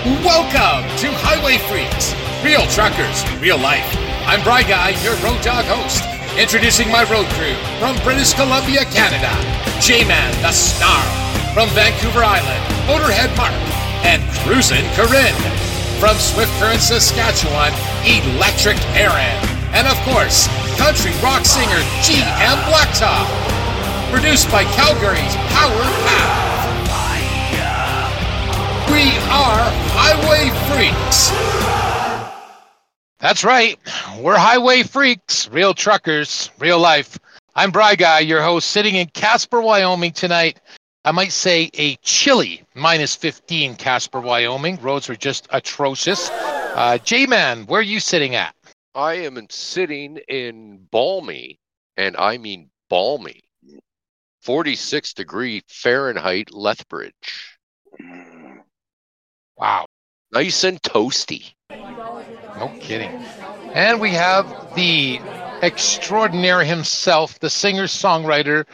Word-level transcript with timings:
Welcome 0.00 0.88
to 1.04 1.12
Highway 1.12 1.60
Freaks, 1.68 2.16
real 2.40 2.64
truckers, 2.72 3.20
real 3.36 3.60
life. 3.60 3.84
I'm 4.24 4.40
Bry 4.40 4.64
Guy, 4.64 4.96
your 5.04 5.12
road 5.20 5.36
dog 5.44 5.68
host, 5.68 6.00
introducing 6.40 6.88
my 6.88 7.04
road 7.12 7.28
crew 7.36 7.52
from 7.76 8.00
British 8.00 8.32
Columbia, 8.32 8.88
Canada. 8.88 9.28
J-Man 9.76 10.32
the 10.40 10.56
Snarl 10.56 11.04
from 11.52 11.68
Vancouver 11.76 12.24
Island, 12.24 12.64
Motorhead 12.88 13.28
Mark, 13.36 13.52
and 14.00 14.24
Cruisin' 14.40 14.88
Corinne 14.96 15.36
from 16.00 16.16
Swift 16.16 16.48
Current, 16.56 16.80
Saskatchewan, 16.80 17.68
Electric 18.08 18.80
Aaron, 18.96 19.36
and 19.76 19.84
of 19.84 20.00
course, 20.08 20.48
country 20.80 21.12
rock 21.20 21.44
singer 21.44 21.84
G.M. 22.00 22.56
Blacktop. 22.72 23.28
Produced 24.08 24.48
by 24.48 24.64
Calgary's 24.72 25.36
Power 25.52 25.84
Path. 26.08 26.40
We 28.90 29.14
are 29.30 29.79
Highway 29.92 30.50
Freaks. 30.68 31.30
That's 33.20 33.44
right. 33.44 33.78
We're 34.18 34.38
highway 34.38 34.82
freaks, 34.82 35.46
real 35.50 35.74
truckers, 35.74 36.50
real 36.58 36.78
life. 36.78 37.18
I'm 37.54 37.70
Bry 37.70 37.94
Guy, 37.94 38.20
your 38.20 38.42
host, 38.42 38.70
sitting 38.70 38.94
in 38.94 39.08
Casper, 39.08 39.60
Wyoming 39.60 40.12
tonight. 40.12 40.58
I 41.04 41.12
might 41.12 41.32
say 41.32 41.70
a 41.74 41.96
chilly 41.96 42.62
minus 42.74 43.14
15 43.14 43.76
Casper, 43.76 44.20
Wyoming. 44.20 44.80
Roads 44.80 45.10
are 45.10 45.16
just 45.16 45.48
atrocious. 45.50 46.30
Uh, 46.30 46.96
J 46.98 47.26
Man, 47.26 47.66
where 47.66 47.80
are 47.80 47.82
you 47.82 48.00
sitting 48.00 48.34
at? 48.34 48.54
I 48.94 49.14
am 49.14 49.38
sitting 49.50 50.18
in 50.28 50.86
balmy, 50.90 51.58
and 51.98 52.16
I 52.16 52.38
mean 52.38 52.70
balmy, 52.88 53.42
46 54.40 55.12
degree 55.12 55.62
Fahrenheit 55.68 56.54
Lethbridge. 56.54 57.59
Wow. 59.60 59.84
Nice 60.32 60.64
and 60.64 60.80
toasty. 60.82 61.52
No 61.70 62.72
kidding. 62.80 63.10
And 63.74 64.00
we 64.00 64.10
have 64.10 64.74
the 64.74 65.20
extraordinaire 65.62 66.64
himself, 66.64 67.38
the 67.40 67.50
singer 67.50 67.84
songwriter, 67.84 68.64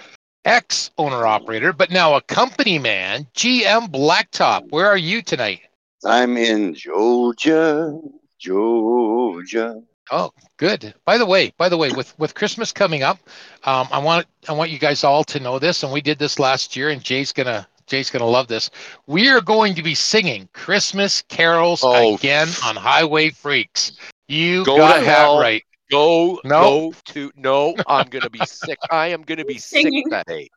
ex 0.44 0.92
owner 0.96 1.26
operator, 1.26 1.72
but 1.72 1.90
now 1.90 2.14
a 2.14 2.20
company 2.20 2.78
man, 2.78 3.26
GM 3.34 3.90
Blacktop. 3.90 4.70
Where 4.70 4.86
are 4.86 4.96
you 4.96 5.22
tonight? 5.22 5.62
I'm 6.04 6.36
in 6.36 6.74
Georgia, 6.74 7.98
Georgia. 8.38 9.82
Oh, 10.12 10.30
good. 10.56 10.94
By 11.04 11.18
the 11.18 11.26
way, 11.26 11.52
by 11.58 11.68
the 11.68 11.76
way, 11.76 11.90
with 11.90 12.16
with 12.16 12.36
Christmas 12.36 12.70
coming 12.70 13.02
up, 13.02 13.18
um, 13.64 13.88
I 13.90 13.98
want 13.98 14.26
I 14.48 14.52
want 14.52 14.70
you 14.70 14.78
guys 14.78 15.02
all 15.02 15.24
to 15.24 15.40
know 15.40 15.58
this, 15.58 15.82
and 15.82 15.92
we 15.92 16.00
did 16.00 16.20
this 16.20 16.38
last 16.38 16.76
year, 16.76 16.90
and 16.90 17.02
Jay's 17.02 17.32
gonna 17.32 17.66
Jay's 17.86 18.10
gonna 18.10 18.26
love 18.26 18.48
this. 18.48 18.70
We 19.06 19.28
are 19.28 19.40
going 19.40 19.74
to 19.76 19.82
be 19.82 19.94
singing 19.94 20.48
Christmas 20.52 21.22
carols 21.28 21.82
Oh. 21.84 22.14
again 22.16 22.48
on 22.64 22.76
Highway 22.76 23.30
Freaks. 23.30 23.92
You 24.28 24.64
Go 24.64 24.76
got 24.78 24.98
to 24.98 25.04
that 25.04 25.18
hell. 25.18 25.38
right. 25.40 25.62
Go, 25.90 26.40
No. 26.44 26.90
go 26.90 26.94
to, 27.12 27.30
no, 27.36 27.76
I'm 27.86 28.08
going 28.08 28.22
to 28.22 28.30
be 28.30 28.44
sick. 28.44 28.76
I 28.90 29.06
am 29.08 29.22
going 29.22 29.38
to 29.38 29.44
be 29.44 29.58
sick 29.58 29.86
that 30.10 30.26
day. 30.26 30.48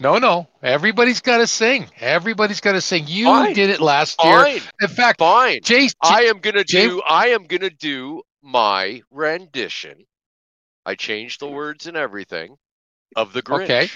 No, 0.00 0.18
no. 0.18 0.46
Everybody's 0.62 1.20
got 1.22 1.38
to 1.38 1.46
sing. 1.46 1.88
Everybody's 1.98 2.60
got 2.60 2.72
to 2.72 2.80
sing. 2.82 3.04
You 3.06 3.24
Fine. 3.24 3.54
did 3.54 3.70
it 3.70 3.80
last 3.80 4.22
year. 4.22 4.42
Fine, 4.42 4.60
In 4.82 4.88
fact, 4.88 5.18
fine. 5.18 5.60
Jay, 5.62 5.88
I 6.02 6.24
am 6.24 6.40
going 6.40 6.56
to 6.56 6.62
do, 6.64 7.00
I 7.08 7.28
am 7.28 7.44
going 7.44 7.62
to 7.62 7.70
do 7.70 8.20
my 8.42 9.00
rendition. 9.10 10.04
I 10.84 10.94
changed 10.94 11.40
the 11.40 11.48
words 11.48 11.86
and 11.86 11.96
everything 11.96 12.56
of 13.16 13.32
the 13.32 13.40
Grinch. 13.42 13.64
Okay. 13.64 13.88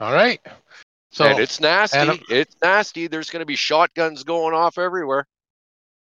All 0.00 0.12
right. 0.12 0.40
So 1.10 1.24
and 1.24 1.38
it's 1.38 1.60
nasty. 1.60 1.98
and- 1.98 2.20
it's 2.28 2.56
nasty. 2.62 3.06
There's 3.06 3.30
going 3.30 3.40
to 3.40 3.46
be 3.46 3.56
shotguns 3.56 4.24
going 4.24 4.54
off 4.54 4.78
everywhere. 4.78 5.26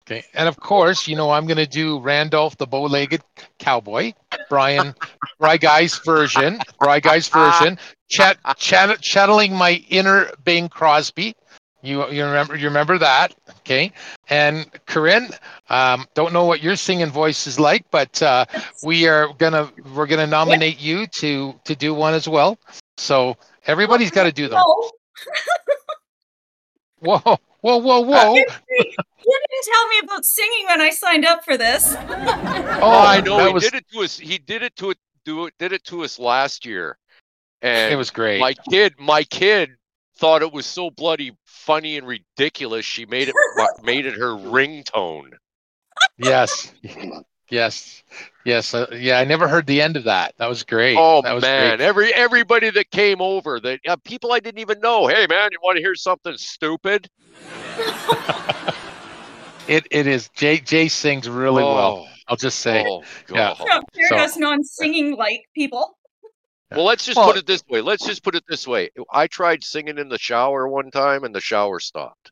Okay. 0.06 0.26
And 0.34 0.50
of 0.50 0.60
course, 0.60 1.08
you 1.08 1.16
know, 1.16 1.30
I'm 1.30 1.46
going 1.46 1.58
to 1.58 1.68
do 1.68 2.00
Randolph 2.00 2.58
the 2.58 2.66
bow 2.66 2.84
legged 2.84 3.22
cowboy, 3.60 4.14
Brian, 4.50 4.96
Bry 5.40 5.58
Guy's 5.58 6.00
version, 6.00 6.60
Bry 6.80 7.00
Guy's 7.00 7.28
version, 7.30 7.78
chat, 8.10 8.38
chat, 8.58 9.00
channeling 9.02 9.54
my 9.54 9.84
inner 9.89 10.32
Bing 10.44 10.68
Crosby. 10.68 11.36
You, 11.82 12.10
you 12.10 12.26
remember 12.26 12.58
you 12.58 12.66
remember 12.66 12.98
that, 12.98 13.36
okay? 13.60 13.94
And 14.28 14.70
Corinne, 14.86 15.30
um, 15.70 16.08
don't 16.14 16.34
know 16.34 16.44
what 16.44 16.62
your 16.62 16.76
singing 16.76 17.10
voice 17.10 17.48
is 17.48 17.58
like, 17.58 17.86
but 17.89 18.22
uh, 18.22 18.45
we 18.84 19.08
are 19.08 19.30
gonna 19.38 19.72
we're 19.95 20.08
gonna 20.08 20.28
nominate 20.28 20.82
you 20.82 21.08
to 21.20 21.58
to 21.64 21.76
do 21.76 21.94
one 21.94 22.14
as 22.14 22.28
well. 22.28 22.58
So 22.98 23.38
everybody's 23.70 24.12
got 24.12 24.24
to 24.24 24.32
do 24.32 24.48
them. 24.48 24.60
No, 24.60 24.92
Whoa, 27.22 27.38
whoa, 27.62 27.78
whoa, 27.78 28.02
whoa! 28.02 28.34
you 28.36 28.46
didn't 28.46 29.66
tell 29.66 29.88
me 29.88 30.00
about 30.04 30.26
singing 30.26 30.66
when 30.68 30.82
I 30.82 30.90
signed 30.90 31.26
up 31.26 31.46
for 31.46 31.58
this. 31.58 31.96
Oh, 32.82 32.92
I 32.92 33.18
oh, 33.18 33.22
know 33.22 33.46
he 33.46 33.52
was 33.52 33.64
did 33.64 33.74
it 33.74 33.86
to 33.92 34.00
us. 34.04 34.18
He 34.18 34.38
did 34.38 34.64
it 34.64 34.74
to 34.78 34.92
it. 34.92 34.98
Do 35.26 35.48
it. 35.48 35.54
Did 35.60 35.74
it 35.74 35.84
to 35.86 36.06
us 36.06 36.18
last 36.18 36.66
year. 36.66 36.98
And 37.62 37.92
it 37.92 37.98
was 37.98 38.10
great. 38.10 38.40
my 38.40 38.54
kid, 38.70 38.94
my 38.98 39.24
kid 39.24 39.72
thought 40.18 40.42
it 40.42 40.54
was 40.54 40.66
so 40.66 40.90
bloody 40.90 41.34
funny 41.46 41.98
and 41.98 42.08
ridiculous. 42.08 42.86
She 42.86 43.06
made 43.06 43.28
it 43.28 43.36
made 43.84 44.06
it 44.06 44.14
her 44.14 44.30
ringtone. 44.30 45.32
Yes. 46.18 46.72
Yes. 47.49 48.04
Yes. 48.45 48.73
Uh, 48.73 48.86
yeah, 48.92 49.20
I 49.20 49.26
never 49.26 49.48
heard 49.48 49.65
the 49.67 49.82
end 49.82 49.98
of 49.98 50.04
that. 50.05 50.33
That 50.37 50.48
was 50.48 50.64
great. 50.64 50.95
Oh 50.98 51.21
that 51.23 51.33
was 51.33 51.42
man, 51.43 51.77
great. 51.77 51.86
every 51.86 52.14
everybody 52.14 52.70
that 52.70 52.89
came 52.92 53.21
over, 53.21 53.60
that 53.60 53.80
uh, 53.87 53.95
people 54.04 54.32
I 54.32 54.39
didn't 54.39 54.60
even 54.60 54.80
know. 54.80 55.08
Hey 55.08 55.26
man, 55.27 55.49
you 55.52 55.58
want 55.61 55.77
to 55.77 55.82
hear 55.83 55.95
something 55.95 56.36
stupid? 56.38 57.09
It 59.67 59.86
it 59.92 60.08
is. 60.08 60.30
Jay 60.30 60.58
Jay 60.58 60.88
sings 60.88 61.30
really 61.30 61.61
well. 61.61 62.08
Oh, 62.08 62.08
I'll 62.27 62.36
just 62.36 62.58
say. 62.59 62.83
Oh 62.88 63.04
Yeah. 63.32 63.54
god. 63.55 63.83
Compared 63.93 64.09
So- 64.09 64.15
us 64.17 64.36
non-singing 64.38 65.15
like 65.15 65.43
people. 65.54 65.95
Well, 66.71 66.86
let's 66.86 67.05
just 67.05 67.17
Well- 67.17 67.27
put 67.27 67.38
it 67.38 67.45
this 67.45 67.61
way. 67.70 67.80
Let's 67.82 68.04
just 68.04 68.23
put 68.23 68.33
it 68.33 68.43
this 68.49 68.67
way. 68.67 68.89
I 69.14 69.27
tried 69.27 69.64
singing 69.64 69.99
in 69.99 70.09
the 70.09 70.17
shower 70.17 70.67
one 70.67 70.89
time, 70.89 71.23
and 71.23 71.36
the 71.36 71.39
shower 71.42 71.80
stopped. 71.80 72.32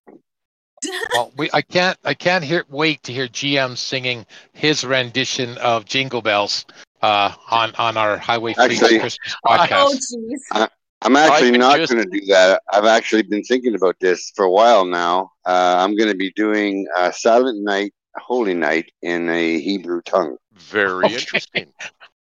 Well, 1.13 1.31
we 1.37 1.49
I 1.53 1.61
can't 1.61 1.97
I 2.03 2.13
can't 2.13 2.43
hear 2.43 2.63
wait 2.69 3.03
to 3.03 3.13
hear 3.13 3.27
GM 3.27 3.77
singing 3.77 4.25
his 4.53 4.83
rendition 4.85 5.57
of 5.57 5.85
Jingle 5.85 6.21
Bells 6.21 6.65
uh, 7.01 7.33
on 7.49 7.73
on 7.75 7.97
our 7.97 8.17
Highway 8.17 8.53
Freaks 8.53 8.81
Actually, 8.81 8.99
Christmas 8.99 9.35
Oh, 9.45 9.49
podcast. 9.57 10.13
jeez. 10.53 10.69
I'm 11.03 11.15
actually 11.15 11.51
can 11.51 11.59
not 11.59 11.77
just- 11.77 11.93
going 11.93 12.03
to 12.03 12.19
do 12.19 12.25
that. 12.27 12.61
I've 12.73 12.85
actually 12.85 13.21
been 13.23 13.43
thinking 13.43 13.75
about 13.75 13.97
this 13.99 14.31
for 14.35 14.45
a 14.45 14.51
while 14.51 14.83
now. 14.85 15.31
Uh, 15.45 15.75
I'm 15.77 15.95
going 15.95 16.09
to 16.09 16.17
be 16.17 16.31
doing 16.35 16.87
uh, 16.97 17.11
Silent 17.11 17.63
Night, 17.63 17.93
Holy 18.15 18.55
Night 18.55 18.91
in 19.03 19.29
a 19.29 19.59
Hebrew 19.59 20.01
tongue. 20.01 20.37
Very 20.53 21.05
Okay. 21.05 21.13
interesting. 21.15 21.71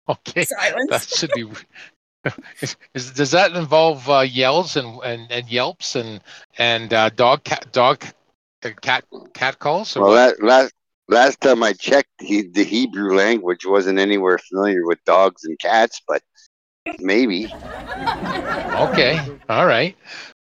Okay, 0.09 0.43
that 0.89 1.07
should 1.09 1.31
be. 1.33 1.45
Is, 2.61 2.75
is, 2.93 3.11
does 3.11 3.31
that 3.31 3.53
involve 3.53 4.09
uh, 4.09 4.19
yells 4.19 4.75
and, 4.75 4.99
and, 5.01 5.31
and 5.31 5.49
yelps 5.49 5.95
and 5.95 6.19
and 6.57 6.93
uh, 6.93 7.07
dog 7.09 7.45
cat 7.45 7.67
dog 7.71 8.03
cat 8.71 9.05
cat 9.33 9.59
calls? 9.59 9.95
or 9.95 10.03
Well, 10.03 10.13
that 10.13 10.43
last 10.43 10.73
last 11.07 11.41
time 11.41 11.63
I 11.63 11.73
checked, 11.73 12.09
he, 12.19 12.43
the 12.43 12.63
Hebrew 12.63 13.15
language 13.15 13.65
wasn't 13.65 13.99
anywhere 13.99 14.37
familiar 14.37 14.85
with 14.85 15.03
dogs 15.05 15.43
and 15.43 15.57
cats, 15.59 16.01
but 16.07 16.21
maybe. 16.99 17.45
Okay. 17.45 19.19
All 19.49 19.65
right. 19.65 19.95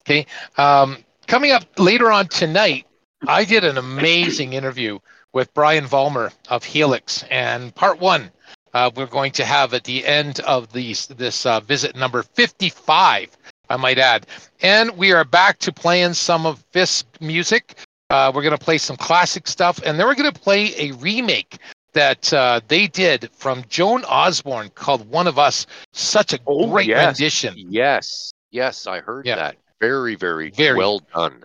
Okay. 0.01 0.25
Um, 0.57 0.97
coming 1.27 1.51
up 1.51 1.63
later 1.77 2.11
on 2.11 2.27
tonight, 2.27 2.85
I 3.27 3.45
did 3.45 3.63
an 3.63 3.77
amazing 3.77 4.53
interview 4.53 4.99
with 5.33 5.53
Brian 5.53 5.85
Vollmer 5.85 6.31
of 6.49 6.63
Helix, 6.63 7.23
and 7.29 7.73
part 7.75 7.99
one 7.99 8.31
uh, 8.75 8.91
we're 8.95 9.05
going 9.05 9.31
to 9.31 9.45
have 9.45 9.73
at 9.73 9.85
the 9.85 10.05
end 10.05 10.41
of 10.41 10.71
these 10.73 11.07
this 11.07 11.45
uh, 11.45 11.61
visit 11.61 11.95
number 11.95 12.23
55, 12.23 13.29
I 13.69 13.77
might 13.77 13.97
add. 13.97 14.27
And 14.61 14.95
we 14.97 15.13
are 15.13 15.23
back 15.23 15.59
to 15.59 15.71
playing 15.71 16.13
some 16.13 16.45
of 16.45 16.63
Fist's 16.71 17.05
music. 17.21 17.77
Uh, 18.09 18.31
we're 18.33 18.43
going 18.43 18.57
to 18.57 18.63
play 18.63 18.77
some 18.77 18.95
classic 18.95 19.47
stuff, 19.47 19.79
and 19.83 19.99
then 19.99 20.05
we're 20.05 20.15
going 20.15 20.31
to 20.31 20.39
play 20.39 20.73
a 20.77 20.91
remake 20.93 21.57
that 21.93 22.31
uh, 22.33 22.59
they 22.67 22.87
did 22.87 23.29
from 23.33 23.63
Joan 23.69 24.03
Osborne 24.05 24.69
called 24.75 25.09
"One 25.09 25.27
of 25.27 25.39
Us." 25.39 25.65
Such 25.91 26.33
a 26.33 26.39
Oh, 26.45 26.69
great 26.69 26.87
yes. 26.87 27.05
rendition. 27.05 27.55
Yes, 27.57 28.31
yes, 28.51 28.85
I 28.85 28.99
heard 28.99 29.25
Yeah. 29.25 29.35
that. 29.37 29.55
Very, 29.81 30.15
very, 30.15 30.51
Very. 30.51 30.77
well 30.77 31.01
done. 31.13 31.43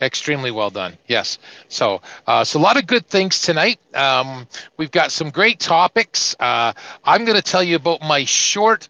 Extremely 0.00 0.50
well 0.52 0.70
done. 0.70 0.96
Yes. 1.08 1.38
So, 1.68 2.00
uh, 2.26 2.44
so 2.44 2.58
a 2.58 2.62
lot 2.62 2.76
of 2.76 2.86
good 2.86 3.06
things 3.08 3.40
tonight. 3.40 3.80
Um, 3.94 4.46
we've 4.76 4.90
got 4.92 5.10
some 5.12 5.28
great 5.30 5.58
topics. 5.58 6.36
Uh, 6.38 6.72
I'm 7.04 7.24
going 7.24 7.36
to 7.36 7.42
tell 7.42 7.62
you 7.62 7.76
about 7.76 8.00
my 8.02 8.24
short 8.24 8.86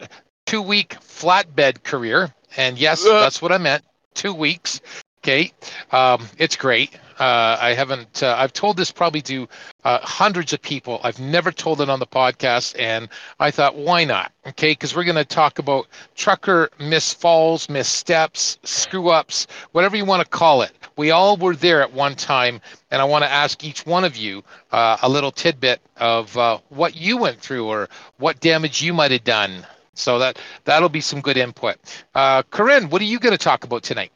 two 0.47 0.61
week 0.63 0.97
flatbed 1.01 1.83
career. 1.83 2.33
And 2.57 2.79
yes, 2.79 3.03
that's 3.05 3.41
what 3.41 3.53
I 3.53 3.59
meant. 3.59 3.85
Two 4.15 4.35
weeks. 4.35 4.81
Okay. 5.23 5.53
Um, 5.93 6.27
it's 6.39 6.57
great. 6.57 6.95
Uh, 7.19 7.57
I 7.61 7.75
haven't. 7.75 8.23
Uh, 8.23 8.37
I've 8.39 8.53
told 8.53 8.77
this 8.77 8.93
probably 8.93 9.21
to 9.23 9.49
uh, 9.85 9.99
hundreds 10.03 10.53
of 10.53 10.63
people. 10.63 11.01
I've 11.03 11.19
never 11.19 11.51
told 11.51 11.81
it 11.81 11.89
on 11.91 11.99
the 11.99 12.07
podcast, 12.07 12.79
and 12.79 13.09
I 13.41 13.51
thought, 13.51 13.75
why 13.75 14.05
not? 14.05 14.31
Okay, 14.47 14.71
because 14.73 14.95
we're 14.95 15.05
going 15.05 15.17
to 15.17 15.25
talk 15.25 15.59
about 15.59 15.89
trucker 16.15 16.71
misfalls, 16.79 17.69
missteps, 17.69 18.59
screw 18.63 19.09
ups, 19.09 19.49
whatever 19.73 19.97
you 19.97 20.05
want 20.05 20.23
to 20.23 20.29
call 20.29 20.63
it. 20.63 20.71
We 20.97 21.11
all 21.11 21.37
were 21.37 21.57
there 21.57 21.83
at 21.83 21.93
one 21.93 22.15
time, 22.15 22.61
and 22.93 23.03
I 23.03 23.05
want 23.05 23.25
to 23.25 23.31
ask 23.31 23.65
each 23.65 23.85
one 23.85 24.05
of 24.05 24.17
you 24.17 24.45
uh, 24.71 24.99
a 25.03 25.09
little 25.09 25.33
tidbit 25.33 25.81
of 25.97 26.37
uh, 26.39 26.59
what 26.69 26.95
you 26.97 27.17
went 27.17 27.41
through 27.41 27.67
or 27.67 27.89
what 28.19 28.39
damage 28.39 28.81
you 28.81 28.95
might 28.95 29.11
have 29.11 29.25
done. 29.25 29.67
So 29.95 30.21
that 30.21 30.39
that'll 30.65 30.89
be 30.89 31.01
some 31.01 31.21
good 31.21 31.37
input. 31.37 31.77
Uh, 32.15 32.45
Corinne, 32.45 32.91
what 32.91 33.03
are 33.03 33.07
you 33.07 33.19
going 33.19 33.37
to 33.37 33.39
talk 33.39 33.65
about 33.65 33.83
tonight? 33.83 34.13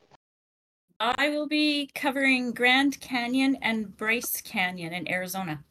I 1.04 1.30
will 1.30 1.48
be 1.48 1.90
covering 1.96 2.52
Grand 2.52 3.00
Canyon 3.00 3.58
and 3.60 3.96
Bryce 3.96 4.40
Canyon 4.40 4.92
in 4.92 5.10
Arizona. 5.10 5.64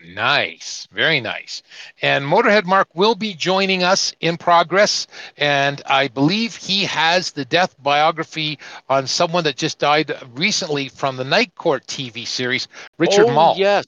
Nice, 0.00 0.86
very 0.92 1.20
nice. 1.20 1.64
And 2.00 2.24
Motorhead 2.24 2.66
Mark 2.66 2.88
will 2.94 3.16
be 3.16 3.34
joining 3.34 3.82
us 3.82 4.14
in 4.20 4.36
progress. 4.36 5.08
And 5.36 5.82
I 5.86 6.06
believe 6.06 6.54
he 6.54 6.84
has 6.84 7.32
the 7.32 7.44
death 7.44 7.74
biography 7.82 8.60
on 8.88 9.08
someone 9.08 9.42
that 9.44 9.56
just 9.56 9.80
died 9.80 10.16
recently 10.34 10.88
from 10.88 11.16
the 11.16 11.24
Night 11.24 11.52
Court 11.56 11.84
TV 11.86 12.26
series, 12.26 12.68
Richard 12.96 13.26
oh, 13.26 13.34
Moll. 13.34 13.54
Yes. 13.58 13.84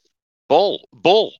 Bull. 0.48 0.80
Bull. 0.92 1.32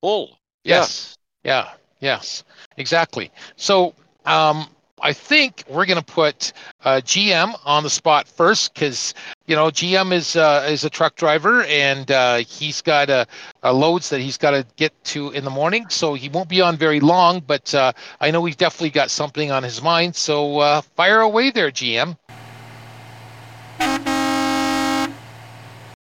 Bull. 0.00 0.38
Yes. 0.62 1.18
Yeah. 1.42 1.70
Yes. 1.98 2.44
Exactly. 2.76 3.32
So 3.56 3.94
um, 4.24 4.68
I 5.02 5.12
think 5.12 5.62
we're 5.68 5.84
going 5.84 6.02
to 6.02 6.04
put 6.04 6.54
uh, 6.82 7.02
GM 7.04 7.54
on 7.66 7.82
the 7.82 7.90
spot 7.90 8.26
first 8.26 8.72
because 8.72 9.12
you 9.46 9.54
know 9.54 9.66
GM 9.66 10.10
is 10.10 10.36
uh, 10.36 10.66
is 10.70 10.84
a 10.84 10.90
truck 10.90 11.16
driver 11.16 11.64
and 11.64 12.10
uh, 12.10 12.36
he's 12.36 12.80
got 12.80 13.10
a, 13.10 13.26
a, 13.62 13.74
loads 13.74 14.08
that 14.08 14.20
he's 14.20 14.38
got 14.38 14.52
to 14.52 14.66
get 14.76 14.92
to 15.04 15.32
in 15.32 15.44
the 15.44 15.50
morning, 15.50 15.86
so 15.90 16.14
he 16.14 16.30
won't 16.30 16.48
be 16.48 16.62
on 16.62 16.78
very 16.78 17.00
long. 17.00 17.40
But 17.40 17.74
uh, 17.74 17.92
I 18.22 18.30
know 18.30 18.44
he's 18.46 18.56
definitely 18.56 18.90
got 18.90 19.10
something 19.10 19.50
on 19.50 19.62
his 19.62 19.82
mind, 19.82 20.16
so 20.16 20.60
uh, 20.60 20.80
fire 20.80 21.20
away 21.20 21.50
there, 21.50 21.70
GM. 21.70 22.16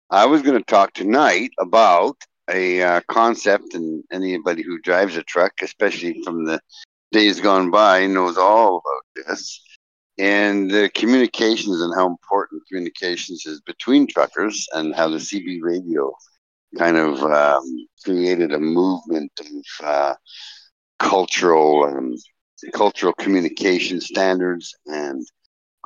I 0.10 0.26
was 0.26 0.42
going 0.42 0.58
to 0.58 0.64
talk 0.64 0.94
tonight 0.94 1.52
about 1.60 2.16
a 2.50 2.82
uh, 2.82 3.02
concept, 3.10 3.74
and 3.74 4.06
anybody 4.10 4.62
who 4.62 4.80
drives 4.80 5.18
a 5.18 5.24
truck, 5.24 5.54
especially 5.62 6.22
from 6.24 6.46
the 6.46 6.62
days 7.16 7.40
gone 7.40 7.72
by 7.72 8.06
knows 8.08 8.38
all 8.38 8.82
about 8.84 9.28
this. 9.28 9.62
And 10.18 10.70
the 10.70 10.90
communications 10.94 11.82
and 11.82 11.94
how 11.96 12.08
important 12.08 12.64
communications 12.68 13.46
is 13.46 13.62
between 13.62 14.08
truckers, 14.08 14.68
and 14.74 14.94
how 14.96 15.10
the 15.10 15.18
CB 15.18 15.60
radio 15.62 16.14
kind 16.78 16.98
of 16.98 17.24
um, 17.24 17.88
created 18.04 18.54
a 18.54 18.60
movement 18.60 19.32
of 19.40 19.86
uh, 19.86 20.16
cultural 21.00 21.86
um, 21.86 22.16
cultural 22.74 23.14
communication 23.14 24.02
standards 24.02 24.76
and 24.88 25.26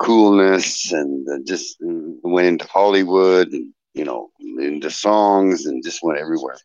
coolness, 0.00 0.92
and 0.92 1.28
uh, 1.28 1.38
just 1.46 1.76
went 1.80 2.46
into 2.48 2.66
Hollywood 2.66 3.48
and 3.52 3.72
you 3.94 4.04
know 4.04 4.30
into 4.58 4.90
songs 4.90 5.66
and 5.66 5.82
just 5.84 6.00
went 6.02 6.18
everywhere 6.18 6.56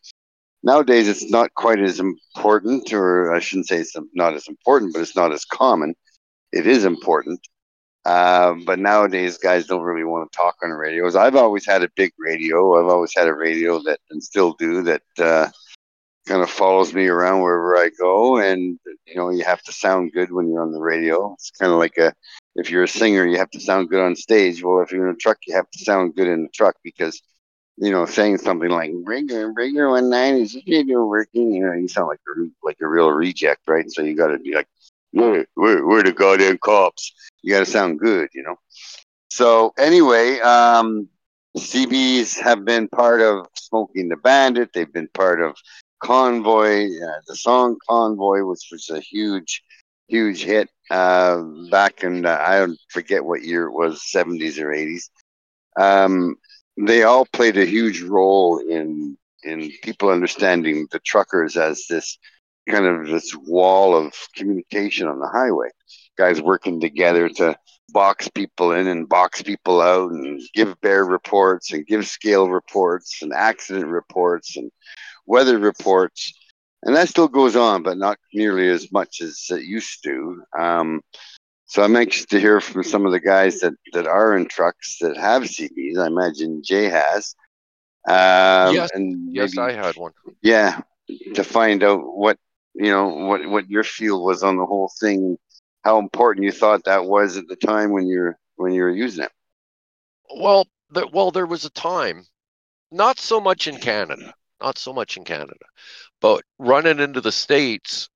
nowadays 0.66 1.06
it's 1.08 1.30
not 1.30 1.54
quite 1.54 1.78
as 1.78 2.00
important, 2.00 2.92
or 2.92 3.32
I 3.32 3.38
shouldn't 3.38 3.68
say 3.68 3.78
it's 3.78 3.96
not 4.12 4.34
as 4.34 4.48
important, 4.48 4.92
but 4.92 5.00
it's 5.00 5.16
not 5.16 5.32
as 5.32 5.44
common. 5.44 5.94
It 6.52 6.66
is 6.66 6.84
important. 6.84 7.40
Uh, 8.04 8.54
but 8.64 8.78
nowadays, 8.78 9.38
guys 9.38 9.66
don't 9.66 9.82
really 9.82 10.04
want 10.04 10.30
to 10.30 10.36
talk 10.36 10.56
on 10.62 10.70
radios. 10.70 11.16
I've 11.16 11.36
always 11.36 11.64
had 11.64 11.82
a 11.82 11.90
big 11.96 12.12
radio. 12.18 12.78
I've 12.78 12.92
always 12.92 13.14
had 13.16 13.28
a 13.28 13.34
radio 13.34 13.80
that, 13.84 14.00
and 14.10 14.22
still 14.22 14.54
do, 14.58 14.82
that 14.82 15.02
uh, 15.18 15.48
kind 16.28 16.42
of 16.42 16.50
follows 16.50 16.92
me 16.92 17.06
around 17.06 17.42
wherever 17.42 17.76
I 17.76 17.90
go. 17.98 18.38
And, 18.38 18.78
you 19.06 19.16
know, 19.16 19.30
you 19.30 19.44
have 19.44 19.62
to 19.62 19.72
sound 19.72 20.12
good 20.12 20.32
when 20.32 20.48
you're 20.48 20.62
on 20.62 20.72
the 20.72 20.80
radio. 20.80 21.32
It's 21.34 21.50
kind 21.50 21.72
of 21.72 21.78
like 21.78 21.96
a, 21.98 22.12
if 22.54 22.70
you're 22.70 22.84
a 22.84 22.88
singer, 22.88 23.26
you 23.26 23.38
have 23.38 23.50
to 23.50 23.60
sound 23.60 23.88
good 23.88 24.00
on 24.00 24.14
stage. 24.14 24.62
Well, 24.62 24.82
if 24.82 24.92
you're 24.92 25.08
in 25.08 25.14
a 25.14 25.18
truck, 25.18 25.38
you 25.46 25.54
have 25.54 25.70
to 25.70 25.78
sound 25.84 26.14
good 26.14 26.28
in 26.28 26.42
the 26.42 26.48
truck 26.48 26.76
because 26.82 27.20
you 27.76 27.90
know, 27.90 28.06
saying 28.06 28.38
something 28.38 28.70
like 28.70 28.92
"Rigger, 29.04 29.52
Rigger, 29.52 29.90
one 29.90 30.10
nine 30.10 30.36
is 30.36 30.56
radio 30.66 31.04
working," 31.06 31.52
you 31.52 31.66
know, 31.66 31.72
you 31.72 31.88
sound 31.88 32.08
like 32.08 32.20
a, 32.36 32.40
like 32.64 32.78
a 32.80 32.88
real 32.88 33.10
reject, 33.10 33.62
right? 33.66 33.90
So 33.90 34.02
you 34.02 34.16
got 34.16 34.28
to 34.28 34.38
be 34.38 34.54
like, 34.54 34.68
"Where, 35.12 35.46
where, 35.54 35.86
where 35.86 36.02
the 36.02 36.12
goddamn 36.12 36.58
cops?" 36.58 37.12
You 37.42 37.52
got 37.52 37.60
to 37.60 37.66
sound 37.66 37.98
good, 38.00 38.28
you 38.34 38.42
know. 38.42 38.56
So 39.30 39.72
anyway, 39.78 40.40
um, 40.40 41.08
CBs 41.56 42.38
have 42.40 42.64
been 42.64 42.88
part 42.88 43.20
of 43.20 43.46
Smokey 43.54 44.00
and 44.00 44.10
the 44.10 44.16
Bandit. 44.16 44.70
They've 44.72 44.92
been 44.92 45.08
part 45.14 45.40
of 45.42 45.56
Convoy. 46.00 46.86
Uh, 46.86 47.20
the 47.26 47.36
song 47.36 47.76
Convoy 47.88 48.40
was 48.42 48.66
was 48.70 48.90
a 48.90 49.00
huge, 49.00 49.62
huge 50.08 50.42
hit 50.44 50.68
uh, 50.90 51.42
back 51.70 52.02
in 52.02 52.26
uh, 52.26 52.38
I 52.40 52.58
don't 52.60 52.78
forget 52.88 53.24
what 53.24 53.42
year 53.42 53.66
it 53.66 53.72
was, 53.72 54.10
seventies 54.10 54.58
or 54.58 54.72
eighties. 54.72 55.10
Um, 55.78 56.36
they 56.76 57.02
all 57.02 57.26
played 57.26 57.56
a 57.56 57.64
huge 57.64 58.02
role 58.02 58.58
in 58.58 59.16
in 59.42 59.70
people 59.82 60.08
understanding 60.08 60.88
the 60.90 60.98
truckers 60.98 61.56
as 61.56 61.86
this 61.88 62.18
kind 62.68 62.84
of 62.84 63.06
this 63.06 63.34
wall 63.34 63.96
of 63.96 64.12
communication 64.34 65.06
on 65.06 65.20
the 65.20 65.28
highway. 65.28 65.68
Guys 66.18 66.40
working 66.42 66.80
together 66.80 67.28
to 67.28 67.56
box 67.90 68.28
people 68.28 68.72
in 68.72 68.88
and 68.88 69.08
box 69.08 69.42
people 69.42 69.80
out 69.80 70.10
and 70.10 70.40
give 70.54 70.80
bear 70.80 71.04
reports 71.04 71.72
and 71.72 71.86
give 71.86 72.06
scale 72.06 72.48
reports 72.50 73.22
and 73.22 73.32
accident 73.32 73.86
reports 73.86 74.56
and 74.56 74.70
weather 75.26 75.58
reports. 75.58 76.32
And 76.82 76.94
that 76.96 77.08
still 77.08 77.28
goes 77.28 77.56
on, 77.56 77.82
but 77.82 77.98
not 77.98 78.18
nearly 78.32 78.68
as 78.68 78.92
much 78.92 79.20
as 79.20 79.46
it 79.50 79.62
used 79.62 80.02
to. 80.04 80.42
Um, 80.58 81.00
so 81.66 81.82
I'm 81.82 81.96
anxious 81.96 82.26
to 82.26 82.40
hear 82.40 82.60
from 82.60 82.84
some 82.84 83.04
of 83.06 83.12
the 83.12 83.20
guys 83.20 83.60
that, 83.60 83.74
that 83.92 84.06
are 84.06 84.36
in 84.36 84.46
trucks 84.46 84.98
that 85.00 85.16
have 85.16 85.42
CBs. 85.42 85.98
I 85.98 86.06
imagine 86.06 86.62
Jay 86.64 86.84
has. 86.84 87.34
Um, 88.08 88.74
yes, 88.74 88.90
and 88.94 89.34
yes, 89.34 89.58
I 89.58 89.72
had 89.72 89.96
one. 89.96 90.12
Yeah, 90.42 90.80
to 91.34 91.42
find 91.42 91.82
out 91.82 92.02
what 92.16 92.38
you 92.74 92.90
know 92.90 93.08
what 93.08 93.44
what 93.48 93.68
your 93.68 93.82
feel 93.82 94.24
was 94.24 94.44
on 94.44 94.56
the 94.56 94.64
whole 94.64 94.92
thing, 95.00 95.36
how 95.82 95.98
important 95.98 96.44
you 96.44 96.52
thought 96.52 96.84
that 96.84 97.04
was 97.04 97.36
at 97.36 97.48
the 97.48 97.56
time 97.56 97.90
when 97.90 98.06
you're 98.06 98.38
when 98.54 98.72
you 98.72 98.82
were 98.82 98.90
using 98.90 99.24
it. 99.24 99.32
Well, 100.36 100.68
the, 100.90 101.08
well, 101.12 101.32
there 101.32 101.46
was 101.46 101.64
a 101.64 101.70
time, 101.70 102.24
not 102.92 103.18
so 103.18 103.40
much 103.40 103.66
in 103.66 103.78
Canada, 103.78 104.32
not 104.60 104.78
so 104.78 104.92
much 104.92 105.16
in 105.16 105.24
Canada, 105.24 105.54
but 106.20 106.44
running 106.60 107.00
into 107.00 107.20
the 107.20 107.32
states, 107.32 108.08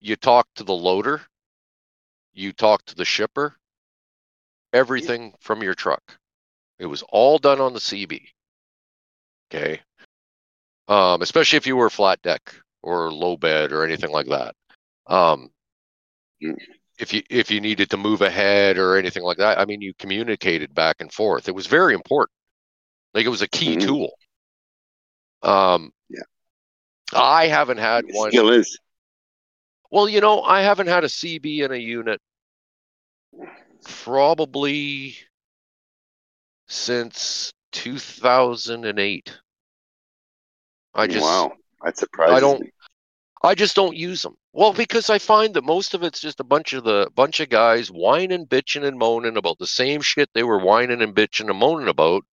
you 0.00 0.16
talk 0.16 0.46
to 0.54 0.64
the 0.64 0.74
loader 0.74 1.20
you 2.32 2.52
talk 2.52 2.84
to 2.86 2.94
the 2.94 3.04
shipper, 3.04 3.56
everything 4.72 5.34
from 5.40 5.62
your 5.62 5.74
truck. 5.74 6.02
It 6.78 6.86
was 6.86 7.02
all 7.02 7.38
done 7.38 7.60
on 7.60 7.72
the 7.72 7.80
CB. 7.80 8.22
Okay. 9.50 9.80
Um, 10.86 11.22
especially 11.22 11.56
if 11.56 11.66
you 11.66 11.76
were 11.76 11.90
flat 11.90 12.22
deck 12.22 12.54
or 12.82 13.12
low 13.12 13.36
bed 13.36 13.72
or 13.72 13.84
anything 13.84 14.10
like 14.10 14.26
that. 14.26 14.54
Um, 15.06 15.50
if 16.98 17.12
you 17.12 17.22
if 17.30 17.50
you 17.50 17.60
needed 17.60 17.90
to 17.90 17.96
move 17.96 18.22
ahead 18.22 18.78
or 18.78 18.96
anything 18.96 19.22
like 19.22 19.38
that, 19.38 19.58
I 19.58 19.64
mean, 19.64 19.80
you 19.80 19.92
communicated 19.98 20.74
back 20.74 20.96
and 21.00 21.12
forth. 21.12 21.48
It 21.48 21.54
was 21.54 21.66
very 21.66 21.94
important. 21.94 22.34
Like 23.14 23.26
it 23.26 23.30
was 23.30 23.42
a 23.42 23.48
key 23.48 23.76
mm-hmm. 23.76 23.86
tool. 23.86 24.10
Um, 25.42 25.92
yeah. 26.08 26.22
I 27.14 27.46
haven't 27.46 27.78
had 27.78 28.04
one. 28.10 28.30
Still 28.30 28.50
is. 28.50 28.78
Well, 29.90 30.08
you 30.08 30.20
know, 30.20 30.42
I 30.42 30.62
haven't 30.62 30.88
had 30.88 31.04
a 31.04 31.08
CB 31.08 31.64
in 31.64 31.72
a 31.72 31.76
unit 31.76 32.20
probably 33.84 35.16
since 36.66 37.52
2008. 37.72 39.38
I 40.94 41.06
just 41.06 41.24
wow, 41.24 41.52
that's 41.82 42.00
surprising. 42.00 42.36
I 42.36 42.40
don't. 42.40 42.62
I 43.42 43.54
just 43.54 43.76
don't 43.76 43.96
use 43.96 44.22
them. 44.22 44.36
Well, 44.52 44.72
because 44.72 45.10
I 45.10 45.18
find 45.18 45.54
that 45.54 45.64
most 45.64 45.94
of 45.94 46.02
it's 46.02 46.20
just 46.20 46.40
a 46.40 46.44
bunch 46.44 46.72
of 46.72 46.82
the 46.82 47.08
bunch 47.14 47.38
of 47.40 47.48
guys 47.48 47.88
whining, 47.88 48.46
bitching, 48.46 48.84
and 48.84 48.98
moaning 48.98 49.36
about 49.36 49.58
the 49.58 49.66
same 49.66 50.00
shit 50.00 50.28
they 50.34 50.42
were 50.42 50.58
whining 50.58 51.02
and 51.02 51.14
bitching 51.14 51.48
and 51.48 51.58
moaning 51.58 51.88
about 51.88 52.24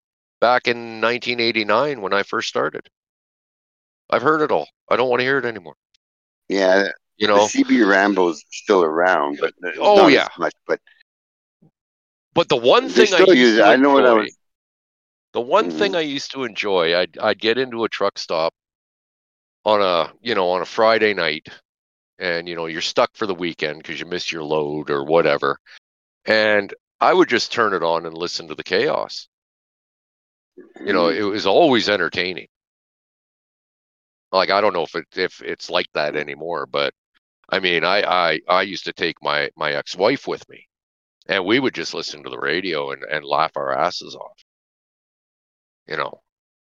back 0.41 0.67
in 0.67 1.01
1989 1.01 2.01
when 2.01 2.13
I 2.13 2.23
first 2.23 2.49
started. 2.49 2.89
I've 4.09 4.23
heard 4.23 4.41
it 4.41 4.51
all. 4.51 4.67
I 4.89 4.95
don't 4.95 5.09
want 5.09 5.19
to 5.19 5.25
hear 5.25 5.37
it 5.37 5.45
anymore. 5.45 5.75
Yeah, 6.49 6.89
you 7.17 7.27
know, 7.27 7.47
the 7.47 7.63
CB 7.63 7.87
Rambo's 7.87 8.43
still 8.51 8.83
around, 8.83 9.37
but 9.39 9.53
oh 9.79 10.07
yeah, 10.07 10.27
much. 10.37 10.53
But 10.67 10.79
but 12.33 12.49
the 12.49 12.57
one 12.57 12.89
thing 12.89 13.13
I 13.13 13.31
used 13.31 13.57
to 13.57 13.63
I 13.63 13.75
know 13.77 13.97
enjoy, 13.97 14.01
what 14.01 14.05
I 14.05 14.13
was. 14.13 14.37
The 15.33 15.41
one 15.41 15.69
mm-hmm. 15.69 15.77
thing 15.77 15.95
I 15.95 16.01
used 16.01 16.31
to 16.31 16.43
enjoy, 16.43 16.97
I'd 16.97 17.17
I'd 17.17 17.39
get 17.39 17.57
into 17.57 17.83
a 17.85 17.89
truck 17.89 18.17
stop 18.17 18.53
on 19.63 19.81
a 19.81 20.11
you 20.21 20.35
know 20.35 20.49
on 20.49 20.61
a 20.61 20.65
Friday 20.65 21.13
night, 21.13 21.47
and 22.19 22.47
you 22.49 22.55
know 22.55 22.65
you're 22.65 22.81
stuck 22.81 23.11
for 23.15 23.27
the 23.27 23.35
weekend 23.35 23.77
because 23.79 23.99
you 23.99 24.05
missed 24.05 24.31
your 24.31 24.43
load 24.43 24.89
or 24.89 25.05
whatever, 25.05 25.57
and 26.25 26.73
I 26.99 27.13
would 27.13 27.29
just 27.29 27.51
turn 27.53 27.73
it 27.73 27.83
on 27.83 28.05
and 28.05 28.17
listen 28.17 28.49
to 28.49 28.55
the 28.55 28.63
chaos. 28.63 29.29
You 30.85 30.93
know, 30.93 31.07
it 31.07 31.21
was 31.21 31.45
always 31.45 31.89
entertaining. 31.89 32.47
Like 34.33 34.49
I 34.49 34.59
don't 34.59 34.73
know 34.73 34.83
if 34.83 34.95
it 34.95 35.05
if 35.15 35.41
it's 35.41 35.69
like 35.69 35.87
that 35.93 36.17
anymore, 36.17 36.65
but 36.65 36.93
I 37.49 37.59
mean, 37.59 37.83
I 37.83 38.01
I 38.01 38.39
I 38.47 38.61
used 38.63 38.85
to 38.85 38.93
take 38.93 39.21
my 39.21 39.49
my 39.55 39.71
ex-wife 39.73 40.27
with 40.27 40.47
me, 40.49 40.67
and 41.27 41.45
we 41.45 41.59
would 41.59 41.73
just 41.73 41.93
listen 41.93 42.23
to 42.23 42.29
the 42.29 42.39
radio 42.39 42.91
and 42.91 43.03
and 43.03 43.25
laugh 43.25 43.51
our 43.55 43.77
asses 43.77 44.15
off. 44.15 44.43
You 45.87 45.97
know, 45.97 46.21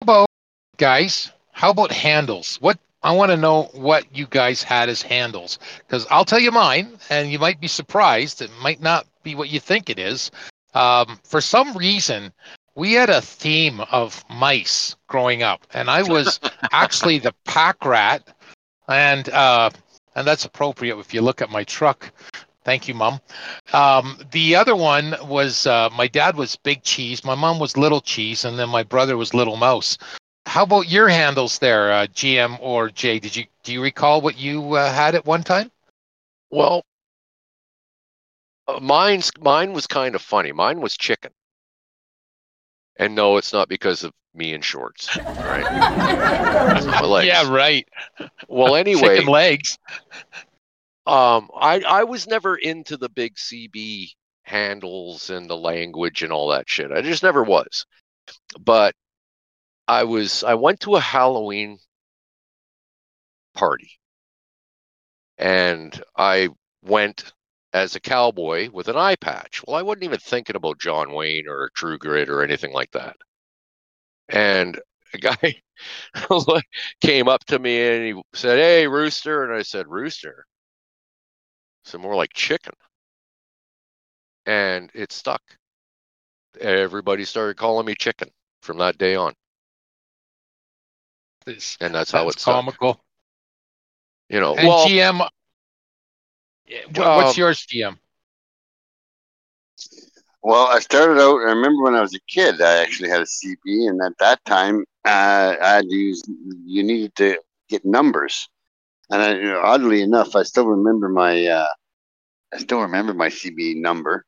how 0.01 0.04
about 0.04 0.30
guys, 0.78 1.32
how 1.51 1.72
about 1.72 1.92
handles? 1.92 2.58
What 2.62 2.80
I 3.04 3.12
want 3.12 3.32
to 3.32 3.38
know 3.38 3.63
what 3.74 4.16
you 4.16 4.28
guys 4.28 4.62
had 4.62 4.88
as 4.88 5.01
handles 5.01 5.60
because 5.80 6.06
I'll 6.10 6.25
tell 6.25 6.40
you 6.40 6.51
mine, 6.51 6.98
and 7.10 7.32
you 7.32 7.40
might 7.40 7.60
be 7.60 7.68
surprised. 7.68 8.42
It 8.42 8.51
might 8.62 8.82
not 8.82 9.08
be 9.24 9.36
what 9.36 9.50
you 9.50 9.60
think 9.60 9.90
it 9.90 10.00
is. 10.00 10.32
Um, 10.74 11.20
for 11.24 11.42
some 11.42 11.75
reason, 11.75 12.32
we 12.75 12.94
had 12.94 13.10
a 13.10 13.22
theme 13.22 13.82
of 13.92 14.24
mice 14.30 14.96
growing 15.08 15.44
up, 15.44 15.66
and 15.74 15.90
I 15.90 16.04
was 16.04 16.40
actually 16.72 17.20
the 17.20 17.34
pack 17.46 17.84
rat, 17.84 18.24
and 18.88 19.28
uh, 19.30 19.72
and 20.15 20.27
that's 20.27 20.46
appropriate 20.46 20.98
if 21.00 21.13
you 21.13 21.22
look 21.22 21.41
at 21.41 21.50
my 21.50 21.63
truck. 21.63 22.12
Thank 22.63 22.88
you, 22.88 22.94
Mom. 22.94 23.20
Um, 23.74 24.20
the 24.32 24.56
other 24.56 24.75
one 24.75 25.15
was 25.24 25.65
uh, 25.65 25.89
my 25.98 26.08
dad 26.08 26.36
was 26.36 26.56
Big 26.58 26.84
Cheese, 26.84 27.24
my 27.24 27.36
mom 27.36 27.60
was 27.60 27.75
Little 27.75 28.01
Cheese, 28.01 28.46
and 28.46 28.58
then 28.60 28.70
my 28.70 28.84
brother 28.84 29.18
was 29.18 29.34
Little 29.34 29.58
Mouse. 29.58 29.98
How 30.46 30.63
about 30.63 30.89
your 30.89 31.08
handles 31.08 31.60
there, 31.60 31.91
uh, 31.91 32.08
GM 32.08 32.58
or 32.62 32.89
Jay? 32.89 33.20
Did 33.20 33.36
you 33.36 33.46
do 33.63 33.74
you 33.74 33.82
recall 33.82 34.22
what 34.22 34.38
you 34.38 34.74
uh, 34.74 34.91
had 34.91 35.15
at 35.15 35.25
one 35.25 35.44
time? 35.44 35.72
well, 36.51 36.84
uh, 38.68 38.80
mine's 38.80 39.32
mine 39.39 39.74
was 39.74 39.88
kind 39.88 40.13
of 40.15 40.22
funny. 40.22 40.51
Mine 40.51 40.82
was 40.82 40.96
chicken, 40.96 41.32
and 42.98 43.15
no, 43.15 43.38
it's 43.38 43.53
not 43.53 43.70
because 43.70 44.03
of 44.03 44.12
me 44.33 44.53
in 44.53 44.61
shorts. 44.61 45.17
right? 45.43 45.67
My 46.85 47.01
legs. 47.01 47.27
Yeah, 47.27 47.50
right. 47.50 47.88
Well, 48.47 48.75
anyway, 48.75 49.17
Chicken 49.17 49.27
legs. 49.27 49.77
um 51.07 51.50
i 51.59 51.81
i 51.88 52.03
was 52.03 52.27
never 52.27 52.55
into 52.55 52.95
the 52.97 53.09
big 53.09 53.33
cb 53.35 54.09
handles 54.43 55.29
and 55.31 55.50
the 55.50 55.57
language 55.57 56.21
and 56.21 56.31
all 56.31 56.50
that 56.50 56.69
shit 56.69 56.91
i 56.91 57.01
just 57.01 57.23
never 57.23 57.43
was 57.43 57.85
but 58.59 58.93
i 59.88 60.03
was 60.03 60.43
i 60.43 60.53
went 60.53 60.79
to 60.79 60.95
a 60.95 61.00
halloween 61.00 61.79
party 63.55 63.89
and 65.39 66.03
i 66.15 66.47
went 66.83 67.33
as 67.73 67.95
a 67.95 68.00
cowboy 68.00 68.69
with 68.71 68.88
an 68.88 68.97
eye 68.97 69.15
patch 69.15 69.63
well 69.65 69.75
i 69.77 69.81
wasn't 69.81 70.03
even 70.03 70.19
thinking 70.19 70.55
about 70.55 70.79
john 70.79 71.13
wayne 71.13 71.47
or 71.47 71.71
true 71.75 71.97
grit 71.97 72.29
or 72.29 72.43
anything 72.43 72.73
like 72.73 72.91
that 72.91 73.15
and 74.31 74.79
a 75.13 75.17
guy 75.17 75.55
came 77.01 77.27
up 77.27 77.43
to 77.45 77.59
me 77.59 77.81
and 77.81 78.05
he 78.17 78.23
said 78.33 78.57
hey 78.57 78.88
rooster 78.88 79.43
and 79.43 79.53
i 79.53 79.61
said 79.61 79.88
rooster 79.88 80.45
so 81.83 81.97
more 81.97 82.15
like 82.15 82.33
chicken. 82.33 82.73
And 84.45 84.89
it 84.93 85.11
stuck. 85.11 85.41
Everybody 86.59 87.25
started 87.25 87.57
calling 87.57 87.85
me 87.85 87.95
chicken 87.95 88.29
from 88.61 88.77
that 88.79 88.97
day 88.97 89.15
on. 89.15 89.33
This- 91.45 91.77
And 91.79 91.93
that's 91.93 92.11
how 92.11 92.29
it's 92.29 92.35
it 92.35 92.39
stuck. 92.39 92.61
comical. 92.61 93.03
You 94.29 94.39
know, 94.39 94.55
And 94.55 94.67
well, 94.67 94.88
GM, 94.88 95.21
what's 97.13 97.35
Um, 97.35 97.35
yours, 97.38 97.65
GM? 97.65 98.00
Well, 100.43 100.67
I 100.67 100.79
started 100.79 101.21
out. 101.21 101.38
I 101.41 101.51
remember 101.53 101.83
when 101.83 101.95
I 101.95 102.01
was 102.01 102.15
a 102.15 102.19
kid, 102.27 102.62
I 102.62 102.81
actually 102.81 103.10
had 103.10 103.21
a 103.21 103.25
CB, 103.25 103.89
and 103.89 104.01
at 104.01 104.17
that 104.19 104.43
time, 104.45 104.86
uh, 105.05 105.55
I 105.62 105.75
had 105.75 105.86
to 105.88 105.95
use. 105.95 106.24
You 106.65 106.83
needed 106.83 107.15
to 107.17 107.38
get 107.69 107.86
numbers, 107.86 108.50
and 109.12 109.21
I, 109.21 109.36
you 109.36 109.43
know, 109.43 109.62
oddly 109.63 110.01
enough, 110.01 110.36
I 110.36 110.43
still 110.43 110.65
remember 110.67 111.10
my. 111.10 111.45
Uh, 111.45 111.67
I 112.53 112.57
still 112.57 112.81
remember 112.81 113.13
my 113.13 113.29
CB 113.29 113.75
number. 113.81 114.25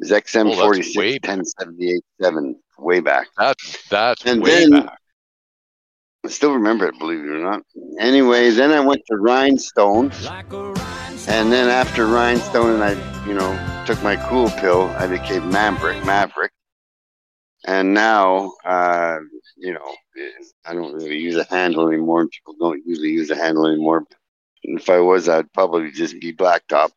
It 0.00 0.04
was 0.04 0.10
XM 0.10 0.52
Oh, 0.52 0.72
that's 0.72 0.96
way 0.96 1.18
back. 1.18 1.22
ten 1.36 1.44
seventy 1.44 1.92
eight 1.92 2.04
seven, 2.20 2.56
way 2.78 3.00
back. 3.00 3.28
that's 3.38 3.88
that's 3.88 4.26
And 4.26 4.42
way 4.42 4.66
then- 4.68 4.82
back. 4.86 4.98
I 6.24 6.28
still 6.28 6.54
remember 6.54 6.86
it, 6.86 6.98
believe 6.98 7.20
it 7.20 7.28
or 7.28 7.42
not. 7.42 7.62
Anyway, 7.98 8.50
then 8.50 8.70
I 8.70 8.80
went 8.80 9.02
to 9.08 9.16
Rhinestone, 9.16 10.10
and 11.28 11.52
then 11.52 11.68
after 11.68 12.06
Rhinestone, 12.06 12.74
and 12.74 12.84
I, 12.84 12.92
you 13.28 13.34
know, 13.34 13.58
took 13.86 14.02
my 14.02 14.16
cool 14.16 14.48
pill, 14.50 14.94
I 14.98 15.06
became 15.08 15.50
Maverick. 15.50 16.04
Maverick, 16.04 16.52
and 17.66 17.94
now, 17.94 18.52
uh, 18.64 19.18
you 19.56 19.72
know, 19.72 19.94
I 20.64 20.74
don't 20.74 20.94
really 20.94 21.18
use 21.18 21.36
a 21.36 21.44
handle 21.44 21.88
anymore. 21.88 22.26
People 22.26 22.54
don't 22.58 22.82
usually 22.86 23.10
use 23.10 23.30
a 23.30 23.36
handle 23.36 23.66
anymore. 23.66 24.04
And 24.64 24.78
if 24.78 24.88
I 24.88 24.98
was, 24.98 25.28
I'd 25.28 25.52
probably 25.52 25.90
just 25.90 26.20
be 26.20 26.32
Blacktop. 26.32 26.90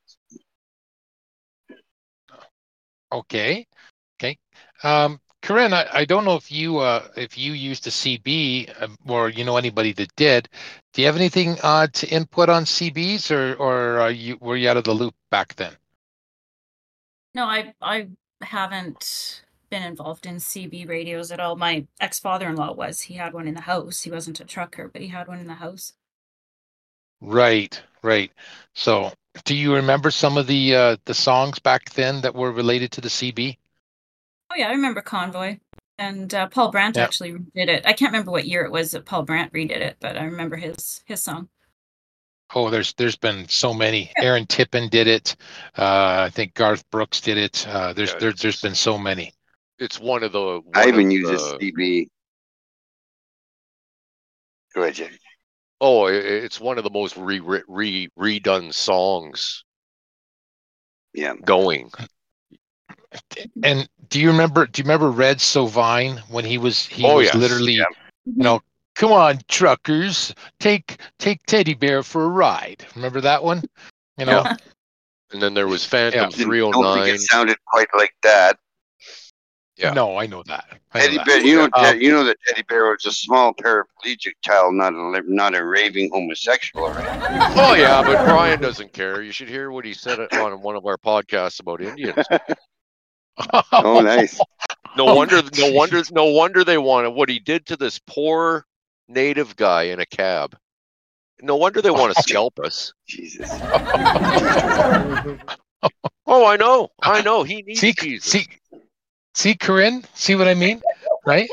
Okay, 3.12 3.66
okay. 4.18 4.38
Um, 4.84 5.20
Corinne, 5.46 5.74
I, 5.74 5.86
I 5.94 6.06
don't 6.06 6.26
know 6.26 6.36
if 6.36 6.52
you 6.52 6.80
uh, 6.80 7.08
if 7.16 7.38
you 7.38 7.54
used 7.54 7.86
a 7.86 7.92
CB 7.92 8.82
um, 8.82 8.98
or 9.08 9.30
you 9.30 9.44
know 9.44 9.58
anybody 9.58 9.94
that 9.94 10.16
did. 10.16 10.50
Do 10.92 11.04
you 11.04 11.06
have 11.06 11.16
anything 11.16 11.58
uh, 11.62 11.86
to 11.86 12.08
input 12.08 12.50
on 12.50 12.64
CBs, 12.66 13.30
or 13.30 13.54
or 13.56 14.10
you 14.10 14.38
were 14.42 14.58
you 14.58 14.68
out 14.68 14.78
of 14.78 14.86
the 14.86 14.94
loop 14.94 15.14
back 15.30 15.56
then? 15.56 15.74
No, 17.36 17.46
I 17.46 17.76
I 17.80 18.08
haven't 18.42 19.44
been 19.70 19.84
involved 19.84 20.26
in 20.26 20.38
CB 20.38 20.90
radios 20.90 21.32
at 21.32 21.40
all. 21.40 21.56
My 21.56 21.86
ex 22.02 22.20
father 22.20 22.50
in 22.50 22.56
law 22.56 22.74
was. 22.74 23.02
He 23.02 23.14
had 23.14 23.32
one 23.32 23.48
in 23.48 23.54
the 23.54 23.62
house. 23.62 24.02
He 24.02 24.10
wasn't 24.10 24.40
a 24.40 24.46
trucker, 24.46 24.88
but 24.88 25.04
he 25.04 25.10
had 25.10 25.28
one 25.28 25.38
in 25.38 25.46
the 25.48 25.54
house. 25.54 25.94
Right, 27.22 27.80
right. 28.02 28.32
So, 28.74 29.14
do 29.44 29.56
you 29.56 29.76
remember 29.76 30.10
some 30.10 30.38
of 30.38 30.48
the 30.48 30.76
uh, 30.76 30.98
the 31.06 31.14
songs 31.14 31.60
back 31.60 31.92
then 31.92 32.22
that 32.22 32.34
were 32.34 32.52
related 32.52 32.92
to 32.94 33.02
the 33.02 33.10
CB? 33.10 33.58
Oh 34.52 34.56
yeah, 34.56 34.68
I 34.68 34.72
remember 34.72 35.02
Convoy. 35.02 35.60
And 35.98 36.34
uh, 36.34 36.48
Paul 36.48 36.72
Brandt 36.72 36.98
Yeah. 36.98 37.04
actually 37.04 37.32
did 37.56 37.70
it. 37.70 37.86
I 37.86 37.94
can't 37.94 38.12
remember 38.12 38.32
what 38.32 38.46
year 38.46 38.66
it 38.66 38.72
was 38.72 38.92
that 38.92 39.06
Paul 39.06 39.24
Brandt 39.24 39.54
redid 39.54 39.78
it, 39.78 39.96
but 40.02 40.18
I 40.18 40.26
remember 40.26 40.58
his 40.58 41.02
his 41.06 41.24
song. 41.24 41.48
Oh, 42.54 42.70
there's 42.70 42.94
there's 42.94 43.16
been 43.16 43.48
so 43.48 43.74
many. 43.74 44.12
Aaron 44.18 44.46
Tippin 44.46 44.90
did 44.90 45.08
it. 45.08 45.36
Uh, 45.78 46.26
I 46.28 46.30
think 46.30 46.54
Garth 46.54 46.84
Brooks 46.92 47.22
did 47.22 47.38
it. 47.38 47.66
Uh, 47.68 47.94
there's 47.94 48.12
Yeah, 48.14 48.20
there, 48.20 48.30
it's- 48.30 48.42
there's 48.42 48.62
been 48.62 48.76
so 48.76 48.98
many. 48.98 49.34
It's 49.80 50.00
one 50.00 50.24
of 50.24 50.32
the. 50.32 50.62
I 50.74 50.88
even 50.88 51.08
of 51.08 51.12
use 51.12 51.30
a 51.30 51.58
the- 51.58 51.72
CB. 51.72 52.08
Go 54.74 54.82
ahead, 54.84 54.96
Jay. 54.96 55.10
Oh, 55.82 56.08
it's 56.08 56.60
one 56.60 56.78
of 56.78 56.84
the 56.84 56.90
most 56.90 57.16
re, 57.18 57.40
re, 57.40 57.62
re 57.68 58.10
redone 58.18 58.74
songs 58.74 59.64
Yeah. 61.14 61.34
going. 61.44 61.92
And 63.64 63.88
do 64.10 64.20
you 64.20 64.30
remember? 64.32 64.66
Do 64.66 64.82
you 64.82 64.84
remember 64.84 65.12
Red 65.12 65.38
Sovine 65.38 66.20
when 66.30 66.46
he 66.46 66.58
was 66.58 66.86
he 66.86 67.06
Oh, 67.06 67.16
was 67.18 67.26
yes. 67.26 67.36
literally 67.36 67.74
Yeah. 67.74 67.86
you 68.26 68.44
know, 68.44 68.62
come 68.96 69.12
on 69.12 69.40
truckers, 69.48 70.34
take 70.60 70.98
take 71.20 71.44
Teddy 71.46 71.74
Bear 71.74 72.04
for 72.04 72.24
a 72.24 72.30
ride. 72.30 72.86
Remember 72.96 73.22
that 73.22 73.44
one? 73.44 73.64
You 74.18 74.26
know, 74.26 74.42
Yeah. 74.44 74.56
And 75.32 75.42
then 75.42 75.54
there 75.54 75.68
was 75.68 75.84
Phantom 75.86 76.22
Yeah. 76.22 76.30
three 76.30 76.60
Didn't- 76.60 76.76
oh 76.76 76.84
don't 76.84 77.04
think 77.04 77.16
it 77.16 77.22
sounded 77.22 77.58
quite 77.66 77.88
like 77.96 78.16
that. 78.24 78.58
Yeah. 79.78 79.92
no, 79.92 80.18
I 80.18 80.26
know 80.26 80.42
that. 80.44 80.64
I 80.94 81.00
know 81.00 81.04
Teddy 81.06 81.18
that. 81.18 81.26
bear, 81.26 81.40
you 81.42 81.56
know, 81.58 81.68
Ted- 81.76 82.02
you 82.02 82.10
know 82.10 82.24
that 82.24 82.38
teddy 82.48 82.62
bear 82.62 82.86
was 82.92 83.06
a 83.06 83.12
small 83.12 83.54
paraplegic 83.54 84.32
child, 84.42 84.74
not 84.76 84.94
a 84.94 85.22
not 85.28 85.54
a 85.54 85.66
raving 85.66 86.12
homosexual. 86.14 86.92
Right? 86.92 87.54
Oh 87.58 87.74
yeah, 87.74 88.02
but 88.02 88.24
Brian 88.26 88.62
doesn't 88.62 88.94
care. 88.94 89.22
You 89.22 89.34
should 89.34 89.50
hear 89.50 89.72
what 89.72 89.84
he 89.84 89.94
said 89.94 90.20
on 90.34 90.62
one 90.62 90.78
of 90.78 90.86
our 90.86 90.98
podcasts 90.98 91.60
about 91.60 91.82
Indians. 91.82 92.26
Oh, 93.72 94.02
nice. 94.02 94.40
No 94.98 95.10
Oh, 95.10 95.16
wonder, 95.16 95.42
no 95.58 95.74
wonder, 95.74 96.02
no 96.12 96.26
wonder 96.28 96.64
they 96.64 96.78
wanted 96.78 97.10
what 97.10 97.28
he 97.28 97.38
did 97.38 97.66
to 97.66 97.76
this 97.76 98.00
poor 98.08 98.66
native 99.10 99.54
guy 99.58 99.84
in 99.84 100.00
a 100.00 100.06
cab. 100.06 100.56
No 101.42 101.58
wonder 101.58 101.82
they 101.82 101.92
want 101.92 102.16
to 102.16 102.24
scalp 102.28 102.60
us. 102.60 102.94
Jesus. 103.06 103.50
Oh, 106.28 106.46
I 106.46 106.56
know, 106.56 106.90
I 107.04 107.22
know. 107.22 107.44
He 107.44 107.62
needs 107.62 107.80
see, 107.80 107.94
Jesus. 107.94 108.30
see, 108.32 108.48
see, 109.36 109.54
Corinne, 109.56 110.04
see 110.16 110.36
what 110.36 110.48
I 110.48 110.54
mean, 110.56 110.82
right? 111.26 111.50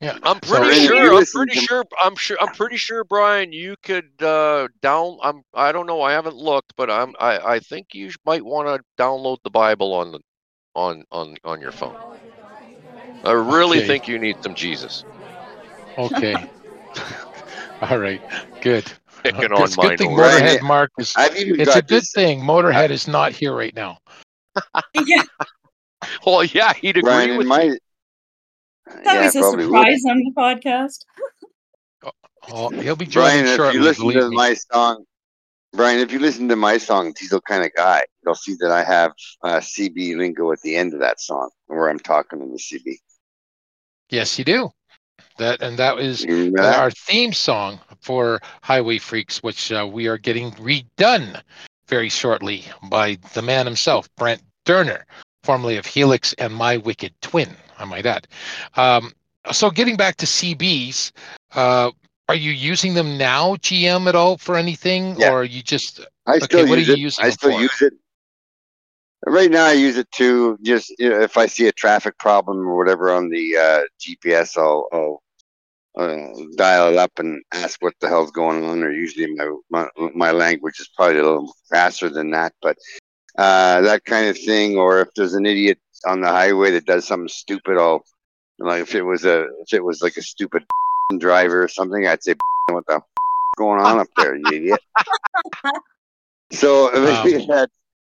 Yeah. 0.00 0.16
I'm 0.22 0.38
pretty 0.40 0.76
you 0.80 0.86
sure. 0.86 1.14
I'm 1.14 1.26
pretty 1.26 1.58
sure. 1.60 1.84
I'm 2.00 2.14
sure. 2.16 2.36
I'm 2.40 2.54
pretty 2.54 2.76
sure, 2.76 3.02
Brian. 3.04 3.52
You 3.52 3.74
could 3.82 4.10
uh, 4.22 4.68
down. 4.80 5.18
I'm. 5.22 5.42
I 5.52 5.72
don't 5.72 5.86
know. 5.86 6.00
I 6.02 6.12
haven't 6.12 6.36
looked, 6.36 6.72
but 6.76 6.88
I'm. 6.88 7.14
I. 7.18 7.38
I 7.38 7.58
think 7.58 7.88
you 7.94 8.10
might 8.24 8.44
want 8.44 8.68
to 8.68 9.02
download 9.02 9.38
the 9.42 9.50
Bible 9.50 9.92
on 9.92 10.12
the, 10.12 10.20
on 10.78 11.04
on 11.10 11.36
on 11.44 11.60
your 11.60 11.72
phone. 11.72 11.96
I 13.24 13.32
really 13.32 13.78
Okay. 13.78 13.88
think 13.88 14.08
you 14.08 14.18
need 14.18 14.36
some 14.42 14.54
Jesus. 14.54 15.04
Okay. 15.98 16.36
All 17.82 17.98
right. 17.98 18.20
Good. 18.60 18.90
Picking 19.24 19.52
uh, 19.52 19.56
on 19.56 19.64
it's 19.64 19.74
a 19.74 19.78
good 19.78 19.98
thing 19.98 20.10
minorities. 20.10 20.40
Right. 20.40 20.60
Motorhead 20.60 20.62
Mark 20.62 20.90
is. 20.98 21.12
I've 21.16 21.36
even 21.36 21.60
It's 21.60 21.66
got 21.66 21.78
a 21.78 21.82
good 21.82 22.00
this. 22.00 22.12
thing 22.12 22.40
Motorhead 22.40 22.90
is 22.90 23.08
not 23.08 23.32
here 23.32 23.54
right 23.54 23.74
now. 23.74 23.98
yeah. 24.94 25.22
Well, 26.24 26.44
yeah, 26.44 26.72
he'd 26.74 26.96
agree 26.96 27.10
Brian, 27.10 27.30
in 27.30 27.38
with 27.38 27.46
my 27.48 27.62
you. 27.64 27.78
That 29.04 29.14
Yeah, 29.14 29.24
was 29.24 29.34
a 29.34 29.40
probably 29.40 29.66
would. 29.66 29.74
surprise 29.74 30.02
on 30.08 30.18
the 30.18 30.32
podcast. 30.36 31.04
Oh, 32.04 32.10
oh 32.52 32.68
he'll 32.70 32.94
be 32.94 33.04
Brian, 33.04 33.44
joining 33.44 33.66
if 33.68 33.74
you 33.74 33.82
listen 33.82 34.08
to 34.12 34.28
me. 34.30 34.36
my 34.36 34.54
song, 34.72 35.04
Brian, 35.72 35.98
if 36.00 36.12
you 36.12 36.18
listen 36.18 36.48
to 36.48 36.56
my 36.56 36.78
song, 36.78 37.14
he's 37.18 37.30
the 37.30 37.40
kind 37.42 37.64
of 37.64 37.72
guy. 37.74 38.02
You'll 38.24 38.34
see 38.34 38.56
that 38.60 38.70
I 38.70 38.82
have 38.84 39.12
uh, 39.42 39.58
CB 39.58 40.16
lingo 40.16 40.50
at 40.52 40.60
the 40.62 40.76
end 40.76 40.94
of 40.94 41.00
that 41.00 41.20
song 41.20 41.50
where 41.66 41.88
I'm 41.88 41.98
talking 41.98 42.40
in 42.40 42.50
the 42.50 42.58
CB. 42.58 42.96
Yes, 44.10 44.38
you 44.38 44.44
do. 44.44 44.70
That 45.36 45.62
and 45.62 45.78
that 45.78 45.98
is 45.98 46.24
remember 46.26 46.60
uh, 46.60 46.62
that? 46.62 46.78
our 46.78 46.90
theme 46.90 47.32
song 47.32 47.80
for 48.00 48.40
Highway 48.62 48.98
Freaks, 48.98 49.42
which 49.42 49.70
uh, 49.70 49.88
we 49.90 50.08
are 50.08 50.18
getting 50.18 50.50
redone 50.52 51.40
very 51.86 52.08
shortly 52.08 52.64
by 52.90 53.18
the 53.34 53.42
man 53.42 53.66
himself, 53.66 54.08
Brent 54.16 54.42
Doerner, 54.64 55.04
formerly 55.42 55.76
of 55.76 55.86
Helix 55.86 56.32
and 56.34 56.54
My 56.54 56.76
Wicked 56.76 57.14
Twin, 57.22 57.56
I 57.78 57.84
might 57.84 58.06
add. 58.06 58.26
Um, 58.76 59.12
so, 59.52 59.70
getting 59.70 59.96
back 59.96 60.16
to 60.16 60.26
CBs, 60.26 61.12
uh, 61.54 61.90
are 62.28 62.34
you 62.34 62.50
using 62.50 62.94
them 62.94 63.16
now, 63.16 63.56
GM, 63.56 64.06
at 64.06 64.14
all 64.14 64.36
for 64.36 64.56
anything, 64.56 65.16
Yeah. 65.18 65.30
or 65.30 65.40
are 65.40 65.44
you 65.44 65.62
just 65.62 66.00
I 66.26 66.36
Okay, 66.36 66.44
still 66.44 66.68
what 66.68 66.78
are 66.78 66.82
use 66.82 66.88
you 66.98 67.06
it. 67.08 67.18
I 67.18 67.30
still 67.30 67.52
for? 67.52 67.60
use 67.60 67.82
it. 67.82 67.94
Right 69.26 69.50
now, 69.50 69.66
I 69.66 69.72
use 69.72 69.96
it 69.96 70.10
to 70.12 70.58
just 70.62 70.94
you 70.98 71.10
know, 71.10 71.20
if 71.20 71.36
I 71.36 71.46
see 71.46 71.66
a 71.66 71.72
traffic 71.72 72.18
problem 72.18 72.58
or 72.58 72.76
whatever 72.76 73.10
on 73.10 73.30
the 73.30 73.56
uh, 73.56 73.80
GPS, 73.98 74.56
I'll, 74.56 74.86
I'll 74.92 75.22
uh, 75.98 76.28
dial 76.56 76.92
it 76.92 76.96
up 76.98 77.18
and 77.18 77.42
ask 77.52 77.82
what 77.82 77.94
the 78.00 78.08
hell's 78.08 78.30
going 78.30 78.64
on. 78.64 78.84
Or 78.84 78.92
usually 78.92 79.34
my 79.34 79.56
my, 79.70 79.88
my 80.14 80.30
language 80.30 80.78
is 80.80 80.88
probably 80.94 81.18
a 81.18 81.24
little 81.24 81.52
faster 81.68 82.08
than 82.10 82.30
that, 82.30 82.52
but 82.62 82.76
uh, 83.38 83.80
that 83.80 84.04
kind 84.04 84.28
of 84.28 84.38
thing. 84.38 84.76
Or 84.76 85.00
if 85.00 85.08
there's 85.16 85.34
an 85.34 85.46
idiot 85.46 85.78
on 86.06 86.20
the 86.20 86.28
highway 86.28 86.70
that 86.72 86.86
does 86.86 87.06
something 87.06 87.28
stupid, 87.28 87.78
I'll 87.78 88.04
like 88.58 88.82
if 88.82 88.94
it 88.94 89.02
was 89.02 89.24
a 89.24 89.46
if 89.62 89.72
it 89.72 89.82
was 89.82 90.02
like 90.02 90.16
a 90.16 90.22
stupid 90.22 90.64
driver 91.16 91.62
or 91.62 91.68
something, 91.68 92.06
I'd 92.06 92.22
say 92.22 92.34
what 92.66 92.86
the 92.86 93.00
going 93.56 93.80
on 93.80 93.98
up 93.98 94.08
there, 94.16 94.36
you 94.36 94.52
idiot. 94.52 94.80
So 96.52 96.86
Um, 96.88 97.46
that, 97.48 97.70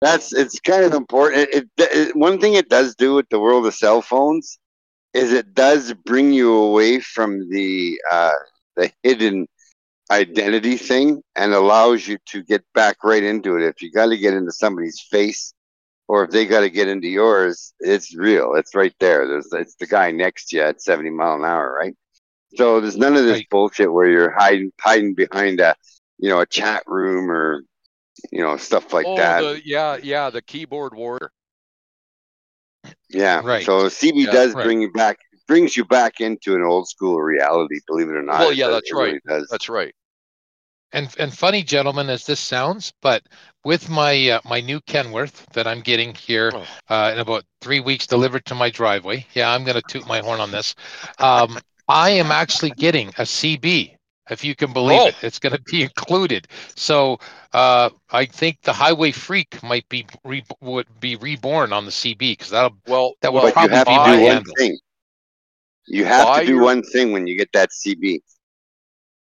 that's 0.01 0.33
it's 0.33 0.59
kind 0.59 0.83
of 0.83 0.93
important. 0.93 1.49
It, 1.49 1.69
it, 1.77 1.89
it- 1.91 2.15
one 2.15 2.39
thing 2.39 2.53
it 2.53 2.69
does 2.69 2.95
do 2.95 3.13
with 3.15 3.27
the 3.29 3.39
world 3.39 3.65
of 3.65 3.73
cell 3.73 4.01
phones 4.01 4.57
is 5.13 5.31
it 5.33 5.53
does 5.53 5.93
bring 6.05 6.31
you 6.31 6.53
away 6.53 6.99
from 6.99 7.49
the 7.49 7.99
uh, 8.11 8.33
the 8.75 8.91
hidden 9.03 9.47
identity 10.11 10.77
thing 10.77 11.21
and 11.35 11.53
allows 11.53 12.07
you 12.07 12.17
to 12.27 12.43
get 12.43 12.63
back 12.73 12.97
right 13.03 13.23
into 13.23 13.55
it. 13.57 13.63
If 13.63 13.81
you 13.81 13.91
got 13.91 14.07
to 14.07 14.17
get 14.17 14.33
into 14.33 14.51
somebody's 14.51 15.01
face, 15.09 15.53
or 16.07 16.23
if 16.23 16.31
they 16.31 16.45
got 16.45 16.61
to 16.61 16.69
get 16.69 16.87
into 16.87 17.07
yours, 17.07 17.73
it's 17.79 18.15
real. 18.15 18.53
It's 18.55 18.75
right 18.75 18.93
there. 18.99 19.27
There's 19.27 19.51
it's 19.53 19.75
the 19.75 19.87
guy 19.87 20.11
next 20.11 20.49
to 20.49 20.57
you 20.57 20.63
at 20.63 20.81
70 20.81 21.09
mile 21.11 21.35
an 21.35 21.45
hour, 21.45 21.73
right? 21.73 21.95
So 22.55 22.81
there's 22.81 22.97
none 22.97 23.15
of 23.15 23.23
this 23.23 23.33
Right. 23.37 23.49
bullshit 23.49 23.91
where 23.91 24.07
you're 24.07 24.31
hiding 24.31 24.71
hiding 24.79 25.13
behind 25.13 25.59
a 25.59 25.75
you 26.17 26.29
know 26.29 26.39
a 26.39 26.45
chat 26.45 26.83
room 26.87 27.29
or 27.29 27.63
you 28.31 28.41
know 28.41 28.57
stuff 28.57 28.91
like 28.93 29.05
oh, 29.07 29.15
that. 29.17 29.41
the 29.41 29.61
yeah, 29.63 29.97
yeah, 30.01 30.29
the 30.29 30.41
keyboard 30.41 30.93
warrior. 30.95 31.31
Yeah. 33.09 33.41
Right. 33.43 33.65
So 33.65 33.87
CB 33.87 34.25
Yeah, 34.25 34.31
does 34.31 34.53
right. 34.53 34.63
bring 34.63 34.81
you 34.81 34.91
back, 34.91 35.19
brings 35.47 35.75
you 35.77 35.85
back 35.85 36.21
into 36.21 36.55
an 36.55 36.63
old 36.63 36.87
school 36.87 37.19
reality. 37.19 37.79
Believe 37.87 38.07
it 38.09 38.15
or 38.15 38.23
not. 38.23 38.39
Well, 38.39 38.53
yeah, 38.53 38.69
that's 38.69 38.91
right. 38.93 39.19
really. 39.25 39.45
That's 39.49 39.69
right. 39.69 39.93
and 40.91 41.13
and 41.19 41.31
funny 41.37 41.61
gentlemen 41.61 42.09
as 42.09 42.25
this 42.25 42.39
sounds 42.39 42.93
but 43.01 43.21
with 43.63 43.89
my 43.89 44.29
uh, 44.29 44.39
my 44.43 44.59
new 44.59 44.81
kenworth 44.81 45.45
that 45.53 45.67
i'm 45.67 45.81
getting 45.81 46.15
here 46.15 46.51
Oh. 46.53 46.65
uh, 46.89 47.11
in 47.13 47.19
about 47.19 47.43
three 47.61 47.79
weeks 47.79 48.07
delivered 48.07 48.43
to 48.45 48.55
my 48.55 48.71
driveway 48.71 49.23
yeah 49.35 49.51
i'm 49.53 49.63
going 49.63 49.75
to 49.75 49.83
toot 49.83 50.07
my 50.07 50.19
horn 50.19 50.39
on 50.39 50.49
this 50.51 50.73
um, 51.19 51.59
i 51.89 52.09
am 52.11 52.31
actually 52.31 52.71
getting 52.71 53.09
a 53.09 53.23
cb 53.23 53.95
if 54.29 54.43
you 54.43 54.55
can 54.55 54.71
believe 54.73 54.99
Oh. 55.01 55.07
it 55.07 55.15
it's 55.23 55.39
going 55.39 55.55
to 55.55 55.61
be 55.63 55.83
included 55.89 56.47
so 56.75 57.19
uh, 57.53 57.89
i 58.11 58.25
think 58.25 58.61
the 58.61 58.73
highway 58.73 59.11
freak 59.11 59.61
might 59.63 59.87
be 59.89 60.05
re- 60.23 60.45
would 60.61 60.87
be 60.99 61.15
reborn 61.17 61.73
on 61.73 61.85
the 61.85 61.91
cb 61.91 62.19
because 62.19 62.49
that'll 62.51 62.77
Well, 62.87 63.15
That 63.21 63.33
well, 63.33 63.43
But 63.43 63.47
you 63.47 63.53
probably 63.53 63.75
have 63.77 63.87
to 63.87 63.91
be 63.91 64.17
do 64.17 64.23
one 64.25 64.43
thing. 64.57 64.77
You 65.87 66.05
have 66.05 66.27
Buy 66.27 66.39
to 66.41 66.45
do 66.45 66.53
your- 66.53 66.63
one 66.63 66.83
thing 66.83 67.11
when 67.11 67.25
you 67.27 67.35
get 67.37 67.51
that 67.53 67.69
CB. 67.71 68.21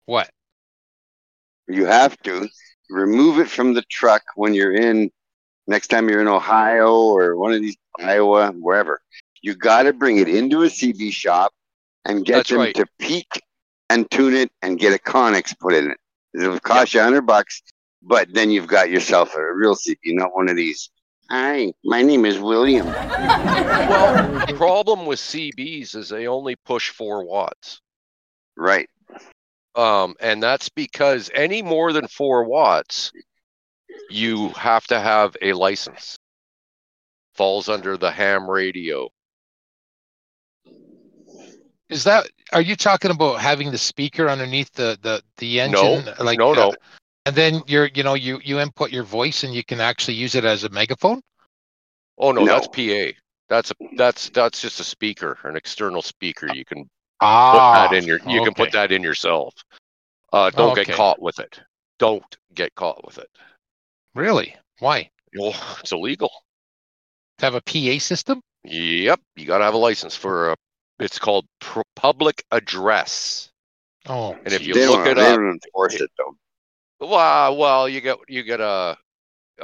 what 0.08 0.30
You 1.68 1.86
have 1.86 2.18
to 2.24 2.50
remove 2.90 3.38
it 3.40 3.50
from 3.50 3.74
the 3.76 3.84
truck 3.84 4.24
when 4.36 4.54
you're 4.56 4.74
in. 4.74 5.12
Next 5.68 5.90
time 5.90 6.10
you're 6.10 6.22
in 6.22 6.28
Ohio 6.28 6.94
or 6.94 7.36
one 7.36 7.54
of 7.54 7.62
these 7.62 7.76
Iowa, 8.00 8.52
wherever, 8.54 9.02
you 9.44 9.54
got 9.54 9.84
to 9.84 9.94
bring 9.94 10.18
it 10.18 10.30
into 10.30 10.64
a 10.64 10.68
CB 10.68 11.12
shop 11.12 11.52
and 12.08 12.26
get 12.26 12.38
That's 12.38 12.50
them 12.50 12.60
right. 12.60 12.76
to 12.76 12.88
peak 13.00 13.42
and 13.90 14.10
tune 14.10 14.34
it 14.34 14.50
and 14.62 14.80
get 14.80 14.94
a 14.94 14.98
Connex 14.98 15.58
put 15.60 15.74
in 15.74 15.92
it. 15.92 15.98
It'll 16.34 16.60
cost 16.60 16.94
you 16.94 17.02
a 17.02 17.04
hundred 17.04 17.28
bucks, 17.28 17.62
but 18.02 18.34
then 18.34 18.50
you've 18.50 18.68
got 18.68 18.90
yourself 18.90 19.36
a 19.36 19.54
real 19.54 19.76
CB, 19.76 19.98
not 20.06 20.36
one 20.36 20.50
of 20.50 20.56
these. 20.56 20.90
Hi, 21.30 21.74
my 21.84 22.02
name 22.02 22.26
is 22.26 22.40
William. 22.40 22.86
well, 22.86 24.46
the 24.46 24.54
problem 24.54 25.06
with 25.06 25.20
CBs 25.20 25.96
is 25.96 26.10
they 26.10 26.28
only 26.28 26.56
push 26.56 26.90
four 26.90 27.26
watts. 27.26 27.82
Right. 28.56 28.90
Um, 29.76 30.16
and 30.22 30.42
that's 30.42 30.70
because 30.70 31.30
any 31.34 31.62
more 31.62 31.92
than 31.92 32.08
four 32.08 32.46
watts, 32.46 33.12
you 34.10 34.50
have 34.50 34.88
to 34.88 35.00
have 35.00 35.36
a 35.42 35.54
license. 35.54 36.18
Falls 37.36 37.68
under 37.68 37.98
the 37.98 38.10
ham 38.10 38.50
radio. 38.50 39.10
Is 41.90 42.04
that 42.04 42.30
are 42.54 42.62
you 42.62 42.76
talking 42.76 43.12
about 43.12 43.40
having 43.40 43.72
the 43.72 43.78
speaker 43.78 44.30
underneath 44.30 44.72
the 44.74 44.98
the 45.02 45.22
the 45.38 45.60
engine 45.60 46.06
like 46.20 46.38
no, 46.40 46.52
uh, 46.52 46.56
no. 46.56 46.74
and 47.26 47.36
then 47.36 47.62
you're 47.68 47.90
you 47.94 48.04
know 48.04 48.14
you 48.14 48.40
you 48.44 48.60
input 48.60 48.92
your 48.92 49.04
voice 49.04 49.44
and 49.44 49.54
you 49.54 49.64
can 49.64 49.80
actually 49.80 50.16
use 50.16 50.36
it 50.36 50.46
as 50.46 50.64
a 50.64 50.70
megaphone 50.70 51.22
Oh 52.18 52.32
no, 52.32 52.46
No. 52.46 52.54
that's 52.54 52.68
PA. 52.68 53.12
That's 53.50 53.72
a 53.72 53.76
that's 53.96 54.30
that's 54.30 54.62
just 54.62 54.80
a 54.80 54.84
speaker, 54.84 55.38
an 55.44 55.56
external 55.56 56.02
speaker. 56.02 56.48
You 56.54 56.66
can 56.66 56.80
put 56.80 56.90
ah 57.22 57.88
that 57.88 57.94
in 57.94 58.06
your 58.06 58.20
you 58.28 58.42
can 58.42 58.54
put 58.54 58.72
that 58.72 58.92
in 58.92 59.04
yourself. 59.04 59.54
Uh, 60.34 60.50
don't 60.50 60.74
Okay. 60.74 60.84
get 60.84 60.98
caught 60.98 61.22
with 61.22 61.40
it. 61.40 61.60
Don't 62.00 62.24
get 62.54 62.76
caught 62.76 63.06
with 63.06 63.18
it. 63.18 63.30
really 64.16 64.56
why 64.80 65.10
Oh, 65.40 65.78
it's 65.80 65.92
illegal. 65.92 66.32
to 67.38 67.46
have 67.46 67.56
a 67.56 67.62
pa 67.62 68.00
system 68.00 68.42
Yep, 68.64 69.22
you 69.36 69.46
got 69.46 69.60
to 69.60 69.64
have 69.64 69.76
a 69.76 69.78
license 69.78 70.16
for 70.16 70.52
a. 70.52 70.56
It's 71.00 71.20
called 71.20 71.46
pr- 71.60 71.82
public 71.96 72.44
address. 72.52 73.50
oh 74.08 74.34
And 74.46 74.54
if 74.54 74.66
you 74.66 74.74
They 74.74 74.88
look 74.88 75.06
don't, 75.06 75.08
it 75.08 75.16
they 75.18 75.32
up, 75.32 75.38
don't 75.38 75.52
enforce 75.52 75.96
it 75.96 76.12
though. 76.18 76.36
well, 77.08 77.58
well, 77.58 77.90
you 77.90 78.02
get 78.02 78.18
you 78.28 78.44
get 78.44 78.60
a, 78.60 78.98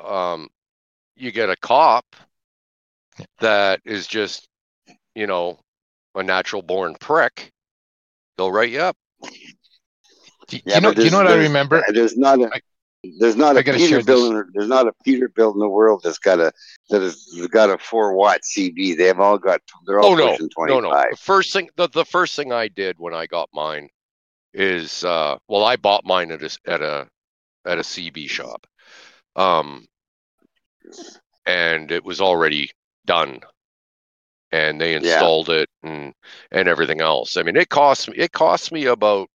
um, 0.03 0.47
you 1.15 1.31
get 1.31 1.49
a 1.49 1.55
cop 1.57 2.05
that 3.39 3.79
is 3.85 4.07
just, 4.07 4.47
you 5.15 5.27
know, 5.27 5.59
a 6.15 6.23
natural 6.23 6.61
born 6.61 6.95
prick. 6.99 7.51
They'll 8.37 8.51
write 8.51 8.71
you 8.71 8.79
up. 8.81 8.97
do, 10.47 10.59
Yeah, 10.65 10.75
you 10.75 10.81
know 10.81 10.93
do 10.93 11.03
you 11.03 11.09
know 11.11 11.17
what 11.17 11.27
i 11.27 11.35
remember 11.35 11.83
There's 11.89 12.17
not 12.17 12.39
a 12.39 12.49
I- 12.53 12.61
there's 13.19 13.35
not 13.35 13.57
I 13.57 13.59
a 13.59 13.63
gotta 13.63 13.79
share 13.79 14.01
this. 14.01 14.19
Peterbilt. 14.19 14.41
in- 14.45 14.51
There's 14.53 14.67
not 14.67 14.87
a 14.87 14.93
Peter 15.03 15.27
Peterbilt 15.29 15.53
in 15.53 15.59
the 15.59 15.67
world 15.69 16.01
that's 16.03 16.19
got 16.19 16.39
a 16.39 16.53
that 16.89 17.01
has 17.01 17.25
got 17.51 17.69
a 17.69 17.77
four 17.77 18.13
watt 18.15 18.41
CB. 18.43 18.97
They've 18.97 19.19
all 19.19 19.37
got. 19.37 19.61
They're 19.85 19.99
all 19.99 20.11
Oh 20.11 20.15
no, 20.15 20.31
pushing 20.31 20.49
25. 20.49 20.81
no. 20.83 21.05
The 21.11 21.17
first 21.17 21.53
thing, 21.53 21.69
the, 21.75 21.87
the 21.89 22.05
first 22.05 22.35
thing 22.35 22.51
I 22.51 22.67
did 22.69 22.95
when 22.99 23.13
I 23.13 23.25
got 23.25 23.49
mine 23.53 23.89
is, 24.53 25.03
uh, 25.03 25.37
well, 25.47 25.63
I 25.63 25.75
bought 25.75 26.05
mine 26.05 26.31
at 26.31 26.41
a 26.43 26.57
at 26.65 26.81
a 26.81 27.07
at 27.65 27.77
a 27.77 27.81
CB 27.81 28.29
shop, 28.29 28.65
um, 29.35 29.85
and 31.45 31.91
it 31.91 32.03
was 32.03 32.21
already 32.21 32.71
done, 33.05 33.41
and 34.51 34.79
they 34.79 34.93
installed 34.95 35.49
it 35.49 35.69
and 35.83 36.13
and 36.51 36.67
everything 36.67 37.01
else. 37.01 37.35
I 37.37 37.43
mean, 37.43 37.55
it 37.57 37.69
cost 37.69 38.09
me 38.09 38.15
it 38.17 38.31
cost 38.31 38.71
me 38.71 38.85
about, 38.85 39.27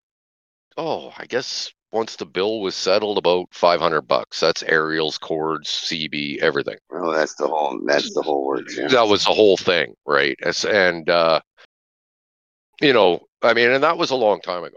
oh, 0.76 1.12
I 1.18 1.26
guess 1.26 1.72
once 1.92 2.16
the 2.16 2.27
bill 2.27 2.61
was 2.61 2.75
settled, 2.75 3.16
about 3.18 3.46
five 3.53 3.81
hundred 3.81 4.03
bucks. 4.03 4.40
That's 4.40 4.62
aerials, 4.64 5.18
cords, 5.18 5.68
CB, 5.68 6.38
everything 6.42 6.77
Oh, 6.92 7.12
that's 7.14 7.35
the 7.37 7.46
whole. 7.46 7.81
That's 7.87 8.12
the 8.14 8.22
whole 8.22 8.44
works. 8.46 8.77
Yeah. 8.77 8.88
that 8.88 9.07
was 9.09 9.25
the 9.25 9.33
whole 9.33 9.57
thing, 9.57 9.94
right? 10.07 10.37
And 10.68 11.09
uh, 11.09 11.40
you 12.81 12.92
know, 12.92 13.20
I 13.42 13.55
mean, 13.55 13.70
and 13.70 13.83
that 13.85 13.96
was 13.99 14.11
a 14.11 14.16
long 14.16 14.40
time 14.40 14.64
ago. 14.64 14.77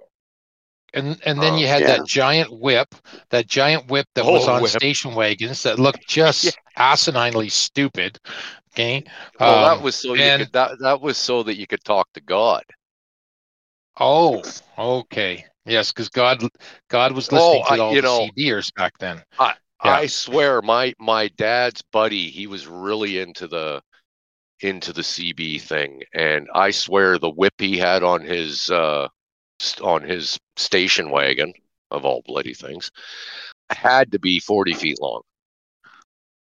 and 0.93 1.19
and 1.25 1.41
then 1.41 1.53
Oh, 1.53 1.57
you 1.57 1.67
had 1.67 1.81
yeah. 1.81 1.97
that 1.97 2.07
giant 2.07 2.49
whip 2.51 2.93
that 3.29 3.47
giant 3.47 3.89
whip 3.91 4.07
that 4.15 4.25
was 4.25 4.47
Oh, 4.47 4.53
on 4.53 4.61
whip. 4.61 4.71
station 4.71 5.13
wagons 5.15 5.61
that 5.63 5.77
looked 5.79 6.07
just 6.07 6.57
asininely 6.77 7.51
stupid 7.51 8.17
okay 8.73 9.03
Well, 9.39 9.65
Um, 9.65 9.77
that 9.77 9.83
was 9.83 9.95
so 9.95 10.13
you 10.15 10.21
and- 10.23 10.43
could 10.43 10.53
that 10.53 10.79
that 10.79 11.01
was 11.01 11.17
so 11.17 11.43
that 11.43 11.57
you 11.57 11.67
could 11.67 11.83
talk 11.83 12.07
to 12.13 12.21
God. 12.21 12.63
oh 13.99 14.41
okay 14.77 15.45
yes 15.65 15.91
because 15.91 16.09
god 16.09 16.43
god 16.89 17.11
was 17.13 17.31
listening 17.31 17.63
Oh, 17.65 17.67
to 17.67 17.73
I- 17.73 17.79
all 17.79 17.95
you 17.95 18.01
the 18.01 18.07
know, 18.07 18.29
CBers 18.37 18.73
back 18.75 18.97
then 18.99 19.21
Yeah. 19.39 19.53
I 19.81 20.07
swear, 20.07 20.61
my 20.61 20.93
my 20.99 21.29
dad's 21.37 21.81
buddy, 21.93 22.29
he 22.29 22.47
was 22.47 22.67
really 22.67 23.19
into 23.19 23.47
the 23.47 23.81
into 24.59 24.91
the 24.91 25.01
CB 25.03 25.61
thing, 25.61 26.03
and 26.13 26.49
I 26.53 26.71
swear 26.71 27.17
the 27.17 27.29
whip 27.29 27.53
he 27.57 27.77
had 27.77 28.03
on 28.03 28.21
his 28.21 28.69
uh, 28.69 29.07
on 29.81 30.03
his 30.03 30.37
station 30.57 31.11
wagon 31.11 31.53
of 31.91 32.03
all 32.03 32.21
bloody 32.25 32.53
things 32.53 32.91
had 33.69 34.11
to 34.11 34.19
be 34.19 34.41
forty 34.41 34.73
feet 34.73 34.99
long. 34.99 35.21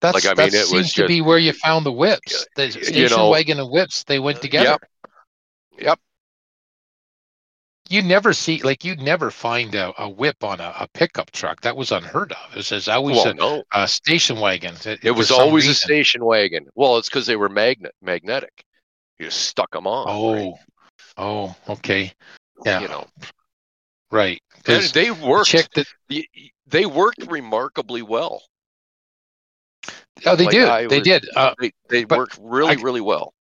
That's, 0.01 0.15
Like, 0.15 0.27
I 0.27 0.35
that 0.35 0.53
mean, 0.53 0.55
it 0.55 0.61
was 0.61 0.69
seems 0.71 0.93
to 0.95 1.07
be 1.07 1.21
where 1.21 1.39
you 1.39 1.53
found 1.53 1.85
the 1.85 1.93
whips. 1.93 2.47
The 2.57 2.71
station 2.71 3.19
know- 3.19 3.29
wagon 3.29 3.61
and 3.61 3.71
whips, 3.71 4.03
they 4.05 4.19
went 4.19 4.41
together. 4.41 4.79
Yep. 4.81 4.83
Yep. 5.79 6.01
You 7.89 8.03
never 8.03 8.33
see, 8.33 8.63
like, 8.63 8.85
you'd 8.85 9.01
never 9.01 9.31
find 9.31 9.75
a, 9.77 9.93
a 10.03 10.09
whip 10.09 10.43
on 10.43 10.61
a, 10.61 10.75
a 10.81 10.89
pickup 10.93 11.31
truck. 11.31 11.61
That 11.61 11.77
was 11.77 11.93
unheard 11.93 12.33
of. 12.33 12.57
It 12.57 12.71
was 12.71 12.89
always 12.89 13.17
Well, 13.17 13.29
a, 13.29 13.35
no, 13.35 13.63
a 13.73 13.87
station 13.87 14.41
wagon. 14.41 14.75
It, 14.85 15.01
it 15.05 15.11
was 15.13 15.31
always 15.31 15.69
a 15.69 15.75
station 15.75 16.25
wagon. 16.25 16.67
Well, 16.75 16.97
it's 16.99 17.09
because 17.09 17.27
they 17.27 17.37
were 17.37 17.49
magnet 17.49 17.93
magnetic. 18.03 18.65
You 19.19 19.27
just 19.27 19.43
stuck 19.43 19.71
them 19.71 19.87
on. 19.87 20.07
right? 20.35 20.53
Oh, 21.17 21.55
oh, 21.69 21.73
okay. 21.75 22.13
Yeah, 22.65 22.81
you 22.81 22.89
know, 22.89 23.07
right. 24.11 24.41
they 24.65 25.11
worked. 25.11 25.49
chick 25.49 25.69
that, 25.75 25.87
y- 26.11 26.25
y- 26.37 26.51
They 26.67 26.87
worked 26.87 27.27
remarkably 27.31 28.03
well. 28.03 28.43
oh, 30.25 30.35
they 30.37 30.45
Like, 30.47 30.53
did. 30.53 30.69
I 30.69 30.87
They 30.87 30.99
was- 30.99 31.05
did. 31.07 31.29
Uh, 31.37 31.55
They 31.61 31.71
they 31.89 32.05
worked 32.05 32.39
really 32.41 32.73
I- 32.77 32.81
really 32.83 33.01
well. 33.01 33.33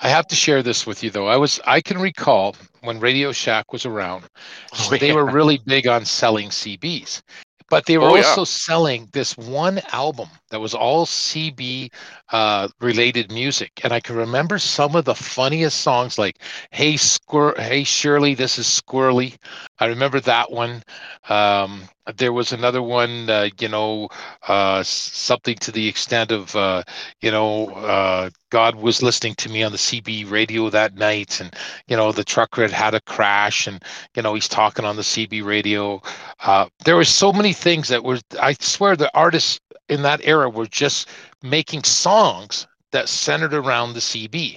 I 0.00 0.08
have 0.08 0.26
to 0.28 0.36
share 0.36 0.62
this 0.62 0.86
with 0.86 1.02
you 1.02 1.10
though. 1.10 1.26
I 1.26 1.36
was 1.36 1.60
I 1.66 1.80
can 1.80 1.98
recall 1.98 2.56
when 2.86 3.00
Radio 3.00 3.32
Shack 3.32 3.72
was 3.72 3.84
around, 3.84 4.24
Oh, 4.72 4.88
they 4.98 5.08
yeah. 5.08 5.14
were 5.14 5.26
really 5.26 5.58
big 5.66 5.86
on 5.86 6.04
selling 6.04 6.48
CBs. 6.50 7.22
But 7.68 7.86
they 7.86 7.98
were 7.98 8.06
Oh, 8.08 8.14
yeah. 8.16 8.24
also 8.24 8.44
selling 8.44 9.08
this 9.12 9.36
one 9.36 9.80
album 9.92 10.28
that 10.50 10.60
was 10.60 10.74
all 10.74 11.06
CB 11.06 11.90
uh, 12.32 12.68
related 12.80 13.30
music, 13.32 13.80
and 13.84 13.92
I 13.92 14.00
can 14.00 14.16
remember 14.16 14.58
some 14.58 14.94
of 14.96 15.04
the 15.04 15.14
funniest 15.14 15.80
songs, 15.80 16.18
like 16.18 16.38
"Hey 16.70 16.96
Squir- 16.96 17.58
Hey 17.58 17.84
Shirley, 17.84 18.34
this 18.34 18.58
is 18.58 18.66
Squirrely." 18.66 19.36
I 19.78 19.86
remember 19.86 20.20
that 20.20 20.50
one. 20.50 20.82
Um, 21.28 21.88
there 22.16 22.32
was 22.32 22.52
another 22.52 22.82
one, 22.82 23.28
uh, 23.28 23.48
you 23.60 23.68
know, 23.68 24.08
uh, 24.46 24.82
something 24.82 25.56
to 25.56 25.72
the 25.72 25.88
extent 25.88 26.30
of, 26.30 26.54
uh, 26.54 26.82
you 27.20 27.30
know, 27.30 27.68
uh, 27.70 28.30
God 28.50 28.76
was 28.76 29.02
listening 29.02 29.34
to 29.36 29.48
me 29.48 29.62
on 29.62 29.72
the 29.72 29.78
CB 29.78 30.24
radio 30.24 30.70
that 30.70 30.94
night, 30.94 31.40
and 31.40 31.54
you 31.88 31.96
know, 31.96 32.12
the 32.12 32.24
trucker 32.24 32.62
had 32.62 32.70
had 32.70 32.94
a 32.94 33.00
crash, 33.00 33.66
and 33.66 33.82
you 34.14 34.22
know, 34.22 34.34
he's 34.34 34.48
talking 34.48 34.84
on 34.84 34.96
the 34.96 35.02
CB 35.02 35.42
radio. 35.44 36.00
Uh, 36.40 36.66
there 36.84 36.96
were 36.96 37.04
so 37.04 37.32
many 37.32 37.52
things 37.52 37.88
that 37.88 38.04
were. 38.04 38.20
I 38.40 38.54
swear, 38.60 38.96
the 38.96 39.10
artists 39.14 39.60
in 39.88 40.02
that 40.02 40.20
era 40.24 40.35
were 40.44 40.66
just 40.66 41.08
making 41.42 41.84
songs 41.84 42.66
that 42.92 43.08
centered 43.08 43.54
around 43.54 43.92
the 43.92 44.00
CB. 44.00 44.56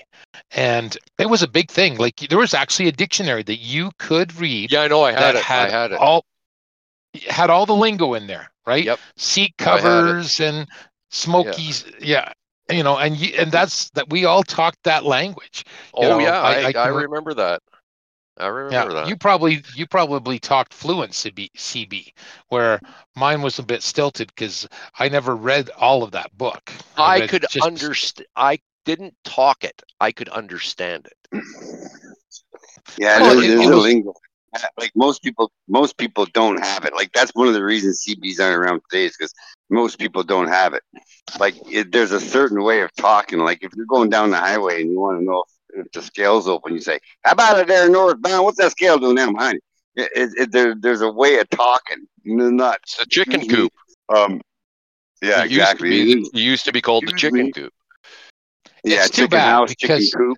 And 0.52 0.98
it 1.18 1.30
was 1.30 1.44
a 1.44 1.48
big 1.48 1.70
thing. 1.70 1.98
Like 1.98 2.18
there 2.30 2.38
was 2.38 2.54
actually 2.54 2.88
a 2.88 2.92
dictionary 2.92 3.44
that 3.44 3.58
you 3.58 3.92
could 3.98 4.40
read 4.40 4.72
Yeah, 4.72 4.82
I 4.82 4.88
know. 4.88 5.04
I 5.04 5.12
had 5.12 5.36
it. 5.36 5.42
had, 5.42 5.68
I 5.68 5.72
had 5.72 5.92
it. 5.92 5.98
all 5.98 6.26
had 7.28 7.50
all 7.50 7.66
the 7.66 7.76
lingo 7.76 8.14
in 8.14 8.28
there, 8.28 8.52
right? 8.66 8.86
Yep. 8.86 9.00
Seat 9.18 9.54
I 9.60 9.64
had 9.64 9.78
it. 9.78 9.82
covers 9.82 10.40
and 10.40 10.68
smokies, 11.10 11.86
yeah. 12.00 12.32
You 12.72 12.84
know, 12.84 12.98
and 12.98 13.18
you, 13.18 13.36
and 13.36 13.52
that's 13.52 13.90
that 13.92 14.10
we 14.12 14.26
all 14.26 14.44
talked 14.44 14.84
that 14.84 15.04
language. 15.04 15.66
oh 15.96 16.04
know, 16.04 16.20
yeah, 16.20 16.40
I, 16.40 16.72
I 16.72 16.72
I, 16.72 16.88
remember 16.90 17.34
that. 17.34 17.64
I 18.40 18.48
remember 18.48 18.94
Yeah, 18.96 19.02
that. 19.02 19.08
you 19.10 19.16
probably 19.18 19.64
you 19.76 19.86
probably 19.88 20.40
talked 20.40 20.74
fluent 20.74 21.12
CB, 21.12 21.52
CB 21.54 22.14
where 22.50 22.80
mine 23.16 23.42
was 23.42 23.60
a 23.60 23.64
bit 23.64 23.84
stilted 23.84 24.28
because 24.30 24.68
I 24.98 25.10
never 25.10 25.36
read 25.36 25.70
all 25.78 26.04
of 26.04 26.12
that 26.12 26.36
book. 26.38 26.72
I 26.98 27.20
read 27.22 27.30
could 27.30 27.46
just- 27.50 27.66
understand. 27.66 28.28
I 28.36 28.60
didn't 28.86 29.16
talk 29.24 29.64
it. 29.64 29.82
I 30.00 30.12
could 30.12 30.30
understand 30.30 31.08
it. 31.32 31.42
Yeah, 32.98 33.22
Well, 33.22 33.36
there's, 33.36 33.48
there's 33.48 33.62
it 33.62 33.72
a 33.72 33.76
was- 33.76 33.84
lingo. 33.84 34.14
Like 34.80 34.92
most 34.96 35.22
people, 35.22 35.52
most 35.68 35.96
people 36.00 36.26
don't 36.34 36.58
have 36.66 36.84
it. 36.84 36.94
Like 36.96 37.12
that's 37.14 37.30
one 37.36 37.48
of 37.48 37.54
the 37.54 37.64
reasons 37.64 38.04
CBs 38.04 38.40
aren't 38.40 38.58
around 38.58 38.82
today 38.90 39.06
is 39.06 39.16
because 39.16 39.32
most 39.70 40.00
people 40.00 40.24
don't 40.24 40.48
have 40.48 40.74
it. 40.74 40.82
Like 41.40 41.54
it, 41.72 41.92
there's 41.92 42.12
a 42.12 42.20
certain 42.20 42.64
way 42.64 42.82
of 42.82 42.90
talking. 42.96 43.38
Like 43.38 43.64
if 43.64 43.70
you're 43.76 43.86
going 43.86 44.10
down 44.10 44.32
the 44.32 44.38
highway 44.38 44.82
and 44.82 44.90
you 44.90 45.00
want 45.00 45.20
to 45.20 45.24
know 45.24 45.44
if, 45.46 45.52
if 45.54 45.59
the 45.94 46.02
scale's 46.02 46.48
open, 46.48 46.74
you 46.74 46.82
say, 46.82 47.00
"How 47.24 47.32
about 47.34 47.60
it 47.60 47.68
there 47.68 47.90
northbound? 47.90 48.46
What's 48.46 48.58
that 48.58 48.72
scale 48.72 48.98
doing 48.98 49.16
now 49.16 49.32
behind 49.32 49.60
you?" 49.96 50.04
It, 50.04 50.12
it, 50.16 50.30
it, 50.42 50.52
there, 50.52 50.76
there's 50.80 51.02
a 51.02 51.12
way 51.12 51.40
of 51.40 51.50
talking. 51.50 52.06
Not 52.26 52.78
It's 52.84 52.98
the 52.98 53.06
chicken 53.06 53.48
coop. 53.48 53.72
um. 54.16 54.42
Yeah, 55.22 55.42
it 55.44 55.48
exactly. 55.52 55.94
Used 55.96 56.26
to 56.28 56.32
be, 56.32 56.40
it 56.40 56.44
used 56.44 56.66
to 56.66 56.72
be 56.72 56.82
called 56.82 57.06
the 57.06 57.12
chicken 57.12 57.46
me. 57.48 57.52
coop. 57.52 57.74
yeah, 58.84 59.06
It's 59.06 59.10
too 59.10 59.28
bad 59.28 59.50
house, 59.50 59.76
chicken 59.76 59.98
because- 59.98 60.12
coop. 60.14 60.38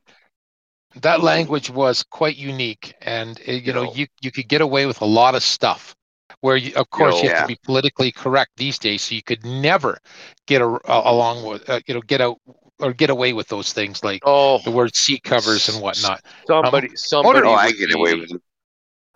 that 0.96 1.22
language 1.22 1.70
was 1.70 2.04
quite 2.04 2.36
unique, 2.38 2.94
and 3.02 3.40
uh, 3.48 3.52
you 3.52 3.74
know 3.74 3.84
No. 3.86 3.94
you 3.94 4.08
you 4.22 4.32
could 4.32 4.48
get 4.48 4.62
away 4.62 4.86
with 4.86 5.02
a 5.02 5.06
lot 5.06 5.36
of 5.36 5.44
stuff. 5.44 5.96
Where 6.40 6.56
you, 6.58 6.74
of 6.76 6.90
course 6.90 7.22
you 7.22 7.30
have 7.30 7.38
Yeah. 7.38 7.42
to 7.44 7.48
be 7.48 7.58
politically 7.64 8.12
correct 8.12 8.52
these 8.58 8.80
days, 8.80 9.04
so 9.04 9.14
you 9.14 9.22
could 9.22 9.46
never 9.46 10.00
get 10.48 10.62
a, 10.62 10.66
a, 10.66 11.12
along 11.12 11.46
with 11.48 11.70
uh, 11.70 11.80
you 11.86 11.94
know 11.94 12.02
get 12.02 12.20
out 12.22 12.38
or 12.82 12.94
get 12.94 13.10
away 13.10 13.34
with 13.34 13.48
those 13.48 13.74
things 13.74 14.04
like 14.04 14.22
Oh, 14.26 14.60
the 14.60 14.72
word 14.72 14.96
seat 14.96 15.24
covers 15.24 15.70
and 15.70 15.82
whatnot. 15.82 16.22
somebody, 16.48 16.96
somebody, 16.96 17.48
Oh, 17.48 17.52
I 17.54 17.68
would 17.68 17.78
get 17.78 17.94
away 17.94 18.16
with 18.16 18.32
it. 18.32 18.42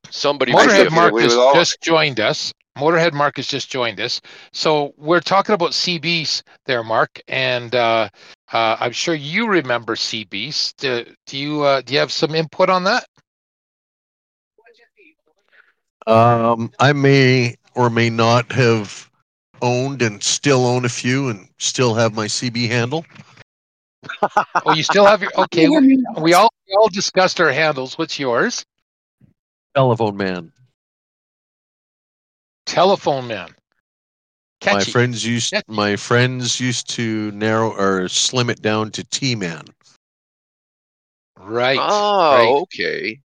Somebody. 0.09 0.53
Motorhead 0.53 0.75
get 0.75 0.87
a- 0.87 0.91
Mark 0.91 1.13
has 1.19 1.31
with 1.31 1.39
all 1.39 1.49
of 1.51 1.55
just 1.55 1.81
joined 1.81 2.19
us. 2.19 2.53
Motorhead 2.77 3.13
Mark 3.13 3.37
has 3.37 3.47
just 3.47 3.71
joined 3.71 3.99
us. 4.01 4.19
So 4.51 4.93
we're 4.97 5.21
talking 5.21 5.55
about 5.55 5.71
CBs 5.71 6.41
there, 6.65 6.83
Mark, 6.83 7.21
and 7.27 7.73
uh, 7.73 8.09
uh, 8.51 8.77
I'm 8.79 8.91
sure 8.91 9.15
you 9.15 9.47
remember 9.47 9.95
CBs. 9.95 10.73
Do, 10.77 11.05
do 11.25 11.37
you 11.37 11.63
uh, 11.63 11.81
do 11.81 11.93
you 11.93 11.99
have 11.99 12.11
some 12.11 12.35
input 12.35 12.69
on 12.69 12.83
that? 12.83 13.05
Um, 16.07 16.71
I 16.79 16.93
may 16.93 17.55
or 17.75 17.89
may 17.89 18.09
not 18.09 18.51
have 18.51 19.09
owned 19.61 20.01
and 20.01 20.21
still 20.23 20.65
own 20.65 20.85
a 20.85 20.89
few 20.89 21.29
and 21.29 21.47
still 21.57 21.95
have 21.95 22.13
my 22.13 22.25
CB 22.25 22.67
handle. 22.67 23.05
Oh, 24.65 24.73
you 24.73 24.83
still 24.83 25.05
have 25.05 25.21
your 25.21 25.31
okay. 25.37 25.67
we, 25.67 26.03
we 26.19 26.33
all 26.33 26.49
we 26.67 26.75
all 26.75 26.89
discussed 26.89 27.39
our 27.39 27.51
handles. 27.51 27.97
What's 27.97 28.19
yours? 28.19 28.65
Telephone 29.75 30.17
man. 30.17 30.51
Telephone 32.65 33.27
man. 33.27 33.49
My 34.65 34.83
friends 34.83 35.23
used 35.23 35.51
Catchy. 35.51 35.65
my 35.67 35.95
friends 35.95 36.59
used 36.59 36.89
to 36.91 37.31
narrow 37.31 37.71
or 37.71 38.07
slim 38.07 38.49
it 38.49 38.61
down 38.61 38.89
to 38.91 39.03
T 39.03 39.35
man. 39.35 39.65
Right. 41.37 41.79
Oh, 41.79 42.31
right. 42.31 42.61
okay. 42.63 43.19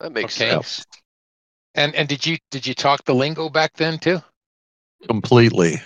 That 0.00 0.12
makes 0.12 0.38
Okay. 0.38 0.50
sense. 0.50 0.84
And 1.74 1.94
and 1.94 2.08
did 2.08 2.26
you 2.26 2.36
did 2.50 2.66
you 2.66 2.74
talk 2.74 3.04
the 3.04 3.14
lingo 3.14 3.48
back 3.48 3.72
then 3.74 3.98
too? 3.98 4.20
Completely. 5.08 5.80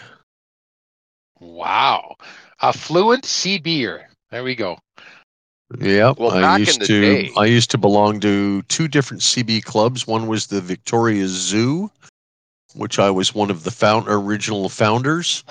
Wow. 1.39 2.17
A 2.61 2.73
fluent 2.73 3.25
CBer. 3.25 4.07
There 4.31 4.45
we 4.45 4.55
go. 4.55 4.79
Yep. 5.81 6.19
Well, 6.19 6.31
I 6.31 6.41
back 6.41 6.61
in 6.61 6.67
used 6.67 6.81
the 6.81 6.87
to 6.87 7.01
day- 7.01 7.33
I 7.37 7.45
used 7.47 7.71
to 7.73 7.79
belong 7.79 8.21
to 8.21 8.63
two 8.63 8.89
different 8.89 9.23
CB 9.23 9.65
clubs. 9.65 10.07
One 10.07 10.27
was 10.27 10.47
the 10.47 10.61
Victoria 10.61 11.27
Zoo, 11.27 11.91
which 12.75 12.99
I 12.99 13.11
was 13.11 13.35
one 13.35 13.51
of 13.51 13.65
the 13.65 13.71
found 13.71 14.07
original 14.09 14.69
founders. 14.69 15.43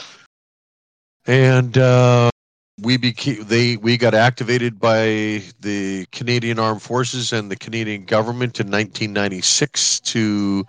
And 1.28 1.78
uh 1.78 2.30
we 2.82 2.98
became 2.98 3.44
they 3.46 3.78
we 3.78 3.98
got 3.98 4.14
activated 4.14 4.80
by 4.80 5.42
the 5.62 6.06
Canadian 6.12 6.60
Armed 6.60 6.82
Forces 6.82 7.34
and 7.34 7.50
the 7.50 7.56
Canadian 7.56 8.06
government 8.06 8.60
in 8.60 8.68
1996 8.68 10.02
to 10.02 10.66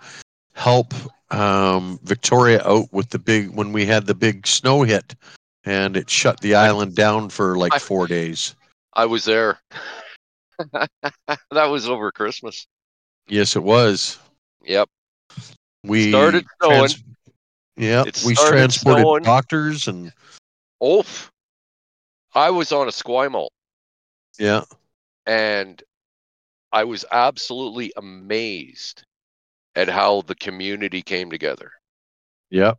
help 0.53 0.93
um, 1.31 1.99
Victoria 2.03 2.65
out 2.65 2.91
with 2.93 3.09
the 3.09 3.19
big 3.19 3.49
when 3.49 3.73
we 3.73 3.85
had 3.85 4.05
the 4.07 4.15
big 4.15 4.47
snow 4.47 4.83
hit 4.83 5.15
and 5.67 5.97
it 5.97 6.09
shut 6.09 6.39
the 6.39 6.55
island 6.55 6.95
down 6.95 7.27
for 7.29 7.57
like 7.57 7.73
I- 7.73 7.79
4 7.79 8.07
days. 8.07 8.55
I 8.93 9.05
was 9.05 9.25
there. 9.25 9.59
that 10.71 10.89
was 11.51 11.87
over 11.87 12.11
Christmas. 12.11 12.65
Yes, 13.27 13.55
it 13.55 13.61
was. 13.63 14.17
Yep. 14.63 14.89
We 15.83 16.09
Started 16.09 16.45
snowing. 16.61 16.89
yeah, 17.75 18.03
we 18.25 18.33
transported 18.33 19.03
snowing. 19.03 19.23
doctors 19.23 19.87
and 19.87 20.11
Oof. 20.83 21.29
I 22.33 22.49
was 22.49 22.71
on 22.71 22.87
Esquimalt 22.87 23.49
yeah, 24.39 24.63
and 25.25 25.81
I 26.71 26.83
was 26.83 27.03
absolutely 27.11 27.91
amazed 27.97 29.03
at 29.75 29.89
how 29.89 30.21
the 30.21 30.35
community 30.35 31.01
came 31.01 31.29
together. 31.29 31.71
yeah. 32.49 32.73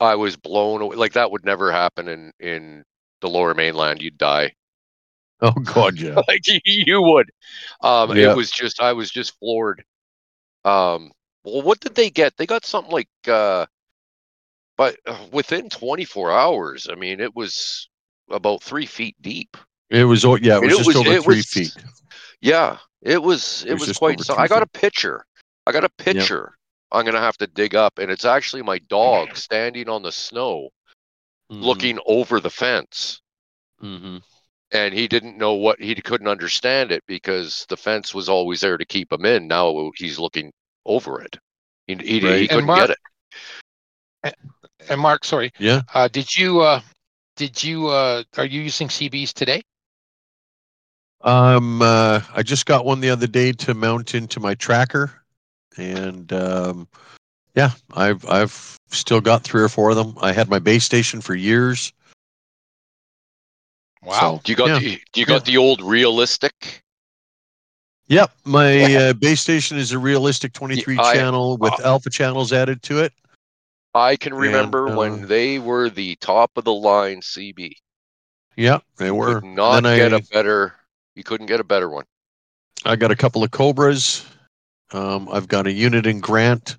I 0.00 0.14
was 0.14 0.36
blown 0.36 0.80
away. 0.82 0.96
Like 0.96 1.12
that 1.12 1.30
would 1.30 1.44
never 1.44 1.70
happen 1.70 2.08
in 2.08 2.32
in 2.40 2.84
the 3.20 3.28
Lower 3.28 3.54
Mainland. 3.54 4.02
You'd 4.02 4.18
die. 4.18 4.54
Oh 5.42 5.52
God, 5.52 5.98
yeah. 5.98 6.20
like 6.28 6.42
you 6.66 7.00
would. 7.00 7.30
Um, 7.80 8.14
Yeah. 8.14 8.32
It 8.32 8.36
was 8.36 8.50
just 8.50 8.78
I 8.82 8.92
was 8.92 9.10
just 9.10 9.38
floored. 9.38 9.82
Um, 10.66 11.12
well, 11.44 11.62
what 11.62 11.80
did 11.80 11.94
they 11.94 12.10
get? 12.10 12.36
They 12.36 12.44
got 12.44 12.66
something 12.66 12.92
like, 12.92 13.08
uh, 13.26 13.64
but 14.76 14.98
uh, 15.06 15.16
within 15.32 15.70
24 15.70 16.30
hours. 16.30 16.88
I 16.92 16.94
mean, 16.94 17.20
it 17.20 17.34
was 17.34 17.88
about 18.30 18.62
three 18.62 18.84
feet 18.84 19.16
deep 19.22 19.56
It 19.88 20.04
was 20.04 20.26
oh, 20.26 20.36
yeah, 20.36 20.56
it 20.58 20.60
was 20.64 20.72
It 20.74 20.76
just 20.76 20.86
was- 20.88 20.96
over 20.96 21.10
it 21.10 21.22
three 21.22 21.36
was- 21.36 21.46
feet. 21.46 21.74
Yeah, 22.42 22.76
it 23.00 23.22
was 23.22 23.64
it 23.66 23.72
was 23.72 23.88
was, 23.88 23.96
quite. 23.96 24.20
So 24.20 24.36
I 24.36 24.46
got 24.46 24.62
a 24.62 24.66
picture. 24.66 25.24
I 25.66 25.72
got 25.72 25.84
a 25.84 25.88
picture. 25.88 26.52
I'm 26.92 27.04
gonna 27.04 27.20
have 27.20 27.38
to 27.38 27.46
dig 27.46 27.74
up, 27.74 27.98
and 27.98 28.10
it's 28.10 28.24
actually 28.24 28.62
my 28.62 28.78
dog 28.78 29.36
standing 29.36 29.88
on 29.88 30.02
the 30.02 30.12
snow, 30.12 30.70
Mm-hmm. 31.50 31.62
looking 31.64 31.98
over 32.06 32.40
the 32.40 32.50
fence. 32.50 33.20
hmm 33.80 34.18
and 34.72 34.94
he 34.94 35.08
didn't 35.08 35.36
know 35.36 35.54
what 35.54 35.80
he 35.80 35.94
couldn't 35.96 36.28
understand 36.28 36.92
it 36.92 37.02
because 37.08 37.66
the 37.68 37.76
fence 37.76 38.14
was 38.14 38.28
always 38.28 38.60
there 38.60 38.78
to 38.78 38.84
keep 38.84 39.12
him 39.12 39.24
in. 39.24 39.48
Now 39.48 39.90
he's 39.96 40.16
looking 40.16 40.52
over 40.86 41.20
it. 41.20 41.36
He, 41.88 41.96
he, 41.96 42.20
he 42.20 42.20
Right. 42.20 42.40
And 42.42 42.48
couldn't 42.50 42.66
Mark- 42.66 42.78
get 42.78 42.90
it. 44.24 44.34
And 44.88 45.00
Mark, 45.00 45.24
sorry, 45.24 45.50
Yeah. 45.58 45.82
uh, 45.92 46.06
did 46.06 46.36
you 46.36 46.60
uh, 46.60 46.80
did 47.36 47.62
you 47.64 47.88
uh, 47.88 48.22
are 48.36 48.44
you 48.44 48.60
using 48.60 48.86
CBs 48.88 49.32
today? 49.32 49.62
Um, 51.22 51.82
uh, 51.82 52.20
I 52.34 52.42
just 52.42 52.66
got 52.66 52.84
one 52.84 53.00
the 53.00 53.10
other 53.10 53.26
day 53.26 53.52
to 53.52 53.74
mount 53.74 54.14
into 54.14 54.40
my 54.40 54.54
tracker, 54.54 55.19
and 55.76 56.32
um, 56.32 56.88
yeah, 57.54 57.70
I've 57.94 58.28
I've 58.28 58.78
still 58.90 59.20
got 59.20 59.42
three 59.42 59.62
or 59.62 59.68
four 59.68 59.90
of 59.90 59.96
them. 59.96 60.16
I 60.20 60.32
had 60.32 60.48
my 60.48 60.58
base 60.58 60.84
station 60.84 61.20
for 61.20 61.34
years. 61.34 61.92
Wow. 64.02 64.40
Do 64.42 64.52
you 64.52 64.56
got 64.56 64.68
yeah. 64.68 64.78
the 64.78 65.00
do 65.12 65.20
you 65.20 65.26
got 65.26 65.44
the 65.44 65.56
old 65.56 65.82
realistic? 65.82 66.82
Yep, 68.06 68.32
my 68.44 68.94
uh, 68.96 69.12
base 69.12 69.40
station 69.40 69.78
is 69.78 69.92
a 69.92 69.98
realistic 69.98 70.52
23 70.52 70.98
I- 70.98 71.14
channel 71.14 71.56
with 71.58 71.72
uh, 71.74 71.84
alpha 71.84 72.10
channels 72.10 72.52
added 72.52 72.82
to 72.84 72.98
it. 72.98 73.12
I 73.94 74.16
can 74.16 74.34
remember 74.34 74.88
uh, 74.88 74.96
when 74.96 75.26
they 75.26 75.58
were 75.58 75.90
the 75.90 76.16
top 76.16 76.50
of 76.56 76.64
the 76.64 76.72
line 76.72 77.20
CB. 77.20 77.72
Yeah, 78.56 78.78
they 78.96 79.10
were. 79.10 79.40
Could 79.40 79.50
not 79.50 79.82
Then 79.82 79.96
get 79.96 80.12
I- 80.12 80.16
a 80.16 80.22
better. 80.22 80.74
You 81.14 81.24
couldn't 81.24 81.46
get 81.46 81.60
a 81.60 81.64
better 81.64 81.88
one. 81.88 82.04
I 82.84 82.96
got 82.96 83.10
a 83.10 83.16
couple 83.16 83.44
of 83.44 83.50
Cobras. 83.50 84.24
Um, 84.92 85.28
I've 85.30 85.48
got 85.48 85.66
a 85.66 85.72
unit 85.72 86.06
in 86.06 86.20
Grant. 86.20 86.76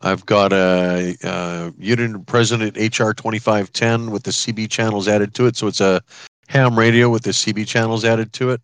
I've 0.00 0.26
got 0.26 0.52
a, 0.52 1.16
uh 1.24 1.70
unit 1.78 2.10
in 2.10 2.24
President 2.24 2.76
HR 2.76 3.12
2510 3.12 4.10
with 4.10 4.24
the 4.24 4.30
CB 4.32 4.68
channels 4.70 5.08
added 5.08 5.34
to 5.34 5.46
it. 5.46 5.56
So 5.56 5.66
it's 5.66 5.80
a 5.80 6.02
ham 6.48 6.78
radio 6.78 7.08
with 7.08 7.22
the 7.22 7.30
CB 7.30 7.66
channels 7.66 8.04
added 8.04 8.32
to 8.34 8.50
it. 8.50 8.60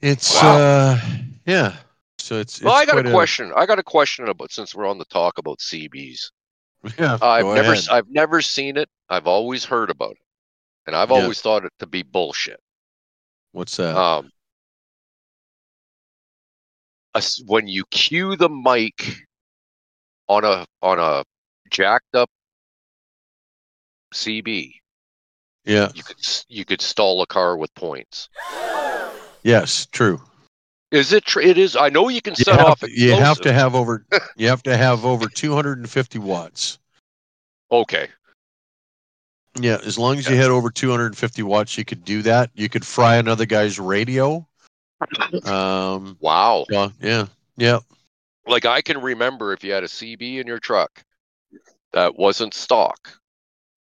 It's, 0.00 0.42
Wow. 0.42 0.56
uh, 0.58 1.00
yeah. 1.46 1.76
So 2.18 2.38
it's, 2.38 2.60
Well, 2.60 2.74
it's 2.76 2.82
I 2.82 2.92
got 2.92 3.06
a 3.06 3.10
question. 3.10 3.52
I 3.56 3.66
got 3.66 3.78
a 3.78 3.82
question 3.82 4.28
about 4.28 4.50
since 4.52 4.74
we're 4.74 4.86
on 4.86 4.98
the 4.98 5.04
talk 5.06 5.38
about 5.38 5.58
CBs. 5.60 6.30
Yeah, 6.98 7.18
I've 7.20 7.44
never 7.44 7.72
ahead. 7.72 7.84
I've 7.90 8.08
never 8.08 8.40
seen 8.40 8.78
it. 8.78 8.88
I've 9.10 9.26
always 9.26 9.66
heard 9.66 9.90
about 9.90 10.12
it, 10.12 10.22
and 10.86 10.96
I've 10.96 11.10
Yeah. 11.10 11.16
always 11.18 11.40
thought 11.42 11.64
it 11.66 11.72
to 11.80 11.86
be 11.86 12.02
bullshit. 12.02 12.58
What's 13.52 13.76
that? 13.76 13.94
um, 13.94 14.30
as- 17.14 17.42
when 17.46 17.66
you 17.68 17.84
cue 17.90 18.36
the 18.36 18.48
mic 18.48 19.16
on 20.28 20.44
a 20.44 20.66
on 20.82 20.98
a 20.98 21.24
jacked 21.70 22.14
up 22.14 22.30
CB, 24.14 24.72
yeah. 25.64 25.90
you 25.94 26.02
could 26.02 26.16
you 26.48 26.64
could 26.64 26.80
stall 26.80 27.22
a 27.22 27.26
car 27.26 27.56
with 27.56 27.74
points. 27.74 28.28
Yes, 29.42 29.86
true. 29.86 30.20
Is 30.90 31.12
it? 31.12 31.24
Tr- 31.24 31.40
it 31.40 31.56
is. 31.56 31.76
I 31.76 31.88
know 31.88 32.08
you 32.08 32.20
can 32.20 32.34
set 32.34 32.56
have, 32.56 32.66
off. 32.66 32.80
to, 32.80 32.90
you 32.90 33.14
have 33.14 33.40
to 33.40 33.52
have 33.52 33.74
over, 33.74 34.04
you 34.36 34.48
have 34.48 34.62
to 34.64 34.76
have 34.76 35.04
over 35.04 35.28
250 35.28 36.18
watts. 36.18 36.78
Okay. 37.70 38.08
Yeah, 39.60 39.78
as 39.84 39.98
long 39.98 40.18
as 40.18 40.28
you 40.28 40.36
had 40.36 40.50
over 40.50 40.70
250 40.70 41.42
watts, 41.42 41.76
you 41.78 41.84
could 41.84 42.04
do 42.04 42.22
that. 42.22 42.50
You 42.54 42.68
could 42.68 42.84
fry 42.84 43.16
another 43.16 43.46
guy's 43.46 43.78
radio. 43.78 44.46
Um, 45.44 46.18
Wow. 46.20 46.66
yeah, 46.68 46.90
yeah, 47.00 47.26
yeah, 47.56 47.80
Like 48.46 48.64
I 48.64 48.80
can 48.82 49.00
remember 49.00 49.52
if 49.52 49.62
you 49.64 49.72
had 49.72 49.84
a 49.84 49.88
CB 49.88 50.38
in 50.38 50.46
your 50.46 50.58
truck 50.58 51.04
that 51.92 52.16
wasn't 52.16 52.54
stock, 52.54 53.18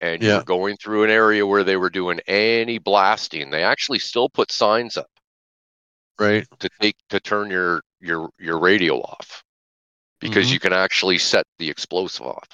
and 0.01 0.23
you're 0.23 0.41
going 0.41 0.77
through 0.77 1.03
an 1.03 1.09
area 1.09 1.45
where 1.45 1.63
they 1.63 1.77
were 1.77 1.89
doing 1.89 2.19
any 2.27 2.77
blasting, 2.77 3.49
they 3.51 3.63
actually 3.63 3.99
still 3.99 4.29
put 4.29 4.51
signs 4.51 4.97
up. 4.97 5.09
right. 6.19 6.47
to 6.59 6.69
take 6.81 6.95
to 7.09 7.19
turn 7.19 7.49
your 7.49 7.81
your 7.99 8.29
your 8.39 8.59
radio 8.59 8.99
off 9.01 9.43
because 10.19 10.51
Mhm. 10.51 10.53
you 10.53 10.59
can 10.59 10.73
actually 10.73 11.17
set 11.17 11.45
the 11.57 11.69
explosive 11.69 12.25
off. 12.27 12.47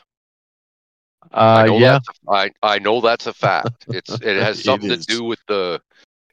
Uh, 1.32 1.54
I 1.54 1.63
know 1.63 1.86
yeah, 1.86 1.99
a- 2.28 2.32
I 2.32 2.51
I 2.62 2.80
know 2.80 3.01
that's 3.01 3.28
a 3.28 3.34
fact. 3.34 3.86
It's 3.89 4.19
it 4.21 4.36
has 4.39 4.60
It 4.65 4.65
something 4.65 4.89
to 4.89 4.97
do 4.97 5.23
with 5.23 5.39
the 5.47 5.82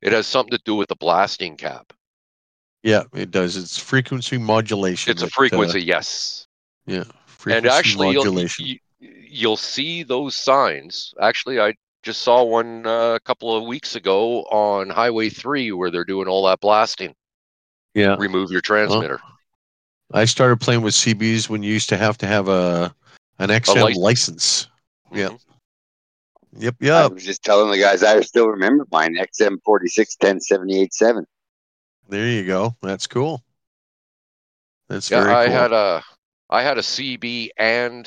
it 0.03 0.13
has 0.13 0.27
something 0.27 0.57
to 0.57 0.63
do 0.65 0.75
with 0.77 0.89
the 0.89 0.97
blasting 0.97 1.57
cap. 1.57 1.93
Yeah, 2.83 3.05
it 3.15 3.31
does. 3.31 3.57
It's 3.57 3.79
frequency 3.79 4.39
modulation. 4.39 5.11
It's 5.11 5.23
a 5.23 5.27
that, 5.27 5.33
uh, 5.33 5.37
frequency, 5.37 5.83
yes. 5.83 6.47
yeah, 6.87 7.05
frequency 7.27 7.57
And 7.57 7.67
actually, 7.67 8.11
you'll, 8.13 8.39
you, 8.39 8.79
you'll 9.01 9.57
see 9.57 10.03
those 10.03 10.35
signs. 10.35 11.15
Actually, 11.21 11.61
I 11.61 11.75
just 12.03 12.23
saw 12.23 12.43
one 12.43 12.87
uh, 12.87 13.15
a 13.15 13.21
couple 13.21 13.55
of 13.55 13.65
weeks 13.65 13.95
ago 13.95 14.43
on 14.45 14.91
Highway 14.91 15.29
Three 15.29 15.71
where 15.73 15.91
they're 15.91 16.05
doing 16.05 16.29
all 16.29 16.47
that 16.47 16.61
blasting. 16.61 17.15
yeah, 17.95 18.17
Remove 18.19 18.51
your 18.51 18.61
transmitter. 18.61 19.21
I 20.13 20.25
started 20.25 20.61
playing 20.61 20.83
with 20.83 20.95
CBs 20.95 21.49
when 21.49 21.63
you 21.63 21.73
used 21.73 21.89
to 21.89 21.97
have 21.97 22.19
to 22.19 22.27
have 22.27 22.49
a 22.49 22.95
an 23.39 23.49
XM 23.49 23.83
license. 23.83 23.99
license. 23.99 24.69
Yeah. 25.13 25.29
Mhm. 25.29 25.39
Yep, 26.59 26.77
I 26.83 26.85
yep. 26.85 27.13
was 27.13 27.25
just 27.25 27.43
telling 27.43 27.71
the 27.71 27.79
guys 27.79 28.03
I 28.03 28.21
still 28.21 28.49
remember 28.49 28.87
mine 28.93 29.17
XM 29.17 29.57
forty 29.65 29.89
six 29.89 30.17
ten 30.17 30.39
seventy 30.41 30.81
eight 30.81 30.93
seven. 30.93 31.27
There 32.13 32.29
you 32.29 32.45
go. 32.45 32.77
That's 32.83 33.07
cool. 33.07 33.43
That's 34.87 35.09
Yeah, 35.09 35.23
very 35.23 35.35
I 35.35 35.45
cool. 35.47 35.55
had 35.55 35.73
a 35.73 36.03
I 36.51 36.63
had 36.63 36.77
a 36.77 36.83
CB 36.83 37.49
and 37.57 38.07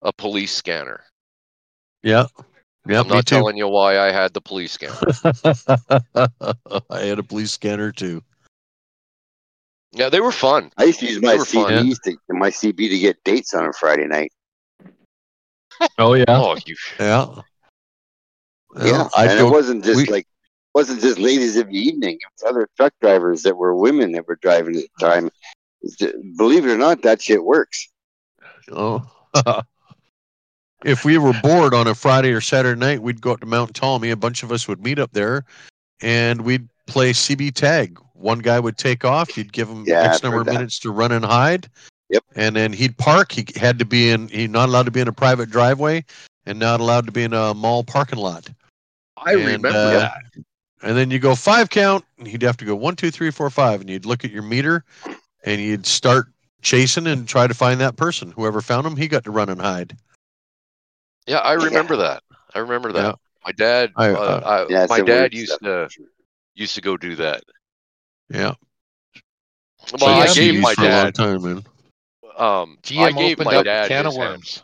a 0.00 0.10
police 0.10 0.54
scanner. 0.54 1.04
yeah, 2.02 2.28
yeah. 2.88 3.00
I'm 3.00 3.08
not 3.08 3.26
too. 3.26 3.36
telling 3.36 3.58
you 3.58 3.68
why 3.68 3.98
I 3.98 4.10
had 4.10 4.32
the 4.32 4.40
police 4.40 4.72
scanner. 4.78 4.96
I 6.88 7.00
had 7.00 7.18
a 7.18 7.22
police 7.22 7.52
scanner 7.52 7.92
too. 7.92 8.22
yeah, 9.92 10.08
they 10.08 10.20
were 10.22 10.32
fun. 10.32 10.72
I 10.78 10.84
used 10.84 11.00
to 11.00 11.06
use 11.06 11.20
my 11.20 11.32
They 11.32 11.36
were 11.36 11.44
fun. 11.44 11.72
To 12.04 12.18
my 12.30 12.48
CB 12.48 12.88
to 12.88 12.98
get 12.98 13.22
dates 13.22 13.52
on 13.52 13.66
a 13.66 13.72
Friday 13.74 14.06
night. 14.06 14.32
Oh 15.98 16.14
yeah, 16.14 16.24
Oh, 16.28 16.56
you 16.64 16.74
yeah. 16.98 17.34
Yeah, 18.82 19.10
I'd 19.14 19.28
and 19.28 19.38
go. 19.40 19.48
it 19.48 19.50
wasn't 19.50 19.84
just 19.84 20.06
we- 20.06 20.06
like 20.10 20.26
wasn't 20.74 21.00
just 21.00 21.18
ladies 21.18 21.56
of 21.56 21.68
the 21.68 21.78
evening. 21.78 22.14
It 22.14 22.28
was 22.32 22.50
other 22.50 22.68
truck 22.76 22.94
drivers 23.00 23.42
that 23.42 23.56
were 23.56 23.74
women 23.74 24.12
that 24.12 24.26
were 24.26 24.38
driving 24.40 24.76
at 24.76 24.84
the 24.98 25.06
time. 25.06 25.30
Believe 26.36 26.64
it 26.64 26.70
or 26.70 26.78
not, 26.78 27.02
that 27.02 27.22
shit 27.22 27.44
works. 27.44 27.88
Oh. 28.70 29.04
if 30.84 31.04
we 31.04 31.18
were 31.18 31.34
bored 31.42 31.74
on 31.74 31.86
a 31.86 31.94
Friday 31.94 32.32
or 32.32 32.40
Saturday 32.40 32.78
night, 32.78 33.02
we'd 33.02 33.20
go 33.20 33.32
up 33.32 33.40
to 33.40 33.46
Mount 33.46 33.72
Tolmie. 33.72 34.12
A 34.12 34.16
bunch 34.16 34.42
of 34.42 34.52
us 34.52 34.68
would 34.68 34.82
meet 34.82 34.98
up 34.98 35.12
there, 35.12 35.44
and 36.00 36.42
we'd 36.42 36.68
play 36.86 37.12
CB 37.12 37.54
tag. 37.54 37.98
One 38.14 38.38
guy 38.38 38.60
would 38.60 38.78
take 38.78 39.04
off. 39.04 39.36
You'd 39.36 39.52
give 39.52 39.68
him 39.68 39.84
Yeah, 39.86 40.02
X 40.02 40.16
I've 40.16 40.22
number 40.22 40.40
of 40.40 40.46
minutes 40.46 40.78
to 40.80 40.90
run 40.90 41.12
and 41.12 41.24
hide. 41.24 41.68
Yep. 42.10 42.24
And 42.36 42.54
then 42.54 42.72
he'd 42.72 42.96
park. 42.98 43.32
He 43.32 43.46
had 43.56 43.78
to 43.78 43.84
be 43.84 44.10
in. 44.10 44.28
He 44.28 44.46
not 44.46 44.68
allowed 44.68 44.84
to 44.84 44.90
be 44.90 45.00
in 45.00 45.08
a 45.08 45.12
private 45.12 45.50
driveway, 45.50 46.04
and 46.46 46.58
not 46.58 46.80
allowed 46.80 47.06
to 47.06 47.12
be 47.12 47.24
in 47.24 47.32
a 47.32 47.54
mall 47.54 47.82
parking 47.82 48.18
lot. 48.18 48.48
I 49.16 49.32
And, 49.32 49.46
remember 49.46 49.68
uh, 49.68 49.90
that. 49.92 50.22
And 50.82 50.96
then 50.96 51.10
you 51.10 51.18
go 51.18 51.34
five 51.34 51.70
count, 51.70 52.04
and 52.18 52.26
you'd 52.26 52.42
have 52.42 52.56
to 52.58 52.64
go 52.64 52.74
one, 52.74 52.96
two, 52.96 53.10
three, 53.10 53.30
four, 53.30 53.48
five, 53.50 53.80
and 53.80 53.88
you'd 53.88 54.04
look 54.06 54.24
at 54.24 54.30
your 54.32 54.42
meter, 54.42 54.84
and 55.44 55.60
you'd 55.60 55.86
start 55.86 56.26
chasing 56.60 57.06
and 57.06 57.28
try 57.28 57.46
to 57.46 57.54
find 57.54 57.80
that 57.80 57.96
person. 57.96 58.32
Whoever 58.32 58.60
found 58.60 58.86
him, 58.86 58.96
he 58.96 59.06
got 59.08 59.24
to 59.24 59.30
run 59.30 59.48
and 59.48 59.60
hide. 59.60 59.96
Yeah, 61.26 61.38
I 61.38 61.52
remember 61.52 61.96
that. 61.96 62.22
I 62.54 62.58
remember 62.58 62.92
that. 62.92 63.02
Yeah. 63.04 63.12
My 63.44 63.52
dad, 63.52 63.92
I- 63.96 64.10
uh, 64.10 64.14
uh, 64.14 64.66
I, 64.68 64.72
Yeah, 64.72 64.86
my 64.88 65.00
dad 65.00 65.32
used 65.32 65.52
stuff. 65.52 65.90
to 65.92 66.04
used 66.54 66.74
to 66.74 66.80
go 66.80 66.96
do 66.96 67.16
that. 67.16 67.42
Yeah. 68.28 68.54
Well, 70.00 70.20
I 70.20 70.32
gave 70.32 70.60
my 70.60 70.74
for 70.74 70.82
a 70.82 70.84
long 70.84 70.92
dad. 71.04 71.14
time, 71.14 71.42
man. 71.42 71.64
Um, 72.36 72.78
I 72.80 72.86
GM 72.86 73.16
gave 73.18 73.32
opened 73.40 73.44
my 73.46 73.56
up 73.56 73.64
dad 73.64 73.84
a 73.86 73.88
can 73.88 74.06
of 74.06 74.12
hand. 74.14 74.30
worms. 74.30 74.62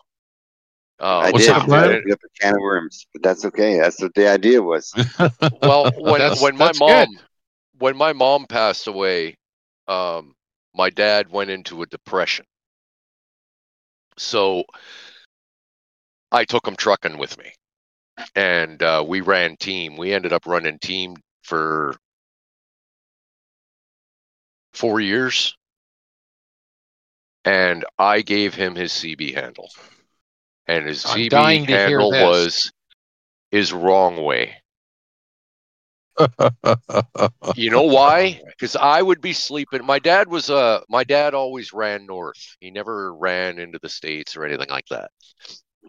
Uh, 1.00 1.18
I 1.18 1.32
What's 1.32 1.46
did. 1.46 1.56
up, 1.56 1.62
I 1.64 1.66
Brian? 1.66 1.96
opened 1.96 2.12
up 2.12 2.18
a 2.24 2.28
can 2.40 2.54
of 2.56 2.60
worms, 2.60 3.06
but 3.12 3.22
that's 3.22 3.44
okay. 3.44 3.78
That's 3.78 4.00
what 4.00 4.14
the 4.14 4.28
idea 4.28 4.60
was. 4.62 4.92
well, 5.62 5.90
when 5.98 6.18
That's- 6.20 6.42
when 6.42 6.56
my 6.56 6.72
mom 6.72 7.10
good. 7.10 7.20
when 7.78 7.96
my 7.96 8.12
mom 8.12 8.46
passed 8.46 8.88
away, 8.88 9.36
um, 9.86 10.34
my 10.74 10.90
dad 10.90 11.30
went 11.30 11.50
into 11.50 11.82
a 11.82 11.86
depression. 11.86 12.44
So 14.16 14.64
I 16.32 16.44
took 16.44 16.66
him 16.66 16.74
trucking 16.74 17.18
with 17.18 17.38
me, 17.38 17.52
and 18.34 18.82
uh, 18.82 19.04
we 19.06 19.20
ran 19.20 19.56
team. 19.56 19.96
We 19.96 20.12
ended 20.12 20.32
up 20.32 20.46
running 20.46 20.78
team 20.80 21.16
for 21.44 21.94
four 24.72 25.00
years, 25.00 25.56
and 27.44 27.84
I 27.98 28.22
gave 28.22 28.54
him 28.54 28.74
his 28.74 28.92
CB 28.92 29.34
handle, 29.34 29.70
and 30.68 30.86
his 30.86 31.04
I'm 31.04 31.24
CB 31.24 31.30
dying 31.30 31.66
to 31.66 31.78
hear 31.78 32.04
handle 32.04 32.10
was 32.12 32.72
his 33.50 33.72
wrong 33.72 34.22
way. 34.22 34.56
You 37.54 37.70
know 37.70 37.82
why? 37.82 38.40
Because 38.46 38.76
I 38.76 39.02
would 39.02 39.20
be 39.20 39.32
sleeping. 39.32 39.84
My 39.84 39.98
dad 39.98 40.28
was 40.28 40.50
uh 40.50 40.82
my 40.88 41.04
dad 41.04 41.34
always 41.34 41.72
ran 41.72 42.06
north. 42.06 42.56
He 42.60 42.70
never 42.70 43.14
ran 43.14 43.58
into 43.58 43.78
the 43.82 43.88
states 43.88 44.36
or 44.36 44.44
anything 44.44 44.70
like 44.70 44.86
that. 44.90 45.10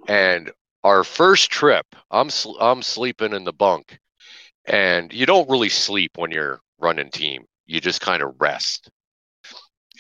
And 0.07 0.51
our 0.83 1.03
first 1.03 1.51
trip, 1.51 1.85
I'm 2.11 2.29
sl- 2.29 2.59
I'm 2.59 2.81
sleeping 2.83 3.33
in 3.33 3.45
the 3.45 3.53
bunk, 3.53 3.99
and 4.65 5.13
you 5.13 5.25
don't 5.25 5.49
really 5.49 5.69
sleep 5.69 6.17
when 6.17 6.31
you're 6.31 6.61
running 6.79 7.11
team. 7.11 7.45
You 7.67 7.79
just 7.81 8.01
kind 8.01 8.23
of 8.23 8.35
rest. 8.39 8.89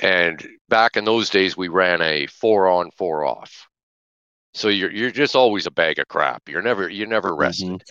And 0.01 0.45
back 0.69 0.97
in 0.97 1.05
those 1.05 1.29
days, 1.29 1.57
we 1.57 1.69
ran 1.69 2.01
a 2.01 2.27
four 2.27 2.67
on, 2.67 2.91
four 2.91 3.25
off. 3.25 3.68
So 4.53 4.69
you're 4.69 4.91
you're 4.91 5.11
just 5.11 5.35
always 5.35 5.65
a 5.67 5.71
bag 5.71 5.99
of 5.99 6.07
crap. 6.07 6.49
You're 6.49 6.61
never 6.61 6.89
you're 6.89 7.07
never 7.07 7.35
rest. 7.35 7.63
Mhm. 7.63 7.81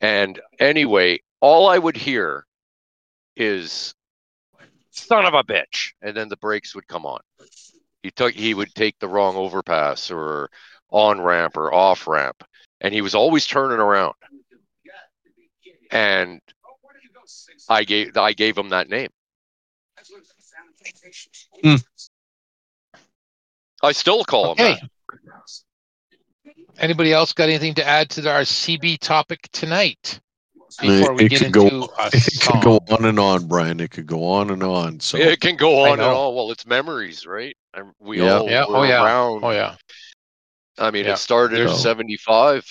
And 0.00 0.40
anyway, 0.58 1.20
all 1.40 1.68
I 1.68 1.78
would 1.78 1.96
hear 1.96 2.44
is 3.36 3.94
son 4.90 5.24
of 5.24 5.34
a 5.34 5.44
bitch. 5.44 5.92
And 6.02 6.16
then 6.16 6.28
the 6.28 6.36
brakes 6.36 6.74
would 6.74 6.86
come 6.86 7.06
on. 7.06 7.20
He 8.02 8.10
took 8.10 8.34
he 8.34 8.54
would 8.54 8.74
take 8.74 8.98
the 8.98 9.08
wrong 9.08 9.36
overpass 9.36 10.10
or 10.10 10.50
on 10.90 11.20
ramp 11.20 11.56
or 11.56 11.72
off 11.72 12.06
ramp. 12.06 12.44
And 12.80 12.94
he 12.94 13.00
was 13.00 13.14
always 13.14 13.46
turning 13.46 13.78
around. 13.78 14.14
And 15.90 16.40
I 17.68 17.84
gave 17.84 18.16
I 18.16 18.32
gave 18.34 18.56
him 18.56 18.68
that 18.70 18.88
name. 18.88 19.10
Hmm. 21.62 21.76
I 23.82 23.92
still 23.92 24.24
call 24.24 24.52
him 24.52 24.56
that. 24.58 24.90
Anybody 26.78 27.12
else 27.12 27.32
got 27.32 27.44
anything 27.48 27.74
to 27.74 27.84
add 27.84 28.08
to 28.10 28.30
our 28.30 28.42
CB 28.42 28.98
topic 29.00 29.40
tonight? 29.52 30.20
It- 30.82 31.00
Before 31.00 31.14
we 31.14 31.24
it 31.24 31.28
get 31.30 31.40
could 31.44 31.52
go- 31.52 31.66
into 31.66 31.78
a 31.98 32.06
It 32.12 32.40
could 32.40 32.62
go 32.62 32.80
on 32.94 33.04
and 33.04 33.18
on, 33.18 33.46
Brian. 33.48 33.80
It 33.80 33.90
could 33.90 34.06
go 34.06 34.24
on 34.24 34.50
and 34.50 34.62
on. 34.62 35.00
So 35.00 35.16
It 35.18 35.40
can 35.40 35.56
go 35.56 35.80
on 35.84 35.92
and 35.94 36.02
on. 36.02 36.34
Well, 36.34 36.50
it's 36.52 36.66
memories, 36.66 37.26
right? 37.26 37.56
We 37.98 38.18
Yeah. 38.22 38.38
all 38.38 38.50
Yeah, 38.50 38.66
were 38.66 38.76
oh, 38.76 38.82
yeah. 38.84 39.04
around. 39.04 39.44
Oh 39.44 39.50
yeah, 39.50 39.76
I 40.78 40.90
mean, 40.90 41.06
Yeah. 41.06 41.14
it 41.14 41.18
started 41.18 41.58
in 41.58 41.66
There's- 41.66 41.82
'75. 41.82 42.64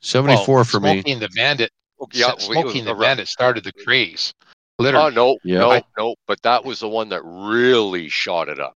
74 0.00 0.54
Well, 0.56 0.64
for 0.64 0.80
me. 0.80 0.94
Smokey 0.96 1.12
and 1.12 1.22
the 1.22 1.28
Bandit. 1.30 1.70
Oh, 2.00 2.06
yeah, 2.12 2.32
S- 2.36 2.48
we- 2.48 2.56
Smokey 2.56 2.78
and 2.80 2.88
the 2.88 2.92
around- 2.92 3.00
Bandit 3.00 3.28
started 3.28 3.64
the 3.64 3.72
craze. 3.72 4.34
Oh 4.78 4.82
Literally. 4.82 5.14
no, 5.14 5.38
Yeah. 5.44 5.58
no, 5.60 5.82
no! 5.96 6.14
But 6.26 6.42
that 6.42 6.64
was 6.64 6.80
the 6.80 6.88
one 6.88 7.08
that 7.10 7.22
really 7.24 8.08
shot 8.08 8.48
it 8.48 8.58
up. 8.58 8.76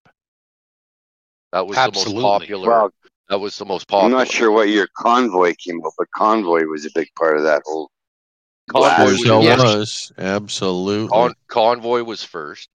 That 1.52 1.66
was 1.66 1.76
the 1.76 1.82
Absolutely. 1.82 2.22
most 2.22 2.40
popular. 2.42 2.70
Well, 2.70 2.90
that 3.30 3.40
was 3.40 3.58
the 3.58 3.66
most 3.66 3.88
popular. 3.88 4.06
I'm 4.06 4.18
not 4.20 4.32
sure 4.32 4.52
what 4.52 4.70
year 4.70 4.88
Convoy 4.98 5.54
came 5.58 5.84
up, 5.86 5.94
but 5.98 6.08
Convoy 6.16 6.64
was 6.66 6.86
a 6.86 6.90
big 6.96 7.10
part 7.18 7.38
of 7.38 7.44
that 7.44 7.62
whole. 7.66 7.92
Convoy 8.70 8.88
Blast. 8.88 9.12
was, 9.12 9.24
There 9.24 9.58
was. 9.58 10.12
Absolutely. 10.18 11.08
Con- 11.10 11.34
Convoy 11.48 12.04
was 12.04 12.24
first. 12.24 12.70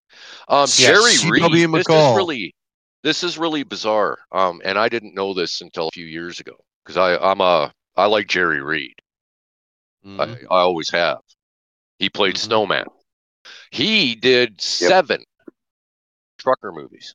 Um, 0.48 0.60
Yes. 0.62 0.76
Jerry 0.78 1.10
C.W. 1.12 1.32
Reed. 1.68 1.74
This 1.74 1.86
McCall. 1.86 2.10
is 2.12 2.16
really, 2.16 2.54
this 3.02 3.22
is 3.24 3.36
really 3.38 3.62
bizarre. 3.62 4.18
Um, 4.32 4.60
and 4.64 4.78
I 4.78 4.88
didn't 4.88 5.14
know 5.14 5.34
this 5.34 5.60
until 5.60 5.88
a 5.88 5.92
few 5.92 6.06
years 6.06 6.40
ago 6.40 6.54
because 6.84 6.96
I 6.96 7.16
I'm 7.16 7.40
a 7.40 7.72
I 7.96 8.06
like 8.06 8.26
Jerry 8.26 8.62
Reed. 8.62 8.94
Mhm. 10.06 10.18
I, 10.50 10.54
I 10.54 10.60
always 10.60 10.90
have. 10.90 11.18
He 11.98 12.08
played 12.08 12.34
Mhm. 12.36 12.38
Snowman. 12.38 12.86
He 13.70 14.14
did 14.14 14.60
seven 14.60 15.24
trucker 16.38 16.72
movies 16.72 17.14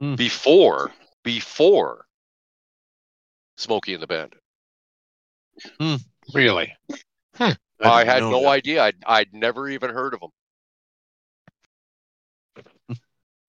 Hmm. 0.00 0.14
before 0.14 0.92
before 1.24 2.04
Smokey 3.56 3.94
and 3.94 4.02
the 4.02 4.06
Bandit. 4.06 4.40
Really. 6.34 6.72
I, 7.40 7.56
didn't 7.78 8.06
had 8.06 8.20
no 8.22 8.42
that. 8.42 8.48
idea. 8.48 8.82
I'd, 8.84 8.96
I'd 9.06 9.32
never 9.34 9.68
even 9.68 9.90
heard 9.90 10.14
of 10.14 10.20
him. 10.22 10.30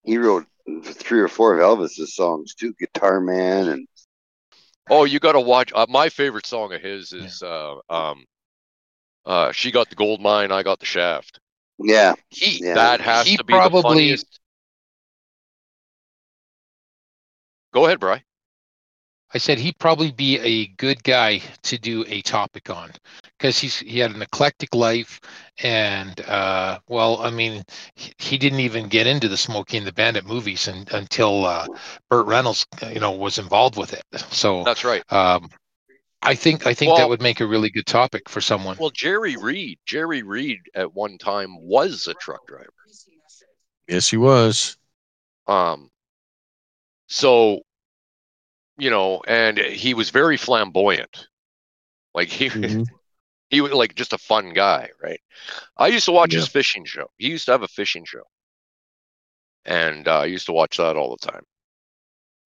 He 0.03 0.17
wrote 0.17 0.45
three 0.83 1.19
or 1.19 1.27
four 1.27 1.59
of 1.59 1.61
Elvis's 1.61 2.15
songs 2.15 2.55
too, 2.55 2.73
Guitar 2.79 3.19
Man 3.19 3.67
and 3.69 3.87
Oh, 4.91 5.03
you 5.03 5.19
got 5.19 5.33
to 5.33 5.39
watch. 5.39 5.71
Uh, 5.75 5.85
my 5.87 6.09
favorite 6.09 6.47
song 6.47 6.73
of 6.73 6.81
his 6.81 7.13
is 7.13 7.43
uh, 7.43 7.75
um, 7.91 8.25
uh, 9.23 9.51
"She 9.51 9.69
Got 9.69 9.89
the 9.91 9.95
Gold 9.95 10.19
Mine, 10.19 10.51
I 10.51 10.63
Got 10.63 10.79
the 10.79 10.87
Shaft." 10.87 11.39
yeah, 11.77 12.13
He 12.29 12.63
Yeah. 12.65 12.73
that 12.73 12.99
has 13.01 13.27
He 13.27 13.37
to 13.37 13.43
be 13.43 13.53
the 13.53 13.57
probably- 13.59 13.81
funniest. 13.83 14.39
Go 17.73 17.85
ahead, 17.85 17.99
Bry. 17.99 18.23
I 19.31 19.37
said 19.37 19.59
he'd 19.59 19.77
probably 19.77 20.11
be 20.11 20.39
a 20.39 20.67
good 20.77 21.03
guy 21.03 21.41
to 21.63 21.77
do 21.77 22.03
a 22.07 22.21
topic 22.23 22.71
on 22.71 22.91
because 23.37 23.59
he's 23.59 23.77
he 23.77 23.99
had 23.99 24.09
an 24.09 24.23
eclectic 24.23 24.73
life 24.73 25.21
and 25.59 26.19
uh, 26.21 26.79
well, 26.87 27.21
I 27.21 27.29
mean, 27.29 27.63
he, 27.93 28.11
he 28.17 28.37
didn't 28.39 28.61
even 28.61 28.87
get 28.87 29.05
into 29.05 29.27
the 29.27 29.37
Smokey 29.37 29.77
and 29.77 29.85
the 29.85 29.93
Bandit 29.93 30.25
movies 30.25 30.67
and, 30.67 30.91
until 30.91 31.45
uh, 31.45 31.67
Burt 32.09 32.25
Reynolds, 32.25 32.65
you 32.91 32.99
know, 32.99 33.11
was 33.11 33.37
involved 33.37 33.77
with 33.77 33.93
it. 33.93 34.03
So 34.31 34.63
That's 34.63 34.83
right. 34.83 35.03
um, 35.13 35.49
I 36.23 36.33
think 36.33 36.65
I 36.65 36.73
think 36.73 36.89
Well- 36.89 36.97
that 36.97 37.09
would 37.09 37.21
make 37.21 37.39
a 37.39 37.45
really 37.45 37.69
good 37.69 37.85
topic 37.85 38.27
for 38.29 38.41
someone. 38.41 38.77
Well, 38.79 38.89
Jerry 38.89 39.37
Reed. 39.37 39.77
Jerry 39.85 40.23
Reed 40.23 40.59
at 40.73 40.93
one 40.93 41.19
time 41.19 41.55
was 41.61 42.07
a 42.07 42.15
truck 42.15 42.47
driver. 42.47 42.73
Yes, 43.87 44.09
he 44.09 44.17
was. 44.17 44.77
Um, 45.47 45.88
so, 47.09 47.61
you 48.77 48.89
know, 48.89 49.21
and 49.27 49.57
he 49.57 49.93
was 49.93 50.09
very 50.11 50.37
flamboyant. 50.37 51.27
Like 52.13 52.29
he, 52.29 52.49
Mhm. 52.49 52.85
he 53.49 53.61
was 53.61 53.71
like 53.73 53.95
just 53.95 54.13
a 54.13 54.17
fun 54.17 54.53
guy, 54.53 54.89
right? 55.03 55.19
I 55.77 55.87
used 55.87 56.05
to 56.05 56.11
watch 56.11 56.31
his 56.33 56.47
fishing 56.47 56.85
show. 56.85 57.07
He 57.17 57.29
used 57.29 57.45
to 57.45 57.51
have 57.51 57.63
a 57.63 57.67
fishing 57.67 58.05
show, 58.05 58.23
and 59.65 60.07
uh, 60.07 60.19
I 60.19 60.25
used 60.25 60.45
to 60.47 60.53
watch 60.53 60.77
that 60.77 60.95
all 60.95 61.17
the 61.19 61.31
time. 61.31 61.43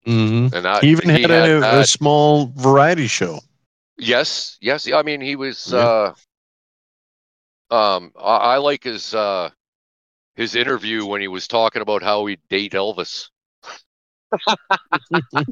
Mhm. 0.08 0.54
And 0.54 0.66
that, 0.66 0.84
He 0.84 0.92
even 0.92 1.10
had, 1.10 1.30
a, 1.32 1.58
a 1.58 1.60
that- 1.62 1.88
small 1.90 2.48
variety 2.56 3.08
show. 3.08 3.40
yes, 3.98 4.58
yes. 4.62 4.92
I 4.92 5.02
mean, 5.04 5.22
he 5.22 5.36
was. 5.36 5.72
Yeah. 5.72 5.80
Uh, 5.80 6.14
um, 7.72 8.12
I, 8.20 8.36
I 8.38 8.58
like 8.58 8.84
his 8.84 9.14
uh, 9.14 9.50
his 10.36 10.56
interview 10.56 11.06
when 11.06 11.22
he 11.22 11.28
was 11.28 11.48
talking 11.48 11.82
about 11.82 12.04
how 12.04 12.26
he'd 12.26 12.42
date 12.50 12.74
Elvis. 12.74 13.30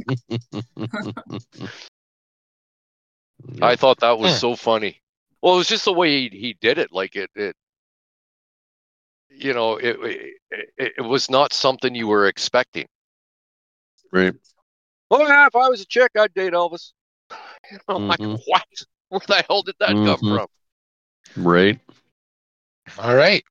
I 3.62 3.76
thought 3.76 4.00
that 4.00 4.18
was 4.18 4.32
Yeah. 4.32 4.38
so 4.38 4.56
funny. 4.56 5.02
Well, 5.42 5.56
it 5.56 5.58
was 5.58 5.68
just 5.68 5.86
the 5.86 5.94
way 5.94 6.30
he, 6.30 6.38
he 6.38 6.54
did 6.62 6.78
it. 6.78 6.92
Like 6.92 7.16
it, 7.16 7.30
it, 7.36 7.56
you 9.30 9.54
know, 9.54 9.78
it, 9.78 9.98
it 10.02 10.36
it 10.78 10.94
it 10.98 11.02
was 11.02 11.30
not 11.30 11.54
something 11.54 11.96
you 11.96 12.08
were 12.08 12.28
expecting. 12.28 12.88
right. 14.12 14.34
Well, 15.10 15.28
yeah, 15.28 15.48
if 15.48 15.56
I 15.56 15.70
was 15.70 15.82
a 15.82 15.86
chick, 15.86 16.12
I'd 16.18 16.34
date 16.34 16.54
Elvis. 16.54 16.94
I'm 17.88 18.08
like, 18.08 18.20
Mhm. 18.20 18.40
what? 18.46 18.66
Where 19.10 19.22
the 19.28 19.44
hell 19.48 19.64
did 19.64 19.76
that 19.80 19.96
come 19.96 20.18
Mhm. 20.18 20.20
from? 20.20 20.48
Right. 21.38 21.80
All 22.98 23.16
right. 23.16 23.44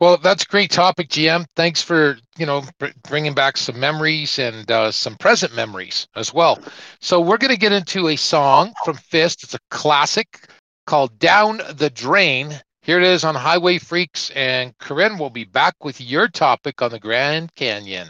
Well, 0.00 0.16
that's 0.16 0.44
a 0.44 0.46
great 0.46 0.70
topic, 0.70 1.08
GM. 1.08 1.46
Thanks 1.56 1.82
for 1.82 2.16
you 2.38 2.46
know 2.46 2.64
bringing 3.08 3.34
back 3.34 3.56
some 3.56 3.78
memories 3.78 4.38
and 4.38 4.70
uh, 4.70 4.90
some 4.90 5.16
present 5.16 5.54
memories 5.54 6.06
as 6.16 6.32
well. 6.32 6.58
So 7.00 7.20
we're 7.20 7.38
going 7.38 7.52
to 7.52 7.58
get 7.58 7.72
into 7.72 8.08
a 8.08 8.16
song 8.16 8.72
from 8.84 8.96
Fist. 8.96 9.44
It's 9.44 9.54
a 9.54 9.60
classic 9.70 10.48
called 10.86 11.18
"Down 11.18 11.60
the 11.74 11.90
Drain." 11.90 12.60
Here 12.82 12.98
it 12.98 13.04
is 13.04 13.24
on 13.24 13.34
HiWay 13.34 13.78
Freeks, 13.78 14.32
and 14.34 14.76
Corinne 14.78 15.18
will 15.18 15.30
be 15.30 15.44
back 15.44 15.74
with 15.84 16.00
your 16.00 16.28
topic 16.28 16.80
on 16.80 16.90
the 16.90 16.98
Grand 16.98 17.54
Canyon. 17.54 18.08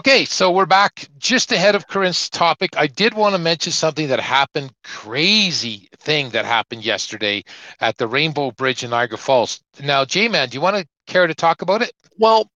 Okay, 0.00 0.24
so 0.24 0.50
we're 0.50 0.64
back 0.64 1.10
just 1.18 1.52
ahead 1.52 1.74
of 1.74 1.86
Corinne's 1.86 2.30
topic. 2.30 2.70
I 2.74 2.86
did 2.86 3.12
want 3.12 3.34
to 3.34 3.38
mention 3.38 3.70
something 3.70 4.08
that 4.08 4.18
happened, 4.18 4.72
crazy 4.82 5.90
thing 5.98 6.30
that 6.30 6.46
happened 6.46 6.86
yesterday 6.86 7.44
at 7.80 7.98
the 7.98 8.06
Rainbow 8.06 8.50
Bridge 8.52 8.82
in 8.82 8.88
Niagara 8.88 9.18
Falls. 9.18 9.60
Now, 9.78 10.06
Jayman, 10.06 10.48
do 10.48 10.54
you 10.54 10.62
want 10.62 10.76
to 10.76 10.86
care 11.06 11.26
to 11.26 11.34
talk 11.34 11.60
about 11.60 11.82
it? 11.82 11.92
Well, 12.16 12.50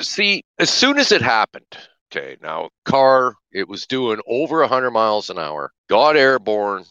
see, 0.00 0.42
as 0.58 0.68
soon 0.68 0.98
as 0.98 1.12
it 1.12 1.22
happened, 1.22 1.72
okay, 2.10 2.36
now 2.42 2.70
car, 2.84 3.36
it 3.52 3.68
was 3.68 3.86
doing 3.86 4.20
over 4.26 4.58
100 4.58 4.90
miles 4.90 5.30
an 5.30 5.38
hour, 5.38 5.70
got 5.88 6.16
airborne, 6.16 6.84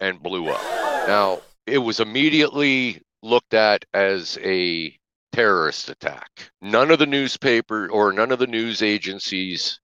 and 0.00 0.22
blew 0.22 0.50
up. 0.50 0.60
Now, 1.08 1.40
it 1.66 1.78
was 1.78 1.98
immediately 1.98 3.00
looked 3.22 3.54
at 3.54 3.86
as 3.94 4.36
a 4.42 4.94
terrorist 5.34 5.88
attack. 5.88 6.50
None 6.62 6.90
of 6.90 6.98
the 6.98 7.06
newspaper 7.06 7.88
or 7.90 8.12
none 8.12 8.30
of 8.30 8.38
the 8.38 8.46
news 8.46 8.82
agencies 8.82 9.80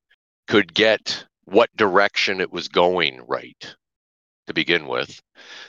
could 0.47 0.73
get 0.73 1.25
what 1.45 1.75
direction 1.77 2.41
it 2.41 2.53
was 2.53 2.69
going 2.69 3.21
right 3.27 3.75
to 4.47 4.55
begin 4.55 4.87
with. 4.87 5.21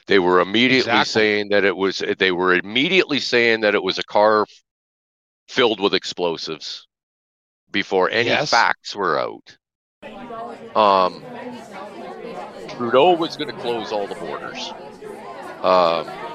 They 0.07 0.19
were 0.19 0.39
immediately 0.39 0.91
Exactly. 0.99 1.11
saying 1.11 1.49
that 1.49 1.65
it 1.65 1.75
was 1.75 2.03
they 2.19 2.31
were 2.31 2.53
immediately 2.53 3.19
saying 3.19 3.61
that 3.61 3.75
it 3.75 3.83
was 3.83 3.97
a 3.97 4.03
car 4.03 4.45
filled 5.47 5.79
with 5.79 5.93
explosives 5.93 6.87
before 7.71 8.09
any 8.09 8.29
Yes. 8.29 8.49
facts 8.49 8.95
were 8.95 9.19
out. 9.19 9.57
Um, 10.75 11.23
Trudeau 12.67 13.13
was 13.13 13.35
going 13.35 13.47
to 13.47 13.53
close 13.53 13.91
all 13.91 14.07
the 14.07 14.15
borders. 14.15 14.73
Um, 15.63 16.30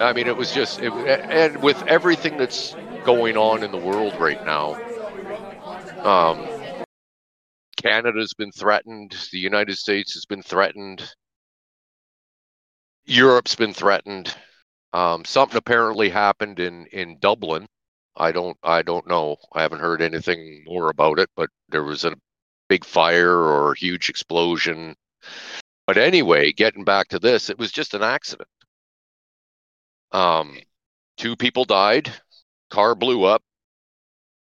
I 0.00 0.12
mean, 0.14 0.26
it 0.26 0.36
was 0.36 0.50
just, 0.50 0.80
it, 0.80 0.92
and 1.30 1.62
with 1.62 1.82
everything 1.86 2.36
that's 2.38 2.74
going 3.04 3.36
on 3.36 3.62
in 3.62 3.70
the 3.70 3.78
world 3.78 4.18
right 4.18 4.42
now, 4.46 4.78
um, 6.04 6.46
Canada's 7.82 8.34
been 8.34 8.52
threatened. 8.52 9.16
The 9.32 9.38
United 9.38 9.76
States 9.76 10.14
has 10.14 10.24
been 10.26 10.42
threatened. 10.42 11.14
Europe's 13.06 13.54
been 13.56 13.74
threatened. 13.74 14.34
Um, 14.92 15.24
something 15.24 15.56
apparently 15.56 16.08
happened 16.10 16.60
in 16.60 16.86
in 16.86 17.18
Dublin. 17.20 17.66
I 18.16 18.32
don't 18.32 18.56
I 18.62 18.82
don't 18.82 19.06
know. 19.08 19.36
I 19.52 19.62
haven't 19.62 19.80
heard 19.80 20.02
anything 20.02 20.64
more 20.66 20.90
about 20.90 21.18
it, 21.18 21.30
but 21.36 21.50
there 21.68 21.84
was 21.84 22.04
a 22.04 22.16
big 22.68 22.84
fire 22.84 23.36
or 23.38 23.72
a 23.72 23.78
huge 23.78 24.08
explosion. 24.10 24.96
But 25.86 25.98
anyway, 25.98 26.52
getting 26.52 26.84
back 26.84 27.08
to 27.08 27.18
this, 27.18 27.50
it 27.50 27.58
was 27.58 27.72
just 27.72 27.94
an 27.94 28.02
accident. 28.02 28.48
Um, 30.12 30.56
two 31.16 31.36
people 31.36 31.64
died. 31.64 32.10
Car 32.70 32.94
blew 32.94 33.24
up. 33.24 33.42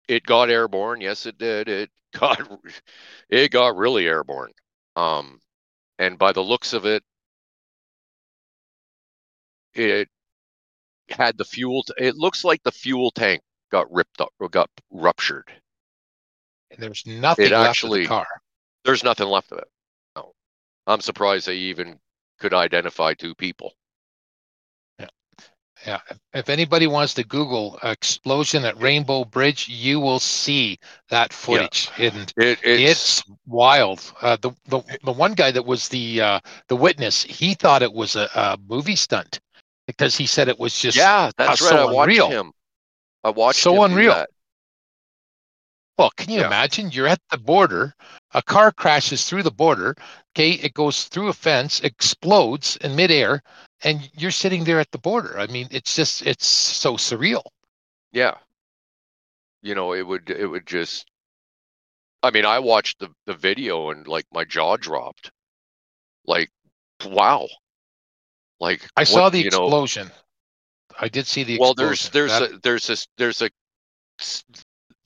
It 0.08 0.24
got 0.24 0.50
airborne. 0.50 1.00
Yes, 1.00 1.26
it 1.26 1.38
did. 1.38 1.68
It 1.68 1.90
got 2.18 2.40
it 3.28 3.50
got 3.50 3.76
really 3.76 4.06
airborne. 4.06 4.52
Um, 4.96 5.40
and 5.98 6.18
by 6.18 6.32
the 6.32 6.40
looks 6.42 6.72
of 6.72 6.84
it, 6.86 7.02
it 9.74 10.08
had 11.08 11.36
the 11.38 11.44
fuel. 11.44 11.82
T- 11.84 11.92
it 11.98 12.16
looks 12.16 12.44
like 12.44 12.62
the 12.62 12.72
fuel 12.72 13.10
tank 13.10 13.42
got 13.70 13.90
ripped 13.92 14.20
up 14.20 14.32
or 14.40 14.48
got 14.48 14.68
ruptured. 14.90 15.50
And 16.70 16.80
there's 16.82 17.04
nothing 17.06 17.46
It 17.46 17.52
left 17.52 17.70
actually- 17.70 18.00
of 18.00 18.04
the 18.04 18.08
car. 18.08 18.26
There's 18.84 19.04
nothing 19.04 19.26
left 19.28 19.52
of 19.52 19.58
it. 19.58 19.68
No, 20.16 20.32
I'm 20.86 21.00
surprised 21.00 21.46
they 21.46 21.56
even 21.56 22.00
could 22.38 22.54
identify 22.54 23.12
two 23.14 23.34
people. 23.34 23.74
Yeah. 25.86 26.00
If 26.34 26.48
anybody 26.48 26.86
wants 26.86 27.14
to 27.14 27.24
Google 27.24 27.78
explosion 27.82 28.64
at 28.64 28.80
Rainbow 28.80 29.24
Bridge, 29.24 29.68
you 29.68 29.98
will 29.98 30.20
see 30.20 30.78
that 31.08 31.32
footage. 31.32 31.88
And 31.98 32.32
It, 32.36 32.58
it's, 32.62 33.20
it's, 33.20 33.24
wild. 33.46 34.12
Uh, 34.20 34.36
the, 34.40 34.50
the 34.68 34.82
the 35.04 35.12
one 35.12 35.32
guy 35.34 35.50
that 35.50 35.64
was 35.64 35.88
the 35.88 36.20
uh, 36.20 36.40
the 36.68 36.76
witness, 36.76 37.22
he 37.22 37.54
thought 37.54 37.82
it 37.82 37.92
was 37.92 38.14
a, 38.16 38.28
a 38.34 38.58
movie 38.68 38.96
stunt 38.96 39.40
because 39.86 40.16
he 40.16 40.26
said 40.26 40.48
it 40.48 40.58
was 40.58 40.78
just 40.78 40.96
yeah, 40.96 41.30
that's 41.36 41.62
uh, 41.62 41.64
right. 41.64 41.70
so 41.70 41.88
I 41.88 41.92
watched 41.92 42.10
unreal. 42.10 42.30
him. 42.30 42.52
I 43.24 43.30
watched 43.30 43.60
So 43.60 43.82
unreal. 43.82 44.12
that. 44.12 44.30
Well, 45.98 46.10
can 46.16 46.30
you 46.30 46.40
Yeah. 46.40 46.46
imagine? 46.46 46.90
You're 46.90 47.08
at 47.08 47.20
the 47.30 47.38
border, 47.38 47.94
a 48.32 48.42
car 48.42 48.70
crashes 48.72 49.28
through 49.28 49.42
the 49.42 49.50
border, 49.50 49.96
okay, 50.32 50.52
it 50.52 50.74
goes 50.74 51.04
through 51.04 51.28
a 51.28 51.32
fence, 51.32 51.80
explodes 51.80 52.76
in 52.76 52.94
midair, 52.94 53.42
and 53.82 54.08
you're 54.14 54.30
sitting 54.30 54.64
there 54.64 54.80
at 54.80 54.90
the 54.92 54.98
border. 54.98 55.38
I 55.38 55.46
mean, 55.46 55.68
it's 55.70 55.96
just 55.96 56.22
it's 56.26 56.46
so 56.46 56.96
surreal. 56.96 57.42
Yeah. 58.12 58.36
You 59.62 59.74
know, 59.74 59.92
it 59.94 60.06
would 60.06 60.30
it 60.30 60.46
would 60.46 60.66
just 60.66 61.06
I 62.22 62.30
mean, 62.30 62.44
I 62.44 62.58
watched 62.58 62.98
the 62.98 63.08
the 63.26 63.34
video 63.34 63.90
and 63.90 64.06
like 64.06 64.26
my 64.32 64.44
jaw 64.44 64.76
dropped. 64.76 65.30
Like 66.26 66.50
wow. 67.04 67.48
Like 68.60 68.88
I 68.96 69.04
saw 69.04 69.30
the 69.30 69.38
you 69.38 69.50
know, 69.50 69.64
explosion. 69.64 70.10
I 70.98 71.08
did 71.08 71.26
see 71.26 71.44
the 71.44 71.58
well 71.58 71.72
explosion. 71.72 72.10
there's 72.12 72.28
there's 72.28 72.40
That- 72.40 72.56
a 72.58 72.60
there's 72.62 72.86
this 72.86 73.08
there's 73.16 73.42
a 73.42 73.50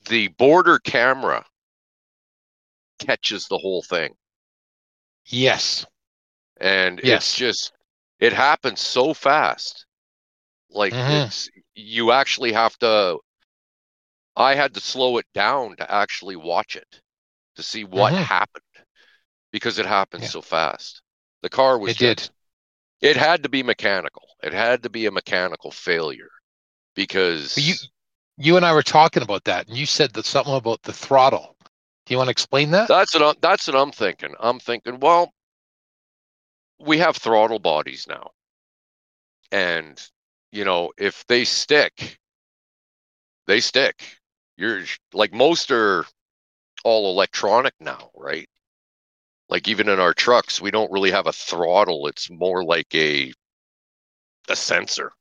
the 0.09 0.27
border 0.29 0.77
camera 0.79 1.45
catches 2.99 3.47
the 3.47 3.57
whole 3.57 3.81
thing 3.83 4.15
yes. 5.25 5.85
and 6.59 7.01
Yes. 7.01 7.05
it's 7.05 7.33
just 7.33 7.73
it 8.19 8.33
happens 8.33 8.79
so 8.81 9.13
fast 9.13 9.85
like 10.69 10.95
Mhm. 10.95 11.07
it's 11.07 11.49
you 11.75 12.11
actually 12.11 12.53
have 12.53 12.77
to 12.79 13.19
i 14.37 14.55
had 14.55 14.73
to 14.73 14.79
slow 14.79 15.17
it 15.17 15.25
down 15.33 15.75
to 15.75 15.91
actually 15.91 16.35
watch 16.37 16.75
it 16.77 17.01
to 17.55 17.63
see 17.63 17.83
what 17.83 18.13
Mhm. 18.13 18.15
happened 18.15 18.63
because 19.51 19.79
it 19.79 19.85
happened 19.85 20.23
Yeah. 20.23 20.27
so 20.27 20.41
fast 20.41 21.01
the 21.41 21.49
car 21.49 21.77
was 21.79 21.93
It 21.93 21.97
did. 21.97 22.29
it 23.01 23.15
had 23.17 23.43
to 23.43 23.49
be 23.49 23.63
mechanical 23.63 24.27
it 24.43 24.53
had 24.53 24.83
to 24.83 24.89
be 24.89 25.05
a 25.05 25.11
mechanical 25.11 25.71
failure 25.71 26.31
because 26.95 27.55
But 27.55 27.63
you 27.63 27.75
you 28.37 28.55
and 28.55 28.65
I 28.65 28.73
were 28.73 28.83
talking 28.83 29.23
about 29.23 29.45
that, 29.45 29.67
and 29.67 29.75
you 29.75 29.85
said 29.87 30.13
that 30.13 30.25
something 30.25 30.53
about 30.53 30.83
the 30.83 30.93
throttle. 30.93 31.54
Do 32.05 32.13
you 32.13 32.17
want 32.17 32.27
to 32.27 32.31
explain 32.31 32.71
that? 32.71 32.87
That's 32.87 33.13
what 33.13 33.23
I'm, 33.23 33.35
that's 33.41 33.67
what 33.67 33.75
I'm 33.75 33.91
thinking. 33.91 34.35
I'm 34.39 34.59
thinking, 34.59 34.99
well, 34.99 35.33
we 36.79 36.99
have 36.99 37.17
throttle 37.17 37.59
bodies 37.59 38.05
now, 38.07 38.31
and 39.51 40.01
you 40.51 40.65
know, 40.65 40.91
if 40.97 41.25
they 41.27 41.45
stick, 41.45 42.19
they 43.47 43.59
stick. 43.59 44.03
You're 44.57 44.83
like 45.13 45.33
most 45.33 45.71
are 45.71 46.05
all 46.83 47.11
electronic 47.11 47.73
now, 47.79 48.11
right? 48.15 48.47
Like 49.49 49.67
even 49.67 49.89
in 49.89 49.99
our 49.99 50.13
trucks, 50.13 50.61
we 50.61 50.71
don't 50.71 50.91
really 50.91 51.11
have 51.11 51.27
a 51.27 51.33
throttle. 51.33 52.07
It's 52.07 52.29
more 52.29 52.63
like 52.63 52.93
a 52.93 53.33
a 54.49 54.55
sensor. 54.55 55.11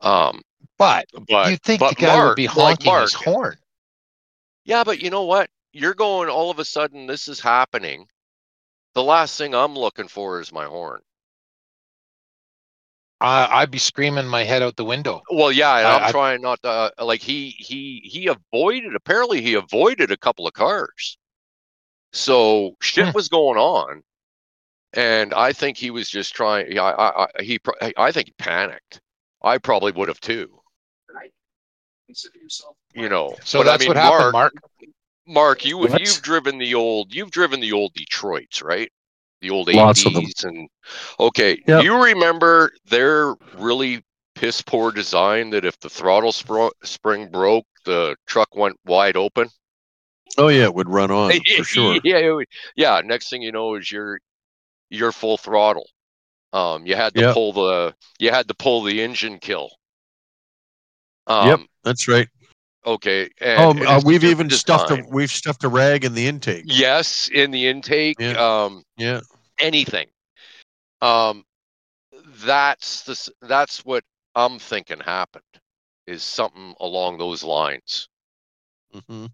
Um, 0.00 0.42
But 0.78 1.06
but 1.28 1.50
you'd 1.50 1.62
think 1.62 1.80
but 1.80 1.90
the 1.96 2.02
guy 2.02 2.16
Mark, 2.16 2.28
would 2.28 2.36
be 2.36 2.46
like 2.56 2.80
honking 2.80 2.86
Mark, 2.86 3.02
his 3.02 3.14
horn. 3.14 3.56
Yeah, 4.64 4.84
but 4.84 5.00
you 5.00 5.10
know 5.10 5.24
what? 5.24 5.48
You're 5.72 5.94
going 5.94 6.28
all 6.28 6.50
of 6.50 6.58
a 6.58 6.64
sudden 6.64 7.06
this 7.06 7.28
is 7.28 7.40
happening. 7.40 8.08
The 8.94 9.02
last 9.02 9.38
thing 9.38 9.54
I'm 9.54 9.76
looking 9.76 10.08
for 10.08 10.40
is 10.40 10.52
my 10.52 10.64
horn. 10.66 11.02
I, 13.20 13.46
I'd 13.62 13.70
be 13.70 13.78
screaming 13.78 14.26
my 14.26 14.44
head 14.44 14.62
out 14.62 14.76
the 14.76 14.84
window. 14.84 15.22
Well, 15.30 15.52
yeah, 15.52 15.78
and 15.78 15.86
I- 15.86 15.92
I'm 15.92 16.04
I- 16.04 16.12
trying 16.12 16.40
not 16.42 16.62
to 16.62 16.68
uh, 16.68 16.90
like 17.04 17.22
he 17.22 17.50
he 17.58 18.00
he 18.04 18.26
avoided 18.28 18.94
apparently 18.94 19.40
he 19.42 19.54
avoided 19.54 20.10
a 20.10 20.16
couple 20.16 20.46
of 20.46 20.52
cars. 20.54 21.18
So 22.12 22.76
shit 22.80 23.08
Hmm. 23.08 23.12
was 23.12 23.28
going 23.28 23.58
on. 23.58 24.02
And 24.94 25.34
I 25.34 25.52
think 25.52 25.76
he 25.78 25.90
was 25.90 26.08
just 26.10 26.34
trying 26.34 26.72
yeah, 26.72 26.84
I, 26.84 27.24
I 27.24 27.42
he 27.42 27.60
I 27.96 28.12
think 28.12 28.28
he 28.28 28.34
panicked. 28.38 29.00
I 29.42 29.58
probably 29.58 29.92
would 29.92 30.08
have 30.08 30.20
too. 30.20 30.60
You 32.94 33.08
know. 33.08 33.36
So 33.44 33.58
but 33.60 33.68
I 33.68 33.72
that's 33.72 33.80
mean, 33.80 33.88
what 33.88 33.96
happened, 33.96 34.32
Mark, 34.32 34.32
Mark. 34.32 34.52
Mark, 35.26 35.64
you 35.64 35.78
What? 35.78 36.00
you've 36.00 36.22
driven 36.22 36.58
the 36.58 36.74
old 36.74 37.14
you've 37.14 37.30
driven 37.30 37.60
the 37.60 37.72
old 37.72 37.92
Detroits, 37.94 38.62
right? 38.62 38.90
The 39.40 39.50
old 39.50 39.68
Lots 39.72 40.04
of 40.06 40.12
them. 40.14 40.22
80s 40.24 40.44
and 40.44 40.68
okay, 41.18 41.58
Yep. 41.66 41.80
do 41.80 41.84
you 41.84 42.02
remember 42.04 42.72
their 42.86 43.34
really 43.56 44.04
piss 44.34 44.62
poor 44.62 44.90
design 44.92 45.50
that 45.50 45.64
if 45.64 45.78
the 45.80 45.90
throttle 45.90 46.32
spro- 46.32 46.70
spring 46.82 47.28
broke, 47.30 47.66
the 47.84 48.16
truck 48.26 48.54
went 48.54 48.76
wide 48.84 49.16
open? 49.16 49.48
Oh 50.36 50.48
yeah, 50.48 50.64
it 50.64 50.74
would 50.74 50.88
run 50.88 51.10
on 51.10 51.32
for 51.56 51.64
sure. 51.64 51.98
yeah, 52.04 52.18
it 52.18 52.30
would- 52.32 52.48
yeah, 52.76 53.00
next 53.04 53.30
thing 53.30 53.42
you 53.42 53.52
know 53.52 53.74
is 53.76 53.90
you're 53.90 54.18
you're 54.90 55.12
full 55.12 55.36
throttle. 55.38 55.88
Um 56.52 56.86
you 56.86 56.96
had 56.96 57.14
to 57.14 57.22
Yep. 57.22 57.34
pull 57.34 57.52
the 57.52 57.94
you 58.18 58.30
had 58.30 58.48
to 58.48 58.54
pull 58.54 58.82
the 58.82 59.00
engine 59.02 59.38
kill. 59.38 59.70
Um 61.26 61.46
Yep, 61.48 61.60
that's 61.84 62.08
right. 62.08 62.28
okay. 62.86 63.28
Oh, 63.56 63.70
And 63.70 63.78
it 63.78 63.86
uh, 63.86 64.00
we've 64.04 64.24
even 64.24 64.50
stuffed 64.50 64.90
a 64.90 65.04
we've 65.10 65.30
stuffed 65.30 65.64
a 65.64 65.68
rag 65.68 66.04
in 66.04 66.14
the 66.14 66.26
intake. 66.26 66.64
Yes, 66.66 67.28
in 67.32 67.50
the 67.50 67.66
intake. 67.66 68.20
Yeah. 68.20 68.32
Um 68.32 68.82
Yeah. 68.96 69.20
anything. 69.58 70.08
Um, 71.00 71.44
that's 72.44 73.02
the 73.02 73.46
that's 73.46 73.84
what 73.84 74.04
I'm 74.34 74.58
thinking 74.58 75.00
happened 75.00 75.44
is 76.06 76.22
something 76.22 76.74
along 76.80 77.18
those 77.18 77.42
lines. 77.44 78.08
hmm 79.08 79.26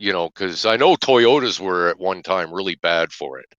you 0.00 0.12
know, 0.12 0.28
because 0.28 0.64
I 0.64 0.76
know 0.76 0.94
Toyotas 0.94 1.58
were 1.58 1.88
at 1.88 1.98
one 1.98 2.22
time 2.22 2.54
really 2.54 2.76
bad 2.76 3.12
for 3.12 3.40
it. 3.40 3.52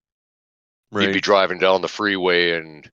You'd 0.92 1.14
be 1.14 1.22
driving 1.22 1.60
down 1.60 1.82
the 1.82 1.88
freeway 1.88 2.54
and 2.54 2.90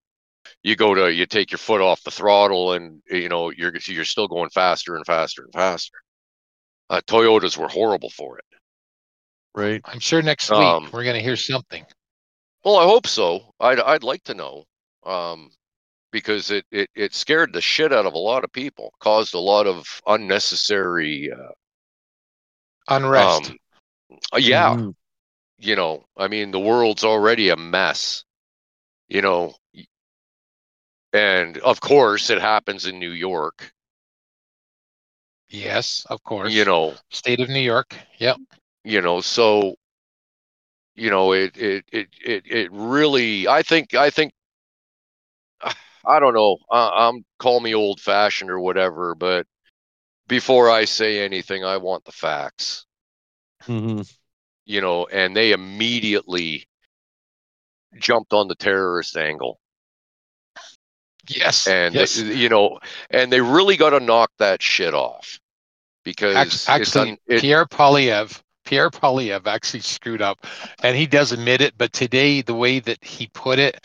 you 0.66 0.76
go 0.76 0.95
to 0.95 1.13
you 1.13 1.28
take 1.28 1.51
your 1.51 1.59
foot 1.59 1.80
off 1.80 2.01
the 2.03 2.09
throttle 2.09 2.74
and 2.74 3.01
you 3.09 3.30
know 3.30 3.51
you're 3.51 3.74
you're 3.86 4.03
still 4.03 4.28
going 4.28 4.49
faster 4.49 4.95
and 4.95 5.05
faster 5.05 5.43
and 5.43 5.53
faster. 5.53 5.97
Uh, 6.89 7.01
Toyotas 7.07 7.55
were 7.55 7.68
horrible 7.68 8.09
for 8.09 8.39
it. 8.39 8.45
Right. 9.53 9.82
I'm 9.86 9.99
sure 9.99 10.22
next 10.24 10.51
Um, 10.51 10.84
week 10.84 10.93
we're 10.93 11.03
going 11.03 11.16
to 11.16 11.22
hear 11.22 11.36
something. 11.36 11.86
Well, 12.63 12.78
I 12.78 12.86
hope 12.86 13.05
so. 13.07 13.53
I'd 13.59 13.80
I'd 13.80 14.03
like 14.03 14.24
to 14.24 14.34
know, 14.34 14.66
um, 15.03 15.51
because 16.11 16.49
it, 16.49 16.66
it 16.72 16.89
it 16.95 17.13
scared 17.13 17.53
the 17.53 17.61
shit 17.61 17.93
out 17.93 18.07
of 18.07 18.13
a 18.13 18.18
lot 18.18 18.43
of 18.43 18.51
people, 18.51 18.91
caused 18.99 19.36
a 19.36 19.39
lot 19.39 19.68
of 19.68 20.01
unnecessary. 20.07 21.32
Uh, 21.32 21.51
Unrest. 22.88 23.51
um, 23.51 23.57
uh, 24.34 24.38
yeah, 24.38 24.78
Mhm. 24.78 24.95
you 25.59 25.76
know, 25.76 26.05
I 26.18 26.28
mean, 26.28 26.51
the 26.51 26.59
world's 26.59 27.03
already 27.03 27.49
a 27.49 27.55
mess. 27.57 28.24
You 29.07 29.22
know, 29.22 29.45
y- 29.47 29.53
and 31.16 31.57
of 31.59 31.82
course, 31.82 32.30
it 32.30 32.41
happens 32.41 32.86
in 32.86 32.99
New 32.99 33.11
York. 33.11 33.74
yes, 35.49 36.05
of 36.09 36.24
course. 36.24 36.53
You 36.53 36.66
know, 36.66 36.97
State 37.09 37.39
of 37.39 37.49
New 37.49 37.59
York. 37.59 37.97
Yep. 38.20 38.38
you 38.84 39.01
know, 39.01 39.22
so 39.22 39.76
you 40.95 41.09
know, 41.09 41.34
it 41.34 41.57
it 41.57 41.86
it 41.91 42.07
it 42.24 42.43
it 42.47 42.70
really. 42.72 43.47
I 43.47 43.61
think 43.63 43.93
I 43.93 44.09
think. 44.09 44.34
I 46.05 46.20
don't 46.20 46.34
know. 46.34 46.57
Uh, 46.72 46.91
I'm 46.93 47.26
call 47.39 47.59
me 47.59 47.74
old 47.74 47.99
fashioned 47.99 48.49
or 48.51 48.59
whatever, 48.59 49.16
but 49.16 49.47
before 50.28 50.70
I 50.70 50.86
say 50.86 51.22
anything, 51.24 51.63
I 51.66 51.78
want 51.78 52.05
the 52.05 52.11
facts. 52.13 52.86
Mhm. 53.68 54.03
You 54.66 54.82
know, 54.82 55.07
and 55.07 55.36
they 55.36 55.53
immediately 55.53 56.68
jumped 57.99 58.34
on 58.34 58.47
the 58.47 58.55
terrorist 58.55 59.18
angle, 59.18 59.59
Yes. 61.28 61.67
and 61.67 61.95
yes. 61.95 62.17
you 62.17 62.49
know, 62.49 62.80
and 63.09 63.32
they 63.32 63.41
really 63.41 63.78
got 63.78 63.91
to 63.91 63.99
knock 63.99 64.32
that 64.39 64.61
shit 64.61 64.93
off 64.93 65.39
because 66.03 66.67
actually, 66.69 67.11
un- 67.11 67.17
it- 67.28 67.41
Pierre 67.41 67.65
Poilievre, 67.65 68.39
Pierre 68.65 68.89
Poilievre 68.89 69.47
actually 69.47 69.82
screwed 69.82 70.21
up, 70.21 70.45
and 70.84 70.95
he 70.95 71.05
does 71.07 71.32
admit 71.32 71.61
it. 71.61 71.73
But 71.78 71.93
today, 71.93 72.41
the 72.41 72.53
way 72.55 72.80
that 72.80 73.03
he 73.03 73.28
put 73.34 73.59
it, 73.59 73.80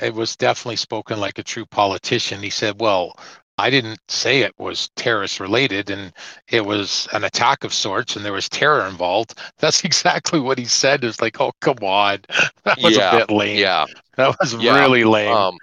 it 0.00 0.14
was 0.14 0.36
definitely 0.36 0.76
spoken 0.76 1.20
like 1.20 1.38
a 1.38 1.42
true 1.42 1.66
politician. 1.66 2.42
He 2.42 2.50
said, 2.50 2.80
"Well, 2.80 3.18
I 3.58 3.70
didn't 3.70 4.00
say 4.08 4.40
it 4.40 4.54
was 4.58 4.88
terrorist 4.96 5.38
related, 5.40 5.90
and 5.90 6.12
it 6.48 6.64
was 6.64 7.06
an 7.12 7.24
attack 7.24 7.62
of 7.64 7.74
sorts, 7.74 8.16
and 8.16 8.24
there 8.24 8.32
was 8.32 8.48
terror 8.48 8.86
involved." 8.86 9.38
That's 9.58 9.84
exactly 9.84 10.40
what 10.40 10.58
he 10.58 10.64
said. 10.64 11.04
It's 11.04 11.20
like, 11.20 11.40
"Oh, 11.40 11.52
come 11.60 11.78
on, 11.82 12.18
that 12.64 12.78
was 12.82 12.96
Yeah, 12.96 13.14
a 13.14 13.18
bit 13.18 13.30
lame. 13.30 13.58
yeah. 13.58 13.86
that 14.16 14.36
was 14.40 14.54
Yeah, 14.54 14.78
really 14.80 15.04
lame." 15.04 15.32
Um, 15.32 15.56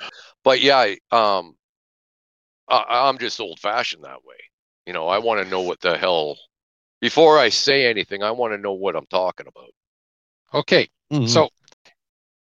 but 0.48 0.62
yeah, 0.62 0.78
I- 0.78 0.98
um, 1.12 1.56
I, 2.70 3.08
I'm 3.10 3.18
just 3.18 3.40
old 3.42 3.60
fashioned 3.60 4.06
that 4.06 4.24
way. 4.24 4.38
You 4.86 4.94
know, 4.94 5.08
I 5.10 5.18
want 5.20 5.44
to 5.44 5.50
know 5.50 5.62
what 5.62 5.82
the 5.82 5.98
hell 5.98 6.38
before 7.02 7.38
I 7.38 7.50
say 7.50 7.86
anything. 7.86 8.24
I 8.24 8.32
want 8.32 8.54
to 8.54 8.58
know 8.58 8.74
what 8.74 8.96
I'm 8.96 9.08
talking 9.08 9.48
about. 9.48 9.72
okay, 10.54 10.88
Mhm. 11.12 11.28
So, 11.28 11.50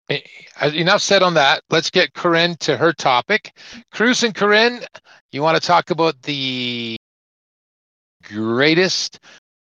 eh, 0.09 0.21
eh, 0.61 0.71
enough 0.75 1.01
said 1.01 1.23
on 1.23 1.35
that. 1.35 1.63
Let's 1.71 1.91
get 1.91 2.13
Corinne 2.15 2.57
to 2.61 2.77
her 2.77 2.93
topic. 2.93 3.57
Cruzin 3.95 4.35
Corinne, 4.35 4.85
you 5.31 5.43
want 5.43 5.61
to 5.61 5.67
talk 5.67 5.91
about 5.91 6.21
the 6.23 6.97
greatest 8.25 9.21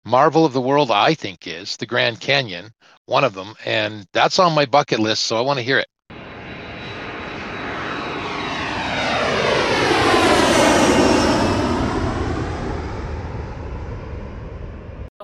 marvel 0.06 0.46
of 0.46 0.54
the 0.54 0.62
world, 0.62 0.92
I 0.92 1.16
think, 1.16 1.48
is 1.48 1.78
the 1.78 1.88
Grand 1.88 2.20
Canyon, 2.20 2.72
one 3.08 3.24
of 3.24 3.34
them. 3.34 3.56
And 3.66 4.08
that's 4.14 4.40
on 4.40 4.54
my 4.54 4.66
bucket 4.66 5.00
list, 5.00 5.24
so 5.24 5.38
I 5.38 5.42
want 5.42 5.58
to 5.58 5.64
hear 5.64 5.80
it. 5.80 5.88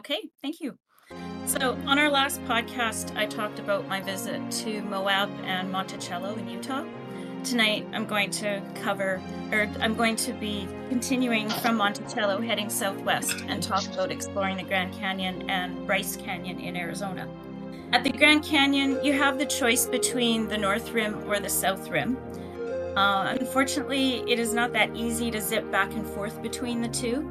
Okay, 0.05 0.19
thank 0.41 0.59
you. 0.59 0.77
So, 1.45 1.77
on 1.85 1.97
our 1.97 2.09
last 2.09 2.43
podcast, 2.43 3.15
I 3.15 3.25
talked 3.25 3.57
about 3.57 3.87
my 3.87 4.01
visit 4.01 4.41
to 4.51 4.81
Moab 4.81 5.29
and 5.45 5.71
Monticello 5.71 6.35
in 6.35 6.49
Utah. 6.49 6.83
Tonight, 7.45 7.87
I'm 7.93 8.05
going 8.05 8.29
to 8.31 8.61
cover, 8.75 9.21
or 9.53 9.69
I'm 9.79 9.95
going 9.95 10.17
to 10.17 10.33
be 10.33 10.67
continuing 10.89 11.49
from 11.49 11.77
Monticello, 11.77 12.41
heading 12.41 12.69
southwest, 12.69 13.45
and 13.47 13.63
talk 13.63 13.85
about 13.93 14.11
exploring 14.11 14.57
the 14.57 14.63
Grand 14.63 14.93
Canyon 14.93 15.49
and 15.49 15.87
Bryce 15.87 16.17
Canyon 16.17 16.59
in 16.59 16.75
Arizona. 16.75 17.29
At 17.93 18.03
the 18.03 18.11
Grand 18.11 18.43
Canyon, 18.43 19.01
you 19.05 19.13
have 19.13 19.37
the 19.37 19.45
choice 19.45 19.85
between 19.85 20.49
the 20.49 20.57
North 20.57 20.91
Rim 20.91 21.23
or 21.29 21.39
the 21.39 21.47
South 21.47 21.89
Rim. 21.89 22.17
Uh, 22.97 23.37
unfortunately, 23.39 24.29
it 24.29 24.37
is 24.37 24.53
not 24.53 24.73
that 24.73 24.93
easy 24.97 25.31
to 25.31 25.39
zip 25.39 25.71
back 25.71 25.93
and 25.93 26.05
forth 26.05 26.41
between 26.41 26.81
the 26.81 26.89
two. 26.89 27.21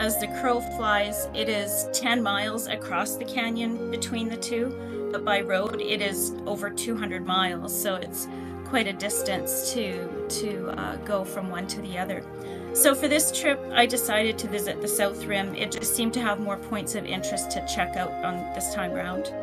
As 0.00 0.16
the 0.16 0.28
crow 0.28 0.62
flies, 0.62 1.28
it 1.34 1.50
is 1.50 1.86
10 1.92 2.22
miles 2.22 2.68
across 2.68 3.16
the 3.16 3.24
canyon 3.26 3.90
between 3.90 4.30
the 4.30 4.36
two, 4.38 4.74
but 5.12 5.26
by 5.26 5.42
road 5.42 5.82
it 5.82 6.00
is 6.00 6.32
over 6.46 6.70
200 6.70 7.26
miles, 7.26 7.78
so 7.82 7.96
it's 7.96 8.26
quite 8.64 8.86
a 8.86 8.94
distance 8.94 9.74
to 9.74 10.08
to 10.40 10.68
uh, 10.70 10.96
go 11.04 11.22
from 11.22 11.50
one 11.50 11.66
to 11.66 11.82
the 11.82 11.98
other. 11.98 12.24
So 12.72 12.94
for 12.94 13.08
this 13.08 13.30
trip, 13.30 13.60
I 13.74 13.84
decided 13.84 14.38
to 14.38 14.48
visit 14.48 14.80
the 14.80 14.88
South 14.88 15.26
Rim. 15.26 15.54
It 15.54 15.72
just 15.72 15.94
seemed 15.94 16.14
to 16.14 16.20
have 16.22 16.40
more 16.40 16.56
points 16.56 16.94
of 16.94 17.04
interest 17.04 17.50
to 17.50 17.66
check 17.66 17.98
out 17.98 18.12
on 18.24 18.36
this 18.54 18.72
time 18.74 18.92
round. 18.92 19.34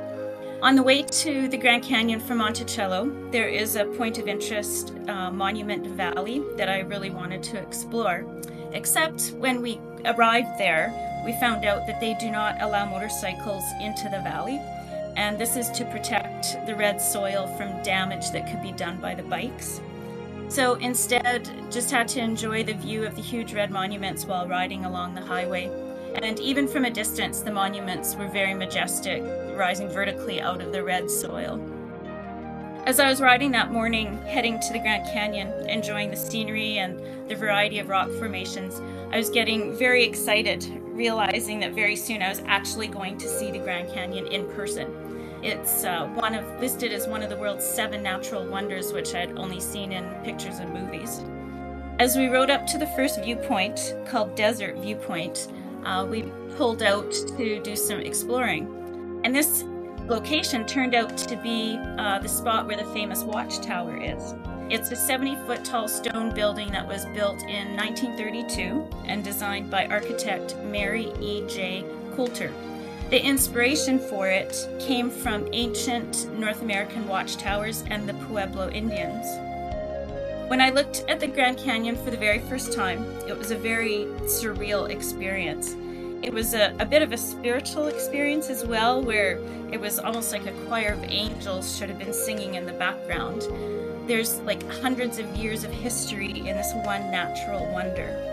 On 0.63 0.75
the 0.75 0.81
way 0.81 1.03
to 1.03 1.47
the 1.49 1.57
Grand 1.57 1.83
Canyon 1.83 2.19
from 2.19 2.39
Monticello, 2.39 3.11
there 3.29 3.47
is 3.47 3.75
a 3.75 3.85
point 3.85 4.17
of 4.17 4.27
interest, 4.27 4.91
uh, 5.07 5.29
Monument 5.29 5.85
Valley, 5.85 6.41
that 6.55 6.67
I 6.67 6.79
really 6.79 7.11
wanted 7.11 7.43
to 7.43 7.59
explore. 7.59 8.25
Except 8.73 9.33
when 9.37 9.61
we 9.61 9.79
arrived 10.05 10.57
there, 10.57 10.93
we 11.25 11.33
found 11.33 11.65
out 11.65 11.85
that 11.87 11.99
they 11.99 12.13
do 12.13 12.31
not 12.31 12.61
allow 12.61 12.85
motorcycles 12.85 13.63
into 13.81 14.03
the 14.09 14.21
valley, 14.21 14.61
and 15.15 15.37
this 15.37 15.55
is 15.57 15.69
to 15.71 15.85
protect 15.85 16.57
the 16.65 16.75
red 16.75 17.01
soil 17.01 17.47
from 17.57 17.81
damage 17.83 18.31
that 18.31 18.49
could 18.49 18.61
be 18.61 18.71
done 18.71 19.01
by 19.01 19.15
the 19.15 19.23
bikes. 19.23 19.81
So 20.49 20.75
instead, 20.75 21.49
just 21.71 21.91
had 21.91 22.07
to 22.09 22.21
enjoy 22.21 22.63
the 22.63 22.73
view 22.73 23.05
of 23.05 23.15
the 23.15 23.21
huge 23.21 23.53
red 23.53 23.71
monuments 23.71 24.25
while 24.25 24.47
riding 24.47 24.85
along 24.85 25.15
the 25.15 25.21
highway. 25.21 25.69
And 26.21 26.39
even 26.39 26.67
from 26.67 26.85
a 26.85 26.89
distance, 26.89 27.41
the 27.41 27.51
monuments 27.51 28.15
were 28.15 28.27
very 28.27 28.53
majestic, 28.53 29.21
rising 29.55 29.89
vertically 29.89 30.39
out 30.39 30.61
of 30.61 30.71
the 30.71 30.83
red 30.83 31.11
soil. 31.11 31.59
As 32.87 33.01
I 33.01 33.09
was 33.09 33.19
riding 33.19 33.51
that 33.51 33.69
morning, 33.69 34.17
heading 34.27 34.61
to 34.61 34.71
the 34.71 34.79
Grand 34.79 35.05
Canyon, 35.11 35.49
enjoying 35.67 36.09
the 36.09 36.15
scenery 36.15 36.77
and 36.77 37.29
the 37.29 37.35
variety 37.35 37.79
of 37.79 37.89
rock 37.89 38.09
formations, 38.11 38.81
I 39.11 39.17
was 39.17 39.29
getting 39.29 39.75
very 39.75 40.05
excited, 40.05 40.65
realizing 40.93 41.59
that 41.59 41.73
very 41.73 41.97
soon 41.97 42.21
I 42.21 42.29
was 42.29 42.41
actually 42.47 42.87
going 42.87 43.17
to 43.17 43.27
see 43.27 43.51
the 43.51 43.59
Grand 43.59 43.91
Canyon 43.91 44.27
in 44.27 44.47
person. 44.53 44.87
It's 45.43 45.83
uh, 45.83 46.07
one 46.13 46.33
of 46.33 46.61
listed 46.61 46.93
as 46.93 47.09
one 47.09 47.21
of 47.21 47.29
the 47.29 47.35
world's 47.35 47.65
seven 47.65 48.01
natural 48.01 48.45
wonders, 48.45 48.93
which 48.93 49.13
I'd 49.13 49.37
only 49.37 49.59
seen 49.59 49.91
in 49.91 50.05
pictures 50.23 50.59
and 50.59 50.73
movies. 50.73 51.25
As 51.99 52.15
we 52.15 52.29
rode 52.29 52.49
up 52.49 52.65
to 52.67 52.77
the 52.77 52.87
first 52.95 53.21
viewpoint, 53.21 53.95
called 54.05 54.33
Desert 54.35 54.77
Viewpoint, 54.77 55.49
uh, 55.83 56.07
we 56.09 56.21
pulled 56.55 56.81
out 56.81 57.11
to 57.11 57.61
do 57.61 57.75
some 57.75 57.99
exploring. 57.99 59.21
And 59.25 59.35
this 59.35 59.65
location 60.07 60.65
turned 60.65 60.95
out 60.95 61.17
to 61.17 61.35
be 61.35 61.77
uh, 61.97 62.19
the 62.19 62.29
spot 62.29 62.65
where 62.65 62.77
the 62.77 62.85
famous 62.93 63.23
watchtower 63.23 63.97
is. 63.97 64.33
It's 64.69 64.91
a 64.91 64.95
70 64.95 65.35
foot 65.45 65.65
tall 65.65 65.87
stone 65.87 66.33
building 66.33 66.71
that 66.71 66.87
was 66.87 67.05
built 67.07 67.41
in 67.43 67.75
1932 67.75 68.87
and 69.05 69.23
designed 69.23 69.69
by 69.69 69.85
architect 69.87 70.55
Mary 70.63 71.11
E. 71.21 71.45
J. 71.47 71.85
Colter. 72.15 72.53
The 73.09 73.23
inspiration 73.23 73.99
for 73.99 74.27
it 74.27 74.67
came 74.79 75.09
from 75.09 75.47
ancient 75.53 76.29
North 76.37 76.61
American 76.61 77.07
watchtowers 77.07 77.83
and 77.89 78.07
the 78.07 78.13
Pueblo 78.25 78.69
Indians. 78.69 79.25
When 80.49 80.61
I 80.61 80.69
looked 80.69 81.03
at 81.07 81.19
the 81.19 81.27
Grand 81.27 81.57
Canyon 81.57 81.95
for 81.97 82.11
the 82.11 82.17
very 82.17 82.39
first 82.39 82.73
time, 82.73 83.05
it 83.27 83.37
was 83.37 83.51
a 83.51 83.57
very 83.57 84.05
surreal 84.23 84.89
experience. 84.89 85.75
It 86.23 86.33
was 86.33 86.53
a, 86.53 86.75
a 86.79 86.85
bit 86.85 87.01
of 87.01 87.11
a 87.11 87.17
spiritual 87.17 87.87
experience 87.87 88.49
as 88.49 88.65
well, 88.65 89.01
where 89.01 89.39
it 89.71 89.79
was 89.79 89.99
almost 89.99 90.31
like 90.31 90.45
a 90.45 90.51
choir 90.65 90.93
of 90.93 91.03
angels 91.03 91.77
should 91.77 91.89
have 91.89 91.99
been 91.99 92.13
singing 92.13 92.55
in 92.55 92.65
the 92.65 92.73
background. 92.73 93.43
There's 94.07 94.39
like 94.39 94.67
hundreds 94.81 95.19
of 95.19 95.35
years 95.35 95.63
of 95.63 95.71
history 95.71 96.39
in 96.39 96.55
this 96.57 96.73
one 96.85 97.11
natural 97.11 97.65
wonder. 97.71 98.23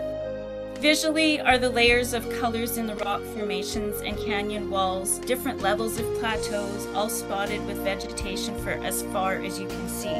Visually 0.79 1.39
are 1.39 1.57
the 1.57 1.69
layers 1.69 2.13
of 2.13 2.29
colors 2.39 2.77
in 2.77 2.85
the 2.85 2.95
rock 2.95 3.21
formations 3.35 4.01
and 4.01 4.17
canyon 4.17 4.69
walls, 4.69 5.19
different 5.19 5.61
levels 5.61 5.97
of 5.97 6.05
plateaus, 6.19 6.87
all 6.93 7.09
spotted 7.09 7.65
with 7.65 7.77
vegetation 7.77 8.57
for 8.61 8.71
as 8.71 9.03
far 9.03 9.35
as 9.35 9.59
you 9.59 9.67
can 9.67 9.87
see. 9.89 10.15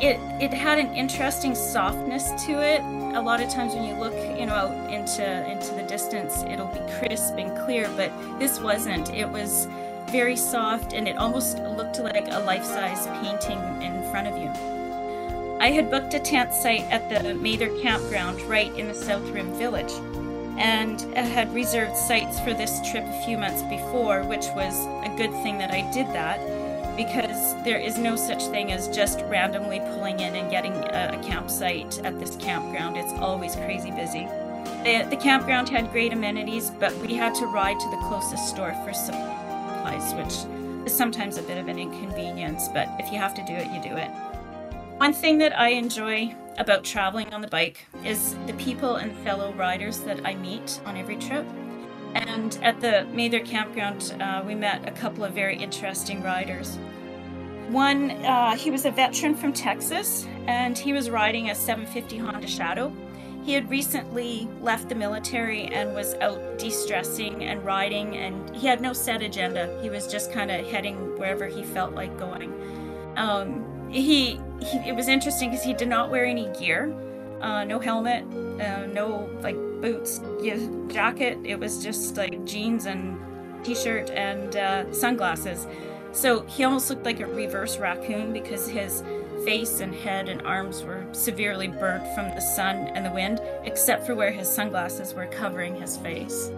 it 0.00 0.18
it 0.42 0.52
had 0.52 0.78
an 0.78 0.94
interesting 0.94 1.54
softness 1.54 2.24
to 2.44 2.52
it. 2.62 2.82
A 3.16 3.22
lot 3.22 3.40
of 3.40 3.48
times 3.48 3.72
when 3.72 3.84
you 3.84 3.94
look, 3.94 4.12
you 4.38 4.44
know, 4.44 4.52
out 4.52 4.92
into 4.92 5.50
into 5.50 5.72
the 5.74 5.82
distance, 5.84 6.42
it'll 6.42 6.66
be 6.66 6.80
crisp 6.98 7.38
and 7.38 7.56
clear, 7.64 7.88
but 7.96 8.12
this 8.38 8.60
wasn't. 8.60 9.08
It 9.08 9.26
was 9.26 9.66
very 10.10 10.36
soft 10.36 10.92
and 10.92 11.08
it 11.08 11.16
almost 11.16 11.58
looked 11.60 11.98
like 11.98 12.28
a 12.28 12.40
life-size 12.40 13.06
painting 13.22 13.58
in 13.80 14.08
front 14.10 14.26
of 14.26 14.36
you. 14.36 14.50
I 15.58 15.70
had 15.70 15.90
booked 15.90 16.12
a 16.12 16.20
tent 16.20 16.52
site 16.52 16.84
at 16.90 17.08
the 17.08 17.34
Mather 17.34 17.70
campground 17.80 18.38
right 18.42 18.72
in 18.76 18.86
the 18.86 18.94
South 18.94 19.26
Rim 19.30 19.50
village 19.54 19.92
and 20.58 21.00
had 21.16 21.54
reserved 21.54 21.96
sites 21.96 22.38
for 22.40 22.52
this 22.52 22.86
trip 22.90 23.04
a 23.06 23.22
few 23.24 23.38
months 23.38 23.62
before, 23.62 24.24
which 24.24 24.46
was 24.54 24.74
a 25.04 25.14
good 25.16 25.32
thing 25.42 25.56
that 25.56 25.70
I 25.70 25.90
did 25.90 26.06
that 26.08 26.38
because 26.96 27.54
there 27.62 27.78
is 27.78 27.98
no 27.98 28.16
such 28.16 28.44
thing 28.46 28.72
as 28.72 28.88
just 28.88 29.20
randomly 29.22 29.80
pulling 29.80 30.20
in 30.20 30.34
and 30.34 30.50
getting 30.50 30.72
a, 30.72 31.10
a 31.12 31.22
campsite 31.22 31.98
at 32.04 32.18
this 32.18 32.36
campground. 32.36 32.96
It's 32.96 33.12
always 33.14 33.54
crazy 33.54 33.90
busy. 33.90 34.26
The, 34.82 35.06
the 35.10 35.16
campground 35.16 35.68
had 35.68 35.92
great 35.92 36.12
amenities, 36.12 36.70
but 36.70 36.96
we 36.98 37.14
had 37.14 37.34
to 37.36 37.46
ride 37.46 37.78
to 37.78 37.90
the 37.90 37.98
closest 38.08 38.48
store 38.48 38.72
for 38.84 38.92
supplies, 38.92 40.14
which 40.14 40.86
is 40.86 40.96
sometimes 40.96 41.36
a 41.38 41.42
bit 41.42 41.58
of 41.58 41.68
an 41.68 41.78
inconvenience, 41.78 42.68
but 42.68 42.88
if 42.98 43.12
you 43.12 43.18
have 43.18 43.34
to 43.34 43.42
do 43.44 43.52
it, 43.52 43.70
you 43.70 43.82
do 43.82 43.96
it. 43.96 44.10
One 44.98 45.12
thing 45.12 45.38
that 45.38 45.58
I 45.58 45.68
enjoy 45.70 46.34
about 46.56 46.82
traveling 46.82 47.32
on 47.34 47.42
the 47.42 47.48
bike 47.48 47.86
is 48.02 48.34
the 48.46 48.54
people 48.54 48.96
and 48.96 49.14
fellow 49.18 49.52
riders 49.52 49.98
that 50.00 50.24
I 50.24 50.34
meet 50.36 50.80
on 50.86 50.96
every 50.96 51.16
trip. 51.16 51.44
And 52.14 52.58
at 52.62 52.80
the 52.80 53.06
Mather 53.12 53.40
campground, 53.40 54.14
uh, 54.20 54.42
we 54.46 54.54
met 54.54 54.88
a 54.88 54.92
couple 54.92 55.24
of 55.24 55.32
very 55.32 55.56
interesting 55.56 56.22
riders. 56.22 56.78
One, 57.68 58.12
uh, 58.24 58.56
he 58.56 58.70
was 58.70 58.84
a 58.84 58.90
veteran 58.90 59.34
from 59.34 59.52
Texas, 59.52 60.26
and 60.46 60.78
he 60.78 60.92
was 60.92 61.10
riding 61.10 61.50
a 61.50 61.54
750 61.54 62.18
Honda 62.18 62.46
Shadow. 62.46 62.92
He 63.44 63.52
had 63.52 63.68
recently 63.70 64.48
left 64.60 64.88
the 64.88 64.94
military 64.94 65.66
and 65.66 65.94
was 65.94 66.14
out 66.14 66.58
de 66.58 66.70
stressing 66.70 67.44
and 67.44 67.64
riding, 67.64 68.16
and 68.16 68.54
he 68.54 68.66
had 68.66 68.80
no 68.80 68.92
set 68.92 69.22
agenda. 69.22 69.78
He 69.82 69.90
was 69.90 70.06
just 70.06 70.32
kind 70.32 70.50
of 70.50 70.66
heading 70.66 70.96
wherever 71.18 71.46
he 71.46 71.62
felt 71.62 71.94
like 71.94 72.16
going. 72.18 72.52
Um, 73.16 73.88
he, 73.90 74.40
he, 74.60 74.78
it 74.78 74.94
was 74.94 75.08
interesting 75.08 75.50
because 75.50 75.64
he 75.64 75.74
did 75.74 75.88
not 75.88 76.10
wear 76.10 76.24
any 76.24 76.48
gear, 76.58 76.92
uh, 77.40 77.64
no 77.64 77.78
helmet, 77.78 78.24
uh, 78.60 78.86
no 78.86 79.28
like 79.40 79.56
boots, 79.80 80.20
jacket. 80.88 81.38
It 81.44 81.58
was 81.58 81.82
just 81.82 82.16
like 82.16 82.44
jeans 82.44 82.86
and 82.86 83.18
t-shirt 83.64 84.10
and 84.10 84.56
uh, 84.56 84.92
sunglasses. 84.92 85.66
So 86.12 86.42
he 86.46 86.64
almost 86.64 86.88
looked 86.88 87.04
like 87.04 87.20
a 87.20 87.26
reverse 87.26 87.76
raccoon 87.78 88.32
because 88.32 88.68
his 88.68 89.02
face 89.44 89.80
and 89.80 89.94
head 89.94 90.28
and 90.28 90.40
arms 90.42 90.82
were 90.82 91.06
severely 91.12 91.68
burnt 91.68 92.02
from 92.14 92.30
the 92.34 92.40
sun 92.40 92.76
and 92.94 93.04
the 93.04 93.10
wind, 93.10 93.40
except 93.64 94.06
for 94.06 94.14
where 94.14 94.32
his 94.32 94.48
sunglasses 94.48 95.14
were 95.14 95.26
covering 95.26 95.76
his 95.76 95.96
face. 95.98 96.50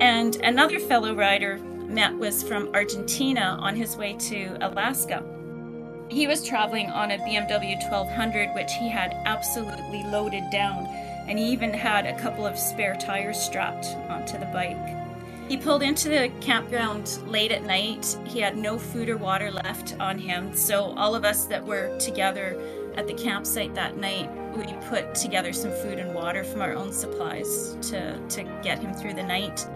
And 0.00 0.36
another 0.42 0.80
fellow 0.80 1.14
rider 1.14 1.58
met 1.58 2.16
was 2.16 2.42
from 2.42 2.70
Argentina 2.74 3.56
on 3.60 3.74
his 3.74 3.96
way 3.96 4.14
to 4.14 4.58
Alaska. 4.60 5.24
He 6.10 6.26
was 6.26 6.42
traveling 6.42 6.88
on 6.90 7.10
a 7.10 7.18
BMW 7.18 7.76
1200, 7.90 8.54
which 8.54 8.72
he 8.72 8.88
had 8.88 9.14
absolutely 9.26 10.02
loaded 10.04 10.48
down, 10.50 10.86
and 11.28 11.38
he 11.38 11.44
even 11.46 11.72
had 11.72 12.06
a 12.06 12.18
couple 12.18 12.46
of 12.46 12.58
spare 12.58 12.96
tires 12.96 13.38
strapped 13.38 13.94
onto 14.08 14.38
the 14.38 14.46
bike. 14.46 14.96
He 15.48 15.58
pulled 15.58 15.82
into 15.82 16.08
the 16.08 16.30
campground 16.40 17.18
late 17.26 17.52
at 17.52 17.64
night. 17.64 18.16
He 18.26 18.40
had 18.40 18.56
no 18.56 18.78
food 18.78 19.10
or 19.10 19.18
water 19.18 19.50
left 19.50 19.96
on 20.00 20.18
him, 20.18 20.54
so 20.56 20.94
all 20.96 21.14
of 21.14 21.26
us 21.26 21.44
that 21.46 21.64
were 21.64 21.96
together 21.98 22.58
at 22.96 23.06
the 23.06 23.14
campsite 23.14 23.74
that 23.74 23.98
night, 23.98 24.30
we 24.56 24.64
put 24.88 25.14
together 25.14 25.52
some 25.52 25.70
food 25.70 25.98
and 25.98 26.14
water 26.14 26.42
from 26.42 26.62
our 26.62 26.74
own 26.74 26.92
supplies 26.92 27.76
to, 27.82 28.18
to 28.28 28.42
get 28.62 28.78
him 28.78 28.94
through 28.94 29.14
the 29.14 29.22
night. 29.22 29.66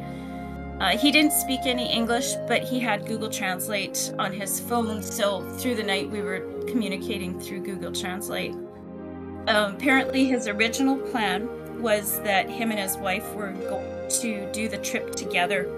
Uh, 0.80 0.96
he 0.96 1.12
didn't 1.12 1.32
speak 1.32 1.60
any 1.64 1.92
English, 1.92 2.34
but 2.48 2.62
he 2.64 2.80
had 2.80 3.06
Google 3.06 3.28
Translate 3.28 4.12
on 4.18 4.32
his 4.32 4.58
phone, 4.58 5.02
so 5.02 5.48
through 5.58 5.76
the 5.76 5.82
night 5.82 6.10
we 6.10 6.22
were 6.22 6.40
communicating 6.66 7.38
through 7.38 7.60
Google 7.60 7.92
Translate. 7.92 8.54
Um, 9.46 9.74
apparently, 9.74 10.24
his 10.24 10.48
original 10.48 10.96
plan 10.96 11.48
was 11.80 12.20
that 12.20 12.48
him 12.48 12.70
and 12.70 12.80
his 12.80 12.96
wife 12.96 13.32
were 13.34 13.52
going 13.52 14.08
to 14.08 14.50
do 14.52 14.68
the 14.68 14.78
trip 14.78 15.14
together, 15.14 15.70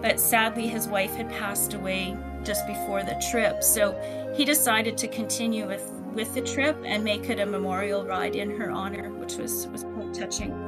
but 0.00 0.20
sadly, 0.20 0.66
his 0.66 0.88
wife 0.88 1.14
had 1.14 1.28
passed 1.30 1.74
away 1.74 2.16
just 2.44 2.66
before 2.66 3.02
the 3.02 3.20
trip, 3.30 3.62
so 3.62 3.92
he 4.36 4.44
decided 4.44 4.96
to 4.98 5.08
continue 5.08 5.66
with, 5.66 5.90
with 6.14 6.34
the 6.34 6.40
trip 6.40 6.76
and 6.84 7.02
make 7.02 7.28
it 7.28 7.40
a 7.40 7.46
memorial 7.46 8.04
ride 8.04 8.36
in 8.36 8.56
her 8.56 8.70
honor, 8.70 9.10
which 9.14 9.36
was, 9.36 9.66
was 9.68 9.84
quite 9.84 10.14
touching. 10.14 10.67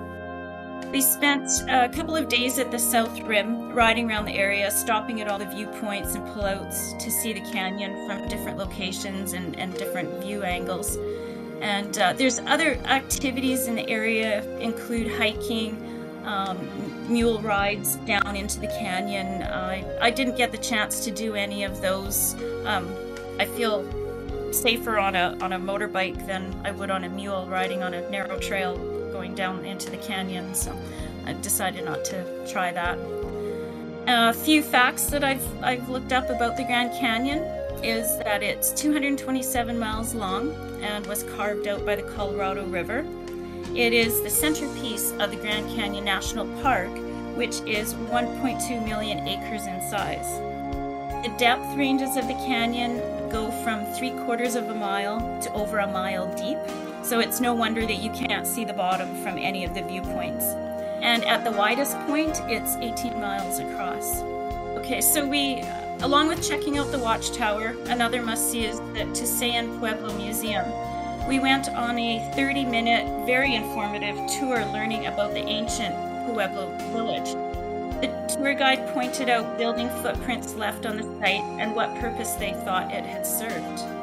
We 0.93 1.01
spent 1.01 1.49
a 1.69 1.89
couple 1.89 2.17
of 2.17 2.29
days 2.29 2.59
at 2.59 2.71
the 2.71 2.79
South 2.79 3.21
Rim, 3.21 3.73
riding 3.73 4.11
around 4.11 4.25
the 4.25 4.35
area, 4.35 4.71
stopping 4.71 5.21
at 5.21 5.29
all 5.29 5.39
the 5.39 5.47
viewpoints 5.47 6.15
and 6.17 6.27
pullouts 6.29 6.99
to 6.99 7.11
see 7.11 7.33
the 7.33 7.41
canyon 7.53 8.07
from 8.07 8.27
different 8.29 8.59
locations 8.59 9.33
and, 9.33 9.57
and 9.57 9.73
different 9.75 10.23
view 10.23 10.43
angles. 10.43 10.99
And 11.61 11.97
uh, 11.99 12.15
there's 12.15 12.41
other 12.41 12.75
activities 12.87 13.69
in 13.69 13.77
the 13.77 13.89
area, 13.89 14.43
include 14.59 15.17
hiking, 15.17 15.77
um, 16.25 16.59
mule 17.09 17.41
rides 17.41 17.97
down 17.97 18.35
into 18.35 18.59
the 18.59 18.67
canyon. 18.67 19.43
I, 19.43 19.85
I 20.01 20.11
didn't 20.11 20.37
get 20.37 20.53
the 20.53 20.59
chance 20.59 21.05
to 21.05 21.11
do 21.11 21.35
any 21.35 21.65
of 21.65 21.81
those. 21.81 22.35
Um, 22.65 22.93
I 23.39 23.45
feel 23.45 23.89
safer 24.53 24.99
on 24.99 25.15
a 25.15 25.37
on 25.41 25.53
a 25.53 25.59
motorbike 25.59 26.27
than 26.27 26.61
I 26.65 26.73
would 26.73 26.91
on 26.91 27.05
a 27.05 27.09
mule 27.09 27.47
riding 27.47 27.85
on 27.85 27.95
a 27.95 28.11
narrow 28.11 28.39
trail 28.39 28.77
going 29.13 29.35
down 29.35 29.65
into 29.65 29.91
the 29.91 29.97
canyon, 29.99 30.55
so 30.55 30.77
I 31.27 31.35
decided 31.35 31.85
not 31.85 32.05
to 32.07 32.47
try 32.51 32.73
that. 32.73 32.99
A 34.07 34.33
few 34.33 34.63
facts 34.63 35.07
that 35.07 35.23
I've, 35.23 35.63
I've 35.63 35.89
looked 35.89 36.13
up 36.13 36.31
about 36.31 36.57
the 36.57 36.65
Grand 36.65 36.93
Canyon 36.99 37.43
is 37.83 38.19
that 38.19 38.43
it's 38.43 38.73
227 38.73 39.79
miles 39.79 40.15
long 40.15 40.53
and 40.83 41.07
was 41.07 41.23
carved 41.23 41.67
out 41.69 41.85
by 41.87 41.97
the 41.97 42.03
Colorado 42.03 42.67
River. 42.67 43.07
It 43.75 43.93
is 43.93 44.23
the 44.23 44.31
centerpiece 44.31 45.13
of 45.13 45.31
the 45.31 45.37
Grand 45.37 45.69
Canyon 45.77 46.05
National 46.05 46.47
Park, 46.63 46.91
which 47.37 47.61
is 47.67 47.95
1.2 47.95 48.85
million 48.85 49.27
acres 49.29 49.67
in 49.67 49.81
size. 49.89 50.27
The 51.23 51.35
depth 51.39 51.77
ranges 51.77 52.17
of 52.17 52.27
the 52.27 52.35
canyon 52.35 52.99
go 53.31 53.51
from 53.63 53.85
three 53.95 54.11
quarters 54.25 54.57
of 54.57 54.69
a 54.69 54.75
mile 54.75 55.41
to 55.43 55.53
over 55.53 55.79
a 55.79 55.87
mile 55.87 56.35
deep, 56.37 56.59
so 57.03 57.21
it's 57.21 57.41
no 57.41 57.55
wonder 57.55 57.87
that 57.87 58.03
you 58.03 58.11
can't 58.11 58.47
see 58.47 58.65
the 58.65 58.73
bottom 58.73 59.15
from 59.23 59.39
any 59.39 59.65
of 59.65 59.75
the 59.75 59.83
viewpoints. 59.83 60.45
And 61.03 61.25
at 61.25 61.45
the 61.45 61.53
widest 61.53 61.99
point, 62.07 62.41
it's 62.45 62.77
18 62.77 63.21
miles 63.21 63.59
across. 63.59 64.21
Okay, 64.79 65.01
so 65.01 65.27
we, 65.27 65.63
along 66.03 66.29
with 66.29 66.47
checking 66.47 66.79
out 66.79 66.93
the 66.93 66.99
watchtower, 66.99 67.75
another 67.87 68.23
must 68.23 68.51
see 68.51 68.65
is 68.65 68.79
the 68.79 69.07
Tusayan 69.15 69.79
Pueblo 69.79 70.15
Museum. 70.17 70.67
We 71.27 71.39
went 71.39 71.69
on 71.71 71.99
a 71.99 72.33
30 72.35 72.65
minute, 72.67 73.27
very 73.27 73.55
informative 73.55 74.17
tour 74.39 74.65
learning 74.67 75.07
about 75.07 75.33
the 75.33 75.41
ancient 75.41 75.95
Pueblo 76.27 76.77
village. 76.93 77.33
The 78.01 78.35
tour 78.35 78.55
guide 78.55 78.93
pointed 78.95 79.29
out 79.29 79.59
building 79.59 79.89
footprints 80.03 80.55
left 80.55 80.87
on 80.87 80.97
the 80.97 81.03
site 81.21 81.43
and 81.61 81.75
what 81.75 81.95
purpose 81.97 82.33
they 82.35 82.53
thought 82.53 82.93
it 82.93 83.05
had 83.05 83.27
served. 83.27 84.00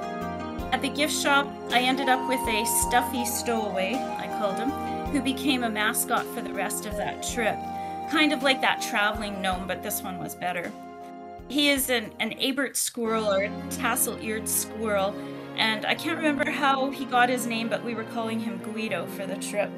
At 0.72 0.82
the 0.82 0.90
gift 0.90 1.14
shop, 1.14 1.48
I 1.72 1.80
ended 1.80 2.10
up 2.10 2.28
with 2.28 2.46
a 2.48 2.66
stuffy 2.66 3.26
stowaway, 3.26 3.96
I 3.96 4.28
called 4.38 4.58
him, 4.58 4.70
who 5.12 5.22
became 5.22 5.64
a 5.64 5.70
mascot 5.70 6.26
for 6.36 6.42
the 6.42 6.54
rest 6.54 6.86
of 6.86 6.98
that 6.98 7.24
trip. 7.24 7.56
Kind 8.12 8.34
of 8.34 8.44
like 8.44 8.60
that 8.62 8.82
traveling 8.82 9.42
gnome, 9.42 9.66
but 9.66 9.82
this 9.82 10.02
one 10.02 10.20
was 10.20 10.36
better. 10.36 10.72
He 11.48 11.70
is 11.70 11.90
an, 11.90 12.12
an 12.20 12.32
Abert 12.32 12.76
squirrel 12.76 13.32
or 13.32 13.46
a 13.46 13.52
tassel 13.70 14.20
eared 14.22 14.50
squirrel, 14.50 15.16
and 15.56 15.86
I 15.86 15.96
can't 15.96 16.18
remember 16.18 16.52
how 16.52 16.90
he 16.90 17.06
got 17.06 17.30
his 17.30 17.48
name, 17.48 17.70
but 17.70 17.84
we 17.84 17.96
were 17.96 18.04
calling 18.04 18.42
him 18.42 18.58
Guido 18.58 19.06
for 19.08 19.26
the 19.26 19.38
trip. 19.38 19.72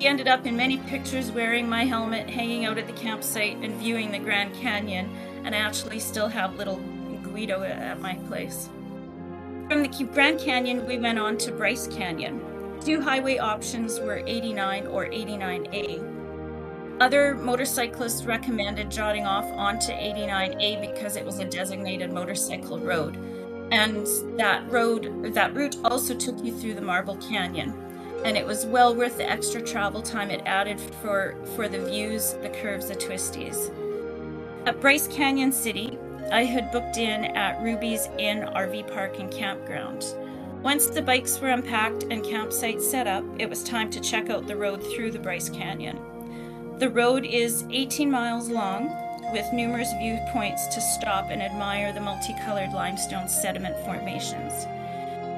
He 0.00 0.08
ended 0.08 0.26
up 0.26 0.46
in 0.46 0.56
many 0.56 0.78
pictures 0.78 1.30
wearing 1.30 1.68
my 1.68 1.84
helmet, 1.84 2.28
hanging 2.28 2.64
out 2.64 2.76
at 2.76 2.88
the 2.88 2.92
campsite, 2.92 3.58
and 3.58 3.74
viewing 3.76 4.10
the 4.10 4.18
Grand 4.18 4.52
Canyon, 4.54 5.16
and 5.44 5.54
I 5.54 5.58
actually 5.58 6.00
still 6.00 6.26
have 6.26 6.56
little 6.56 6.80
Guido 7.22 7.62
at 7.62 8.00
my 8.00 8.14
place. 8.28 8.68
From 9.72 9.82
the 9.82 10.04
Grand 10.12 10.38
Canyon, 10.38 10.84
we 10.86 10.98
went 10.98 11.18
on 11.18 11.38
to 11.38 11.50
Bryce 11.50 11.86
Canyon. 11.86 12.42
Two 12.84 13.00
highway 13.00 13.38
options 13.38 13.98
were 14.00 14.22
89 14.26 14.86
or 14.88 15.06
89A. 15.06 16.98
Other 17.00 17.34
motorcyclists 17.36 18.26
recommended 18.26 18.90
jotting 18.90 19.24
off 19.24 19.46
onto 19.52 19.92
89A 19.92 20.78
because 20.92 21.16
it 21.16 21.24
was 21.24 21.38
a 21.38 21.46
designated 21.46 22.12
motorcycle 22.12 22.80
road. 22.80 23.16
And 23.70 24.06
that 24.38 24.70
road, 24.70 25.32
that 25.32 25.54
route 25.54 25.78
also 25.84 26.14
took 26.14 26.44
you 26.44 26.52
through 26.52 26.74
the 26.74 26.82
Marble 26.82 27.16
Canyon. 27.16 27.72
And 28.26 28.36
it 28.36 28.44
was 28.44 28.66
well 28.66 28.94
worth 28.94 29.16
the 29.16 29.30
extra 29.30 29.62
travel 29.62 30.02
time 30.02 30.30
it 30.30 30.42
added 30.44 30.78
for, 31.00 31.34
for 31.56 31.66
the 31.66 31.82
views, 31.82 32.34
the 32.42 32.50
curves, 32.50 32.88
the 32.88 32.94
twisties. 32.94 33.72
At 34.66 34.82
Bryce 34.82 35.08
Canyon 35.08 35.50
City, 35.50 35.98
I 36.30 36.44
had 36.44 36.70
booked 36.70 36.98
in 36.98 37.24
at 37.36 37.62
Ruby's 37.62 38.08
Inn 38.18 38.40
RV 38.40 38.92
Park 38.92 39.18
and 39.18 39.30
Campground. 39.30 40.04
Once 40.62 40.86
the 40.86 41.02
bikes 41.02 41.40
were 41.40 41.48
unpacked 41.48 42.04
and 42.04 42.22
campsites 42.22 42.82
set 42.82 43.06
up, 43.06 43.24
it 43.38 43.48
was 43.48 43.64
time 43.64 43.90
to 43.90 44.00
check 44.00 44.30
out 44.30 44.46
the 44.46 44.56
road 44.56 44.82
through 44.82 45.10
the 45.10 45.18
Bryce 45.18 45.48
Canyon. 45.48 45.98
The 46.78 46.88
road 46.88 47.24
is 47.24 47.64
18 47.70 48.10
miles 48.10 48.48
long, 48.48 48.90
with 49.32 49.52
numerous 49.52 49.92
viewpoints 49.98 50.66
to 50.68 50.80
stop 50.80 51.30
and 51.30 51.42
admire 51.42 51.92
the 51.92 52.00
multicolored 52.00 52.72
limestone 52.72 53.28
sediment 53.28 53.76
formations. 53.84 54.66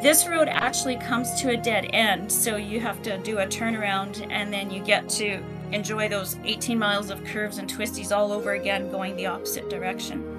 This 0.03 0.27
road 0.27 0.49
actually 0.49 0.97
comes 0.97 1.41
to 1.41 1.51
a 1.51 1.57
dead 1.57 1.89
end, 1.95 2.31
so 2.31 2.57
you 2.57 2.81
have 2.81 3.01
to 3.03 3.17
do 3.19 3.39
a 3.39 3.47
turnaround 3.47 4.27
and 4.31 4.53
then 4.53 4.71
you 4.71 4.83
get 4.83 5.09
to 5.11 5.43
enjoy 5.73 6.09
those 6.09 6.37
18 6.45 6.79
miles 6.79 7.11
of 7.11 7.25
curves 7.25 7.59
and 7.59 7.73
twisties 7.73 8.15
all 8.15 8.33
over 8.33 8.53
again 8.53 8.91
going 8.91 9.17
the 9.17 9.27
opposite 9.27 9.71
direction. 9.71 10.34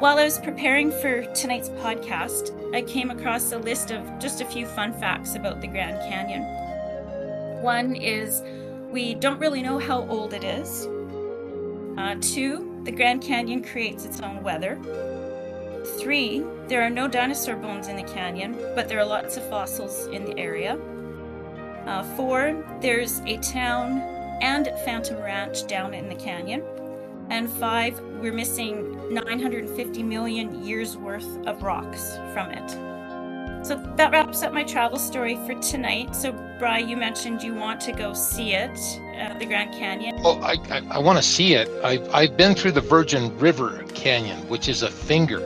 While 0.00 0.16
I 0.16 0.24
was 0.24 0.38
preparing 0.38 0.90
for 0.90 1.26
tonight's 1.34 1.68
podcast, 1.68 2.74
I 2.74 2.80
came 2.80 3.10
across 3.10 3.52
a 3.52 3.58
list 3.58 3.90
of 3.90 4.18
just 4.18 4.40
a 4.40 4.46
few 4.46 4.64
fun 4.64 4.94
facts 4.94 5.34
about 5.34 5.60
the 5.60 5.66
Grand 5.66 5.98
Canyon. 6.10 6.42
One 7.62 7.94
is 7.94 8.40
we 8.90 9.12
don't 9.12 9.38
really 9.38 9.60
know 9.60 9.78
how 9.78 10.08
old 10.08 10.32
it 10.32 10.42
is. 10.42 10.86
Uh, 11.98 12.16
two, 12.18 12.80
the 12.84 12.92
Grand 12.92 13.20
Canyon 13.20 13.62
creates 13.62 14.06
its 14.06 14.22
own 14.22 14.42
weather. 14.42 14.78
Three, 15.98 16.46
there 16.66 16.80
are 16.80 16.88
no 16.88 17.06
dinosaur 17.06 17.56
bones 17.56 17.88
in 17.88 17.96
the 17.96 18.02
canyon, 18.04 18.56
but 18.74 18.88
there 18.88 19.00
are 19.00 19.04
lots 19.04 19.36
of 19.36 19.46
fossils 19.50 20.06
in 20.06 20.24
the 20.24 20.38
area. 20.38 20.78
Uh, 21.84 22.04
four, 22.16 22.64
there's 22.80 23.20
a 23.26 23.36
town 23.36 23.98
and 24.40 24.72
Phantom 24.82 25.18
Ranch 25.18 25.66
down 25.66 25.92
in 25.92 26.08
the 26.08 26.14
canyon. 26.14 26.62
And 27.30 27.48
five, 27.48 28.00
we're 28.20 28.32
missing 28.32 29.14
950 29.14 30.02
million 30.02 30.64
years 30.64 30.96
worth 30.96 31.46
of 31.46 31.62
rocks 31.62 32.16
from 32.34 32.50
it. 32.50 32.70
So 33.64 33.76
that 33.96 34.10
wraps 34.10 34.42
up 34.42 34.52
my 34.52 34.64
travel 34.64 34.98
story 34.98 35.36
for 35.46 35.54
tonight. 35.60 36.16
So, 36.16 36.32
Bry, 36.58 36.78
you 36.78 36.96
mentioned 36.96 37.42
you 37.42 37.54
want 37.54 37.80
to 37.82 37.92
go 37.92 38.14
see 38.14 38.54
it, 38.54 38.78
uh, 39.20 39.38
the 39.38 39.46
Grand 39.46 39.72
Canyon. 39.72 40.20
Oh, 40.24 40.40
I, 40.40 40.56
I, 40.70 40.82
I 40.90 40.98
want 40.98 41.18
to 41.18 41.22
see 41.22 41.54
it. 41.54 41.68
I've, 41.84 42.08
I've 42.12 42.36
been 42.36 42.54
through 42.54 42.72
the 42.72 42.80
Virgin 42.80 43.36
River 43.38 43.84
Canyon, 43.94 44.48
which 44.48 44.68
is 44.68 44.82
a 44.82 44.90
finger 44.90 45.40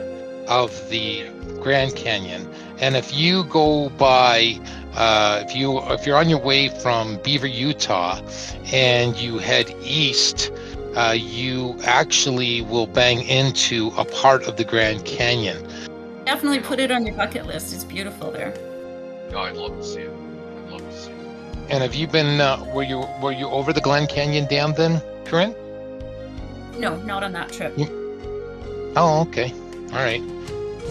of 0.47 0.89
the 0.89 1.29
Grand 1.61 1.95
Canyon. 1.95 2.49
And 2.79 2.95
if 2.95 3.13
you 3.13 3.43
go 3.45 3.89
by, 3.89 4.59
uh, 4.95 5.43
if 5.45 5.55
you 5.55 5.79
if 5.91 6.05
you're 6.05 6.17
on 6.17 6.29
your 6.29 6.39
way 6.39 6.69
from 6.69 7.19
Beaver, 7.21 7.47
Utah, 7.47 8.21
and 8.71 9.15
you 9.17 9.39
head 9.39 9.73
east, 9.81 10.51
uh, 10.95 11.11
you 11.17 11.77
actually 11.83 12.61
will 12.61 12.87
bang 12.87 13.21
into 13.23 13.91
a 13.97 14.05
part 14.05 14.43
of 14.43 14.57
the 14.57 14.63
Grand 14.63 15.05
Canyon. 15.05 15.67
Definitely 16.25 16.59
put 16.59 16.79
it 16.79 16.91
on 16.91 17.05
your 17.05 17.15
bucket 17.15 17.45
list. 17.45 17.73
It's 17.73 17.83
beautiful 17.83 18.31
there. 18.31 18.53
Yeah, 19.29 19.39
I'd 19.39 19.55
love 19.55 19.77
to 19.77 19.83
see 19.83 20.01
it. 20.01 20.11
I'd 20.11 20.71
love 20.71 20.81
to 20.81 20.97
see 20.97 21.11
it. 21.11 21.17
And 21.69 21.83
have 21.83 21.95
you 21.95 22.07
been? 22.07 22.39
Uh, 22.39 22.63
were 22.73 22.83
you 22.83 23.05
were 23.21 23.31
you 23.31 23.47
over 23.47 23.73
the 23.73 23.81
Glen 23.81 24.07
Canyon 24.07 24.47
Dam 24.47 24.73
then, 24.73 25.01
Corinne? 25.25 25.55
No, 26.77 26.95
not 26.97 27.23
on 27.23 27.31
that 27.33 27.51
trip. 27.51 27.73
Oh, 28.97 29.25
okay. 29.27 29.51
All 29.91 30.03
right. 30.03 30.21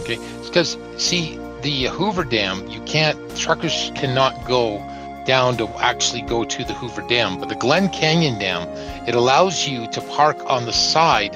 Okay. 0.01 0.19
Because 0.43 0.77
see, 0.97 1.37
the 1.61 1.85
Hoover 1.85 2.23
Dam, 2.23 2.67
you 2.67 2.81
can't. 2.81 3.17
Truckers 3.35 3.91
cannot 3.95 4.47
go 4.47 4.77
down 5.25 5.57
to 5.57 5.67
actually 5.79 6.21
go 6.21 6.43
to 6.43 6.63
the 6.63 6.73
Hoover 6.73 7.01
Dam, 7.01 7.39
but 7.39 7.49
the 7.49 7.55
Glen 7.55 7.89
Canyon 7.89 8.39
Dam, 8.39 8.67
it 9.07 9.15
allows 9.15 9.67
you 9.67 9.87
to 9.87 10.01
park 10.01 10.37
on 10.49 10.65
the 10.65 10.73
side, 10.73 11.35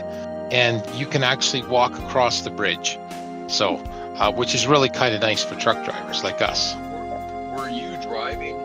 and 0.51 0.85
you 0.95 1.05
can 1.05 1.23
actually 1.23 1.63
walk 1.63 1.97
across 1.99 2.41
the 2.41 2.49
bridge. 2.49 2.99
So, 3.47 3.77
uh, 4.17 4.31
which 4.31 4.53
is 4.53 4.67
really 4.67 4.89
kind 4.89 5.15
of 5.15 5.21
nice 5.21 5.43
for 5.43 5.55
truck 5.55 5.83
drivers 5.83 6.23
like 6.23 6.41
us. 6.41 6.75
Were, 6.75 7.69
you 7.69 7.97
driving 8.01 8.57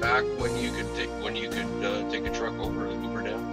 back 0.00 0.24
when 0.38 0.56
you 0.56 0.70
could 0.72 0.94
take 0.94 1.10
when 1.22 1.36
you 1.36 1.48
could 1.48 1.84
uh, 1.84 2.10
take 2.10 2.26
a 2.26 2.30
truck 2.30 2.58
over 2.58 2.86
to 2.86 2.94
Hoover 2.94 3.22
Dam? 3.22 3.44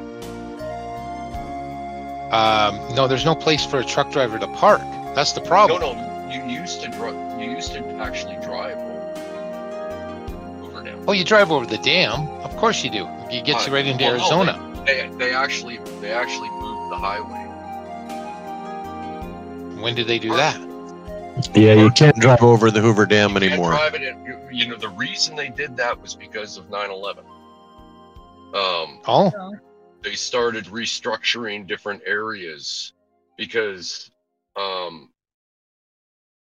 Um, 2.33 2.95
no, 2.95 3.07
there's 3.07 3.25
no 3.25 3.35
place 3.35 3.65
for 3.65 3.79
a 3.79 3.85
truck 3.85 4.11
driver 4.11 4.39
to 4.39 4.47
park. 4.47 4.81
That's 5.13 5.33
the 5.33 5.41
problem. 5.41 5.81
No, 5.81 5.93
no. 5.93 6.29
You 6.29 6.43
used 6.45 6.81
to 6.81 6.89
drive. 6.89 7.15
You 7.39 7.51
used 7.51 7.73
to 7.73 7.85
actually 7.97 8.35
drive 8.37 8.77
over 8.77 8.79
Hoover 8.79 8.87
Dam. 8.87 8.92
Oh, 11.07 11.11
you 11.11 11.23
drive 11.25 11.51
over 11.51 11.65
the 11.65 11.77
dam. 11.79 12.27
Of 12.43 12.55
course 12.57 12.83
you 12.83 12.89
do. 12.89 13.05
It 13.29 13.45
gets 13.45 13.67
you 13.67 13.73
right 13.73 13.85
into 13.85 14.03
Well, 14.03 14.13
no, 14.13 14.19
Arizona. 14.19 14.83
They, 14.85 15.09
they 15.17 15.33
actually 15.33 15.77
they 16.01 16.11
actually 16.11 16.49
moved 16.51 16.91
the 16.91 16.97
highway. 16.97 17.39
When 19.81 19.95
did 19.95 20.07
they 20.07 20.19
do 20.19 20.29
that? 20.35 20.57
Yeah, 21.55 21.73
you 21.73 21.89
can't 21.91 22.15
drive 22.17 22.41
over 22.43 22.69
the 22.71 22.79
Hoover 22.79 23.05
Dam 23.05 23.31
You 23.31 23.39
can't 23.39 23.51
anymore. 23.51 23.71
drive 23.71 23.95
it 23.95 24.01
in- 24.03 24.23
you- 24.25 24.39
you 24.51 24.67
know, 24.67 24.77
the 24.77 24.89
reason 24.89 25.35
they 25.35 25.49
did 25.49 25.75
that 25.77 25.99
was 25.99 26.15
because 26.15 26.57
of 26.57 26.69
9/11. 26.69 27.25
Um, 28.53 28.99
Oh, 29.07 29.31
they 30.03 30.13
started 30.15 30.65
restructuring 30.65 31.65
different 31.67 32.03
areas 32.05 32.93
because, 33.35 34.11
um, 34.55 35.09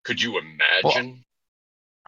could 0.04 0.22
you 0.22 0.38
imagine? 0.40 1.26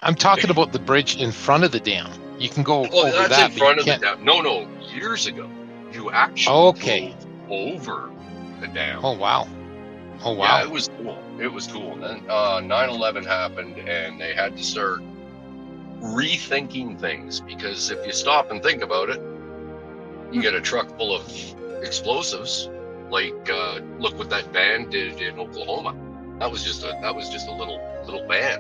I'm 0.02 0.16
talking 0.16 0.52
about 0.52 0.72
the 0.72 0.80
bridge 0.80 1.18
in 1.18 1.32
front 1.32 1.64
of 1.64 1.72
the 1.72 1.80
dam. 1.80 2.12
You 2.40 2.50
can 2.50 2.64
go 2.64 2.88
Well, 2.92 3.08
over 3.08 3.14
that's 3.14 3.38
that. 3.38 3.40
in 3.40 3.52
front 3.52 3.80
of 3.80 3.88
the 3.88 3.96
dam. 3.98 4.24
No, 4.24 4.42
no, 4.42 4.68
years 4.80 5.28
ago, 5.28 5.50
you 5.92 6.12
actually 6.12 6.74
Okay. 6.74 7.16
over 7.50 8.14
the 8.60 8.68
dam. 8.68 9.04
Oh 9.04 9.14
wow. 9.14 9.48
Oh 10.24 10.34
Yeah, 10.40 10.62
wow. 10.62 10.64
it 10.64 10.70
was 10.72 10.90
cool. 10.98 11.24
It 11.38 11.52
was 11.52 11.68
cool. 11.68 11.94
And 11.94 12.04
then 12.04 12.26
uh, 12.30 12.62
9/11 12.62 13.26
happened, 13.26 13.80
and 13.80 14.20
they 14.20 14.34
had 14.34 14.56
to 14.58 14.64
start 14.64 15.04
rethinking 16.02 17.00
things 17.00 17.40
because 17.42 17.92
if 17.92 18.06
you 18.06 18.14
stop 18.14 18.52
and 18.52 18.62
think 18.64 18.82
about 18.84 19.10
it, 19.10 19.22
you 20.32 20.42
get 20.42 20.54
a 20.56 20.62
truck 20.62 20.96
full 20.98 21.16
of 21.16 21.24
explosives. 21.84 22.70
Like, 23.10 23.50
uh, 23.52 23.80
look 23.98 24.18
what 24.18 24.30
that 24.30 24.52
band 24.52 24.90
did 24.92 25.22
in 25.22 25.40
Oklahoma. 25.40 25.96
That 26.40 26.52
was 26.52 26.64
just 26.64 26.84
a 26.84 26.96
that 27.02 27.16
was 27.16 27.30
just 27.30 27.48
a 27.48 27.52
little 27.54 27.82
little 28.06 28.24
van. 28.28 28.60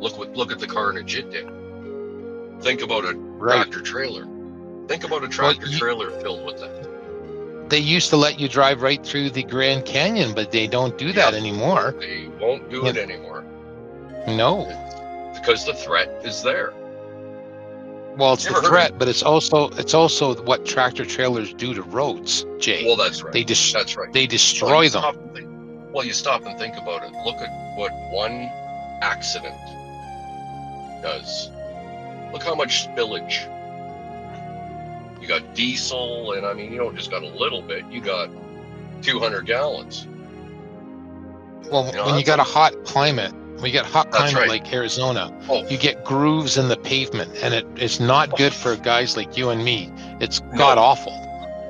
Look 0.00 0.18
what 0.18 0.36
look 0.36 0.52
at 0.52 0.58
the 0.58 0.66
carnage 0.66 1.16
it 1.16 1.30
did. 1.30 1.48
Think 2.60 2.82
about 2.82 3.04
a 3.04 3.14
Right. 3.16 3.56
tractor 3.62 3.80
trailer. 3.80 4.26
Think 4.88 5.04
about 5.04 5.24
a 5.24 5.28
tractor 5.28 5.66
you- 5.66 5.78
trailer 5.78 6.10
filled 6.20 6.44
with 6.46 6.58
that. 6.60 7.68
They 7.68 7.78
used 7.78 8.10
to 8.10 8.16
let 8.16 8.38
you 8.38 8.48
drive 8.48 8.82
right 8.82 9.04
through 9.04 9.30
the 9.30 9.42
Grand 9.42 9.84
Canyon, 9.84 10.32
but 10.34 10.52
they 10.52 10.66
don't 10.68 10.96
do 10.96 11.12
that 11.12 11.34
anymore. 11.34 11.94
They 11.98 12.28
won't 12.40 12.70
do 12.70 12.86
it 12.86 12.96
anymore 12.96 13.44
No. 14.28 14.66
because 15.34 15.64
the 15.66 15.74
threat 15.74 16.20
is 16.24 16.42
there. 16.42 16.72
Well, 18.16 18.32
it's 18.32 18.46
the 18.46 18.54
threat, 18.62 18.98
but 18.98 19.08
it's 19.08 19.22
also 19.22 19.68
it's 19.76 19.92
also 19.92 20.34
what 20.44 20.64
tractor 20.64 21.04
trailers 21.04 21.52
do 21.52 21.74
to 21.74 21.82
roads, 21.82 22.46
Jay. 22.58 22.86
Well, 22.86 22.96
that's 22.96 23.22
right. 23.22 23.32
they 23.32 23.42
dis- 23.44 23.72
That's 23.74 23.94
right. 23.96 24.10
they 24.12 24.26
destroy 24.26 24.82
you 24.82 24.90
them. 24.90 25.18
think- 25.34 25.48
well, 25.92 26.04
you 26.04 26.12
stop 26.14 26.46
and 26.46 26.58
think 26.58 26.76
about 26.78 27.02
it. 27.02 27.10
Look 27.26 27.36
at 27.36 27.50
what 27.76 27.90
one 28.12 28.48
accident 29.02 29.54
does. 31.02 31.50
Look 32.32 32.42
how 32.42 32.54
much 32.54 32.86
spillage. 32.88 33.52
You 35.20 35.26
got 35.28 35.54
diesel, 35.54 36.32
and 36.32 36.46
I 36.46 36.52
mean, 36.52 36.72
you 36.72 36.78
don't 36.78 36.96
just 36.96 37.10
got 37.10 37.22
a 37.22 37.28
little 37.28 37.62
bit. 37.62 37.84
You 37.90 38.00
got 38.00 38.28
200 39.02 39.46
gallons. 39.46 40.06
Well, 41.70 41.86
You 41.86 41.92
know, 41.96 42.06
when 42.06 42.18
you 42.18 42.24
got 42.24 42.38
a- 42.38 42.42
a 42.42 42.44
hot 42.44 42.84
climate, 42.84 43.32
when 43.56 43.64
you 43.66 43.72
get 43.72 43.86
hot 43.86 44.10
climate 44.12 44.34
right. 44.36 44.48
like 44.48 44.72
Arizona, 44.72 45.32
Oh, 45.48 45.64
you 45.68 45.76
get 45.78 46.04
grooves 46.04 46.56
in 46.58 46.68
the 46.68 46.76
pavement, 46.76 47.32
and 47.42 47.54
it, 47.54 47.66
it's 47.76 47.98
not 47.98 48.36
good 48.36 48.52
for 48.52 48.76
guys 48.76 49.16
like 49.16 49.36
you 49.36 49.50
and 49.50 49.64
me. 49.64 49.90
It's 50.20 50.40
No. 50.52 50.58
god 50.58 50.78
awful. 50.78 51.12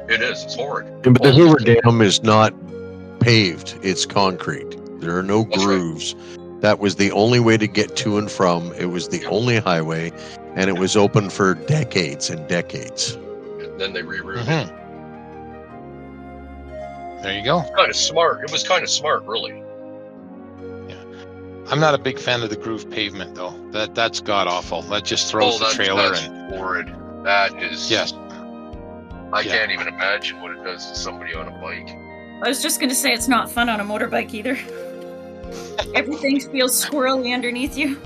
it 0.08 0.20
is. 0.22 0.44
It's 0.44 0.54
horrid. 0.54 0.86
Yeah, 1.04 1.12
but 1.12 1.22
the 1.22 1.32
Hoover 1.32 1.58
Dam 1.58 2.00
is 2.02 2.22
not 2.22 2.52
paved, 3.20 3.76
it's 3.82 4.04
concrete. 4.06 4.76
There 5.00 5.16
are 5.18 5.22
no 5.22 5.44
That's 5.44 5.64
right. 5.64 6.14
Grooves. 6.66 6.76
That 6.76 6.82
was 6.82 6.96
the 6.96 7.12
only 7.12 7.40
way 7.40 7.56
to 7.56 7.66
get 7.66 7.96
to 7.96 8.18
and 8.18 8.30
from. 8.30 8.72
It 8.74 8.86
was 8.86 9.08
the 9.08 9.18
Yep. 9.18 9.32
only 9.32 9.58
highway, 9.58 10.12
and 10.54 10.68
it 10.68 10.78
was 10.78 10.96
open 10.96 11.30
for 11.30 11.54
decades 11.54 12.30
and 12.30 12.46
decades. 12.48 13.14
And 13.60 13.80
then 13.80 13.92
they 13.92 14.02
rerouted. 14.02 14.44
Mhm. 14.46 14.70
There 17.22 17.32
you 17.38 17.44
go. 17.44 17.62
Kind 17.76 17.90
of 17.90 17.96
smart. 17.96 18.42
It 18.44 18.52
was 18.52 18.62
kind 18.66 18.82
of 18.84 18.90
smart, 18.90 19.24
really. 19.26 19.62
Yeah, 20.88 20.96
I'm 21.70 21.80
not 21.80 21.94
a 21.94 21.98
big 21.98 22.18
fan 22.18 22.42
of 22.42 22.50
the 22.50 22.56
groove 22.56 22.88
pavement 22.90 23.34
though. 23.34 23.54
That 23.72 23.94
that's 23.94 24.20
god 24.20 24.46
awful. 24.46 24.82
That 24.82 25.04
just 25.04 25.30
throws 25.30 25.60
oh, 25.60 25.68
the 25.68 25.74
trailer 25.74 26.10
that's 26.10 26.26
and 26.26 26.54
horrid. 26.54 26.94
That 27.24 27.60
is. 27.62 27.90
yes. 27.90 28.12
I 29.32 29.40
Yeah. 29.40 29.56
can't 29.58 29.72
even 29.72 29.88
imagine 29.88 30.40
what 30.40 30.52
it 30.52 30.62
does 30.62 30.86
to 30.90 30.94
somebody 30.94 31.34
on 31.34 31.48
a 31.48 31.50
bike. 31.60 31.88
I 32.44 32.48
was 32.48 32.62
just 32.62 32.78
going 32.78 32.90
to 32.90 32.94
say 32.94 33.12
it's 33.12 33.26
not 33.28 33.50
fun 33.50 33.68
on 33.68 33.80
a 33.80 33.84
motorbike 33.84 34.32
either. 34.34 34.56
Everything 35.94 36.40
feels 36.40 36.84
squirrely 36.84 37.34
underneath 37.34 37.76
you. 37.76 37.98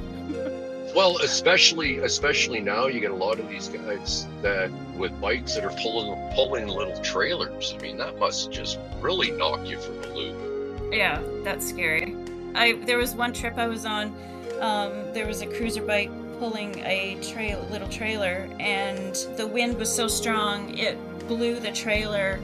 Well, 0.94 1.18
especially 1.18 1.98
especially 1.98 2.60
now, 2.60 2.86
you 2.86 3.00
get 3.00 3.12
a 3.12 3.14
lot 3.14 3.38
of 3.38 3.48
these 3.48 3.68
guys 3.68 4.26
that 4.42 4.70
with 4.96 5.18
bikes 5.20 5.54
that 5.54 5.64
are 5.64 5.76
pulling 5.80 6.16
pulling 6.34 6.66
little 6.66 6.98
trailers. 7.00 7.74
I 7.78 7.82
mean, 7.82 7.96
that 7.98 8.18
must 8.18 8.50
just 8.50 8.78
really 9.00 9.30
knock 9.30 9.66
you 9.66 9.78
for 9.78 9.92
a 9.92 10.06
loop. 10.14 10.92
Yeah, 10.92 11.22
that's 11.44 11.68
scary. 11.68 12.16
I 12.54 12.72
there 12.86 12.98
was 12.98 13.14
one 13.14 13.32
trip 13.32 13.56
I 13.56 13.68
was 13.68 13.86
on. 13.86 14.14
Um, 14.60 14.92
there 15.14 15.26
was 15.26 15.42
a 15.42 15.46
cruiser 15.46 15.82
bike 15.82 16.10
pulling 16.40 16.78
a 16.80 17.18
trail 17.22 17.66
little 17.70 17.88
trailer, 17.88 18.48
and 18.58 19.14
the 19.36 19.46
wind 19.46 19.78
was 19.78 19.94
so 19.94 20.08
strong 20.08 20.76
it 20.76 20.98
blew 21.28 21.60
the 21.60 21.70
trailer 21.70 22.40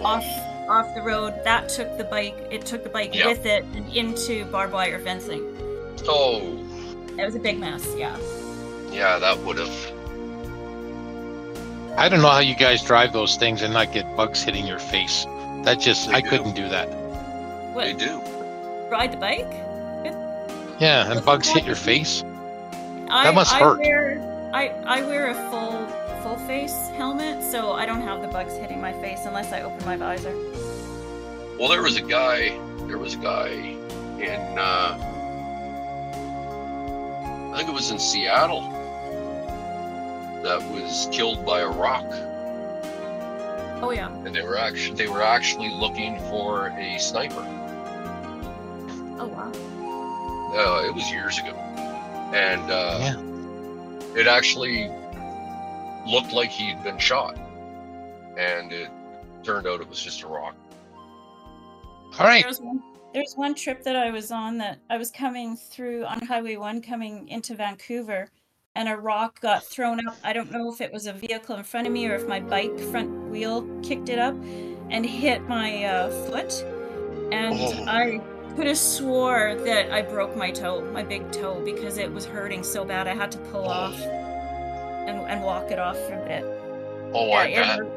off 0.00 0.24
off 0.68 0.94
the 0.94 1.02
road. 1.02 1.34
That 1.44 1.68
took 1.68 1.96
the 1.98 2.04
bike. 2.04 2.36
It 2.50 2.64
took 2.66 2.82
the 2.82 2.88
bike 2.90 3.14
Yeah. 3.14 3.26
with 3.28 3.46
it 3.46 3.64
and 3.74 3.88
into 3.94 4.44
barbed 4.46 4.72
wire 4.72 4.98
fencing. 4.98 5.42
Oh, 6.08 6.40
It 7.18 7.24
was 7.24 7.34
a 7.34 7.38
big 7.38 7.58
mess. 7.58 7.86
Yeah. 7.96 8.16
yeah, 8.90 9.18
that 9.18 9.38
would 9.40 9.58
have. 9.58 9.92
I 11.96 12.08
don't 12.08 12.22
know 12.22 12.28
how 12.30 12.40
you 12.40 12.56
guys 12.56 12.82
drive 12.82 13.12
those 13.12 13.36
things 13.36 13.62
and 13.62 13.72
not 13.72 13.92
get 13.92 14.16
bugs 14.16 14.42
hitting 14.42 14.66
your 14.66 14.80
face. 14.80 15.24
That 15.64 15.78
just 15.80 16.08
They 16.08 16.14
I 16.16 16.20
do. 16.20 16.28
couldn't 16.30 16.54
do 16.56 16.68
that. 16.68 16.88
What? 17.72 17.84
They 17.84 17.92
do. 17.94 18.20
Ride 18.90 19.12
the 19.12 19.16
bike? 19.16 19.46
Yeah, 20.80 21.10
and 21.10 21.24
bugs 21.24 21.48
hit 21.48 21.64
your 21.64 21.76
face. 21.76 22.24
I, 23.08 23.30
must 23.30 23.54
I 23.54 23.60
hurt. 23.60 23.78
Wear, 23.78 24.50
I 24.52 24.68
I 24.86 25.02
wear 25.02 25.28
a 25.30 25.34
full 25.50 25.86
full 26.24 26.38
face 26.38 26.88
helmet, 26.96 27.42
so 27.42 27.72
I 27.72 27.84
don't 27.84 28.00
have 28.00 28.22
the 28.22 28.28
bugs 28.28 28.54
hitting 28.56 28.80
my 28.80 28.94
face 28.94 29.26
unless 29.26 29.52
I 29.52 29.60
open 29.60 29.84
my 29.84 29.94
visor. 29.94 30.34
Well, 31.60 31.68
there 31.68 31.82
was 31.82 31.96
a 31.98 32.00
guy. 32.00 32.58
There 32.86 32.96
was 32.96 33.12
a 33.12 33.18
guy 33.18 33.48
in. 34.18 34.58
Uh, 34.58 35.10
I 37.52 37.58
think 37.58 37.68
it 37.68 37.74
was 37.74 37.90
in 37.90 37.98
Seattle. 37.98 38.62
That 40.42 40.62
was 40.72 41.08
killed 41.12 41.44
by 41.44 41.60
a 41.60 41.68
rock, 41.68 42.06
Oh 43.82 43.92
yeah. 43.94 44.08
and 44.24 44.34
they 44.34 44.42
were 44.42 44.56
actually 44.56 44.96
they 44.96 45.08
were 45.08 45.22
actually 45.22 45.68
looking 45.74 46.18
for 46.30 46.68
a 46.78 46.98
sniper. 46.98 47.44
Oh 49.18 49.26
wow. 49.26 49.52
Uh, 50.56 50.86
it 50.86 50.94
was 50.94 51.10
years 51.10 51.38
ago, 51.38 51.52
and 52.32 52.70
uh, 52.70 52.98
Yeah. 52.98 54.20
it 54.20 54.26
actually 54.26 54.90
looked 56.06 56.32
like 56.32 56.50
he'd 56.50 56.82
been 56.82 56.98
shot, 56.98 57.36
and 58.38 58.72
it 58.72 58.90
turned 59.42 59.66
out 59.66 59.80
it 59.80 59.88
was 59.88 60.02
just 60.02 60.22
a 60.22 60.26
rock. 60.26 60.54
All 62.18 62.26
right. 62.26 62.42
There 62.42 62.48
was 62.48 62.60
one. 62.60 62.82
There's 63.12 63.34
one 63.36 63.54
trip 63.54 63.84
that 63.84 63.94
I 63.94 64.10
was 64.10 64.32
on 64.32 64.58
that 64.58 64.80
I 64.90 64.96
was 64.96 65.10
coming 65.12 65.56
through 65.56 66.04
on 66.04 66.20
Highway 66.26 66.56
One, 66.56 66.82
coming 66.82 67.28
into 67.28 67.54
Vancouver, 67.54 68.28
and 68.74 68.88
a 68.88 68.96
rock 68.96 69.40
got 69.40 69.62
thrown 69.64 70.04
up. 70.06 70.16
I 70.24 70.32
don't 70.32 70.50
know 70.50 70.72
if 70.72 70.80
it 70.80 70.92
was 70.92 71.06
a 71.06 71.12
vehicle 71.12 71.54
in 71.56 71.62
front 71.62 71.86
of 71.86 71.92
me 71.92 72.08
or 72.08 72.16
if 72.16 72.26
my 72.26 72.40
bike 72.40 72.76
front 72.78 73.30
wheel 73.30 73.62
kicked 73.84 74.08
it 74.08 74.18
up 74.18 74.34
and 74.90 75.06
hit 75.06 75.42
my 75.48 75.84
uh, 75.84 76.10
foot, 76.26 76.64
and 77.30 77.54
Oh. 77.56 77.84
I 77.86 78.20
could 78.56 78.66
have 78.66 78.78
swore 78.78 79.54
that 79.64 79.92
I 79.92 80.02
broke 80.02 80.36
my 80.36 80.50
toe, 80.50 80.84
my 80.92 81.04
big 81.04 81.30
toe, 81.30 81.60
because 81.64 81.98
it 81.98 82.12
was 82.12 82.24
hurting 82.24 82.64
so 82.64 82.84
bad. 82.84 83.06
I 83.06 83.14
had 83.14 83.30
to 83.32 83.38
pull 83.38 83.68
off 83.68 83.96
and, 85.06 85.18
and 85.20 85.42
walk 85.42 85.70
it 85.70 85.78
off 85.78 85.98
for 86.06 86.14
a 86.14 86.24
bit. 86.26 86.44
Oh, 87.14 87.28
Yeah, 87.28 87.34
I 87.36 87.44
it 87.46 87.54
bet. 87.56 87.66
hurts. 87.78 87.90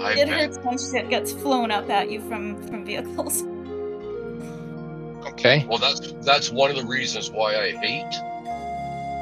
I 0.00 0.12
It 0.12 0.28
bet. 0.28 0.28
hurts 0.28 0.58
when 0.62 0.78
shit 0.78 1.08
gets 1.10 1.32
flown 1.32 1.70
up 1.70 1.88
at 1.90 2.10
you 2.10 2.20
from 2.20 2.60
from 2.66 2.84
vehicles. 2.84 3.44
Okay. 5.26 5.64
Well, 5.68 5.78
that's 5.78 6.12
that's 6.24 6.50
one 6.50 6.70
of 6.70 6.76
the 6.76 6.84
reasons 6.84 7.30
why 7.30 7.54
I 7.56 7.72
hate 7.72 8.12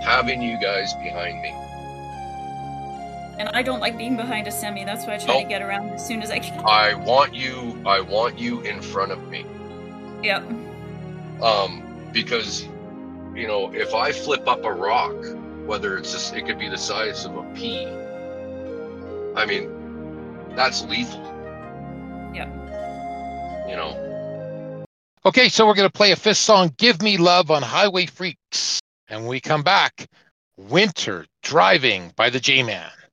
having 0.03 0.41
you 0.41 0.59
guys 0.61 0.93
behind 1.03 1.43
me. 1.43 1.51
And 3.39 3.49
I 3.51 3.61
don't 3.63 3.81
like 3.81 3.99
being 3.99 4.17
behind 4.17 4.47
a 4.47 4.51
semi. 4.51 4.85
That's 4.85 5.07
why 5.07 5.15
I 5.15 5.19
try 5.19 5.35
Nope. 5.35 5.43
to 5.43 5.49
get 5.49 5.61
around 5.63 5.91
as 5.91 6.07
soon 6.07 6.23
as 6.23 6.31
I 6.31 6.39
can. 6.39 6.65
I 6.65 6.95
want 6.95 7.35
you. 7.35 7.83
I 7.85 8.01
want 8.01 8.39
you 8.39 8.61
in 8.63 8.81
front 8.81 9.13
of 9.13 9.29
me. 9.29 9.45
Yep. 10.23 10.43
Um, 11.43 11.83
because 12.13 12.67
you 13.35 13.47
know, 13.47 13.71
if 13.75 13.95
I 13.95 14.13
flip 14.13 14.49
up 14.49 14.65
a 14.65 14.73
rock, 14.73 15.15
whether 15.67 15.97
it's 15.99 16.13
just 16.13 16.35
it 16.35 16.47
could 16.47 16.59
be 16.59 16.69
the 16.69 16.79
size 16.79 17.25
of 17.25 17.37
a 17.37 17.43
pea. 17.55 17.87
I 19.37 19.45
mean, 19.47 20.55
that's 20.55 20.85
lethal. 20.85 21.23
Yep. 22.35 22.49
You 23.69 23.77
know. 23.77 24.87
Okay, 25.25 25.49
so 25.49 25.67
we're 25.67 25.75
gonna 25.75 25.91
play 25.91 26.13
a 26.13 26.17
fifth 26.17 26.39
song, 26.39 26.73
"Give 26.79 27.03
Me 27.03 27.17
Love" 27.17 27.51
on 27.51 27.63
HiWay 27.63 28.11
Freeks, 28.11 28.79
and 29.09 29.21
when 29.21 29.29
we 29.29 29.41
come 29.41 29.63
back, 29.63 30.07
"Winter 30.57 31.27
Driving" 31.43 32.13
by 32.17 32.31
the 32.31 32.41
Jayman. 32.41 32.91
Don't 32.91 33.06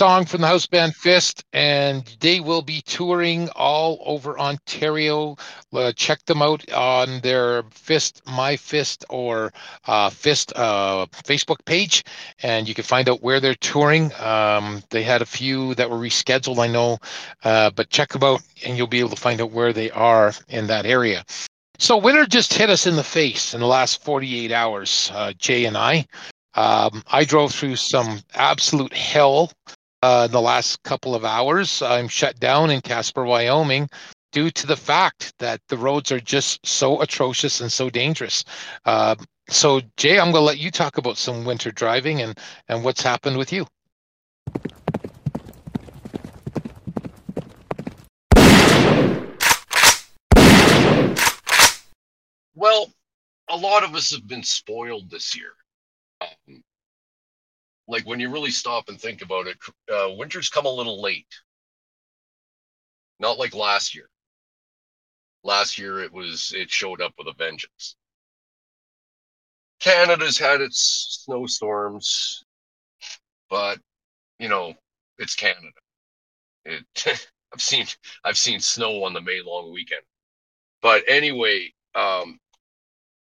song 0.00 0.24
from 0.24 0.40
the 0.40 0.46
house 0.46 0.66
band 0.66 0.96
Fist, 0.96 1.44
and 1.52 2.16
they 2.20 2.40
will 2.40 2.62
be 2.62 2.80
touring 2.80 3.50
all 3.50 4.02
over 4.06 4.40
Ontario. 4.40 5.36
Uh, 5.74 5.92
check 5.92 6.24
them 6.24 6.40
out 6.40 6.66
on 6.72 7.20
their 7.20 7.64
Fist, 7.64 8.22
My 8.26 8.56
Fist, 8.56 9.04
or 9.10 9.52
uh, 9.88 10.08
Fist 10.08 10.54
uh, 10.56 11.04
Facebook 11.12 11.62
page, 11.66 12.02
and 12.42 12.66
you 12.66 12.74
can 12.74 12.84
find 12.84 13.10
out 13.10 13.22
where 13.22 13.40
they're 13.40 13.54
touring. 13.56 14.10
Um, 14.14 14.82
they 14.88 15.02
had 15.02 15.20
a 15.20 15.26
few 15.26 15.74
that 15.74 15.90
were 15.90 15.98
rescheduled, 15.98 16.58
I 16.58 16.68
know, 16.68 16.96
uh, 17.44 17.68
but 17.68 17.90
check 17.90 18.08
them 18.08 18.24
out, 18.24 18.40
and 18.64 18.78
you'll 18.78 18.86
be 18.86 19.00
able 19.00 19.10
to 19.10 19.20
find 19.20 19.38
out 19.42 19.52
where 19.52 19.74
they 19.74 19.90
are 19.90 20.32
in 20.48 20.66
that 20.68 20.86
area. 20.86 21.26
So 21.78 21.98
winter 21.98 22.24
just 22.24 22.54
hit 22.54 22.70
us 22.70 22.86
in 22.86 22.96
the 22.96 23.04
face 23.04 23.52
in 23.52 23.60
the 23.60 23.66
last 23.66 24.02
48 24.02 24.50
hours, 24.50 25.12
uh, 25.12 25.34
Jay 25.34 25.66
and 25.66 25.76
I. 25.76 26.06
Um, 26.54 27.02
I 27.06 27.24
drove 27.24 27.54
through 27.54 27.76
some 27.76 28.22
absolute 28.34 28.94
hell 28.94 29.52
uh, 30.02 30.26
the 30.26 30.40
last 30.40 30.82
couple 30.82 31.14
of 31.14 31.24
hours. 31.24 31.82
I'm 31.82 32.08
shut 32.08 32.38
down 32.40 32.70
in 32.70 32.80
Casper, 32.80 33.24
Wyoming, 33.24 33.88
due 34.32 34.50
to 34.50 34.66
the 34.66 34.76
fact 34.76 35.34
that 35.38 35.60
the 35.68 35.76
roads 35.76 36.12
are 36.12 36.20
just 36.20 36.64
so 36.66 37.00
atrocious 37.00 37.60
and 37.60 37.70
so 37.70 37.90
dangerous. 37.90 38.44
Uh, 38.84 39.16
so, 39.48 39.80
Jay, 39.96 40.18
I'm 40.18 40.32
going 40.32 40.42
to 40.42 40.46
let 40.46 40.58
you 40.58 40.70
talk 40.70 40.98
about 40.98 41.18
some 41.18 41.44
winter 41.44 41.72
driving 41.72 42.22
and, 42.22 42.38
and 42.68 42.84
what's 42.84 43.02
happened 43.02 43.36
with 43.36 43.52
you. 43.52 43.66
Well, 52.54 52.92
a 53.48 53.56
lot 53.56 53.84
of 53.84 53.94
us 53.94 54.12
have 54.12 54.28
been 54.28 54.44
spoiled 54.44 55.10
this 55.10 55.34
year. 55.34 55.52
Um, 56.20 56.62
like 57.90 58.06
when 58.06 58.20
you 58.20 58.30
really 58.30 58.52
stop 58.52 58.88
and 58.88 59.00
think 59.00 59.20
about 59.20 59.48
it, 59.48 59.58
uh, 59.92 60.14
winter's 60.16 60.48
come 60.48 60.64
a 60.64 60.70
little 60.70 61.02
late. 61.02 61.26
Not 63.18 63.38
like 63.38 63.54
last 63.54 63.94
year. 63.94 64.08
Last 65.42 65.76
year 65.76 66.00
it 66.00 66.12
was 66.12 66.52
it 66.56 66.70
showed 66.70 67.00
up 67.02 67.12
with 67.18 67.26
a 67.26 67.32
vengeance. 67.32 67.96
Canada's 69.80 70.38
had 70.38 70.60
its 70.60 71.24
snowstorms, 71.24 72.44
but 73.48 73.78
you 74.38 74.48
know 74.48 74.74
it's 75.18 75.34
Canada. 75.34 75.68
It, 76.64 76.84
I've 77.52 77.60
seen 77.60 77.86
I've 78.24 78.38
seen 78.38 78.60
snow 78.60 79.02
on 79.02 79.14
the 79.14 79.20
May 79.20 79.42
long 79.44 79.72
weekend. 79.72 80.02
But 80.80 81.02
anyway, 81.08 81.72
um, 81.94 82.38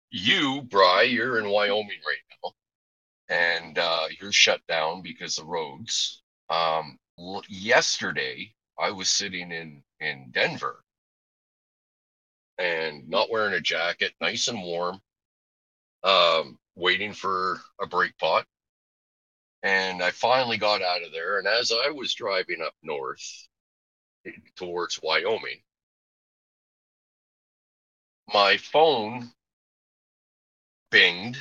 you, 0.10 0.64
Bry, 0.64 1.04
you're 1.04 1.38
in 1.40 1.50
Wyoming 1.50 2.02
right 2.06 2.25
and 3.30 3.78
uh, 3.78 4.08
you're 4.20 4.32
shut 4.32 4.62
down 4.68 5.02
because 5.02 5.38
of 5.38 5.48
roads. 5.48 6.22
Um, 6.50 6.98
l- 7.20 7.44
yesterday, 7.50 8.54
I 8.80 8.92
was 8.92 9.10
sitting 9.10 9.52
in 9.52 9.84
in 10.00 10.32
Denver 10.32 10.84
and 12.58 13.08
not 13.10 13.30
wearing 13.32 13.54
a 13.54 13.62
jacket, 13.62 14.14
nice 14.22 14.48
and 14.48 14.62
warm, 14.62 15.00
um, 16.04 16.58
waiting 16.76 17.14
for 17.14 17.60
a 17.82 17.88
brake 17.88 18.18
pot. 18.18 18.46
And 19.64 20.04
I 20.04 20.12
finally 20.12 20.58
got 20.58 20.82
out 20.82 21.04
of 21.04 21.12
there. 21.12 21.40
And 21.40 21.48
as 21.48 21.72
I 21.72 21.90
was 21.90 22.14
driving 22.14 22.62
up 22.62 22.74
north 22.84 23.48
towards 24.56 25.00
Wyoming, 25.02 25.62
my 28.32 28.58
phone 28.58 29.32
binged 30.92 31.38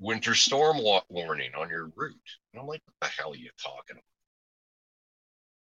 winter 0.00 0.34
storm 0.34 0.78
wa- 0.82 1.02
warning 1.08 1.54
on 1.54 1.68
your 1.68 1.86
route. 1.96 2.16
And 2.52 2.60
I'm 2.60 2.66
like, 2.66 2.82
what 2.86 2.94
the 3.00 3.06
hell 3.22 3.32
are 3.32 3.36
you 3.36 3.50
talking 3.62 3.96
about? 3.96 4.04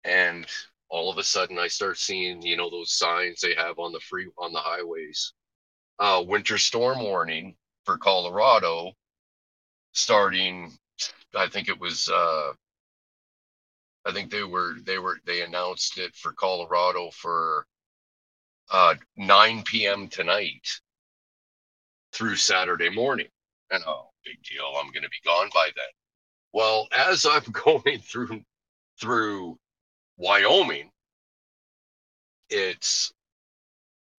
And 0.04 0.46
all 0.88 1.10
of 1.10 1.18
a 1.18 1.24
sudden 1.24 1.58
I 1.58 1.68
start 1.68 1.98
seeing, 1.98 2.42
you 2.42 2.56
know, 2.56 2.70
those 2.70 2.92
signs 2.92 3.40
they 3.40 3.54
have 3.54 3.78
on 3.78 3.92
the 3.92 4.00
free 4.00 4.28
on 4.38 4.52
the 4.52 4.60
highways. 4.60 5.32
Uh 5.98 6.22
winter 6.26 6.58
storm 6.58 7.00
warning 7.02 7.56
for 7.84 7.98
Colorado 7.98 8.92
starting 9.92 10.78
I 11.34 11.48
think 11.48 11.68
it 11.68 11.78
was 11.80 12.08
uh 12.08 12.52
I 14.04 14.12
think 14.12 14.30
they 14.30 14.44
were 14.44 14.76
they 14.84 14.98
were 14.98 15.18
they 15.24 15.42
announced 15.42 15.98
it 15.98 16.14
for 16.16 16.32
Colorado 16.32 17.10
for 17.10 17.66
uh 18.70 18.96
9 19.16 19.62
p.m. 19.64 20.08
tonight 20.08 20.66
through 22.12 22.36
Saturday 22.36 22.90
morning. 22.90 23.28
And 23.70 23.82
oh, 23.86 24.11
big 24.24 24.42
deal, 24.42 24.74
I'm 24.78 24.90
going 24.92 25.02
to 25.02 25.08
be 25.08 25.16
gone 25.24 25.50
by 25.54 25.70
then. 25.74 25.84
Well, 26.52 26.88
as 26.96 27.26
I'm 27.30 27.44
going 27.52 28.00
through 28.00 28.42
through 29.00 29.58
Wyoming, 30.16 30.90
it's 32.50 33.12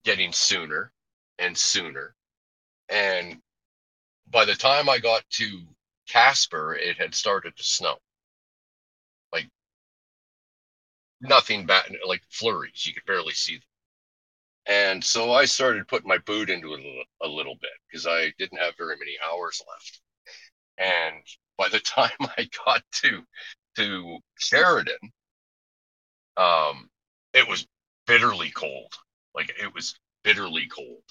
getting 0.03 0.33
sooner 0.33 0.91
and 1.39 1.57
sooner. 1.57 2.15
And 2.89 3.41
by 4.29 4.45
the 4.45 4.55
time 4.55 4.89
I 4.89 4.99
got 4.99 5.23
to 5.31 5.61
Casper, 6.07 6.75
it 6.75 6.97
had 6.97 7.15
started 7.15 7.55
to 7.57 7.63
snow. 7.63 7.97
Like 9.31 9.49
nothing 11.21 11.65
bad, 11.65 11.85
like 12.05 12.21
flurries. 12.29 12.85
You 12.85 12.93
could 12.93 13.05
barely 13.05 13.33
see 13.33 13.55
them. 13.57 13.63
And 14.65 15.03
so 15.03 15.33
I 15.33 15.45
started 15.45 15.87
putting 15.87 16.07
my 16.07 16.19
boot 16.19 16.49
into 16.49 16.73
it 16.73 17.07
a 17.21 17.27
little, 17.27 17.55
bit 17.55 17.71
because 17.89 18.07
I 18.07 18.33
didn't 18.39 18.59
have 18.59 18.75
very 18.77 18.95
many 18.97 19.17
hours 19.29 19.61
left. 19.69 20.01
And 20.77 21.23
by 21.57 21.69
the 21.69 21.79
time 21.81 22.11
I 22.21 22.49
got 22.65 22.83
to 23.03 23.23
to 23.77 24.19
Sheridan, 24.39 25.11
um, 26.37 26.89
it 27.33 27.47
was 27.47 27.67
bitterly 28.07 28.51
cold. 28.51 28.93
Like 29.35 29.51
it 29.61 29.73
was 29.73 29.95
bitterly 30.23 30.67
cold. 30.67 31.03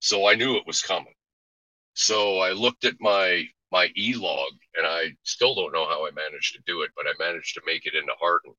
So 0.00 0.28
I 0.28 0.34
knew 0.34 0.56
it 0.56 0.66
was 0.66 0.82
coming. 0.82 1.14
So 1.94 2.38
I 2.38 2.52
looked 2.52 2.84
at 2.84 3.00
my 3.00 3.44
my 3.72 3.90
e 3.96 4.14
log, 4.14 4.52
and 4.76 4.86
I 4.86 5.14
still 5.24 5.54
don't 5.54 5.72
know 5.72 5.86
how 5.88 6.06
I 6.06 6.10
managed 6.12 6.54
to 6.54 6.62
do 6.66 6.82
it, 6.82 6.90
but 6.96 7.06
I 7.06 7.12
managed 7.18 7.54
to 7.54 7.62
make 7.66 7.86
it 7.86 7.94
into 7.94 8.12
Hardin, 8.20 8.54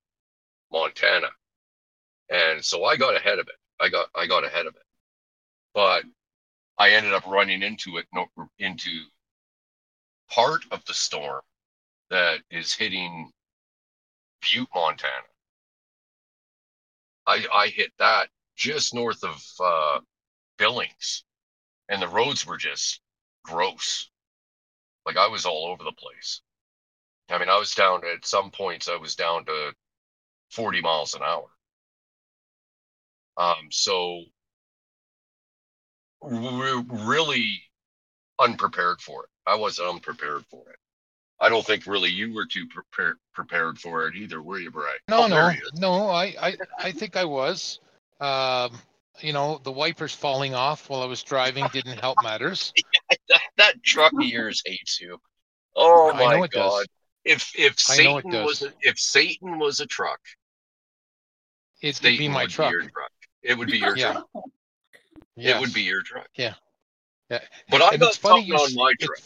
Montana. 0.72 1.30
And 2.30 2.64
so 2.64 2.86
I 2.86 2.98
got 2.98 3.16
ahead 3.16 3.40
of 3.40 3.48
it. 3.48 3.56
I 3.82 3.90
got 3.90 4.10
I 4.16 4.28
got 4.28 4.46
ahead 4.46 4.68
of 4.68 4.76
it, 4.76 4.84
but 5.74 6.04
I 6.78 6.92
ended 6.92 7.14
up 7.14 7.26
running 7.26 7.64
into 7.64 7.98
it 7.98 8.08
into 8.60 9.06
part 10.30 10.64
of 10.72 10.86
the 10.86 10.94
storm 10.94 11.42
that 12.10 12.42
is 12.52 12.74
hitting 12.74 13.32
Butte, 14.42 14.70
Montana. 14.76 15.28
I 17.28 17.46
I 17.54 17.68
hit 17.70 17.92
that 17.98 18.30
just 18.56 18.94
north 18.94 19.24
of 19.24 19.44
uh, 19.60 20.00
Billings, 20.58 21.24
and 21.90 22.02
the 22.02 22.08
roads 22.08 22.46
were 22.46 22.58
just 22.58 23.02
gross. 23.44 24.10
Like 25.06 25.18
I 25.18 25.28
was 25.28 25.46
all 25.46 25.68
over 25.68 25.84
the 25.84 25.92
place. 25.94 26.42
I 27.30 27.38
mean, 27.40 27.50
I 27.50 27.58
was 27.58 27.74
down 27.74 28.06
at 28.06 28.26
some 28.26 28.52
points. 28.52 28.88
I 28.90 28.98
was 28.98 29.16
down 29.16 29.46
to 29.46 29.74
40 30.52 30.82
miles 30.82 31.14
an 31.16 31.24
hour. 31.24 31.50
Um, 33.38 33.68
so 33.72 34.24
we're 36.22 36.82
really 36.82 37.62
unprepared 38.40 39.02
for 39.02 39.24
it. 39.24 39.30
I 39.48 39.56
wasn't 39.56 39.90
unprepared 39.90 40.46
for 40.50 40.70
it. 40.70 40.76
I 41.40 41.50
don't 41.50 41.66
think 41.66 41.88
really 41.88 42.10
you 42.10 42.34
were 42.34 42.46
too 42.46 42.68
prepared 42.68 43.18
prepared 43.34 43.80
for 43.80 44.08
it 44.08 44.16
either, 44.16 44.42
were 44.44 44.60
you, 44.60 44.70
Bray? 44.70 44.92
No, 45.10 45.24
Oh, 45.24 45.28
no, 45.28 45.52
no. 45.76 46.10
I, 46.10 46.36
I, 46.40 46.58
I 46.78 46.92
think 46.92 47.16
I 47.16 47.26
was. 47.26 47.80
Um, 48.20 48.78
you 49.22 49.34
know, 49.34 49.60
the 49.64 49.72
wipers 49.72 50.14
falling 50.14 50.54
off 50.54 50.90
while 50.90 51.02
I 51.02 51.06
was 51.06 51.24
driving 51.24 51.66
didn't 51.74 52.00
help 52.00 52.20
matters. 52.24 52.74
that, 53.30 53.42
that 53.58 53.84
truck 53.84 54.14
of 54.14 54.22
yours 54.22 54.62
hates 54.66 55.02
you. 55.02 55.18
Oh 55.76 56.12
I 56.14 56.38
my 56.38 56.48
does. 56.48 56.50
god! 56.50 56.86
If 57.24 57.52
if 57.58 57.78
I 57.90 58.04
know 58.04 58.18
it 58.18 58.24
Satan 58.24 58.44
was 58.44 58.62
a, 58.62 58.74
if 58.82 59.00
Satan 59.00 59.58
was 59.60 59.80
a 59.80 59.86
truck, 59.86 60.20
It 61.82 61.88
would 61.88 61.96
Satan 61.96 62.18
be 62.18 62.28
my 62.30 62.46
truck. 62.46 62.70
be 62.70 62.72
your 62.74 62.82
truck. 62.82 63.11
It 63.42 63.58
would 63.58 63.68
be 63.70 63.78
your 63.80 63.98
Yeah. 63.98 64.14
truck. 64.14 64.30
Yes. 65.36 65.58
It 65.58 65.62
would 65.62 65.74
be 65.74 65.82
your 65.82 66.02
truck. 66.04 66.28
Yeah. 66.36 66.54
Yeah. 67.30 67.40
But 67.70 67.82
I 67.82 67.92
And 67.92 68.00
got 68.02 68.10
it's 68.10 68.18
funny 68.18 68.44
you 68.44 68.56
on 68.56 68.74
my 68.76 68.94
truck. 69.00 69.18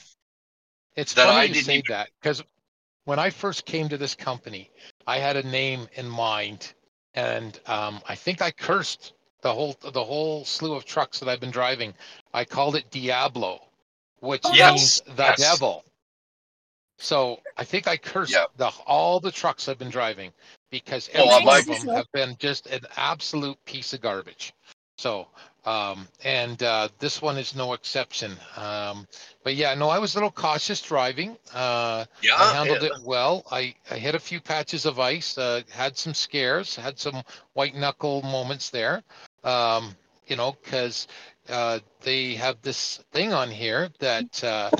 It's 0.95 1.13
that 1.15 1.25
funny 1.25 1.37
I 1.37 1.43
you 1.43 1.53
didn't 1.53 1.65
say 1.65 1.77
even- 1.79 1.85
that 1.91 2.09
because 2.21 2.41
when 3.05 3.19
I 3.19 3.29
first 3.29 3.65
came 3.65 3.89
to 3.89 3.97
this 3.97 4.15
company, 4.15 4.71
I 5.05 5.17
had 5.19 5.35
a 5.35 5.43
name 5.43 5.87
in 5.93 6.07
mind, 6.07 6.73
and 7.13 7.59
um, 7.65 8.01
I 8.07 8.15
think 8.15 8.41
I 8.41 8.51
cursed 8.51 9.13
the 9.41 9.53
whole 9.53 9.75
the 9.81 10.03
whole 10.03 10.45
slew 10.45 10.73
of 10.73 10.85
trucks 10.85 11.19
that 11.19 11.29
I've 11.29 11.39
been 11.39 11.51
driving. 11.51 11.93
I 12.33 12.45
called 12.45 12.75
it 12.75 12.89
Diablo, 12.91 13.67
which 14.19 14.43
Yes, 14.53 14.71
means 14.73 15.01
the 15.17 15.23
yes. 15.23 15.39
devil. 15.39 15.83
So 16.97 17.39
I 17.57 17.63
think 17.63 17.87
I 17.87 17.97
cursed 17.97 18.31
Yep. 18.33 18.51
the 18.57 18.67
all 18.87 19.19
the 19.19 19.31
trucks 19.31 19.67
I've 19.67 19.77
been 19.79 19.89
driving 19.89 20.31
because 20.69 21.09
Well, 21.13 21.23
every 21.31 21.45
one 21.45 21.45
my- 21.45 21.59
of 21.59 21.65
them 21.65 21.95
have 21.95 22.11
been 22.13 22.35
just 22.39 22.67
an 22.67 22.81
absolute 22.97 23.63
piece 23.65 23.93
of 23.93 24.01
garbage. 24.01 24.53
So, 24.97 25.27
um, 25.65 26.07
and 26.23 26.61
uh, 26.63 26.87
this 26.99 27.21
one 27.21 27.37
is 27.37 27.53
no 27.53 27.73
exception. 27.73 28.37
Um, 28.55 29.05
but 29.43 29.55
yeah, 29.55 29.73
no, 29.73 29.89
I 29.89 29.99
was 29.99 30.13
a 30.15 30.17
little 30.17 30.31
cautious 30.31 30.81
driving. 30.81 31.37
Uh, 31.53 32.05
Yeah, 32.21 32.35
I 32.37 32.53
handled 32.53 32.83
it 32.83 32.93
well. 33.03 33.43
I, 33.51 33.75
I 33.91 33.97
hit 33.97 34.15
a 34.15 34.19
few 34.19 34.39
patches 34.39 34.85
of 34.85 34.97
ice, 34.99 35.37
uh, 35.37 35.63
had 35.69 35.97
some 35.97 36.13
scares, 36.13 36.75
had 36.77 36.97
some 36.97 37.23
white 37.53 37.75
knuckle 37.75 38.21
moments 38.21 38.69
there. 38.69 39.03
Um, 39.43 39.95
you 40.27 40.37
know, 40.37 40.55
because 40.63 41.07
uh, 41.49 41.79
they 42.01 42.35
have 42.35 42.61
this 42.61 43.03
thing 43.11 43.33
on 43.33 43.49
here 43.49 43.89
that 43.99 44.43
uh, 44.43 44.71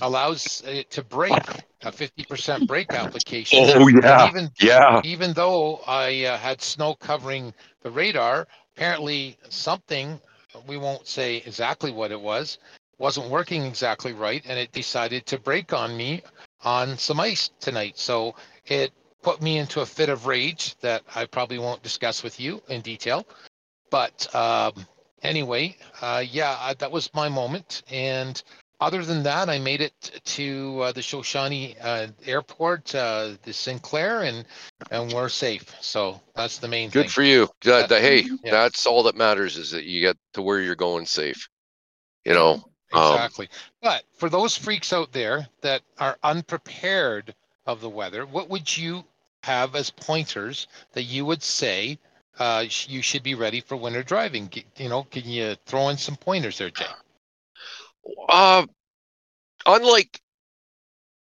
allows 0.00 0.62
it 0.66 0.90
to 0.90 1.02
break 1.02 1.64
a 1.82 1.90
50% 1.90 2.66
brake 2.66 2.94
application. 2.94 3.70
Oh, 3.76 3.88
And 4.02 4.20
yeah. 4.20 4.20
even 4.20 4.50
Yeah. 4.60 5.02
even 5.02 5.32
though 5.34 5.80
I 5.86 6.24
uh, 6.24 6.38
had 6.38 6.62
snow 6.62 6.94
covering 6.94 7.52
the 7.82 7.90
radar, 7.90 8.46
apparently 8.74 9.36
something, 9.50 10.18
we 10.66 10.78
won't 10.78 11.06
say 11.06 11.36
exactly 11.36 11.90
what 11.90 12.10
it 12.10 12.20
was, 12.20 12.58
wasn't 12.98 13.28
working 13.28 13.64
exactly 13.64 14.12
right, 14.12 14.42
and 14.46 14.58
it 14.58 14.72
decided 14.72 15.26
to 15.26 15.38
break 15.38 15.72
on 15.72 15.96
me 15.96 16.22
on 16.64 16.96
some 16.96 17.20
ice 17.20 17.50
tonight. 17.60 17.98
So 17.98 18.34
it 18.66 18.92
put 19.22 19.42
me 19.42 19.58
into 19.58 19.80
a 19.80 19.86
fit 19.86 20.08
of 20.08 20.26
rage 20.26 20.76
that 20.80 21.02
I 21.14 21.26
probably 21.26 21.58
won't 21.58 21.82
discuss 21.82 22.22
with 22.22 22.40
you 22.40 22.62
in 22.68 22.80
detail. 22.80 23.26
But 23.90 24.34
um, 24.34 24.72
anyway, 25.24 25.76
uh, 26.00 26.22
yeah, 26.28 26.56
I, 26.60 26.74
that 26.74 26.92
was 26.92 27.12
my 27.14 27.28
moment. 27.28 27.82
And 27.90 28.40
other 28.80 29.04
than 29.04 29.22
that, 29.24 29.48
I 29.48 29.58
made 29.58 29.80
it 29.80 30.20
to 30.24 30.80
uh, 30.82 30.92
the 30.92 31.02
Shoshone 31.02 31.74
uh, 31.80 32.08
airport, 32.26 32.94
uh, 32.94 33.32
the 33.42 33.52
Sinclair, 33.52 34.22
and 34.22 34.44
and 34.90 35.12
we're 35.12 35.28
safe. 35.30 35.74
So 35.80 36.20
that's 36.34 36.58
the 36.58 36.68
main 36.68 36.90
Good 36.90 37.02
thing. 37.02 37.08
for 37.10 37.22
you. 37.22 37.48
Uh, 37.66 37.86
the- 37.86 38.00
hey, 38.00 38.26
Yeah. 38.44 38.50
that's 38.52 38.86
all 38.86 39.02
that 39.04 39.16
matters 39.16 39.56
is 39.56 39.70
that 39.70 39.84
you 39.84 40.00
get 40.00 40.16
to 40.34 40.42
where 40.42 40.60
you're 40.60 40.74
going 40.74 41.06
safe. 41.06 41.48
You 42.24 42.34
know, 42.34 42.52
um, 42.92 43.14
Exactly. 43.14 43.48
but 43.82 44.04
for 44.16 44.28
those 44.28 44.56
freaks 44.56 44.92
out 44.92 45.12
there 45.12 45.48
that 45.60 45.82
are 45.98 46.18
unprepared 46.22 47.34
of 47.66 47.80
the 47.80 47.88
weather, 47.88 48.26
what 48.26 48.48
would 48.48 48.76
you 48.76 49.04
have 49.42 49.74
as 49.74 49.90
pointers 49.90 50.66
that 50.92 51.02
you 51.02 51.24
would 51.24 51.42
say 51.42 51.98
uh, 52.38 52.64
you 52.86 53.02
should 53.02 53.22
be 53.22 53.34
ready 53.34 53.60
for 53.60 53.76
winter 53.76 54.02
driving? 54.02 54.50
You 54.76 54.88
know, 54.88 55.04
can 55.04 55.28
you 55.28 55.56
throw 55.66 55.88
in 55.88 55.96
some 55.98 56.16
pointers 56.16 56.58
there, 56.58 56.70
Jay? 56.70 56.86
uh, 58.28 58.66
unlike 59.66 60.20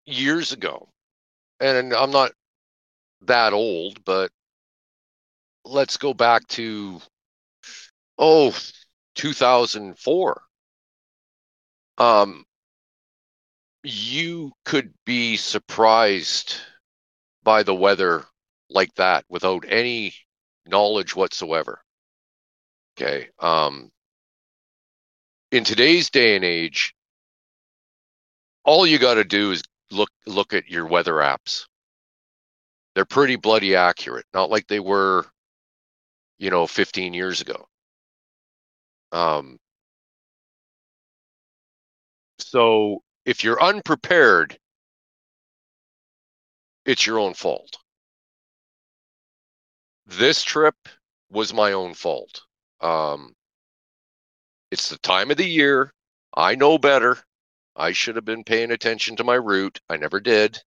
years 0.06 0.52
ago, 0.52 0.88
and 1.60 1.92
I'm 1.92 2.10
not 2.10 2.32
that 3.22 3.52
old, 3.52 4.04
but 4.04 4.30
let's 5.64 5.96
go 5.96 6.14
back 6.14 6.46
to 6.48 7.00
oh 8.18 8.54
2004 9.14 10.42
um 11.98 12.44
you 13.82 14.52
could 14.64 14.92
be 15.04 15.36
surprised 15.36 16.56
by 17.42 17.62
the 17.62 17.74
weather 17.74 18.24
like 18.68 18.94
that 18.94 19.24
without 19.28 19.64
any 19.68 20.14
knowledge 20.70 21.14
whatsoever. 21.16 21.82
Okay 22.98 23.28
um 23.38 23.90
in 25.50 25.64
today's 25.64 26.10
day 26.10 26.36
and 26.36 26.44
age 26.44 26.94
all 28.64 28.86
you 28.86 28.98
got 28.98 29.14
to 29.14 29.24
do 29.24 29.52
is 29.52 29.62
look 29.90 30.10
look 30.26 30.52
at 30.54 30.68
your 30.68 30.86
weather 30.86 31.14
apps. 31.14 31.66
They're 32.94 33.04
pretty 33.04 33.36
bloody 33.36 33.74
accurate 33.76 34.26
not 34.34 34.50
like 34.50 34.66
they 34.66 34.80
were 34.80 35.26
you 36.38 36.50
know 36.50 36.66
15 36.66 37.14
years 37.14 37.40
ago. 37.40 37.66
Um 39.12 39.58
so 42.38 43.02
if 43.24 43.44
you're 43.44 43.62
unprepared 43.62 44.58
it's 46.86 47.06
your 47.06 47.18
own 47.18 47.34
fault 47.34 47.76
this 50.10 50.42
trip 50.42 50.74
was 51.30 51.54
my 51.54 51.72
own 51.72 51.94
fault. 51.94 52.42
Um 52.80 53.34
it's 54.70 54.88
the 54.88 54.98
time 54.98 55.30
of 55.30 55.36
the 55.36 55.46
year. 55.48 55.92
I 56.34 56.54
know 56.54 56.78
better. 56.78 57.18
I 57.76 57.92
should 57.92 58.16
have 58.16 58.24
been 58.24 58.44
paying 58.44 58.70
attention 58.70 59.16
to 59.16 59.24
my 59.24 59.34
route. 59.36 59.80
I 59.88 59.96
never 59.96 60.20
did. 60.20 60.58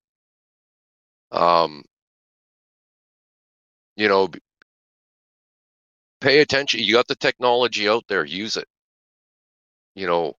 Um 1.32 1.84
you 3.96 4.08
know 4.08 4.30
pay 6.22 6.40
attention. 6.40 6.80
You 6.82 6.94
got 6.94 7.08
the 7.08 7.16
technology 7.16 7.88
out 7.90 8.06
there. 8.08 8.26
Use 8.26 8.58
it. 8.58 8.68
You 9.96 10.08
know 10.08 10.38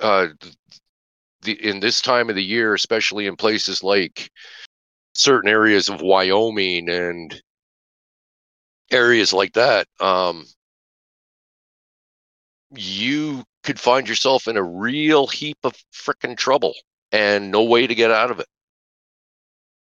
uh 0.00 0.28
the 1.42 1.52
in 1.68 1.80
this 1.80 2.00
time 2.00 2.28
of 2.30 2.36
the 2.36 2.42
year 2.42 2.74
especially 2.74 3.26
in 3.26 3.36
places 3.36 3.82
like 3.82 4.30
certain 5.14 5.48
areas 5.50 5.88
of 5.88 6.00
Wyoming 6.00 6.88
and 6.88 7.42
areas 8.90 9.32
like 9.32 9.52
that 9.54 9.88
um 9.98 10.44
you 12.76 13.44
could 13.62 13.80
find 13.80 14.08
yourself 14.08 14.46
in 14.48 14.56
a 14.56 14.62
real 14.62 15.26
heap 15.26 15.58
of 15.64 15.74
frickin' 15.92 16.36
trouble 16.36 16.74
and 17.12 17.50
no 17.50 17.62
way 17.64 17.86
to 17.86 17.94
get 17.94 18.10
out 18.10 18.30
of 18.30 18.40
it. 18.40 18.46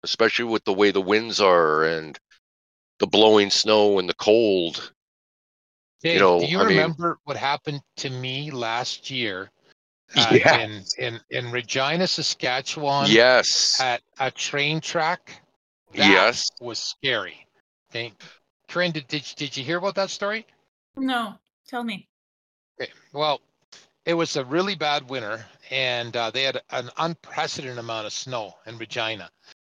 Especially 0.04 0.46
with 0.46 0.64
the 0.64 0.74
way 0.74 0.92
the 0.92 1.02
winds 1.02 1.42
are 1.42 1.84
and 1.84 2.18
the 3.00 3.08
blowing 3.08 3.50
snow 3.50 4.00
and 4.00 4.08
the 4.08 4.14
cold 4.16 4.94
Jay, 6.04 6.18
know, 6.18 6.40
do 6.40 6.46
you 6.46 6.60
I 6.60 6.66
mean- 6.66 6.78
remember 6.78 7.20
what 7.26 7.36
happened 7.36 7.82
to 7.98 8.10
me 8.10 8.50
last 8.52 9.10
year 9.10 9.52
uh, 10.16 10.28
Yeah. 10.34 10.58
in, 10.60 10.84
in, 10.98 11.20
in 11.30 11.52
Regina, 11.52 12.08
Saskatchewan 12.08 13.08
yes 13.10 13.80
at 13.82 14.02
a 14.20 14.32
train 14.32 14.82
track? 14.82 15.42
That 15.94 16.10
yes 16.10 16.50
was 16.62 16.80
scary. 16.80 17.46
Okay. 17.92 18.14
Corrine, 18.68 18.94
did, 18.94 19.08
did, 19.08 19.24
did 19.36 19.58
you 19.58 19.64
hear 19.64 19.78
about 19.78 19.96
that 19.96 20.10
story? 20.12 20.46
No, 20.96 21.34
tell 21.68 21.84
me. 21.84 22.08
Okay. 22.80 22.92
Well, 23.14 23.42
it 24.06 24.14
was 24.14 24.36
a 24.36 24.46
really 24.46 24.76
bad 24.76 25.10
winter, 25.10 25.44
and 25.72 26.16
uh, 26.16 26.30
they 26.32 26.44
had 26.44 26.62
an 26.72 26.90
unprecedented 26.98 27.80
amount 27.80 28.06
of 28.06 28.14
snow 28.14 28.56
in 28.68 28.78
Regina, 28.78 29.30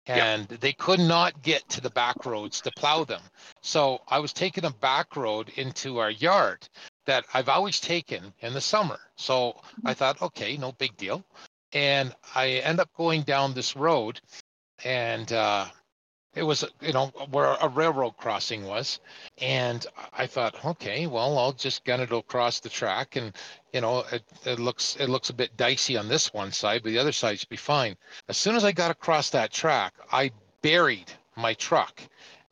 Yeah. 0.07 0.26
and 0.26 0.47
they 0.47 0.73
could 0.73 0.99
not 0.99 1.41
get 1.43 1.68
to 1.69 1.81
the 1.81 1.89
back 1.91 2.26
roads 2.26 2.59
to 2.61 2.72
plow 2.72 3.03
them. 3.03 3.22
So 3.61 4.01
I 4.07 4.19
was 4.19 4.34
taking 4.34 4.65
a 4.65 4.72
back 4.72 5.15
road 5.15 5.49
into 5.55 5.99
our 5.99 6.11
yard 6.11 6.68
that 7.07 7.25
I've 7.34 7.49
always 7.49 7.79
taken 7.79 8.34
in 8.41 8.53
the 8.53 8.61
summer. 8.61 8.99
So 9.15 9.59
I 9.84 9.93
thought, 9.93 10.21
okay, 10.21 10.55
no 10.57 10.73
big 10.73 10.95
deal. 10.97 11.23
And 11.73 12.13
I 12.35 12.49
end 12.49 12.79
up 12.79 12.93
going 12.93 13.23
down 13.23 13.53
this 13.53 13.75
road, 13.75 14.21
and 14.85 15.31
uh, 15.34 15.65
it 16.35 16.43
was, 16.43 16.63
you 16.81 16.93
know, 16.93 17.07
where 17.31 17.55
a 17.59 17.67
railroad 17.67 18.15
crossing 18.17 18.65
was. 18.65 18.99
And 19.39 19.85
I 20.13 20.27
thought, 20.27 20.63
okay, 20.63 21.07
well, 21.07 21.38
I'll 21.38 21.51
just 21.51 21.84
gun 21.84 21.99
it 21.99 22.11
across 22.11 22.59
the 22.59 22.69
track, 22.69 23.15
and 23.15 23.34
you 23.73 23.81
know, 23.81 24.05
it, 24.11 24.23
it 24.45 24.59
looks 24.59 24.95
it 24.97 25.09
looks 25.09 25.29
a 25.29 25.34
bit 25.34 25.57
dicey 25.57 25.97
on 25.97 26.07
this 26.07 26.34
one 26.34 26.51
side, 26.51 26.84
but 26.84 26.89
the 26.89 26.99
other 26.99 27.11
side 27.11 27.39
should 27.39 27.49
be 27.49 27.57
fine. 27.57 27.97
As 28.29 28.38
soon 28.38 28.55
as 28.55 28.63
I 28.63 28.71
got 28.71 28.91
across 28.91 29.29
that 29.31 29.51
track, 29.51 29.93
I 30.11 30.31
buried 30.61 31.11
my 31.35 31.53
truck 31.53 32.01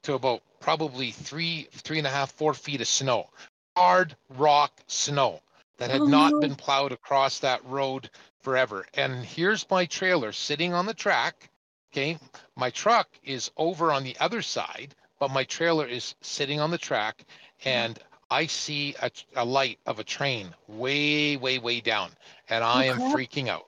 to 0.03 0.13
about 0.13 0.41
probably 0.59 1.11
three, 1.11 1.67
three 1.71 1.99
and 1.99 2.07
a 2.07 2.09
half, 2.09 2.31
four 2.31 2.53
feet 2.53 2.81
of 2.81 2.87
snow, 2.87 3.29
hard 3.75 4.15
rock 4.29 4.81
snow 4.87 5.41
that 5.77 5.89
had 5.89 6.01
Oh, 6.01 6.07
not 6.07 6.31
no. 6.31 6.39
been 6.39 6.55
plowed 6.55 6.91
across 6.91 7.39
that 7.39 7.63
road 7.65 8.09
forever. 8.41 8.85
And 8.93 9.25
here's 9.25 9.69
my 9.69 9.85
trailer 9.85 10.31
sitting 10.31 10.73
on 10.73 10.85
the 10.85 10.93
track. 10.93 11.49
Okay, 11.91 12.17
my 12.55 12.69
truck 12.69 13.07
is 13.23 13.51
over 13.57 13.91
on 13.91 14.03
the 14.03 14.17
other 14.19 14.41
side, 14.41 14.95
but 15.19 15.31
my 15.31 15.43
trailer 15.45 15.87
is 15.87 16.15
sitting 16.21 16.59
on 16.59 16.69
the 16.71 16.77
track, 16.77 17.23
and 17.63 17.97
I 18.29 18.47
see 18.47 18.95
a, 19.01 19.09
a 19.35 19.45
light 19.45 19.79
of 19.85 19.99
a 19.99 20.03
train 20.03 20.53
way, 20.67 21.37
way, 21.37 21.57
way 21.57 21.79
down, 21.79 22.11
and 22.49 22.63
I 22.63 22.85
am 22.85 22.97
freaking 22.97 23.47
out. 23.47 23.67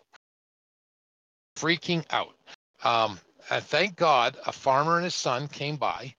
Freaking 1.56 2.06
out. 2.10 2.36
Um, 2.84 3.20
and 3.50 3.64
thank 3.64 3.96
God 3.96 4.38
a 4.46 4.52
farmer 4.52 4.96
and 4.98 5.06
his 5.06 5.16
son 5.16 5.48
came 5.48 5.78
by, 5.78 6.14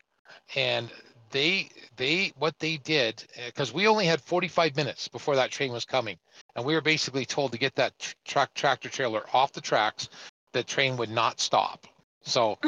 and 0.56 0.90
they 1.30 1.68
they 1.96 2.32
what 2.38 2.58
they 2.58 2.76
did 2.78 3.24
because 3.46 3.72
we 3.72 3.86
only 3.86 4.06
had 4.06 4.20
45 4.20 4.76
minutes 4.76 5.08
before 5.08 5.36
that 5.36 5.50
train 5.50 5.72
was 5.72 5.84
coming, 5.84 6.16
and 6.56 6.64
we 6.64 6.74
were 6.74 6.80
basically 6.80 7.24
told 7.24 7.52
to 7.52 7.58
get 7.58 7.74
that 7.76 7.98
tr- 7.98 8.14
truck 8.24 8.54
tractor 8.54 8.88
trailer 8.88 9.24
off 9.32 9.52
the 9.52 9.60
tracks. 9.60 10.08
The 10.52 10.62
train 10.62 10.96
would 10.96 11.10
not 11.10 11.40
stop. 11.40 11.86
So 12.22 12.58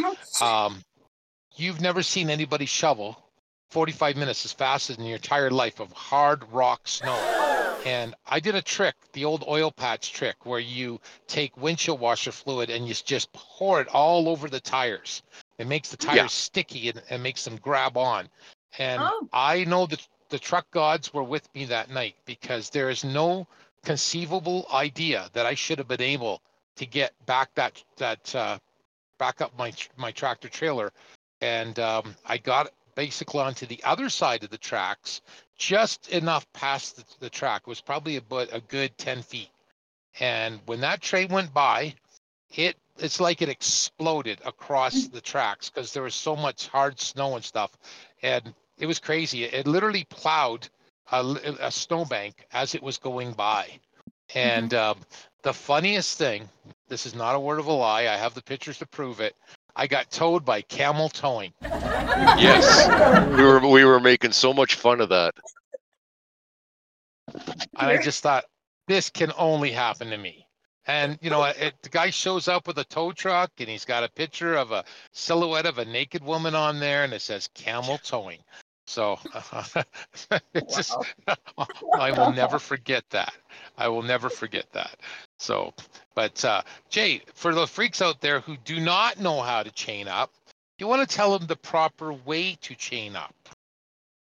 um, 0.40 0.82
you've 1.56 1.80
never 1.80 2.02
seen 2.02 2.30
anybody 2.30 2.66
shovel 2.66 3.16
45 3.70 4.16
minutes 4.16 4.44
as 4.44 4.52
fast 4.52 4.90
as 4.90 4.98
in 4.98 5.04
your 5.04 5.16
entire 5.16 5.50
life 5.50 5.80
of 5.80 5.92
hard 5.92 6.44
rock 6.52 6.88
snow. 6.88 7.18
And 7.86 8.14
I 8.26 8.40
did 8.40 8.54
a 8.54 8.62
trick, 8.62 8.94
the 9.12 9.24
old 9.24 9.44
oil 9.48 9.70
patch 9.70 10.12
trick, 10.12 10.44
where 10.44 10.60
you 10.60 11.00
take 11.26 11.56
windshield 11.56 11.98
washer 11.98 12.32
fluid 12.32 12.68
and 12.68 12.86
you 12.86 12.94
just 12.94 13.32
pour 13.32 13.80
it 13.80 13.88
all 13.88 14.28
over 14.28 14.48
the 14.48 14.60
tires. 14.60 15.22
It 15.60 15.66
makes 15.66 15.90
the 15.90 15.98
tires 15.98 16.16
Yeah. 16.16 16.26
sticky 16.28 16.88
and, 16.88 17.02
and 17.10 17.22
makes 17.22 17.44
them 17.44 17.56
grab 17.56 17.98
on. 17.98 18.30
And 18.78 19.02
Oh. 19.02 19.28
I 19.30 19.64
know 19.64 19.84
that 19.86 20.08
the 20.30 20.38
truck 20.38 20.70
gods 20.70 21.12
were 21.12 21.22
with 21.22 21.54
me 21.54 21.66
that 21.66 21.90
night 21.90 22.16
because 22.24 22.70
there 22.70 22.88
is 22.88 23.04
no 23.04 23.46
conceivable 23.84 24.66
idea 24.72 25.28
that 25.34 25.44
I 25.44 25.54
should 25.54 25.78
have 25.78 25.88
been 25.88 26.00
able 26.00 26.40
to 26.76 26.86
get 26.86 27.12
back 27.26 27.54
that 27.56 27.82
that 27.98 28.34
uh, 28.34 28.58
back 29.18 29.42
up 29.42 29.56
my 29.58 29.72
my 29.98 30.10
tractor 30.12 30.48
trailer, 30.48 30.92
and 31.42 31.78
um, 31.78 32.14
I 32.24 32.38
got 32.38 32.72
basically 32.94 33.40
onto 33.40 33.66
the 33.66 33.84
other 33.84 34.08
side 34.08 34.44
of 34.44 34.50
the 34.50 34.58
tracks, 34.58 35.20
just 35.58 36.08
enough 36.08 36.50
past 36.54 36.96
the, 36.96 37.04
the 37.20 37.30
track. 37.30 37.62
It 37.66 37.68
was 37.68 37.82
probably 37.82 38.16
about 38.16 38.48
a 38.50 38.60
good 38.60 38.96
ten 38.96 39.20
feet, 39.20 39.50
and 40.20 40.58
when 40.64 40.80
that 40.80 41.02
train 41.02 41.28
went 41.28 41.52
by, 41.52 41.94
it 42.50 42.76
it's 43.00 43.20
like 43.20 43.42
it 43.42 43.48
exploded 43.48 44.40
across 44.44 45.08
the 45.08 45.20
tracks 45.20 45.70
because 45.70 45.92
there 45.92 46.02
was 46.02 46.14
so 46.14 46.36
much 46.36 46.68
hard 46.68 47.00
snow 47.00 47.36
and 47.36 47.44
stuff, 47.44 47.76
and 48.22 48.54
it 48.78 48.86
was 48.86 48.98
crazy. 48.98 49.44
It, 49.44 49.66
literally 49.66 50.04
plowed 50.04 50.68
a 51.12 51.70
snowbank 51.70 52.46
as 52.52 52.74
it 52.74 52.82
was 52.82 52.98
going 52.98 53.32
by, 53.32 53.68
and 54.34 54.74
um, 54.74 54.98
the 55.42 55.52
funniest 55.52 56.18
thing. 56.18 56.48
This 56.88 57.06
is 57.06 57.14
not 57.14 57.34
a 57.36 57.40
word 57.40 57.58
of 57.60 57.66
a 57.66 57.72
lie. 57.72 58.02
I 58.02 58.16
have 58.16 58.34
the 58.34 58.42
pictures 58.42 58.78
to 58.78 58.86
prove 58.86 59.20
it. 59.20 59.36
I 59.76 59.86
got 59.86 60.10
towed 60.10 60.44
by 60.44 60.62
camel 60.62 61.08
towing. 61.08 61.52
Yes, 61.62 62.88
we 63.36 63.42
were 63.42 63.60
we 63.60 63.84
were 63.84 64.00
making 64.00 64.32
so 64.32 64.52
much 64.52 64.74
fun 64.74 65.00
of 65.00 65.08
that. 65.10 65.34
And 67.32 67.88
I 67.88 68.02
just 68.02 68.22
thought, 68.22 68.44
this 68.88 69.08
can 69.08 69.32
only 69.38 69.70
happen 69.70 70.10
to 70.10 70.18
me. 70.18 70.46
And 70.86 71.18
you 71.20 71.30
know, 71.30 71.44
it, 71.44 71.74
the 71.82 71.88
guy 71.88 72.10
shows 72.10 72.48
up 72.48 72.66
with 72.66 72.78
a 72.78 72.84
tow 72.84 73.12
truck, 73.12 73.50
and 73.58 73.68
he's 73.68 73.84
got 73.84 74.04
a 74.04 74.08
picture 74.08 74.54
of 74.54 74.72
a 74.72 74.84
silhouette 75.12 75.66
of 75.66 75.78
a 75.78 75.84
naked 75.84 76.24
woman 76.24 76.54
on 76.54 76.80
there, 76.80 77.04
and 77.04 77.12
it 77.12 77.22
says 77.22 77.48
"camel 77.54 77.98
towing." 77.98 78.38
So 78.86 79.20
it's 80.54 80.76
just, 80.76 80.96
I 81.98 82.10
will 82.10 82.32
never 82.32 82.58
forget 82.58 83.04
that. 83.10 83.32
I 83.78 83.86
will 83.86 84.02
never 84.02 84.28
forget 84.28 84.66
that. 84.72 84.96
So, 85.38 85.72
but 86.16 86.44
uh, 86.44 86.62
Jay, 86.88 87.22
for 87.34 87.54
the 87.54 87.68
freaks 87.68 88.02
out 88.02 88.20
there 88.20 88.40
who 88.40 88.56
do 88.64 88.80
not 88.80 89.20
know 89.20 89.42
how 89.42 89.62
to 89.62 89.70
chain 89.70 90.08
up, 90.08 90.32
you 90.78 90.88
want 90.88 91.08
to 91.08 91.16
tell 91.16 91.38
them 91.38 91.46
the 91.46 91.54
proper 91.54 92.12
way 92.12 92.56
to 92.62 92.74
chain 92.74 93.14
up. 93.14 93.34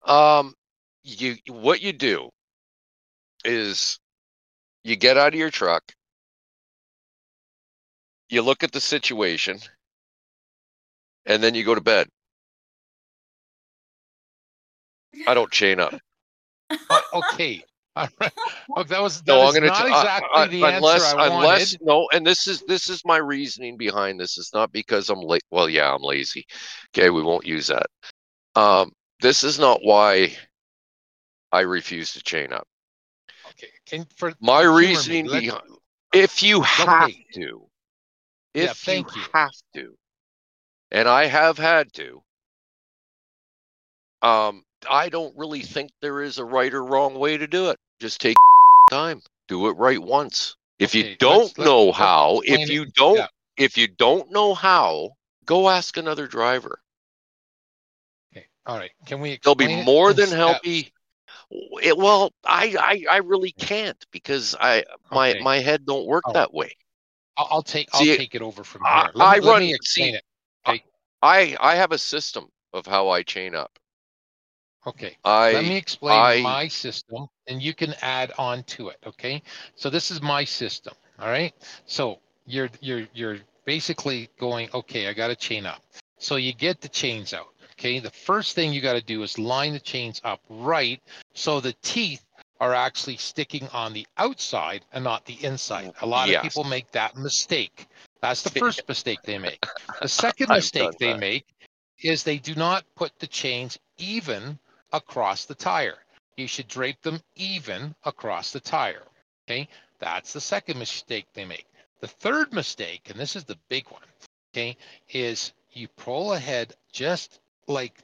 Um, 0.03 0.53
you 1.03 1.38
what 1.47 1.81
you 1.81 1.93
do 1.93 2.30
is 3.45 3.97
you 4.84 4.95
get 4.97 5.17
out 5.17 5.34
of 5.34 5.39
your 5.39 5.51
truck, 5.51 5.93
you 8.30 8.41
look 8.41 8.64
at 8.64 8.72
the 8.72 8.80
situation, 8.81 9.60
and 11.26 11.41
then 11.43 11.56
you 11.56 11.64
go 11.64 11.76
to 11.76 11.81
bed. 11.81 12.07
I 15.27 15.34
don't 15.34 15.51
chain 15.51 15.80
up. 15.80 15.93
Uh, 16.89 17.01
okay. 17.14 17.64
All 17.95 18.07
right. 18.22 18.31
Oh, 18.76 18.84
that 18.84 19.01
was 19.01 19.22
that 19.23 19.34
No, 19.34 19.41
I'm 19.41 19.49
is 19.49 19.56
gonna 19.56 19.68
not 19.68 19.85
t- 19.85 19.91
I- 19.91 19.99
exactly 19.99 20.30
I- 20.34 20.47
the 20.47 20.64
unless 20.64 21.11
answer 21.11 21.19
I 21.19 21.27
unless 21.27 21.72
wanted. 21.73 21.85
no, 21.85 22.07
and 22.14 22.26
this 22.26 22.47
is 22.47 22.61
this 22.68 22.89
is 22.89 23.03
my 23.03 23.18
reasoning 23.18 23.77
behind 23.77 24.19
this. 24.19 24.38
It's 24.38 24.53
not 24.53 24.72
because 24.72 25.10
I'm 25.10 25.22
late. 25.22 25.43
Well, 25.49 25.68
yeah, 25.68 25.93
I'm 25.93 26.03
lazy. 26.03 26.45
Okay, 26.95 27.10
we 27.10 27.23
won't 27.23 27.45
use 27.45 27.68
that. 27.68 27.88
Um, 28.56 28.91
this 29.22 29.43
is 29.43 29.60
not 29.60 29.80
why 29.84 30.35
I 31.51 31.61
refuse 31.61 32.14
to 32.14 32.23
chain 32.23 32.53
up. 32.53 32.68
Okay. 33.49 33.69
Can 33.85 34.06
for 34.15 34.34
My 34.39 34.61
humor 34.61 34.77
me, 34.80 34.88
reasoning 34.88 35.26
behind 35.26 35.61
if 36.14 36.41
you 36.43 36.61
have 36.61 37.10
Okay. 37.10 37.26
to, 37.34 37.68
Yeah, 38.60 38.72
if 38.72 38.76
thank 38.76 39.15
you 39.15 39.22
you. 39.22 39.23
have 39.34 39.53
to, 39.73 39.98
and 40.91 41.07
I 41.07 41.26
have 41.26 41.57
had 41.57 41.94
to, 41.94 42.23
um, 44.22 44.64
I 44.90 45.10
don't 45.10 45.38
really 45.38 45.61
think 45.61 45.91
there 46.02 46.22
is 46.22 46.38
a 46.38 46.45
right 46.45 46.73
or 46.73 46.84
wrong 46.84 47.15
way 47.15 47.38
to 47.38 47.48
do 47.48 47.69
it. 47.69 47.77
Just 47.99 48.22
take 48.22 48.36
time, 48.90 49.22
do 49.48 49.68
it 49.68 49.73
right 49.77 50.02
once. 50.02 50.56
If 50.80 50.95
Okay, 50.95 51.10
you 51.10 51.18
don't 51.18 51.40
let's- 51.41 51.57
let's- 51.57 51.57
know 51.65 51.91
let's 51.98 51.98
how, 51.98 52.41
explain 52.41 52.61
if 52.61 52.69
it. 52.69 52.73
you 52.73 52.86
don't, 52.86 53.18
Yeah. 53.18 53.27
if 53.57 53.77
you 53.77 53.88
don't 53.88 54.31
know 54.31 54.53
how, 54.53 55.11
go 55.45 55.69
ask 55.69 55.98
another 55.98 56.27
driver. 56.27 56.81
Okay. 58.31 58.48
All 58.65 58.77
right. 58.77 58.91
Can 59.06 59.19
we 59.22 59.40
They'll 59.44 59.56
be 59.56 59.68
more 59.84 60.14
than 60.14 60.31
happy. 60.31 60.91
It, 61.81 61.98
well, 61.98 62.31
I, 62.45 62.76
I 62.80 63.06
I 63.15 63.18
really 63.18 63.52
can't 63.52 64.03
because 64.11 64.56
I 64.60 64.84
my 65.11 65.30
Okay. 65.30 65.40
my 65.40 65.60
head 65.60 65.86
don't 65.86 66.06
work 66.07 66.23
All 66.26 66.34
right. 66.34 66.41
that 66.41 66.53
way. 66.53 66.72
I'll, 67.49 67.61
take 67.61 67.90
I'll 67.94 68.02
See, 68.02 68.18
take 68.18 68.36
it 68.36 68.41
over 68.41 68.64
from 68.64 68.84
here. 68.84 69.11
Let, 69.14 69.26
I 69.26 69.36
me, 69.36 69.45
let 69.45 69.52
run- 69.52 69.61
me 69.61 69.74
explain 69.74 70.16
it. 70.16 70.24
Okay. 70.68 70.84
I 71.22 71.57
I 71.60 71.76
have 71.76 71.91
a 71.91 71.98
system 71.98 72.49
of 72.74 72.86
how 72.86 73.10
I 73.10 73.24
chain 73.24 73.56
up. 73.56 73.78
Okay. 74.88 75.18
I 75.26 75.52
Let 75.53 75.64
me 75.66 75.76
explain 75.76 76.18
I- 76.20 76.41
my 76.41 76.68
system 76.68 77.28
and 77.48 77.61
you 77.61 77.74
can 77.74 77.94
add 78.02 78.32
on 78.38 78.64
to 78.64 78.90
it. 78.90 78.98
Okay. 79.06 79.41
So 79.76 79.90
this 79.90 80.11
is 80.11 80.22
my 80.22 80.44
system. 80.44 80.94
All 81.20 81.28
right. 81.28 81.53
So 81.86 82.20
you're 82.45 82.70
you're 82.82 83.07
you're 83.14 83.38
basically 83.66 84.30
going, 84.40 84.70
okay, 84.74 85.07
I 85.07 85.14
got 85.14 85.28
to 85.28 85.36
chain 85.36 85.66
up. 85.66 85.84
So 86.18 86.38
you 86.38 86.53
get 86.53 86.82
the 86.82 86.90
chains 86.90 87.34
out. 87.34 87.48
Okay. 87.74 87.99
The 87.99 88.10
first 88.11 88.56
thing 88.56 88.74
you 88.74 88.82
got 88.82 88.94
to 88.94 89.02
do 89.02 89.22
is 89.24 89.38
line 89.38 89.74
the 89.74 89.80
chains 89.80 90.22
up 90.24 90.41
right 90.49 91.02
so 91.34 91.60
the 91.60 91.74
teeth 91.82 92.26
are 92.60 92.73
actually 92.73 93.18
sticking 93.18 93.68
on 93.69 93.94
the 93.94 94.07
outside 94.18 94.86
and 94.91 95.03
not 95.03 95.26
the 95.26 95.44
inside. 95.44 95.91
A 96.02 96.06
lot 96.06 96.30
Yes. 96.30 96.36
of 96.36 96.41
people 96.41 96.64
make 96.64 96.91
that 96.91 97.15
mistake. 97.15 97.88
That's 98.22 98.44
the 98.44 98.49
first 98.52 98.88
mistake 98.88 99.22
they 99.23 99.38
make. 99.38 99.61
The 100.02 100.10
second 100.10 100.49
mistake 100.52 100.98
they 100.98 101.14
that. 101.14 101.19
make 101.19 101.45
is 102.02 102.23
they 102.23 102.38
do 102.38 102.56
not 102.56 102.86
put 102.95 103.18
the 103.19 103.27
chains 103.27 103.77
even 103.98 104.60
across 104.91 105.45
the 105.45 105.56
tire. 105.56 105.98
You 106.38 106.48
should 106.48 106.68
drape 106.68 107.02
them 107.02 107.22
even 107.36 107.95
across 108.03 108.52
the 108.52 108.60
tire. 108.60 109.03
Okay, 109.48 109.68
that's 109.99 110.34
the 110.34 110.41
second 110.41 110.80
mistake 110.80 111.27
they 111.34 111.45
make. 111.45 111.65
The 112.02 112.07
third 112.07 112.53
mistake, 112.53 113.10
and 113.10 113.19
this 113.19 113.36
is 113.36 113.44
the 113.45 113.57
big 113.69 113.90
one, 113.90 114.02
okay, 114.53 114.77
is 115.10 115.53
you 115.73 115.88
pull 115.90 116.34
ahead 116.34 116.73
just 116.91 117.40
like 117.68 118.03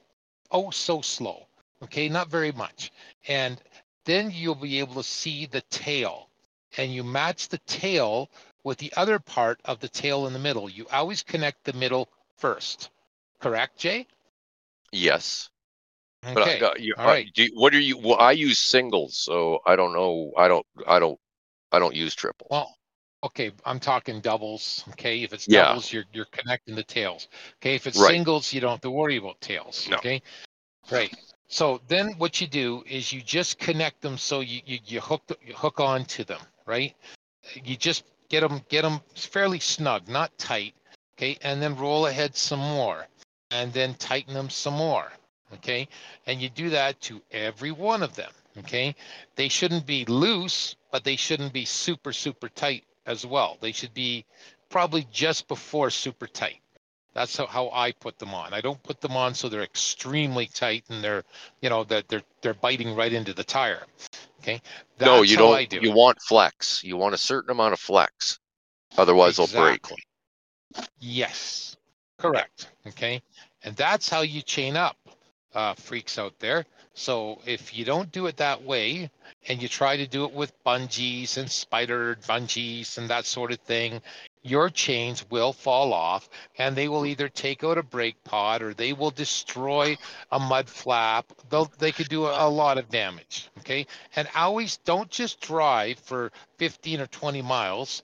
oh 0.50 0.70
so 0.70 1.00
slow. 1.00 1.46
Okay, 1.82 2.08
not 2.08 2.28
very 2.28 2.52
much. 2.52 2.92
And 3.28 3.60
then 4.06 4.30
you'll 4.32 4.54
be 4.54 4.80
able 4.80 4.94
to 4.94 5.02
see 5.04 5.46
the 5.46 5.60
tail. 5.62 6.30
And 6.78 6.92
you 6.94 7.04
match 7.04 7.48
the 7.48 7.58
tail 7.58 8.30
with 8.64 8.78
the 8.78 8.92
other 8.96 9.18
part 9.18 9.60
of 9.64 9.80
the 9.80 9.88
tail 9.88 10.26
in 10.26 10.32
the 10.32 10.38
middle. 10.38 10.68
You 10.70 10.86
always 10.92 11.22
connect 11.22 11.64
the 11.64 11.72
middle 11.74 12.08
first. 12.36 12.90
Correct, 13.40 13.78
Jay? 13.78 14.06
yes, 14.92 15.50
Okay. 16.24 16.60
but 16.60 16.76
I, 16.76 16.78
you, 16.80 16.94
all 16.98 17.06
right. 17.06 17.26
Uh, 17.26 17.30
do, 17.34 17.48
what 17.54 17.74
are 17.74 17.80
you? 17.80 17.98
Well, 17.98 18.18
I 18.18 18.32
use 18.32 18.58
singles, 18.58 19.18
so 19.18 19.60
I 19.66 19.76
don't 19.76 19.92
know. 19.92 20.32
I 20.36 20.48
don't. 20.48 20.66
I 20.86 20.98
don't. 20.98 21.18
I 21.72 21.78
don't 21.78 21.94
use 21.94 22.14
triples. 22.14 22.48
Well, 22.50 22.74
okay, 23.24 23.52
I'm 23.64 23.78
talking 23.80 24.20
doubles. 24.20 24.84
Okay, 24.90 25.22
if 25.22 25.32
it's 25.32 25.46
Yeah. 25.46 25.68
doubles, 25.68 25.92
you're 25.92 26.04
you're 26.12 26.26
connecting 26.26 26.74
the 26.74 26.82
tails. 26.84 27.28
Okay, 27.62 27.74
if 27.76 27.86
it's 27.86 27.98
Right. 27.98 28.12
singles, 28.12 28.52
you 28.52 28.60
don't 28.60 28.70
have 28.72 28.80
to 28.82 28.90
worry 28.90 29.16
about 29.16 29.40
tails. 29.40 29.88
No. 29.88 29.96
Okay, 29.98 30.22
right. 30.90 31.12
So 31.48 31.80
then 31.86 32.14
what 32.18 32.40
you 32.40 32.46
do 32.46 32.82
is 32.86 33.12
you 33.12 33.22
just 33.22 33.58
connect 33.58 34.00
them 34.00 34.18
so 34.18 34.40
you 34.40 34.60
you, 34.66 34.78
you 34.84 35.00
hook 35.00 35.22
you 35.46 35.54
hook 35.54 35.80
on 35.80 36.04
to 36.06 36.24
them, 36.24 36.40
right? 36.66 36.94
You 37.54 37.76
just 37.76 38.04
get 38.28 38.40
them 38.40 38.62
get 38.68 38.82
them 38.82 39.00
fairly 39.14 39.60
snug, 39.60 40.08
not 40.08 40.36
tight. 40.38 40.74
Okay, 41.16 41.38
and 41.42 41.62
then 41.62 41.76
roll 41.76 42.06
ahead 42.06 42.36
some 42.36 42.58
more, 42.58 43.06
and 43.50 43.72
then 43.72 43.94
tighten 43.94 44.34
them 44.34 44.50
some 44.50 44.74
more. 44.74 45.10
Okay, 45.54 45.88
and 46.26 46.42
you 46.42 46.50
do 46.50 46.70
that 46.70 47.00
to 47.02 47.22
every 47.30 47.70
one 47.70 48.02
of 48.02 48.16
them. 48.16 48.32
Okay, 48.58 48.94
they 49.36 49.48
shouldn't 49.48 49.86
be 49.86 50.04
loose, 50.06 50.76
but 50.90 51.04
they 51.04 51.16
shouldn't 51.16 51.52
be 51.52 51.64
super 51.64 52.12
super 52.12 52.48
tight 52.48 52.84
as 53.06 53.24
well. 53.24 53.56
They 53.60 53.72
should 53.72 53.94
be 53.94 54.24
probably 54.68 55.06
just 55.12 55.46
before 55.46 55.90
super 55.90 56.26
tight. 56.26 56.60
That's 57.16 57.34
how, 57.34 57.46
how 57.46 57.70
I 57.72 57.92
put 57.92 58.18
them 58.18 58.34
on. 58.34 58.52
I 58.52 58.60
don't 58.60 58.82
put 58.82 59.00
them 59.00 59.16
on 59.16 59.32
so 59.32 59.48
they're 59.48 59.62
extremely 59.62 60.48
tight 60.48 60.84
and 60.90 61.02
they're, 61.02 61.24
you 61.62 61.70
know, 61.70 61.82
that 61.84 62.08
they're 62.08 62.22
they're 62.42 62.52
biting 62.52 62.94
right 62.94 63.10
into 63.10 63.32
the 63.32 63.42
tire. 63.42 63.84
Okay. 64.40 64.60
no, 65.00 65.22
you 65.22 65.38
don't. 65.38 65.66
Do 65.70 65.78
you 65.80 65.92
it. 65.92 65.96
want 65.96 66.20
flex. 66.20 66.84
You 66.84 66.98
want 66.98 67.14
a 67.14 67.18
certain 67.18 67.50
amount 67.50 67.72
of 67.72 67.80
flex. 67.80 68.38
Otherwise, 68.98 69.38
they'll 69.38 69.46
break. 69.46 69.86
Yes. 71.00 71.78
Correct. 72.18 72.68
Okay. 72.86 73.22
And 73.62 73.74
that's 73.76 74.10
how 74.10 74.20
you 74.20 74.42
chain 74.42 74.76
up, 74.76 74.98
uh, 75.54 75.72
freaks 75.72 76.18
out 76.18 76.38
there. 76.38 76.66
So 76.92 77.40
if 77.46 77.76
you 77.76 77.86
don't 77.86 78.12
do 78.12 78.26
it 78.26 78.36
that 78.36 78.62
way 78.62 79.10
and 79.48 79.62
you 79.62 79.68
try 79.68 79.96
to 79.96 80.06
do 80.06 80.24
it 80.26 80.32
with 80.32 80.52
bungees 80.64 81.38
and 81.38 81.50
spider 81.50 82.18
bungees 82.28 82.98
and 82.98 83.08
that 83.08 83.24
sort 83.24 83.52
of 83.52 83.58
thing, 83.60 84.02
your 84.46 84.70
chains 84.70 85.24
will 85.30 85.52
fall 85.52 85.92
off 85.92 86.28
and 86.58 86.76
they 86.76 86.88
will 86.88 87.06
either 87.06 87.28
take 87.28 87.64
out 87.64 87.78
a 87.78 87.82
brake 87.82 88.22
pod 88.24 88.62
or 88.62 88.74
they 88.74 88.92
will 88.92 89.10
destroy 89.10 89.96
a 90.30 90.38
mud 90.38 90.68
flap. 90.68 91.32
They'll, 91.50 91.70
they 91.78 91.92
could 91.92 92.08
do 92.08 92.26
a, 92.26 92.46
a 92.46 92.48
lot 92.48 92.78
of 92.78 92.88
damage. 92.88 93.48
Okay. 93.58 93.86
And 94.14 94.28
always 94.34 94.76
don't 94.78 95.10
just 95.10 95.40
drive 95.40 95.98
for 95.98 96.30
15 96.58 97.00
or 97.00 97.06
20 97.06 97.42
miles 97.42 98.02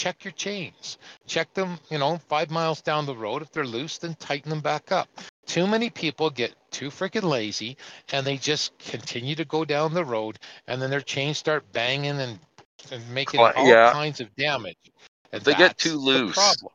check 0.00 0.24
your 0.24 0.32
chains. 0.32 0.96
Check 1.26 1.52
them, 1.52 1.78
you 1.90 1.98
know, 1.98 2.16
five 2.28 2.50
miles 2.50 2.80
down 2.80 3.04
the 3.04 3.14
road. 3.14 3.42
If 3.42 3.52
they're 3.52 3.66
loose, 3.66 3.98
then 3.98 4.14
tighten 4.14 4.48
them 4.48 4.62
back 4.62 4.90
up. 4.90 5.08
Too 5.46 5.66
many 5.66 5.90
people 5.90 6.30
get 6.30 6.54
too 6.70 6.88
freaking 6.88 7.24
lazy 7.24 7.76
and 8.12 8.26
they 8.26 8.38
just 8.38 8.78
continue 8.78 9.34
to 9.34 9.44
go 9.44 9.64
down 9.64 9.92
the 9.92 10.04
road 10.04 10.38
and 10.66 10.80
then 10.80 10.88
their 10.88 11.02
chains 11.02 11.36
start 11.36 11.70
banging 11.72 12.18
and, 12.18 12.38
and 12.90 13.10
making 13.10 13.40
all 13.40 13.52
yeah. 13.66 13.92
kinds 13.92 14.20
of 14.20 14.34
damage. 14.36 14.89
If 15.32 15.44
they 15.44 15.54
get 15.54 15.78
too 15.78 15.96
loose, 15.96 16.34
problem. 16.34 16.72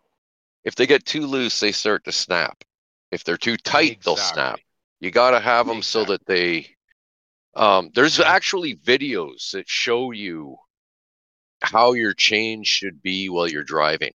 If 0.64 0.76
they 0.76 0.88
get 0.88 1.06
too 1.06 1.28
loose, 1.28 1.60
they 1.60 1.72
start 1.72 2.06
to 2.06 2.12
snap. 2.12 2.64
If 3.12 3.24
they're 3.24 3.38
too 3.38 3.58
tight, 3.58 4.02
they'll 4.04 4.18
snap. 4.18 4.60
You 5.00 5.12
got 5.12 5.32
to 5.32 5.40
have 5.40 5.68
them 5.68 5.82
so 5.82 6.06
that 6.06 6.26
they. 6.26 6.76
Um, 7.54 7.90
there's 7.94 8.20
actually 8.20 8.76
videos 8.76 9.52
that 9.52 9.70
show 9.70 10.12
you 10.12 10.58
how 11.62 11.94
your 11.94 12.14
chain 12.14 12.64
should 12.64 13.02
be 13.02 13.30
while 13.30 13.48
you're 13.48 13.64
driving. 13.64 14.12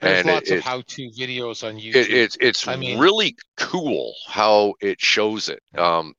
There's 0.00 0.20
and 0.20 0.28
it- 0.28 0.32
lots 0.32 0.50
of 0.50 0.60
how-to 0.60 1.10
videos 1.10 1.66
on 1.66 1.76
YouTube. 1.76 1.96
It, 1.96 2.10
it's 2.10 2.36
it's 2.40 2.68
I 2.68 2.76
mean- 2.76 2.98
really 2.98 3.36
cool 3.56 4.14
how 4.28 4.74
it 4.80 5.00
shows 5.00 5.48
it. 5.48 5.62
Um, 5.76 6.14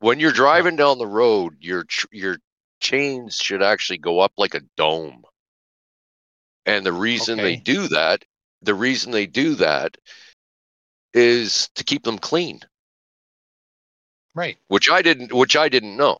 when 0.00 0.20
you're 0.20 0.32
driving 0.32 0.76
down 0.76 0.98
the 0.98 1.06
road, 1.06 1.56
your 1.60 1.86
your 2.12 2.36
chains 2.80 3.36
should 3.36 3.62
actually 3.62 3.98
go 3.98 4.20
up 4.20 4.32
like 4.36 4.54
a 4.54 4.60
dome. 4.76 5.22
And 6.66 6.84
the 6.84 6.92
reason 6.92 7.38
they 7.38 7.56
do 7.56 7.88
that, 7.88 8.24
the 8.62 8.74
reason 8.74 9.12
they 9.12 9.26
do 9.26 9.54
that, 9.56 9.96
is 11.12 11.68
to 11.74 11.84
keep 11.84 12.02
them 12.02 12.18
clean, 12.18 12.60
right, 14.34 14.56
which 14.68 14.90
I 14.90 15.02
didn't, 15.02 15.32
which 15.32 15.56
I 15.56 15.68
didn't 15.68 15.96
know. 15.96 16.18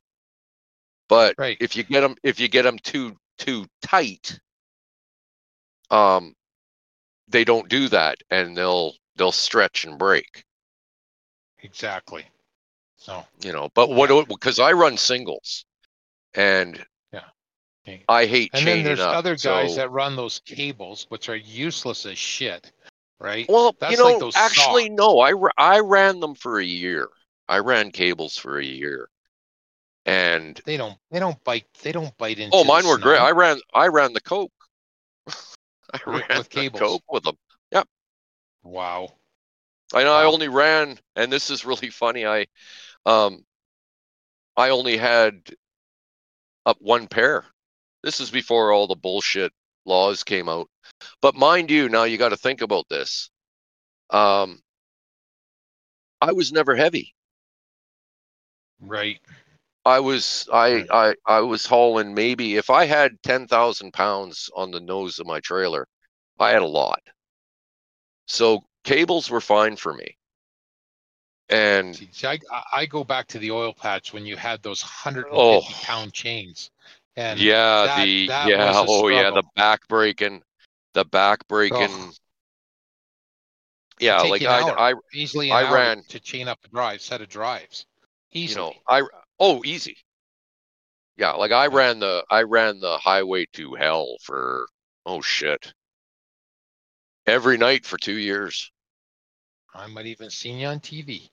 But 1.09 1.35
right. 1.39 1.57
if 1.61 1.77
you 1.77 1.83
get 1.83 2.01
them, 2.03 2.17
if 2.23 2.39
you 2.39 2.49
get 2.49 2.63
them 2.63 2.79
too 2.79 3.17
too 3.39 3.67
tight, 3.83 4.39
um, 5.91 6.35
they 7.29 7.45
don't 7.45 7.69
do 7.69 7.89
that, 7.89 8.19
and 8.31 8.57
they'll 8.57 8.95
they'll 9.17 9.33
stretch 9.33 9.85
and 9.85 9.99
break. 9.99 10.45
Exactly. 11.63 12.27
So 12.97 13.23
you 13.43 13.53
know 13.53 13.69
but 13.75 13.91
what 13.91 14.29
because 14.29 14.59
i 14.59 14.73
run 14.73 14.97
singles 14.97 15.67
and 16.35 16.75
okay. 16.77 16.85
I 18.09 18.27
hate 18.27 18.51
and 18.55 18.67
then 18.67 18.83
there's 18.83 19.01
up, 19.01 19.17
other 19.17 19.37
guys 19.37 19.75
so- 19.75 19.77
that 19.77 19.91
run 19.91 20.17
those 20.17 20.41
cables, 20.45 21.07
which 21.09 21.29
are 21.29 21.37
useless 21.37 22.07
as 22.07 22.19
shit. 22.19 22.73
Right. 23.21 23.47
well 23.49 23.75
that's 23.79 23.93
you 23.93 23.99
know 23.99 24.11
like 24.11 24.19
those 24.19 24.37
actually 24.37 24.91
no 24.91 25.21
I, 25.21 25.33
I 25.57 25.81
ran 25.81 26.21
them 26.21 26.35
for 26.35 26.59
a 26.59 26.65
year 26.65 27.09
i 27.49 27.59
ran 27.59 27.91
cables 27.91 28.37
for 28.37 28.59
a 28.59 28.65
year 28.65 29.09
and 30.05 30.61
They 30.67 30.77
don't. 30.77 30.99
They 31.11 31.21
don't 31.21 31.43
bite. 31.45 31.65
They 31.83 31.93
don't 31.93 32.15
bite 32.19 32.39
into. 32.39 32.55
oh 32.55 32.65
mine 32.65 32.87
were 32.87 32.99
great 32.99 33.21
i 33.21 33.31
ran 33.31 33.59
i 33.73 33.87
ran 33.87 34.13
the 34.13 34.21
coke 34.21 34.53
i 35.95 36.01
ran 36.05 36.23
with 36.29 36.49
the 36.51 36.61
cables. 36.61 36.81
coke 36.81 37.05
with 37.09 37.23
them 37.23 37.37
Yep. 37.71 37.89
Wow. 38.63 39.09
I 39.95 40.03
know 40.03 40.13
I 40.15 40.25
only 40.25 40.49
ran, 40.49 40.99
and 41.15 41.31
this 41.33 41.51
is 41.51 41.65
really 41.65 41.91
funny. 41.91 42.27
I, 42.27 42.47
um, 43.07 43.45
I 44.57 44.71
only 44.71 44.97
had 44.97 45.55
up 46.67 46.79
one 46.81 47.07
pair. 47.07 47.45
This 48.05 48.21
is 48.21 48.31
before 48.31 48.71
all 48.71 48.87
the 48.87 48.95
bullshit 48.95 49.51
laws 49.87 50.23
came 50.23 50.47
out. 50.47 50.69
But 51.23 51.35
mind 51.35 51.71
you, 51.71 51.89
now 51.89 52.05
you 52.05 52.19
got 52.19 52.29
to 52.29 52.37
think 52.37 52.61
about 52.61 52.87
this. 52.91 53.31
Um, 54.11 54.61
I 56.21 56.33
was 56.33 56.53
never 56.53 56.77
heavy. 56.77 57.15
Right. 58.79 59.21
I 59.87 60.01
was 60.01 60.47
I 60.53 60.85
I 60.91 61.15
I 61.27 61.41
was 61.41 61.65
hauling 61.65 62.15
maybe 62.15 62.57
if 62.57 62.69
I 62.69 62.85
had 62.85 63.23
ten 63.23 63.47
thousand 63.47 63.93
pounds 63.93 64.51
on 64.55 64.71
the 64.71 64.81
nose 64.81 65.19
of 65.19 65.27
my 65.27 65.41
trailer, 65.41 65.87
I 66.39 66.51
had 66.51 66.63
a 66.63 66.67
lot. 66.67 67.01
So 68.27 68.65
cables 68.85 69.31
were 69.31 69.41
fine 69.41 69.77
for 69.77 69.95
me. 69.95 70.17
And 71.49 71.97
See, 71.97 72.27
I, 72.27 72.39
I- 72.51 72.65
I 72.73 72.87
go 72.87 73.03
back 73.05 73.27
to 73.29 73.39
the 73.39 73.51
oil 73.51 73.73
patch 73.75 74.13
when 74.13 74.25
you 74.27 74.37
had 74.37 74.63
those 74.63 74.83
150 74.83 75.75
pound 75.85 76.13
chains. 76.13 76.71
And 77.17 77.39
yeah, 77.39 77.85
that- 77.87 78.05
the 78.05 78.27
that 78.27 78.49
yeah, 78.49 78.85
oh 78.87 79.09
yeah, 79.09 79.31
the 79.31 79.45
back 79.55 79.87
breaking, 79.89 80.43
the 80.95 81.05
back 81.05 81.47
breaking. 81.49 81.79
Ugh. 81.79 82.15
Yeah, 84.01 84.21
like 84.23 84.41
you. 84.41 84.49
I 84.49 84.91
I 84.91 84.95
easily 85.13 85.51
I 85.51 85.73
ran- 85.73 86.03
to 86.09 86.21
chain 86.21 86.49
up 86.49 86.59
a 86.65 86.69
drive, 86.69 87.01
set 87.01 87.21
of 87.21 87.29
drives. 87.29 87.87
you 88.33 88.41
Easily. 88.41 88.65
know 88.65 88.75
I 88.89 89.03
oh 89.39 89.63
easy. 89.65 89.97
Yeah, 91.17 91.33
like 91.33 91.53
I 91.53 91.69
ran 91.69 92.01
the 92.01 92.25
I 92.29 92.43
ran 92.43 92.81
the 92.81 92.99
highway 92.99 93.47
to 93.53 93.75
hell 93.75 94.17
for 94.23 94.67
oh 95.07 95.21
shit. 95.21 95.73
Every 97.27 97.57
night 97.57 97.87
for 97.87 97.97
2 97.97 98.19
years. 98.19 98.71
I 99.73 99.87
might 99.87 100.07
even 100.07 100.31
seen 100.31 100.59
you 100.59 100.67
on 100.67 100.81
TV. 100.81 101.31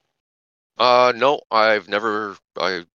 Uh 0.78 1.14
no, 1.16 1.42
I've 1.50 1.88
never 1.90 2.38
I 2.58 2.86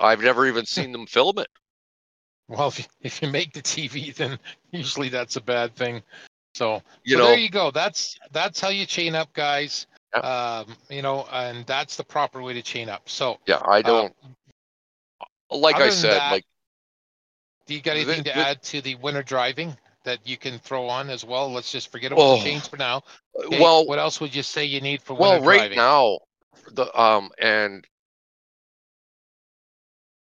I've 0.00 0.20
never 0.20 0.46
even 0.46 0.66
seen 0.66 0.92
them 0.92 1.06
film 1.06 1.38
it. 1.38 1.48
Well, 2.48 2.68
if 2.68 2.78
you, 2.78 2.84
if 3.00 3.22
you 3.22 3.28
make 3.30 3.52
the 3.54 3.62
TV, 3.62 4.14
then 4.14 4.38
usually 4.70 5.08
that's 5.08 5.36
a 5.36 5.40
bad 5.40 5.74
thing. 5.74 6.02
So, 6.54 6.82
You 7.04 7.16
so 7.16 7.18
know, 7.18 7.26
there 7.28 7.38
you 7.38 7.48
go. 7.48 7.70
That's 7.70 8.18
that's 8.32 8.60
how 8.60 8.68
you 8.68 8.86
chain 8.86 9.14
up, 9.14 9.32
guys. 9.32 9.86
Yeah. 10.14 10.20
Um, 10.20 10.76
you 10.90 11.02
know, 11.02 11.26
and 11.32 11.64
that's 11.66 11.96
the 11.96 12.04
proper 12.04 12.42
way 12.42 12.52
to 12.52 12.62
chain 12.62 12.88
up. 12.88 13.08
So, 13.08 13.38
yeah, 13.46 13.60
I 13.64 13.78
uh, 13.78 13.82
don't 13.82 14.14
like 15.50 15.76
I 15.76 15.88
said, 15.90 16.12
that, 16.12 16.30
like 16.32 16.44
do 17.66 17.74
you 17.74 17.80
got 17.80 17.96
anything 17.96 18.24
to 18.24 18.36
add 18.36 18.62
to 18.64 18.80
the 18.82 18.94
winter 18.96 19.22
driving 19.22 19.76
that 20.04 20.26
you 20.26 20.36
can 20.36 20.58
throw 20.58 20.88
on 20.88 21.10
as 21.10 21.24
well? 21.24 21.50
Let's 21.50 21.72
just 21.72 21.90
forget 21.90 22.12
about 22.12 22.22
Oh, 22.22 22.36
the 22.36 22.42
chains 22.44 22.66
for 22.68 22.76
now. 22.76 23.02
Okay, 23.36 23.60
well 23.60 23.86
what 23.86 23.98
else 23.98 24.20
would 24.20 24.34
you 24.34 24.42
say 24.42 24.64
you 24.64 24.80
need 24.80 25.02
for 25.02 25.14
winter 25.14 25.40
driving? 25.40 25.40
well 25.40 25.40
winter 25.40 25.46
right 25.46 25.72
driving? 25.72 25.76
now 25.76 26.18
the 26.72 27.00
um 27.00 27.30
and 27.38 27.86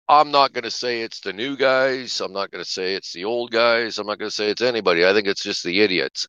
I'm 0.09 0.31
not 0.31 0.53
going 0.53 0.65
to 0.65 0.71
say 0.71 1.01
it's 1.03 1.21
the 1.21 1.33
new 1.33 1.57
guys. 1.57 2.21
I'm 2.21 2.33
not 2.33 2.51
going 2.51 2.63
to 2.65 2.71
say 2.71 2.95
it's 2.95 3.13
the 3.13 3.25
old 3.25 3.51
guys. 3.51 3.99
I'm 3.99 4.07
not 4.07 4.19
going 4.19 4.29
to 4.31 4.35
say 4.35 4.51
it's 4.51 4.63
anybody. 4.63 5.07
I 5.07 5.13
think 5.13 5.27
it's 5.27 5.43
just 5.43 5.65
the 5.65 5.81
idiots. 5.81 6.27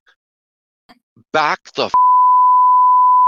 Back 1.34 1.60
the 1.76 1.86
f- 1.86 1.94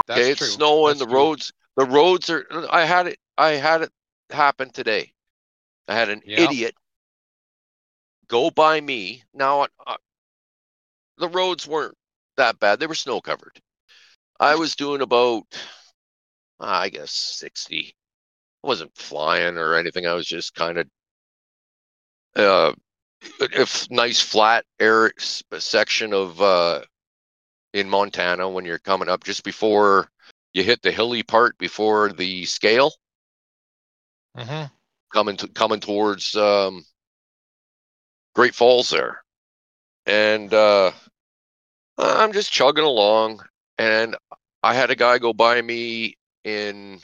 okay, 0.10 0.32
it's 0.32 0.40
true. 0.40 0.48
snowing. 0.48 0.88
That's 0.88 1.00
the 1.00 1.06
true. 1.06 1.16
roads, 1.16 1.52
the 1.76 1.86
roads 1.86 2.30
are. 2.30 2.46
I 2.72 2.86
had 2.86 3.08
it. 3.08 3.18
I 3.38 3.52
had 3.52 3.82
it 3.84 3.92
happen 4.30 4.70
today. 4.72 5.12
I 5.88 5.96
had 5.96 6.10
an 6.10 6.22
Yeah. 6.26 6.42
idiot 6.42 6.76
go 8.28 8.50
by 8.52 8.80
me. 8.82 9.24
Now, 9.34 9.68
uh, 9.86 9.98
the 11.18 11.30
roads 11.30 11.68
weren't 11.68 11.96
that 12.38 12.60
bad. 12.60 12.80
They 12.80 12.88
were 12.88 12.96
snow 12.96 13.22
covered. 13.22 13.60
I 14.40 14.56
was 14.56 14.76
doing 14.76 15.02
about, 15.02 15.44
I 16.60 16.90
guess, 16.90 17.12
sixty. 17.12 17.94
I 18.64 18.68
wasn't 18.68 18.96
flying 18.96 19.58
or 19.58 19.76
anything. 19.76 20.06
I 20.06 20.14
was 20.14 20.28
just 20.28 20.54
kind 20.56 20.78
of, 20.80 20.88
uh, 22.36 22.74
if 23.42 23.90
nice 23.92 24.20
flat 24.20 24.66
air 24.80 25.12
section 25.20 26.14
of 26.14 26.42
uh 26.42 26.82
in 27.74 27.90
Montana 27.90 28.50
when 28.50 28.66
you're 28.66 28.80
coming 28.80 29.10
up 29.10 29.24
just 29.24 29.44
before 29.44 30.10
you 30.54 30.64
hit 30.64 30.82
the 30.82 30.92
hilly 30.92 31.24
part 31.24 31.58
before 31.58 32.12
the 32.14 32.46
scale 32.46 32.94
Mhm. 34.36 34.72
coming 35.14 35.38
to, 35.38 35.48
coming 35.50 35.80
towards 35.80 36.36
um 36.36 36.84
Great 38.36 38.56
Falls 38.56 38.90
there. 38.90 39.24
And 40.06 40.54
uh 40.54 40.92
I'm 41.98 42.34
just 42.34 42.52
chugging 42.52 42.84
along 42.84 43.42
and 43.78 44.16
I 44.64 44.74
had 44.74 44.92
a 44.92 44.96
guy 44.96 45.18
go 45.18 45.34
by 45.34 45.62
me 45.62 46.18
in 46.44 47.00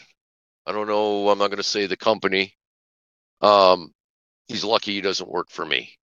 I 0.66 0.72
don't 0.72 0.88
know, 0.88 1.30
I'm 1.30 1.38
not 1.38 1.48
going 1.50 1.58
to 1.58 1.64
say 1.64 1.88
the 1.88 1.98
company. 1.98 2.56
Um 3.42 3.94
he's 4.48 4.64
lucky 4.64 4.94
he 4.94 5.02
doesn't 5.02 5.30
work 5.30 5.50
for 5.50 5.66
me 5.66 5.98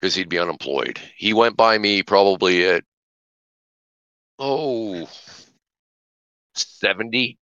because 0.00 0.14
he'd 0.14 0.28
be 0.28 0.38
unemployed. 0.38 1.00
He 1.16 1.32
went 1.32 1.56
by 1.56 1.78
me 1.78 2.02
probably 2.02 2.66
at 2.66 2.84
oh 4.38 5.08
70 6.54 7.38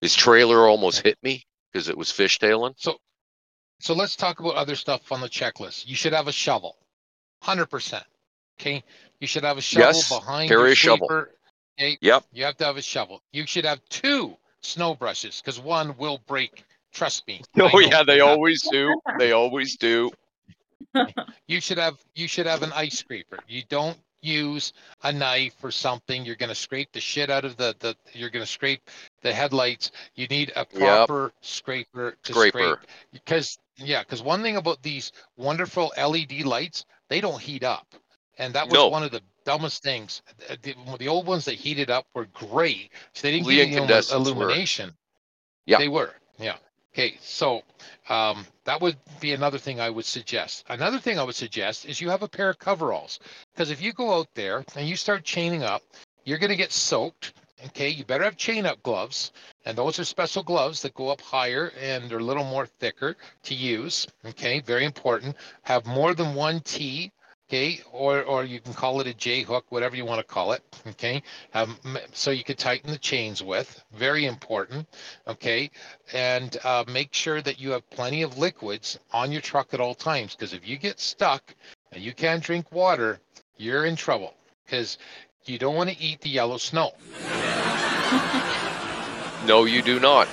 his 0.00 0.14
trailer 0.14 0.66
almost 0.66 1.00
hit 1.02 1.18
me 1.22 1.44
because 1.72 1.88
it 1.88 1.98
was 1.98 2.10
fishtailing 2.10 2.74
So, 2.76 2.96
so 3.80 3.94
let's 3.94 4.16
talk 4.16 4.40
about 4.40 4.54
other 4.54 4.76
stuff 4.76 5.10
on 5.12 5.20
the 5.20 5.28
checklist. 5.28 5.86
You 5.86 5.94
should 5.96 6.12
have 6.12 6.28
a 6.28 6.32
shovel, 6.32 6.76
hundred 7.42 7.66
percent. 7.66 8.04
Okay, 8.60 8.82
you 9.20 9.26
should 9.26 9.44
have 9.44 9.58
a 9.58 9.62
shovel 9.62 9.92
Yes, 9.92 10.08
behind 10.08 10.48
carry 10.48 10.62
your 10.62 10.72
a 10.72 10.74
shovel. 10.74 11.08
Okay, 11.78 11.98
Yep. 12.00 12.24
you 12.32 12.44
have 12.44 12.56
to 12.58 12.64
have 12.64 12.76
a 12.76 12.82
shovel. 12.82 13.22
You 13.32 13.46
should 13.46 13.64
have 13.64 13.80
two 13.88 14.36
snow 14.62 14.94
brushes 14.94 15.40
because 15.40 15.60
one 15.60 15.96
will 15.96 16.20
break. 16.26 16.64
Trust 16.92 17.26
me. 17.26 17.42
Oh 17.60 17.78
yeah 17.78 18.02
they 18.02 18.20
always 18.20 18.62
do 18.70 19.00
they 19.18 19.32
always 19.32 19.76
do 19.76 20.10
You 21.46 21.60
should 21.60 21.78
have 21.78 21.98
you 22.14 22.28
should 22.28 22.46
have 22.46 22.62
an 22.62 22.72
ice 22.74 22.98
scraper. 22.98 23.38
You 23.48 23.62
don't 23.68 23.96
use 24.20 24.72
a 25.04 25.12
knife 25.12 25.54
or 25.62 25.70
something. 25.70 26.24
You're 26.24 26.34
going 26.34 26.48
to 26.48 26.54
scrape 26.54 26.90
the 26.92 27.00
shit 27.00 27.30
out 27.30 27.44
of 27.44 27.56
the 27.56 27.74
the. 27.78 27.94
You're 28.12 28.30
going 28.30 28.44
to 28.44 28.50
scrape 28.50 28.90
the 29.22 29.32
headlights. 29.32 29.92
You 30.16 30.26
need 30.28 30.52
a 30.56 30.64
proper 30.64 31.32
scraper 31.40 32.16
to 32.24 32.32
Scraper. 32.32 32.58
scrape 32.58 32.78
because 33.12 33.58
yeah, 33.76 34.02
because 34.02 34.22
one 34.22 34.42
thing 34.42 34.56
about 34.56 34.82
these 34.82 35.12
wonderful 35.36 35.92
LED 35.96 36.44
lights, 36.44 36.84
they 37.08 37.20
don't 37.20 37.40
heat 37.40 37.62
up, 37.64 37.86
and 38.38 38.54
that 38.54 38.64
was 38.66 38.74
No. 38.74 38.88
one 38.88 39.02
of 39.04 39.10
the 39.12 39.22
dumbest 39.48 39.82
things. 39.82 40.22
Uh, 40.50 40.56
The, 40.62 40.74
the 40.98 41.08
old 41.08 41.26
ones 41.26 41.44
that 41.46 41.54
heated 41.54 41.90
up 41.90 42.06
were 42.14 42.26
great, 42.26 42.90
so 43.14 43.20
they 43.22 43.32
didn't 43.32 43.46
The 43.48 43.56
give 43.56 43.68
you 43.70 43.80
illu- 43.80 44.12
were. 44.12 44.16
illumination. 44.16 44.88
Yeah. 45.66 45.78
they 45.78 45.88
were. 45.88 46.12
Yeah. 46.38 46.56
Okay, 46.94 47.16
so 47.20 47.62
um, 48.08 48.46
that 48.64 48.80
would 48.80 48.96
be 49.20 49.32
another 49.32 49.58
thing 49.58 49.80
I 49.80 49.90
would 49.90 50.04
suggest. 50.04 50.64
Another 50.68 50.98
thing 50.98 51.18
I 51.18 51.22
would 51.22 51.34
suggest 51.36 51.86
is 51.86 52.00
you 52.00 52.10
have 52.10 52.22
a 52.22 52.28
pair 52.28 52.48
of 52.50 52.58
coveralls 52.58 53.20
because 53.52 53.70
if 53.70 53.80
you 53.82 53.92
go 53.92 54.14
out 54.18 54.28
there 54.34 54.64
and 54.76 54.88
you 54.88 54.96
start 54.96 55.22
chaining 55.24 55.62
up, 55.62 55.82
you're 56.24 56.38
going 56.38 56.50
to 56.50 56.56
get 56.64 56.72
soaked. 56.72 57.34
Okay, 57.66 57.88
you 57.88 58.04
better 58.04 58.24
have 58.24 58.36
chain 58.36 58.66
up 58.66 58.82
gloves, 58.82 59.32
and 59.64 59.76
those 59.76 59.98
are 59.98 60.04
special 60.04 60.42
gloves 60.42 60.80
that 60.82 60.94
go 60.94 61.08
up 61.08 61.20
higher 61.20 61.72
and 61.80 62.08
they're 62.08 62.18
a 62.26 62.30
little 62.30 62.44
more 62.44 62.66
thicker 62.66 63.16
to 63.48 63.54
use. 63.54 64.06
Okay, 64.24 64.60
very 64.60 64.84
important. 64.84 65.36
Have 65.62 65.84
more 65.86 66.14
than 66.14 66.34
one 66.34 66.60
T. 66.60 67.10
Okay, 67.48 67.80
or 67.92 68.22
or 68.24 68.44
you 68.44 68.60
can 68.60 68.74
call 68.74 69.00
it 69.00 69.06
a 69.06 69.14
J 69.14 69.42
hook, 69.42 69.64
whatever 69.70 69.96
you 69.96 70.04
want 70.04 70.20
to 70.20 70.34
call 70.34 70.52
it. 70.52 70.62
Okay, 70.86 71.22
um, 71.54 71.78
so 72.12 72.30
you 72.30 72.44
could 72.44 72.58
tighten 72.58 72.90
the 72.90 72.98
chains 72.98 73.42
with. 73.42 73.82
Very 73.94 74.26
important. 74.26 74.86
Okay, 75.26 75.70
and 76.12 76.56
uh, 76.62 76.84
make 76.86 77.14
sure 77.14 77.40
that 77.40 77.58
you 77.58 77.70
have 77.70 77.88
plenty 77.88 78.20
of 78.20 78.36
liquids 78.36 78.98
on 79.12 79.32
your 79.32 79.40
truck 79.40 79.72
at 79.72 79.80
all 79.80 79.94
times. 79.94 80.34
Because 80.34 80.52
if 80.52 80.68
you 80.68 80.76
get 80.76 81.00
stuck 81.00 81.54
and 81.92 82.02
you 82.02 82.12
can't 82.12 82.42
drink 82.42 82.70
water, 82.70 83.18
you're 83.56 83.86
in 83.86 83.96
trouble. 83.96 84.34
Because 84.66 84.98
you 85.46 85.58
don't 85.58 85.74
want 85.74 85.88
to 85.88 85.98
eat 85.98 86.20
the 86.20 86.28
yellow 86.28 86.58
snow. 86.58 86.92
No, 89.46 89.64
you 89.64 89.80
do 89.80 89.98
not. 89.98 90.28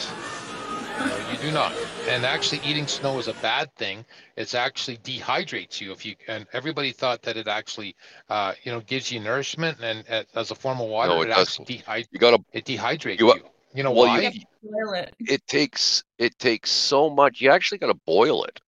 No, 1.00 1.32
you 1.32 1.38
do 1.38 1.52
not. 1.52 1.72
And 2.07 2.23
actually, 2.23 2.61
eating 2.64 2.86
snow 2.88 3.18
is 3.18 3.27
a 3.27 3.34
bad 3.36 3.73
thing. 3.76 4.06
It's 4.38 4.53
actually 4.53 4.98
dehydrates 4.98 5.82
you. 5.82 5.91
If 5.91 6.06
you 6.06 6.15
and 6.27 6.45
everybody 6.53 6.91
thought 6.91 7.22
that 7.23 7.36
it 7.36 7.48
actually, 7.48 7.95
uh, 8.30 8.53
you 8.64 8.72
know, 8.72 8.80
gives 8.82 9.11
you 9.11 9.19
nourishment 9.19 9.80
and 9.82 10.03
uh, 10.10 10.23
as 10.36 10.52
a 10.52 10.56
form 10.56 10.80
of 10.80 10.88
water, 10.88 11.10
No, 11.10 11.22
it 11.23 11.30
it, 11.30 11.38
actually 11.38 11.65
dehy- 11.65 12.06
You 12.11 12.19
gotta. 12.19 12.44
it 12.53 12.65
dehydrates 12.65 13.19
You- 13.19 13.34
you. 13.34 13.41
You 13.73 13.84
know 13.84 13.91
well, 13.91 14.06
why? 14.07 14.22
you- 14.22 14.41
Boil 14.64 14.94
it. 14.94 15.14
It 15.19 15.45
takes. 15.48 16.03
It 16.18 16.38
takes 16.40 16.72
so 16.72 17.10
much. 17.10 17.41
You 17.41 17.49
actually 17.52 17.80
got 17.80 17.88
to 17.88 17.99
boil 18.06 18.44
it. 18.45 18.61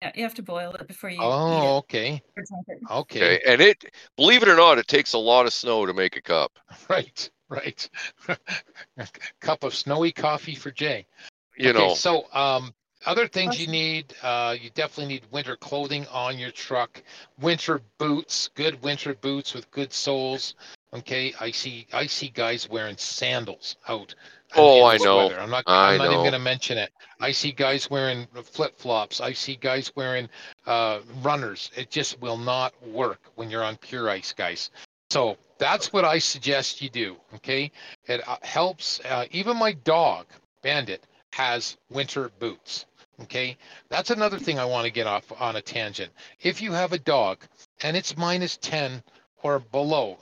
Yeah, 0.00 0.12
you 0.14 0.22
have 0.22 0.34
to 0.34 0.42
boil 0.42 0.70
it 0.72 0.86
before 0.88 1.10
you 1.10 1.18
oh, 1.20 1.50
eat 1.50 1.58
it 1.58 1.66
it. 1.66 1.76
okay, 1.76 2.22
Okay, 2.90 3.40
and 3.46 3.60
it. 3.60 3.84
Believe 4.16 4.42
it 4.42 4.48
or 4.48 4.56
not, 4.56 4.78
it 4.78 4.86
takes 4.88 5.12
a 5.12 5.18
lot 5.18 5.44
of 5.44 5.52
snow 5.52 5.84
to 5.86 5.92
make 5.92 6.16
a 6.16 6.22
cup. 6.22 6.58
right, 6.88 7.28
right. 7.50 7.88
Cup 9.40 9.62
of 9.64 9.74
snowy 9.74 10.12
coffee 10.12 10.54
for 10.54 10.70
Jay. 10.70 11.06
You 11.60 11.70
okay, 11.70 11.78
know. 11.78 11.94
So, 11.94 12.24
um, 12.32 12.72
other 13.06 13.28
things 13.28 13.60
you 13.60 13.66
need, 13.66 14.14
uh, 14.22 14.56
you 14.60 14.70
definitely 14.70 15.14
need 15.14 15.22
winter 15.30 15.56
clothing 15.56 16.06
on 16.12 16.38
your 16.38 16.50
truck, 16.50 17.02
winter 17.40 17.80
boots, 17.98 18.50
good 18.54 18.80
winter 18.82 19.14
boots 19.14 19.54
with 19.54 19.70
good 19.70 19.92
soles. 19.92 20.54
Okay, 20.92 21.32
I 21.40 21.50
see, 21.50 21.86
I 21.92 22.06
see 22.06 22.28
guys 22.28 22.68
wearing 22.68 22.96
sandals 22.96 23.76
out. 23.88 24.14
Oh, 24.56 24.84
I 24.84 24.96
know. 24.96 25.28
weather. 25.28 25.38
I'm 25.40 25.50
not, 25.50 25.64
I 25.66 25.92
I'm 25.92 25.98
not 25.98 26.06
even 26.06 26.18
going 26.18 26.32
to 26.32 26.38
mention 26.38 26.78
it. 26.78 26.90
I 27.20 27.30
see 27.30 27.52
guys 27.52 27.88
wearing 27.88 28.26
flip 28.42 28.76
flops. 28.78 29.20
I 29.20 29.32
see 29.32 29.56
guys 29.56 29.92
wearing 29.94 30.28
uh, 30.66 31.00
runners. 31.22 31.70
It 31.76 31.90
just 31.90 32.20
will 32.20 32.38
not 32.38 32.74
work 32.86 33.20
when 33.36 33.50
you're 33.50 33.64
on 33.64 33.76
pure 33.76 34.10
ice, 34.10 34.32
guys. 34.32 34.70
So 35.10 35.36
that's 35.58 35.92
what 35.92 36.04
I 36.04 36.18
suggest 36.18 36.82
you 36.82 36.88
do. 36.88 37.16
Okay, 37.36 37.70
it 38.06 38.26
uh, 38.26 38.36
helps. 38.42 39.00
Uh, 39.08 39.26
even 39.30 39.56
my 39.56 39.72
dog, 39.72 40.26
Bandit, 40.62 41.04
has 41.32 41.76
winter 41.90 42.30
boots. 42.38 42.86
Okay, 43.22 43.56
that's 43.88 44.10
another 44.10 44.38
thing 44.38 44.58
I 44.58 44.64
want 44.64 44.86
to 44.86 44.92
get 44.92 45.06
off 45.06 45.30
on 45.40 45.56
a 45.56 45.62
tangent. 45.62 46.10
If 46.40 46.62
you 46.62 46.72
have 46.72 46.92
a 46.92 46.98
dog 46.98 47.44
and 47.82 47.96
it's 47.96 48.16
minus 48.16 48.56
10 48.56 49.02
or 49.42 49.58
below, 49.58 50.18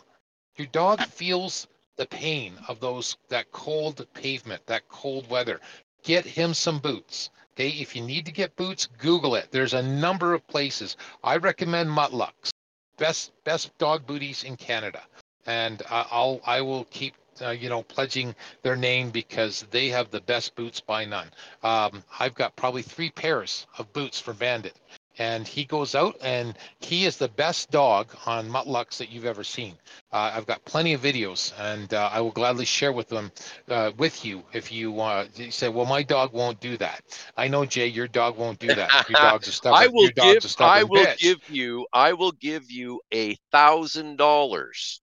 your 0.57 0.67
dog 0.69 1.01
feels 1.03 1.69
the 1.97 2.07
pain 2.07 2.55
of 2.67 2.81
those 2.81 3.17
that 3.29 3.51
cold 3.53 4.07
pavement, 4.15 4.67
that 4.67 4.89
cold 4.89 5.29
weather. 5.31 5.61
Get 6.03 6.25
him 6.25 6.55
some 6.55 6.79
boots. 6.79 7.31
Okay, 7.55 7.71
if 7.71 7.95
you 7.95 8.03
need 8.03 8.25
to 8.27 8.33
get 8.33 8.57
boots, 8.57 8.89
Google 8.99 9.35
it. 9.35 9.49
There's 9.51 9.75
a 9.75 9.83
number 9.83 10.33
of 10.33 10.47
places. 10.47 10.97
I 11.25 11.37
recommend 11.37 11.91
Muttluks, 11.91 12.51
best 12.97 13.33
best 13.45 13.77
dog 13.79 14.07
booties 14.07 14.45
in 14.45 14.57
Canada, 14.57 15.03
and 15.47 15.83
uh, 15.91 16.05
I'll 16.11 16.41
I 16.47 16.61
will 16.61 16.85
keep 16.85 17.15
uh, 17.43 17.51
you 17.51 17.69
know 17.69 17.83
pledging 17.83 18.35
their 18.63 18.77
name 18.77 19.11
because 19.11 19.67
they 19.71 19.89
have 19.89 20.11
the 20.11 20.21
best 20.21 20.55
boots 20.55 20.81
by 20.81 21.05
none. 21.05 21.29
Um, 21.63 22.03
I've 22.19 22.35
got 22.35 22.57
probably 22.57 22.83
three 22.83 23.11
pairs 23.11 23.67
of 23.79 23.93
boots 23.93 24.21
for 24.21 24.33
Bandit, 24.35 24.77
and 25.19 25.47
he 25.47 25.65
goes 25.65 25.95
out 25.95 26.17
and 26.23 26.57
he 26.81 27.05
is 27.05 27.17
the 27.17 27.29
best 27.29 27.71
dog 27.71 28.15
on 28.27 28.49
Muttluks 28.49 28.99
that 28.99 29.11
you've 29.11 29.25
ever 29.25 29.45
seen. 29.45 29.75
Uh, 30.13 30.33
I've 30.35 30.47
got 30.47 30.65
plenty 30.65 30.95
of 30.95 31.03
videos, 31.03 31.53
and 31.59 31.93
uh, 31.93 32.09
I 32.13 32.21
will 32.21 32.31
gladly 32.31 32.65
share 32.65 32.93
with 32.93 33.09
them 33.09 33.31
uh, 33.69 33.93
with 33.99 34.25
you 34.25 34.43
if 34.53 34.73
you 34.73 35.01
uh, 35.01 35.27
you 35.35 35.51
say, 35.51 35.69
"Well, 35.69 35.87
my 35.87 36.03
dog 36.03 36.33
won't 36.33 36.61
do 36.61 36.77
that." 36.79 37.03
I 37.37 37.49
know, 37.49 37.65
Jay, 37.67 37.87
your 37.89 38.09
dog 38.09 38.37
won't 38.37 38.59
do 38.59 38.75
that. 38.75 39.09
Your 39.09 39.19
dog's 39.19 39.49
a 39.49 39.53
stubborn. 39.53 39.83
I 39.83 39.89
will 39.89 40.03
your 40.05 40.13
dog's 40.13 40.55
give. 40.55 40.67
I 40.67 40.85
will 40.85 41.07
bitch. 41.07 41.19
give 41.19 41.49
you. 41.49 41.87
I 41.93 42.13
will 42.15 42.33
give 42.33 42.71
you 42.71 43.01
a 43.13 43.37
thousand 43.53 44.17
dollars 44.17 45.01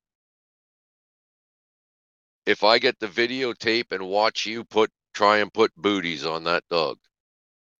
if 2.45 2.63
I 2.63 2.79
get 2.79 2.99
the 2.99 3.07
videotape 3.07 3.91
and 3.91 4.07
watch 4.07 4.45
you 4.45 4.63
put 4.63 4.91
try 5.13 5.37
and 5.37 5.53
put 5.53 5.73
booties 5.75 6.25
on 6.25 6.43
that 6.45 6.63
dog. 6.69 6.97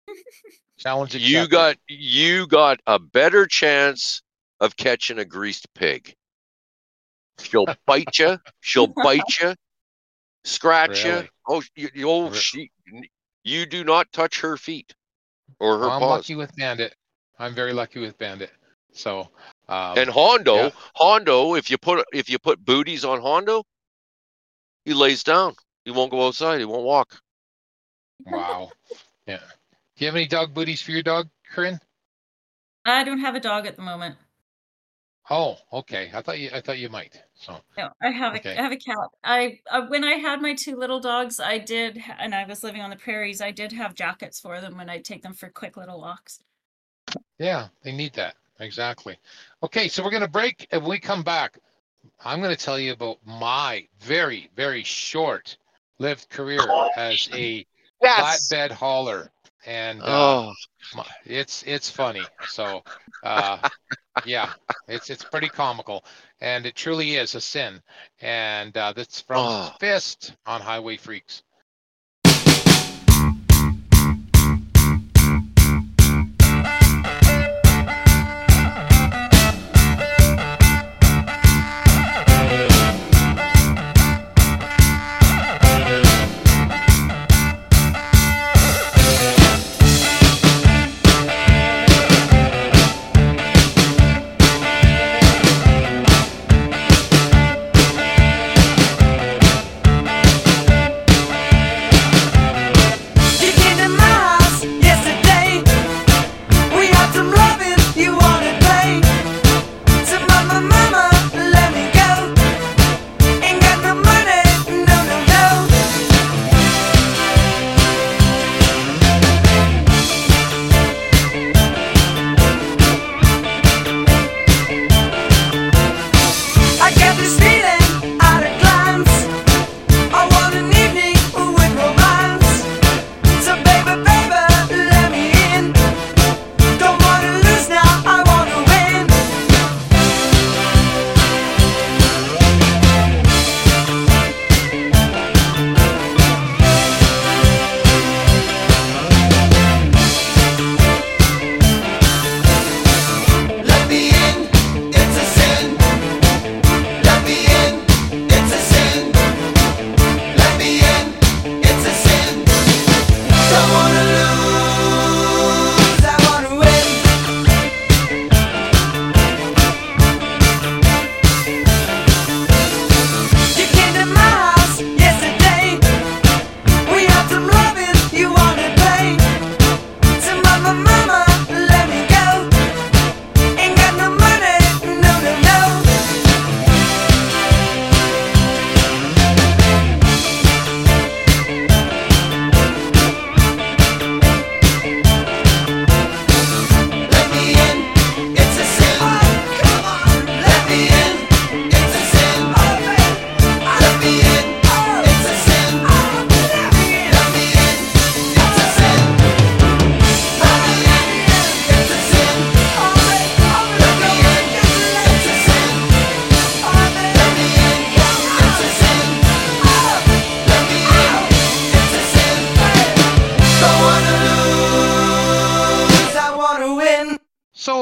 Challenge 0.77 1.15
You 1.15 1.43
accepted. 1.43 1.51
got 1.51 1.77
you 1.87 2.47
got 2.47 2.79
a 2.87 2.99
better 2.99 3.45
chance 3.45 4.21
of 4.59 4.75
catching 4.77 5.19
a 5.19 5.25
greased 5.25 5.67
pig. 5.73 6.13
She'll 7.39 7.65
bite 7.85 8.19
you. 8.19 8.37
She'll 8.61 8.87
bite 8.87 9.39
you, 9.41 9.53
scratch 10.43 11.05
you. 11.05 11.23
Oh, 11.47 11.61
you, 11.75 11.89
you, 11.93 12.09
oh, 12.09 12.31
she. 12.33 12.71
You 13.43 13.65
do 13.67 13.83
not 13.83 14.11
touch 14.11 14.41
her 14.41 14.57
feet 14.57 14.93
or 15.59 15.77
her 15.77 15.89
I'm 15.89 15.99
paws. 15.99 16.09
lucky 16.17 16.35
with 16.35 16.55
Bandit. 16.55 16.95
I'm 17.37 17.53
very 17.53 17.73
lucky 17.73 17.99
with 17.99 18.17
Bandit. 18.17 18.51
So, 18.91 19.29
um, 19.69 19.97
And 19.97 20.09
Hondo, 20.09 20.55
yeah. 20.55 20.69
Hondo, 20.95 21.53
if 21.55 21.69
you 21.69 21.77
put 21.77 22.05
if 22.11 22.29
you 22.29 22.39
put 22.39 22.63
booties 22.65 23.05
on 23.05 23.21
Hondo, 23.21 23.63
he 24.85 24.93
lays 24.93 25.23
down. 25.23 25.55
He 25.83 25.91
won't 25.91 26.11
go 26.11 26.27
outside. 26.27 26.59
He 26.59 26.65
won't 26.65 26.85
walk. 26.85 27.19
wow, 28.25 28.71
yeah. 29.27 29.39
Do 29.97 30.05
you 30.05 30.07
have 30.07 30.15
any 30.15 30.27
dog 30.27 30.53
booties 30.53 30.81
for 30.81 30.91
your 30.91 31.03
dog, 31.03 31.29
Corrine? 31.53 31.79
I 32.85 33.03
don't 33.03 33.19
have 33.19 33.35
a 33.35 33.39
dog 33.39 33.65
at 33.67 33.75
the 33.75 33.81
moment. 33.81 34.17
Oh, 35.29 35.57
okay. 35.73 36.11
I 36.13 36.21
thought 36.21 36.39
you. 36.39 36.49
I 36.53 36.61
thought 36.61 36.77
you 36.79 36.89
might. 36.89 37.21
So, 37.35 37.59
No, 37.77 37.89
I 38.01 38.11
have 38.11 38.35
Okay. 38.35 38.55
a 38.55 38.59
I 38.59 38.63
have 38.63 38.71
a 38.71 38.77
cat. 38.77 39.09
I 39.23 39.59
uh, 39.69 39.87
when 39.87 40.03
I 40.03 40.13
had 40.13 40.41
my 40.41 40.53
two 40.55 40.75
little 40.75 40.99
dogs, 40.99 41.39
I 41.39 41.57
did, 41.57 42.01
and 42.19 42.35
I 42.35 42.45
was 42.45 42.63
living 42.63 42.81
on 42.81 42.89
the 42.91 42.95
prairies. 42.95 43.41
I 43.41 43.51
did 43.51 43.71
have 43.73 43.95
jackets 43.95 44.39
for 44.39 44.61
them 44.61 44.77
when 44.77 44.89
I 44.89 44.99
take 44.99 45.23
them 45.23 45.33
for 45.33 45.49
quick 45.49 45.77
little 45.77 45.99
walks. 45.99 46.39
yeah, 47.39 47.67
they 47.83 47.91
need 47.91 48.13
that 48.13 48.35
exactly. 48.59 49.17
Okay, 49.63 49.87
so 49.87 50.03
we're 50.03 50.11
gonna 50.11 50.27
break, 50.27 50.67
and 50.71 50.85
we 50.85 50.99
come 50.99 51.23
back, 51.23 51.59
I'm 52.23 52.41
gonna 52.41 52.55
tell 52.55 52.79
you 52.79 52.93
about 52.93 53.17
my 53.25 53.87
very, 54.01 54.49
very 54.55 54.83
short-lived 54.83 56.29
career 56.29 56.59
as 56.95 57.29
a 57.33 57.65
flatbed 58.03 58.71
hauler, 58.71 59.31
and 59.65 60.01
uh, 60.01 60.05
Oh, 60.07 60.53
my- 60.95 61.05
it's 61.25 61.63
it's 61.63 61.89
funny. 61.89 62.25
So, 62.47 62.83
uh, 63.23 63.69
yeah, 64.25 64.53
it's 64.87 65.09
it's 65.09 65.23
pretty 65.23 65.49
comical, 65.49 66.03
and 66.41 66.65
it 66.65 66.75
truly 66.75 67.15
is 67.15 67.35
a 67.35 67.41
sin. 67.41 67.81
And 68.21 68.75
uh, 68.77 68.93
that's 68.93 69.21
from 69.21 69.37
Oh. 69.45 69.73
Fist 69.79 70.33
on 70.45 70.61
HiWay 70.61 70.99
Freeks. 70.99 71.41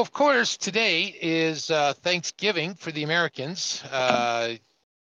Of 0.03 0.11
course, 0.11 0.57
today 0.57 1.15
is 1.21 1.71
uh, 1.71 1.93
Thanksgiving 1.93 2.73
for 2.75 2.91
the 2.91 3.03
Americans. 3.03 3.81
Uh, 3.89 4.55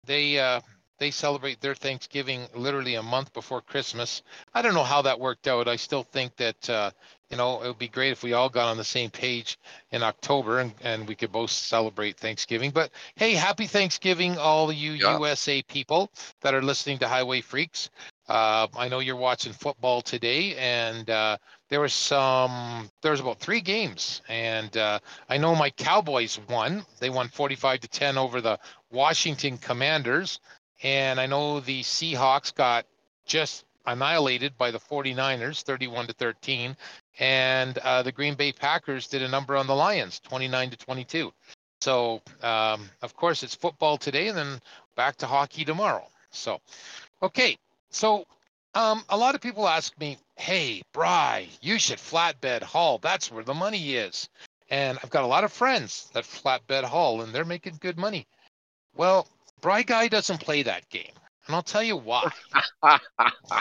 they 0.05 0.39
uh, 0.39 0.61
they 0.99 1.11
celebrate 1.11 1.59
their 1.59 1.75
Thanksgiving 1.75 2.47
literally 2.55 2.95
a 2.95 3.03
month 3.03 3.33
before 3.33 3.59
Christmas. 3.59 4.23
I 4.53 4.61
don't 4.61 4.73
know 4.73 4.85
how 4.85 5.01
that 5.01 5.19
worked 5.19 5.49
out. 5.49 5.67
I 5.67 5.75
still 5.75 6.03
think 6.03 6.37
that 6.37 6.69
uh, 6.69 6.91
you 7.29 7.35
know 7.35 7.61
it 7.61 7.67
would 7.67 7.77
be 7.77 7.89
great 7.89 8.13
if 8.13 8.23
we 8.23 8.31
all 8.31 8.47
got 8.47 8.69
on 8.69 8.77
the 8.77 8.85
same 8.85 9.09
page 9.09 9.59
in 9.91 10.01
October 10.01 10.59
and, 10.59 10.73
and 10.81 11.09
we 11.09 11.15
could 11.15 11.33
both 11.33 11.51
celebrate 11.51 12.15
Thanksgiving. 12.17 12.71
But 12.71 12.91
hey, 13.15 13.33
happy 13.33 13.67
Thanksgiving, 13.67 14.37
all 14.37 14.71
you 14.71 14.93
Yeah. 14.93 15.15
USA 15.15 15.61
people 15.63 16.09
that 16.39 16.53
are 16.53 16.61
listening 16.61 16.99
to 16.99 17.05
HiWay 17.05 17.43
Freeks. 17.43 17.89
Uh, 18.29 18.67
I 18.77 18.87
know 18.87 18.99
you're 18.99 19.17
watching 19.17 19.51
football 19.51 20.01
today, 20.01 20.55
and 20.55 21.09
uh, 21.09 21.37
there 21.69 21.81
was 21.81 21.93
some. 21.93 22.89
There 23.01 23.11
was 23.11 23.19
about 23.19 23.39
three 23.39 23.61
games, 23.61 24.21
and 24.27 24.75
uh, 24.77 24.99
I 25.27 25.37
know 25.37 25.55
my 25.55 25.71
Cowboys 25.71 26.39
won. 26.49 26.85
They 26.99 27.09
won 27.09 27.27
45 27.27 27.81
to 27.81 27.87
10 27.87 28.17
over 28.17 28.41
the 28.41 28.59
Washington 28.91 29.57
Commanders, 29.57 30.39
and 30.83 31.19
I 31.19 31.25
know 31.25 31.59
the 31.59 31.81
Seahawks 31.81 32.53
got 32.53 32.85
just 33.25 33.65
annihilated 33.85 34.57
by 34.57 34.71
the 34.71 34.79
49ers, 34.79 35.63
31 35.63 36.07
to 36.07 36.13
13, 36.13 36.75
and 37.19 37.77
uh, 37.79 38.03
the 38.03 38.11
Green 38.11 38.35
Bay 38.35 38.51
Packers 38.51 39.07
did 39.07 39.21
a 39.21 39.27
number 39.27 39.55
on 39.55 39.67
the 39.67 39.75
Lions, 39.75 40.19
29 40.19 40.71
to 40.71 40.77
22. 40.77 41.31
So, 41.81 42.21
um, 42.41 42.89
of 43.01 43.15
course, 43.15 43.43
it's 43.43 43.55
football 43.55 43.97
today, 43.97 44.27
and 44.27 44.37
then 44.37 44.59
back 44.95 45.17
to 45.17 45.27
hockey 45.27 45.65
tomorrow. 45.65 46.07
So, 46.31 46.59
okay. 47.21 47.57
So, 47.89 48.25
um, 48.75 49.03
a 49.09 49.17
lot 49.17 49.35
of 49.35 49.41
people 49.41 49.67
ask 49.67 49.97
me, 49.99 50.17
"Hey, 50.35 50.81
Bry, 50.91 51.47
you 51.61 51.79
should 51.79 51.97
flatbed 51.97 52.61
haul. 52.61 52.99
That's 52.99 53.31
where 53.31 53.43
the 53.43 53.53
money 53.53 53.95
is." 53.95 54.29
And 54.69 54.99
I've 55.01 55.09
got 55.09 55.23
a 55.23 55.27
lot 55.27 55.43
of 55.43 55.53
friends 55.53 56.09
that 56.13 56.23
flatbed 56.23 56.83
haul, 56.83 57.21
and 57.21 57.33
they're 57.33 57.45
making 57.45 57.77
good 57.79 57.97
money. 57.97 58.27
Well, 58.95 59.27
Briguy 59.61 60.09
doesn't 60.09 60.41
play 60.41 60.63
that 60.63 60.89
game, 60.89 61.13
and 61.47 61.55
I'll 61.55 61.63
tell 61.63 61.83
you 61.83 61.97
why. 61.97 62.29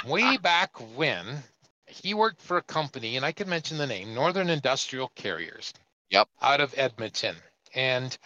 Way 0.06 0.36
back 0.38 0.70
when, 0.96 1.42
he 1.86 2.14
worked 2.14 2.40
for 2.40 2.56
a 2.56 2.62
company, 2.62 3.16
and 3.16 3.24
I 3.24 3.32
can 3.32 3.48
mention 3.48 3.78
the 3.78 3.86
name, 3.86 4.14
Northern 4.14 4.48
Industrial 4.50 5.10
Carriers. 5.14 5.72
Yep. 6.10 6.28
Out 6.42 6.60
of 6.60 6.74
Edmonton, 6.76 7.36
and 7.74 8.16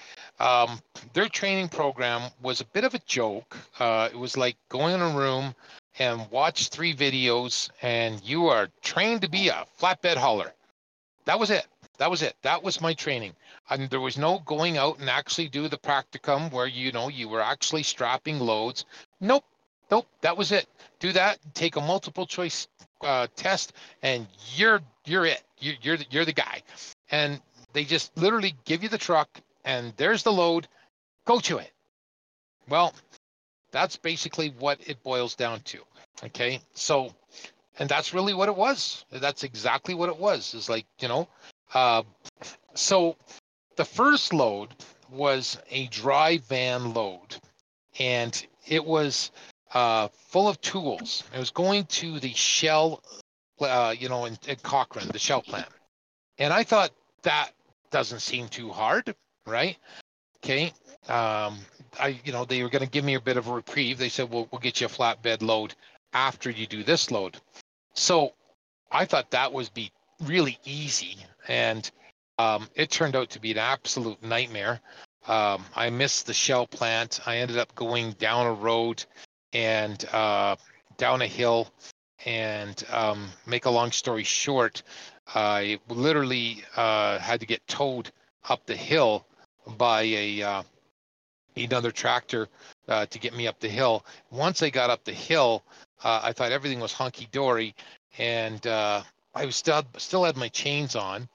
um, 0.41 0.81
their 1.15 1.29
training 1.29 1.69
program 1.69 2.31
was 2.43 2.61
a 2.61 2.67
bit 2.67 2.85
of 2.85 2.95
a 2.95 2.99
joke. 3.01 3.57
Uh, 3.79 4.09
it 4.13 4.19
was 4.19 4.37
like 4.37 4.57
going 4.69 4.95
in 4.95 5.01
a 5.01 5.11
room 5.11 5.55
and 5.99 6.31
watch 6.31 6.69
three 6.69 6.95
videos, 6.95 7.71
and 7.83 8.23
you 8.25 8.47
are 8.47 8.69
trained 8.83 9.23
to 9.23 9.29
be 9.29 9.49
a 9.49 9.67
flatbed 9.81 10.17
hauler. 10.17 10.53
That 11.25 11.39
was 11.39 11.51
it. 11.51 11.67
That 11.99 12.11
was 12.11 12.23
it. 12.23 12.37
That 12.43 12.63
was 12.63 12.81
my 12.81 12.95
training. 12.95 13.35
And 13.69 13.91
there 13.91 14.01
was 14.01 14.17
no 14.17 14.39
going 14.47 14.79
out 14.79 15.01
and 15.01 15.11
actually 15.11 15.49
do 15.49 15.69
the 15.69 15.77
practicum 15.77 16.53
where 16.53 16.67
you 16.67 16.93
know 16.93 17.09
you 17.09 17.29
were 17.29 17.41
actually 17.41 17.83
strapping 17.83 18.39
loads. 18.39 18.85
Nope. 19.21 19.45
Nope. 19.91 20.07
That 20.21 20.37
was 20.37 20.53
it. 20.53 20.67
Do 21.01 21.13
that. 21.13 21.39
Take 21.55 21.77
a 21.77 21.81
multiple 21.81 22.27
choice 22.27 22.69
uh, 23.03 23.27
test, 23.37 23.73
and 24.03 24.27
you're 24.55 24.81
you're 25.05 25.27
it. 25.27 25.43
You're 25.59 25.75
you're 25.83 25.97
the, 25.97 26.07
you're 26.11 26.25
the 26.25 26.33
guy. 26.33 26.63
And 27.11 27.41
they 27.73 27.85
just 27.85 28.17
literally 28.17 28.55
give 28.65 28.83
you 28.83 28.89
the 28.89 28.99
truck, 28.99 29.29
and 29.65 29.93
there's 29.97 30.23
the 30.23 30.33
load. 30.33 30.69
Go 31.25 31.41
to 31.41 31.59
it. 31.59 31.73
Well, 32.69 32.95
that's 33.71 33.97
basically 33.97 34.55
what 34.59 34.79
it 34.87 35.03
boils 35.03 35.35
down 35.35 35.61
to. 35.61 35.79
Okay. 36.25 36.61
So, 36.75 37.15
and 37.79 37.89
that's 37.89 38.13
really 38.13 38.35
what 38.35 38.49
it 38.49 38.57
was. 38.57 39.05
That's 39.11 39.45
exactly 39.45 39.95
what 39.95 40.09
it 40.09 40.19
was. 40.19 40.55
Is 40.55 40.69
like, 40.69 40.87
you 41.01 41.09
know, 41.09 41.29
uh, 41.75 42.03
so 42.75 43.17
the 43.77 43.85
first 43.85 44.33
load 44.33 44.75
was 45.11 45.59
a 45.71 45.87
dry 45.89 46.39
van 46.39 46.93
load, 46.93 47.37
and 47.99 48.47
it 48.67 48.85
was 48.85 49.31
uh, 49.75 50.09
full 50.09 50.49
of 50.49 50.61
tools. 50.61 51.25
It 51.35 51.39
was 51.39 51.51
going 51.51 51.85
to 51.85 52.19
the 52.21 52.33
Shell, 52.35 53.03
uh, 53.61 53.95
you 53.99 54.09
know, 54.09 54.25
in, 54.25 54.39
in 54.47 54.57
Cochrane, 54.57 55.09
the 55.09 55.19
Shell 55.19 55.43
plant. 55.43 55.69
And 56.39 56.53
I 56.53 56.63
thought 56.65 56.91
that 57.23 57.51
doesn't 57.91 58.21
seem 58.21 58.49
too 58.49 58.71
hard, 58.71 59.15
right? 59.47 59.77
Okay. 60.45 60.73
Um, 61.09 61.59
I, 61.99 62.21
you 62.25 62.33
know, 62.33 62.45
they 62.45 62.63
were 62.63 62.69
going 62.69 62.85
to 62.85 62.91
give 62.91 63.05
me 63.05 63.15
a 63.15 63.21
bit 63.21 63.37
of 63.37 63.49
a 63.49 63.53
reprieve. 63.53 63.99
They 63.99 64.09
said, 64.09 64.31
"Well, 64.31 64.49
we'll 64.51 64.61
get 64.61 64.81
you 64.81 64.87
a 64.87 64.91
flatbed 64.91 65.43
load 65.43 65.75
after 66.13 66.51
you 66.51 66.67
do 66.67 66.83
this 66.83 67.11
load." 67.11 67.37
So 67.95 68.33
I 68.91 69.05
thought 69.05 69.31
that 69.33 69.53
would 69.53 69.73
be 69.75 69.93
really 70.25 70.59
easy, 70.65 71.17
and 71.47 71.91
um, 72.39 72.69
it 72.75 72.91
turned 72.91 73.17
out 73.17 73.31
to 73.31 73.41
be 73.41 73.53
an 73.53 73.59
absolute 73.59 74.23
nightmare. 74.23 74.81
Um, 75.27 75.65
I 75.77 75.91
missed 75.91 76.27
the 76.27 76.33
Shell 76.33 76.69
plant. 76.69 77.21
I 77.27 77.39
ended 77.39 77.59
up 77.59 77.75
going 77.75 78.13
down 78.13 78.47
a 78.47 78.53
road 78.53 79.05
and 79.53 80.03
uh, 80.13 80.57
down 80.97 81.23
a 81.23 81.27
hill. 81.27 81.69
And 82.27 82.83
um, 82.91 83.29
make 83.47 83.67
a 83.67 83.71
long 83.71 83.93
story 83.93 84.25
short, 84.25 84.83
I 85.35 85.79
literally 85.89 86.65
uh, 86.77 87.19
had 87.19 87.41
to 87.41 87.47
get 87.47 87.67
towed 87.69 88.11
up 88.49 88.67
the 88.67 88.77
hill 88.77 89.25
by 89.77 90.03
a 90.03 90.43
uh, 90.43 90.63
another 91.57 91.93
tractor 91.93 92.49
uh, 92.89 93.07
to 93.07 93.19
get 93.19 93.37
me 93.37 93.47
up 93.47 93.61
the 93.61 93.69
hill. 93.69 94.05
Once 94.31 94.63
I 94.63 94.71
got 94.71 94.91
up 94.91 95.05
the 95.05 95.13
hill, 95.13 95.63
uh, 96.03 96.21
I 96.23 96.33
thought 96.33 96.53
everything 96.53 96.81
was 96.81 96.93
hunky 96.93 97.29
dory, 97.33 97.75
and 98.19 98.65
uh, 98.67 99.03
I 99.35 99.45
was 99.47 99.57
still 99.57 99.83
still 99.97 100.25
had 100.25 100.37
my 100.37 100.49
chains 100.49 100.97
on. 100.97 101.29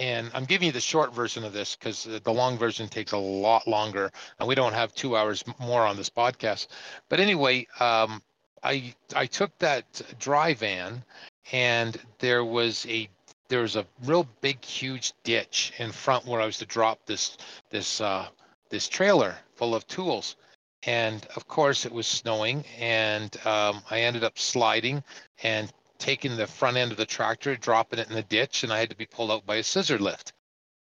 And 0.00 0.30
I'm 0.32 0.44
giving 0.44 0.66
you 0.66 0.72
the 0.72 0.80
short 0.80 1.12
version 1.12 1.42
of 1.42 1.52
this 1.52 1.74
because 1.74 2.04
the 2.04 2.32
long 2.32 2.56
version 2.56 2.88
takes 2.88 3.10
a 3.10 3.18
lot 3.18 3.66
longer, 3.66 4.12
and 4.38 4.48
we 4.48 4.54
don't 4.54 4.72
have 4.72 4.94
two 4.94 5.16
hours 5.16 5.42
more 5.58 5.84
on 5.84 5.96
this 5.96 6.08
podcast. 6.08 6.68
But 7.08 7.18
anyway, 7.18 7.66
um, 7.80 8.22
I 8.62 8.94
I 9.14 9.26
took 9.26 9.56
that 9.58 10.00
dry 10.20 10.54
van, 10.54 11.02
and 11.50 11.98
there 12.20 12.44
was 12.44 12.86
a 12.86 13.08
there 13.48 13.62
was 13.62 13.76
a 13.76 13.86
real 14.04 14.28
big 14.40 14.64
huge 14.64 15.12
ditch 15.24 15.72
in 15.78 15.90
front 15.90 16.26
where 16.26 16.40
I 16.40 16.46
was 16.46 16.58
to 16.58 16.66
drop 16.66 17.04
this 17.06 17.36
this 17.70 18.00
uh, 18.00 18.28
this 18.68 18.88
trailer 18.88 19.36
full 19.56 19.74
of 19.74 19.86
tools. 19.86 20.36
And 20.84 21.26
of 21.34 21.48
course, 21.48 21.86
it 21.86 21.92
was 21.92 22.06
snowing, 22.06 22.64
and 22.78 23.34
um, 23.46 23.82
I 23.90 24.02
ended 24.02 24.22
up 24.22 24.38
sliding 24.38 25.02
and 25.42 25.72
taking 25.98 26.36
the 26.36 26.46
front 26.46 26.76
end 26.76 26.92
of 26.92 26.98
the 26.98 27.06
tractor, 27.06 27.56
dropping 27.56 27.98
it 27.98 28.08
in 28.08 28.14
the 28.14 28.22
ditch, 28.22 28.62
and 28.62 28.72
I 28.72 28.78
had 28.78 28.90
to 28.90 28.96
be 28.96 29.06
pulled 29.06 29.30
out 29.30 29.44
by 29.44 29.56
a 29.56 29.62
scissor 29.62 29.98
lift. 29.98 30.32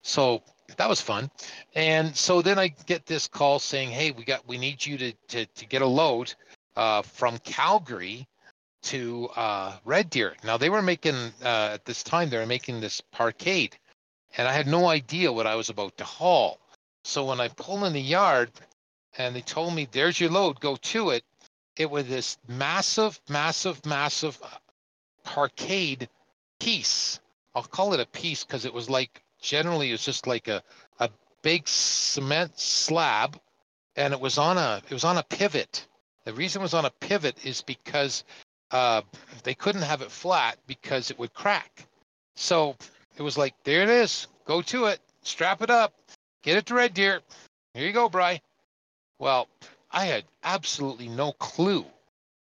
So 0.02 0.42
that 0.76 0.88
was 0.88 1.00
fun. 1.00 1.30
And 1.74 2.14
so 2.14 2.42
then 2.42 2.58
I 2.58 2.68
get 2.68 3.06
this 3.06 3.26
call 3.26 3.58
saying, 3.58 3.90
"Hey, 3.90 4.10
we 4.10 4.24
got 4.24 4.46
we 4.46 4.58
need 4.58 4.84
you 4.84 4.98
to 4.98 5.12
to, 5.28 5.46
to 5.46 5.66
get 5.66 5.82
a 5.82 5.86
load 5.86 6.34
uh, 6.76 7.02
from 7.02 7.38
Calgary 7.38 8.28
to 8.84 9.28
uh, 9.36 9.76
Red 9.84 10.10
Deer." 10.10 10.36
Now 10.44 10.56
they 10.56 10.70
were 10.70 10.82
making 10.82 11.16
uh, 11.42 11.70
at 11.74 11.84
this 11.86 12.02
time 12.02 12.28
they 12.28 12.38
were 12.38 12.46
making 12.46 12.80
this 12.80 13.00
parkade, 13.00 13.76
and 14.36 14.46
I 14.46 14.52
had 14.52 14.66
no 14.66 14.88
idea 14.88 15.32
what 15.32 15.46
I 15.46 15.54
was 15.54 15.70
about 15.70 15.96
to 15.98 16.04
haul. 16.04 16.58
So 17.04 17.24
when 17.24 17.40
I 17.40 17.48
pull 17.48 17.84
in 17.84 17.92
the 17.92 18.00
yard, 18.00 18.50
and 19.18 19.34
they 19.34 19.40
told 19.42 19.74
me, 19.74 19.88
"There's 19.90 20.20
your 20.20 20.30
load, 20.30 20.60
go 20.60 20.76
to 20.76 21.10
it," 21.10 21.24
it 21.76 21.90
was 21.90 22.06
this 22.06 22.38
massive, 22.48 23.20
massive, 23.28 23.84
massive 23.86 24.40
parkade 25.24 26.08
piece. 26.58 27.20
I'll 27.54 27.62
call 27.62 27.94
it 27.94 28.00
a 28.00 28.06
piece 28.06 28.44
because 28.44 28.64
it 28.64 28.74
was 28.74 28.88
like 28.90 29.22
generally 29.40 29.90
it 29.90 29.92
was 29.92 30.04
just 30.04 30.26
like 30.26 30.48
a, 30.48 30.62
a 31.00 31.10
big 31.42 31.66
cement 31.68 32.58
slab 32.58 33.38
and 33.96 34.12
it 34.12 34.20
was 34.20 34.38
on 34.38 34.58
a 34.58 34.82
it 34.88 34.92
was 34.92 35.04
on 35.04 35.18
a 35.18 35.22
pivot. 35.22 35.86
The 36.24 36.32
reason 36.32 36.60
it 36.60 36.64
was 36.64 36.74
on 36.74 36.84
a 36.84 36.90
pivot 36.90 37.44
is 37.44 37.62
because 37.62 38.24
uh, 38.70 39.02
they 39.44 39.54
couldn't 39.54 39.82
have 39.82 40.02
it 40.02 40.10
flat 40.10 40.58
because 40.66 41.10
it 41.10 41.18
would 41.18 41.32
crack. 41.32 41.86
So 42.34 42.76
it 43.16 43.22
was 43.22 43.38
like, 43.38 43.54
there 43.64 43.82
it 43.82 43.88
is. 43.88 44.26
Go 44.44 44.60
to 44.62 44.86
it. 44.86 45.00
Strap 45.22 45.62
it 45.62 45.70
up. 45.70 45.94
Get 46.42 46.56
it 46.56 46.66
to 46.66 46.74
Red 46.74 46.94
Deer. 46.94 47.20
Here 47.74 47.86
you 47.86 47.92
go, 47.92 48.08
Bry. 48.08 48.40
Well, 49.18 49.48
I 49.90 50.04
had 50.06 50.24
absolutely 50.44 51.08
no 51.08 51.32
clue 51.32 51.86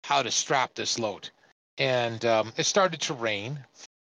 how 0.04 0.22
to 0.22 0.32
strap 0.32 0.76
this 0.76 1.00
load. 1.00 1.30
And 1.78 2.24
um, 2.26 2.54
it 2.58 2.66
started 2.66 3.02
to 3.02 3.14
rain, 3.14 3.60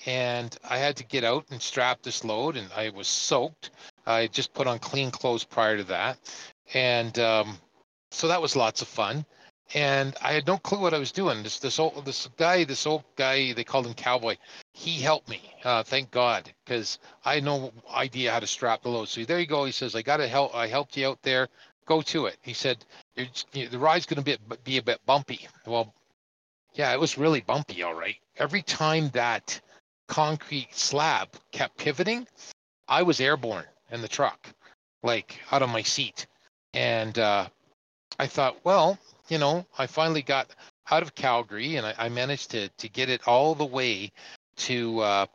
and 0.06 0.56
I 0.68 0.78
had 0.78 0.96
to 0.98 1.04
get 1.04 1.24
out 1.24 1.46
and 1.52 1.62
strap 1.62 2.02
this 2.02 2.24
load, 2.24 2.58
and 2.58 2.68
I 2.76 2.90
was 2.90 3.08
soaked. 3.08 3.72
I 4.06 4.28
just 4.28 4.54
put 4.54 4.68
on 4.68 4.80
clean 4.80 5.12
clothes 5.12 5.44
prior 5.44 5.78
to 5.78 5.84
that. 5.86 6.18
And 6.74 7.18
um, 7.20 7.58
so 8.12 8.28
that 8.28 8.42
was 8.42 8.56
lots 8.56 8.82
of 8.82 8.88
fun. 8.88 9.26
And 9.74 10.16
I 10.22 10.34
had 10.34 10.48
no 10.48 10.58
clue 10.58 10.80
what 10.80 10.94
I 10.94 11.00
was 11.00 11.14
doing. 11.14 11.44
This 11.44 11.60
this 11.60 11.80
old 11.80 12.04
this 12.04 12.28
guy, 12.36 12.66
this 12.66 12.86
old 12.86 13.04
guy, 13.16 13.54
they 13.54 13.64
called 13.64 13.88
him 13.88 13.94
Cowboy. 13.94 14.36
He 14.74 15.00
helped 15.00 15.30
me, 15.30 15.42
uh, 15.64 15.84
thank 15.84 16.12
God, 16.12 16.52
because 16.66 17.00
I 17.24 17.36
had 17.36 17.46
no 17.46 17.72
idea 17.94 18.32
how 18.34 18.40
to 18.42 18.48
strap 18.48 18.84
the 18.84 18.90
load. 18.90 19.08
So 19.08 19.24
there 19.24 19.40
you 19.40 19.46
go. 19.46 19.64
He 19.64 19.72
says, 19.72 19.96
"I 19.96 20.02
got 20.02 20.18
to 20.18 20.28
help. 20.28 20.54
I 20.54 20.68
helped 20.68 20.98
you 20.98 21.08
out 21.08 21.22
there. 21.22 21.48
Go 21.92 22.02
to 22.14 22.20
it." 22.30 22.38
He 22.42 22.54
said, 22.54 22.78
the 23.16 23.84
ride's 23.90 24.06
going 24.06 24.24
to 24.24 24.28
be 24.30 24.38
be 24.64 24.78
a 24.78 24.88
bit 24.92 25.00
bumpy." 25.06 25.40
Well, 25.66 25.94
yeah, 26.80 26.94
it 26.94 27.00
was 27.00 27.18
really 27.18 27.42
bumpy. 27.42 27.84
All 27.84 27.98
right. 28.06 28.20
Every 28.38 28.64
time 28.64 29.10
that 29.10 29.62
concrete 30.08 30.74
slab 30.74 31.28
kept 31.52 31.78
pivoting, 31.78 32.28
I 32.88 33.02
was 33.04 33.20
airborne. 33.20 33.68
in 33.92 34.02
the 34.02 34.08
truck, 34.08 34.40
like 35.04 35.40
out 35.52 35.62
of 35.62 35.70
my 35.70 35.82
seat. 35.82 36.26
And 36.74 37.18
uh, 37.20 37.48
I 38.18 38.28
thought, 38.28 38.58
well, 38.64 38.98
you 39.28 39.38
know, 39.38 39.66
I 39.78 39.88
finally 39.88 40.22
got 40.22 40.48
out 40.90 41.04
of 41.04 41.16
Calgary 41.16 41.76
and 41.76 41.86
I, 41.86 41.94
I 41.98 42.10
managed 42.10 42.52
to 42.52 42.70
to 42.70 42.90
get 42.90 43.10
it 43.10 43.28
all 43.28 43.56
the 43.56 43.66
way 43.66 44.12
to 44.58 45.00
uh, 45.00 45.26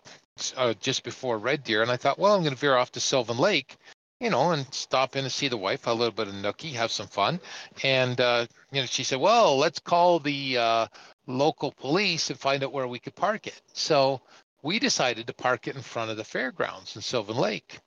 uh, 0.56 0.74
just 0.80 1.04
before 1.04 1.38
Red 1.38 1.64
Deer. 1.64 1.82
And 1.82 1.90
I 1.90 1.96
thought, 1.96 2.18
well, 2.18 2.34
I'm 2.34 2.42
going 2.42 2.54
to 2.54 2.60
veer 2.60 2.76
off 2.76 2.92
to 2.92 3.00
Sylvan 3.00 3.38
Lake, 3.38 3.76
you 4.20 4.30
know, 4.30 4.52
and 4.52 4.66
stop 4.72 5.16
in 5.16 5.24
and 5.24 5.32
see 5.32 5.48
the 5.48 5.56
wife, 5.56 5.86
a 5.86 5.92
little 5.92 6.12
bit 6.12 6.28
of 6.28 6.34
nookie, 6.34 6.72
have 6.72 6.90
some 6.90 7.06
fun. 7.06 7.40
And 7.82 8.20
uh, 8.20 8.46
you 8.72 8.80
know, 8.80 8.86
she 8.86 9.04
said, 9.04 9.20
well, 9.20 9.58
let's 9.58 9.78
call 9.78 10.20
the 10.20 10.58
uh, 10.58 10.86
local 11.26 11.72
police 11.72 12.30
and 12.30 12.38
find 12.38 12.64
out 12.64 12.72
where 12.72 12.88
we 12.88 12.98
could 12.98 13.14
park 13.14 13.46
it. 13.46 13.60
So 13.72 14.20
we 14.62 14.78
decided 14.78 15.26
to 15.26 15.34
park 15.34 15.68
it 15.68 15.76
in 15.76 15.82
front 15.82 16.10
of 16.10 16.16
the 16.16 16.24
fairgrounds 16.24 16.96
in 16.96 17.02
Sylvan 17.02 17.36
Lake. 17.36 17.78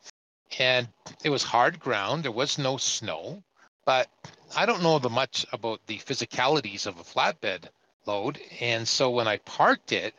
And 0.59 0.87
it 1.23 1.29
was 1.29 1.43
hard 1.43 1.79
ground. 1.79 2.23
There 2.23 2.31
was 2.31 2.57
no 2.57 2.77
snow, 2.77 3.43
but 3.85 4.07
I 4.55 4.65
don't 4.65 4.83
know 4.83 4.99
the 4.99 5.09
much 5.09 5.45
about 5.51 5.81
the 5.87 5.97
physicalities 5.97 6.87
of 6.87 6.99
a 6.99 7.03
flatbed 7.03 7.65
load. 8.05 8.39
And 8.59 8.87
so 8.87 9.09
when 9.09 9.27
I 9.27 9.37
parked 9.37 9.91
it, 9.91 10.13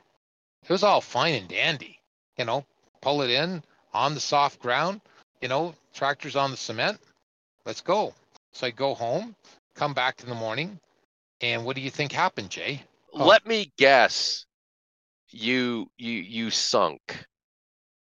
it 0.63 0.71
was 0.71 0.85
all 0.85 1.01
fine 1.01 1.35
and 1.35 1.49
dandy. 1.49 1.99
You 2.37 2.45
know, 2.45 2.65
pull 3.01 3.23
it 3.23 3.31
in 3.31 3.63
on 3.93 4.15
the 4.15 4.21
soft 4.21 4.61
ground, 4.61 5.01
you 5.41 5.49
know, 5.49 5.75
tractors 5.95 6.37
on 6.37 6.51
the 6.51 6.57
cement. 6.57 6.99
Let's 7.67 7.81
go. 7.81 8.15
So 8.53 8.67
I 8.67 8.71
go 8.71 8.95
home, 8.95 9.35
come 9.75 9.95
back 9.95 10.23
in 10.23 10.29
the 10.29 10.35
morning, 10.35 10.79
and 11.41 11.65
what 11.65 11.77
do 11.77 11.83
you 11.83 11.91
think 11.91 12.13
happened, 12.13 12.51
Jay? 12.51 12.83
Oh. 13.13 13.27
Let 13.27 13.47
me 13.47 13.73
guess. 13.77 14.47
You 15.31 15.89
you 15.99 16.13
you 16.13 16.51
sunk. 16.51 17.25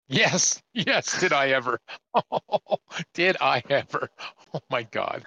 Yes, 0.07 0.61
yes. 0.73 1.19
Did 1.19 1.33
I 1.33 1.49
ever? 1.49 1.79
did 3.13 3.37
I 3.41 3.63
ever? 3.69 4.09
Oh 4.53 4.61
my 4.69 4.83
God. 4.83 5.23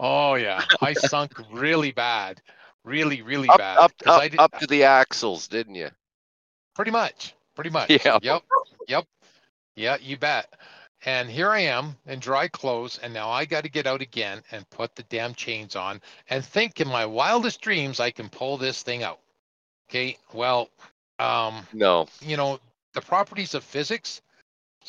Oh 0.00 0.34
yeah, 0.34 0.62
I 0.80 0.94
sunk 0.94 1.34
really 1.52 1.92
bad, 1.92 2.40
really, 2.82 3.22
really 3.22 3.48
Up 3.48 3.58
bad. 3.58 3.78
up 3.78 3.92
up, 4.06 4.20
I 4.20 4.28
did, 4.28 4.40
up 4.40 4.58
to 4.58 4.66
the 4.66 4.84
axles, 4.84 5.46
didn't 5.48 5.76
you? 5.76 5.90
pretty 6.74 6.90
much, 6.90 7.34
pretty 7.54 7.70
much. 7.70 7.90
Yeah. 8.04 8.18
Yep. 8.22 8.42
Yep. 8.88 9.04
Yeah, 9.76 9.96
you 10.00 10.16
bet. 10.16 10.52
And 11.06 11.28
here 11.28 11.50
I 11.50 11.60
am 11.60 11.96
in 12.06 12.18
dry 12.18 12.48
clothes, 12.48 12.98
and 13.02 13.12
now 13.12 13.30
I 13.30 13.44
got 13.44 13.64
to 13.64 13.70
get 13.70 13.86
out 13.86 14.00
again 14.00 14.42
and 14.50 14.68
put 14.70 14.96
the 14.96 15.02
damn 15.04 15.34
chains 15.34 15.76
on 15.76 16.00
and 16.30 16.44
think 16.44 16.80
in 16.80 16.88
my 16.88 17.04
wildest 17.04 17.60
dreams 17.60 18.00
I 18.00 18.10
can 18.10 18.28
pull 18.28 18.56
this 18.56 18.82
thing 18.82 19.02
out. 19.02 19.20
Okay. 19.90 20.16
Well, 20.32 20.70
um, 21.18 21.66
No. 21.72 22.08
you 22.20 22.36
know, 22.36 22.58
the 22.94 23.02
properties 23.02 23.54
of 23.54 23.64
physics 23.64 24.22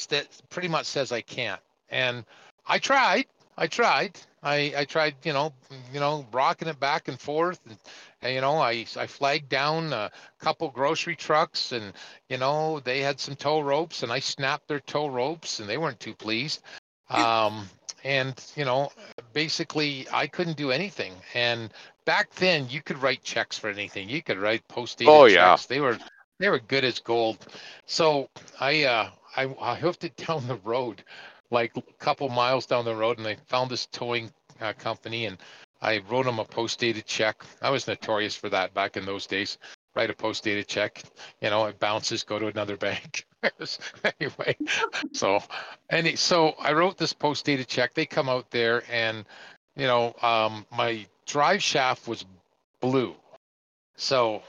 that 0.10 0.28
pretty 0.50 0.68
much 0.68 0.86
says 0.86 1.12
I 1.12 1.22
can't. 1.22 1.62
And 1.90 2.26
I 2.66 2.80
tried. 2.80 3.26
I 3.58 3.68
tried. 3.68 4.18
I, 4.44 4.74
I 4.78 4.86
tried, 4.86 5.16
you 5.24 5.34
know, 5.34 5.54
you 5.94 6.00
know, 6.00 6.26
rocking 6.32 6.68
it 6.68 6.80
back 6.80 7.08
and 7.08 7.20
forth, 7.20 7.60
and, 7.66 7.78
and 8.15 8.15
you 8.27 8.41
know, 8.41 8.57
I 8.57 8.85
I 8.97 9.07
flagged 9.07 9.49
down 9.49 9.93
a 9.93 10.11
couple 10.39 10.69
grocery 10.69 11.15
trucks, 11.15 11.72
and 11.72 11.93
you 12.30 12.38
know, 12.38 12.80
they 12.80 12.99
had 12.99 13.19
some 13.19 13.35
tow 13.35 13.60
ropes, 13.61 14.03
and 14.03 14.11
I 14.11 14.19
snapped 14.19 14.68
their 14.68 14.80
tow 14.80 15.07
ropes, 15.07 15.60
and 15.60 15.69
they 15.69 15.77
weren't 15.77 15.99
too 15.99 16.14
pleased. 16.14 16.61
Um, 17.10 17.69
and 18.03 18.34
you 18.56 18.65
know, 18.65 18.91
basically, 19.34 20.07
I 20.11 20.27
couldn't 20.27 20.57
do 20.57 20.72
anything. 20.72 21.14
And 21.34 21.73
back 22.06 22.31
then, 22.35 22.68
you 22.69 22.81
could 22.81 23.02
write 23.02 23.23
checks 23.23 23.57
for 23.57 23.69
anything. 23.69 24.10
You 24.10 24.22
could 24.22 24.38
write 24.38 24.68
post-dated 24.68 25.11
Oh, 25.11 25.26
yeah. 25.26 25.53
checks. 25.53 25.65
They 25.65 25.80
were 25.81 25.97
they 26.39 26.49
were 26.49 26.60
good 26.60 26.84
as 26.84 26.99
gold. 26.99 27.38
So 27.85 28.30
I 28.60 28.84
uh 28.84 29.10
I, 29.35 29.56
I 29.60 29.76
hoofed 29.76 30.03
it 30.03 30.15
down 30.27 30.47
the 30.47 30.57
road, 30.57 31.03
like 31.52 31.76
a 31.77 31.81
couple 31.99 32.30
miles 32.30 32.65
down 32.65 32.85
the 32.85 32.95
road, 32.95 33.18
and 33.18 33.27
I 33.27 33.35
found 33.47 33.69
this 33.69 33.85
towing 33.88 34.31
uh, 34.61 34.73
company, 34.73 35.26
and 35.26 35.38
I 35.81 35.99
wrote 36.10 36.26
them 36.26 36.39
a 36.39 36.45
post 36.45 36.80
dated 36.80 37.06
check. 37.06 37.43
I 37.61 37.69
was 37.69 37.88
notorious 37.88 38.35
for 38.35 38.49
that 38.49 38.73
back 38.73 38.97
in 38.97 39.06
those 39.06 39.27
days. 39.27 39.57
Write 39.95 40.10
a 40.10 40.14
post 40.14 40.43
dated 40.43 40.68
check, 40.68 41.03
you 41.41 41.49
know, 41.49 41.65
it 41.65 41.80
bounces, 41.80 42.23
go 42.23 42.38
to 42.39 42.47
another 42.47 42.76
bank. 42.88 43.26
anyway, 44.19 44.57
so 45.14 45.39
and 45.89 46.07
it- 46.07 46.19
so 46.19 46.56
I 46.60 46.73
wrote 46.73 46.97
this 46.97 47.14
post 47.14 47.45
dated 47.45 47.68
check. 47.68 47.93
They 47.93 48.06
come 48.06 48.27
out 48.30 48.49
there, 48.52 48.84
and 48.91 49.26
you 49.76 49.85
know, 49.88 50.15
um, 50.22 50.65
my 50.76 51.06
drive 51.27 51.61
shaft 51.61 52.07
was 52.07 52.26
blue, 52.81 53.15
so 53.95 54.41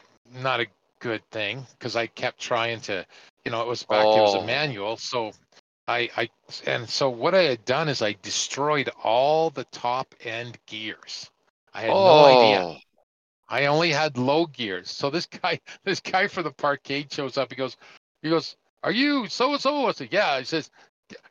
not 0.43 0.61
a 0.61 0.67
good 1.01 1.23
thing 1.31 1.65
because 1.79 1.95
I 1.97 2.07
kept 2.07 2.39
trying 2.41 2.81
to, 2.83 3.05
you 3.45 3.51
know, 3.51 3.61
it 3.61 3.69
was 3.69 3.83
back, 3.83 4.05
it 4.07 4.21
was 4.21 4.35
Oh. 4.35 4.41
a 4.41 4.47
manual. 4.47 4.97
So 4.97 5.33
I, 5.89 6.11
I, 6.17 6.29
and 6.67 6.89
so 6.89 7.09
what 7.09 7.35
I 7.35 7.43
had 7.43 7.65
done 7.65 7.89
is 7.89 8.03
I 8.03 8.17
destroyed 8.23 8.91
all 9.05 9.51
the 9.51 9.65
top 9.65 10.15
end 10.21 10.59
gears. 10.67 11.31
I 11.73 11.83
had 11.83 11.91
no 11.91 12.25
idea. 12.25 12.63
Oh, 12.63 12.77
I 13.49 13.67
only 13.67 13.93
had 13.93 14.19
low 14.19 14.47
gears. 14.47 14.91
So 14.91 15.11
this 15.11 15.27
guy, 15.27 15.61
this 15.85 16.01
guy 16.01 16.27
for 16.27 16.43
the 16.43 16.51
parkade 16.51 17.13
shows 17.13 17.39
up. 17.39 17.53
He 17.53 17.57
goes, 17.57 17.77
he 18.23 18.31
goes, 18.31 18.57
are 18.83 18.93
you 18.93 19.29
so 19.29 19.53
and 19.53 19.61
so? 19.61 19.87
I 19.87 19.93
said, 19.93 20.09
yeah. 20.11 20.39
He 20.39 20.45
says, 20.45 20.71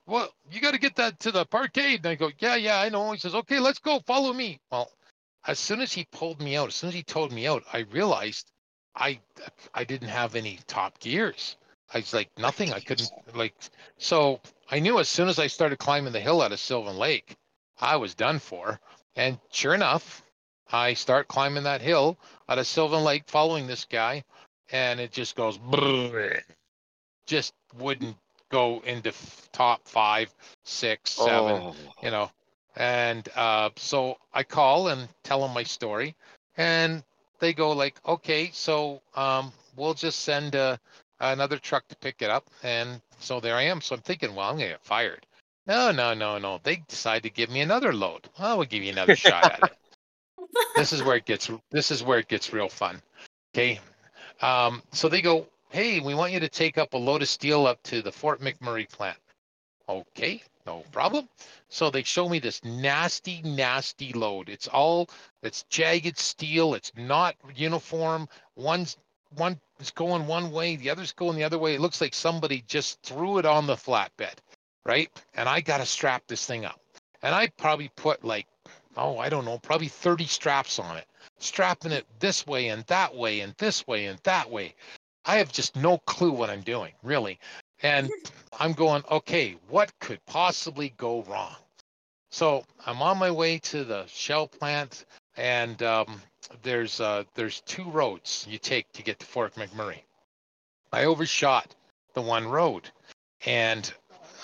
well, 0.06 0.34
you 0.49 0.61
got 0.61 0.73
to 0.73 0.80
get 0.80 0.95
that 0.95 1.19
to 1.22 1.32
the 1.32 1.45
parkade. 1.45 1.98
And 1.98 2.07
I 2.07 2.15
go, 2.15 2.32
yeah, 2.40 2.56
yeah, 2.56 2.80
I 2.80 2.90
know. 2.90 3.11
He 3.11 3.19
says, 3.19 3.36
okay, 3.36 3.60
let's 3.60 3.80
go. 3.80 3.99
Follow 4.06 4.32
me. 4.32 4.60
Well, 4.72 4.90
as 5.48 5.60
soon 5.60 5.82
as 5.82 5.91
he 5.91 6.07
pulled 6.11 6.41
me 6.41 6.56
out, 6.56 6.69
as 6.69 6.76
soon 6.76 6.90
as 6.90 6.95
he 6.95 7.03
towed 7.03 7.32
me 7.32 7.48
out, 7.48 7.64
I 7.73 7.80
realized 7.91 8.52
I, 8.95 9.19
I 9.73 9.84
didn't 9.84 10.07
have 10.07 10.36
any 10.36 10.60
top 10.68 10.99
gears. 10.99 11.57
I 11.95 11.99
was 11.99 12.13
like 12.13 12.30
nothing. 12.38 12.73
I 12.73 12.81
couldn't 12.81 13.09
like. 13.35 13.55
So 13.97 14.41
I 14.69 14.80
knew 14.80 14.99
as 14.99 15.07
soon 15.07 15.30
as 15.30 15.39
I 15.39 15.47
started 15.47 15.80
climbing 15.80 16.11
the 16.11 16.19
hill 16.19 16.41
out 16.41 16.51
of 16.51 16.59
Sylvan 16.59 16.97
Lake, 16.97 17.38
I 17.80 17.95
was 17.95 18.13
done 18.13 18.39
for. 18.39 18.81
And 19.15 19.39
sure 19.49 19.73
enough, 19.73 20.22
I 20.69 20.93
start 20.93 21.30
climbing 21.30 21.63
that 21.63 21.81
hill 21.81 22.17
out 22.49 22.59
of 22.59 22.67
Sylvan 22.67 23.05
Lake, 23.05 23.23
following 23.27 23.65
this 23.65 23.85
guy, 23.85 24.26
and 24.73 24.99
it 24.99 25.13
just 25.13 25.38
goes, 25.38 25.57
just 27.27 27.53
wouldn't 27.77 28.17
go 28.49 28.81
into 28.85 29.09
f- 29.09 29.49
top 29.53 29.88
five, 29.88 30.34
six, 30.65 31.11
seven, 31.11 31.61
oh. 31.61 31.76
you 32.03 32.11
know. 32.11 32.30
And 32.76 33.26
uh, 33.38 33.69
so 33.77 34.17
I 34.34 34.43
call 34.43 34.89
and 34.89 35.07
tell 35.23 35.39
them 35.39 35.53
my 35.53 35.63
story, 35.63 36.13
and 36.57 37.05
they 37.39 37.53
go 37.53 37.72
like, 37.72 37.95
okay, 38.05 38.49
so 38.51 39.01
um, 39.15 39.53
we'll 39.77 39.93
just 39.93 40.19
send 40.19 40.57
uh, 40.57 40.76
another 41.19 41.57
truck 41.57 41.87
to 41.87 41.95
pick 41.97 42.21
it 42.21 42.29
up, 42.29 42.49
and 42.63 43.01
so 43.19 43.39
there 43.39 43.55
I 43.55 43.63
am. 43.63 43.81
So 43.81 43.95
I'm 43.95 44.01
thinking, 44.01 44.35
well, 44.35 44.49
I'm 44.49 44.57
gonna 44.57 44.69
get 44.69 44.83
fired. 44.83 45.25
No, 45.67 45.91
no, 45.91 46.13
no, 46.13 46.37
no. 46.37 46.59
They 46.63 46.83
decide 46.87 47.23
to 47.23 47.29
give 47.29 47.49
me 47.49 47.61
another 47.61 47.93
load. 47.93 48.29
Well, 48.39 48.57
we'll 48.57 48.67
give 48.67 48.83
you 48.83 48.91
another 48.91 49.15
shot 49.15 49.45
at 49.45 49.63
it 49.63 49.77
this 50.75 50.93
is 50.93 51.03
where 51.03 51.15
it 51.15 51.25
gets 51.25 51.49
this 51.71 51.91
is 51.91 52.03
where 52.03 52.19
it 52.19 52.27
gets 52.27 52.53
real 52.53 52.69
fun 52.69 53.01
okay 53.53 53.79
um, 54.41 54.81
so 54.91 55.07
they 55.07 55.21
go 55.21 55.47
hey 55.69 55.99
we 55.99 56.13
want 56.13 56.31
you 56.31 56.39
to 56.39 56.49
take 56.49 56.77
up 56.77 56.93
a 56.93 56.97
load 56.97 57.21
of 57.21 57.27
steel 57.27 57.65
up 57.67 57.81
to 57.83 58.01
the 58.01 58.11
fort 58.11 58.41
mcmurray 58.41 58.89
plant 58.89 59.17
okay 59.87 60.41
no 60.65 60.83
problem 60.91 61.27
so 61.69 61.89
they 61.89 62.03
show 62.03 62.27
me 62.27 62.39
this 62.39 62.63
nasty 62.63 63.41
nasty 63.43 64.13
load 64.13 64.49
it's 64.49 64.67
all 64.67 65.09
it's 65.43 65.63
jagged 65.69 66.17
steel 66.17 66.73
it's 66.73 66.91
not 66.95 67.35
uniform 67.55 68.27
one's 68.55 68.97
one 69.35 69.59
is 69.80 69.91
going 69.91 70.27
one 70.27 70.52
way 70.52 70.76
the 70.76 70.89
other's 70.89 71.11
going 71.14 71.35
the 71.35 71.43
other 71.43 71.60
way 71.60 71.76
it 71.76 71.81
looks 71.81 72.02
like 72.02 72.14
somebody 72.14 72.64
just 72.68 73.02
threw 73.02 73.38
it 73.38 73.45
on 73.45 73.68
the 73.68 73.76
flatbed 73.76 74.35
right 74.85 75.10
and 75.35 75.49
i 75.49 75.61
got 75.61 75.77
to 75.77 75.85
strap 75.85 76.23
this 76.27 76.45
thing 76.45 76.65
up 76.65 76.80
and 77.22 77.34
i 77.35 77.47
probably 77.57 77.91
put 77.95 78.23
like 78.23 78.47
oh, 78.97 79.18
I 79.18 79.30
don't 79.30 79.45
know, 79.45 79.57
probably 79.60 79.88
30 79.88 80.26
straps 80.26 80.80
on 80.80 80.97
it, 80.97 81.07
strapping 81.39 81.91
it 81.91 82.06
this 82.19 82.45
way 82.47 82.69
and 82.69 82.84
that 82.85 83.14
way 83.14 83.41
and 83.41 83.53
this 83.57 83.85
way 83.88 84.06
and 84.06 84.19
that 84.23 84.49
way. 84.49 84.76
I 85.26 85.38
have 85.38 85.52
just 85.52 85.76
no 85.76 85.97
clue 85.99 86.31
what 86.31 86.49
I'm 86.49 86.61
doing, 86.61 86.93
really. 87.03 87.39
And 87.81 88.11
I'm 88.60 88.73
going, 88.73 89.03
okay, 89.11 89.57
what 89.69 89.91
could 89.99 90.23
possibly 90.26 90.93
go 90.97 91.23
wrong? 91.23 91.56
So 92.30 92.64
I'm 92.85 93.02
on 93.02 93.18
my 93.18 93.31
way 93.31 93.60
to 93.60 93.84
the 93.84 94.06
shell 94.07 94.47
plant, 94.47 95.06
and 95.38 95.81
um, 95.84 96.22
there's 96.63 96.99
uh, 96.99 97.23
there's 97.35 97.61
two 97.61 97.84
roads 97.89 98.45
you 98.49 98.57
take 98.57 98.91
to 98.93 99.03
get 99.03 99.19
to 99.19 99.26
Fort 99.26 99.55
McMurray. 99.55 100.01
I 100.91 101.05
overshot 101.05 101.76
the 102.13 102.22
one 102.22 102.47
road, 102.47 102.89
and 103.45 103.91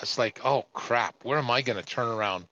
it's 0.00 0.18
like, 0.18 0.44
oh 0.44 0.66
crap, 0.72 1.14
where 1.24 1.38
am 1.38 1.50
I 1.50 1.62
going 1.62 1.78
to 1.78 1.84
turn 1.84 2.08
around? 2.08 2.46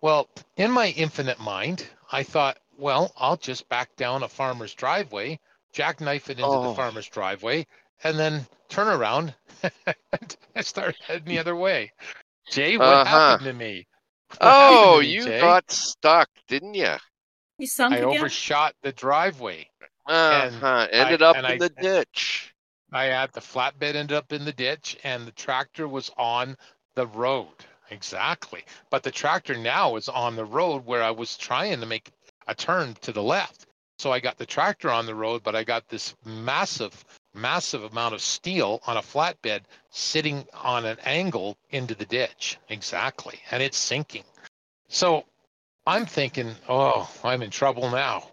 Well, 0.00 0.28
in 0.56 0.70
my 0.70 0.88
infinite 0.88 1.40
mind, 1.40 1.86
I 2.12 2.22
thought, 2.22 2.58
well, 2.78 3.12
I'll 3.16 3.36
just 3.36 3.68
back 3.68 3.94
down 3.96 4.22
a 4.22 4.28
farmer's 4.28 4.74
driveway, 4.74 5.40
jackknife 5.72 6.30
it 6.30 6.38
into 6.38 6.56
Oh. 6.56 6.62
the 6.68 6.74
farmer's 6.74 7.08
driveway, 7.08 7.66
and 8.04 8.18
then 8.18 8.46
turn 8.68 8.88
around 8.88 9.34
and 10.54 10.64
start 10.66 10.96
heading 11.06 11.28
the 11.28 11.38
other 11.38 11.56
way. 11.56 11.92
Jay, 12.50 12.76
what 12.76 13.00
Uh-huh. 13.00 13.38
happened 13.38 13.46
to 13.46 13.52
me? 13.52 13.86
What 14.40 14.56
Oh, 14.58 15.00
to 15.00 15.00
me, 15.00 15.12
you 15.14 15.24
Jay? 15.24 15.40
got 15.40 15.70
stuck, 15.70 16.28
didn't 16.48 16.74
you? 16.74 16.94
You 17.58 17.66
sunk 17.66 17.94
I 17.94 17.98
again? 17.98 18.08
overshot 18.18 18.74
the 18.82 18.92
driveway. 18.92 19.68
Uh-huh. 20.06 20.86
Ended 20.90 21.22
I- 21.22 21.26
up 21.26 21.36
and 21.36 21.46
in 21.46 21.52
I- 21.52 21.58
the 21.58 21.68
ditch. 21.70 22.54
I 22.90 23.04
had 23.04 23.32
the 23.32 23.40
flatbed 23.40 23.94
ended 23.96 24.12
up 24.12 24.32
in 24.32 24.46
the 24.46 24.52
ditch, 24.52 24.96
and 25.04 25.26
the 25.26 25.32
tractor 25.32 25.86
was 25.86 26.10
on 26.16 26.56
the 26.94 27.06
road. 27.06 27.52
exactly. 27.90 28.64
But 28.90 29.02
the 29.02 29.10
tractor 29.10 29.56
now 29.56 29.96
is 29.96 30.08
on 30.10 30.36
the 30.36 30.44
road 30.44 30.84
where 30.84 31.02
I 31.02 31.10
was 31.10 31.36
trying 31.38 31.80
to 31.80 31.86
make 31.86 32.10
a 32.46 32.54
turn 32.54 32.94
to 33.00 33.12
the 33.12 33.22
left. 33.22 33.66
So 33.98 34.12
I 34.12 34.20
got 34.20 34.36
the 34.36 34.44
tractor 34.46 34.90
on 34.90 35.06
the 35.06 35.14
road, 35.14 35.42
but 35.42 35.56
I 35.56 35.64
got 35.64 35.88
this 35.88 36.14
massive, 36.24 37.02
massive 37.34 37.84
amount 37.84 38.14
of 38.14 38.20
steel 38.20 38.80
on 38.86 38.98
a 38.98 39.02
flatbed 39.02 39.62
sitting 39.90 40.46
on 40.52 40.84
an 40.84 40.98
angle 41.04 41.56
into 41.70 41.94
the 41.94 42.04
ditch. 42.04 42.58
Exactly. 42.68 43.40
And 43.50 43.62
it's 43.62 43.78
sinking. 43.78 44.24
So 44.88 45.24
I'm 45.88 46.04
thinking, 46.04 46.54
oh, 46.68 47.10
I'm 47.24 47.40
in 47.40 47.48
trouble 47.48 47.90
now. 47.90 48.24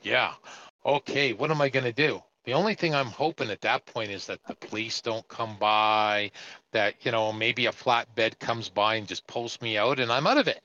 Yeah. 0.00 0.32
Okay. 0.86 1.34
What 1.34 1.50
am 1.50 1.60
I 1.60 1.68
going 1.68 1.84
to 1.84 1.92
do? 1.92 2.22
The 2.44 2.54
only 2.54 2.74
thing 2.74 2.94
I'm 2.94 3.08
hoping 3.08 3.50
at 3.50 3.60
that 3.60 3.84
point 3.84 4.10
is 4.10 4.26
that 4.26 4.42
the 4.46 4.54
police 4.54 5.02
don't 5.02 5.28
come 5.28 5.58
by, 5.58 6.30
that, 6.72 6.94
you 7.04 7.12
know, 7.12 7.30
maybe 7.30 7.66
a 7.66 7.72
flatbed 7.72 8.38
comes 8.38 8.70
by 8.70 8.94
and 8.94 9.06
just 9.06 9.26
pulls 9.26 9.60
me 9.60 9.76
out 9.76 10.00
and 10.00 10.10
I'm 10.10 10.26
out 10.26 10.38
of 10.38 10.48
it. 10.48 10.62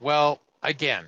Well, 0.00 0.38
again, 0.62 1.06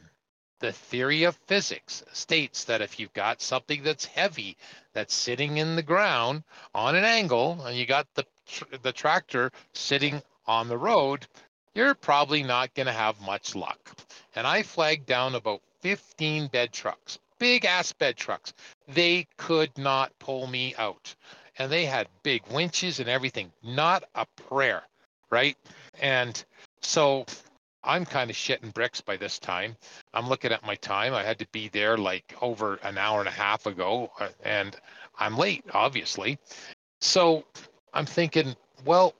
the 0.61 0.73
theory 0.73 1.25
of 1.25 1.37
physics 1.47 2.03
states 2.15 2.65
that 2.65 2.81
if 2.81 2.99
you've 2.99 3.13
got 3.13 3.43
something 3.43 3.83
that's 3.83 4.07
heavy 4.07 4.57
that's 4.95 5.15
sitting 5.15 5.59
in 5.59 5.77
the 5.77 5.83
ground 5.83 6.45
on 6.75 6.97
an 6.97 7.05
angle 7.05 7.61
and 7.67 7.77
you 7.77 7.85
got 7.85 8.07
the 8.15 8.25
tr- 8.47 8.77
the 8.81 8.93
tractor 8.93 9.53
sitting 9.75 10.23
on 10.47 10.69
the 10.69 10.79
road, 10.79 11.27
you're 11.77 11.95
probably 11.95 12.43
not 12.43 12.75
going 12.75 12.87
to 12.87 12.93
have 12.93 13.21
much 13.21 13.55
luck. 13.55 13.95
And 14.35 14.47
I 14.47 14.63
flagged 14.63 15.05
down 15.05 15.35
about 15.35 15.61
15 15.83 16.49
bed 16.49 16.73
trucks, 16.73 17.19
big 17.39 17.67
ass 17.67 17.93
bed 17.93 18.17
trucks. 18.17 18.55
They 18.89 19.27
could 19.37 19.77
not 19.77 20.19
pull 20.19 20.47
me 20.47 20.75
out. 20.79 21.15
And 21.59 21.71
they 21.71 21.85
had 21.85 22.09
big 22.23 22.43
winches 22.51 22.99
and 22.99 23.09
everything, 23.11 23.53
not 23.63 24.05
a 24.15 24.27
prayer, 24.49 24.83
right? 25.31 25.57
And 26.01 26.43
so 26.81 27.27
I'm 27.85 28.07
kind 28.07 28.31
of 28.31 28.37
shitting 28.37 28.73
bricks 28.73 29.03
by 29.03 29.19
this 29.19 29.39
time. 29.39 29.77
I'm 30.15 30.29
looking 30.29 30.53
at 30.53 30.65
my 30.65 30.77
time. 30.77 31.13
I 31.13 31.25
had 31.25 31.39
to 31.41 31.47
be 31.53 31.69
there 31.69 31.99
like 31.99 32.35
over 32.41 32.77
an 32.77 32.97
hour 32.97 33.21
and 33.21 33.29
a 33.29 33.33
half 33.33 33.67
ago, 33.67 34.11
uh, 34.19 34.29
and 34.45 34.75
I'm 35.19 35.37
late, 35.37 35.65
obviously. 35.73 36.39
So 37.01 37.45
I'm 37.93 38.07
thinking, 38.07 38.57
well, 38.85 39.15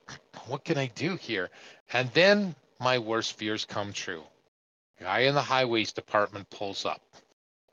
what 0.47 0.63
can 0.63 0.77
I 0.77 0.87
do 0.87 1.15
here? 1.15 1.49
And 1.93 2.11
then 2.13 2.55
my 2.79 2.99
worst 2.99 3.33
fears 3.33 3.65
come 3.65 3.93
true. 3.93 4.23
Guy 4.99 5.19
in 5.19 5.35
the 5.35 5.41
highways 5.41 5.91
department 5.91 6.49
pulls 6.49 6.85
up, 6.85 7.01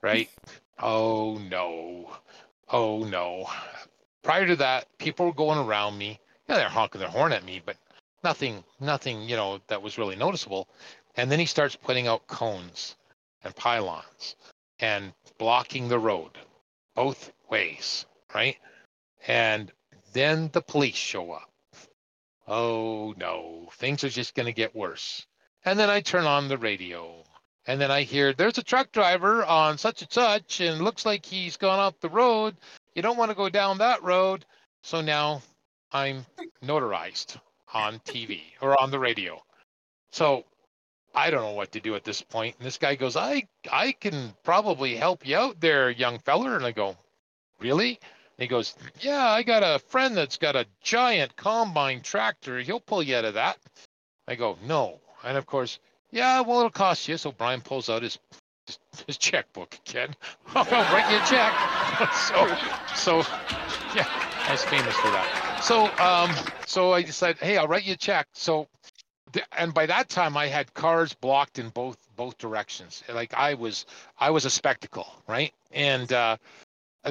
right? 0.03 0.29
Oh 0.81 1.39
no. 1.49 2.11
Oh 2.69 3.05
no. 3.05 3.49
Prior 4.23 4.45
to 4.49 4.57
that, 4.57 4.87
people 4.99 5.27
were 5.27 5.33
going 5.33 5.59
around 5.59 5.97
me. 5.97 6.19
Yeah, 6.49 6.57
they're 6.57 6.69
honking 6.69 6.99
their 6.99 7.09
horn 7.09 7.33
at 7.33 7.45
me, 7.45 7.63
but 7.65 7.77
nothing, 8.25 8.65
nothing, 8.81 9.23
you 9.23 9.37
know, 9.37 9.61
that 9.69 9.83
was 9.83 9.99
really 9.99 10.17
noticeable. 10.17 10.69
And 11.17 11.31
then 11.31 11.39
he 11.39 11.47
starts 11.47 11.77
putting 11.77 12.09
out 12.09 12.27
cones 12.27 12.97
and 13.45 13.55
pylons 13.55 14.35
and 14.81 15.13
blocking 15.39 15.89
the 15.89 15.99
road 15.99 16.33
both 16.95 17.33
ways, 17.49 18.07
right? 18.35 18.57
And 19.29 19.71
then 20.13 20.51
the 20.53 20.61
police 20.63 20.97
show 20.97 21.33
up. 21.33 21.49
Oh 22.47 23.15
no, 23.17 23.69
things 23.75 24.05
are 24.05 24.11
just 24.11 24.35
going 24.35 24.47
to 24.47 24.53
get 24.53 24.75
worse. 24.75 25.27
And 25.65 25.79
then 25.79 25.91
I 25.91 26.01
turn 26.01 26.25
on 26.27 26.49
the 26.49 26.59
radio 26.59 27.25
and 27.67 27.81
then 27.81 27.91
I 27.91 28.03
hear 28.03 28.33
there's 28.33 28.59
a 28.59 28.63
truck 28.63 28.93
driver 28.93 29.45
on 29.45 29.79
such 29.79 30.03
and 30.03 30.13
such 30.13 30.61
and 30.61 30.83
looks 30.83 31.07
like 31.07 31.25
he's 31.25 31.57
gone 31.57 31.79
off 31.79 31.99
the 32.01 32.09
road. 32.11 32.57
You 32.95 33.03
don't 33.03 33.17
want 33.17 33.31
to 33.31 33.37
go 33.37 33.49
down 33.49 33.79
that 33.79 34.03
road. 34.03 34.45
So 34.83 35.01
now 35.01 35.43
I'm 35.93 36.27
notarized 36.63 37.39
on 37.73 37.99
TV 38.01 38.43
or 38.61 38.81
on 38.81 38.91
the 38.91 38.99
radio. 38.99 39.43
So 40.13 40.45
I 41.15 41.31
don't 41.31 41.43
know 41.43 41.53
what 41.53 41.73
to 41.73 41.81
do 41.81 41.95
at 41.95 42.05
this 42.05 42.21
point. 42.21 42.57
And 42.59 42.67
this 42.67 42.79
guy 42.79 42.95
goes, 42.95 43.17
I 43.17 43.49
I 43.73 43.93
can 43.93 44.35
probably 44.43 44.97
help 44.97 45.27
you 45.27 45.37
out 45.37 45.61
there, 45.61 45.91
young 45.91 46.19
feller. 46.19 46.57
And 46.57 46.67
I 46.67 46.73
go, 46.73 46.97
Really? 47.61 47.99
He 48.39 48.47
goes, 48.47 48.75
Yeah, 49.01 49.31
I 49.31 49.43
got 49.43 49.63
a 49.63 49.79
friend 49.79 50.17
that's 50.17 50.37
got 50.37 50.57
a 50.57 50.67
giant 50.83 51.37
combine 51.37 52.01
tractor. 52.01 52.59
He'll 52.61 52.81
pull 52.81 53.03
you 53.03 53.17
out 53.17 53.25
of 53.25 53.35
that. 53.35 53.59
I 54.27 54.35
go, 54.35 54.59
No. 54.65 55.01
And 55.23 55.39
of 55.39 55.47
course, 55.47 55.79
yeah, 56.11 56.41
well, 56.43 56.59
it'll 56.59 56.71
cost 56.71 57.09
you. 57.09 57.17
So 57.17 57.33
Brian 57.33 57.61
pulls 57.61 57.89
out 57.89 58.03
his 58.03 58.19
his 59.07 59.19
checkbook 59.19 59.79
again. 59.87 60.15
I'll 60.55 60.65
write 60.65 61.11
you 61.11 61.19
a 61.19 61.27
check. 61.27 61.53
so, 62.15 63.23
so, 63.23 63.31
yeah, 63.95 64.07
I 64.47 64.53
was 64.53 64.65
famous 64.65 64.95
for 64.97 65.11
that. 65.11 65.61
So, 65.63 65.87
um, 66.03 66.31
so 66.67 66.93
I 66.93 67.03
decided, 67.03 67.39
hey, 67.39 67.59
I'll 67.59 67.69
write 67.69 67.85
you 67.85 67.95
a 67.95 67.97
check. 67.97 68.27
So, 68.33 68.69
and 69.59 69.75
by 69.75 69.87
that 69.87 70.09
time, 70.09 70.37
I 70.37 70.47
had 70.47 70.73
cars 70.75 71.13
blocked 71.13 71.59
in 71.59 71.69
both 71.71 71.99
both 72.17 72.39
directions. 72.39 73.03
Like 73.13 73.35
I 73.35 73.55
was, 73.55 73.87
I 74.19 74.31
was 74.31 74.45
a 74.45 74.51
spectacle, 74.51 75.09
right? 75.27 75.53
And 75.73 76.13
uh, 76.13 76.37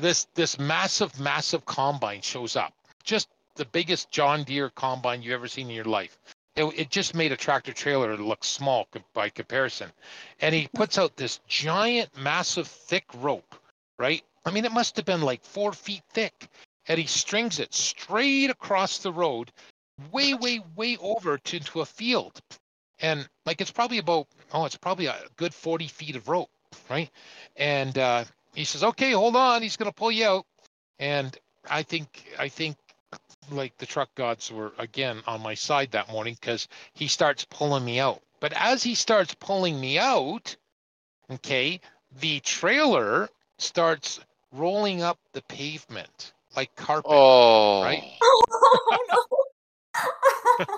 this 0.01 0.27
this 0.33 0.59
massive, 0.59 1.19
massive 1.19 1.65
combine 1.65 2.21
shows 2.21 2.55
up, 2.55 2.73
just 3.03 3.29
the 3.55 3.65
biggest 3.65 4.09
John 4.09 4.43
Deere 4.43 4.69
combine 4.69 5.21
you've 5.21 5.33
ever 5.33 5.47
seen 5.47 5.69
in 5.69 5.75
your 5.75 5.85
life. 5.85 6.17
It, 6.55 6.65
it 6.77 6.89
just 6.89 7.15
made 7.15 7.31
a 7.31 7.37
tractor 7.37 7.73
trailer 7.73 8.15
look 8.17 8.43
small 8.43 8.87
by 9.13 9.29
comparison. 9.29 9.91
And 10.39 10.53
he 10.53 10.67
puts 10.73 10.97
out 10.97 11.15
this 11.15 11.39
giant, 11.47 12.15
massive, 12.17 12.67
thick 12.67 13.05
rope, 13.15 13.55
right? 13.97 14.23
I 14.45 14.51
mean, 14.51 14.65
it 14.65 14.71
must 14.71 14.95
have 14.97 15.05
been 15.05 15.21
like 15.21 15.43
four 15.43 15.73
feet 15.73 16.03
thick. 16.11 16.47
And 16.87 16.99
he 16.99 17.05
strings 17.05 17.59
it 17.59 17.73
straight 17.73 18.49
across 18.49 18.99
the 18.99 19.11
road, 19.11 19.51
way, 20.11 20.33
way, 20.33 20.61
way 20.75 20.97
over 20.97 21.37
to, 21.37 21.59
to 21.59 21.81
a 21.81 21.85
field. 21.85 22.39
And 22.99 23.27
like 23.45 23.61
it's 23.61 23.71
probably 23.71 23.97
about, 23.99 24.27
oh, 24.51 24.65
it's 24.65 24.77
probably 24.77 25.07
a 25.07 25.15
good 25.37 25.53
40 25.53 25.87
feet 25.87 26.15
of 26.15 26.27
rope, 26.27 26.49
right? 26.89 27.09
And 27.55 27.97
uh, 27.97 28.25
he 28.53 28.63
says, 28.65 28.83
okay, 28.83 29.11
hold 29.11 29.35
on. 29.35 29.61
He's 29.61 29.77
going 29.77 29.89
to 29.89 29.95
pull 29.95 30.11
you 30.11 30.25
out. 30.25 30.45
And 30.99 31.37
I 31.69 31.83
think, 31.83 32.25
I 32.39 32.49
think 32.49 32.77
like 33.51 33.77
the 33.77 33.85
truck 33.85 34.13
gods 34.15 34.51
were 34.51 34.71
again 34.77 35.21
on 35.27 35.41
my 35.41 35.53
side 35.53 35.91
that 35.91 36.11
morning 36.11 36.35
because 36.39 36.67
he 36.93 37.07
starts 37.07 37.45
pulling 37.45 37.83
me 37.85 37.99
out. 37.99 38.21
But 38.39 38.53
as 38.53 38.83
he 38.83 38.95
starts 38.95 39.33
pulling 39.35 39.79
me 39.79 39.97
out, 39.97 40.55
okay, 41.31 41.79
the 42.19 42.39
trailer 42.41 43.29
starts 43.57 44.19
rolling 44.51 45.01
up 45.01 45.17
the 45.33 45.41
pavement 45.43 46.33
like 46.55 46.75
carpet. 46.75 47.11
Oh, 47.11 47.81
Right. 47.83 48.03
oh 48.21 48.97
no. 49.09 50.65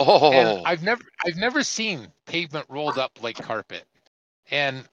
Oh, 0.00 0.32
And 0.32 0.62
I've 0.64 0.82
never 0.84 1.02
I've 1.26 1.36
never 1.36 1.64
seen 1.64 2.06
pavement 2.26 2.66
rolled 2.68 2.98
up 2.98 3.20
like 3.20 3.36
carpet. 3.36 3.84
And 4.50 4.84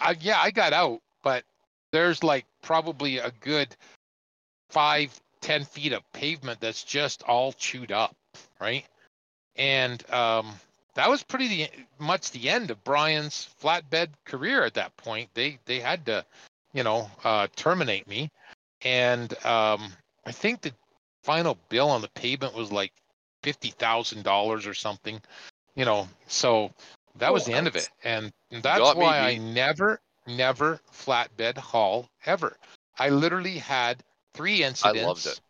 I, 0.00 0.16
yeah, 0.20 0.38
I 0.40 0.50
got 0.50 0.72
out, 0.72 1.00
but 1.22 1.44
there's 1.92 2.22
like 2.22 2.46
probably 2.62 3.18
a 3.18 3.32
good 3.40 3.68
five, 4.70 5.18
ten 5.40 5.64
feet 5.64 5.92
of 5.92 6.02
pavement 6.12 6.60
that's 6.60 6.82
just 6.82 7.22
all 7.22 7.52
chewed 7.52 7.92
up, 7.92 8.14
right? 8.60 8.84
And 9.56 10.08
um, 10.10 10.52
that 10.94 11.08
was 11.08 11.22
pretty 11.22 11.48
the, 11.48 11.68
much 11.98 12.30
the 12.30 12.48
end 12.48 12.70
of 12.70 12.82
Brian's 12.84 13.48
flatbed 13.62 14.08
career 14.24 14.64
at 14.64 14.74
that 14.74 14.96
point. 14.96 15.30
They 15.34 15.58
they 15.66 15.80
had 15.80 16.06
to, 16.06 16.24
you 16.72 16.82
know, 16.82 17.10
uh, 17.24 17.48
terminate 17.56 18.08
me, 18.08 18.30
and 18.82 19.32
um, 19.44 19.92
I 20.24 20.32
think 20.32 20.60
the 20.60 20.72
final 21.22 21.56
bill 21.68 21.90
on 21.90 22.02
the 22.02 22.08
pavement 22.08 22.54
was 22.54 22.72
like 22.72 22.92
fifty 23.42 23.70
thousand 23.70 24.24
dollars 24.24 24.66
or 24.66 24.74
something, 24.74 25.20
you 25.74 25.84
know. 25.84 26.08
So 26.26 26.72
that 27.18 27.32
was 27.32 27.44
the 27.44 27.54
end 27.54 27.66
of 27.66 27.76
it, 27.76 27.88
and 28.04 28.32
that's 28.62 28.78
got 28.78 28.96
me 28.98 29.06
why 29.06 29.18
I 29.18 29.34
beat. 29.34 29.42
never, 29.42 30.00
never 30.26 30.80
flatbed 30.92 31.56
haul 31.58 32.08
ever. 32.24 32.56
I 32.98 33.10
literally 33.10 33.58
had 33.58 34.02
three 34.34 34.62
incidents. 34.62 34.98
I 34.98 35.06
loved 35.06 35.26
it. 35.26 35.40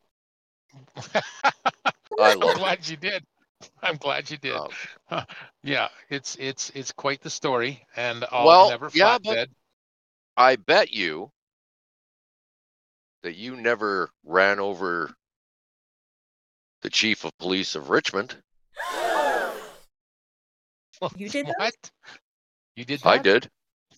I 2.19 2.35
I'm 2.35 2.39
loved 2.39 2.59
glad 2.59 2.89
you 2.89 2.97
did. 2.97 3.25
I'm 3.83 3.97
glad 3.97 4.31
you 4.31 4.37
did. 4.37 4.61
Um, 5.11 5.25
yeah, 5.63 5.89
it's 6.11 6.37
it's 6.39 6.71
it's 6.75 6.93
quite 6.93 7.21
the 7.23 7.31
story, 7.31 7.85
and 7.97 8.25
I'll 8.31 8.47
Well, 8.47 8.69
never 8.69 8.91
yeah, 8.93 9.19
flatbed. 9.19 9.49
I 10.37 10.57
bet 10.57 10.93
you 10.93 11.33
that 13.23 13.35
you 13.35 13.57
never 13.57 14.11
ran 14.25 14.61
over 14.61 15.15
the 16.83 16.91
chief 16.91 17.25
of 17.25 17.37
police 17.39 17.75
of 17.75 17.91
Richmond. 17.91 18.43
You 21.17 21.29
did 21.29 21.47
that? 21.47 21.55
what? 21.59 21.75
You 22.77 22.85
did 22.85 23.01
that? 23.01 23.09
I 23.09 23.19
did. 23.19 23.51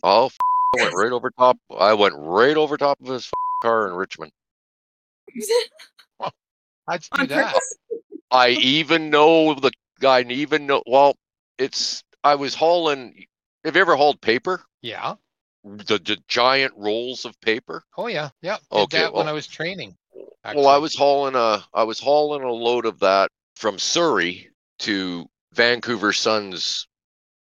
Oh, 0.03 0.27
f- 0.27 0.37
I 0.79 0.83
went 0.83 0.95
right 0.95 1.13
over 1.13 1.31
top. 1.31 1.59
I 1.77 1.95
went 1.95 2.15
right 2.17 2.57
over 2.57 2.77
top 2.77 3.01
of 3.01 3.07
his 3.09 3.27
f- 3.27 3.31
car 3.63 3.89
in 3.89 3.95
Richmond. 3.95 4.33
How'd 6.21 6.31
you 7.05 7.09
do 7.17 7.23
On 7.23 7.27
that? 7.29 7.53
purpose? 7.53 7.75
I 8.31 8.49
even 8.51 9.11
know 9.11 9.55
the 9.55 9.71
guy. 10.01 10.21
and 10.21 10.33
Even 10.33 10.67
know. 10.67 10.83
Well, 10.87 11.17
it's. 11.59 12.03
I 12.25 12.35
was 12.35 12.55
hauling. 12.55 13.25
Have 13.65 13.75
you 13.77 13.81
ever 13.81 13.97
hauled 13.97 14.21
paper? 14.21 14.63
Yeah. 14.83 15.15
The, 15.65 15.99
the 15.99 16.19
giant 16.29 16.73
rolls 16.77 17.25
of 17.25 17.39
paper. 17.41 17.83
Oh 17.97 18.07
yeah. 18.07 18.31
Yeah. 18.43 18.57
Did 18.71 18.79
Okay, 18.81 18.99
that 19.01 19.13
when 19.15 19.29
I 19.29 19.33
was 19.33 19.47
training. 19.47 19.95
Well, 20.55 20.69
I 20.69 20.79
was 20.79 20.95
hauling 20.97 21.35
a. 21.35 21.63
I 21.75 21.83
was 21.85 22.01
hauling 22.01 22.43
a 22.43 22.53
load 22.53 22.87
of 22.87 22.99
that 23.01 23.31
from 23.57 23.79
Surrey 23.79 24.49
to 24.81 25.27
Vancouver 25.53 26.13
Sun's 26.13 26.87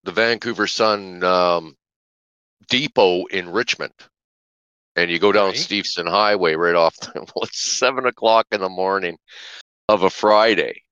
the 0.04 0.12
Vancouver 0.12 0.66
Sun 0.66 1.22
um, 1.22 1.76
depot 2.68 3.26
in 3.26 3.50
Richmond, 3.50 3.94
and 4.96 5.10
you 5.10 5.18
go 5.18 5.32
down 5.32 5.48
Right. 5.48 5.56
Steveston 5.56 6.08
Highway 6.08 6.54
right 6.54 6.74
off. 6.74 6.96
well, 7.14 7.26
it's 7.42 7.78
seven 7.78 8.06
o'clock 8.06 8.46
in 8.52 8.60
the 8.60 8.68
morning 8.68 9.18
of 9.88 10.02
a 10.02 10.10
Friday, 10.10 10.82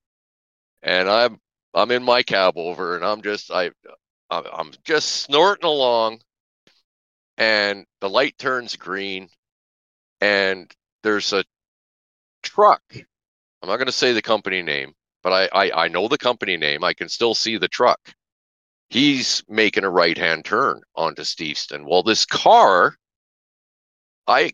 and 0.83 1.09
I'm 1.09 1.39
I'm 1.75 1.91
in 1.91 2.03
my 2.03 2.23
cab 2.23 2.55
over, 2.57 2.97
and 2.97 3.05
I'm 3.05 3.23
just 3.23 3.51
I 3.51 3.71
I'm 4.31 4.71
just 4.85 5.09
snorting 5.09 5.67
along, 5.67 6.21
and 7.37 7.85
the 8.01 8.09
light 8.09 8.39
turns 8.39 8.77
green, 8.77 9.29
and 10.21 10.73
there's 11.03 11.33
a 11.33 11.45
truck. 12.43 12.83
I'm 13.63 13.69
not 13.69 13.77
going 13.77 13.87
to 13.87 13.93
say 13.93 14.13
the 14.13 14.23
company 14.23 14.63
name, 14.63 14.95
but 15.23 15.33
I, 15.53 15.67
I 15.67 15.85
I 15.85 15.89
know 15.89 16.09
the 16.09 16.19
company 16.19 16.57
name. 16.57 16.85
I 16.85 16.95
can 16.95 17.09
still 17.09 17.35
see 17.35 17.57
the 17.57 17.69
truck. 17.69 17.99
He's 18.91 19.43
making 19.49 19.85
a 19.85 19.91
right 19.91 20.19
hand 20.19 20.45
turn 20.45 20.83
onto 20.97 21.23
Steveston. 21.23 21.89
Well, 21.89 22.03
this 22.03 22.25
car, 22.27 22.97
I 24.27 24.53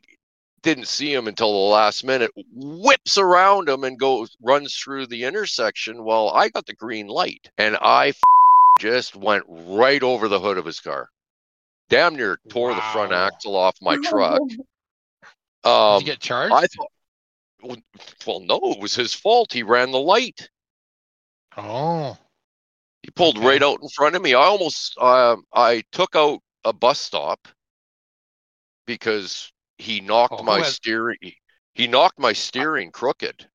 didn't 0.62 0.88
see 0.88 1.12
him 1.12 1.26
until 1.26 1.52
the 1.52 1.70
last 1.74 2.04
minute, 2.04 2.30
whips 2.52 3.16
around 3.16 3.68
him 3.68 3.82
and 3.84 3.98
goes 3.98 4.36
runs 4.42 4.76
through 4.76 5.06
the 5.06 5.24
intersection. 5.24 6.04
Well, 6.04 6.30
I 6.30 6.50
got 6.50 6.66
the 6.66 6.74
green 6.74 7.06
light 7.06 7.48
and 7.56 7.76
I 7.80 8.08
f- 8.08 8.20
just 8.78 9.16
went 9.16 9.44
right 9.48 10.02
over 10.02 10.28
the 10.28 10.40
hood 10.40 10.58
of 10.58 10.66
his 10.66 10.80
car. 10.80 11.08
Damn 11.88 12.16
near 12.16 12.38
tore 12.50 12.74
the 12.74 12.80
front 12.92 13.12
axle 13.12 13.56
off 13.56 13.76
my 13.80 13.96
truck. 13.96 14.40
Did 14.48 15.70
Um, 15.70 16.00
you 16.00 16.06
get 16.06 16.20
charged? 16.20 16.52
I 16.52 16.66
thought, 16.66 16.90
well, 17.62 17.76
well, 18.26 18.40
no, 18.40 18.60
it 18.72 18.80
was 18.80 18.94
his 18.94 19.14
fault. 19.14 19.52
He 19.52 19.62
ran 19.62 19.92
the 19.92 19.98
light. 20.00 20.48
oh, 21.56 22.18
He 23.06 23.12
pulled 23.12 23.36
Okay. 23.38 23.46
right 23.46 23.62
out 23.62 23.80
in 23.80 23.88
front 23.90 24.16
of 24.16 24.22
me. 24.22 24.34
I 24.34 24.42
almost, 24.42 24.98
um, 24.98 25.44
I 25.54 25.84
took 25.92 26.16
out 26.16 26.40
a 26.64 26.72
bus 26.72 26.98
stop 26.98 27.46
because 28.84 29.52
he 29.78 30.00
knocked 30.00 30.34
Oh, 30.40 30.42
my 30.42 30.58
has- 30.58 30.74
steering. 30.74 31.16
He 31.74 31.86
knocked 31.86 32.18
my 32.18 32.32
steering 32.32 32.90
crooked. 32.90 33.48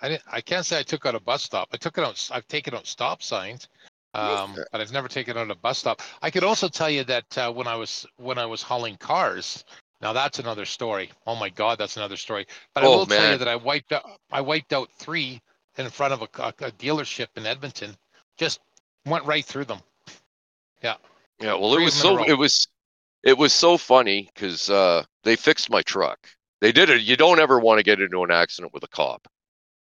I 0.00 0.08
didn't. 0.08 0.24
I 0.26 0.40
can't 0.40 0.66
say 0.66 0.80
I 0.80 0.82
took 0.82 1.06
out 1.06 1.14
a 1.14 1.20
bus 1.20 1.44
stop. 1.44 1.68
I 1.72 1.76
took 1.76 1.96
it 1.96 2.02
out. 2.02 2.28
I've 2.32 2.48
taken 2.48 2.74
out 2.74 2.88
stop 2.88 3.22
signs, 3.22 3.68
um, 4.14 4.56
but 4.72 4.80
I've 4.80 4.90
never 4.92 5.06
taken 5.06 5.36
out 5.38 5.48
a 5.48 5.54
bus 5.54 5.78
stop. 5.78 6.02
I 6.20 6.30
could 6.30 6.42
also 6.42 6.68
tell 6.68 6.90
you 6.90 7.04
that 7.04 7.38
uh, 7.38 7.52
when 7.52 7.68
I 7.68 7.76
was 7.76 8.04
when 8.16 8.36
I 8.38 8.46
was 8.46 8.62
hauling 8.62 8.96
cars. 8.96 9.64
Now 10.00 10.12
that's 10.12 10.40
another 10.40 10.64
story. 10.64 11.10
Oh 11.24 11.36
my 11.36 11.50
God, 11.50 11.78
that's 11.78 11.96
another 11.96 12.16
story. 12.16 12.46
But 12.74 12.82
I 12.82 12.86
Oh, 12.88 12.98
will 12.98 13.06
tell 13.06 13.30
you 13.30 13.38
that 13.38 13.48
I 13.48 13.54
wiped 13.54 13.92
out. 13.92 14.04
I 14.32 14.40
wiped 14.40 14.72
out 14.72 14.90
three 14.98 15.40
in 15.76 15.88
front 15.90 16.12
of 16.14 16.22
a, 16.22 16.28
a, 16.42 16.48
a 16.66 16.72
dealership 16.72 17.28
in 17.36 17.46
Edmonton. 17.46 17.96
Just 18.38 18.60
went 19.04 19.24
right 19.24 19.44
through 19.44 19.66
them. 19.66 19.80
Yeah, 20.82 20.94
Yeah. 21.40 21.54
well, 21.54 21.74
it 21.76 21.82
was 21.82 22.02
of 22.02 22.10
'em 22.12 22.16
in 22.18 22.20
a 22.22 22.24
so 22.26 22.30
it 22.32 22.38
was 22.38 22.68
it 23.24 23.36
was 23.36 23.52
so 23.52 23.76
funny 23.76 24.30
because 24.32 24.70
uh, 24.70 25.04
they 25.24 25.36
fixed 25.36 25.70
my 25.70 25.82
truck. 25.82 26.18
They 26.60 26.72
did 26.72 26.88
it. 26.88 27.02
You 27.02 27.16
don't 27.16 27.40
ever 27.40 27.58
want 27.58 27.78
to 27.78 27.82
get 27.84 28.00
into 28.00 28.22
an 28.24 28.30
accident 28.30 28.72
with 28.72 28.84
a 28.84 28.88
cop. 28.88 29.28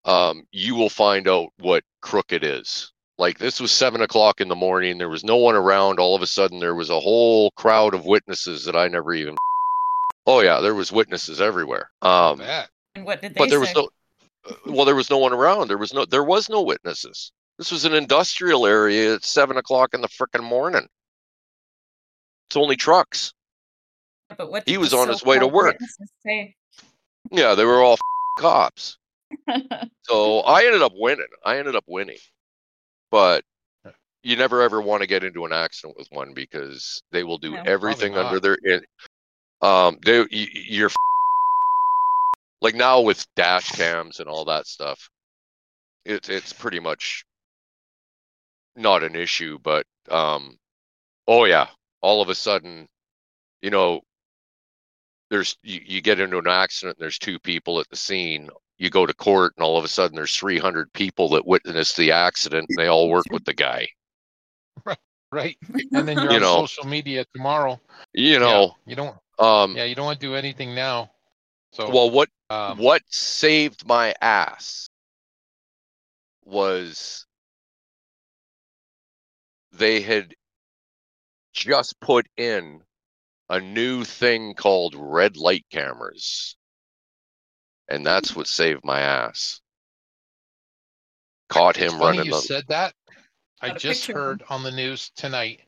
Um, 0.06 0.46
you 0.52 0.76
will 0.76 0.90
find 0.90 1.28
out 1.28 1.50
what 1.58 1.84
crooked 2.02 2.44
is. 2.44 2.92
Like 3.18 3.40
this 3.40 3.60
was 3.60 3.72
seven 3.72 4.02
o'clock 4.02 4.42
in 4.42 4.48
the 4.48 4.56
morning. 4.56 4.98
There 4.98 5.10
was 5.10 5.24
no 5.24 5.38
one 5.38 5.56
around. 5.56 6.00
All 6.00 6.16
of 6.16 6.22
a 6.22 6.28
sudden, 6.28 6.60
there 6.60 6.76
was 6.76 6.90
a 6.90 7.00
whole 7.00 7.50
crowd 7.52 7.94
of 7.94 8.06
witnesses 8.06 8.66
that 8.66 8.76
I 8.76 8.88
never 8.88 9.14
even. 9.14 9.36
Oh 10.28 10.42
yeah, 10.42 10.60
there 10.60 10.76
was 10.76 10.92
witnesses 10.92 11.40
everywhere. 11.42 11.90
Um, 12.02 12.40
Bet. 12.40 12.70
And 12.94 13.06
what 13.06 13.22
did 13.22 13.34
they 13.34 13.38
but 13.40 13.50
there 13.50 13.60
was 13.60 13.74
no. 13.74 13.90
uh, 14.50 14.54
Well, 14.68 14.86
there 14.86 14.96
was 14.96 15.10
no 15.10 15.18
one 15.18 15.34
around. 15.34 15.70
There 15.70 15.78
was 15.78 15.94
no. 15.94 16.06
There 16.06 16.24
was 16.24 16.50
no 16.50 16.62
witnesses. 16.62 17.32
This 17.58 17.72
was 17.72 17.86
an 17.86 17.94
industrial 17.94 18.66
area 18.66 19.16
at 19.16 19.24
seven 19.24 19.58
o'clock 19.58 19.94
in 19.94 20.02
the 20.02 20.08
frickin' 20.10 20.44
morning. 20.44 20.88
It's 22.50 22.58
only 22.58 22.76
trucks. 22.76 23.34
But 24.38 24.52
what 24.52 24.68
he 24.68 24.78
was 24.78 24.94
on 24.94 25.08
his 25.08 25.24
way 25.24 25.40
to 25.40 25.48
work. 25.48 25.78
Yeah, 27.32 27.56
they 27.56 27.64
were 27.66 27.82
all 27.82 27.98
cops. 28.40 28.98
So 30.04 30.42
I 30.42 30.66
ended 30.66 30.84
up 30.84 30.92
winning. 30.96 31.26
I 31.44 31.58
ended 31.58 31.76
up 31.76 31.84
winning. 31.88 32.18
But 33.10 33.44
you 34.22 34.36
never 34.36 34.62
ever 34.62 34.80
want 34.80 35.02
to 35.02 35.08
get 35.08 35.24
into 35.24 35.46
an 35.46 35.52
accident 35.54 35.98
with 35.98 36.08
one 36.12 36.34
because 36.36 37.02
they 37.12 37.24
will 37.24 37.40
do 37.40 37.52
No. 37.52 37.64
everything 37.66 38.16
under 38.18 38.40
their 38.40 38.56
in, 38.64 38.82
um 39.62 39.98
they 40.06 40.20
y- 40.20 40.28
y- 40.32 40.48
you're 40.54 40.92
like 42.62 42.76
now 42.76 43.02
with 43.02 43.26
dash 43.36 43.72
cams 43.72 44.20
and 44.20 44.30
all 44.30 44.46
that 44.46 44.68
stuff. 44.68 45.10
It's 46.06 46.30
it's 46.30 46.54
pretty 46.54 46.80
much 46.80 47.26
not 48.76 49.04
an 49.04 49.16
issue, 49.16 49.60
but 49.60 49.86
um 50.10 50.58
oh 51.28 51.46
yeah, 51.46 51.68
all 52.02 52.22
of 52.22 52.30
a 52.30 52.36
sudden, 52.36 52.88
you 53.62 53.70
know, 53.72 54.02
there's 55.30 55.58
you, 55.64 55.82
you 55.86 56.02
get 56.02 56.20
into 56.20 56.38
an 56.38 56.48
accident 56.48 56.98
and 56.98 57.04
there's 57.04 57.18
two 57.20 57.40
people 57.40 57.80
at 57.80 57.90
the 57.90 57.96
scene 57.96 58.50
you 58.78 58.90
go 58.90 59.06
to 59.06 59.14
court 59.14 59.54
and 59.58 59.64
all 59.64 59.78
of 59.78 59.84
a 59.86 59.88
sudden 59.88 60.16
there's 60.16 60.36
300 60.38 60.92
people 60.94 61.30
that 61.30 61.46
witnessed 61.46 61.98
the 61.98 62.12
accident 62.12 62.70
and 62.70 62.78
they 62.78 62.88
all 62.88 63.10
work 63.10 63.28
with 63.32 63.44
the 63.46 63.54
guy 63.54 63.88
Right. 64.86 64.98
right. 65.32 65.58
And 65.94 66.08
then 66.08 66.20
you're 66.20 66.32
You 66.32 66.40
on 66.40 66.42
know. 66.42 66.66
social 66.66 66.86
media 66.86 67.26
tomorrow. 67.34 67.80
you 68.14 68.40
Yeah, 68.40 68.40
know 68.40 68.76
you 68.86 68.96
don't. 68.96 69.16
um 69.40 69.80
Yeah, 69.80 69.86
you 69.86 69.96
don't 69.96 70.06
want 70.06 70.20
to 70.20 70.26
do 70.28 70.36
anything 70.36 70.76
now. 70.76 71.12
So 71.72 71.94
well 71.94 72.10
what 72.10 72.30
um, 72.50 72.84
what 72.86 73.02
saved 73.10 73.86
my 73.86 74.14
ass 74.22 74.90
was 76.46 77.26
they 79.78 80.02
had 80.02 80.34
just 81.54 82.00
put 82.00 82.28
in 82.38 82.82
a 83.50 83.60
new 83.60 84.04
thing 84.04 84.54
called 84.54 84.96
red 84.98 85.38
light 85.38 85.66
cameras 85.72 86.56
and 87.88 88.06
that's 88.06 88.36
what 88.36 88.48
saved 88.48 88.82
my 88.84 89.00
ass 89.00 89.62
caught 91.50 91.78
It's 91.78 91.94
him 91.94 92.00
funny 92.00 92.18
running 92.18 92.26
you 92.26 92.32
the 92.32 92.42
said 92.42 92.66
that. 92.68 92.94
I 93.62 93.72
just 93.72 94.08
picture 94.08 94.14
heard 94.14 94.44
on 94.50 94.64
the 94.64 94.72
news 94.72 95.12
tonight 95.16 95.62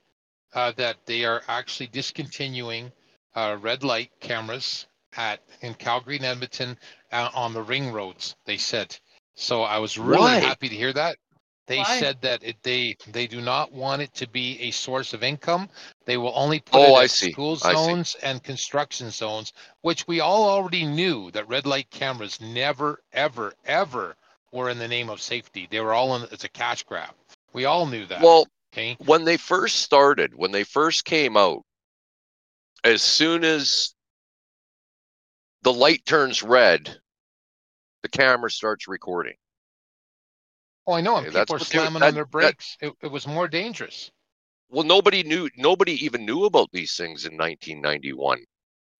uh, 0.53 0.71
that 0.77 1.05
they 1.05 1.25
are 1.25 1.43
actually 1.47 1.87
discontinuing 1.87 2.91
uh, 3.35 3.57
red 3.61 3.83
light 3.83 4.11
cameras 4.19 4.87
at 5.15 5.41
in 5.61 5.73
Calgary 5.75 6.17
and 6.17 6.25
Edmonton 6.25 6.77
uh, 7.11 7.29
on 7.33 7.53
the 7.53 7.61
ring 7.61 7.91
roads. 7.91 8.35
They 8.45 8.57
said. 8.57 8.97
So 9.35 9.61
I 9.61 9.77
was 9.77 9.97
really 9.97 10.19
Why? 10.19 10.39
happy 10.39 10.69
to 10.69 10.75
hear 10.75 10.93
that. 10.93 11.17
They 11.67 11.79
Why? 11.79 11.99
said 11.99 12.21
that 12.21 12.43
it, 12.43 12.57
they 12.63 12.95
they 13.11 13.27
do 13.27 13.41
not 13.41 13.71
want 13.73 14.01
it 14.01 14.13
to 14.15 14.27
be 14.27 14.59
a 14.61 14.71
source 14.71 15.13
of 15.13 15.23
income. 15.23 15.69
They 16.05 16.17
will 16.17 16.31
only 16.35 16.59
put 16.59 16.79
Oh, 16.79 16.95
it 16.95 17.01
I 17.01 17.03
at 17.03 17.11
see. 17.11 17.31
school 17.31 17.55
zones 17.57 18.15
and 18.23 18.41
construction 18.43 19.11
zones, 19.11 19.53
which 19.81 20.07
we 20.07 20.19
all 20.21 20.49
already 20.49 20.85
knew 20.85 21.29
that 21.31 21.47
red 21.47 21.65
light 21.65 21.89
cameras 21.91 22.39
never, 22.41 23.01
ever, 23.13 23.53
ever 23.65 24.15
were 24.51 24.69
in 24.69 24.79
the 24.79 24.87
name 24.87 25.09
of 25.09 25.21
safety. 25.21 25.67
They 25.69 25.81
were 25.81 25.93
all 25.93 26.15
in. 26.15 26.23
It's 26.31 26.45
a 26.45 26.49
cash 26.49 26.83
grab. 26.83 27.13
We 27.53 27.65
all 27.65 27.85
knew 27.85 28.05
that. 28.07 28.21
well 28.21 28.47
okay. 28.73 28.95
when 29.05 29.25
they 29.25 29.37
first 29.37 29.77
started, 29.77 30.33
when 30.35 30.51
they 30.51 30.63
first 30.63 31.05
came 31.05 31.35
out, 31.35 31.63
as 32.83 33.01
soon 33.01 33.43
as 33.43 33.93
the 35.63 35.73
light 35.73 36.05
turns 36.05 36.41
red, 36.43 36.97
the 38.03 38.09
camera 38.09 38.49
starts 38.49 38.87
recording. 38.87 39.35
Oh, 40.87 40.93
I 40.93 41.01
know. 41.01 41.17
And 41.17 41.27
people 41.27 41.55
are 41.55 41.59
they- 41.59 41.65
slamming 41.65 41.99
that- 41.99 42.07
on 42.07 42.13
their 42.13 42.23
that- 42.23 42.31
brakes. 42.31 42.77
It, 42.81 42.93
it 43.03 43.07
was 43.07 43.27
more 43.27 43.47
dangerous. 43.47 44.09
Well, 44.69 44.83
nobody 44.85 45.23
knew, 45.23 45.49
nobody 45.57 46.03
even 46.05 46.25
knew 46.25 46.45
about 46.45 46.69
these 46.71 46.95
things 46.95 47.25
in 47.25 47.37
1991. 47.37 48.43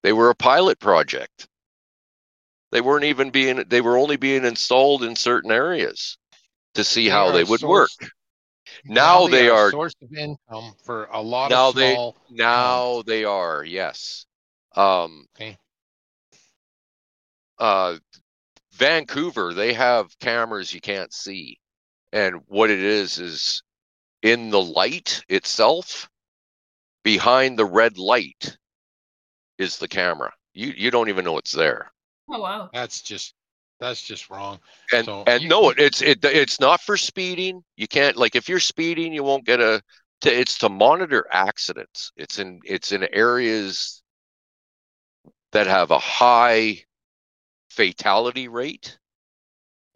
They 0.03 0.14
were 0.14 0.30
a 0.30 0.35
pilot 0.35 0.80
project. 0.80 1.47
They 2.72 2.81
weren't 2.81 3.05
even 3.05 3.31
being, 3.31 3.64
they 3.68 3.81
were 3.81 3.97
only 3.97 4.18
being 4.18 4.45
installed 4.45 5.03
in 5.03 5.15
certain 5.15 5.51
areas 5.51 6.18
to 6.76 6.84
see 6.84 7.07
how 7.09 7.31
they 7.31 7.43
would 7.43 7.61
work. 7.61 7.89
source- 7.89 8.11
Now 8.85 9.27
they 9.27 9.47
a 9.47 9.53
are, 9.53 9.72
source 9.72 9.95
of 10.01 10.14
income 10.14 10.76
for 10.84 11.05
a 11.05 11.22
lot 11.22 11.49
Now 11.49 11.69
of 11.69 11.76
they- 11.76 11.93
small. 11.93 12.18
now 12.30 13.01
they 13.03 13.23
are, 13.23 13.64
yes. 13.64 14.26
Um, 14.76 15.26
Okay. 15.35 15.57
uh, 17.57 17.97
Vancouver, 18.73 19.53
they 19.53 19.73
have 19.73 20.18
cameras 20.19 20.73
you 20.73 20.80
can't 20.81 21.11
see. 21.14 21.59
And 22.13 22.41
what 22.47 22.69
it 22.69 22.79
is, 22.79 23.19
is 23.19 23.63
in 24.21 24.49
the 24.49 24.61
light 24.61 25.23
itself, 25.29 26.09
behind 27.03 27.57
the 27.57 27.65
red 27.65 27.97
light 27.97 28.57
is 29.57 29.77
the 29.77 29.88
camera. 29.88 30.34
You, 30.53 30.73
you 30.75 30.91
don't 30.91 31.09
even 31.09 31.25
know 31.25 31.38
it's 31.38 31.51
there. 31.51 31.91
Oh 32.29 32.41
wow. 32.41 32.69
That's 32.73 33.01
just 33.01 33.34
that's 33.79 34.01
just 34.01 34.29
wrong. 34.29 34.59
And, 34.93 35.05
So 35.05 35.23
and 35.27 35.43
you- 35.43 35.49
no, 35.49 35.69
you- 35.69 35.75
it's, 35.77 36.01
it, 36.01 36.23
it's 36.25 36.59
not 36.59 36.81
for 36.81 36.97
speeding. 36.97 37.63
You 37.75 37.88
can't, 37.88 38.17
like, 38.17 38.35
if 38.35 38.49
you're 38.49 38.59
speeding, 38.59 39.13
you 39.13 39.23
won't 39.23 39.45
get 39.45 39.59
a, 39.59 39.81
to, 40.21 40.34
it's 40.34 40.57
to 40.59 40.69
monitor 40.69 41.27
accidents. 41.31 42.11
It's 42.17 42.39
in, 42.39 42.59
it's 42.65 42.91
in 42.91 43.07
areas 43.13 44.01
that 45.51 45.67
have 45.67 45.91
a 45.91 45.99
high 45.99 46.84
fatality 47.69 48.47
rate 48.47 48.97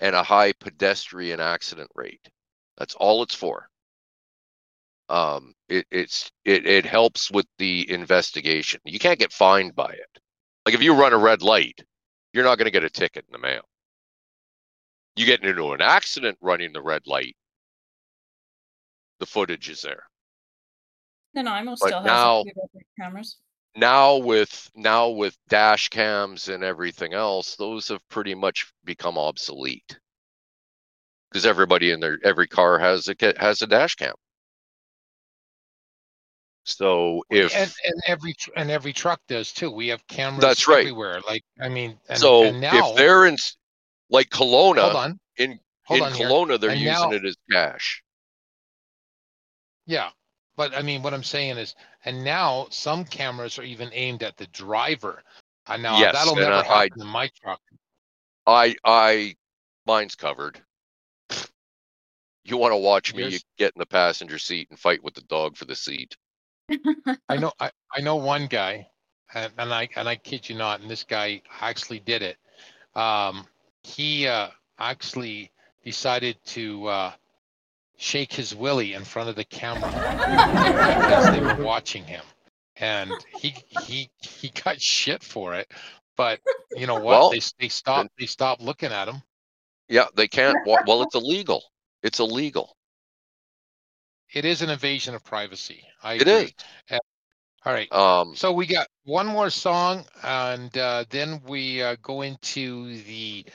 and 0.01 0.15
a 0.15 0.23
high 0.23 0.51
pedestrian 0.53 1.39
accident 1.39 1.89
rate. 1.95 2.27
That's 2.77 2.95
all 2.95 3.23
it's 3.23 3.35
for. 3.35 3.69
Um, 5.07 5.53
it, 5.69 5.85
it's 5.91 6.31
it, 6.43 6.65
it 6.65 6.85
helps 6.85 7.31
with 7.31 7.45
the 7.57 7.89
investigation. 7.89 8.81
You 8.83 8.99
can't 8.99 9.19
get 9.19 9.31
fined 9.31 9.75
by 9.75 9.91
it. 9.91 10.19
Like 10.65 10.75
if 10.75 10.81
you 10.81 10.93
run 10.93 11.13
a 11.13 11.17
red 11.17 11.41
light, 11.41 11.83
you're 12.33 12.43
not 12.43 12.57
going 12.57 12.65
to 12.65 12.71
get 12.71 12.83
a 12.83 12.89
ticket 12.89 13.25
in 13.27 13.31
the 13.31 13.45
mail. 13.45 13.61
You 15.15 15.25
get 15.25 15.43
into 15.43 15.73
an 15.73 15.81
accident 15.81 16.37
running 16.41 16.71
the 16.73 16.81
red 16.81 17.05
light, 17.05 17.35
the 19.19 19.25
footage 19.25 19.69
is 19.69 19.81
there. 19.81 20.03
No, 21.33 21.41
no, 21.41 21.63
But 21.65 21.77
still 21.77 22.03
now- 22.03 22.39
a 22.39 22.43
few 22.43 22.53
different 22.53 22.87
cameras. 22.99 23.37
Now 23.75 24.17
with 24.17 24.69
now 24.75 25.09
with 25.09 25.37
dash 25.47 25.89
cams 25.89 26.49
and 26.49 26.63
everything 26.63 27.13
else 27.13 27.55
those 27.55 27.87
have 27.87 28.07
pretty 28.09 28.35
much 28.35 28.71
become 28.83 29.17
obsolete 29.17 29.97
because 31.29 31.45
everybody 31.45 31.91
in 31.91 31.99
their 31.99 32.17
every 32.23 32.47
car 32.47 32.77
has 32.77 33.07
a 33.07 33.15
has 33.37 33.61
a 33.61 33.67
dash 33.67 33.95
cam 33.95 34.13
so 36.63 37.23
if 37.29 37.55
and, 37.55 37.73
and 37.85 38.01
every 38.07 38.35
and 38.55 38.69
every 38.69 38.93
truck 38.93 39.19
does 39.27 39.51
too. 39.51 39.71
We 39.71 39.87
have 39.87 40.05
cameras 40.07 40.41
That's 40.41 40.67
right. 40.67 40.81
everywhere. 40.81 41.19
Like 41.27 41.43
I 41.59 41.69
mean, 41.69 41.97
and, 42.07 42.19
so 42.19 42.43
and 42.43 42.61
now 42.61 42.91
if 42.91 42.95
they're 42.95 43.25
in 43.25 43.35
like 44.11 44.31
hold 44.31 44.77
Kelowna 44.77 44.93
on, 44.93 45.19
in 45.37 45.59
hold 45.85 46.01
in 46.01 46.05
on 46.05 46.13
here. 46.13 46.27
Kelowna 46.27 46.59
they're 46.59 46.69
And 46.69 46.79
using 46.79 46.93
now- 46.93 47.11
it 47.11 47.25
as 47.25 47.35
cash 47.51 48.03
Yeah, 49.87 50.09
but 50.61 50.77
I 50.77 50.83
mean, 50.83 51.01
what 51.01 51.11
I'm 51.11 51.23
saying 51.23 51.57
is, 51.57 51.73
and 52.05 52.23
now 52.23 52.67
some 52.69 53.03
cameras 53.03 53.57
are 53.57 53.63
even 53.63 53.89
aimed 53.93 54.21
at 54.21 54.37
the 54.37 54.45
driver. 54.47 55.23
Uh, 55.65 55.77
now 55.77 55.97
Yes, 55.97 56.13
that'll 56.13 56.35
never 56.35 56.53
I- 56.53 56.59
I- 56.59 56.83
happen 56.83 57.01
in 57.01 57.07
my 57.07 57.31
truck. 57.41 57.59
I 58.45 58.75
I 58.85 59.35
mine's 59.87 60.13
covered 60.13 60.61
you 62.43 62.57
want 62.57 62.73
to 62.73 62.77
watch 62.77 63.15
me 63.15 63.23
Yours- 63.23 63.45
get 63.57 63.73
in 63.75 63.79
the 63.79 63.87
passenger 63.87 64.37
seat 64.37 64.67
and 64.69 64.77
fight 64.77 65.03
with 65.03 65.15
the 65.15 65.21
dog 65.21 65.57
for 65.57 65.65
the 65.65 65.75
seat 65.75 66.15
I 67.27 67.37
know, 67.37 67.51
I, 67.59 67.71
I 67.95 68.01
know 68.01 68.17
one 68.17 68.45
guy, 68.45 68.87
and, 69.33 69.51
and 69.57 69.73
I 69.73 69.89
and 69.95 70.07
I 70.07 70.15
kid 70.15 70.47
you 70.47 70.55
not, 70.55 70.79
and 70.81 70.89
this 70.91 71.03
guy 71.03 71.41
actually 71.59 72.01
did 72.01 72.21
it. 72.21 72.37
Um, 72.93 73.47
he 73.81 74.27
uh, 74.27 74.49
actually 74.77 75.51
decided 75.83 76.37
to 76.45 76.85
uh, 76.87 77.11
shake 78.01 78.33
his 78.33 78.55
willy 78.55 78.93
in 78.95 79.05
front 79.05 79.29
of 79.29 79.37
the 79.37 79.45
camera 79.45 80.03
because 80.87 81.29
they 81.29 81.41
were 81.41 81.55
watching 81.55 82.05
him, 82.05 82.25
and 82.77 83.25
he 83.29 83.55
he 83.69 84.11
he 84.21 84.49
got 84.49 84.81
shit 84.81 85.23
for 85.23 85.55
it. 85.55 85.71
But 86.17 86.41
you 86.75 86.87
know 86.87 86.97
what? 86.97 87.25
Well, 87.25 87.29
they 87.29 87.41
they 87.59 87.69
stopped 87.69 88.11
they 88.19 88.27
stopped 88.27 88.61
looking 88.61 88.91
at 88.93 89.09
him. 89.09 89.23
yeah 89.89 90.07
they 90.15 90.27
can't 90.27 90.59
well 90.63 91.03
it's 91.03 91.15
illegal 91.15 91.63
it's 92.03 92.19
illegal 92.19 92.77
It 94.33 94.45
is 94.45 94.61
an 94.63 94.71
invasion 94.71 95.15
of 95.15 95.23
privacy. 95.25 95.85
I 96.03 96.15
It 96.19 96.27
agree. 96.27 96.55
is. 96.89 96.99
All 97.65 97.73
right. 97.73 97.91
um 97.91 98.37
So 98.37 98.53
we 98.53 98.67
got 98.67 98.87
one 99.05 99.27
more 99.27 99.51
song, 99.51 100.05
and 100.23 100.77
uh, 100.77 101.05
then 101.09 101.41
we 101.47 101.83
uh, 101.83 101.97
go 102.01 102.23
into 102.23 102.97
the 103.03 103.45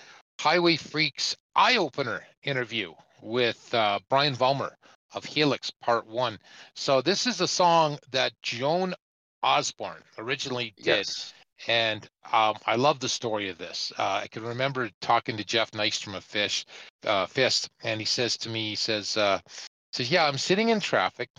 HiWay 0.40 0.78
Freeks 0.78 1.36
eye 1.56 1.78
opener 1.78 2.26
interview 2.44 2.94
with 3.26 3.74
uh, 3.74 3.98
Brian 4.08 4.34
Vollmer 4.34 4.72
of 5.14 5.24
Helix 5.24 5.70
Part 5.82 6.06
One. 6.06 6.38
So 6.74 7.00
this 7.02 7.26
is 7.26 7.40
a 7.40 7.48
song 7.48 7.98
that 8.10 8.32
Joan 8.42 8.94
Osborne 9.42 10.02
originally 10.18 10.72
did, 10.76 10.86
yes 10.86 11.34
and 11.68 12.08
um, 12.32 12.56
I 12.66 12.76
love 12.76 13.00
the 13.00 13.08
story 13.08 13.48
of 13.48 13.58
this. 13.58 13.92
Uh, 13.98 14.20
I 14.22 14.28
can 14.28 14.42
remember 14.42 14.90
talking 15.00 15.36
to 15.36 15.44
Jeff 15.44 15.70
Nystrom 15.72 16.16
of 16.16 16.24
Fish 16.24 16.64
uh, 17.06 17.26
Fist, 17.26 17.68
and 17.82 18.00
he 18.00 18.06
says 18.06 18.36
to 18.38 18.48
me, 18.48 18.70
he 18.70 18.76
says, 18.76 19.16
uh, 19.16 19.40
he 19.46 19.62
says, 19.92 20.10
yeah, 20.10 20.26
I'm 20.26 20.38
sitting 20.38 20.68
in 20.68 20.80
traffic, 20.80 21.30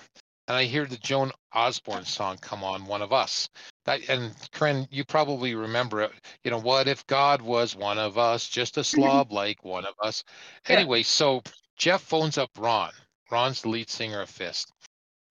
and 0.47 0.57
I 0.57 0.63
hear 0.63 0.85
the 0.85 0.97
Joan 0.97 1.31
Osborne 1.53 2.05
song 2.05 2.37
come 2.37 2.63
on, 2.63 2.85
"One 2.85 3.01
of 3.01 3.11
Us." 3.13 3.49
That 3.85 4.07
and 4.09 4.33
Corinne, 4.51 4.87
you 4.91 5.03
probably 5.03 5.55
remember 5.55 6.01
it. 6.01 6.11
You 6.43 6.51
know, 6.51 6.59
what 6.59 6.87
if 6.87 7.05
God 7.07 7.41
was 7.41 7.75
one 7.75 7.99
of 7.99 8.17
us, 8.17 8.47
just 8.47 8.77
a 8.77 8.83
slob 8.83 9.31
like 9.31 9.63
one 9.63 9.85
of 9.85 9.93
us? 10.01 10.23
Yeah. 10.67 10.77
Anyway, 10.77 11.03
so 11.03 11.41
Jeff 11.77 12.01
phones 12.01 12.37
up 12.37 12.49
Ron. 12.57 12.91
Ron's 13.29 13.61
the 13.61 13.69
lead 13.69 13.89
singer 13.89 14.21
of 14.21 14.29
Fist, 14.29 14.73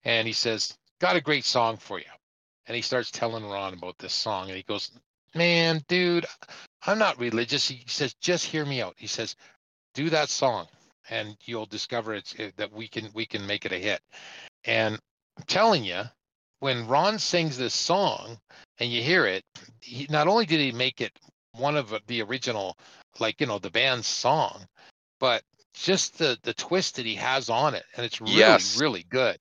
and 0.03 0.25
he 0.25 0.33
says, 0.33 0.77
"Got 0.99 1.17
a 1.17 1.21
great 1.21 1.43
song 1.43 1.77
for 1.77 1.99
you." 1.99 2.05
And 2.65 2.75
he 2.75 2.81
starts 2.81 3.11
telling 3.11 3.45
Ron 3.45 3.73
about 3.73 3.97
this 3.97 4.13
song, 4.13 4.47
and 4.47 4.55
he 4.55 4.63
goes, 4.63 4.91
"Man, 5.35 5.83
dude, 5.87 6.25
I'm 6.83 6.99
not 6.99 7.19
religious." 7.19 7.67
He 7.67 7.83
says, 7.87 8.13
"Just 8.21 8.45
hear 8.45 8.65
me 8.65 8.81
out." 8.81 8.95
He 8.97 9.07
says, 9.07 9.35
"Do 9.93 10.09
that 10.09 10.29
song, 10.29 10.67
and 11.09 11.37
you'll 11.45 11.65
discover 11.65 12.13
it's 12.13 12.33
it, 12.35 12.55
that 12.57 12.71
we 12.71 12.87
can 12.87 13.11
we 13.13 13.25
can 13.25 13.45
make 13.45 13.65
it 13.65 13.73
a 13.73 13.79
hit." 13.79 14.01
And 14.63 14.99
I'm 15.37 15.43
telling 15.43 15.83
you, 15.83 16.03
when 16.59 16.87
Ron 16.87 17.19
sings 17.19 17.57
this 17.57 17.73
song 17.73 18.39
and 18.79 18.91
you 18.91 19.03
hear 19.03 19.25
it, 19.25 19.43
he 19.81 20.07
not 20.09 20.27
only 20.27 20.45
did 20.45 20.59
he 20.59 20.71
make 20.71 21.01
it 21.01 21.17
one 21.51 21.75
of 21.75 21.93
the 22.07 22.21
original, 22.21 22.77
like 23.19 23.41
you 23.41 23.47
know, 23.47 23.59
the 23.59 23.69
band's 23.69 24.07
song, 24.07 24.67
but 25.19 25.43
just 25.83 26.17
the 26.17 26.37
the 26.43 26.53
twist 26.53 26.95
that 26.95 27.05
he 27.05 27.15
has 27.15 27.49
on 27.49 27.75
it, 27.75 27.83
and 27.95 28.05
it's 28.05 28.21
really 28.21 28.37
Yes. 28.37 28.79
really 28.79 29.05
good. 29.09 29.37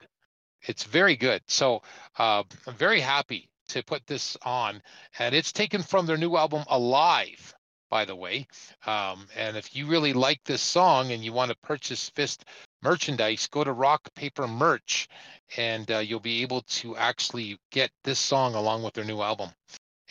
It's 0.62 0.84
very 0.84 1.16
good. 1.16 1.42
So 1.46 1.82
uh, 2.18 2.42
I'm 2.66 2.74
very 2.74 3.00
happy 3.00 3.48
to 3.68 3.82
put 3.82 4.06
this 4.06 4.36
on, 4.42 4.82
and 5.18 5.34
it's 5.34 5.52
taken 5.52 5.82
from 5.82 6.06
their 6.06 6.16
new 6.16 6.36
album 6.36 6.64
Alive, 6.68 7.54
by 7.90 8.04
the 8.04 8.16
way. 8.16 8.46
Um, 8.86 9.26
and 9.36 9.56
if 9.56 9.74
you 9.74 9.86
really 9.86 10.12
like 10.12 10.40
this 10.44 10.62
song 10.62 11.12
and 11.12 11.24
you 11.24 11.32
want 11.32 11.50
to 11.50 11.56
purchase 11.62 12.10
Fist 12.10 12.44
merchandise, 12.82 13.46
go 13.48 13.64
to 13.64 13.72
Rock 13.72 14.08
Paper 14.14 14.46
Merch, 14.46 15.08
and 15.56 15.90
uh, 15.90 15.98
you'll 15.98 16.20
be 16.20 16.42
able 16.42 16.62
to 16.62 16.96
actually 16.96 17.58
get 17.70 17.90
this 18.04 18.18
song 18.18 18.54
along 18.54 18.82
with 18.82 18.94
their 18.94 19.04
new 19.04 19.20
album. 19.22 19.50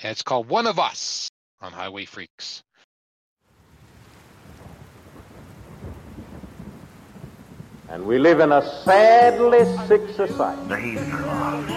And 0.03 0.11
it's 0.11 0.23
called 0.23 0.47
One 0.49 0.67
of 0.67 0.79
Us 0.79 1.29
on 1.61 1.71
HiWay 1.71 2.07
Freeks. 2.07 2.61
And 7.89 8.05
we 8.05 8.17
live 8.19 8.39
in 8.39 8.51
a 8.51 8.61
sadly 8.83 9.63
sick 9.87 10.01
society. 10.15 10.67
The 10.67 10.77
heathen 10.79 11.11
are 11.11 11.21
lost. 11.25 11.67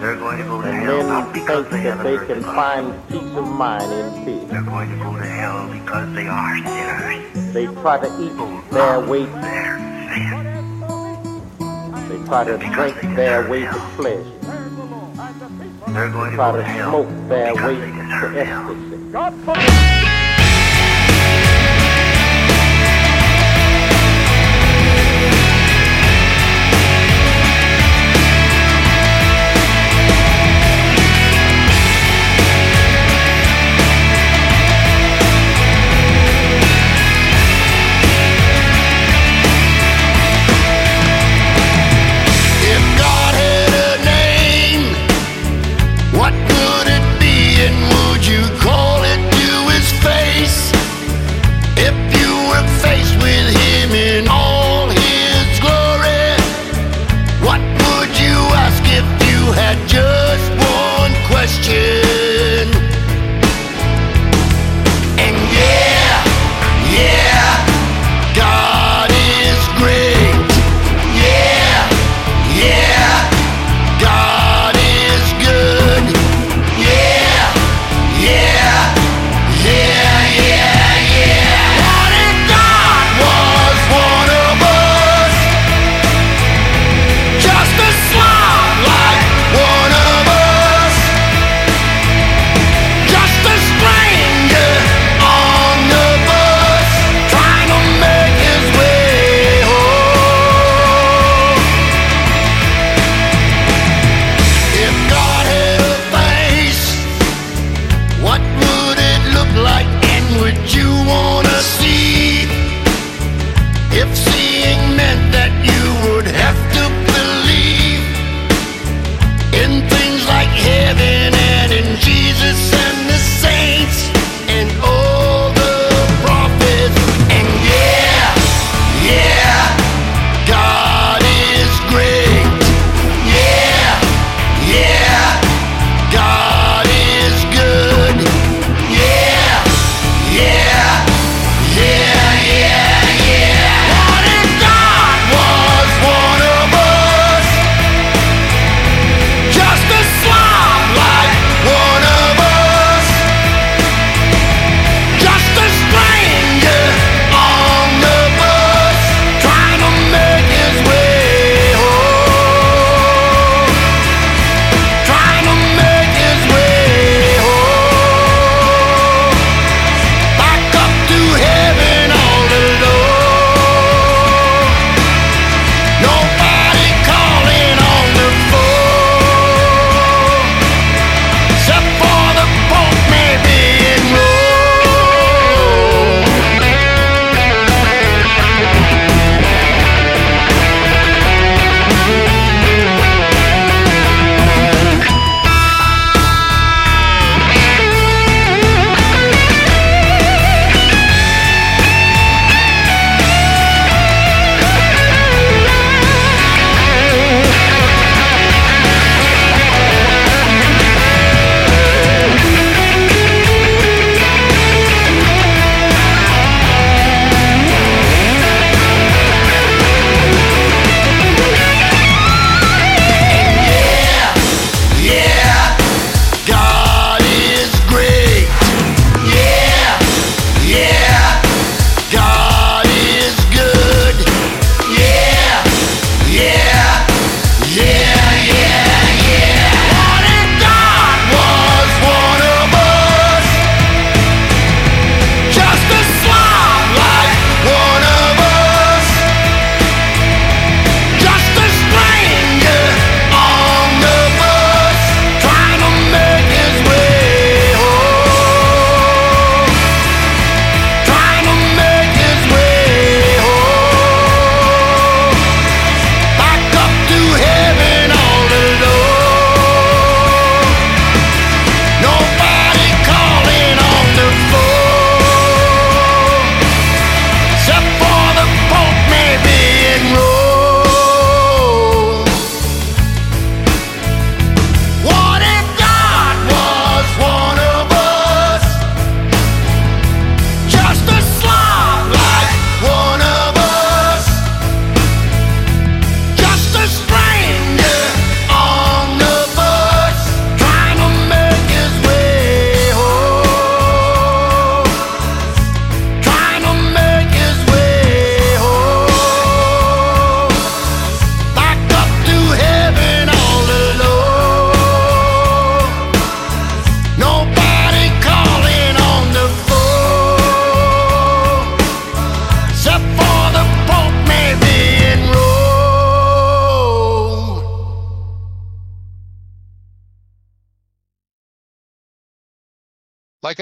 They're 0.00 0.16
going 0.16 0.38
to 0.38 0.44
go 0.44 0.60
to 0.60 0.68
And 0.68 0.82
hell 0.84 1.06
not 1.06 1.32
because 1.32 1.68
they 1.70 1.82
that 1.84 1.96
have 1.96 2.04
they 2.04 2.16
a 2.16 2.26
can 2.26 2.42
find 2.42 3.08
peace 3.08 3.22
of 3.22 3.46
mind 3.48 3.90
in 3.92 4.24
fear. 4.24 4.44
They're 4.48 4.62
going 4.62 4.90
to 4.90 4.96
go 4.96 5.16
to 5.16 5.24
hell 5.24 5.68
because 5.72 6.12
they 6.14 6.26
are 6.26 6.56
sinners. 6.58 7.54
They 7.54 7.66
try 7.66 7.98
to 8.00 8.08
eat 8.22 8.36
their 8.70 9.00
weight, 9.00 9.32
Their 9.40 9.78
sin. 10.14 10.44
they 12.08 12.18
try 12.26 12.44
to 12.44 12.58
drink 12.58 13.16
their 13.16 13.48
weight 13.48 13.68
of 13.68 13.80
pleasure, 13.96 14.24
They're 15.94 16.10
going 16.10 16.30
to 16.32 16.36
try 16.36 16.50
go 16.50 16.56
to 16.58 16.62
to 16.62 16.68
hell 16.68 16.90
smoke 16.90 17.28
their 17.28 17.52
because 17.54 17.66
weight 17.66 17.80
they 17.80 17.86
to 17.86 18.02
deserve 18.02 18.46
hell. 18.46 18.70
ecstasy. 18.70 20.23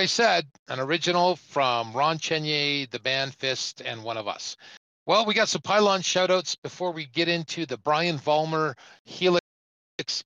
I 0.03 0.07
said, 0.07 0.49
an 0.67 0.81
original 0.81 1.37
from 1.37 1.93
Ron 1.93 2.19
Chenier, 2.19 2.89
the 2.91 2.99
band 2.99 3.37
Fist, 3.37 3.83
and 3.83 4.03
one 4.03 4.17
of 4.17 4.27
us. 4.27 4.57
Well, 5.07 5.25
we 5.25 5.33
got 5.33 5.49
some 5.49 5.61
pylon 5.61 6.01
shoutouts 6.01 6.57
before 6.61 6.91
we 6.91 7.07
get 7.07 7.29
into 7.29 7.67
the 7.67 7.77
Brian 7.77 8.19
Vollmer 8.19 8.75
Helix 9.05 9.41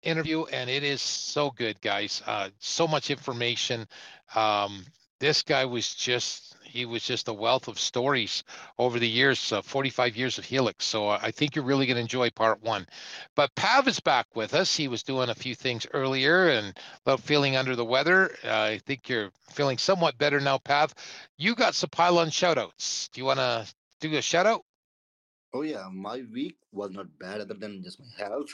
interview, 0.03 0.45
and 0.45 0.71
it 0.71 0.83
is 0.83 1.03
so 1.03 1.51
good, 1.51 1.79
guys. 1.83 2.23
Uh, 2.25 2.49
so 2.59 2.89
much 2.89 3.11
information. 3.11 3.87
Um, 4.35 4.87
this 5.21 5.43
guy 5.43 5.67
was 5.67 5.95
just 5.95 6.56
he 6.77 6.87
was 6.87 7.03
just 7.03 7.29
a 7.29 7.33
wealth 7.33 7.69
of 7.69 7.79
stories 7.79 8.45
over 8.79 8.99
the 8.99 9.09
years 9.09 9.53
uh, 9.53 9.63
45 9.63 10.17
years 10.17 10.39
of 10.39 10.45
helix 10.45 10.85
so 10.85 11.09
uh, 11.09 11.19
i 11.23 11.31
think 11.31 11.57
you're 11.57 11.65
really 11.65 11.87
going 11.87 11.97
to 11.97 12.01
enjoy 12.03 12.31
part 12.31 12.63
one 12.63 12.87
but 13.35 13.55
pav 13.55 13.89
is 13.89 14.01
back 14.01 14.27
with 14.35 14.55
us 14.55 14.77
he 14.77 14.89
was 14.89 15.03
doing 15.03 15.31
a 15.31 15.35
few 15.35 15.55
things 15.55 15.87
earlier 15.93 16.49
and 16.51 16.79
about 17.05 17.21
feeling 17.21 17.57
under 17.57 17.77
the 17.77 17.85
weather 17.85 18.31
uh, 18.45 18.63
i 18.63 18.79
think 18.87 19.09
you're 19.09 19.31
feeling 19.51 19.79
somewhat 19.79 20.19
better 20.19 20.41
now 20.41 20.59
pav 20.59 20.95
you 21.39 21.55
got 21.55 21.75
some 21.75 21.91
pylon 21.91 22.29
shoutouts 22.29 23.11
do 23.13 23.21
you 23.21 23.25
want 23.25 23.39
to 23.39 23.67
do 24.01 24.17
a 24.17 24.23
shout 24.23 24.47
out 24.47 24.63
Oh 25.55 25.63
yeah, 25.63 25.89
my 25.91 26.23
week 26.33 26.59
was 26.73 26.91
not 26.93 27.19
bad 27.19 27.41
other 27.41 27.55
than 27.55 27.83
just 27.83 28.01
my 28.01 28.07
health. 28.19 28.51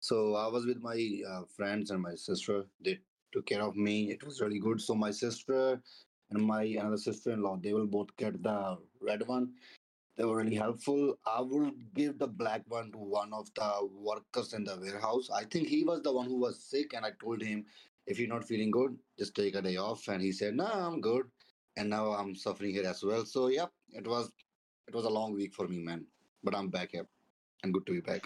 So 0.00 0.34
I 0.34 0.46
was 0.46 0.64
with 0.64 0.80
my 0.80 1.20
uh, 1.28 1.42
friends 1.56 1.90
and 1.90 2.00
my 2.00 2.14
sister. 2.14 2.64
They 2.80 3.00
took 3.32 3.46
care 3.46 3.62
of 3.62 3.76
me. 3.76 4.10
It 4.10 4.24
was 4.24 4.40
really 4.40 4.58
good. 4.58 4.80
So 4.80 4.94
my 4.94 5.10
sister 5.10 5.82
and 6.30 6.42
my 6.42 6.62
another 6.62 6.96
sister-in-law, 6.96 7.58
they 7.62 7.72
will 7.72 7.86
both 7.86 8.14
get 8.16 8.42
the 8.42 8.78
red 9.00 9.26
one. 9.26 9.52
They 10.16 10.24
were 10.24 10.36
really 10.36 10.56
helpful. 10.56 11.16
I 11.24 11.40
will 11.40 11.70
give 11.94 12.18
the 12.18 12.26
black 12.26 12.62
one 12.68 12.90
to 12.92 12.98
one 12.98 13.32
of 13.32 13.48
the 13.54 13.88
workers 13.92 14.52
in 14.52 14.64
the 14.64 14.76
warehouse. 14.76 15.30
I 15.30 15.44
think 15.44 15.68
he 15.68 15.84
was 15.84 16.02
the 16.02 16.12
one 16.12 16.26
who 16.26 16.38
was 16.38 16.60
sick, 16.60 16.92
and 16.94 17.06
I 17.06 17.12
told 17.20 17.40
him, 17.40 17.64
if 18.06 18.18
you're 18.18 18.28
not 18.28 18.44
feeling 18.44 18.70
good, 18.70 18.98
just 19.18 19.34
take 19.34 19.54
a 19.54 19.62
day 19.62 19.76
off. 19.76 20.08
And 20.08 20.20
he 20.20 20.32
said, 20.32 20.54
No, 20.54 20.66
I'm 20.66 21.00
good. 21.00 21.26
And 21.76 21.90
now 21.90 22.12
I'm 22.12 22.34
suffering 22.34 22.72
here 22.72 22.86
as 22.86 23.04
well. 23.04 23.24
So 23.24 23.46
yep, 23.48 23.70
it 23.92 24.06
was 24.06 24.32
it 24.88 24.94
was 24.94 25.04
a 25.04 25.10
long 25.10 25.34
week 25.34 25.54
for 25.54 25.68
me, 25.68 25.78
man. 25.78 26.04
But 26.42 26.54
I'm 26.56 26.68
back 26.68 26.90
here. 26.92 27.06
And 27.62 27.72
good 27.72 27.86
to 27.86 27.92
be 27.92 28.00
back. 28.00 28.22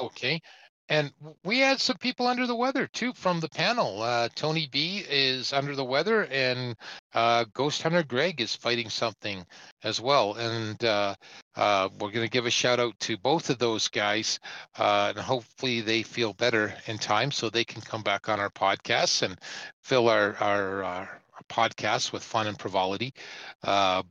Okay. 0.00 0.40
And 0.90 1.12
we 1.44 1.60
had 1.60 1.80
some 1.80 1.98
people 1.98 2.26
under 2.26 2.48
the 2.48 2.56
weather 2.56 2.88
too 2.88 3.12
from 3.12 3.38
the 3.38 3.48
panel. 3.48 4.02
Uh, 4.02 4.28
Tony 4.34 4.68
B 4.72 5.04
is 5.08 5.52
under 5.52 5.76
the 5.76 5.84
weather, 5.84 6.24
and 6.24 6.74
uh, 7.14 7.44
Ghost 7.54 7.80
Hunter 7.82 8.02
Greg 8.02 8.40
is 8.40 8.56
fighting 8.56 8.90
something 8.90 9.46
as 9.84 10.00
well. 10.00 10.34
And 10.34 10.84
uh, 10.84 11.14
uh, 11.54 11.90
we're 12.00 12.10
going 12.10 12.26
to 12.26 12.30
give 12.30 12.46
a 12.46 12.50
shout 12.50 12.80
out 12.80 12.98
to 13.00 13.16
both 13.16 13.50
of 13.50 13.58
those 13.58 13.86
guys, 13.86 14.40
uh, 14.76 15.12
and 15.14 15.24
hopefully 15.24 15.80
they 15.80 16.02
feel 16.02 16.32
better 16.32 16.74
in 16.86 16.98
time 16.98 17.30
so 17.30 17.48
they 17.48 17.64
can 17.64 17.82
come 17.82 18.02
back 18.02 18.28
on 18.28 18.40
our 18.40 18.50
podcasts 18.50 19.22
and 19.22 19.38
fill 19.84 20.08
our 20.08 20.36
our, 20.40 20.82
our 20.82 21.20
podcasts 21.48 22.12
with 22.12 22.24
fun 22.24 22.48
and 22.48 22.58
frivolity. 22.58 23.14
Uh, 23.62 24.02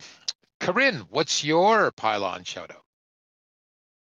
Corinne, 0.62 1.06
what's 1.10 1.44
your 1.44 1.92
pylon 1.92 2.46
shout 2.46 2.72
out? 2.72 2.84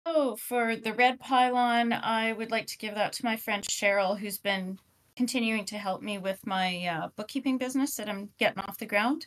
Oh, 0.06 0.36
for 0.36 0.76
the 0.76 0.94
red 0.94 1.20
pylon, 1.20 1.92
I 1.92 2.34
would 2.34 2.52
like 2.52 2.68
to 2.68 2.78
give 2.78 2.94
that 2.96 3.14
to 3.14 3.26
my 3.26 3.36
friend 3.36 3.64
Cheryl, 3.64 4.18
who's 4.18 4.38
been 4.38 4.78
continuing 5.16 5.66
to 5.66 5.78
help 5.78 6.02
me 6.04 6.18
with 6.18 6.46
my 6.46 6.86
uh, 6.86 7.10
bookkeeping 7.16 7.58
business 7.58 7.96
that 7.96 8.08
I'm 8.08 8.30
getting 8.38 8.60
off 8.60 8.78
the 8.78 8.86
ground. 8.86 9.26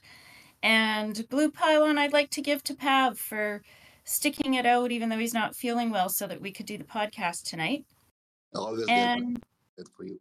And 0.63 1.27
blue 1.29 1.51
pylon, 1.51 1.99
I'd 1.99 2.13
like 2.13 2.31
to 2.31 2.43
give 2.43 2.63
to 2.65 2.75
Pav 2.75 3.19
for 3.19 3.63
sticking 4.05 4.55
it 4.55 4.67
out, 4.67 4.93
even 4.93 5.09
though 5.09 5.19
he's 5.19 5.35
not 5.35 5.57
feeling 5.57 5.91
well, 5.91 6.09
so 6.09 6.27
that 6.27 6.41
we 6.41 6.53
could 6.53 6.67
do 6.67 6.79
the 6.79 6.85
podcast 6.85 7.45
tonight. 7.45 7.85
Always 8.55 8.85
And 8.89 9.43
good 9.77 9.89
for 9.97 10.05
you. 10.05 10.21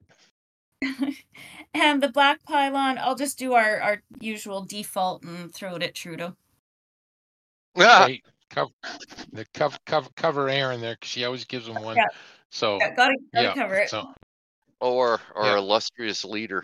and 1.74 2.02
the 2.02 2.10
black 2.10 2.44
pylon, 2.44 2.98
I'll 2.98 3.16
just 3.16 3.38
do 3.38 3.54
our, 3.54 3.80
our 3.80 4.02
usual 4.20 4.64
default 4.64 5.24
and 5.24 5.54
throw 5.54 5.76
it 5.76 5.84
at 5.84 5.96
Trudeau. 5.96 6.36
Ah, 7.78 8.04
Great. 8.06 8.26
Cover, 8.50 8.72
the 9.34 9.46
cover, 9.54 9.78
cover, 9.86 10.10
cover 10.16 10.50
Aaron 10.50 10.82
there 10.82 10.96
because 10.96 11.10
she 11.10 11.26
always 11.26 11.46
gives 11.46 11.68
him 11.68 11.82
one. 11.84 11.98
Yeah. 11.98 12.06
So 12.50 12.78
Yeah, 12.78 12.96
gotta, 12.96 13.18
gotta 13.34 13.48
yeah, 13.48 13.54
cover 13.54 13.76
it. 13.76 13.90
so 13.90 14.08
or 14.80 15.20
our 15.36 15.46
Yeah. 15.46 15.58
illustrious 15.58 16.24
leader. 16.26 16.64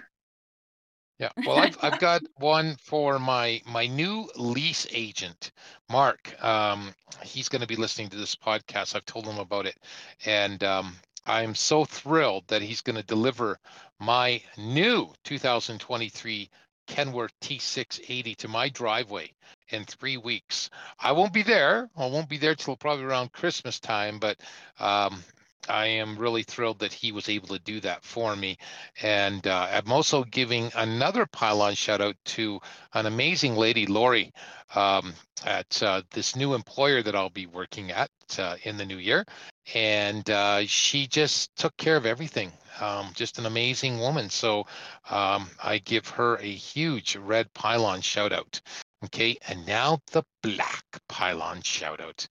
yeah. 1.19 1.29
Well, 1.47 1.57
I've 1.57 1.77
I've 1.83 1.99
got 1.99 2.21
one 2.37 2.75
for 2.77 3.19
my 3.19 3.61
my 3.65 3.87
new 3.87 4.29
lease 4.35 4.87
agent, 4.91 5.51
Mark. 5.89 6.41
Um, 6.43 6.93
he's 7.23 7.49
going 7.49 7.61
to 7.61 7.67
be 7.67 7.75
listening 7.75 8.09
to 8.09 8.17
this 8.17 8.35
podcast. 8.35 8.95
I've 8.95 9.05
told 9.05 9.25
him 9.25 9.37
about 9.39 9.65
it, 9.65 9.77
and 10.25 10.63
um, 10.63 10.95
I'm 11.25 11.55
so 11.55 11.85
thrilled 11.85 12.47
that 12.47 12.61
he's 12.61 12.81
going 12.81 12.95
to 12.97 13.03
deliver 13.03 13.57
my 13.99 14.41
new 14.57 15.11
2023 15.23 16.49
Kenworth 16.87 17.31
T680 17.41 18.35
to 18.37 18.47
my 18.47 18.67
driveway 18.69 19.31
in 19.73 19.85
three 19.85 20.17
weeks. 20.17 20.69
I 20.99 21.11
won't 21.11 21.33
be 21.33 21.43
there. 21.43 21.89
I 21.97 22.05
won't 22.07 22.29
be 22.29 22.37
there 22.37 22.55
till 22.55 22.75
probably 22.75 23.05
around 23.05 23.31
Christmas 23.31 23.79
time, 23.79 24.19
but 24.19 24.37
um, 24.79 25.23
I 25.69 25.85
am 25.85 26.17
really 26.17 26.43
thrilled 26.43 26.79
that 26.79 26.93
he 26.93 27.11
was 27.11 27.29
able 27.29 27.47
to 27.49 27.59
do 27.59 27.79
that 27.81 28.03
for 28.03 28.35
me. 28.35 28.57
And 29.01 29.45
uh, 29.47 29.67
I'm 29.71 29.91
also 29.91 30.23
giving 30.23 30.71
another 30.75 31.25
pylon 31.25 31.75
shout 31.75 32.01
out 32.01 32.15
to 32.25 32.59
an 32.93 33.05
amazing 33.05 33.55
lady, 33.55 33.85
Lori, 33.85 34.33
um, 34.75 35.13
at 35.45 35.81
uh, 35.81 36.01
this 36.11 36.35
new 36.35 36.53
employer 36.53 37.01
that 37.03 37.15
I'll 37.15 37.29
be 37.29 37.47
working 37.47 37.91
at 37.91 38.09
uh, 38.37 38.57
in 38.63 38.77
the 38.77 38.85
new 38.85 38.97
year. 38.97 39.25
And 39.73 40.29
uh, 40.29 40.65
she 40.65 41.07
just 41.07 41.55
took 41.55 41.75
care 41.77 41.95
of 41.95 42.05
everything. 42.05 42.51
Um, 42.81 43.11
just 43.13 43.37
an 43.39 43.45
amazing 43.45 43.99
woman. 43.99 44.29
So 44.29 44.65
um, 45.09 45.49
I 45.63 45.77
give 45.77 46.07
her 46.09 46.37
a 46.37 46.51
huge 46.51 47.15
red 47.15 47.53
pylon 47.53 48.01
shout 48.01 48.33
out. 48.33 48.59
Okay, 49.05 49.37
and 49.47 49.65
now 49.65 49.99
the 50.11 50.23
black 50.41 50.85
pylon 51.09 51.61
shout 51.61 51.99
out. 51.99 52.25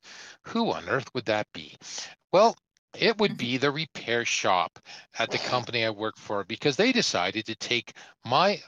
Who 0.48 0.72
on 0.72 0.88
earth 0.88 1.12
would 1.14 1.26
that 1.26 1.46
be? 1.52 1.76
Well, 2.32 2.56
it 2.98 3.18
would 3.18 3.36
be 3.36 3.58
the 3.58 3.70
repair 3.70 4.24
shop 4.24 4.78
at 5.18 5.30
the 5.30 5.38
company 5.50 5.84
I 5.84 5.90
work 5.90 6.16
for 6.16 6.44
because 6.44 6.76
they 6.76 6.92
decided 6.92 7.46
to 7.46 7.54
take 7.56 7.92
my 8.24 8.60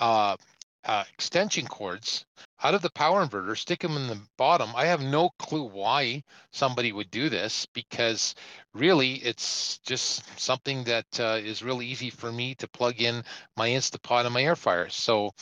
uh, 0.00 0.36
uh, 0.84 1.04
extension 1.12 1.66
cords 1.66 2.26
out 2.62 2.74
of 2.74 2.82
the 2.82 2.90
power 2.90 3.24
inverter, 3.24 3.56
stick 3.56 3.80
them 3.80 3.96
in 3.96 4.06
the 4.06 4.20
bottom. 4.36 4.70
I 4.74 4.86
have 4.86 5.02
no 5.02 5.30
clue 5.38 5.64
why 5.64 6.22
somebody 6.52 6.92
would 6.92 7.10
do 7.10 7.28
this 7.28 7.66
because 7.72 8.34
really 8.74 9.14
it's 9.14 9.78
just 9.78 10.22
something 10.38 10.84
that 10.84 11.06
uh, 11.20 11.38
is 11.42 11.62
really 11.62 11.86
easy 11.86 12.10
for 12.10 12.32
me 12.32 12.54
to 12.56 12.68
plug 12.68 13.00
in 13.00 13.22
my 13.56 13.68
Instapot 13.68 14.24
and 14.24 14.34
my 14.34 14.42
air 14.42 14.56
fryer. 14.56 14.88
So 14.88 15.32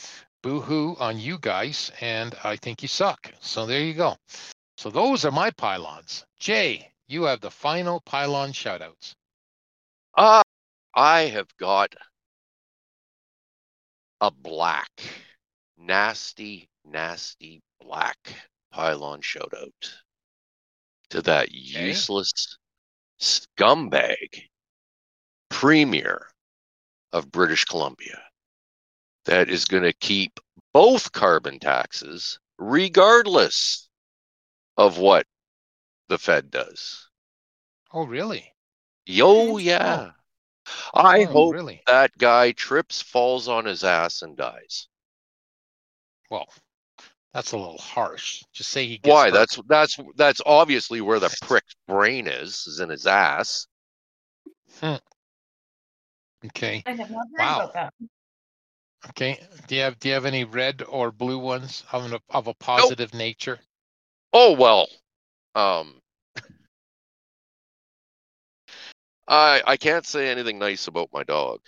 boo 0.43 0.59
hoo 0.59 0.95
on 0.99 1.17
you 1.17 1.39
guys, 1.39 1.91
and 2.01 2.35
I 2.43 2.57
think 2.57 2.81
you 2.81 2.87
suck. 2.87 3.33
So 3.39 3.65
there 3.65 3.81
you 3.81 3.93
go. 3.93 4.17
So 4.77 4.89
those 4.89 5.25
are 5.25 5.31
my 5.31 5.49
pylons. 5.51 6.25
Jay, 6.37 6.91
you 7.07 7.23
have 7.23 7.39
the 7.39 7.49
final 7.49 8.01
pylon 8.01 8.51
shoutouts. 8.51 9.15
Ah, 10.15 10.43
I 10.93 11.21
have 11.21 11.47
got 11.57 11.95
a 14.21 14.29
black, 14.29 14.91
nasty, 15.77 16.67
nasty 16.85 17.61
black 17.81 18.17
pylon 18.71 19.21
shout 19.21 19.53
out 19.57 19.93
to 21.09 21.21
that 21.21 21.51
useless 21.51 22.57
scumbag 23.21 24.43
premier 25.49 26.27
of 27.13 27.31
British 27.31 27.63
Columbia 27.65 28.19
that 29.25 29.49
is 29.49 29.65
going 29.65 29.83
to 29.83 29.93
keep 29.93 30.39
both 30.73 31.11
carbon 31.11 31.59
taxes 31.59 32.39
regardless 32.57 33.89
of 34.77 34.97
what 34.97 35.27
the 36.09 36.17
Fed 36.17 36.51
does. 36.51 37.09
Oh, 37.93 38.05
really? 38.05 38.53
Yo, 39.05 39.57
yeah. 39.57 40.11
I 40.93 41.23
Oh, 41.23 41.25
hope 41.25 41.57
really? 41.57 41.87
that 41.87 42.17
guy 42.17 42.51
trips, 42.53 43.01
falls 43.01 43.47
on 43.47 43.65
his 43.65 43.83
ass, 43.83 44.21
and 44.21 44.37
dies. 44.37 44.87
Well, 46.29 46.49
that's 47.33 47.51
a 47.53 47.57
little 47.57 47.77
harsh. 47.77 48.43
Just 48.53 48.71
say 48.71 48.87
he 48.87 48.97
gets 48.97 49.23
Why? 49.23 49.25
hurt. 49.25 49.33
That's 49.33 49.59
that's 49.67 49.97
that's 50.15 50.41
obviously 50.45 51.01
where 51.01 51.19
the 51.19 51.29
prick's 51.41 51.75
brain 51.87 52.27
is, 52.27 52.65
is 52.67 52.79
in 52.79 52.89
his 52.89 53.05
ass. 53.05 53.67
Hmm. 54.79 54.95
okay. 56.45 56.83
I 56.85 56.91
have 56.91 57.09
not 57.09 57.27
heard 57.35 57.39
Wow. 57.39 57.57
about 57.57 57.73
that. 57.73 57.93
Okay. 59.09 59.39
Do 59.67 59.75
you 59.75 59.81
have 59.81 59.99
do 59.99 60.07
you 60.07 60.13
have 60.13 60.25
any 60.25 60.43
red 60.43 60.83
or 60.87 61.11
blue 61.11 61.37
ones 61.37 61.83
of 61.91 62.11
an, 62.11 62.19
of 62.29 62.47
a 62.47 62.53
positive 62.53 63.13
nature? 63.13 63.59
Oh 64.31 64.53
well. 64.53 64.87
Um 65.55 65.99
I 69.27 69.61
I 69.65 69.77
can't 69.77 70.05
say 70.05 70.29
anything 70.29 70.59
nice 70.59 70.87
about 70.87 71.09
my 71.13 71.23
dog. 71.23 71.59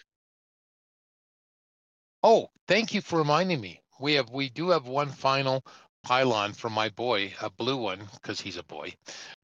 Oh, 2.24 2.49
thank 2.68 2.94
you 2.94 3.02
for 3.02 3.20
reminding 3.20 3.62
me. 3.62 3.82
We 3.99 4.14
have 4.14 4.30
we 4.32 4.49
do 4.49 4.70
have 4.70 4.88
one 4.88 5.10
final 5.10 5.64
pylon 6.03 6.53
for 6.53 6.70
my 6.70 6.90
boy, 6.90 7.34
a 7.41 7.49
blue 7.49 7.78
one, 7.78 7.99
because 8.16 8.40
he's 8.40 8.57
a 8.57 8.64
boy. 8.64 8.94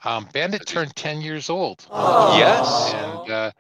Um, 0.04 0.28
Bandit 0.34 0.66
turned 0.66 0.96
ten 0.96 1.22
years 1.22 1.50
old. 1.50 1.86
Yes. 1.92 2.94
and 2.94 3.30
uh, 3.32 3.52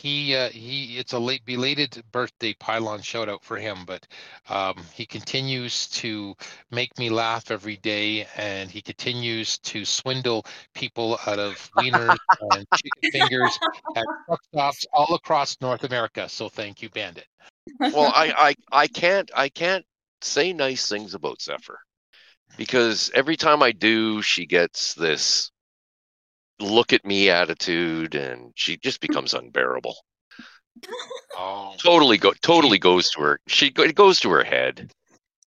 he 0.00 0.34
uh, 0.34 0.48
he 0.48 0.98
it's 0.98 1.12
a 1.12 1.18
late 1.18 1.44
belated 1.44 2.02
birthday 2.12 2.54
pylon 2.54 3.00
shout 3.02 3.28
out 3.28 3.44
for 3.44 3.56
him 3.56 3.78
but 3.86 4.06
um, 4.48 4.74
he 4.94 5.04
continues 5.04 5.88
to 5.88 6.34
make 6.70 6.96
me 6.98 7.10
laugh 7.10 7.50
every 7.50 7.76
day 7.76 8.26
and 8.36 8.70
he 8.70 8.80
continues 8.80 9.58
to 9.58 9.84
swindle 9.84 10.44
people 10.74 11.18
out 11.26 11.38
of 11.38 11.70
wieners 11.76 12.16
and 12.40 12.66
chicken 12.72 13.02
fingers 13.12 13.58
at 13.96 14.06
truck 14.26 14.40
stops 14.52 14.86
all 14.92 15.14
across 15.14 15.56
north 15.60 15.84
america 15.84 16.28
so 16.28 16.48
thank 16.48 16.82
you 16.82 16.88
bandit. 16.90 17.26
Well, 17.80 18.10
I, 18.14 18.32
I 18.36 18.54
I 18.72 18.86
can't 18.86 19.30
I 19.34 19.48
can't 19.48 19.84
say 20.22 20.52
nice 20.52 20.88
things 20.88 21.14
about 21.14 21.40
Zephyr 21.40 21.78
because 22.56 23.10
every 23.14 23.36
time 23.36 23.62
I 23.62 23.72
do, 23.72 24.22
she 24.22 24.46
gets 24.46 24.94
this 24.94 25.50
look 26.60 26.92
at 26.92 27.04
me 27.04 27.30
attitude, 27.30 28.14
and 28.14 28.52
she 28.54 28.76
just 28.76 29.00
becomes 29.00 29.34
unbearable. 29.34 29.96
oh 31.36 31.74
Totally 31.78 32.18
go 32.18 32.32
totally 32.42 32.78
goes 32.78 33.10
to 33.10 33.20
her. 33.22 33.40
She 33.48 33.70
go- 33.70 33.82
it 33.82 33.94
goes 33.94 34.20
to 34.20 34.30
her 34.30 34.44
head. 34.44 34.90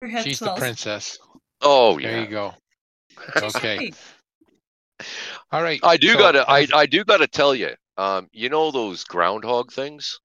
Her 0.02 0.08
head 0.08 0.24
she's 0.26 0.40
the 0.40 0.54
princess 0.56 1.18
Oh 1.62 1.98
there 2.00 2.12
yeah. 2.18 2.22
you 2.24 2.28
go 2.28 2.54
okay 3.38 3.92
all 5.52 5.64
right 5.64 5.80
I 5.84 5.96
do 5.98 6.10
so, 6.14 6.18
gotta 6.20 6.46
I 6.50 6.68
I 6.74 6.86
do 6.86 7.04
gotta 7.06 7.28
tell 7.28 7.56
you. 7.56 7.70
Um, 7.98 8.28
you 8.34 8.50
know 8.50 8.72
those 8.72 9.04
groundhog 9.04 9.72
things? 9.72 10.20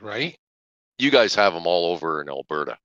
right 0.00 0.36
You 0.98 1.10
guys 1.10 1.34
have 1.34 1.52
them 1.54 1.66
all 1.66 1.92
over 1.92 2.22
in 2.22 2.28
Alberta. 2.28 2.78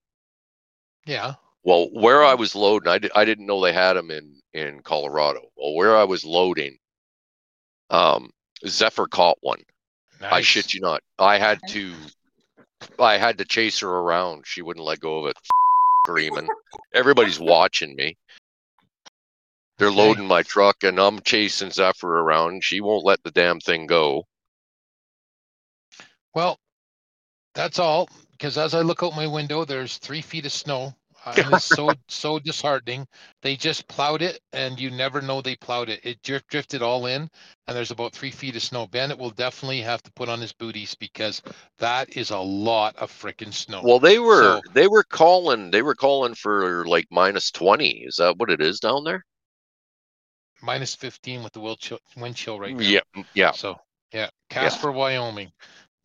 yeah 1.06 1.36
Well, 1.64 1.88
where 1.94 2.24
I 2.24 2.34
was 2.34 2.56
loading, 2.56 2.90
I, 2.90 2.98
di- 3.00 3.12
I 3.16 3.24
didn't 3.26 3.46
know 3.46 3.62
they 3.62 3.74
had 3.74 3.94
them 3.94 4.12
in 4.12 4.40
in 4.54 4.82
Colorado. 4.82 5.42
Well, 5.56 5.76
where 5.76 5.96
I 5.96 6.04
was 6.04 6.26
loading, 6.26 6.78
um, 7.90 8.32
Zephyr 8.68 9.08
caught 9.08 9.38
one. 9.42 9.62
I 10.22 10.42
shit 10.42 10.74
you 10.74 10.82
not. 10.82 11.02
I 11.20 11.38
had 11.38 11.60
to, 11.70 11.94
I 13.00 13.18
had 13.18 13.38
to 13.40 13.46
chase 13.46 13.80
her 13.80 13.90
around. 13.90 14.46
She 14.46 14.62
wouldn't 14.62 14.86
let 14.86 15.00
go 15.00 15.20
of 15.26 15.28
it, 15.32 15.38
screaming. 16.06 16.50
Everybody's 16.94 17.40
watching 17.42 17.96
me. 17.96 18.18
They're 19.78 19.88
Okay. 19.88 19.98
loading 19.98 20.28
my 20.28 20.44
truck, 20.44 20.84
and 20.84 21.00
I'm 21.00 21.20
chasing 21.22 21.72
Zephyr 21.72 22.20
around. 22.20 22.64
She 22.64 22.80
won't 22.80 23.06
let 23.06 23.24
the 23.24 23.32
damn 23.32 23.60
thing 23.60 23.88
go. 23.88 24.24
Well, 26.36 26.60
that's 27.54 27.80
all. 27.80 28.10
Because 28.32 28.58
as 28.58 28.74
I 28.74 28.82
look 28.82 29.04
out 29.04 29.16
my 29.16 29.28
window, 29.28 29.66
there's 29.66 29.98
three 29.98 30.22
feet 30.22 30.46
of 30.46 30.52
snow. 30.52 30.94
Uh, 31.26 31.34
and 31.38 31.54
it's 31.54 31.66
so 31.76 31.92
so 32.08 32.40
disheartening. 32.40 33.08
They 33.42 33.56
just 33.56 33.88
plowed 33.88 34.22
it, 34.22 34.40
and 34.52 34.80
you 34.80 34.92
never 34.92 35.22
know 35.22 35.42
they 35.42 35.56
plowed 35.56 35.90
it. 35.90 36.02
It 36.04 36.22
drift, 36.22 36.48
drifted 36.50 36.82
all 36.82 37.06
in, 37.06 37.30
and 37.68 37.78
there's 37.78 37.92
about 37.92 38.14
three 38.14 38.32
feet 38.32 38.56
of 38.56 38.62
snow. 38.62 38.88
Bandit 38.88 39.18
will 39.18 39.30
definitely 39.32 39.82
have 39.82 40.02
to 40.04 40.12
put 40.14 40.30
on 40.30 40.42
his 40.42 40.54
booties 40.54 40.96
because 40.96 41.42
that 41.80 42.18
is 42.18 42.32
a 42.32 42.40
lot 42.40 42.96
of 42.98 43.12
freaking 43.12 43.54
snow. 43.54 43.82
Well, 43.84 44.00
they 44.00 44.20
were 44.20 44.62
So- 44.62 44.72
they 44.74 44.88
were 44.88 45.04
calling 45.04 45.72
they 45.72 45.82
were 45.82 45.96
calling 45.96 46.36
for 46.36 46.86
like 46.86 47.08
minus 47.12 47.52
twenty. 47.52 48.04
Is 48.06 48.18
that 48.18 48.38
what 48.38 48.50
it 48.50 48.62
is 48.62 48.80
down 48.80 49.04
there? 49.04 49.24
minus 50.62 50.96
15 50.96 51.44
with 51.44 51.52
the 51.52 51.60
wind 51.60 51.78
chill, 51.78 52.00
wind 52.16 52.36
chill 52.36 52.60
right 52.60 52.74
now. 52.74 52.84
Yeah, 52.88 53.02
yeah. 53.34 53.52
So 53.52 53.78
yeah, 54.14 54.30
Casper, 54.50 54.92
Wyoming. 54.92 55.52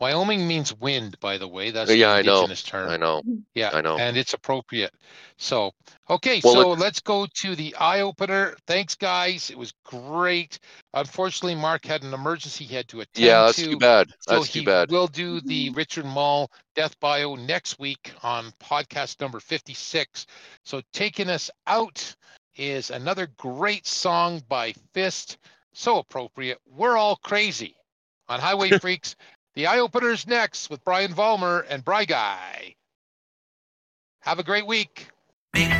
Wyoming 0.00 0.46
means 0.46 0.72
wind, 0.74 1.18
by 1.20 1.38
the 1.38 1.48
way. 1.48 1.70
That's 1.70 1.90
Yeah, 1.90 2.12
the 2.14 2.18
I 2.20 2.22
know. 2.22 2.36
indigenous 2.36 2.62
term. 2.62 2.88
I 2.88 2.96
know. 2.96 3.22
Yeah, 3.54 3.70
I 3.72 3.80
know. 3.80 3.98
and 3.98 4.16
it's 4.16 4.32
appropriate. 4.32 4.92
So, 5.38 5.72
okay, 6.08 6.40
Well, 6.44 6.54
so 6.54 6.68
let's 6.70 7.00
go 7.00 7.26
to 7.42 7.56
the 7.56 7.74
eye 7.76 8.00
opener. 8.00 8.56
Thanks, 8.66 8.94
guys. 8.94 9.50
It 9.50 9.58
was 9.58 9.72
great. 9.84 10.58
Unfortunately, 10.94 11.54
Mark 11.56 11.84
had 11.84 12.02
an 12.04 12.14
emergency 12.14 12.64
he 12.64 12.74
had 12.74 12.86
to 12.88 13.00
attend 13.00 13.26
Yeah, 13.26 13.42
that's 13.46 13.56
to. 13.58 13.70
too 13.70 13.78
bad. 13.78 14.08
So 14.20 14.34
That's 14.36 14.46
he 14.46 14.60
too 14.60 14.66
bad. 14.66 14.90
We 14.90 14.96
will 14.96 15.08
do 15.08 15.40
the 15.40 15.66
mm-hmm. 15.66 15.76
Richard 15.76 16.04
Moll 16.06 16.50
death 16.76 16.98
bio 17.00 17.34
next 17.34 17.78
week 17.80 18.12
on 18.22 18.52
podcast 18.62 19.20
number 19.20 19.40
56. 19.40 20.26
So 20.64 20.80
taking 20.92 21.28
us 21.28 21.50
out 21.66 22.14
is 22.56 22.90
another 22.90 23.28
great 23.36 23.86
song 23.86 24.42
by 24.48 24.74
Fist. 24.92 25.38
So 25.72 25.98
appropriate. 25.98 26.58
We're 26.66 26.96
all 26.96 27.16
crazy 27.16 27.76
on 28.28 28.40
Highway 28.40 28.70
Freaks. 28.80 29.16
The 29.58 29.66
eye 29.66 29.80
opener's 29.80 30.24
next 30.24 30.70
with 30.70 30.84
Brian 30.84 31.12
Vollmer 31.12 31.66
and 31.68 31.84
Briguy. 31.84 32.76
Have 34.20 34.38
a 34.38 34.44
great 34.44 34.68
week. 34.68 35.08
It's 35.52 35.72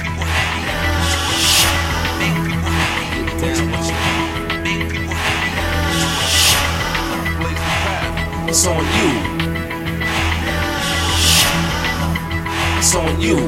on 8.67 8.85
you. 8.97 9.11
It's 12.79 12.95
on 12.97 13.21
you. 13.21 13.39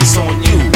It's 0.00 0.16
on 0.16 0.42
you. 0.42 0.69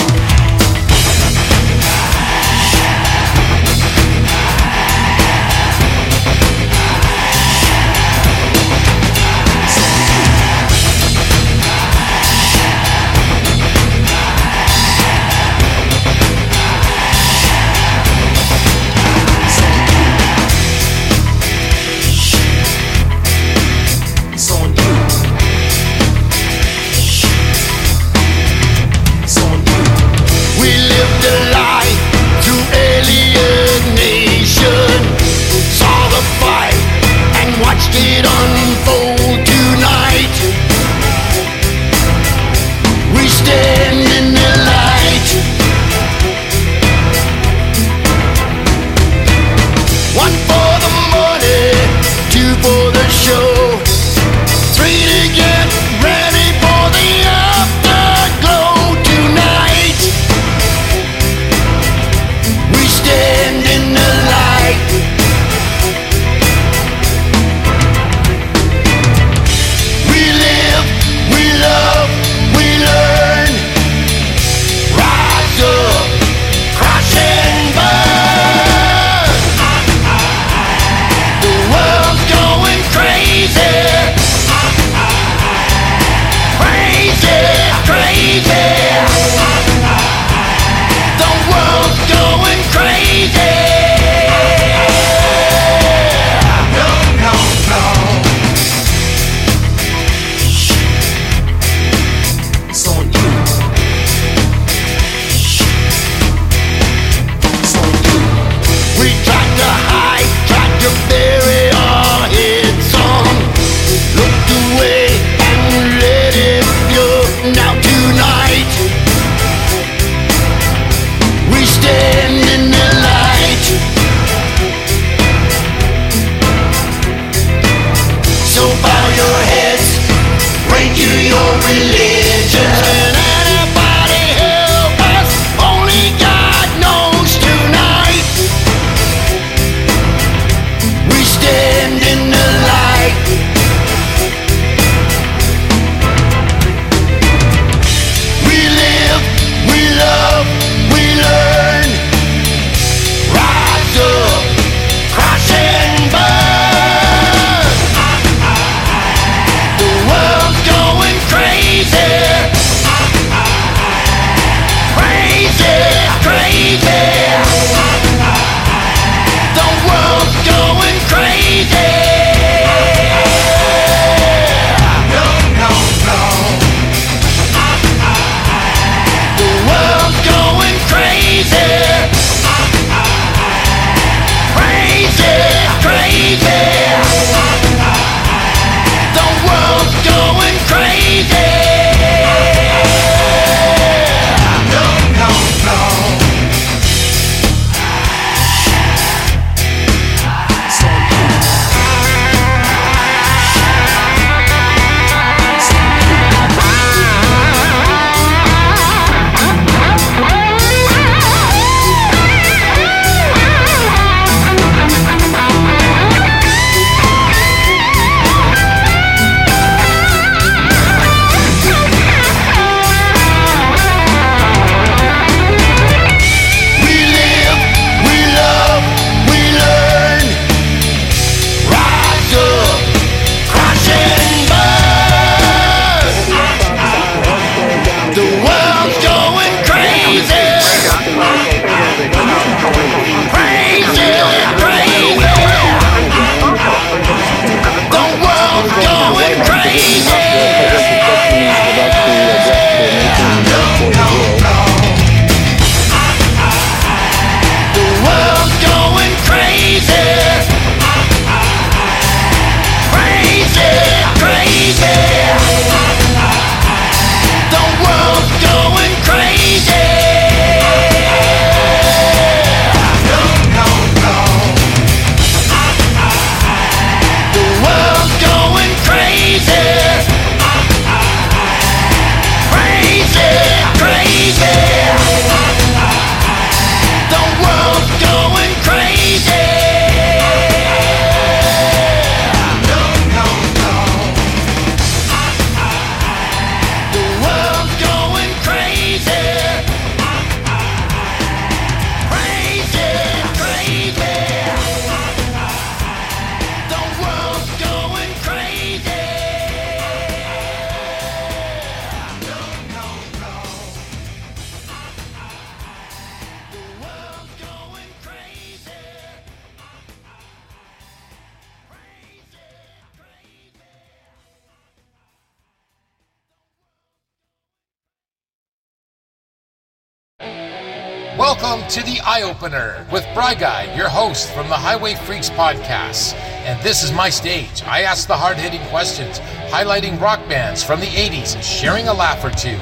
Opener 332.44 332.84
with 332.92 333.04
Briguy, 333.16 333.74
your 333.74 333.88
host 333.88 334.30
from 334.34 334.50
the 334.50 334.54
HiWay 334.54 334.96
Freeks 334.96 335.30
podcast. 335.30 336.12
And 336.44 336.62
this 336.62 336.82
is 336.84 336.92
my 336.92 337.08
stage. 337.08 337.62
I 337.62 337.84
ask 337.84 338.06
the 338.06 338.18
hard 338.18 338.36
hitting 338.36 338.60
questions, 338.68 339.18
highlighting 339.48 339.98
rock 339.98 340.20
bands 340.28 340.62
from 340.62 340.80
the 340.80 340.86
80s 340.88 341.36
and 341.36 341.42
sharing 341.42 341.88
a 341.88 341.94
laugh 341.94 342.22
or 342.22 342.28
two. 342.28 342.58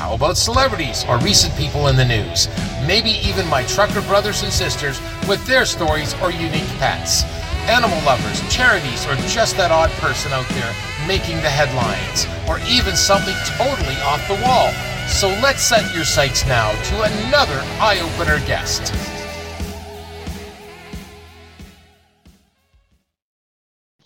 How 0.00 0.14
about 0.14 0.36
celebrities 0.36 1.04
or 1.08 1.16
recent 1.18 1.56
people 1.56 1.86
in 1.86 1.94
the 1.94 2.04
news? 2.04 2.48
Maybe 2.88 3.10
even 3.22 3.46
my 3.46 3.62
trucker 3.66 4.00
brothers 4.02 4.42
and 4.42 4.52
sisters 4.52 5.00
with 5.28 5.46
their 5.46 5.64
stories 5.64 6.12
or 6.20 6.32
unique 6.32 6.66
pets. 6.82 7.22
Animal 7.70 8.02
lovers, 8.04 8.42
charities, 8.52 9.06
or 9.06 9.14
just 9.30 9.56
that 9.58 9.70
odd 9.70 9.90
person 10.02 10.32
out 10.32 10.48
there 10.48 10.74
making 11.06 11.36
the 11.36 11.50
headlines, 11.50 12.26
or 12.48 12.58
even 12.66 12.96
something 12.96 13.36
totally 13.56 13.94
off 14.02 14.26
the 14.26 14.42
wall. 14.42 14.72
So 15.06 15.28
let's 15.40 15.62
set 15.62 15.94
your 15.94 16.04
sights 16.04 16.44
now 16.46 16.70
to 16.70 17.02
another 17.02 17.60
eye 17.78 18.00
opener 18.02 18.44
guest. 18.44 18.92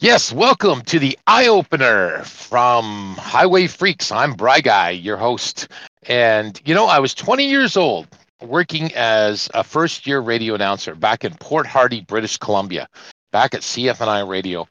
Yes, 0.05 0.35
welcome 0.35 0.83
to 0.83 0.99
the 0.99 1.19
Eye 1.27 1.47
Opener 1.47 2.25
from 2.25 3.17
HiWay 3.19 3.65
Freeks. 3.65 4.15
I'm 4.15 4.35
Briguy, 4.35 5.03
your 5.03 5.17
host. 5.17 5.69
And, 6.07 6.61
you 6.67 6.75
know, 6.75 6.85
I 6.85 6.99
was 6.99 7.15
20 7.15 7.47
years 7.47 7.75
old 7.75 8.07
working 8.43 8.93
as 8.95 9.49
a 9.55 9.65
first 9.65 10.07
year 10.07 10.21
radio 10.21 10.55
announcer 10.55 10.95
back 10.95 11.25
in 11.25 11.33
Port 11.37 11.67
Hardy, 11.67 12.03
British 12.03 12.37
Columbia, 12.37 12.87
back 13.33 13.55
at 13.55 13.63
CFNI 13.63 14.29
Radio. 14.29 14.69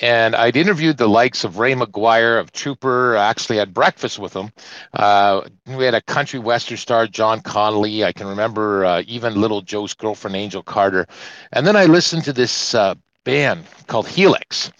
And 0.00 0.34
I'd 0.34 0.56
interviewed 0.56 0.96
the 0.96 1.08
likes 1.08 1.44
of 1.44 1.58
Ra 1.58 1.68
McGuire 1.68 2.40
of 2.40 2.50
Trooper. 2.50 3.16
I 3.16 3.30
actually 3.30 3.58
had 3.58 3.72
breakfast 3.72 4.18
with 4.18 4.34
him. 4.34 4.50
Uh, 4.94 5.42
we 5.68 5.84
had 5.84 5.94
a 5.94 6.02
country 6.02 6.40
western 6.40 6.76
star, 6.76 7.06
John 7.06 7.40
Connolly. 7.40 8.02
I 8.02 8.10
can 8.10 8.26
remember 8.26 8.84
uh, 8.84 9.04
even 9.06 9.40
little 9.40 9.60
Joe's 9.60 9.94
girlfriend, 9.94 10.34
Angel 10.34 10.64
Carter. 10.64 11.06
And 11.52 11.68
then 11.68 11.76
I 11.76 11.84
listened 11.84 12.24
to 12.24 12.32
this 12.32 12.74
uh, 12.74 12.96
band 13.24 13.64
called 13.86 14.08
Helix. 14.08 14.70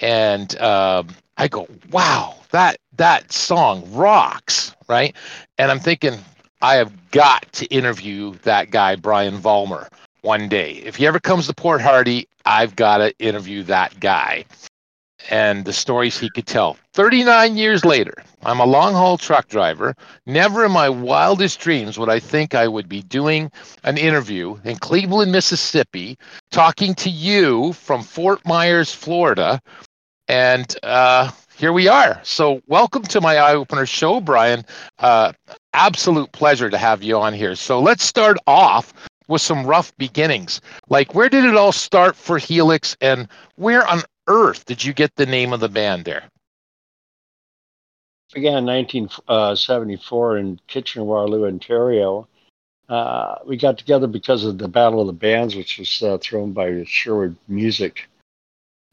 And 0.00 0.56
um, 0.58 1.08
I 1.36 1.48
go, 1.48 1.66
wow, 1.90 2.34
that 2.50 2.78
that 2.96 3.32
song 3.32 3.88
rocks, 3.92 4.74
right? 4.88 5.14
And 5.58 5.70
I'm 5.70 5.80
thinking, 5.80 6.18
I 6.60 6.76
have 6.76 7.10
got 7.10 7.50
to 7.52 7.66
interview 7.66 8.34
that 8.42 8.70
guy, 8.70 8.96
Brian 8.96 9.38
Vollmer, 9.38 9.88
one 10.22 10.48
day. 10.48 10.74
If 10.84 10.96
he 10.96 11.06
ever 11.06 11.20
comes 11.20 11.46
to 11.46 11.54
Port 11.54 11.80
Hardy, 11.80 12.28
I've 12.46 12.76
got 12.76 12.98
to 12.98 13.16
interview 13.18 13.62
that 13.64 13.98
guy 14.00 14.44
and 15.30 15.64
the 15.64 15.72
stories 15.72 16.18
he 16.18 16.30
could 16.30 16.46
tell. 16.46 16.76
39 16.94 17.56
years 17.56 17.84
later, 17.84 18.14
I'm 18.42 18.60
a 18.60 18.66
long 18.66 18.92
haul 18.92 19.16
truck 19.18 19.48
driver. 19.48 19.94
Never 20.26 20.64
in 20.64 20.72
my 20.72 20.88
wildest 20.88 21.60
dreams 21.60 21.98
would 21.98 22.08
I 22.08 22.18
think 22.18 22.54
I 22.54 22.68
would 22.68 22.88
be 22.88 23.02
doing 23.02 23.50
an 23.84 23.98
interview 23.98 24.58
in 24.64 24.76
Cleveland, 24.76 25.32
Mississippi, 25.32 26.18
talking 26.50 26.94
to 26.96 27.10
you 27.10 27.72
from 27.74 28.02
Fort 28.02 28.44
Myers, 28.46 28.92
Florida. 28.92 29.60
And 30.28 30.74
uh, 30.82 31.30
here 31.56 31.72
we 31.72 31.88
are. 31.88 32.20
So, 32.24 32.60
welcome 32.66 33.02
to 33.04 33.20
my 33.20 33.36
eye 33.36 33.54
opener 33.54 33.86
show, 33.86 34.20
Brian. 34.20 34.64
Uh, 34.98 35.32
absolute 35.74 36.32
pleasure 36.32 36.70
to 36.70 36.78
have 36.78 37.02
you 37.02 37.16
on 37.18 37.34
here. 37.34 37.54
So, 37.54 37.80
let's 37.80 38.04
start 38.04 38.38
off 38.46 38.92
with 39.28 39.42
some 39.42 39.64
rough 39.64 39.96
beginnings. 39.96 40.60
Like, 40.88 41.14
where 41.14 41.28
did 41.28 41.44
it 41.44 41.56
all 41.56 41.72
start 41.72 42.16
for 42.16 42.38
Helix, 42.38 42.96
and 43.00 43.28
where 43.56 43.86
on 43.86 44.02
earth 44.26 44.64
did 44.64 44.84
you 44.84 44.92
get 44.92 45.14
the 45.16 45.26
name 45.26 45.52
of 45.52 45.60
the 45.60 45.68
band 45.68 46.04
there? 46.04 46.24
began 48.32 48.58
in 48.58 48.66
1974 48.66 50.38
in 50.38 50.60
Kitchener 50.66 51.04
Waterloo, 51.04 51.46
Ontario. 51.46 52.28
Uh, 52.88 53.36
we 53.46 53.56
got 53.56 53.78
together 53.78 54.06
because 54.06 54.44
of 54.44 54.58
the 54.58 54.68
Battle 54.68 55.00
of 55.00 55.06
the 55.06 55.12
Bands, 55.12 55.54
which 55.54 55.78
was 55.78 56.02
uh, 56.02 56.18
thrown 56.18 56.52
by 56.52 56.84
Sherwood 56.84 57.36
Music. 57.48 58.08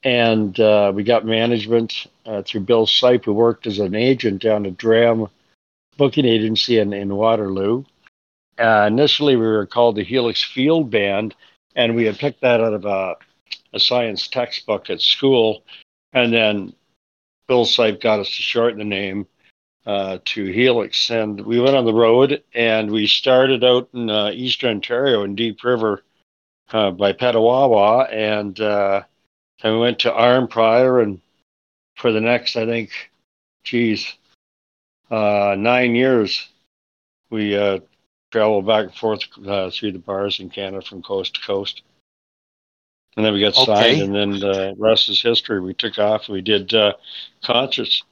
And 0.04 0.58
uh, 0.60 0.92
we 0.96 1.04
got 1.04 1.26
management 1.26 2.08
uh, 2.26 2.42
through 2.44 2.62
Bill 2.62 2.86
Seip, 2.86 3.26
who 3.26 3.34
worked 3.34 3.68
as 3.68 3.80
an 3.80 3.96
agent 3.96 4.42
down 4.42 4.66
at 4.66 4.78
Dram 4.78 5.28
Booking 5.98 6.26
Agency 6.26 6.80
in, 6.80 6.94
in 6.94 7.14
Waterloo. 7.14 7.84
Uh, 8.58 8.86
initially, 8.88 9.36
we 9.36 9.46
were 9.46 9.66
called 9.66 9.96
the 9.96 10.04
Helix 10.04 10.44
Field 10.44 10.90
Band, 10.90 11.36
and 11.76 11.96
we 11.96 12.06
had 12.06 12.18
picked 12.18 12.42
that 12.42 12.62
out 12.62 12.74
of 12.74 12.86
a, 12.86 13.16
a 13.74 13.80
science 13.80 14.28
textbook 14.28 14.90
at 14.90 15.02
school. 15.02 15.64
And 16.14 16.34
then 16.34 16.74
Bill 17.48 17.66
Seip 17.66 18.02
got 18.02 18.20
us 18.20 18.28
to 18.28 18.42
shorten 18.42 18.80
the 18.80 18.86
name 18.86 19.28
uh, 19.86 20.20
to 20.26 20.46
Helix. 20.46 21.10
And 21.10 21.42
we 21.42 21.60
went 21.60 21.76
on 21.76 21.86
the 21.86 21.94
road 21.94 22.44
and 22.54 22.92
we 22.92 23.08
started 23.08 23.64
out 23.64 23.90
in 23.94 24.10
uh, 24.10 24.32
Eastern 24.34 24.76
Ontario 24.76 25.24
in 25.24 25.36
Deep 25.36 25.64
River 25.64 26.04
uh, 26.72 26.92
by 26.92 27.14
Petawawa. 27.14 28.12
And, 28.12 28.60
uh, 28.60 29.04
we 29.64 29.78
went 29.78 30.00
to 30.00 30.12
Arnprior. 30.12 31.04
And 31.04 31.22
for 31.96 32.12
the 32.12 32.22
next, 32.22 32.56
I 32.56 32.66
think, 32.66 32.92
geez, 33.64 34.14
uh, 35.12 35.56
nine 35.58 35.96
years, 35.96 36.48
we 37.30 37.58
uh, 37.58 37.80
traveled 38.32 38.68
back 38.68 38.86
and 38.86 38.96
forth 38.96 39.24
through 39.34 39.92
the 39.92 40.04
bars 40.04 40.40
in 40.40 40.50
Canada 40.50 40.86
from 40.86 41.02
coast 41.02 41.36
to 41.36 41.42
coast 41.42 41.82
and 43.18 43.26
then 43.26 43.34
we 43.34 43.42
got 43.42 43.56
signed, 43.56 43.70
Okay. 43.70 44.02
and 44.02 44.16
then 44.16 44.32
the 44.40 44.76
rest 44.78 45.10
is 45.10 45.22
history. 45.22 45.60
We 45.60 45.74
took 45.74 45.98
off. 45.98 46.30
We 46.30 46.42
did 46.42 46.74
uh, 46.74 46.94
concerts. 47.44 48.04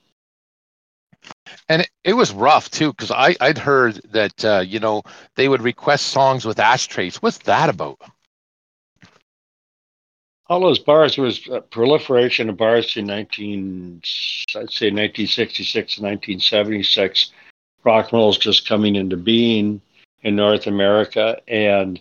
And 1.70 1.82
it, 1.82 1.90
it 2.04 2.14
was 2.14 2.32
rough 2.32 2.70
too, 2.72 2.92
because 2.92 3.12
I 3.12 3.36
I'd 3.42 3.58
heard 3.58 4.02
that 4.12 4.46
uh, 4.46 4.64
you 4.66 4.80
know 4.80 5.04
they 5.36 5.48
would 5.50 5.62
request 5.62 6.08
songs 6.08 6.46
with 6.46 6.60
ashtrays. 6.60 7.18
What's 7.22 7.40
that 7.40 7.70
about? 7.70 8.00
All 10.50 10.62
those 10.62 10.80
bars 10.80 11.18
was 11.18 11.46
a 11.50 11.60
proliferation 11.60 12.50
of 12.50 12.56
bars 12.56 12.96
in 12.96 13.06
19, 13.06 14.02
I'd 14.56 14.72
say 14.72 14.90
1966 14.90 15.98
and 15.98 16.06
1976. 16.06 17.32
Rock 17.84 18.06
and 18.06 18.14
roll 18.14 18.30
is 18.30 18.38
just 18.38 18.68
coming 18.68 18.96
into 18.96 19.18
being 19.18 19.82
in 20.22 20.38
North 20.38 20.68
America, 20.68 21.38
and 21.50 22.00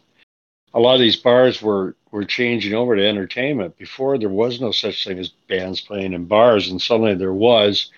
a 0.74 0.78
lot 0.80 0.94
of 0.94 1.00
these 1.00 1.16
bars 1.16 1.60
were 1.60 1.96
were 2.16 2.24
changing 2.24 2.72
over 2.72 2.96
to 2.96 3.06
entertainment. 3.06 3.76
Before 3.76 4.16
there 4.16 4.30
was 4.30 4.58
no 4.58 4.72
such 4.72 5.04
thing 5.04 5.18
as 5.18 5.28
bands 5.28 5.82
playing 5.82 6.14
in 6.14 6.24
bars, 6.24 6.70
and 6.70 6.80
suddenly 6.80 7.14
there 7.14 7.34
was. 7.34 7.92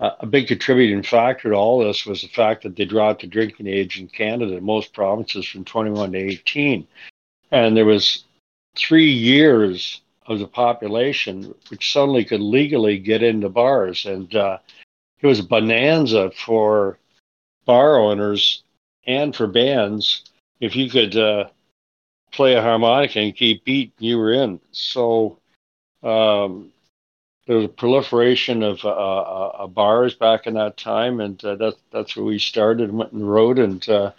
Uh, 0.00 0.10
a 0.20 0.26
big 0.26 0.48
contributing 0.48 1.02
factor 1.02 1.48
to 1.48 1.54
all 1.54 1.78
this 1.78 2.04
was 2.04 2.20
the 2.20 2.28
fact 2.28 2.64
that 2.64 2.76
they 2.76 2.84
dropped 2.84 3.22
the 3.22 3.26
drinking 3.26 3.68
age 3.68 3.98
in 3.98 4.08
Canada 4.08 4.56
in 4.56 4.64
most 4.64 4.92
provinces 4.92 5.46
from 5.46 5.64
21 5.64 6.12
to 6.12 6.18
18, 6.18 6.86
and 7.52 7.76
there 7.76 7.86
was 7.86 8.24
three 8.76 9.10
years 9.10 10.02
of 10.26 10.40
the 10.40 10.48
population 10.48 11.54
which 11.68 11.92
suddenly 11.92 12.24
could 12.24 12.40
legally 12.40 12.98
get 12.98 13.22
into 13.22 13.48
bars, 13.48 14.04
and 14.04 14.34
uh, 14.34 14.58
it 15.22 15.26
was 15.26 15.38
a 15.38 15.44
bonanza 15.44 16.30
for 16.32 16.98
bar 17.64 17.98
owners 17.98 18.62
and 19.06 19.34
for 19.34 19.46
bands 19.46 20.24
if 20.60 20.74
you 20.74 20.90
could 20.90 21.16
uh, 21.16 21.44
play 22.34 22.54
a 22.54 22.62
harmonica 22.62 23.20
and 23.20 23.36
keep 23.36 23.64
beat, 23.64 23.92
you 23.98 24.18
were 24.18 24.32
in. 24.32 24.60
So 24.72 25.38
um, 26.02 26.72
there 27.46 27.56
was 27.56 27.66
a 27.66 27.68
proliferation 27.68 28.62
of 28.62 28.84
uh, 28.84 28.88
uh, 28.88 29.52
uh, 29.58 29.66
bars 29.66 30.14
back 30.14 30.46
in 30.46 30.54
that 30.54 30.76
time, 30.76 31.20
and 31.20 31.42
uh, 31.44 31.56
that's 31.56 31.76
that's 31.90 32.16
where 32.16 32.24
we 32.24 32.38
started 32.38 32.88
and 32.88 32.98
went 32.98 33.12
and 33.12 33.30
road. 33.30 33.58
And 33.58 33.86
uh, 33.88 34.12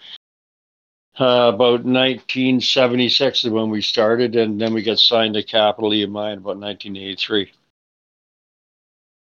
uh, 1.19 1.51
about 1.53 1.85
1976 1.85 3.45
is 3.45 3.49
when 3.49 3.69
we 3.69 3.81
started, 3.81 4.35
and 4.35 4.59
then 4.59 4.73
we 4.73 4.83
got 4.83 4.99
signed 4.99 5.35
to 5.35 5.43
Capitol 5.43 5.91
EMI 5.91 6.33
in 6.33 6.39
about 6.39 6.57
1983. 6.57 7.51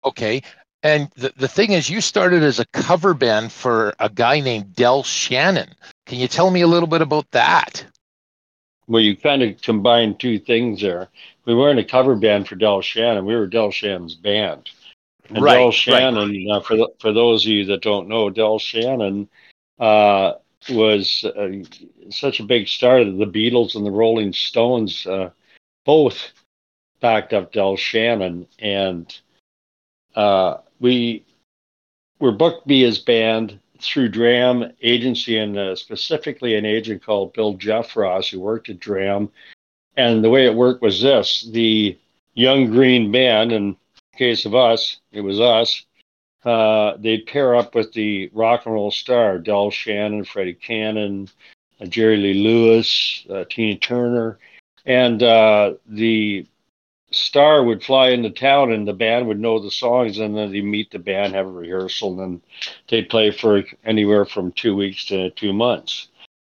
Okay. 0.04 0.42
And 0.82 1.10
the, 1.16 1.32
the 1.36 1.48
thing 1.48 1.72
is, 1.72 1.88
you 1.88 2.02
started 2.02 2.42
as 2.42 2.60
a 2.60 2.66
cover 2.66 3.14
band 3.14 3.52
for 3.52 3.94
a 3.98 4.10
guy 4.10 4.40
named 4.40 4.74
Del 4.74 5.02
Shannon. 5.02 5.74
Can 6.04 6.18
you 6.18 6.28
tell 6.28 6.50
me 6.50 6.60
a 6.60 6.66
little 6.66 6.86
bit 6.86 7.00
about 7.00 7.30
that? 7.30 7.86
Well, 8.86 9.02
you 9.02 9.16
kind 9.16 9.42
of 9.42 9.60
combined 9.60 10.20
two 10.20 10.38
things 10.38 10.82
there. 10.82 11.08
We 11.46 11.54
weren't 11.54 11.78
a 11.78 11.84
cover 11.84 12.16
band 12.16 12.48
for 12.48 12.56
Del 12.56 12.82
Shannon; 12.82 13.24
we 13.24 13.34
were 13.34 13.46
Del 13.46 13.70
Shannon's 13.70 14.14
band. 14.14 14.70
And 15.30 15.42
Right, 15.42 15.56
Del 15.56 15.66
right. 15.66 15.74
Shannon, 15.74 16.46
uh, 16.50 16.60
for 16.60 16.76
for 16.98 17.12
those 17.12 17.44
of 17.44 17.50
you 17.50 17.64
that 17.66 17.82
don't 17.82 18.08
know, 18.08 18.30
Del 18.30 18.58
Shannon 18.58 19.28
uh, 19.78 20.34
was 20.68 21.24
uh, 21.24 21.48
such 22.10 22.40
a 22.40 22.44
big 22.44 22.68
star 22.68 23.04
that 23.04 23.10
the 23.10 23.26
Beatles 23.26 23.74
and 23.74 23.86
the 23.86 23.90
Rolling 23.90 24.32
Stones 24.32 25.06
uh, 25.06 25.30
both 25.84 26.32
backed 27.00 27.32
up 27.32 27.52
Del 27.52 27.76
Shannon, 27.76 28.46
and 28.58 29.18
uh, 30.14 30.58
we 30.80 31.24
were 32.18 32.32
booked 32.32 32.66
be 32.66 32.82
his 32.82 32.98
band 32.98 33.60
through 33.86 34.08
Dram 34.08 34.72
agency 34.82 35.38
and 35.38 35.56
uh, 35.56 35.76
specifically 35.76 36.56
an 36.56 36.64
agent 36.64 37.04
called 37.04 37.32
Bill 37.32 37.54
Jeffross 37.54 38.30
who 38.30 38.40
worked 38.40 38.68
at 38.68 38.80
Dram. 38.80 39.30
And 39.96 40.24
the 40.24 40.30
way 40.30 40.46
it 40.46 40.54
worked 40.54 40.82
was 40.82 41.00
this: 41.00 41.48
the 41.52 41.98
Young 42.34 42.70
Green 42.70 43.12
Band, 43.12 43.52
in 43.52 43.76
case 44.16 44.44
of 44.44 44.54
us, 44.54 45.00
it 45.12 45.20
was 45.20 45.40
us. 45.40 45.84
Uh, 46.44 46.96
they'd 46.98 47.26
pair 47.26 47.54
up 47.54 47.74
with 47.74 47.92
the 47.92 48.30
rock 48.34 48.66
and 48.66 48.74
roll 48.74 48.90
star 48.90 49.38
Del 49.38 49.70
Shannon, 49.70 50.24
Freddie 50.24 50.54
Cannon, 50.54 51.28
uh, 51.80 51.86
Jerry 51.86 52.18
Lee 52.18 52.34
Lewis, 52.34 53.24
uh, 53.30 53.44
Tina 53.48 53.78
Turner, 53.78 54.38
and 54.84 55.22
uh, 55.22 55.74
the 55.86 56.46
star 57.14 57.62
would 57.62 57.82
fly 57.82 58.10
into 58.10 58.30
town 58.30 58.72
and 58.72 58.86
the 58.86 58.92
band 58.92 59.26
would 59.28 59.40
know 59.40 59.58
the 59.58 59.70
songs 59.70 60.18
and 60.18 60.36
then 60.36 60.52
they'd 60.52 60.62
meet 60.62 60.90
the 60.90 60.98
band, 60.98 61.34
have 61.34 61.46
a 61.46 61.50
rehearsal, 61.50 62.10
and 62.10 62.18
then 62.18 62.42
they'd 62.88 63.08
play 63.08 63.30
for 63.30 63.62
anywhere 63.84 64.24
from 64.24 64.52
two 64.52 64.74
weeks 64.74 65.06
to 65.06 65.30
two 65.30 65.52
months. 65.52 66.08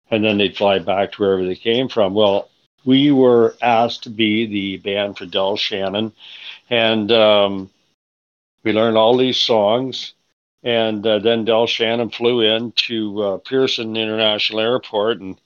And 0.09 0.23
then 0.23 0.37
they'd 0.37 0.57
fly 0.57 0.79
back 0.79 1.13
to 1.13 1.21
wherever 1.21 1.45
they 1.45 1.55
came 1.55 1.89
from. 1.89 2.13
Well, 2.13 2.49
we 2.85 3.11
were 3.11 3.55
asked 3.61 4.03
to 4.03 4.09
be 4.09 4.45
the 4.45 4.77
band 4.77 5.17
for 5.17 5.25
Del 5.25 5.55
Shannon, 5.55 6.11
and 6.69 7.11
um, 7.11 7.69
we 8.63 8.73
learned 8.73 8.97
all 8.97 9.17
these 9.17 9.37
songs. 9.37 10.13
And 10.63 11.05
uh, 11.05 11.19
then 11.19 11.45
Del 11.45 11.67
Shannon 11.67 12.09
flew 12.09 12.41
in 12.41 12.71
to 12.87 13.21
uh, 13.21 13.37
Pearson 13.39 13.97
International 13.97 14.61
Airport, 14.61 15.19
and 15.19 15.39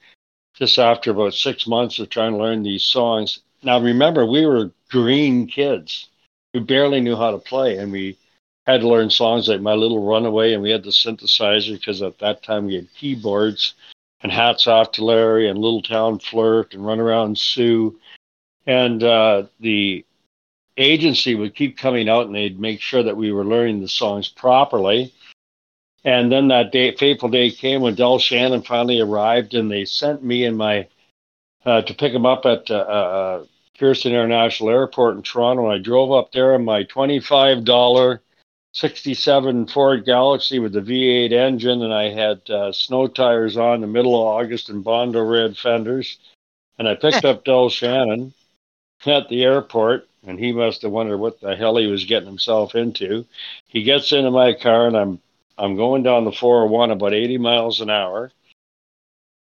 just 0.55 0.77
after 0.77 1.11
about 1.11 1.33
six 1.33 1.67
months 1.67 1.99
of 1.99 2.09
trying 2.09 2.33
to 2.33 2.37
learn 2.37 2.63
these 2.63 2.83
songs. 2.83 3.39
Now, 3.63 3.79
remember, 3.79 4.25
we 4.25 4.45
were 4.45 4.71
green 4.89 5.47
kids 5.47 6.07
who 6.53 6.61
barely 6.61 7.01
knew 7.01 7.15
how 7.15 7.31
to 7.31 7.37
play, 7.37 7.77
and 7.77 7.91
we 7.91 8.17
had 8.65 8.81
to 8.81 8.87
learn 8.87 9.09
songs 9.09 9.47
like 9.47 9.61
My 9.61 9.73
Little 9.73 10.05
Runaway, 10.05 10.53
and 10.53 10.61
we 10.61 10.71
had 10.71 10.83
the 10.83 10.91
synthesizer 10.91 11.73
because 11.73 12.01
at 12.01 12.19
that 12.19 12.43
time 12.43 12.65
we 12.67 12.75
had 12.75 12.93
keyboards. 12.93 13.73
And 14.21 14.31
hats 14.31 14.65
off 14.65 14.93
to 14.93 15.05
Larry 15.05 15.47
and 15.47 15.59
Little 15.59 15.83
Town 15.83 16.17
Flirt 16.17 16.73
and 16.73 16.83
Run 16.83 16.99
Around 16.99 17.37
Sue. 17.37 17.99
And 18.65 19.03
uh, 19.03 19.43
the 19.59 20.03
agency 20.75 21.35
would 21.35 21.53
keep 21.55 21.77
coming 21.77 22.09
out 22.09 22.25
and 22.25 22.33
they'd 22.33 22.59
make 22.59 22.81
sure 22.81 23.03
that 23.03 23.15
we 23.15 23.31
were 23.31 23.45
learning 23.45 23.79
the 23.79 23.87
songs 23.87 24.27
properly. 24.27 25.13
And 26.03 26.31
then 26.31 26.47
that 26.47 26.71
day, 26.71 26.95
fateful 26.95 27.29
day 27.29 27.51
came 27.51 27.81
when 27.81 27.95
Del 27.95 28.17
Shannon 28.17 28.63
finally 28.63 28.99
arrived, 28.99 29.53
and 29.53 29.69
they 29.69 29.85
sent 29.85 30.23
me 30.23 30.45
and 30.45 30.57
my 30.57 30.87
uh, 31.65 31.81
to 31.81 31.93
pick 31.93 32.13
him 32.13 32.25
up 32.25 32.45
at 32.45 32.69
uh, 32.71 32.75
uh, 32.75 33.45
Pearson 33.77 34.11
International 34.13 34.69
Airport 34.69 35.17
in 35.17 35.23
Toronto. 35.23 35.65
And 35.65 35.73
I 35.73 35.77
drove 35.83 36.11
up 36.11 36.31
there 36.31 36.55
in 36.55 36.65
my 36.65 36.83
twenty-five 36.83 37.63
dollar 37.65 38.21
'67 38.73 39.67
Ford 39.67 40.05
Galaxie 40.05 40.59
with 40.59 40.73
the 40.73 40.81
V8 40.81 41.31
engine, 41.31 41.81
and 41.81 41.93
I 41.93 42.09
had 42.09 42.47
uh, 42.49 42.71
snow 42.71 43.07
tires 43.07 43.57
on 43.57 43.81
the 43.81 43.87
middle 43.87 44.15
of 44.15 44.27
August 44.27 44.69
and 44.69 44.83
Bondo 44.83 45.21
red 45.21 45.57
fenders. 45.57 46.17
And 46.77 46.87
I 46.87 46.95
picked 46.95 47.25
up 47.25 47.43
Del 47.43 47.69
Shannon 47.69 48.33
at 49.05 49.29
the 49.29 49.43
airport, 49.43 50.07
and 50.25 50.39
he 50.39 50.51
must 50.51 50.81
have 50.81 50.91
wondered 50.91 51.17
what 51.17 51.39
the 51.39 51.55
hell 51.55 51.77
he 51.77 51.87
was 51.87 52.05
getting 52.05 52.27
himself 52.27 52.75
into. 52.75 53.25
He 53.67 53.83
gets 53.83 54.11
into 54.11 54.31
my 54.31 54.53
car, 54.53 54.87
and 54.87 54.97
I'm 54.97 55.19
I'm 55.57 55.75
going 55.75 56.03
down 56.03 56.25
the 56.25 56.31
401 56.31 56.91
about 56.91 57.13
80 57.13 57.39
miles 57.39 57.81
an 57.81 57.89
hour. 57.89 58.31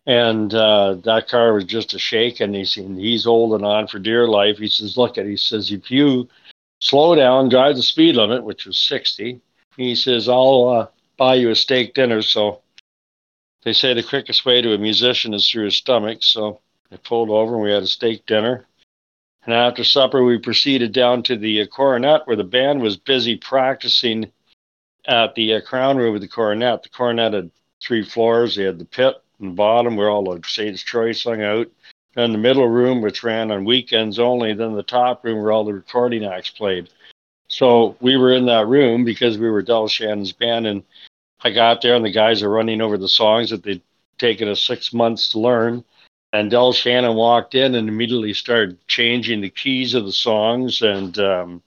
And 0.07 0.55
uh, 0.55 0.94
that 1.05 1.28
car 1.28 1.52
was 1.52 1.65
just 1.65 1.94
a 1.94 1.99
shake, 1.99 2.39
and 2.41 2.55
he's, 2.55 2.76
and 2.76 2.99
he's 2.99 3.25
holding 3.25 3.67
on 3.67 3.89
for 3.89 3.99
dear 3.99 4.28
life. 4.28 4.59
He 4.59 4.68
says, 4.68 4.97
Look 4.97 5.18
at, 5.18 5.26
he 5.26 5.36
says, 5.36 5.73
if 5.73 5.91
you 5.91 6.28
slow 6.81 7.15
down, 7.17 7.49
drive 7.49 7.76
the 7.76 7.83
speed 7.83 8.15
limit, 8.15 8.44
which 8.44 8.67
was 8.67 8.78
60, 8.78 9.41
he 9.76 9.94
says, 9.94 10.28
I'll 10.28 10.68
uh, 10.68 10.86
buy 11.17 11.35
you 11.35 11.51
a 11.51 11.57
steak 11.57 11.94
dinner. 11.94 12.23
So 12.23 12.62
they 13.62 13.73
say 13.73 13.94
the 13.94 14.02
quickest 14.02 14.44
way 14.47 14.62
to 14.62 14.75
a 14.75 14.78
musician 14.78 15.35
is 15.35 15.51
through 15.51 15.65
his 15.65 15.76
stomach. 15.76 16.23
So 16.23 16.60
I 16.93 16.97
pulled 16.97 17.31
over 17.31 17.55
and 17.55 17.62
we 17.62 17.73
had 17.73 17.83
a 17.83 17.89
steak 17.89 18.26
dinner. 18.26 18.67
And 19.44 19.55
after 19.55 19.85
supper, 19.85 20.25
we 20.25 20.39
proceeded 20.39 20.93
down 20.93 21.23
to 21.25 21.36
the 21.36 21.62
uh, 21.62 21.67
Coronet 21.67 22.23
where 22.26 22.36
the 22.36 22.44
band 22.44 22.81
was 22.81 22.97
busy 22.97 23.36
practicing 23.36 24.33
at 25.07 25.35
the 25.35 25.55
uh, 25.55 25.60
Crown 25.60 25.97
Room 25.97 26.12
with 26.12 26.23
the 26.23 26.28
Coronet. 26.28 26.83
The 26.83 26.89
Coronet 26.89 27.33
had 27.33 27.51
three 27.83 28.05
floors. 28.05 28.57
They 28.57 28.65
had 28.65 28.78
the 28.78 28.85
pit 28.85 29.15
in 29.40 29.48
the 29.48 29.55
bottom 29.55 29.97
where 29.97 30.10
all 30.10 30.24
the 30.24 30.40
Satan's 30.47 30.82
Choice 30.82 31.24
hung 31.24 31.42
out. 31.42 31.68
Then 32.15 32.32
the 32.32 32.39
middle 32.39 32.68
room, 32.68 33.02
which 33.02 33.23
ran 33.23 33.50
on 33.50 33.65
weekends 33.65 34.18
only. 34.18 34.55
Then 34.55 34.74
the 34.74 34.82
top 34.82 35.24
room 35.24 35.42
where 35.42 35.52
all 35.52 35.65
the 35.65 35.74
recording 35.74 36.24
acts 36.24 36.50
played. 36.50 36.89
So 37.48 37.97
we 38.00 38.16
were 38.16 38.32
in 38.32 38.47
that 38.47 38.66
room 38.66 39.05
because 39.05 39.39
we 39.39 39.50
were 39.50 39.62
Del 39.62 39.89
Shannon's 39.89 40.32
band. 40.32 40.66
And 40.66 40.82
I 41.42 41.50
got 41.50 41.82
there 41.82 41.94
and 41.94 42.05
the 42.05 42.10
guys 42.10 42.42
are 42.42 42.50
running 42.50 42.81
over 42.81 42.97
the 42.97 43.08
songs 43.08 43.50
that 43.50 43.62
they'd 43.62 43.82
taken 44.18 44.48
us 44.48 44.62
six 44.62 44.92
months 44.92 45.31
to 45.31 45.39
learn. 45.39 45.84
And 46.32 46.50
Del 46.50 46.73
Shannon 46.73 47.15
walked 47.15 47.55
in 47.55 47.74
and 47.74 47.89
immediately 47.89 48.32
started 48.32 48.78
changing 48.89 49.40
the 49.40 49.50
keys 49.50 49.94
of 49.94 50.05
the 50.05 50.12
songs 50.12 50.82
and 50.82 51.18
um, 51.18 51.62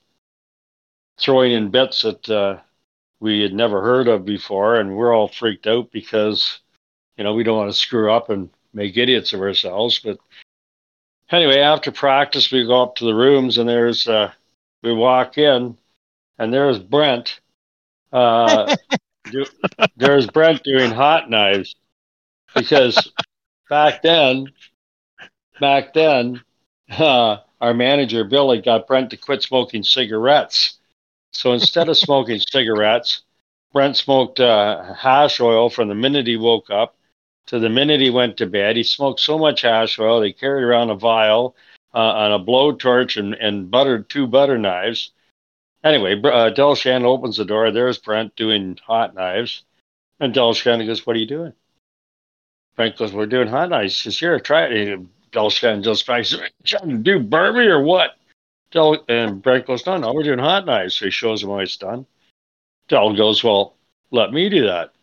throwing 1.19 1.53
in 1.53 1.69
bits 1.69 2.01
that 2.01 2.29
uh, 2.29 2.59
we 3.19 3.41
had 3.41 3.53
never 3.53 3.81
heard 3.81 4.07
of 4.07 4.25
before. 4.25 4.79
And 4.79 4.95
we're 4.95 5.13
all 5.15 5.27
freaked 5.27 5.67
out 5.67 5.91
because, 5.91 6.59
you 7.19 7.25
know, 7.25 7.33
we 7.33 7.43
don't 7.43 7.57
want 7.57 7.69
to 7.69 7.77
screw 7.77 8.09
up 8.13 8.29
and 8.29 8.49
make 8.73 8.95
idiots 8.95 9.33
of 9.33 9.41
ourselves. 9.41 9.99
But 9.99 10.19
anyway, 11.29 11.59
after 11.59 11.91
practice, 11.91 12.49
we 12.49 12.65
go 12.65 12.81
up 12.81 12.95
to 12.95 13.03
the 13.03 13.13
rooms 13.13 13.57
and 13.57 13.67
there's, 13.67 14.07
uh, 14.07 14.31
we 14.83 14.93
walk 14.93 15.37
in 15.37 15.77
and 16.37 16.53
there's 16.53 16.79
Brent. 16.79 17.41
Uh, 18.13 18.73
do, 19.31 19.45
there's 19.97 20.27
Brent 20.27 20.63
doing 20.63 20.91
hot 20.91 21.29
knives 21.29 21.75
because 22.55 23.11
back 23.69 24.01
then, 24.01 24.53
back 25.59 25.93
then, 25.93 26.41
uh, 26.89 27.39
our 27.59 27.73
manager 27.73 28.23
Billy 28.23 28.61
got 28.61 28.87
Brent 28.87 29.09
to 29.09 29.17
quit 29.17 29.43
smoking 29.43 29.83
cigarettes. 29.83 30.77
So 31.31 31.51
instead 31.51 31.89
of 31.89 31.97
smoking 31.97 32.39
cigarettes, 32.49 33.23
Brent 33.73 33.97
smoked 33.97 34.39
uh, 34.39 34.93
hash 34.93 35.41
oil 35.41 35.69
from 35.69 35.89
the 35.89 35.95
minute 35.95 36.25
he 36.25 36.37
woke 36.37 36.69
up 36.69 36.95
to 37.49 37.57
the 37.57 37.69
minute 37.69 37.99
he 37.99 38.11
went 38.11 38.37
to 38.37 38.45
bed. 38.45 38.75
He 38.75 38.83
smoked 38.83 39.19
so 39.19 39.37
much 39.37 39.61
hash 39.61 39.97
oil, 39.97 40.21
he 40.21 40.33
carried 40.33 40.63
around 40.63 40.91
a 40.91 40.95
vial 40.95 41.55
uh, 41.95 41.97
on 41.97 42.31
a 42.31 42.39
blowtorch 42.39 43.17
and, 43.17 43.33
and 43.33 43.71
buttered 43.71 44.07
two 44.07 44.27
butter 44.27 44.59
knives. 44.59 45.11
Anyway, 45.83 46.21
uh, 46.23 46.51
Del 46.51 46.75
Shannon 46.75 47.07
opens 47.07 47.37
the 47.37 47.45
door. 47.45 47.71
There's 47.71 47.97
Brent 47.97 48.35
doing 48.35 48.77
hot 48.85 49.15
knives. 49.15 49.63
And 50.19 50.31
Del 50.31 50.53
Shannon 50.53 50.85
goes, 50.85 51.07
What 51.07 51.15
are 51.15 51.19
you 51.19 51.25
doing? 51.25 51.53
Brent 52.75 52.97
goes, 52.97 53.13
We're 53.13 53.25
doing 53.25 53.47
hot 53.47 53.69
knives. 53.69 53.99
He 53.99 54.11
says, 54.11 54.19
Here, 54.19 54.39
try 54.39 54.65
it. 54.65 54.87
And 54.87 55.09
Del 55.31 55.49
Shannon 55.49 55.81
just 55.81 56.05
tries 56.05 56.29
to 56.65 56.97
do 56.97 57.19
Burby 57.19 57.65
or 57.65 57.81
what? 57.81 58.11
Del, 58.71 59.03
and 59.07 59.41
Brent 59.41 59.65
goes, 59.65 59.87
No, 59.87 59.97
no, 59.97 60.13
we're 60.13 60.21
doing 60.21 60.37
hot 60.37 60.67
knives. 60.67 60.95
So 60.95 61.05
he 61.05 61.11
shows 61.11 61.41
him 61.41 61.49
how 61.49 61.59
it's 61.59 61.77
done. 61.77 62.05
Del 62.89 63.15
goes, 63.15 63.43
Well, 63.43 63.73
let 64.11 64.31
me 64.33 64.49
do 64.49 64.67
that. 64.67 64.93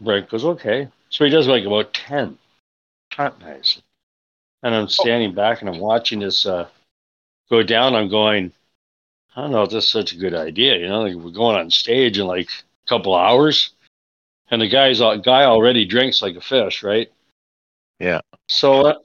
Brent 0.00 0.28
goes, 0.28 0.44
Okay. 0.44 0.88
So 1.08 1.24
he 1.24 1.30
does 1.30 1.46
like 1.46 1.64
about 1.64 1.94
10 1.94 2.36
hot 3.12 3.40
knives. 3.40 3.80
And 4.62 4.74
I'm 4.74 4.88
standing 4.88 5.34
back 5.34 5.60
and 5.60 5.68
I'm 5.68 5.78
watching 5.78 6.18
this 6.18 6.44
uh, 6.46 6.66
go 7.50 7.62
down. 7.62 7.94
I'm 7.94 8.08
going, 8.08 8.50
I 9.36 9.42
don't 9.42 9.52
know 9.52 9.62
if 9.62 9.70
this 9.70 9.84
is 9.84 9.90
such 9.90 10.12
a 10.12 10.16
good 10.16 10.34
idea. 10.34 10.78
You 10.78 10.88
know, 10.88 11.02
like 11.02 11.14
we're 11.14 11.30
going 11.30 11.56
on 11.56 11.70
stage 11.70 12.18
in 12.18 12.26
like 12.26 12.48
a 12.48 12.88
couple 12.88 13.14
hours. 13.14 13.70
And 14.50 14.60
the 14.60 14.68
guy's 14.68 15.00
guy 15.00 15.44
already 15.44 15.84
drinks 15.84 16.20
like 16.20 16.34
a 16.34 16.40
fish, 16.40 16.82
right? 16.82 17.10
Yeah. 18.00 18.20
So 18.48 18.86
uh, 18.86 18.98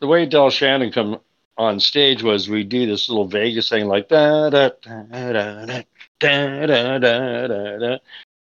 the 0.00 0.06
way 0.06 0.26
Del 0.26 0.50
Shannon 0.50 0.90
come 0.90 1.20
on 1.56 1.80
stage 1.80 2.22
was 2.22 2.48
we 2.48 2.64
do 2.64 2.86
this 2.86 3.08
little 3.08 3.26
Vegas 3.26 3.68
thing 3.68 3.86
like 3.86 4.08
da 4.08 4.50
da 4.50 4.70
da 4.82 5.02
da 5.02 5.32
da 5.32 5.82
da 6.20 6.66
da 6.66 6.98
da 6.98 7.46
da 7.48 7.78
da, 7.78 7.98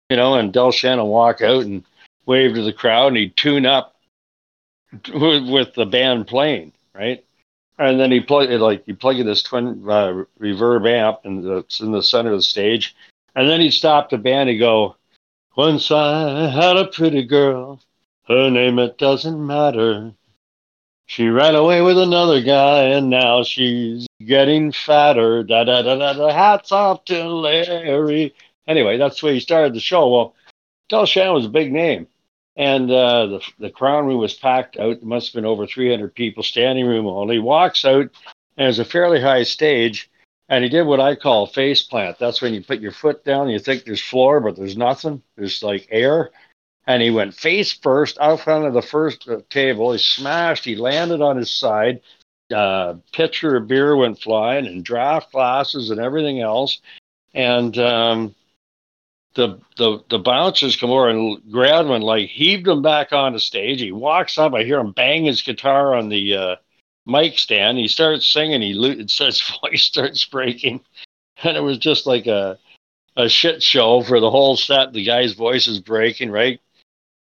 you 0.10 0.18
know, 0.18 0.36
and 0.36 0.53
Del 0.53 0.72
Shannon 0.72 1.06
walk 1.06 1.42
out 1.42 1.66
and 1.66 1.84
wave 2.26 2.56
to 2.56 2.61
the 2.61 2.74
crowd 2.74 3.08
and 3.08 3.18
he'd 3.18 3.38
tune 3.38 3.66
up 3.66 3.95
with, 5.14 5.74
the 5.74 5.86
band 5.86 6.27
playing, 6.27 6.72
right? 6.94 7.24
And 7.77 8.00
then 8.00 8.11
he 8.11 8.19
play 8.22 8.48
like 8.58 8.86
he 8.86 8.94
plug 8.94 9.18
in 9.19 9.26
this 9.26 9.44
twin 9.44 9.84
uh, 9.88 10.24
reverb 10.40 10.90
amp 10.90 11.19
and 11.26 11.45
it's 11.45 11.80
in 11.80 11.92
the 11.92 12.02
center 12.02 12.32
of 12.32 12.40
the 12.40 12.44
stage, 12.44 12.95
and 13.36 13.48
then 13.48 13.61
he'd 13.61 13.72
stop 13.72 14.10
the 14.10 14.18
band 14.18 14.50
and 14.50 14.58
go, 14.58 14.95
"Once 15.56 15.92
I 15.92 16.50
had 16.50 16.76
a 16.76 16.88
pretty 16.88 17.24
girl, 17.24 17.80
her 18.27 18.50
name 18.50 18.80
it 18.80 18.98
doesn't 18.98 19.45
matter." 19.45 20.14
She 21.06 21.27
ran 21.27 21.53
away 21.53 21.82
with 21.84 22.00
another 22.00 22.42
guy, 22.42 22.84
and 22.86 23.11
now 23.11 23.44
she's 23.44 24.08
getting 24.26 24.72
fatter. 24.72 25.44
Da 25.44 25.64
da 25.64 25.84
da 25.84 25.95
da 25.95 26.14
da. 26.14 26.34
Hats 26.34 26.72
off 26.72 27.06
to 27.06 27.24
Larry. 27.26 28.34
Anyway, 28.68 28.98
that's 28.98 29.22
where 29.22 29.34
he 29.34 29.40
started 29.40 29.74
the 29.74 29.80
show. 29.80 30.10
Well, 30.10 30.36
Del 30.90 31.06
Shannon 31.06 31.34
was 31.34 31.46
a 31.46 31.50
big 31.50 31.72
name, 31.72 32.08
and 32.56 32.90
uh, 32.92 33.26
the 33.28 33.42
the 33.60 33.70
crown 33.70 34.06
room 34.06 34.20
was 34.20 34.34
packed 34.34 34.78
out. 34.78 35.00
There 35.00 35.08
must 35.08 35.28
have 35.28 35.36
been 35.36 35.46
over 35.46 35.66
300 35.66 36.14
people, 36.14 36.44
standing 36.44 36.86
room 36.86 37.08
only. 37.08 37.36
He 37.36 37.40
walks 37.40 37.86
out, 37.86 38.10
and 38.58 38.68
it's 38.68 38.80
a 38.80 38.86
fairly 38.86 39.22
high 39.22 39.44
stage, 39.44 40.10
and 40.50 40.64
he 40.64 40.70
did 40.70 40.86
what 40.86 41.00
I 41.00 41.16
call 41.16 41.48
face 41.48 41.82
plant. 41.82 42.20
That's 42.20 42.42
when 42.42 42.54
you 42.54 42.64
put 42.64 42.80
your 42.80 42.92
foot 42.92 43.24
down, 43.24 43.50
you 43.50 43.60
think 43.60 43.86
there's 43.86 44.02
floor, 44.02 44.40
but 44.40 44.56
there's 44.56 44.78
nothing. 44.78 45.22
There's 45.36 45.64
like 45.64 45.88
air 45.92 46.32
and 46.88 47.04
he 47.04 47.12
went 47.12 47.36
face 47.36 47.74
first 47.74 48.18
out 48.20 48.40
front 48.40 48.66
of 48.66 48.74
the 48.74 48.82
first 48.82 49.28
uh, 49.28 49.42
table. 49.50 49.92
He 49.92 50.00
smashed. 50.00 50.64
He 50.64 50.78
landed 50.78 51.22
on 51.22 51.38
his 51.38 51.52
side. 51.52 52.02
Uh, 52.54 52.96
pitcher 53.12 53.58
of 53.58 53.68
beer 53.68 53.96
went 53.98 54.22
flying, 54.22 54.66
and 54.66 54.84
draft 54.84 55.34
glasses 55.34 55.90
and 55.90 56.00
everything 56.00 56.40
else. 56.40 56.80
And 57.34 57.78
um, 57.78 58.36
the 59.38 59.59
the 59.77 60.03
the 60.09 60.19
bouncers 60.19 60.75
come 60.75 60.90
over 60.90 61.07
and 61.07 61.40
grab 61.51 61.85
him 61.85 62.01
like 62.01 62.27
heaved 62.27 62.67
him 62.67 62.82
back 62.82 63.14
on 63.14 63.33
the 63.33 63.40
stage. 63.40 63.80
He 63.80 63.91
walks 63.91 64.38
up. 64.38 64.53
I 64.53 64.64
hear 64.64 64.80
him 64.80 64.91
bang 64.91 65.25
his 65.25 65.43
guitar 65.43 65.95
on 65.95 66.09
the 66.09 66.35
uh, 66.35 66.56
mic 67.06 67.38
stand. 67.38 67.77
He 67.77 67.88
starts 67.88 68.27
singing. 68.27 68.61
He 68.61 68.74
lo- 68.74 68.95
starts 69.07 69.57
voice 69.61 69.83
starts 69.83 70.25
breaking, 70.25 70.82
and 71.43 71.56
it 71.56 71.61
was 71.61 71.77
just 71.77 72.07
like 72.07 72.25
a 72.25 72.57
a 73.16 73.30
shit 73.30 73.61
show 73.61 74.01
for 74.01 74.19
the 74.19 74.32
whole 74.32 74.57
set. 74.57 74.91
The 74.91 75.06
guy's 75.06 75.33
voice 75.33 75.67
is 75.67 75.80
breaking, 75.80 76.32
right? 76.32 76.59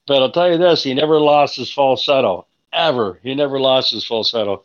But 0.06 0.22
I'll 0.22 0.32
tell 0.32 0.50
you 0.50 0.58
this: 0.58 0.82
he 0.82 0.94
never 0.94 1.20
lost 1.20 1.56
his 1.56 1.70
falsetto 1.70 2.46
ever. 2.72 3.20
He 3.22 3.34
never 3.34 3.60
lost 3.60 3.92
his 3.92 4.06
falsetto. 4.06 4.64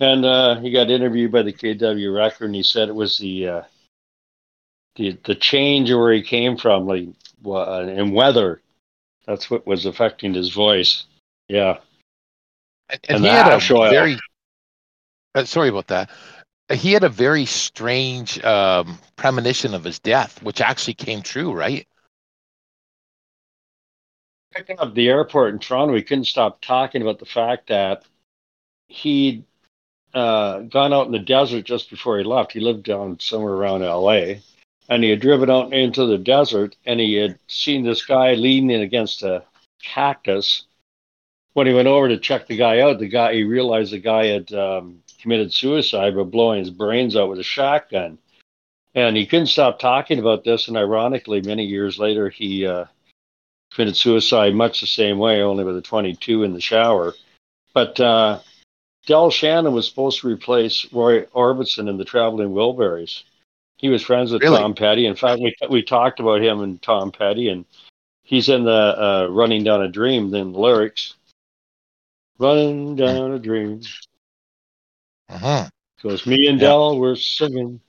And 0.00 0.24
uh, 0.24 0.60
he 0.60 0.70
got 0.70 0.90
interviewed 0.90 1.32
by 1.32 1.42
the 1.42 1.52
KW 1.52 2.14
Record, 2.14 2.46
and 2.46 2.54
he 2.54 2.62
said 2.62 2.88
it 2.88 2.94
was 2.94 3.18
the 3.18 3.48
uh, 3.48 3.62
the 4.98 5.18
the 5.24 5.34
change 5.34 5.90
where 5.90 6.12
he 6.12 6.22
came 6.22 6.58
from, 6.58 6.86
like 6.86 7.08
uh, 7.46 7.86
in 7.88 8.12
weather. 8.12 8.60
That's 9.26 9.50
what 9.50 9.66
was 9.66 9.86
affecting 9.86 10.34
his 10.34 10.50
voice. 10.50 11.04
Yeah. 11.48 11.78
And, 12.90 13.00
And 13.08 13.16
and 13.16 13.24
he 13.24 13.30
had 13.30 13.52
a 13.52 13.90
very. 13.90 14.18
Uh, 15.34 15.44
sorry 15.44 15.68
about 15.68 15.86
that. 15.88 16.10
He 16.70 16.92
had 16.92 17.04
a 17.04 17.08
very 17.08 17.46
strange 17.46 18.42
um, 18.44 18.98
premonition 19.16 19.72
of 19.72 19.84
his 19.84 19.98
death, 19.98 20.42
which 20.42 20.60
actually 20.60 20.94
came 20.94 21.22
true, 21.22 21.52
right? 21.52 21.86
picking 24.58 24.78
up 24.78 24.94
the 24.94 25.08
airport 25.08 25.52
in 25.52 25.58
Toronto, 25.58 25.94
we 25.94 26.02
couldn't 26.02 26.24
stop 26.24 26.60
talking 26.60 27.02
about 27.02 27.18
the 27.18 27.26
fact 27.26 27.68
that 27.68 28.04
he'd 28.88 29.44
uh, 30.14 30.60
gone 30.60 30.92
out 30.92 31.06
in 31.06 31.12
the 31.12 31.18
desert 31.18 31.64
just 31.64 31.90
before 31.90 32.18
he 32.18 32.24
left. 32.24 32.52
He 32.52 32.60
lived 32.60 32.84
down 32.84 33.20
somewhere 33.20 33.52
around 33.52 33.82
LA, 33.82 34.40
and 34.88 35.04
he 35.04 35.10
had 35.10 35.20
driven 35.20 35.50
out 35.50 35.72
into 35.72 36.06
the 36.06 36.18
desert, 36.18 36.76
and 36.86 36.98
he 36.98 37.14
had 37.14 37.38
seen 37.48 37.84
this 37.84 38.04
guy 38.04 38.34
leaning 38.34 38.80
against 38.80 39.22
a 39.22 39.44
cactus. 39.82 40.64
When 41.52 41.66
he 41.66 41.74
went 41.74 41.88
over 41.88 42.08
to 42.08 42.18
check 42.18 42.46
the 42.46 42.56
guy 42.56 42.80
out, 42.80 42.98
the 42.98 43.08
guy 43.08 43.34
he 43.34 43.44
realized 43.44 43.92
the 43.92 43.98
guy 43.98 44.26
had 44.26 44.52
um, 44.52 45.02
committed 45.20 45.52
suicide 45.52 46.16
by 46.16 46.22
blowing 46.22 46.60
his 46.60 46.70
brains 46.70 47.16
out 47.16 47.28
with 47.28 47.38
a 47.38 47.44
shotgun. 47.44 48.18
And 48.94 49.16
he 49.16 49.26
couldn't 49.26 49.46
stop 49.46 49.78
talking 49.78 50.18
about 50.18 50.44
this. 50.44 50.68
And 50.68 50.76
ironically, 50.76 51.42
many 51.42 51.64
years 51.64 51.98
later, 51.98 52.30
he 52.30 52.66
uh, 52.66 52.86
committed 53.72 53.96
suicide 53.96 54.54
much 54.54 54.80
the 54.80 54.86
same 54.86 55.18
way, 55.18 55.42
only 55.42 55.64
with 55.64 55.76
a 55.76 55.82
22 55.82 56.44
in 56.44 56.54
the 56.54 56.60
shower. 56.60 57.14
But 57.74 58.00
uh, 58.00 58.40
Del 59.06 59.30
Shannon 59.30 59.74
was 59.74 59.88
supposed 59.88 60.20
to 60.20 60.28
replace 60.28 60.90
Roy 60.92 61.24
Orbison 61.26 61.88
in 61.88 61.98
the 61.98 62.04
Traveling 62.04 62.50
Wilburys. 62.50 63.24
He 63.78 63.88
was 63.88 64.02
friends 64.02 64.32
with 64.32 64.42
Really? 64.42 64.58
Tom 64.58 64.74
Petty. 64.74 65.06
In 65.06 65.14
fact, 65.16 65.40
we 65.40 65.54
we 65.70 65.82
talked 65.82 66.20
about 66.20 66.42
him 66.42 66.60
and 66.60 66.80
Tom 66.82 67.10
Petty, 67.12 67.48
and 67.48 67.64
he's 68.24 68.48
in 68.48 68.64
the 68.64 68.70
uh, 68.70 69.26
"Running 69.30 69.64
Down 69.64 69.82
a 69.82 69.88
Dream" 69.88 70.30
then 70.30 70.52
the 70.52 70.58
lyrics. 70.58 71.14
Running 72.38 72.94
down 72.94 73.32
a 73.32 73.38
dream. 73.40 73.80
Uh-huh. 75.28 75.68
Goes, 76.02 76.24
me 76.26 76.46
and 76.46 76.60
Yeah. 76.60 76.68
Del 76.68 76.98
were 76.98 77.16
singing. 77.16 77.80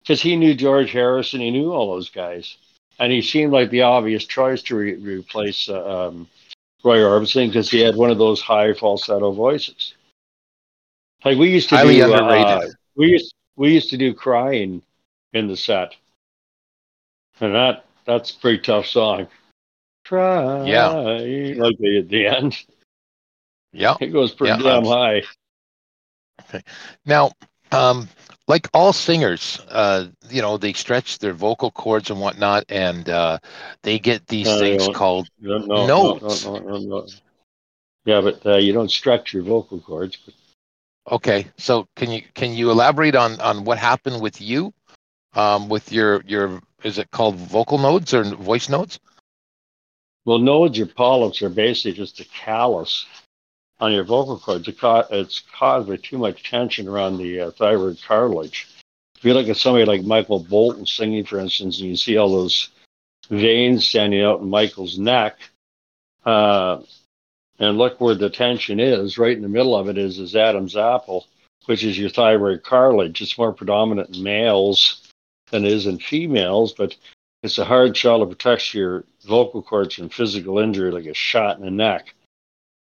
Because 0.00 0.22
he 0.22 0.36
knew 0.36 0.54
George 0.54 0.92
Harrison, 0.92 1.40
he 1.40 1.50
knew 1.50 1.72
all 1.72 1.92
those 1.92 2.08
guys. 2.08 2.56
And 2.98 3.12
he 3.12 3.20
seemed 3.20 3.52
like 3.52 3.68
the 3.70 3.82
obvious 3.82 4.24
choice 4.24 4.62
to 4.62 4.76
re- 4.76 4.94
replace 4.94 5.68
uh, 5.68 6.08
um, 6.08 6.26
Roy 6.82 6.98
Orbison 7.00 7.48
because 7.48 7.70
he 7.70 7.80
had 7.80 7.96
one 7.96 8.10
of 8.10 8.16
those 8.16 8.40
high 8.40 8.72
falsetto 8.72 9.30
voices. 9.32 9.94
Like 11.24 11.36
we 11.36 11.50
used 11.50 11.68
to 11.70 11.76
Highly 11.76 11.96
do, 11.96 12.14
uh, 12.14 12.18
underrated. 12.18 12.74
we 12.94 13.08
used 13.08 13.34
we 13.56 13.74
used 13.74 13.90
to 13.90 13.98
do 13.98 14.14
crying 14.14 14.80
in 15.32 15.46
the 15.48 15.56
set, 15.56 15.94
and 17.40 17.54
that 17.54 17.84
that's 18.04 18.30
a 18.30 18.38
pretty 18.38 18.58
tough 18.58 18.86
song. 18.86 19.28
Try, 20.04 20.62
Yeah. 20.70 20.88
like 20.90 21.74
at 21.98 22.08
the 22.08 22.26
end, 22.26 22.56
Yeah. 23.72 23.96
it 24.00 24.08
goes 24.12 24.32
pretty 24.32 24.62
Yeah, 24.62 24.62
damn 24.62 24.84
high. 24.84 25.22
Okay. 26.42 26.62
Now, 27.04 27.32
um, 27.72 28.08
like 28.46 28.68
all 28.72 28.92
singers, 28.92 29.60
uh, 29.68 30.06
you 30.30 30.40
know, 30.42 30.56
they 30.56 30.72
stretch 30.72 31.18
their 31.18 31.32
vocal 31.32 31.70
cords 31.70 32.10
and 32.10 32.20
whatnot, 32.20 32.64
and 32.68 33.08
uh, 33.08 33.38
they 33.82 33.98
get 33.98 34.26
these 34.26 34.46
No, 34.46 34.58
things 34.58 34.88
called 34.88 35.28
No, 35.40 35.58
no, 35.58 35.86
notes. 35.86 36.44
No, 36.44 36.58
no, 36.58 36.58
no, 36.60 36.78
no, 36.78 37.00
no. 37.00 37.06
Yeah, 38.04 38.20
but 38.20 38.46
uh, 38.46 38.56
you 38.56 38.72
don't 38.72 38.90
stretch 38.90 39.32
your 39.34 39.42
vocal 39.42 39.80
cords. 39.80 40.18
Okay, 41.10 41.46
so 41.56 41.86
can 41.96 42.10
you 42.10 42.22
can 42.34 42.52
you 42.52 42.70
elaborate 42.70 43.14
on 43.14 43.40
on 43.40 43.64
what 43.64 43.78
happened 43.78 44.20
with 44.20 44.40
you, 44.40 44.72
um, 45.36 45.68
with 45.68 45.92
your 45.92 46.22
your 46.26 46.60
is 46.82 46.98
it 46.98 47.10
called 47.10 47.36
vocal 47.36 47.78
nodes 47.78 48.12
or 48.12 48.24
voice 48.24 48.68
nodes? 48.68 48.98
Well, 50.24 50.38
nodes 50.38 50.80
or 50.80 50.86
polyps 50.86 51.42
are 51.42 51.48
basically 51.48 51.92
just 51.92 52.18
a 52.18 52.24
callus 52.24 53.06
on 53.78 53.92
your 53.92 54.04
vocal 54.04 54.38
cords. 54.38 54.68
It's 54.68 55.42
caused 55.54 55.88
by 55.88 55.96
too 55.96 56.18
much 56.18 56.48
tension 56.50 56.88
around 56.88 57.18
the 57.18 57.40
uh, 57.40 57.50
thyroid 57.52 57.98
cartilage. 58.04 58.66
If 59.16 59.24
you 59.24 59.34
look 59.34 59.48
at 59.48 59.56
somebody 59.56 59.84
like 59.84 60.02
Michael 60.02 60.40
Bolton 60.40 60.86
singing, 60.86 61.24
for 61.24 61.38
instance, 61.38 61.78
and 61.78 61.88
you 61.88 61.96
see 61.96 62.16
all 62.16 62.30
those 62.30 62.70
veins 63.30 63.88
standing 63.88 64.22
out 64.22 64.40
in 64.40 64.50
Michael's 64.50 64.98
neck, 64.98 65.38
uh, 66.24 66.80
and 67.58 67.78
look 67.78 68.00
where 68.00 68.14
the 68.14 68.30
tension 68.30 68.80
is, 68.80 69.18
right 69.18 69.36
in 69.36 69.42
the 69.42 69.48
middle 69.48 69.76
of 69.76 69.88
it 69.88 69.96
is 69.96 70.16
his 70.16 70.36
Adam's 70.36 70.76
apple, 70.76 71.26
which 71.66 71.84
is 71.84 71.98
your 71.98 72.10
thyroid 72.10 72.62
cartilage. 72.62 73.22
It's 73.22 73.38
more 73.38 73.52
predominant 73.52 74.16
in 74.16 74.22
males 74.22 75.05
than 75.50 75.64
it 75.64 75.72
is 75.72 75.86
in 75.86 75.98
females, 75.98 76.72
but 76.72 76.96
it's 77.42 77.58
a 77.58 77.64
hard 77.64 77.96
shell 77.96 78.20
that 78.20 78.26
protects 78.26 78.74
your 78.74 79.04
vocal 79.26 79.62
cords 79.62 79.94
from 79.94 80.08
physical 80.08 80.58
injury, 80.58 80.90
like 80.90 81.06
a 81.06 81.14
shot 81.14 81.58
in 81.58 81.64
the 81.64 81.70
neck. 81.70 82.14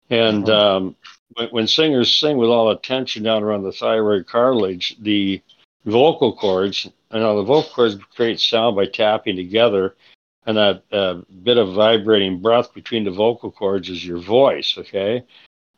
And 0.10 0.50
um, 0.50 0.96
when, 1.34 1.50
when 1.50 1.68
singers 1.68 2.14
sing 2.14 2.38
with 2.38 2.50
all 2.50 2.70
the 2.70 2.76
tension 2.78 3.24
down 3.24 3.44
around 3.44 3.64
the 3.64 3.72
thyroid 3.72 4.28
cartilage, 4.28 4.96
the 5.00 5.42
vocal 5.86 6.36
cords, 6.36 6.90
I 7.12 7.20
know 7.20 7.38
the 7.38 7.44
vocal 7.44 7.72
cords 7.74 7.98
create 8.16 8.40
sound 8.40 8.76
by 8.76 8.86
tapping 8.86 9.36
together, 9.36 9.96
and 10.46 10.58
that 10.58 10.84
uh, 10.92 11.22
bit 11.44 11.58
of 11.58 11.74
vibrating 11.74 12.42
breath 12.42 12.74
between 12.74 13.04
the 13.04 13.12
vocal 13.12 13.52
cords 13.52 13.90
is 13.90 14.06
your 14.06 14.20
voice. 14.20 14.76
Okay. 14.78 15.24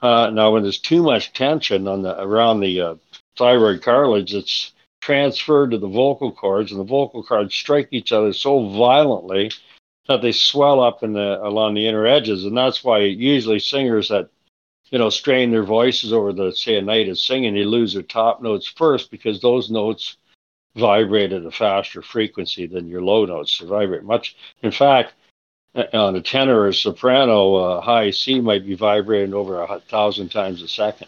Uh, 0.01 0.29
now, 0.29 0.51
when 0.51 0.63
there's 0.63 0.79
too 0.79 1.01
much 1.01 1.33
tension 1.33 1.87
on 1.87 2.03
the 2.03 2.21
around 2.21 2.59
the 2.59 2.81
uh, 2.81 2.95
thyroid 3.37 3.81
cartilage, 3.81 4.33
it's 4.33 4.73
transferred 5.07 5.71
to 5.71 5.77
the 5.77 5.87
vocal 5.87 6.33
cords, 6.33 6.69
and 6.71 6.81
the 6.81 6.83
vocal 6.83 7.23
cords 7.23 7.55
strike 7.55 7.87
each 7.91 8.11
other 8.11 8.33
so 8.33 8.67
violently 8.67 9.49
that 10.09 10.21
they 10.21 10.33
swell 10.33 10.81
up 10.81 11.01
in 11.01 11.13
the 11.13 11.41
along 11.41 11.75
the 11.75 11.87
inner 11.87 12.05
edges, 12.05 12.43
and 12.43 12.57
that's 12.57 12.83
why 12.83 12.99
usually 12.99 13.57
singers 13.57 14.09
that 14.09 14.29
you 14.91 14.99
know 14.99 15.09
strain 15.09 15.49
their 15.49 15.63
voices 15.63 16.11
over 16.11 16.33
the 16.33 16.51
say 16.51 16.75
a 16.75 16.81
night 16.81 17.07
of 17.07 17.17
singing, 17.17 17.53
they 17.53 17.63
lose 17.63 17.93
their 17.93 18.03
top 18.03 18.41
notes 18.41 18.67
first 18.67 19.09
because 19.09 19.39
those 19.39 19.71
notes 19.71 20.17
vibrate 20.75 21.31
at 21.31 21.45
a 21.45 21.51
faster 21.51 22.01
frequency 22.01 22.67
than 22.67 22.89
your 22.89 23.01
low 23.01 23.23
notes. 23.23 23.57
They 23.59 23.65
vibrate 23.65 24.03
much. 24.03 24.35
In 24.61 24.71
fact, 24.71 25.13
uh, 25.73 25.85
on 25.93 26.17
a 26.17 26.21
tenor 26.21 26.63
or 26.63 26.73
soprano, 26.73 27.55
uh, 27.55 27.79
high 27.81 28.11
C 28.11 28.41
might 28.41 28.65
be 28.65 28.75
vibrating 28.75 29.33
over 29.33 29.61
a 29.61 29.79
thousand 29.79 30.31
times 30.33 30.61
a 30.61 30.67
second. 30.67 31.07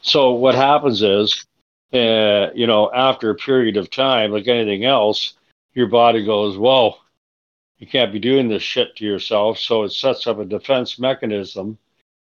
So 0.00 0.30
what 0.30 0.54
happens 0.54 1.02
is, 1.02 1.44
uh, 1.92 2.50
you 2.54 2.66
know, 2.66 2.92
after 2.92 3.30
a 3.30 3.34
period 3.34 3.76
of 3.76 3.90
time, 3.90 4.32
like 4.32 4.48
anything 4.48 4.84
else, 4.84 5.34
your 5.74 5.86
body 5.86 6.24
goes, 6.24 6.58
"Whoa, 6.58 6.96
you 7.78 7.86
can't 7.86 8.12
be 8.12 8.18
doing 8.18 8.48
this 8.48 8.62
shit 8.62 8.96
to 8.96 9.04
yourself." 9.04 9.58
So 9.58 9.84
it 9.84 9.92
sets 9.92 10.26
up 10.26 10.38
a 10.38 10.44
defense 10.44 10.98
mechanism 10.98 11.78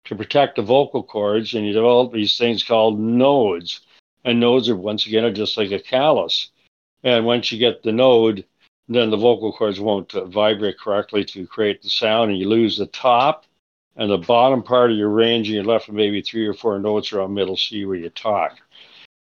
to 0.05 0.15
protect 0.15 0.57
the 0.57 0.63
vocal 0.63 1.03
cords, 1.03 1.55
and 1.55 1.67
you 1.67 1.73
develop 1.73 2.13
these 2.13 2.39
things 2.39 2.63
called 2.63 2.99
nodes. 3.01 3.81
And 4.25 4.41
nodes 4.41 4.69
are 4.69 4.77
once 4.77 5.07
again 5.07 5.25
are 5.25 5.33
just 5.33 5.57
like 5.57 5.71
a 5.71 5.79
callus. 5.79 6.51
And 7.03 7.25
once 7.25 7.53
you 7.53 7.59
get 7.59 7.83
the 7.83 7.93
node, 7.93 8.45
then 8.89 9.11
the 9.11 9.17
vocal 9.17 9.53
cords 9.53 9.81
won't 9.81 10.15
uh, 10.15 10.25
vibrate 10.27 10.79
correctly 10.79 11.25
to 11.27 11.47
create 11.47 11.83
the 11.83 11.91
sound, 11.91 12.31
and 12.31 12.39
you 12.39 12.49
lose 12.49 12.77
the 12.77 12.87
top 12.87 13.47
and 13.97 14.11
the 14.11 14.19
bottom 14.19 14.63
part 14.63 14.91
of 14.91 14.97
your 14.97 15.09
range, 15.09 15.49
and 15.49 15.55
you're 15.55 15.65
left 15.65 15.89
with 15.89 15.97
maybe 15.97 16.21
three 16.21 16.47
or 16.47 16.55
four 16.55 16.79
notes 16.79 17.13
around 17.13 17.35
middle 17.35 17.57
C 17.57 17.85
where 17.85 17.97
you 17.97 18.11
talk. 18.11 18.59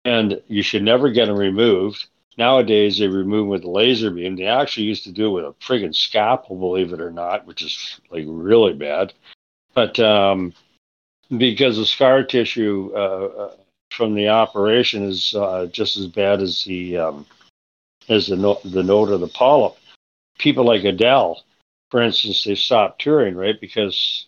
And 0.04 0.40
you 0.48 0.62
should 0.62 0.82
never 0.82 1.10
get 1.10 1.26
them 1.26 1.36
removed. 1.36 2.06
Nowadays, 2.38 2.98
they 2.98 3.06
remove 3.08 3.48
with 3.48 3.64
a 3.64 3.70
laser 3.70 4.10
beam. 4.10 4.36
They 4.36 4.46
actually 4.46 4.86
used 4.86 5.04
to 5.04 5.12
do 5.12 5.26
it 5.26 5.42
with 5.42 5.44
a 5.44 5.54
friggin' 5.64 5.94
scalpel, 5.94 6.56
believe 6.56 6.92
it 6.92 7.00
or 7.00 7.10
not, 7.10 7.46
which 7.46 7.62
is 7.62 8.00
like 8.10 8.24
really 8.26 8.72
bad. 8.72 9.12
But 9.74 9.98
um, 10.00 10.54
because 11.36 11.76
the 11.76 11.84
scar 11.84 12.22
tissue 12.22 12.92
uh, 12.94 12.98
uh, 12.98 13.56
from 13.90 14.14
the 14.14 14.28
operation 14.28 15.02
is 15.04 15.34
uh, 15.34 15.66
just 15.66 15.96
as 15.96 16.06
bad 16.06 16.40
as 16.40 16.64
the 16.64 16.96
um, 16.96 17.26
as 18.08 18.26
the 18.28 18.36
no- 18.36 18.60
the 18.64 18.82
node 18.82 19.10
of 19.10 19.20
the 19.20 19.28
polyp. 19.28 19.76
People 20.38 20.64
like 20.64 20.84
Adele, 20.84 21.42
for 21.90 22.00
instance, 22.00 22.44
they 22.44 22.54
stopped 22.54 23.00
touring 23.02 23.34
right 23.34 23.60
because 23.60 24.26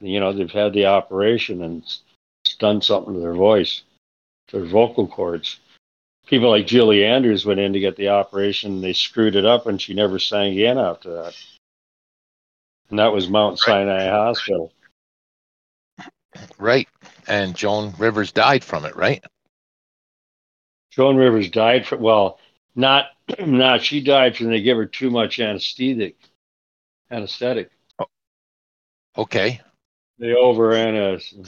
you 0.00 0.20
know 0.20 0.32
they've 0.32 0.50
had 0.50 0.72
the 0.72 0.86
operation 0.86 1.62
and 1.62 1.82
it's 1.82 2.56
done 2.58 2.82
something 2.82 3.14
to 3.14 3.20
their 3.20 3.34
voice, 3.34 3.82
their 4.50 4.64
vocal 4.64 5.06
cords. 5.06 5.60
people 6.26 6.50
like 6.50 6.66
Julie 6.66 7.04
Andrews 7.04 7.44
went 7.44 7.60
in 7.60 7.72
to 7.72 7.80
get 7.80 7.96
the 7.96 8.08
operation. 8.08 8.80
They 8.80 8.92
screwed 8.92 9.36
it 9.36 9.44
up, 9.44 9.66
and 9.66 9.80
she 9.80 9.94
never 9.94 10.18
sang 10.18 10.52
again 10.52 10.78
after 10.78 11.22
that. 11.22 11.36
And 12.90 12.98
that 12.98 13.12
was 13.12 13.28
Mount 13.28 13.58
Sinai 13.58 14.08
Hospital. 14.08 14.72
Right. 16.58 16.88
And 17.26 17.54
Joan 17.54 17.94
Rivers 17.98 18.32
died 18.32 18.64
from 18.64 18.84
it, 18.84 18.96
right? 18.96 19.24
Joan 20.90 21.16
Rivers 21.16 21.50
died 21.50 21.86
from 21.86 22.00
well, 22.00 22.38
not 22.74 23.06
not 23.46 23.82
she 23.82 24.00
died 24.00 24.36
from 24.36 24.48
they 24.48 24.62
gave 24.62 24.76
her 24.76 24.86
too 24.86 25.10
much 25.10 25.40
anesthetic. 25.40 26.16
Anesthetic. 27.10 27.70
Oh, 27.98 28.06
okay. 29.18 29.60
They 30.18 30.34
overran 30.34 30.96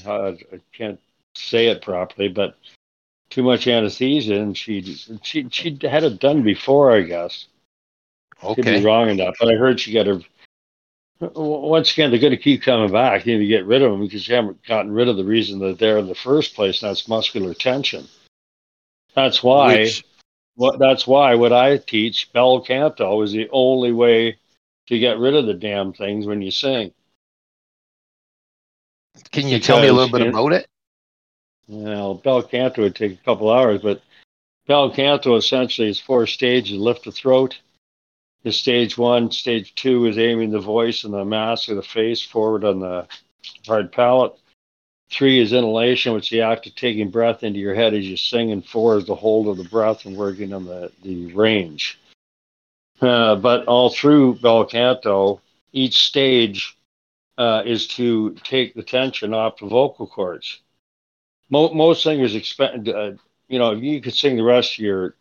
uh, 0.07 0.35
I 0.53 0.61
can't 0.73 1.01
say 1.35 1.69
it 1.69 1.83
properly, 1.83 2.29
but 2.29 2.57
too 3.37 3.43
much 3.43 3.69
anesthesia, 3.69 4.35
and 4.35 4.57
she 4.57 4.81
she 5.23 5.47
she 5.51 5.79
had 5.83 6.05
it 6.05 6.19
done 6.19 6.43
before, 6.43 6.97
I 6.97 7.03
guess. 7.03 7.49
Okay. 8.43 8.55
Could 8.55 8.65
be 8.65 8.85
wrong 8.85 9.11
enough, 9.11 9.35
but 9.39 9.53
I 9.53 9.57
heard 9.57 9.79
she 9.79 9.93
got 9.93 10.07
her. 10.07 10.21
Once 11.21 11.93
again, 11.93 12.11
they're 12.11 12.19
going 12.19 12.31
to 12.31 12.39
keep 12.39 12.63
coming 12.63 12.91
back. 12.91 13.27
You 13.27 13.35
need 13.35 13.45
to 13.45 13.47
get 13.47 13.67
rid 13.67 13.83
of 13.83 13.91
them 13.91 14.01
because 14.01 14.27
you 14.27 14.35
haven't 14.35 14.65
gotten 14.65 14.91
rid 14.91 15.09
of 15.09 15.19
the 15.19 15.25
reason 15.25 15.59
that 15.59 15.79
they're 15.79 15.99
in 15.99 16.07
the 16.07 16.15
first 16.15 16.55
place. 16.55 16.83
And 16.83 16.89
that's 16.89 17.09
muscular 17.09 17.53
tension. 17.53 18.07
That's 19.15 19.43
why. 19.43 19.81
Which- 19.81 20.05
what 20.55 20.79
that's 20.79 21.07
why 21.07 21.35
what 21.35 21.53
I 21.53 21.77
teach 21.77 22.33
bel 22.33 22.63
canto 22.63 23.21
is 23.21 23.33
the 23.33 23.51
only 23.53 23.93
way 23.93 24.39
to 24.87 24.99
get 24.99 25.19
rid 25.19 25.35
of 25.35 25.45
the 25.45 25.53
damn 25.53 25.93
things 25.93 26.25
when 26.25 26.41
you 26.41 26.51
sing. 26.51 26.93
Can 29.31 29.49
you 29.49 29.61
tell 29.61 29.83
me 29.83 29.89
a 29.89 29.93
little 29.93 30.19
bit 30.19 30.27
about 30.27 30.55
it? 30.55 30.67
Well, 31.69 32.15
bel 32.15 32.43
canto 32.43 32.83
would 32.83 32.95
take 32.95 33.13
a 33.13 33.25
couple 33.25 33.51
hours, 33.51 33.83
but 33.83 34.03
bel 34.67 34.91
canto 34.91 35.37
essentially 35.37 35.89
is 35.89 36.01
four 36.01 36.27
stages: 36.27 36.79
lift 36.79 37.05
the 37.05 37.13
throat. 37.13 37.59
Is 38.45 38.57
stage 38.57 38.97
one. 38.97 39.33
Stage 39.33 39.75
two 39.75 40.07
is 40.07 40.19
aiming 40.19 40.51
the 40.51 40.61
voice 40.61 41.03
and 41.03 41.13
the 41.13 41.25
mask 41.25 41.69
of 41.69 41.77
the 41.77 41.83
face 41.83 42.23
forward 42.23 42.65
on 42.65 42.79
the 42.79 43.09
hard 43.67 43.91
palate. 43.91 44.35
Three 45.11 45.41
is 45.41 45.53
inhalation, 45.53 46.15
which 46.15 46.27
is 46.27 46.31
the 46.31 46.43
act 46.43 46.67
of 46.67 46.75
taking 46.77 47.11
breath 47.11 47.43
into 47.43 47.59
your 47.59 47.75
head 47.75 47.95
as 47.95 48.07
you 48.07 48.17
sing, 48.17 48.53
and 48.53 48.65
four 48.65 48.99
is 48.99 49.07
the 49.07 49.15
hold 49.17 49.49
of 49.49 49.57
the 49.57 49.69
breath 49.69 50.05
and 50.05 50.17
working 50.17 50.53
on 50.53 50.65
the, 50.65 50.93
the 51.03 51.33
range. 51.33 51.99
Uh, 53.01 53.37
but 53.37 53.67
all 53.67 53.91
through 53.91 54.35
bel 54.37 54.65
canto, 54.65 55.41
each 55.73 56.07
stage 56.07 56.77
uh, 57.39 57.63
is 57.67 57.89
to 57.89 58.35
take 58.45 58.75
the 58.75 58.83
tension 58.83 59.35
off 59.35 59.59
the 59.59 59.67
vocal 59.67 60.07
cords. 60.07 60.61
Mo- 61.51 61.73
most 61.73 62.03
singers 62.03 62.35
expect, 62.35 62.89
uh, 62.89 63.13
you 63.49 63.59
know, 63.59 63.73
if 63.73 63.83
you 63.83 64.01
could 64.01 64.15
sing 64.15 64.37
the 64.37 64.43
rest 64.43 64.75
of 64.75 64.79
your 64.79 65.15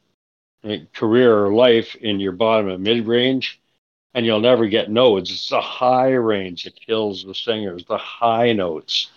uh, 0.64 0.78
career 0.94 1.46
or 1.46 1.54
life 1.54 1.96
in 1.96 2.20
your 2.20 2.32
bottom 2.32 2.70
and 2.70 2.84
mid 2.84 3.06
range, 3.08 3.62
and 4.14 4.26
you'll 4.26 4.40
never 4.40 4.68
get 4.68 4.90
notes. 4.90 5.30
It's 5.30 5.50
the 5.50 5.62
high 5.62 6.14
range 6.14 6.64
that 6.64 6.80
kills 6.80 7.24
the 7.24 7.36
singers, 7.36 7.86
the 7.86 7.98
high 7.98 8.54
notes, 8.54 9.12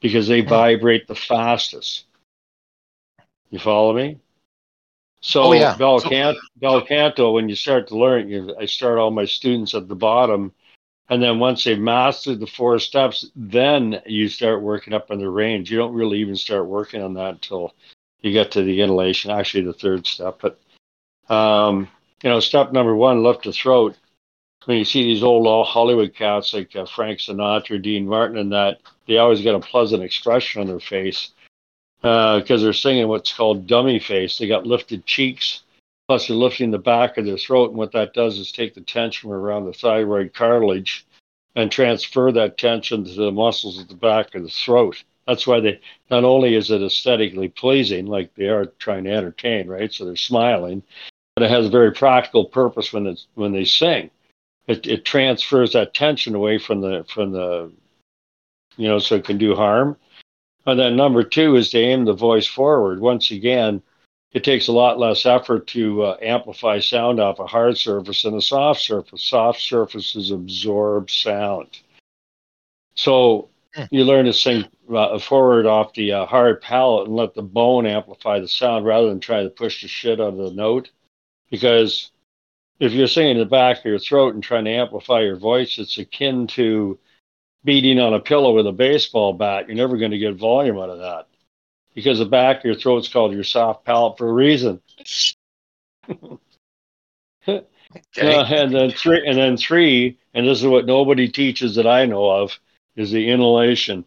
because 0.00 0.28
they 0.28 0.40
vibrate 0.40 1.06
the 1.06 1.14
fastest. 1.14 2.04
You 3.50 3.58
follow 3.58 3.92
me? 3.92 4.18
So 5.20 5.42
Oh, 5.44 5.52
yeah. 5.52 5.76
bel, 5.76 6.00
So- 6.00 6.08
can- 6.08 6.36
bel 6.56 6.82
canto, 6.82 7.32
when 7.32 7.48
you 7.48 7.56
start 7.56 7.88
to 7.88 7.98
learn, 7.98 8.28
you, 8.28 8.54
I 8.58 8.66
start 8.66 8.98
all 8.98 9.10
my 9.10 9.24
students 9.24 9.74
at 9.74 9.88
the 9.88 9.94
bottom, 9.96 10.52
and 11.08 11.22
then 11.22 11.38
once 11.38 11.64
they've 11.64 11.78
mastered 11.78 12.40
the 12.40 12.46
four 12.46 12.78
steps, 12.78 13.26
then 13.36 14.00
you 14.06 14.28
start 14.28 14.62
working 14.62 14.94
up 14.94 15.10
on 15.10 15.18
the 15.18 15.28
range. 15.28 15.70
You 15.70 15.78
don't 15.78 15.94
really 15.94 16.18
even 16.18 16.36
start 16.36 16.66
working 16.66 17.02
on 17.02 17.14
that 17.14 17.34
until 17.34 17.74
you 18.22 18.32
get 18.32 18.52
to 18.52 18.62
the 18.62 18.80
inhalation, 18.80 19.30
actually 19.30 19.64
the 19.64 19.74
third 19.74 20.06
step. 20.06 20.40
But 20.40 20.58
um, 21.32 21.88
you 22.22 22.30
know, 22.30 22.40
step 22.40 22.72
number 22.72 22.94
one, 22.94 23.22
lift 23.22 23.44
the 23.44 23.52
throat. 23.52 23.96
When 24.64 24.78
you 24.78 24.86
see 24.86 25.02
these 25.02 25.22
old 25.22 25.66
Hollywood 25.66 26.14
cats 26.14 26.54
like 26.54 26.74
uh, 26.74 26.86
Frank 26.86 27.18
Sinatra, 27.18 27.82
Dean 27.82 28.08
Martin, 28.08 28.38
and 28.38 28.52
that, 28.52 28.78
they 29.06 29.18
always 29.18 29.42
get 29.42 29.54
a 29.54 29.60
pleasant 29.60 30.02
expression 30.02 30.62
on 30.62 30.66
their 30.66 30.80
face 30.80 31.32
because 32.00 32.62
they're 32.62 32.72
singing 32.72 33.08
what's 33.08 33.32
called 33.32 33.66
dummy 33.66 33.98
face. 33.98 34.38
They 34.38 34.46
got 34.46 34.66
lifted 34.66 35.04
cheeks, 35.04 35.63
plus 36.08 36.28
they're 36.28 36.36
lifting 36.36 36.70
the 36.70 36.78
back 36.78 37.16
of 37.16 37.24
their 37.24 37.38
throat. 37.38 37.70
And 37.70 37.78
what 37.78 37.92
that 37.92 38.14
does 38.14 38.38
is 38.38 38.52
take 38.52 38.74
the 38.74 38.80
tension 38.80 39.30
around 39.30 39.64
the 39.64 39.72
thyroid 39.72 40.34
cartilage 40.34 41.06
and 41.54 41.70
transfer 41.70 42.32
that 42.32 42.58
tension 42.58 43.04
to 43.04 43.12
the 43.12 43.32
muscles 43.32 43.80
at 43.80 43.88
the 43.88 43.94
back 43.94 44.34
of 44.34 44.42
the 44.42 44.48
throat. 44.48 45.02
That's 45.26 45.46
why 45.46 45.60
they 45.60 45.80
not 46.10 46.24
only 46.24 46.54
is 46.54 46.70
it 46.70 46.82
aesthetically 46.82 47.48
pleasing, 47.48 48.06
like 48.06 48.34
they 48.34 48.48
are 48.48 48.66
trying 48.78 49.04
to 49.04 49.12
entertain, 49.12 49.68
right? 49.68 49.92
So 49.92 50.04
they're 50.04 50.16
smiling, 50.16 50.82
but 51.34 51.44
it 51.44 51.50
has 51.50 51.66
a 51.66 51.70
very 51.70 51.92
practical 51.92 52.44
purpose 52.44 52.92
when 52.92 53.06
it's 53.06 53.26
when 53.34 53.52
they 53.52 53.64
sing. 53.64 54.10
It 54.66 54.86
it 54.86 55.04
transfers 55.04 55.72
that 55.72 55.94
tension 55.94 56.34
away 56.34 56.58
from 56.58 56.82
the 56.82 57.06
from 57.08 57.32
the 57.32 57.72
you 58.76 58.88
know, 58.88 58.98
so 58.98 59.16
it 59.16 59.24
can 59.24 59.38
do 59.38 59.54
harm. 59.54 59.96
And 60.66 60.78
then 60.78 60.96
number 60.96 61.22
two 61.22 61.56
is 61.56 61.70
to 61.70 61.78
aim 61.78 62.04
the 62.04 62.12
voice 62.12 62.46
forward. 62.46 63.00
Once 63.00 63.30
again, 63.30 63.82
it 64.34 64.42
takes 64.42 64.66
a 64.66 64.72
lot 64.72 64.98
less 64.98 65.24
effort 65.24 65.68
to 65.68 66.02
uh, 66.02 66.16
amplify 66.20 66.80
sound 66.80 67.20
off 67.20 67.38
a 67.38 67.46
hard 67.46 67.78
surface 67.78 68.22
than 68.22 68.34
a 68.34 68.42
soft 68.42 68.80
surface. 68.80 69.22
Soft 69.22 69.60
surfaces 69.60 70.32
absorb 70.32 71.08
sound. 71.08 71.68
So 72.96 73.48
you 73.92 74.04
learn 74.04 74.24
to 74.24 74.32
sing 74.32 74.64
uh, 74.92 75.20
forward 75.20 75.66
off 75.66 75.94
the 75.94 76.12
uh, 76.12 76.26
hard 76.26 76.60
palate 76.60 77.06
and 77.06 77.16
let 77.16 77.34
the 77.34 77.42
bone 77.42 77.86
amplify 77.86 78.40
the 78.40 78.48
sound 78.48 78.84
rather 78.84 79.08
than 79.08 79.20
try 79.20 79.44
to 79.44 79.50
push 79.50 79.82
the 79.82 79.88
shit 79.88 80.20
out 80.20 80.32
of 80.32 80.36
the 80.36 80.50
note. 80.50 80.90
Because 81.48 82.10
if 82.80 82.92
you're 82.92 83.06
singing 83.06 83.32
in 83.32 83.38
the 83.38 83.44
back 83.44 83.78
of 83.78 83.84
your 83.84 84.00
throat 84.00 84.34
and 84.34 84.42
trying 84.42 84.64
to 84.64 84.70
amplify 84.72 85.20
your 85.20 85.36
voice, 85.36 85.78
it's 85.78 85.96
akin 85.96 86.48
to 86.48 86.98
beating 87.62 88.00
on 88.00 88.14
a 88.14 88.20
pillow 88.20 88.52
with 88.52 88.66
a 88.66 88.72
baseball 88.72 89.32
bat. 89.32 89.68
You're 89.68 89.76
never 89.76 89.96
going 89.96 90.10
to 90.10 90.18
get 90.18 90.34
volume 90.34 90.78
out 90.78 90.90
of 90.90 90.98
that 90.98 91.28
because 91.94 92.18
the 92.18 92.24
back 92.24 92.58
of 92.58 92.64
your 92.64 92.74
throat's 92.74 93.08
called 93.08 93.32
your 93.32 93.44
soft 93.44 93.84
palate 93.84 94.18
for 94.18 94.28
a 94.28 94.32
reason. 94.32 94.80
Okay. 97.46 98.36
Uh, 98.36 98.44
and 98.46 98.74
then 98.74 98.90
three, 98.90 99.26
and 99.26 99.38
then 99.38 99.56
three, 99.56 100.18
and 100.32 100.46
this 100.46 100.60
is 100.60 100.66
what 100.66 100.86
nobody 100.86 101.28
teaches 101.28 101.76
that 101.76 101.86
I 101.86 102.06
know 102.06 102.28
of, 102.28 102.58
is 102.96 103.10
the 103.10 103.30
inhalation. 103.30 104.04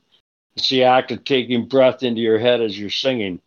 It's 0.56 0.70
the 0.70 0.84
act 0.84 1.12
of 1.12 1.24
taking 1.24 1.68
breath 1.68 2.04
into 2.04 2.22
your 2.22 2.40
head 2.40 2.62
as 2.62 2.78
you're 2.78 2.90
singing, 2.90 3.40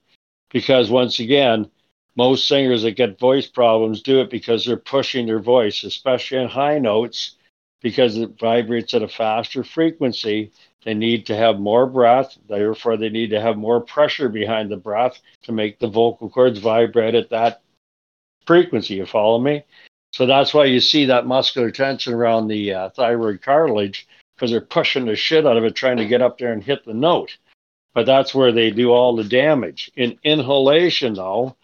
because 0.51 0.91
once 0.91 1.19
again, 1.19 1.71
most 2.17 2.49
singers 2.49 2.83
that 2.83 2.93
get 2.93 3.19
voice 3.19 3.47
problems 3.47 4.03
do 4.03 4.21
it 4.21 4.31
because 4.31 4.65
they're 4.65 4.77
pushing 4.77 5.27
their 5.27 5.41
voice, 5.41 5.85
especially 5.85 6.39
in 6.39 6.49
high 6.49 6.79
notes, 6.79 7.37
because 7.81 8.17
it 8.17 8.39
vibrates 8.39 8.95
at 8.95 9.03
a 9.03 9.09
faster 9.09 9.65
frequency. 9.65 10.53
They 10.85 10.95
need 10.95 11.27
to 11.27 11.37
have 11.37 11.59
more 11.59 11.87
breath, 11.87 12.39
therefore 12.49 12.97
they 12.97 13.11
need 13.11 13.31
to 13.31 13.41
have 13.41 13.57
more 13.57 13.81
pressure 13.81 14.29
behind 14.29 14.71
the 14.71 14.77
breath 14.77 15.21
to 15.43 15.53
make 15.53 15.79
the 15.79 15.89
vocal 15.89 16.31
cords 16.31 16.59
vibrate 16.59 17.15
at 17.15 17.31
that 17.31 17.63
frequency. 18.47 18.95
You 18.95 19.07
follow 19.07 19.39
me? 19.39 19.65
So 20.13 20.27
that's 20.27 20.53
why 20.53 20.65
you 20.65 20.81
see 20.81 21.05
that 21.07 21.27
muscular 21.27 21.71
tension 21.71 22.13
around 22.13 22.49
the 22.49 22.75
uh, 22.75 22.91
thyroid 22.91 23.43
cartilage 23.43 24.09
because 24.35 24.51
they're 24.51 24.61
pushing 24.61 25.05
the 25.05 25.17
shit 25.17 25.47
out 25.47 25.57
of 25.57 25.65
it, 25.65 25.75
trying 25.75 25.99
to 25.99 26.07
get 26.07 26.23
up 26.23 26.39
there 26.39 26.53
and 26.53 26.65
hit 26.65 26.85
the 26.85 26.95
note. 26.95 27.37
But 27.95 28.07
that's 28.07 28.35
where 28.35 28.53
they 28.53 28.71
do 28.71 28.91
all 28.91 29.15
the 29.15 29.25
damage. 29.25 29.91
In 29.97 30.19
inhalation, 30.25 31.15
though, 31.15 31.57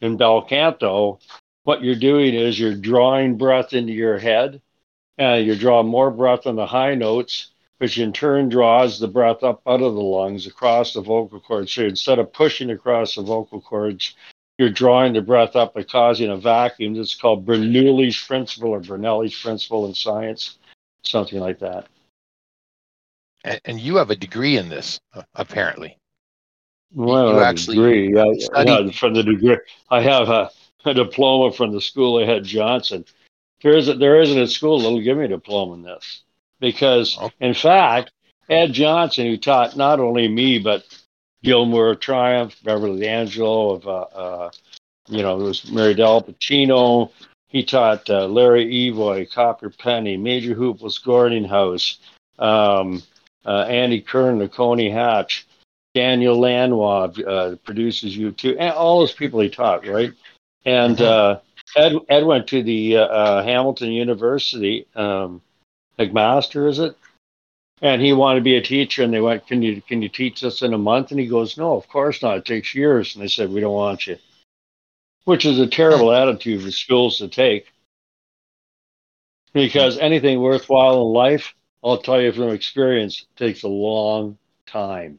in 0.00 0.16
bel 0.16 0.42
canto, 0.42 1.20
what 1.64 1.82
you're 1.82 1.94
doing 1.94 2.34
is 2.34 2.58
you're 2.58 2.74
drawing 2.74 3.38
breath 3.38 3.72
into 3.72 3.92
your 3.92 4.18
head, 4.18 4.60
and 5.18 5.46
you 5.46 5.56
draw 5.56 5.82
more 5.82 6.10
breath 6.10 6.46
on 6.46 6.56
the 6.56 6.66
high 6.66 6.94
notes, 6.94 7.48
which 7.78 7.98
in 7.98 8.12
turn 8.12 8.48
draws 8.48 8.98
the 8.98 9.08
breath 9.08 9.42
up 9.42 9.60
out 9.66 9.82
of 9.82 9.94
the 9.94 10.00
lungs 10.00 10.46
across 10.46 10.92
the 10.92 11.00
vocal 11.00 11.40
cords. 11.40 11.72
So 11.72 11.82
instead 11.82 12.18
of 12.18 12.32
pushing 12.32 12.70
across 12.70 13.14
the 13.14 13.22
vocal 13.22 13.60
cords, 13.60 14.14
you're 14.58 14.70
drawing 14.70 15.12
the 15.12 15.20
breath 15.20 15.54
up 15.56 15.76
and 15.76 15.88
causing 15.88 16.30
a 16.30 16.36
vacuum. 16.36 16.96
It's 16.96 17.14
called 17.14 17.46
Bernoulli's 17.46 18.18
principle 18.18 18.70
or 18.70 18.80
Bernoulli's 18.80 19.38
principle 19.38 19.86
in 19.86 19.94
science, 19.94 20.58
something 21.02 21.38
like 21.38 21.58
that. 21.58 21.86
And, 23.44 23.60
and 23.66 23.80
you 23.80 23.96
have 23.96 24.10
a 24.10 24.16
degree 24.16 24.56
in 24.56 24.68
this, 24.68 24.98
uh, 25.12 25.22
apparently. 25.34 25.98
Well, 26.94 27.34
you 27.34 27.38
I 27.40 27.48
actually 27.48 27.76
agree. 27.76 28.18
I, 28.18 28.32
studied- 28.38 28.86
yeah, 28.86 28.98
from 28.98 29.14
the 29.14 29.22
degree, 29.22 29.58
I 29.90 30.00
have 30.00 30.28
a, 30.30 30.50
a 30.86 30.94
diploma 30.94 31.52
from 31.52 31.72
the 31.72 31.80
school 31.80 32.22
I 32.22 32.26
had 32.26 32.44
Johnson. 32.44 33.04
There 33.62 33.76
isn't 33.76 33.98
there 33.98 34.20
isn't 34.20 34.38
a 34.38 34.46
school 34.46 34.80
that'll 34.80 35.00
give 35.00 35.16
me 35.16 35.24
a 35.24 35.28
diploma 35.28 35.74
in 35.74 35.82
this 35.82 36.22
because, 36.60 37.18
in 37.40 37.54
fact, 37.54 38.12
Ed 38.48 38.72
Johnson, 38.72 39.26
who 39.26 39.36
taught 39.36 39.76
not 39.76 40.00
only 40.00 40.28
me 40.28 40.58
but 40.58 40.84
Gil 41.42 41.66
Moore 41.66 41.94
Triumph, 41.94 42.56
Beverly 42.64 43.06
Angelo 43.06 43.70
of, 43.70 43.86
uh, 43.86 44.00
uh, 44.00 44.50
you 45.08 45.22
know, 45.22 45.38
there 45.38 45.46
was 45.46 45.70
Mary 45.70 45.94
Del 45.94 46.22
Pacino. 46.22 47.10
He 47.48 47.62
taught 47.62 48.10
uh, 48.10 48.26
Larry 48.26 48.66
Evoy, 48.66 49.30
Copper 49.30 49.70
Penny, 49.70 50.16
Major 50.16 50.54
Hoople's 50.54 50.98
Boarding 50.98 51.44
House, 51.44 51.98
um, 52.38 53.02
uh, 53.44 53.62
Andy 53.68 54.00
Curran, 54.00 54.38
the 54.38 54.48
Coney 54.48 54.90
Hatch. 54.90 55.46
Daniel 55.94 56.38
Lanois 56.38 57.18
uh, 57.26 57.56
produces 57.64 58.18
U2, 58.18 58.56
and 58.58 58.74
all 58.74 59.00
those 59.00 59.12
people 59.12 59.40
he 59.40 59.48
taught, 59.48 59.86
right? 59.86 60.12
And 60.66 61.00
uh, 61.00 61.40
Ed 61.76 61.92
Ed 62.08 62.24
went 62.24 62.48
to 62.48 62.62
the 62.62 62.96
uh, 62.96 63.04
uh, 63.04 63.42
Hamilton 63.44 63.92
University, 63.92 64.86
um, 64.96 65.42
McMaster, 65.98 66.68
is 66.68 66.78
it? 66.78 66.96
And 67.82 68.00
he 68.00 68.14
wanted 68.14 68.40
to 68.40 68.44
be 68.44 68.56
a 68.56 68.62
teacher, 68.62 69.02
and 69.02 69.12
they 69.12 69.20
went, 69.20 69.46
"Can 69.46 69.60
you 69.60 69.82
can 69.82 70.00
you 70.00 70.08
teach 70.08 70.42
us 70.42 70.62
in 70.62 70.72
a 70.72 70.78
month?" 70.78 71.10
And 71.10 71.20
he 71.20 71.26
goes, 71.26 71.58
"No, 71.58 71.76
of 71.76 71.86
course 71.88 72.22
not. 72.22 72.38
It 72.38 72.44
takes 72.46 72.74
years." 72.74 73.14
And 73.14 73.22
they 73.22 73.28
said, 73.28 73.50
"We 73.50 73.60
don't 73.60 73.74
want 73.74 74.06
you," 74.06 74.16
which 75.24 75.44
is 75.44 75.58
a 75.58 75.66
terrible 75.66 76.10
attitude 76.10 76.62
for 76.62 76.70
schools 76.70 77.18
to 77.18 77.28
take, 77.28 77.66
because 79.52 79.98
anything 79.98 80.40
worthwhile 80.40 81.02
in 81.02 81.12
life, 81.12 81.54
I'll 81.84 81.98
tell 81.98 82.20
you 82.20 82.32
from 82.32 82.48
experience, 82.48 83.26
takes 83.36 83.62
a 83.62 83.68
long 83.68 84.38
time. 84.66 85.18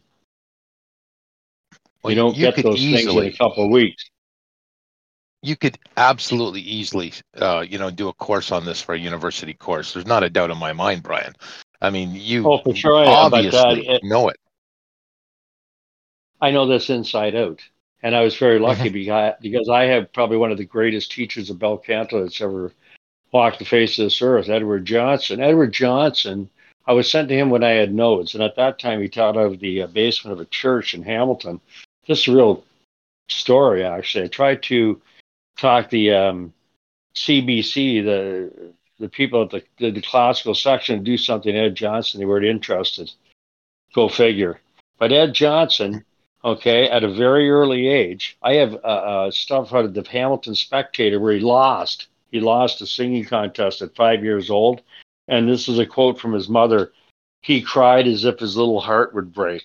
Well, 2.01 2.11
you 2.11 2.15
don't 2.15 2.35
you 2.35 2.51
get 2.51 2.63
those 2.63 2.79
things 2.79 3.05
in 3.05 3.23
a 3.23 3.31
couple 3.31 3.65
of 3.65 3.71
weeks. 3.71 4.09
You 5.47 5.55
could 5.55 5.77
absolutely 5.95 6.61
easily 6.61 7.13
uh, 7.37 7.63
you 7.67 7.77
know 7.77 7.89
do 7.89 8.09
a 8.09 8.13
course 8.13 8.51
on 8.51 8.65
this 8.65 8.81
for 8.81 8.93
a 8.95 8.99
university 8.99 9.53
course 9.53 9.93
there's 9.93 10.05
not 10.05 10.23
a 10.23 10.29
doubt 10.29 10.51
in 10.51 10.57
my 10.57 10.73
mind 10.73 11.01
brian 11.01 11.33
i 11.81 11.89
mean 11.89 12.11
you 12.13 12.45
Oh, 12.45 12.57
for 12.59 12.75
sure, 12.75 13.05
obviously 13.07 13.87
it- 13.87 14.03
know 14.03 14.29
it 14.29 14.37
I 16.39 16.51
know 16.51 16.67
this 16.67 16.89
inside 16.89 17.35
out. 17.35 17.61
And 18.03 18.15
I 18.15 18.21
was 18.21 18.37
very 18.37 18.59
lucky 18.59 18.89
because, 19.01 19.33
because 19.41 19.69
I 19.69 19.85
have 19.85 20.13
probably 20.13 20.37
one 20.37 20.51
of 20.51 20.57
the 20.57 20.65
greatest 20.65 21.11
teachers 21.11 21.49
of 21.49 21.59
bel 21.59 21.77
canto 21.77 22.21
that's 22.23 22.41
ever 22.41 22.71
walked 23.31 23.59
the 23.59 23.65
face 23.65 23.97
of 23.99 24.05
this 24.05 24.21
earth, 24.21 24.49
Edward 24.49 24.85
Johnson. 24.85 25.41
Edward 25.41 25.73
Johnson, 25.73 26.49
I 26.85 26.93
was 26.93 27.09
sent 27.09 27.29
to 27.29 27.35
him 27.35 27.49
when 27.49 27.63
I 27.63 27.71
had 27.71 27.93
nodes. 27.93 28.33
And 28.35 28.43
at 28.43 28.55
that 28.55 28.79
time, 28.79 29.01
he 29.01 29.09
taught 29.09 29.37
out 29.37 29.53
of 29.53 29.59
the 29.59 29.83
uh, 29.83 29.87
basement 29.87 30.33
of 30.33 30.39
a 30.39 30.49
church 30.49 30.93
in 30.93 31.03
Hamilton. 31.03 31.59
Just 32.05 32.27
a 32.27 32.33
real 32.33 32.63
story, 33.29 33.83
actually. 33.83 34.25
I 34.25 34.27
tried 34.27 34.63
to 34.63 35.01
talk 35.57 35.89
the 35.89 36.11
um, 36.13 36.53
CBC, 37.15 38.03
the 38.03 38.73
the 38.99 39.09
people 39.09 39.43
at 39.43 39.51
the, 39.51 39.63
the, 39.77 39.91
the 39.91 40.01
classical 40.01 40.55
section, 40.55 41.03
do 41.03 41.17
something. 41.17 41.55
Ed 41.55 41.75
Johnson, 41.75 42.19
they 42.19 42.25
weren't 42.25 42.45
interested. 42.45 43.11
Go 43.93 44.09
figure. 44.09 44.59
But 44.97 45.11
Ed 45.11 45.33
Johnson, 45.33 46.03
okay, 46.43 46.89
at 46.89 47.03
a 47.03 47.13
very 47.13 47.49
early 47.49 47.87
age, 47.87 48.37
I 48.41 48.53
have 48.53 48.73
uh, 48.73 48.77
uh, 48.77 49.31
stuff 49.31 49.73
out 49.73 49.85
of 49.85 49.93
the 49.93 50.03
Hamilton 50.09 50.55
Spectator 50.55 51.19
where 51.19 51.33
he 51.33 51.39
lost. 51.39 52.07
He 52.31 52.39
lost 52.39 52.81
a 52.81 52.87
singing 52.87 53.25
contest 53.25 53.81
at 53.81 53.95
five 53.95 54.23
years 54.23 54.49
old. 54.49 54.81
And 55.27 55.47
this 55.47 55.67
is 55.67 55.79
a 55.79 55.85
quote 55.85 56.19
from 56.19 56.33
his 56.33 56.49
mother. 56.49 56.91
He 57.41 57.61
cried 57.61 58.07
as 58.07 58.25
if 58.25 58.39
his 58.39 58.57
little 58.57 58.81
heart 58.81 59.13
would 59.13 59.33
break. 59.33 59.63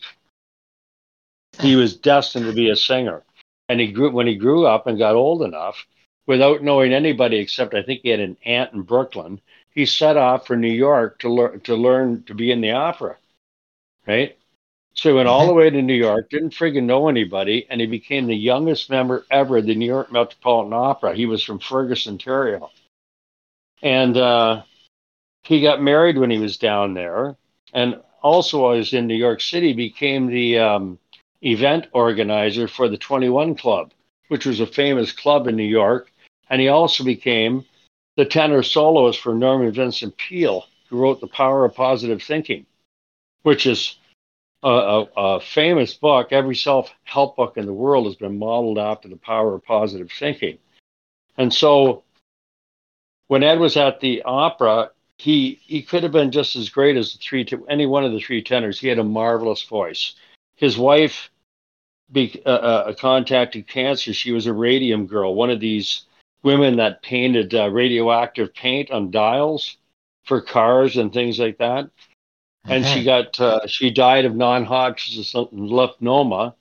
He 1.61 1.77
was 1.77 1.97
destined 1.97 2.47
to 2.47 2.53
be 2.53 2.71
a 2.71 2.77
singer. 2.77 3.23
And 3.69 3.81
he 3.81 3.93
grew 3.93 4.11
when 4.11 4.27
he 4.27 4.37
grew 4.37 4.67
up 4.67 4.87
and 4.87 4.99
got 4.99 5.15
old 5.15 5.43
enough, 5.43 5.87
without 6.27 6.63
knowing 6.63 6.93
anybody 6.93 7.39
except 7.39 7.75
I 7.75 7.83
think 7.83 8.01
he 8.03 8.11
had 8.11 8.21
an 8.21 8.37
aunt 8.45 8.73
in 8.73 8.83
Brooklyn, 8.83 9.41
he 9.71 9.87
set 9.87 10.17
off 10.17 10.47
for 10.47 10.57
New 10.57 10.73
York 10.73 11.21
to 11.21 11.31
learn 11.31 11.61
to 11.61 11.75
learn 11.75 12.25
to 12.25 12.35
be 12.35 12.51
in 12.51 12.61
the 12.61 12.73
opera. 12.73 13.17
Right? 14.07 14.37
So 14.95 15.09
he 15.09 15.15
went 15.15 15.29
all 15.29 15.47
the 15.47 15.55
way 15.55 15.71
to 15.71 15.83
New 15.83 15.95
York, 15.95 16.29
didn't 16.29 16.51
friggin' 16.51 16.85
know 16.85 17.09
anybody, 17.09 17.67
and 17.71 17.81
he 17.81 17.87
became 17.87 18.27
the 18.27 18.37
youngest 18.37 18.91
member 18.91 19.25
ever 19.31 19.57
of 19.57 19.67
the 19.67 19.75
New 19.75 19.87
York 19.87 20.13
Metropolitan 20.13 20.75
Opera. 20.75 21.15
He 21.15 21.25
was 21.25 21.43
from 21.43 21.61
Ferguson, 21.61 22.15
Ontario. 22.15 22.71
And 23.81 24.17
uh, 24.17 24.63
he 25.45 25.63
got 25.63 25.81
married 25.81 26.19
when 26.19 26.31
he 26.31 26.39
was 26.39 26.59
down 26.59 26.93
there. 26.93 27.37
And 27.73 28.03
also, 28.23 28.69
was 28.69 28.93
in 28.93 29.07
New 29.07 29.17
York 29.17 29.41
City, 29.41 29.73
became 29.73 30.27
the 30.27 30.59
um, 30.59 30.99
event 31.45 31.87
organizer 31.93 32.69
for 32.69 32.89
the 32.89 32.97
21 32.97 33.55
Club, 33.57 33.93
which 34.29 34.47
was 34.47 34.61
a 34.61 34.67
famous 34.67 35.13
club 35.13 35.47
in 35.47 35.57
New 35.57 35.63
York. 35.63 36.13
And 36.51 36.61
he 36.61 36.69
also 36.69 37.05
became 37.05 37.65
the 38.17 38.25
tenor 38.25 38.63
soloist 38.63 39.21
for 39.21 39.35
Norman 39.35 39.73
Vincent 39.73 40.17
Peale, 40.17 40.67
who 40.89 40.99
wrote 40.99 41.21
The 41.21 41.27
Power 41.27 41.65
of 41.65 41.75
Positive 41.75 42.23
Thinking, 42.23 42.67
which 43.43 43.67
is 43.67 43.97
a, 44.63 44.69
a, 44.69 45.09
a 45.17 45.41
famous 45.41 45.95
book. 45.95 46.33
Every 46.33 46.57
self 46.57 46.93
help 47.05 47.37
book 47.37 47.57
in 47.57 47.67
the 47.67 47.73
world 47.73 48.07
has 48.07 48.17
been 48.17 48.39
modeled 48.39 48.79
after 48.79 49.09
the 49.09 49.17
power 49.17 49.55
of 49.55 49.65
positive 49.65 50.11
thinking. 50.11 50.59
And 51.37 51.53
so 51.53 52.05
when 53.29 53.43
Ed 53.43 53.59
was 53.59 53.77
at 53.77 54.01
the 54.01 54.23
opera, 54.23 54.91
he 55.19 55.61
he 55.63 55.83
could 55.83 56.03
have 56.03 56.13
been 56.13 56.31
just 56.31 56.57
as 56.57 56.69
great 56.69 56.97
as 56.97 57.13
the 57.13 57.19
three 57.19 57.47
any 57.69 57.87
one 57.87 58.05
of 58.05 58.13
the 58.13 58.21
three 58.21 58.43
tenors. 58.43 58.79
He 58.79 58.89
had 58.89 58.99
a 58.99 59.05
marvelous 59.05 59.63
voice. 59.63 60.15
His 60.57 60.79
wife 60.79 61.31
be, 62.13 62.43
uh, 62.47 62.49
uh, 62.49 62.95
contacted 62.95 63.67
cancer. 63.67 64.13
She 64.13 64.33
was 64.33 64.47
a 64.47 64.53
radium 64.53 65.07
girl, 65.07 65.35
one 65.35 65.51
of 65.51 65.61
these 65.61 66.05
women 66.43 66.77
that 66.77 67.03
painted 67.03 67.55
uh, 67.55 67.71
radioactive 67.71 68.55
paint 68.55 68.91
on 68.91 69.11
dials 69.11 69.77
for 70.25 70.41
cars 70.41 70.97
and 70.97 71.13
things 71.13 71.39
like 71.39 71.59
that 71.59 71.91
and 72.65 72.87
she 72.87 73.05
got 73.05 73.39
uh, 73.41 73.67
she 73.67 73.91
died 73.91 74.25
of 74.25 74.37
non-Hodgkin's 74.37 75.33
lymphoma, 75.33 76.55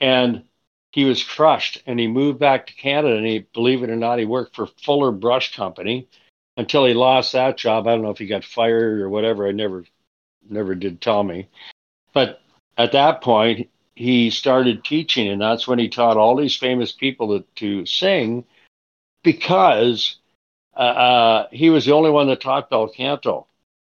and 0.00 0.44
he 0.92 1.04
was 1.04 1.22
crushed, 1.22 1.82
and 1.86 2.00
he 2.00 2.06
moved 2.06 2.38
back 2.38 2.66
to 2.66 2.74
Canada, 2.74 3.16
and 3.16 3.26
he, 3.26 3.40
believe 3.52 3.82
it 3.82 3.90
or 3.90 3.96
not, 3.96 4.18
he 4.18 4.24
worked 4.24 4.56
for 4.56 4.66
Fuller 4.66 5.12
Brush 5.12 5.54
Company 5.54 6.08
until 6.56 6.86
he 6.86 6.94
lost 6.94 7.32
that 7.32 7.58
job. 7.58 7.86
I 7.86 7.92
don't 7.92 8.02
know 8.02 8.10
if 8.10 8.18
he 8.18 8.26
got 8.26 8.44
fired 8.44 9.00
or 9.00 9.08
whatever. 9.08 9.46
I 9.46 9.52
never 9.52 9.84
never 10.48 10.74
did 10.74 11.00
tell 11.00 11.22
me, 11.22 11.48
but 12.12 12.40
at 12.78 12.92
that 12.92 13.20
point 13.20 13.68
he 13.96 14.28
started 14.30 14.84
teaching, 14.84 15.26
and 15.28 15.40
that's 15.40 15.66
when 15.66 15.78
he 15.78 15.88
taught 15.88 16.18
all 16.18 16.36
these 16.36 16.54
famous 16.54 16.92
people 16.92 17.40
to, 17.40 17.44
to 17.56 17.86
sing, 17.86 18.44
because 19.24 20.16
uh, 20.76 20.80
uh, 20.80 21.48
he 21.50 21.70
was 21.70 21.86
the 21.86 21.92
only 21.92 22.10
one 22.10 22.28
that 22.28 22.42
taught 22.42 22.70
bel 22.70 22.88
canto. 22.88 23.46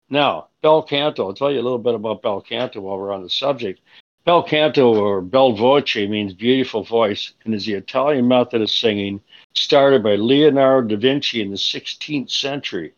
Now, 0.10 0.50
bel 0.62 0.84
canto, 0.84 1.26
I'll 1.26 1.34
tell 1.34 1.52
you 1.52 1.62
a 1.62 1.64
little 1.64 1.80
bit 1.80 1.96
about 1.96 2.22
bel 2.22 2.42
canto 2.42 2.82
while 2.82 2.98
we're 2.98 3.14
on 3.14 3.24
the 3.24 3.30
subject. 3.30 3.80
Bel 4.26 4.44
canto 4.44 4.94
or 4.94 5.22
bel 5.22 5.54
voce 5.54 5.96
means 5.96 6.34
beautiful 6.34 6.84
voice 6.84 7.34
and 7.46 7.56
is 7.56 7.66
the 7.66 7.74
Italian 7.74 8.28
method 8.28 8.62
of 8.62 8.70
singing 8.70 9.22
started 9.56 10.04
by 10.04 10.16
Leonardo 10.16 10.96
da 10.96 10.98
Vinci 10.98 11.42
in 11.42 11.50
the 11.50 11.58
16th 11.58 12.30
century. 12.30 12.94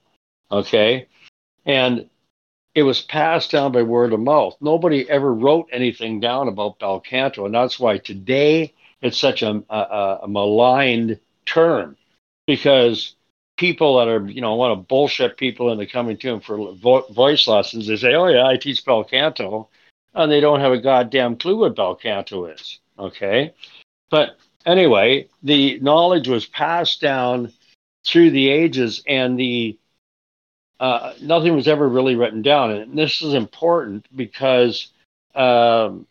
Okay? 0.52 1.08
And 1.66 2.10
it 2.76 2.84
was 2.84 3.02
passed 3.02 3.52
down 3.52 3.72
by 3.72 3.82
word 3.82 4.12
of 4.12 4.20
mouth. 4.20 4.58
Nobody 4.60 5.10
ever 5.10 5.34
wrote 5.34 5.70
anything 5.72 6.20
down 6.20 6.50
about 6.50 6.78
bel 6.78 7.00
canto, 7.00 7.46
and 7.46 7.56
that's 7.56 7.80
why 7.80 7.98
today 7.98 8.74
it's 9.02 9.18
such 9.18 9.42
a, 9.42 9.64
a, 9.70 10.20
a 10.24 10.28
maligned 10.28 11.20
term 11.46 11.96
because 12.46 13.16
people 13.58 13.98
that 13.98 14.10
are, 14.10 14.28
you 14.28 14.42
know, 14.42 14.56
want 14.56 14.78
to 14.78 14.88
bullshit 14.88 15.38
people 15.38 15.72
into 15.72 15.86
coming 15.86 16.18
to 16.18 16.28
them 16.28 16.42
for 16.42 16.74
vo- 16.74 17.08
voice 17.14 17.48
lessons. 17.48 17.88
They 17.88 17.96
say, 17.96 18.14
"Oh 18.14 18.28
yeah, 18.28 18.46
I 18.46 18.58
teach 18.58 18.84
bel 18.84 19.06
canto," 19.06 19.70
and 20.14 20.30
they 20.30 20.42
don't 20.42 20.60
have 20.60 20.74
a 20.74 20.78
goddamn 20.82 21.38
clue 21.38 21.58
what 21.58 21.78
bel 21.78 21.96
canto 21.96 22.46
is. 22.48 22.80
Okay, 23.00 23.54
but 24.10 24.38
anyway, 24.66 25.30
the 25.44 25.80
knowledge 25.80 26.28
was 26.28 26.46
passed 26.46 27.00
down 27.00 27.54
through 28.06 28.32
the 28.32 28.50
ages, 28.50 29.02
and 29.08 29.40
the 29.40 29.80
uh, 30.80 31.14
nothing 31.22 31.56
was 31.56 31.68
ever 31.68 31.88
really 31.88 32.16
written 32.16 32.42
down. 32.42 32.72
And 32.72 32.98
this 32.98 33.22
is 33.22 33.34
important 33.34 34.08
because 34.16 34.92
um, 35.34 36.06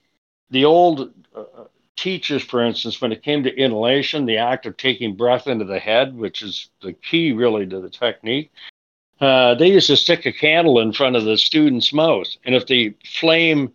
the 0.51 0.65
old 0.65 1.13
uh, 1.35 1.65
teachers, 1.97 2.43
for 2.43 2.63
instance, 2.65 3.01
when 3.01 3.13
it 3.13 3.23
came 3.23 3.43
to 3.43 3.55
inhalation, 3.55 4.27
the 4.27 4.39
act 4.39 4.67
of 4.67 4.77
taking 4.77 5.17
breath 5.17 5.47
into 5.47 5.65
the 5.65 5.79
head, 5.79 6.17
which 6.17 6.43
is 6.43 6.69
the 6.83 6.93
key 6.93 7.33
really 7.33 7.67
to 7.67 7.81
the 7.81 7.91
technique, 7.91 8.51
uh, 9.21 9.55
they 9.55 9.69
used 9.69 9.87
to 9.89 9.97
stick 9.97 10.27
a 10.27 10.33
candle 10.33 10.81
in 10.81 10.93
front 10.93 11.17
of 11.17 11.25
the 11.25 11.39
student's 11.39 11.93
mouth. 11.93 12.29
And 12.45 12.55
if 12.55 12.67
the 12.67 12.95
flame 13.05 13.73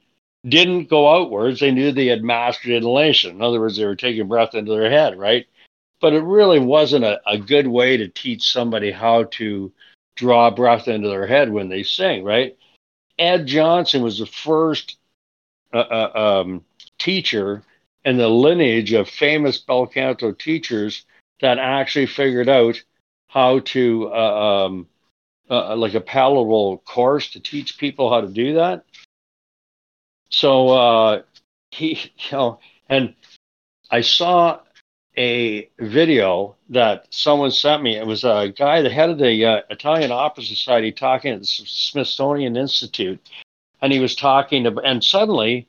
didn't 0.48 0.90
go 0.90 1.09
outwards, 1.09 1.59
they 1.59 1.72
knew 1.72 1.92
they 1.92 2.08
had 2.08 2.24
mastered 2.24 2.72
inhalation. 2.72 3.32
In 3.32 3.42
other 3.42 3.59
words, 3.59 3.77
they 3.77 3.85
were 3.85 3.95
taking 3.95 4.27
breath 4.27 4.56
into 4.56 4.72
their 4.72 4.90
head, 4.90 5.18
right? 5.18 5.48
But 6.01 6.14
it 6.14 6.24
really 6.24 6.59
wasn't 6.59 7.06
a, 7.06 7.19
a 7.27 7.38
good 7.38 7.68
way 7.68 7.98
to 7.98 8.08
teach 8.08 8.51
somebody 8.51 8.92
how 8.92 9.24
to 9.24 9.72
draw 10.19 10.51
breath 10.51 10.89
into 10.89 11.07
their 11.07 11.25
head 11.25 11.49
when 11.49 11.69
they 11.69 11.81
sing, 11.81 12.25
right? 12.25 12.57
Ed 13.17 13.45
Johnson 13.45 14.01
was 14.01 14.19
the 14.19 14.25
first 14.25 14.98
uh, 15.73 15.77
uh, 15.77 16.41
um, 16.41 16.65
teacher 16.98 17.64
in 18.03 18.17
the 18.17 18.27
lineage 18.27 18.91
of 18.91 19.07
famous 19.09 19.59
bel 19.59 19.88
canto 19.88 20.33
teachers 20.33 21.06
that 21.39 21.57
actually 21.57 22.06
figured 22.06 22.49
out 22.49 22.81
how 23.27 23.59
to 23.59 24.09
uh, 24.11 24.65
um, 24.65 24.88
uh, 25.49 25.73
like 25.77 25.93
a 25.93 26.01
palatable 26.01 26.80
course 26.80 27.31
to 27.31 27.39
teach 27.39 27.77
people 27.77 28.09
how 28.09 28.19
to 28.19 28.27
do 28.27 28.56
that. 28.56 28.83
So 30.30 30.69
uh, 30.69 31.22
he, 31.72 31.93
you 32.17 32.31
know, 32.33 32.59
and 32.89 33.15
I 33.89 34.01
saw 34.01 34.59
a 35.19 35.69
video 35.80 36.56
that 36.69 37.06
someone 37.09 37.51
sent 37.51 37.83
me. 37.83 37.98
It 37.98 38.07
was 38.07 38.23
a 38.23 38.53
guy, 38.57 38.81
the 38.81 38.89
head 38.89 39.09
of 39.09 39.17
the 39.17 39.45
uh, 39.45 39.61
Italian 39.69 40.14
Opera 40.14 40.43
Society, 40.45 40.93
talking 40.93 41.33
at 41.33 41.41
the 41.41 41.45
Smithsonian 41.45 42.56
Institute, 42.56 43.19
and 43.81 43.91
he 43.91 43.99
was 43.99 44.15
talking 44.15 44.65
about, 44.65 44.85
and 44.85 45.03
suddenly 45.03 45.67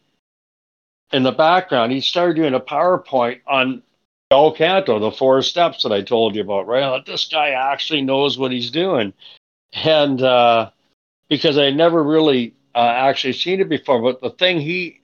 in 1.13 1.25
the 1.25 1.33
background, 1.33 1.91
he 1.91 2.01
started 2.01 2.37
doing 2.37 2.55
a 2.55 2.61
PowerPoint 2.61 3.41
on 3.49 3.83
bel 4.31 4.53
canto, 4.53 5.01
the 5.01 5.11
four 5.11 5.43
steps 5.43 5.83
that 5.83 5.91
I 5.91 6.03
told 6.03 6.37
you 6.37 6.43
about, 6.43 6.69
right? 6.69 7.05
This 7.05 7.27
guy 7.27 7.51
actually 7.51 8.03
knows 8.03 8.39
what 8.39 8.53
he's 8.53 8.71
doing. 8.71 9.13
And 9.73 10.23
uh, 10.23 10.71
because 11.29 11.59
I 11.59 11.71
never 11.71 12.05
really 12.05 12.55
uh, 12.73 12.79
actually 12.79 13.33
seen 13.33 13.61
it 13.61 13.69
before, 13.69 14.01
but 14.01 14.21
the 14.21 14.31
thing 14.31 14.61
he 14.61 15.01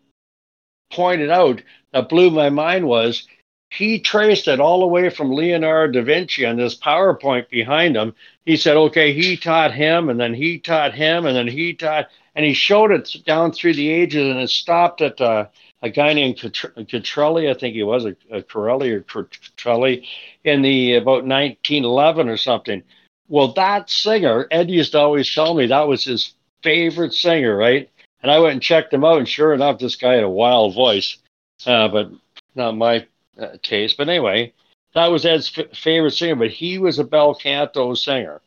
pointed 0.93 1.31
out 1.31 1.63
that 1.93 2.09
blew 2.09 2.31
my 2.31 2.49
mind 2.49 2.87
was 2.87 3.27
he 3.71 3.99
traced 3.99 4.49
it 4.49 4.61
all 4.61 4.81
the 4.81 4.87
way 4.87 5.11
from 5.11 5.33
Leonardo 5.33 6.01
da 6.01 6.05
Vinci 6.05 6.47
on 6.47 6.57
this 6.57 6.79
PowerPoint 6.79 7.49
behind 7.49 7.97
him. 7.97 8.15
He 8.45 8.57
said, 8.57 8.77
okay, 8.77 9.13
he 9.13 9.37
taught 9.37 9.73
him, 9.73 10.09
and 10.09 10.21
then 10.21 10.35
he 10.35 10.59
taught 10.59 10.95
him, 10.95 11.27
and 11.27 11.37
then 11.37 11.49
he 11.49 11.75
taught, 11.75 12.09
and 12.35 12.45
he 12.45 12.55
showed 12.55 12.93
it 12.93 13.17
down 13.27 13.53
through 13.53 13.75
the 13.75 13.91
ages, 13.91 14.29
and 14.29 14.39
it 14.39 14.51
stopped 14.51 15.01
at 15.01 15.21
uh, 15.21 15.47
a 15.83 15.91
guy 15.91 16.13
named 16.13 16.37
Catrelli, 16.37 17.51
I 17.51 17.55
think 17.55 17.75
he 17.75 17.83
was, 17.83 18.05
a, 18.05 18.17
a 18.31 18.43
Corelli 18.43 18.91
or 18.91 19.03
Catrelli, 19.03 20.07
in 20.45 20.63
the 20.63 20.95
about 20.95 21.25
1911 21.25 22.29
or 22.29 22.37
something. 22.37 22.83
Well, 23.29 23.53
that 23.55 23.91
singer, 23.91 24.47
Ed 24.51 24.71
used 24.71 24.93
to 24.93 25.01
always 25.01 25.33
tell 25.33 25.55
me 25.55 25.67
that 25.67 25.89
was 25.89 26.05
his 26.05 26.35
favorite 26.63 27.13
singer, 27.13 27.57
right? 27.57 27.91
And 28.23 28.31
I 28.31 28.39
went 28.39 28.55
and 28.55 28.63
checked 28.63 28.95
him 28.95 29.05
out, 29.05 29.19
and 29.19 29.29
sure 29.29 29.53
enough, 29.53 29.79
this 29.81 29.97
guy 29.97 30.15
had 30.15 30.25
a 30.25 30.31
wild 30.31 30.75
voice, 30.75 31.19
uh, 31.67 31.89
but 31.89 32.11
not 32.55 32.77
my 32.77 33.07
uh, 33.41 33.57
taste. 33.63 33.97
But 33.97 34.09
anyway, 34.09 34.53
that 34.95 35.09
was 35.09 35.27
Ed's 35.27 35.53
f- 35.57 35.77
favorite 35.77 36.13
singer, 36.13 36.37
but 36.37 36.51
he 36.51 36.79
was 36.79 36.99
a 36.99 37.05
bel 37.05 37.35
canto 37.35 37.95
singer. 37.95 38.41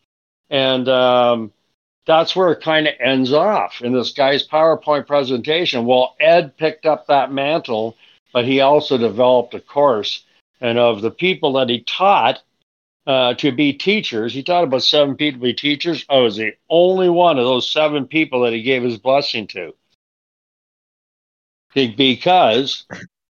And 0.49 0.87
um, 0.89 1.51
that's 2.05 2.35
where 2.35 2.51
it 2.51 2.61
kind 2.61 2.87
of 2.87 2.95
ends 2.99 3.31
off 3.31 3.81
in 3.81 3.93
this 3.93 4.13
guy's 4.13 4.47
PowerPoint 4.47 5.05
presentation. 5.05 5.85
Well, 5.85 6.15
Ed 6.19 6.57
picked 6.57 6.85
up 6.85 7.07
that 7.07 7.31
mantle, 7.31 7.95
but 8.33 8.45
he 8.45 8.61
also 8.61 8.97
developed 8.97 9.53
a 9.53 9.59
course. 9.59 10.23
And 10.61 10.77
of 10.77 11.01
the 11.01 11.11
people 11.11 11.53
that 11.53 11.69
he 11.69 11.81
taught 11.81 12.41
uh, 13.05 13.33
to 13.35 13.51
be 13.51 13.73
teachers, 13.73 14.33
he 14.33 14.43
taught 14.43 14.63
about 14.63 14.83
seven 14.83 15.15
people 15.15 15.39
to 15.39 15.43
be 15.43 15.53
teachers. 15.53 16.05
I 16.09 16.17
was 16.17 16.35
the 16.35 16.53
only 16.69 17.09
one 17.09 17.37
of 17.37 17.45
those 17.45 17.69
seven 17.69 18.07
people 18.07 18.41
that 18.41 18.53
he 18.53 18.61
gave 18.61 18.83
his 18.83 18.97
blessing 18.97 19.47
to. 19.47 19.73
Because 21.73 22.85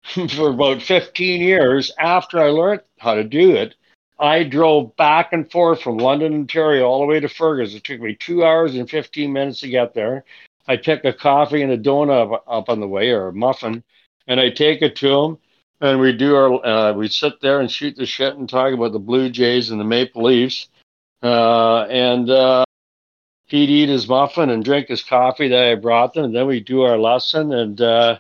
for 0.30 0.50
about 0.50 0.82
15 0.82 1.42
years 1.42 1.92
after 1.98 2.40
I 2.40 2.50
learned 2.50 2.82
how 3.00 3.16
to 3.16 3.24
do 3.24 3.56
it, 3.56 3.76
I 4.20 4.44
drove 4.44 4.96
back 4.96 5.34
and 5.34 5.50
forth 5.50 5.82
from 5.82 5.98
London, 5.98 6.34
Ontario, 6.34 6.86
all 6.86 7.00
the 7.00 7.08
way 7.08 7.20
to 7.20 7.28
Fergus. 7.28 7.74
It 7.74 7.84
took 7.84 8.00
me 8.00 8.16
two 8.16 8.44
hours 8.44 8.76
and 8.76 8.90
15 8.90 9.32
minutes 9.32 9.62
to 9.62 9.70
get 9.70 9.94
there. 9.94 10.24
I 10.68 10.78
took 10.78 11.04
a 11.04 11.14
coffee 11.14 11.62
and 11.62 11.72
a 11.72 11.78
donut 11.78 12.34
up, 12.34 12.44
up 12.48 12.70
on 12.70 12.80
the 12.80 12.88
way, 12.88 13.12
or 13.12 13.28
a 13.28 13.34
muffin, 13.34 13.84
and 14.28 14.40
I 14.40 14.50
take 14.50 14.82
it 14.82 14.96
to 14.98 15.10
him, 15.10 15.38
and 15.82 16.00
we 16.00 16.14
do 16.14 16.36
our, 16.36 16.66
uh, 16.66 16.94
we 16.94 17.08
sit 17.10 17.42
there 17.42 17.60
and 17.60 17.70
shoot 17.70 17.96
the 17.96 18.06
shit 18.06 18.36
and 18.36 18.48
talk 18.48 18.74
about 18.74 18.94
the 18.94 19.00
Blue 19.00 19.30
Jays 19.30 19.72
and 19.72 19.80
the 19.80 19.86
Maple 19.86 20.24
Leafs, 20.24 20.70
uh, 21.22 21.82
and 21.90 22.30
uh, 22.30 22.64
he'd 23.48 23.70
eat 23.70 23.90
his 23.90 24.08
muffin 24.08 24.50
and 24.50 24.64
drink 24.64 24.88
his 24.88 25.04
coffee 25.04 25.50
that 25.50 25.66
I 25.66 25.76
brought 25.76 26.14
them, 26.14 26.26
and 26.26 26.36
then 26.36 26.48
we 26.48 26.62
do 26.62 26.84
our 26.84 26.98
lesson, 26.98 27.52
and 27.52 27.82
uh, 27.82 28.20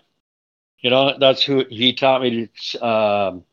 you 0.83 0.91
know 0.91 1.17
that's 1.19 1.43
who 1.43 1.65
he 1.69 1.93
taught 1.93 2.21
me 2.23 2.49
to 2.71 2.87
um 2.87 3.45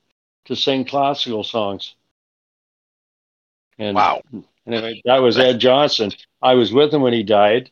to 0.46 0.56
sing 0.56 0.84
classical 0.84 1.44
songs. 1.44 1.96
And 3.78 4.06
Wow. 4.06 4.22
Anyway, 4.66 5.00
that 5.04 5.18
was 5.22 5.38
Ed 5.38 5.58
Johnson. 5.60 6.12
I 6.42 6.54
was 6.54 6.72
with 6.72 6.94
him 6.94 7.02
when 7.02 7.14
he 7.14 7.24
died. 7.24 7.70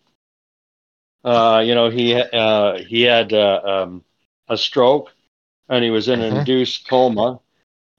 Uh, 1.25 1.63
you 1.67 1.75
know, 1.75 1.91
he 1.91 2.15
uh, 2.15 2.79
he 2.79 3.03
had 3.03 3.33
uh, 3.33 3.61
um, 3.65 4.05
a 4.49 4.57
stroke, 4.57 5.13
and 5.69 5.85
he 5.85 5.91
was 5.91 6.09
in 6.09 6.21
an 6.21 6.29
Mhm. 6.33 6.39
induced 6.39 6.89
coma, 6.89 7.41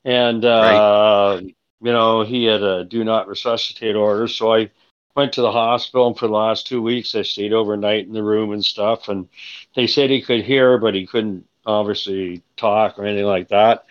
and 0.06 0.46
uh, 0.46 1.42
you 1.42 1.92
know 1.94 2.24
he 2.24 2.46
had 2.46 2.64
a 2.64 2.86
do 2.86 3.04
not 3.04 3.28
resuscitate 3.28 3.96
order. 3.96 4.28
So 4.28 4.54
I 4.54 4.72
went 5.16 5.34
to 5.34 5.42
the 5.42 5.52
hospital, 5.52 6.08
and 6.08 6.18
for 6.18 6.28
the 6.28 6.34
last 6.34 6.68
two 6.68 6.82
weeks, 6.82 7.16
I 7.16 7.24
stayed 7.24 7.54
overnight 7.54 8.08
in 8.08 8.14
the 8.14 8.24
room 8.24 8.52
and 8.54 8.66
stuff. 8.66 9.10
And 9.10 9.30
they 9.76 9.88
said 9.88 10.10
he 10.12 10.22
could 10.22 10.44
hear, 10.46 10.78
but 10.78 10.96
he 10.96 11.08
couldn't 11.08 11.49
obviously 11.70 12.42
talk 12.58 12.98
or 12.98 13.06
anything 13.06 13.26
like 13.26 13.50
that. 13.50 13.86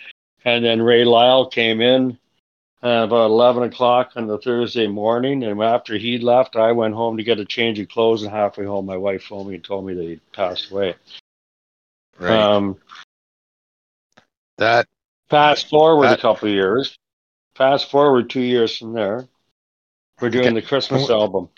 And 0.44 0.64
then 0.64 0.82
Ray 0.82 1.04
Lyle 1.04 1.48
came 1.48 1.80
in 1.80 2.18
uh, 2.82 3.04
about 3.04 3.26
11 3.26 3.64
o'clock 3.64 4.12
on 4.16 4.26
the 4.26 4.38
Thursday 4.38 4.86
morning. 4.86 5.44
And 5.44 5.62
after 5.62 5.96
he 5.96 6.18
left, 6.18 6.56
I 6.56 6.72
went 6.72 6.94
home 6.94 7.16
to 7.16 7.24
get 7.24 7.40
a 7.40 7.44
change 7.44 7.78
of 7.78 7.88
clothes. 7.88 8.22
And 8.22 8.30
halfway 8.30 8.64
home, 8.64 8.86
my 8.86 8.96
wife 8.96 9.24
phoned 9.24 9.48
me 9.48 9.56
and 9.56 9.64
told 9.64 9.86
me 9.86 9.94
that 9.94 10.02
he 10.02 10.20
passed 10.32 10.70
away. 10.70 10.94
Right. 12.18 12.38
Um, 12.38 12.76
that 14.58 14.86
fast 15.30 15.68
forward 15.68 16.06
that- 16.06 16.18
a 16.18 16.22
couple 16.22 16.48
of 16.48 16.54
years. 16.54 16.96
Fast 17.54 17.90
forward 17.90 18.30
two 18.30 18.40
years 18.40 18.76
from 18.76 18.92
there. 18.92 19.26
We're 20.20 20.30
doing 20.30 20.54
the 20.54 20.62
Christmas 20.62 21.10
album. 21.10 21.48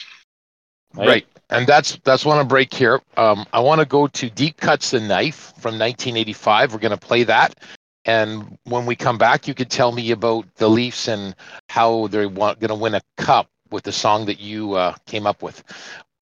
Right. 0.94 1.26
And 1.50 1.66
that's 1.66 1.98
that's 2.04 2.24
one 2.24 2.38
to 2.38 2.44
break 2.44 2.72
here. 2.72 3.00
Um, 3.16 3.44
I 3.52 3.60
want 3.60 3.80
to 3.80 3.86
go 3.86 4.06
to 4.06 4.30
Deep 4.30 4.56
Cuts 4.56 4.90
the 4.90 5.00
Knife 5.00 5.52
from 5.58 5.78
1985. 5.78 6.72
We're 6.72 6.78
going 6.78 6.90
to 6.92 6.96
play 6.96 7.24
that. 7.24 7.54
And 8.04 8.58
when 8.64 8.86
we 8.86 8.96
come 8.96 9.18
back, 9.18 9.46
you 9.46 9.54
could 9.54 9.70
tell 9.70 9.92
me 9.92 10.10
about 10.12 10.46
the 10.56 10.68
Leafs 10.68 11.08
and 11.08 11.34
how 11.68 12.06
they're 12.06 12.28
going 12.28 12.58
to 12.68 12.74
win 12.74 12.94
a 12.94 13.02
cup 13.16 13.48
with 13.70 13.84
the 13.84 13.92
song 13.92 14.26
that 14.26 14.40
you 14.40 14.74
uh, 14.74 14.94
came 15.06 15.26
up 15.26 15.42
with. 15.42 15.62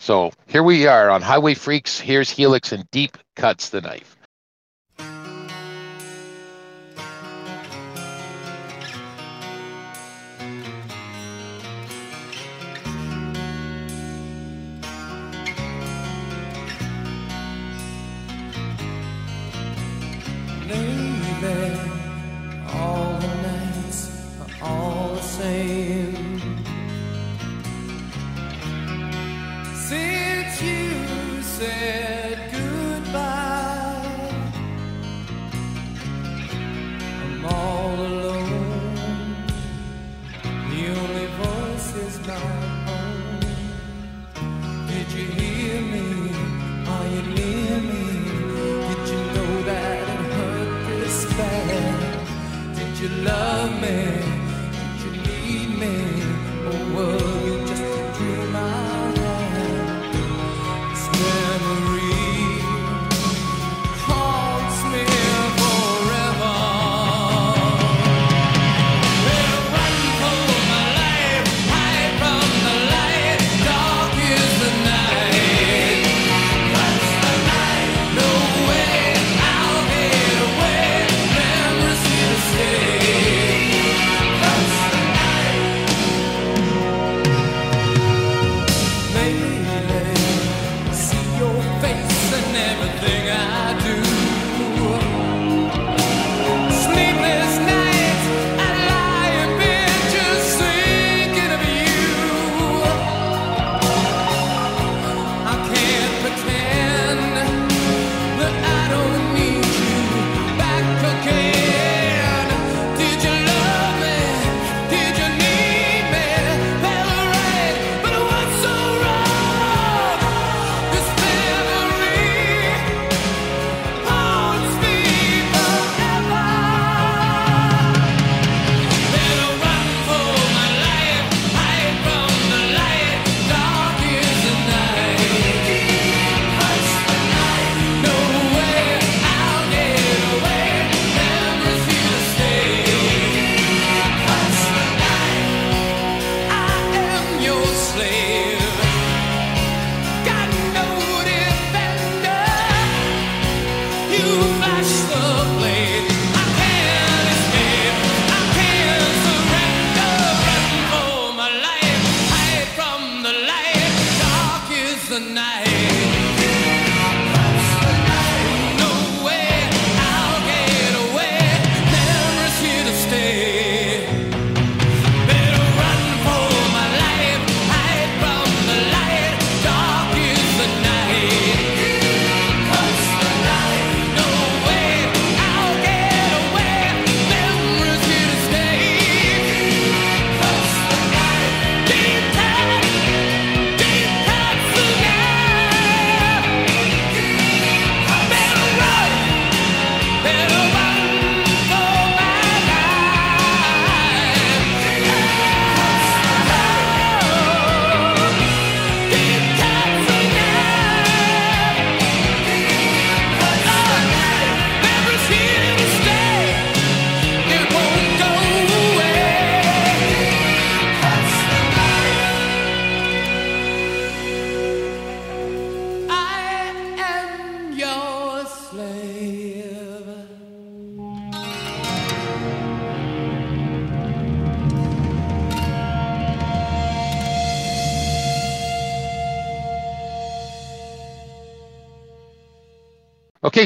So 0.00 0.32
here 0.46 0.62
we 0.62 0.86
are 0.86 1.10
on 1.10 1.22
HiWay 1.22 1.54
Freeks. 1.54 2.00
Here's 2.00 2.30
Helix 2.30 2.72
and 2.72 2.88
Deep 2.90 3.16
Cuts 3.36 3.70
the 3.70 3.80
Knife. 3.80 4.17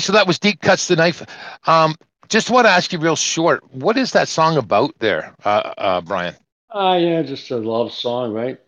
So 0.02 0.12
that 0.12 0.26
was 0.26 0.38
Deep 0.38 0.60
Cuts 0.60 0.88
the 0.88 0.96
Knife. 0.96 1.22
Um, 1.66 1.94
just 2.28 2.50
want 2.50 2.66
to 2.66 2.70
ask 2.70 2.92
you 2.92 2.98
real 2.98 3.16
short, 3.16 3.62
what 3.72 3.96
is 3.96 4.12
that 4.12 4.28
song 4.28 4.56
about 4.56 4.98
there, 4.98 5.34
uh, 5.44 5.72
uh, 5.78 6.00
Brian? 6.00 6.34
Ah, 6.70 6.96
yeah, 6.96 7.22
just 7.22 7.50
a 7.50 7.56
love 7.56 7.92
song, 7.92 8.32
right? 8.32 8.58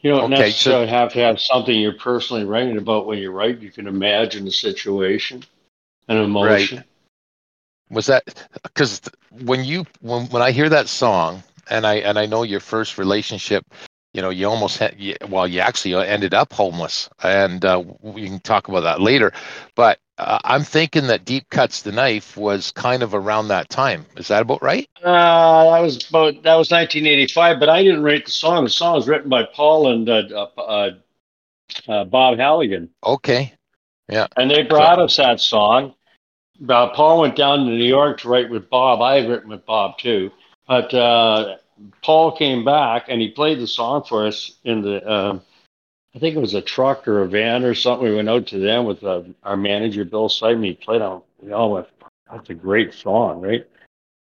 You 0.00 0.10
don't 0.10 0.30
Okay, 0.32 0.50
so- 0.50 0.70
necessarily 0.70 0.86
have 0.88 1.12
to 1.12 1.18
have 1.20 1.40
something 1.40 1.78
you're 1.78 1.92
personally 1.92 2.44
writing 2.44 2.76
about 2.78 3.06
when 3.06 3.18
you 3.18 3.30
write. 3.30 3.60
You 3.60 3.70
can 3.70 3.86
imagine 3.86 4.44
the 4.44 4.50
situation 4.52 5.44
and 6.08 6.18
emotion. 6.18 6.84
Was 7.90 8.06
that 8.06 8.22
because 8.62 9.00
when 9.30 9.64
you 9.64 9.84
when 10.00 10.26
when 10.26 10.42
I 10.42 10.52
hear 10.52 10.68
that 10.68 10.88
song 10.88 11.42
and 11.68 11.86
I 11.86 11.96
and 11.96 12.18
I 12.18 12.26
know 12.26 12.42
your 12.44 12.60
first 12.60 12.98
relationship, 12.98 13.64
you 14.14 14.22
know, 14.22 14.30
you 14.30 14.48
almost 14.48 14.78
had 14.78 14.96
well, 15.28 15.46
you 15.46 15.60
actually 15.60 15.94
ended 15.94 16.32
up 16.34 16.52
homeless, 16.52 17.08
and 17.22 17.64
uh, 17.64 17.82
we 18.00 18.26
can 18.26 18.38
talk 18.40 18.68
about 18.68 18.80
that 18.82 19.00
later. 19.00 19.32
But 19.74 19.98
uh, 20.20 20.38
I'm 20.44 20.62
thinking 20.62 21.06
that 21.06 21.24
Deep 21.24 21.48
Cuts 21.50 21.82
the 21.82 21.92
Knife 21.92 22.36
was 22.36 22.70
kind 22.72 23.02
of 23.02 23.14
around 23.14 23.48
that 23.48 23.68
time. 23.70 24.04
Is 24.16 24.28
that 24.28 24.42
about 24.42 24.62
right? 24.62 24.88
Uh, 25.02 25.70
that 25.72 25.80
was 25.80 26.08
about 26.08 26.42
that 26.42 26.54
was 26.56 26.70
1985, 26.70 27.58
but 27.58 27.68
I 27.68 27.82
didn't 27.82 28.02
write 28.02 28.26
the 28.26 28.30
song. 28.30 28.64
The 28.64 28.70
song 28.70 28.94
was 28.96 29.08
written 29.08 29.30
by 29.30 29.44
Paul 29.44 29.90
and 29.92 30.08
uh, 30.08 30.46
uh, 30.58 30.90
uh, 31.88 32.04
Bob 32.04 32.38
Halligan, 32.38 32.90
Okay. 33.04 33.54
Yeah. 34.08 34.26
and 34.36 34.50
they 34.50 34.62
brought 34.62 34.98
us 34.98 35.16
that 35.16 35.40
song. 35.40 35.94
Uh, 36.68 36.88
Paul 36.90 37.20
went 37.20 37.36
down 37.36 37.60
to 37.60 37.64
New 37.64 37.84
York 37.84 38.20
to 38.20 38.28
write 38.28 38.50
with 38.50 38.68
Bob. 38.68 39.00
I 39.00 39.20
had 39.20 39.30
written 39.30 39.48
with 39.48 39.64
Bob 39.64 39.98
too, 39.98 40.30
but 40.68 40.92
uh, 40.92 41.56
Paul 42.02 42.36
came 42.36 42.64
back 42.64 43.06
and 43.08 43.20
he 43.20 43.28
played 43.30 43.58
the 43.60 43.66
song 43.66 44.04
for 44.04 44.26
us 44.26 44.52
in 44.64 44.82
the. 44.82 45.40
I 46.14 46.18
think 46.18 46.36
it 46.36 46.40
was 46.40 46.54
a 46.54 46.60
truck 46.62 47.06
or 47.06 47.22
a 47.22 47.28
van 47.28 47.64
or 47.64 47.74
something. 47.74 48.08
We 48.08 48.16
went 48.16 48.28
out 48.28 48.46
to 48.48 48.58
them 48.58 48.84
with 48.84 49.02
uh, 49.04 49.22
our 49.44 49.56
manager 49.56 50.04
Bill 50.04 50.28
Simon. 50.28 50.64
He 50.64 50.72
played 50.74 51.02
on. 51.02 51.22
We 51.40 51.52
all 51.52 51.72
went, 51.72 51.86
"That's 52.30 52.50
a 52.50 52.54
great 52.54 52.92
song, 52.94 53.40
right?" 53.40 53.64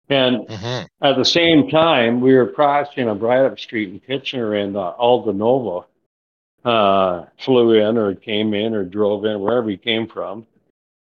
And 0.09 0.47
Mhm. 0.49 0.87
at 1.03 1.17
the 1.17 1.25
same 1.25 1.69
time, 1.69 2.21
we 2.21 2.35
were 2.35 2.47
crossing 2.47 3.09
a 3.09 3.15
Up 3.15 3.59
Street 3.59 3.91
in 3.91 4.01
Kitchener, 4.01 4.55
and 4.55 4.77
uh, 4.77 4.95
Aldo 4.99 5.33
Nova 5.33 5.87
uh, 6.65 7.27
flew 7.39 7.73
in 7.75 7.99
or 7.99 8.15
came 8.15 8.55
in 8.55 8.75
or 8.75 8.85
drove 8.85 9.25
in, 9.27 9.41
wherever 9.41 9.69
he 9.69 9.77
came 9.77 10.07
from. 10.07 10.47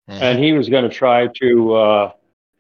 And 0.08 0.38
he 0.40 0.54
was 0.54 0.70
going 0.70 0.88
to 0.88 0.94
try 0.94 1.28
to 1.28 1.74
uh, 1.74 2.12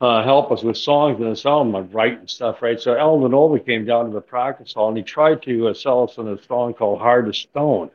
uh, 0.02 0.24
help 0.24 0.52
us 0.52 0.64
with 0.64 0.78
songs 0.78 1.20
and 1.20 1.32
this 1.32 1.46
album, 1.46 1.74
like 1.74 1.94
writing 1.94 2.28
stuff, 2.28 2.62
right? 2.62 2.80
So 2.80 2.98
Aldo 2.98 3.28
Nova 3.28 3.60
came 3.60 3.86
down 3.86 4.06
to 4.06 4.12
the 4.12 4.22
practice 4.22 4.74
hall 4.74 4.88
and 4.88 4.98
he 4.98 5.04
tried 5.04 5.42
to 5.44 5.68
uh, 5.68 5.74
sell 5.74 6.04
us 6.04 6.18
on 6.18 6.28
a 6.30 6.42
song 6.44 6.74
called 6.74 7.00
Hard 7.00 7.28
as 7.28 7.38
Stone. 7.38 7.92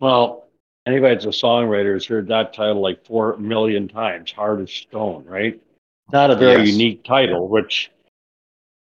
Well, 0.00 0.48
anybody 0.86 1.14
that's 1.14 1.26
a 1.26 1.28
songwriter 1.28 1.94
has 1.94 2.06
heard 2.06 2.28
that 2.28 2.54
title 2.54 2.80
like 2.80 3.04
four 3.04 3.36
million 3.36 3.88
times, 3.88 4.30
Hard 4.32 4.60
as 4.60 4.70
Stone, 4.72 5.24
right? 5.24 5.60
Not 6.12 6.30
a 6.30 6.36
very 6.36 6.62
Yes. 6.64 6.72
unique 6.72 7.04
title, 7.04 7.48
which 7.48 7.90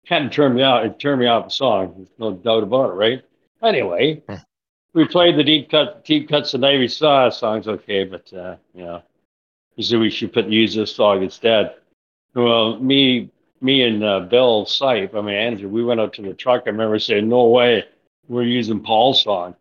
kind 0.08 0.26
of 0.26 0.32
turned 0.32 0.56
me 0.56 0.64
out. 0.64 0.86
It 0.86 1.00
turned 1.00 1.22
me 1.22 1.28
off 1.28 1.46
the 1.46 1.52
song. 1.52 1.94
There's 1.96 2.10
no 2.18 2.32
doubt 2.34 2.64
about 2.64 2.90
it, 2.90 2.94
right? 2.94 3.22
Anyway, 3.62 4.22
Hmm. 4.28 4.36
we 4.94 5.06
played 5.08 5.38
the 5.38 5.44
deep 5.44 5.70
cut, 5.70 6.04
deep 6.04 6.28
cuts, 6.28 6.54
and 6.54 6.62
Navy 6.62 6.88
Saw 6.88 7.30
song's 7.30 7.68
okay, 7.68 8.04
but 8.04 8.32
uh, 8.34 8.58
you 8.74 8.84
know, 8.84 9.02
said 9.80 10.00
we 10.00 10.10
should 10.10 10.34
put 10.34 10.48
use 10.48 10.76
this 10.76 10.94
song 10.96 11.24
instead. 11.24 11.76
Well, 12.36 12.78
me, 12.80 13.30
me 13.62 13.84
and 13.84 14.04
uh, 14.04 14.20
Bill 14.22 14.66
Seip, 14.66 15.16
I 15.16 15.22
mean 15.22 15.36
Andrew, 15.36 15.70
we 15.70 15.84
went 15.84 16.02
out 16.02 16.14
to 16.14 16.22
the 16.24 16.34
truck. 16.34 16.64
I 16.66 16.72
remember 16.72 17.00
saying, 17.00 17.30
"No 17.30 17.46
way, 17.46 17.86
we're 18.28 18.44
using 18.44 18.82
Paul's 18.82 19.24
song." 19.24 19.56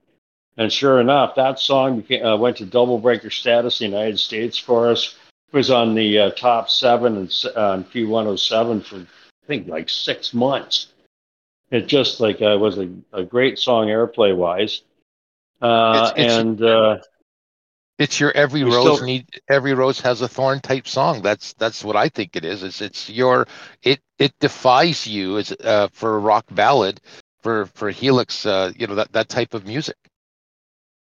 And 0.58 0.72
sure 0.72 1.00
enough, 1.00 1.34
that 1.36 1.58
song 1.58 2.00
became, 2.00 2.24
uh, 2.24 2.36
went 2.36 2.58
to 2.58 2.66
double 2.66 2.98
breaker 2.98 3.30
status 3.30 3.80
in 3.80 3.90
the 3.90 3.96
United 3.96 4.18
States 4.20 4.58
for 4.58 4.90
us. 4.90 5.16
It 5.52 5.56
was 5.56 5.70
on 5.70 5.94
the 5.94 6.18
uh, 6.18 6.30
top 6.32 6.68
seven 6.70 7.16
and 7.16 7.44
on 7.56 7.84
Q107 7.84 8.84
for 8.84 8.96
I 8.96 9.46
think 9.46 9.66
like 9.68 9.88
six 9.88 10.32
months. 10.34 10.88
It 11.70 11.86
just 11.86 12.20
like 12.20 12.42
uh, 12.42 12.56
was 12.60 12.78
a, 12.78 12.90
a 13.12 13.22
great 13.24 13.58
song 13.58 13.86
airplay 13.86 14.36
wise. 14.36 14.82
Uh, 15.60 16.12
It's- 16.14 16.24
it's- 16.26 16.38
and 16.40 16.62
uh, 16.62 16.98
It's 17.98 18.20
your 18.20 18.32
every 18.32 18.62
rose 18.64 18.96
still- 18.96 19.06
need 19.06 19.26
every 19.48 19.72
rose 19.74 20.00
has 20.00 20.20
a 20.22 20.28
thorn 20.28 20.60
type 20.60 20.86
song. 20.86 21.22
That's 21.22 21.54
that's 21.54 21.82
what 21.84 21.96
I 21.96 22.08
think 22.08 22.36
it 22.36 22.44
is. 22.44 22.62
It's 22.62 22.80
it's 22.82 23.08
your 23.08 23.46
it 23.82 24.00
it 24.18 24.32
defies 24.38 25.06
you 25.06 25.38
as 25.38 25.52
uh, 25.64 25.88
for 25.92 26.16
a 26.16 26.18
rock 26.18 26.44
ballad 26.50 27.00
for 27.42 27.66
for 27.66 27.90
Helix. 27.90 28.44
Uh, 28.44 28.72
you 28.76 28.86
know 28.86 28.96
that 28.96 29.12
that 29.12 29.28
type 29.28 29.54
of 29.54 29.66
music. 29.66 29.96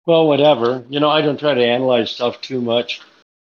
Well, 0.06 0.26
whatever. 0.28 0.84
You 0.88 1.00
know, 1.00 1.10
I 1.10 1.20
don't 1.22 1.38
try 1.38 1.54
to 1.54 1.64
analyze 1.64 2.10
stuff 2.10 2.40
too 2.40 2.60
much. 2.60 3.00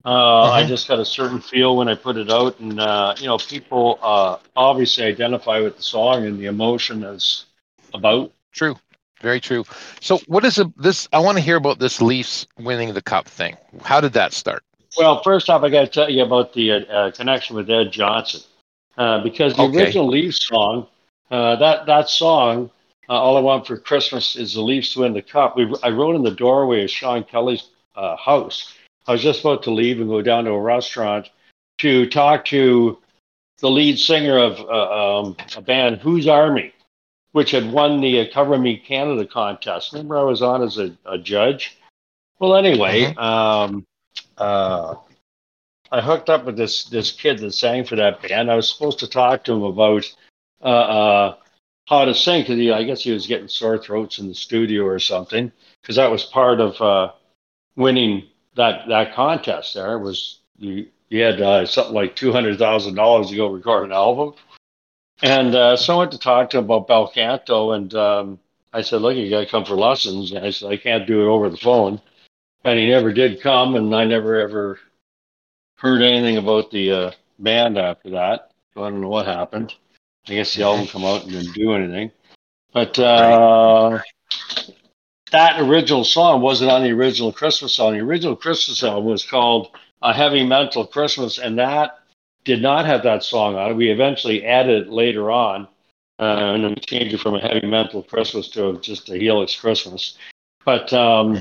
Uh, 0.04 0.50
I 0.50 0.62
Mhm. 0.62 0.68
just 0.68 0.88
got 0.88 1.00
a 1.00 1.04
certain 1.04 1.40
feel 1.40 1.76
when 1.76 1.88
I 1.88 1.94
put 1.94 2.16
it 2.16 2.30
out, 2.30 2.60
and 2.60 2.80
uh, 2.80 3.14
you 3.18 3.26
know, 3.26 3.38
people 3.38 3.98
uh, 4.02 4.38
obviously 4.56 5.04
identify 5.04 5.60
with 5.60 5.76
the 5.76 5.82
song 5.82 6.24
and 6.26 6.38
the 6.38 6.46
emotion 6.46 7.02
is 7.04 7.46
about. 7.92 8.32
True, 8.52 8.76
very 9.20 9.40
true. 9.40 9.64
So 10.00 10.18
what 10.26 10.44
is 10.44 10.58
a, 10.58 10.72
this? 10.76 11.08
I 11.12 11.18
want 11.20 11.38
to 11.38 11.42
hear 11.44 11.56
about 11.56 11.78
this 11.78 12.00
Leafs 12.00 12.46
winning 12.58 12.94
the 12.94 13.02
cup 13.02 13.26
thing. 13.26 13.56
How 13.82 14.00
did 14.00 14.12
that 14.14 14.32
start? 14.32 14.62
Well, 14.96 15.22
first 15.22 15.48
off, 15.50 15.62
I 15.62 15.70
got 15.70 15.80
to 15.82 15.86
tell 15.86 16.10
you 16.10 16.22
about 16.22 16.52
the 16.52 16.72
uh, 16.72 16.78
uh, 16.80 17.10
connection 17.10 17.56
with 17.56 17.70
Ed 17.70 17.90
Johnson, 17.92 18.40
uh, 18.96 19.22
because 19.22 19.56
the 19.56 19.64
Okay. 19.64 19.74
original 19.76 20.08
Leafs 20.08 20.46
song, 20.46 20.86
uh, 21.30 21.56
that 21.56 21.86
that 21.86 22.08
song, 22.08 22.70
uh, 23.08 23.12
"All 23.12 23.36
I 23.36 23.40
Want 23.40 23.66
for 23.66 23.76
Christmas 23.76 24.36
Is 24.36 24.54
the 24.54 24.62
Leafs 24.62 24.94
to 24.94 25.00
Win 25.00 25.12
the 25.12 25.22
Cup," 25.22 25.56
we, 25.56 25.72
I 25.82 25.90
wrote 25.90 26.16
in 26.16 26.22
the 26.22 26.30
doorway 26.30 26.84
of 26.84 26.90
Sean 26.90 27.24
Kelly's 27.24 27.70
uh, 27.96 28.16
house. 28.16 28.74
I 29.06 29.12
was 29.12 29.22
just 29.22 29.40
about 29.40 29.62
to 29.64 29.70
leave 29.70 30.00
and 30.00 30.08
go 30.08 30.22
down 30.22 30.44
to 30.44 30.50
a 30.52 30.60
restaurant 30.60 31.28
to 31.78 32.08
talk 32.08 32.44
to 32.46 32.98
the 33.60 33.70
lead 33.70 33.98
singer 33.98 34.38
of 34.38 34.60
uh, 34.60 35.20
um, 35.20 35.36
a 35.56 35.62
band, 35.62 35.98
Who's 35.98 36.26
Army, 36.26 36.72
which 37.32 37.50
had 37.50 37.70
won 37.70 38.00
the 38.00 38.20
uh, 38.20 38.32
Cover 38.32 38.58
Me 38.58 38.76
Canada 38.76 39.26
contest. 39.26 39.92
Remember, 39.92 40.18
I 40.18 40.22
was 40.22 40.42
on 40.42 40.62
as 40.62 40.78
a, 40.78 40.96
a 41.06 41.18
judge. 41.18 41.78
Well, 42.38 42.56
anyway, 42.56 43.14
um, 43.16 43.86
uh, 44.38 44.96
I 45.90 46.00
hooked 46.00 46.30
up 46.30 46.44
with 46.44 46.56
this 46.56 46.84
this 46.84 47.12
kid 47.12 47.38
that 47.38 47.52
sang 47.52 47.84
for 47.84 47.96
that 47.96 48.22
band. 48.22 48.50
I 48.50 48.56
was 48.56 48.72
supposed 48.72 48.98
to 49.00 49.08
talk 49.08 49.44
to 49.44 49.52
him 49.52 49.62
about 49.62 50.04
how 51.98 52.04
to 52.04 52.14
sing 52.14 52.42
because 52.42 52.58
I 52.72 52.84
guess 52.84 53.02
he 53.02 53.12
was 53.12 53.26
getting 53.26 53.48
sore 53.48 53.78
throats 53.78 54.18
in 54.18 54.28
the 54.28 54.34
studio 54.34 54.84
or 54.84 54.98
something. 54.98 55.50
Because 55.82 55.96
that 55.96 56.10
was 56.10 56.24
part 56.24 56.60
of 56.60 56.80
uh, 56.80 57.12
winning 57.76 58.24
that 58.56 58.88
that 58.88 59.14
contest. 59.14 59.74
There 59.74 59.98
was 59.98 60.40
you 60.58 60.88
you 61.08 61.22
had 61.22 61.40
uh, 61.40 61.66
something 61.66 61.94
like 61.94 62.16
two 62.16 62.32
hundred 62.32 62.58
thousand 62.58 62.94
dollars 62.94 63.30
to 63.30 63.36
go 63.36 63.48
record 63.48 63.84
an 63.84 63.92
album. 63.92 64.34
And 65.22 65.54
uh, 65.54 65.76
so 65.76 65.94
I 65.94 65.98
went 65.98 66.12
to 66.12 66.18
talk 66.18 66.50
to 66.50 66.58
him 66.58 66.64
about 66.64 66.88
bel 66.88 67.08
canto, 67.08 67.72
and 67.72 67.94
um, 67.94 68.38
I 68.72 68.82
said, 68.82 69.00
look, 69.00 69.16
you 69.16 69.30
got 69.30 69.40
to 69.40 69.46
come 69.46 69.64
for 69.64 69.76
lessons. 69.76 70.32
And 70.32 70.44
I 70.44 70.50
said, 70.50 70.70
I 70.70 70.76
can't 70.76 71.06
do 71.06 71.22
it 71.22 71.28
over 71.28 71.48
the 71.48 71.56
phone. 71.56 72.00
And 72.64 72.78
he 72.78 72.88
never 72.88 73.12
did 73.12 73.40
come, 73.40 73.76
and 73.76 73.94
I 73.94 74.04
never 74.04 74.40
ever 74.40 74.80
heard 75.76 76.02
anything 76.02 76.38
about 76.38 76.70
the 76.70 76.90
uh, 76.90 77.10
band 77.38 77.78
after 77.78 78.10
that. 78.10 78.50
So 78.72 78.82
I 78.82 78.90
don't 78.90 79.00
know 79.00 79.08
what 79.08 79.26
happened. 79.26 79.74
I 80.28 80.34
guess 80.34 80.54
the 80.54 80.62
album 80.62 80.86
come 80.86 81.04
out 81.04 81.24
and 81.24 81.32
didn't 81.32 81.54
do 81.54 81.74
anything. 81.74 82.10
But 82.72 82.98
uh, 82.98 84.00
that 85.30 85.60
original 85.60 86.04
song 86.04 86.40
wasn't 86.40 86.70
on 86.70 86.82
the 86.82 86.92
original 86.92 87.32
Christmas 87.32 87.74
song. 87.74 87.92
The 87.92 88.00
original 88.00 88.34
Christmas 88.34 88.78
song 88.78 89.04
was 89.04 89.24
called 89.24 89.70
"A 90.02 90.12
Heavy 90.12 90.44
Mental 90.44 90.86
Christmas," 90.86 91.38
and 91.38 91.58
that 91.58 91.98
did 92.44 92.62
not 92.62 92.86
have 92.86 93.02
that 93.02 93.22
song 93.22 93.56
on 93.56 93.72
it. 93.72 93.74
We 93.74 93.90
eventually 93.90 94.44
added 94.44 94.86
it 94.86 94.92
later 94.92 95.30
on, 95.30 95.68
uh, 96.18 96.54
and 96.54 96.64
then 96.64 96.74
changed 96.86 97.14
it 97.14 97.20
from 97.20 97.34
a 97.34 97.40
Heavy 97.40 97.66
Mental 97.66 98.02
Christmas 98.02 98.48
to 98.50 98.78
just 98.80 99.10
a 99.10 99.18
Helix 99.18 99.54
Christmas. 99.54 100.16
But 100.64 100.92
um, 100.92 101.38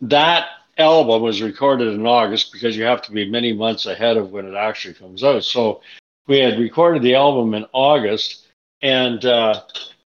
that 0.00 0.46
album 0.78 1.22
was 1.22 1.42
recorded 1.42 1.88
in 1.94 2.06
August 2.06 2.52
because 2.52 2.76
you 2.76 2.84
have 2.84 3.02
to 3.02 3.12
be 3.12 3.28
many 3.28 3.52
months 3.52 3.86
ahead 3.86 4.16
of 4.16 4.30
when 4.30 4.46
it 4.46 4.54
actually 4.54 4.94
comes 4.94 5.24
out. 5.24 5.44
So 5.44 5.80
we 6.26 6.38
had 6.38 6.58
recorded 6.58 7.02
the 7.02 7.14
album 7.14 7.54
in 7.54 7.66
August, 7.72 8.46
and 8.82 9.24
uh, 9.24 9.62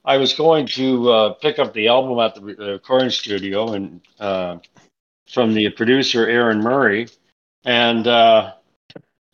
I 0.03 0.17
was 0.17 0.33
going 0.33 0.67
to 0.67 1.09
uh, 1.09 1.33
pick 1.33 1.59
up 1.59 1.73
the 1.73 1.87
album 1.87 2.19
at 2.19 2.35
the 2.35 2.41
recording 2.73 3.09
studio 3.09 3.73
and 3.73 4.01
uh, 4.19 4.57
from 5.27 5.53
the 5.53 5.69
producer 5.71 6.27
Aaron 6.27 6.59
Murray 6.59 7.07
and 7.65 8.07
uh, 8.07 8.53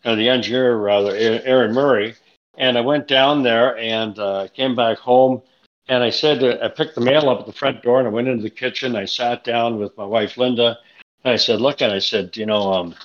the 0.04 0.30
engineer 0.30 0.78
rather 0.78 1.16
Aaron 1.16 1.74
Murray, 1.74 2.16
and 2.58 2.78
I 2.78 2.82
went 2.82 3.08
down 3.08 3.44
there 3.44 3.78
and 3.78 4.18
uh, 4.18 4.48
came 4.54 4.76
back 4.76 4.98
home. 4.98 5.42
And 5.88 6.04
I 6.04 6.10
said, 6.10 6.44
I 6.44 6.70
picked 6.70 6.96
the 6.96 7.02
mail 7.02 7.30
up 7.30 7.42
at 7.42 7.46
the 7.48 7.54
front 7.54 7.82
door 7.82 8.00
and 8.00 8.08
I 8.08 8.12
went 8.12 8.28
into 8.28 8.44
the 8.44 8.50
kitchen. 8.50 8.96
I 8.96 9.06
sat 9.06 9.44
down 9.44 9.78
with 9.78 9.98
my 9.98 10.06
wife, 10.06 10.38
Linda, 10.38 10.78
and 11.24 11.34
I 11.34 11.36
said, 11.36 11.60
Look, 11.60 11.82
and 11.82 11.92
I 11.92 12.00
said, 12.00 12.38
You 12.38 12.46
know, 12.46 12.72
um, 12.72 12.96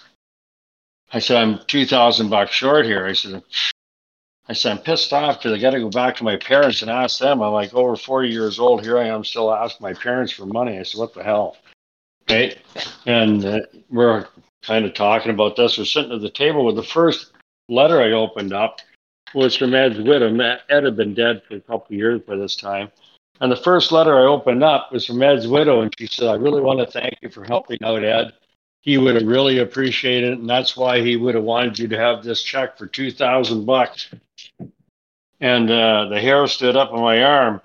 I 1.12 1.18
said, 1.18 1.36
I'm 1.36 1.60
2,000 1.66 2.28
bucks 2.28 2.52
short 2.52 2.84
here. 2.84 3.06
I 3.06 3.12
said, 3.12 3.42
I 4.48 4.52
said, 4.52 4.72
I'm 4.72 4.82
pissed 4.82 5.12
off 5.12 5.38
because 5.38 5.52
I 5.52 5.60
got 5.60 5.70
to 5.70 5.80
go 5.80 5.90
back 5.90 6.16
to 6.16 6.24
my 6.24 6.36
parents 6.36 6.82
and 6.82 6.90
ask 6.90 7.18
them. 7.18 7.42
I'm 7.42 7.52
like 7.52 7.74
over 7.74 7.96
40 7.96 8.28
years 8.28 8.58
old. 8.58 8.84
Here 8.84 8.98
I 8.98 9.06
am 9.06 9.24
still 9.24 9.52
asking 9.52 9.84
my 9.84 9.94
parents 9.94 10.32
for 10.32 10.46
money. 10.46 10.78
I 10.78 10.82
said, 10.82 11.00
what 11.00 11.14
the 11.14 11.22
hell? 11.22 11.56
Right. 12.28 12.58
And 13.06 13.44
uh, 13.44 13.60
we're 13.90 14.26
kind 14.62 14.84
of 14.84 14.94
talking 14.94 15.30
about 15.30 15.56
this. 15.56 15.78
We're 15.78 15.84
sitting 15.84 16.12
at 16.12 16.20
the 16.20 16.30
table 16.30 16.64
with 16.64 16.76
the 16.76 16.82
first 16.82 17.32
letter 17.68 18.00
I 18.00 18.12
opened 18.12 18.52
up 18.52 18.80
was 19.34 19.56
from 19.56 19.74
Ed's 19.74 19.98
widow. 19.98 20.34
Ed 20.68 20.84
had 20.84 20.96
been 20.96 21.14
dead 21.14 21.42
for 21.46 21.56
a 21.56 21.60
couple 21.60 21.86
of 21.86 21.92
years 21.92 22.20
by 22.22 22.36
this 22.36 22.56
time. 22.56 22.90
And 23.40 23.52
the 23.52 23.56
first 23.56 23.92
letter 23.92 24.16
I 24.16 24.22
opened 24.22 24.64
up 24.64 24.92
was 24.92 25.06
from 25.06 25.22
Ed's 25.22 25.46
widow. 25.46 25.82
And 25.82 25.92
she 25.98 26.06
said, 26.06 26.28
I 26.28 26.34
really 26.34 26.62
want 26.62 26.78
to 26.80 26.86
thank 26.86 27.18
you 27.20 27.28
for 27.28 27.44
helping 27.44 27.78
out 27.82 28.04
Ed. 28.04 28.32
He 28.86 28.96
would 28.96 29.16
have 29.16 29.26
really 29.26 29.58
appreciated 29.58 30.32
it. 30.32 30.38
And 30.38 30.48
that's 30.48 30.76
why 30.76 31.02
he 31.02 31.16
would 31.16 31.34
have 31.34 31.44
wanted 31.44 31.78
you 31.78 31.88
to 31.88 31.98
have 31.98 32.24
this 32.24 32.42
check 32.42 32.78
for 32.78 32.86
2000 32.86 33.66
bucks 33.66 34.08
and 35.40 35.70
uh, 35.70 36.06
the 36.06 36.20
hair 36.20 36.46
stood 36.46 36.76
up 36.76 36.92
on 36.92 37.00
my 37.00 37.22
arm. 37.22 37.60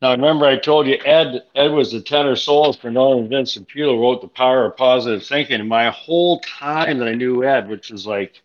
Now, 0.00 0.12
remember, 0.12 0.46
I 0.46 0.56
told 0.56 0.86
you 0.86 0.98
Ed. 1.04 1.42
Ed 1.54 1.68
was 1.68 1.92
the 1.92 2.00
tenor 2.00 2.34
soloist 2.34 2.80
for 2.80 2.90
Norman 2.90 3.28
Vincent 3.28 3.68
Peale, 3.68 3.98
wrote 3.98 4.22
"The 4.22 4.28
Power 4.28 4.64
of 4.64 4.76
Positive 4.76 5.22
Thinking." 5.22 5.68
My 5.68 5.90
whole 5.90 6.40
time 6.40 6.98
that 6.98 7.08
I 7.08 7.14
knew 7.14 7.44
Ed, 7.44 7.68
which 7.68 7.90
was 7.90 8.06
like, 8.06 8.40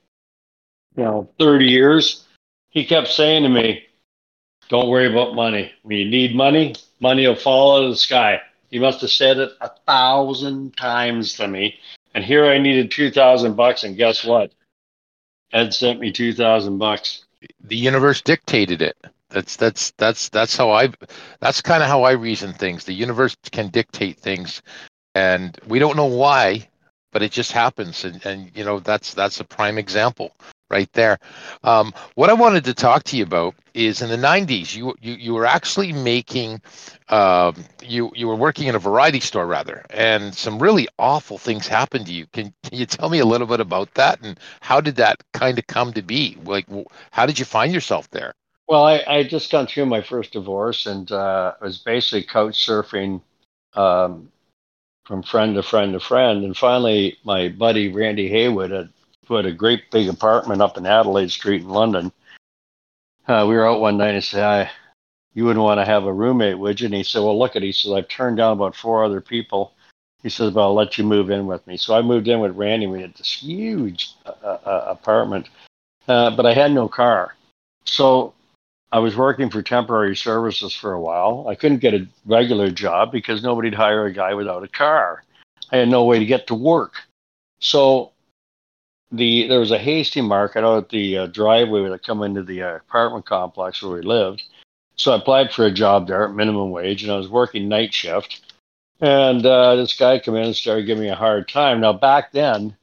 you 0.97 1.03
know, 1.03 1.29
thirty 1.39 1.67
years, 1.67 2.25
he 2.69 2.85
kept 2.85 3.07
saying 3.07 3.43
to 3.43 3.49
me, 3.49 3.85
"Don't 4.67 4.89
worry 4.89 5.09
about 5.09 5.35
money. 5.35 5.71
When 5.83 5.97
you 5.97 6.09
need 6.09 6.35
money, 6.35 6.75
money 6.99 7.25
will 7.25 7.35
fall 7.35 7.77
out 7.77 7.85
of 7.85 7.91
the 7.91 7.97
sky." 7.97 8.41
He 8.69 8.79
must 8.79 8.99
have 8.99 9.11
said 9.11 9.37
it 9.37 9.51
a 9.61 9.69
thousand 9.87 10.75
times 10.75 11.35
to 11.35 11.47
me. 11.47 11.79
And 12.15 12.23
here 12.23 12.45
I 12.45 12.57
needed 12.57 12.89
two 12.89 13.11
thousand 13.11 13.55
bucks, 13.55 13.83
and 13.83 13.95
guess 13.95 14.23
what? 14.23 14.51
Ed 15.53 15.75
sent 15.75 15.99
me 15.99 16.11
two 16.11 16.33
thousand 16.33 16.79
bucks 16.79 17.25
the 17.63 17.75
universe 17.75 18.21
dictated 18.21 18.81
it. 18.81 18.97
That's 19.29 19.55
that's 19.55 19.91
that's 19.97 20.29
that's 20.29 20.55
how 20.55 20.71
I 20.71 20.89
that's 21.39 21.61
kind 21.61 21.83
of 21.83 21.89
how 21.89 22.03
I 22.03 22.11
reason 22.11 22.53
things. 22.53 22.83
The 22.85 22.93
universe 22.93 23.35
can 23.51 23.69
dictate 23.69 24.17
things, 24.19 24.61
and 25.13 25.57
we 25.67 25.79
don't 25.79 25.97
know 25.97 26.05
why, 26.05 26.67
but 27.11 27.21
it 27.21 27.31
just 27.31 27.51
happens. 27.51 28.05
And 28.05 28.25
and 28.25 28.51
you 28.55 28.63
know 28.63 28.79
that's 28.79 29.13
that's 29.13 29.39
a 29.39 29.43
prime 29.43 29.77
example 29.77 30.31
right 30.69 30.91
there. 30.93 31.19
Um, 31.63 31.93
what 32.15 32.29
I 32.29 32.33
wanted 32.33 32.63
to 32.65 32.73
talk 32.73 33.03
to 33.05 33.17
you 33.17 33.23
about 33.23 33.55
is 33.73 34.01
in 34.01 34.09
the 34.09 34.17
'90s, 34.17 34.75
you 34.75 34.93
you 35.01 35.13
you 35.13 35.33
were 35.33 35.45
actually 35.45 35.91
making, 35.93 36.61
um, 37.09 37.55
you 37.83 38.11
you 38.15 38.27
were 38.27 38.35
working 38.35 38.67
in 38.67 38.75
a 38.75 38.79
variety 38.79 39.19
store 39.19 39.45
rather, 39.47 39.85
and 39.89 40.33
some 40.33 40.61
really 40.61 40.87
awful 40.99 41.37
things 41.37 41.67
happened 41.67 42.07
to 42.07 42.13
you. 42.13 42.25
Can 42.33 42.53
can 42.63 42.77
you 42.77 42.85
tell 42.85 43.09
me 43.09 43.19
a 43.19 43.25
little 43.25 43.47
bit 43.47 43.59
about 43.59 43.93
that 43.95 44.21
and 44.23 44.39
how 44.61 44.81
did 44.81 44.95
that 44.97 45.21
kind 45.33 45.57
of 45.59 45.67
come 45.67 45.93
to 45.93 46.01
be? 46.01 46.37
Like, 46.43 46.65
how 47.11 47.25
did 47.25 47.39
you 47.39 47.45
find 47.45 47.73
yourself 47.73 48.09
there? 48.11 48.33
Well, 48.67 48.83
I 48.85 49.03
I 49.07 49.23
just 49.23 49.51
gone 49.51 49.67
through 49.67 49.85
my 49.85 50.01
first 50.01 50.33
divorce 50.33 50.85
and 50.85 51.11
uh, 51.11 51.53
was 51.61 51.77
basically 51.79 52.23
couch 52.23 52.65
surfing. 52.65 53.21
Um, 53.75 54.31
from 55.05 55.21
friend 55.23 55.55
to 55.55 55.63
friend 55.63 55.93
to 55.93 55.99
friend, 55.99 56.43
and 56.43 56.57
finally, 56.57 57.17
my 57.23 57.49
buddy 57.49 57.89
Randy 57.89 58.27
Haywood 58.29 58.71
had 58.71 58.89
put 59.25 59.45
a 59.45 59.51
great 59.51 59.91
big 59.91 60.07
apartment 60.07 60.61
up 60.61 60.77
in 60.77 60.85
Adelaide 60.85 61.31
Street 61.31 61.61
in 61.61 61.69
London. 61.69 62.11
Uh, 63.27 63.45
we 63.47 63.55
were 63.55 63.67
out 63.67 63.81
one 63.81 63.97
night 63.97 64.13
and 64.13 64.23
said, 64.23 64.43
I, 64.43 64.71
you 65.33 65.45
wouldn't 65.45 65.63
want 65.63 65.79
to 65.79 65.85
have 65.85 66.05
a 66.05 66.13
roommate, 66.13 66.59
would 66.59 66.79
you? 66.79 66.85
And 66.85 66.95
he 66.95 67.03
said, 67.03 67.19
well, 67.19 67.37
look 67.37 67.55
at 67.55 67.63
it. 67.63 67.67
He 67.67 67.71
says, 67.71 67.91
I've 67.91 68.07
turned 68.07 68.37
down 68.37 68.53
about 68.53 68.75
four 68.75 69.03
other 69.03 69.21
people. 69.21 69.73
He 70.23 70.29
says, 70.29 70.53
well, 70.53 70.65
I'll 70.65 70.73
let 70.73 70.97
you 70.97 71.03
move 71.03 71.29
in 71.29 71.45
with 71.45 71.65
me. 71.67 71.77
So 71.77 71.95
I 71.95 72.01
moved 72.01 72.27
in 72.27 72.39
with 72.39 72.55
Randy. 72.55 72.87
We 72.87 73.01
had 73.01 73.13
this 73.15 73.33
huge 73.33 74.11
uh, 74.25 74.29
uh, 74.45 74.85
apartment, 74.87 75.49
uh, 76.07 76.35
but 76.35 76.45
I 76.45 76.53
had 76.53 76.71
no 76.71 76.87
car. 76.87 77.35
So 77.85 78.33
I 78.91 78.99
was 78.99 79.15
working 79.15 79.49
for 79.49 79.61
temporary 79.61 80.15
services 80.15 80.73
for 80.73 80.93
a 80.93 81.01
while. 81.01 81.45
I 81.49 81.55
couldn't 81.55 81.79
get 81.79 81.93
a 81.93 82.07
regular 82.25 82.71
job 82.71 83.11
because 83.11 83.43
nobody'd 83.43 83.73
hire 83.73 84.05
a 84.05 84.13
guy 84.13 84.33
without 84.33 84.63
a 84.63 84.67
car. 84.67 85.23
I 85.71 85.77
had 85.77 85.89
no 85.89 86.05
way 86.05 86.17
to 86.17 86.25
get 86.25 86.47
to 86.47 86.55
work. 86.55 86.93
So 87.59 88.11
the 89.11 89.48
there 89.48 89.59
was 89.59 89.72
a 89.72 89.77
hasty 89.77 90.22
market 90.22 90.64
out 90.64 90.84
at 90.84 90.90
the 90.90 91.17
uh, 91.17 91.27
driveway 91.27 91.90
that 91.90 92.06
come 92.06 92.24
into 92.24 92.43
the 92.43 92.64
uh, 92.64 92.75
apartment 92.75 93.25
complex 93.25 93.82
where 93.82 93.93
we 93.93 94.01
lived. 94.01 94.43
So 94.95 95.11
I 95.11 95.17
applied 95.17 95.51
for 95.51 95.66
a 95.66 95.72
job 95.72 96.08
there 96.08 96.25
at 96.25 96.34
minimum 96.34 96.72
wage, 96.72 97.03
and 97.03 97.11
I 97.11 97.17
was 97.17 97.30
working 97.30 97.67
night 97.67 97.93
shift. 97.93 98.53
And 99.01 99.45
uh, 99.45 99.75
this 99.75 99.98
guy 99.98 100.19
came 100.19 100.35
in 100.35 100.43
and 100.45 100.56
started 100.56 100.85
giving 100.85 101.03
me 101.03 101.09
a 101.09 101.16
hard 101.16 101.50
time. 101.50 101.82
Now 101.82 101.93
back 101.93 102.32
then, 102.32 102.75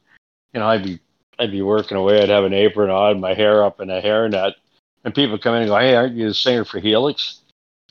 you 0.53 0.59
know, 0.59 0.67
I'd 0.67 0.83
be 0.83 0.99
I'd 1.39 1.51
be 1.51 1.61
working 1.61 1.97
away. 1.97 2.21
I'd 2.21 2.29
have 2.29 2.43
an 2.43 2.53
apron 2.53 2.89
on, 2.89 3.19
my 3.19 3.33
hair 3.33 3.63
up 3.63 3.79
in 3.81 3.89
a 3.89 4.01
hairnet, 4.01 4.53
and 5.03 5.15
people 5.15 5.37
come 5.39 5.55
in 5.55 5.63
and 5.63 5.69
go, 5.69 5.77
"Hey, 5.77 5.95
aren't 5.95 6.15
you 6.15 6.27
the 6.27 6.33
singer 6.33 6.65
for 6.65 6.79
Helix?" 6.79 7.41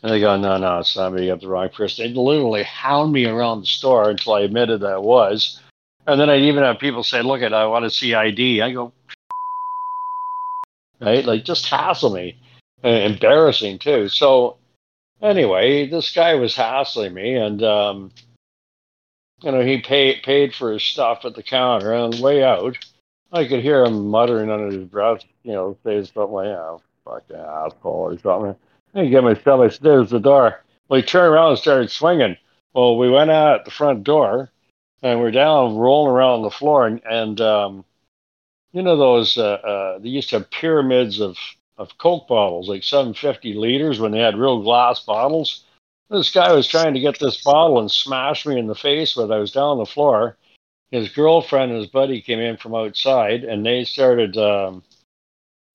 And 0.02 0.12
they 0.12 0.20
go, 0.20 0.36
"No, 0.36 0.56
no, 0.56 0.78
it's 0.78 0.96
not 0.96 1.12
me. 1.12 1.26
Got 1.26 1.40
the 1.40 1.48
wrong 1.48 1.68
person." 1.68 2.06
They'd 2.06 2.16
literally 2.16 2.62
hound 2.62 3.12
me 3.12 3.26
around 3.26 3.60
the 3.60 3.66
store 3.66 4.10
until 4.10 4.34
I 4.34 4.42
admitted 4.42 4.80
that 4.80 4.92
I 4.92 4.98
was. 4.98 5.60
And 6.06 6.20
then 6.20 6.30
I'd 6.30 6.42
even 6.42 6.64
have 6.64 6.78
people 6.78 7.04
say, 7.04 7.22
"Look, 7.22 7.42
at 7.42 7.54
I 7.54 7.66
want 7.66 7.84
to 7.84 7.90
see 7.90 8.14
ID." 8.14 8.60
I 8.60 8.72
go, 8.72 8.92
right, 11.00 11.24
like 11.24 11.44
just 11.44 11.66
hassle 11.66 12.10
me, 12.10 12.36
uh, 12.84 12.88
embarrassing 12.88 13.78
too. 13.78 14.08
So 14.08 14.56
anyway, 15.20 15.86
this 15.86 16.12
guy 16.12 16.34
was 16.34 16.56
hassling 16.56 17.14
me, 17.14 17.36
and 17.36 17.62
um, 17.62 18.10
you 19.42 19.52
know 19.52 19.60
he 19.60 19.80
paid 19.80 20.22
paid 20.24 20.54
for 20.54 20.72
his 20.72 20.82
stuff 20.82 21.24
at 21.24 21.34
the 21.34 21.42
counter. 21.42 21.92
And 21.92 22.18
way 22.20 22.42
out, 22.42 22.76
I 23.32 23.46
could 23.46 23.62
hear 23.62 23.84
him 23.84 24.08
muttering 24.08 24.50
under 24.50 24.76
his 24.76 24.88
breath, 24.88 25.22
you 25.44 25.52
know, 25.52 25.76
say 25.84 26.02
something 26.04 26.32
like, 26.32 26.48
"Oh, 26.48 26.82
fucking 27.04 27.36
asshole" 27.36 28.12
or 28.12 28.18
something. 28.18 28.56
I 28.94 29.06
get 29.06 29.22
myself. 29.22 29.60
I 29.60 29.68
said, 29.68 29.82
"There's 29.82 30.10
the 30.10 30.18
door." 30.18 30.64
Well, 30.88 31.00
he 31.00 31.06
turned 31.06 31.32
around 31.32 31.50
and 31.50 31.58
started 31.58 31.90
swinging. 31.92 32.36
Well, 32.74 32.98
we 32.98 33.08
went 33.08 33.30
out 33.30 33.60
at 33.60 33.64
the 33.64 33.70
front 33.70 34.02
door 34.02 34.50
and 35.02 35.20
we're 35.20 35.30
down 35.30 35.76
rolling 35.76 36.12
around 36.12 36.34
on 36.36 36.42
the 36.42 36.50
floor 36.50 36.86
and, 36.86 37.02
and 37.04 37.40
um, 37.40 37.84
you 38.72 38.82
know 38.82 38.96
those 38.96 39.36
uh, 39.36 39.52
uh, 39.52 39.98
they 39.98 40.08
used 40.08 40.30
to 40.30 40.38
have 40.38 40.50
pyramids 40.50 41.20
of 41.20 41.36
of 41.78 41.96
coke 41.98 42.28
bottles 42.28 42.68
like 42.68 42.84
750 42.84 43.54
liters 43.54 44.00
when 44.00 44.12
they 44.12 44.20
had 44.20 44.36
real 44.36 44.62
glass 44.62 45.00
bottles? 45.00 45.64
This 46.10 46.30
guy 46.30 46.52
was 46.52 46.68
trying 46.68 46.94
to 46.94 47.00
get 47.00 47.18
this 47.18 47.42
bottle 47.42 47.80
and 47.80 47.90
smash 47.90 48.44
me 48.44 48.58
in 48.58 48.66
the 48.66 48.74
face 48.74 49.16
with 49.16 49.32
i 49.32 49.38
was 49.38 49.52
down 49.52 49.70
on 49.70 49.78
the 49.78 49.86
floor. 49.86 50.36
His 50.90 51.08
girlfriend 51.08 51.72
and 51.72 51.80
his 51.80 51.90
buddy 51.90 52.20
came 52.20 52.38
in 52.38 52.58
from 52.58 52.74
outside 52.74 53.44
and 53.44 53.64
they 53.64 53.84
started 53.84 54.36
um, 54.36 54.82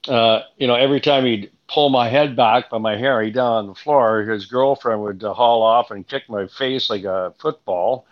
uh, 0.06 0.42
you 0.56 0.66
know 0.66 0.74
every 0.74 1.00
time 1.00 1.24
he'd 1.24 1.50
pull 1.68 1.90
my 1.90 2.08
head 2.08 2.36
back 2.36 2.70
by 2.70 2.78
my 2.78 2.96
hair 2.96 3.20
he'd 3.22 3.34
down 3.34 3.52
on 3.52 3.66
the 3.66 3.74
floor 3.74 4.22
his 4.22 4.46
girlfriend 4.46 5.02
would 5.02 5.22
uh, 5.22 5.34
haul 5.34 5.62
off 5.62 5.90
and 5.90 6.06
kick 6.06 6.22
my 6.28 6.46
face 6.46 6.88
like 6.88 7.04
a 7.04 7.34
football 7.38 8.06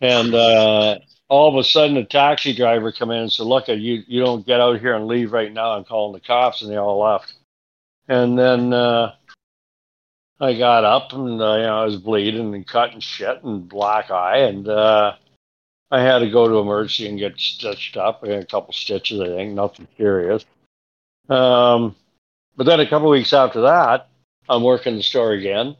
and 0.00 0.34
uh, 0.34 0.98
all 1.28 1.48
of 1.48 1.56
a 1.56 1.64
sudden, 1.64 1.96
a 1.96 2.04
taxi 2.04 2.54
driver 2.54 2.92
come 2.92 3.10
in 3.10 3.22
and 3.22 3.32
said, 3.32 3.46
"Look, 3.46 3.68
you 3.68 4.02
you 4.06 4.20
don't 4.20 4.46
get 4.46 4.60
out 4.60 4.80
here 4.80 4.94
and 4.94 5.06
leave 5.06 5.32
right 5.32 5.52
now." 5.52 5.72
I'm 5.72 5.84
calling 5.84 6.12
the 6.12 6.26
cops, 6.26 6.62
and 6.62 6.70
they 6.70 6.76
all 6.76 7.00
left. 7.00 7.34
And 8.08 8.38
then 8.38 8.72
uh, 8.72 9.14
I 10.40 10.54
got 10.54 10.84
up 10.84 11.12
and 11.12 11.40
uh, 11.40 11.56
you 11.56 11.62
know, 11.62 11.82
I 11.82 11.84
was 11.84 11.96
bleeding 11.96 12.54
and 12.54 12.66
cut 12.66 12.92
and 12.92 13.02
shit 13.02 13.42
and 13.44 13.68
black 13.68 14.10
eye, 14.10 14.38
and 14.38 14.68
uh, 14.68 15.14
I 15.90 16.00
had 16.00 16.18
to 16.18 16.30
go 16.30 16.48
to 16.48 16.58
emergency 16.58 17.08
and 17.08 17.18
get 17.18 17.38
stitched 17.38 17.96
up. 17.96 18.20
I 18.22 18.28
had 18.28 18.42
a 18.42 18.46
couple 18.46 18.72
stitches, 18.72 19.20
I 19.20 19.28
think, 19.28 19.54
nothing 19.54 19.88
serious. 19.96 20.44
Um, 21.28 21.94
but 22.56 22.66
then 22.66 22.80
a 22.80 22.88
couple 22.88 23.08
weeks 23.08 23.32
after 23.32 23.62
that, 23.62 24.08
I'm 24.48 24.62
working 24.62 24.96
the 24.96 25.02
store 25.02 25.32
again, 25.32 25.76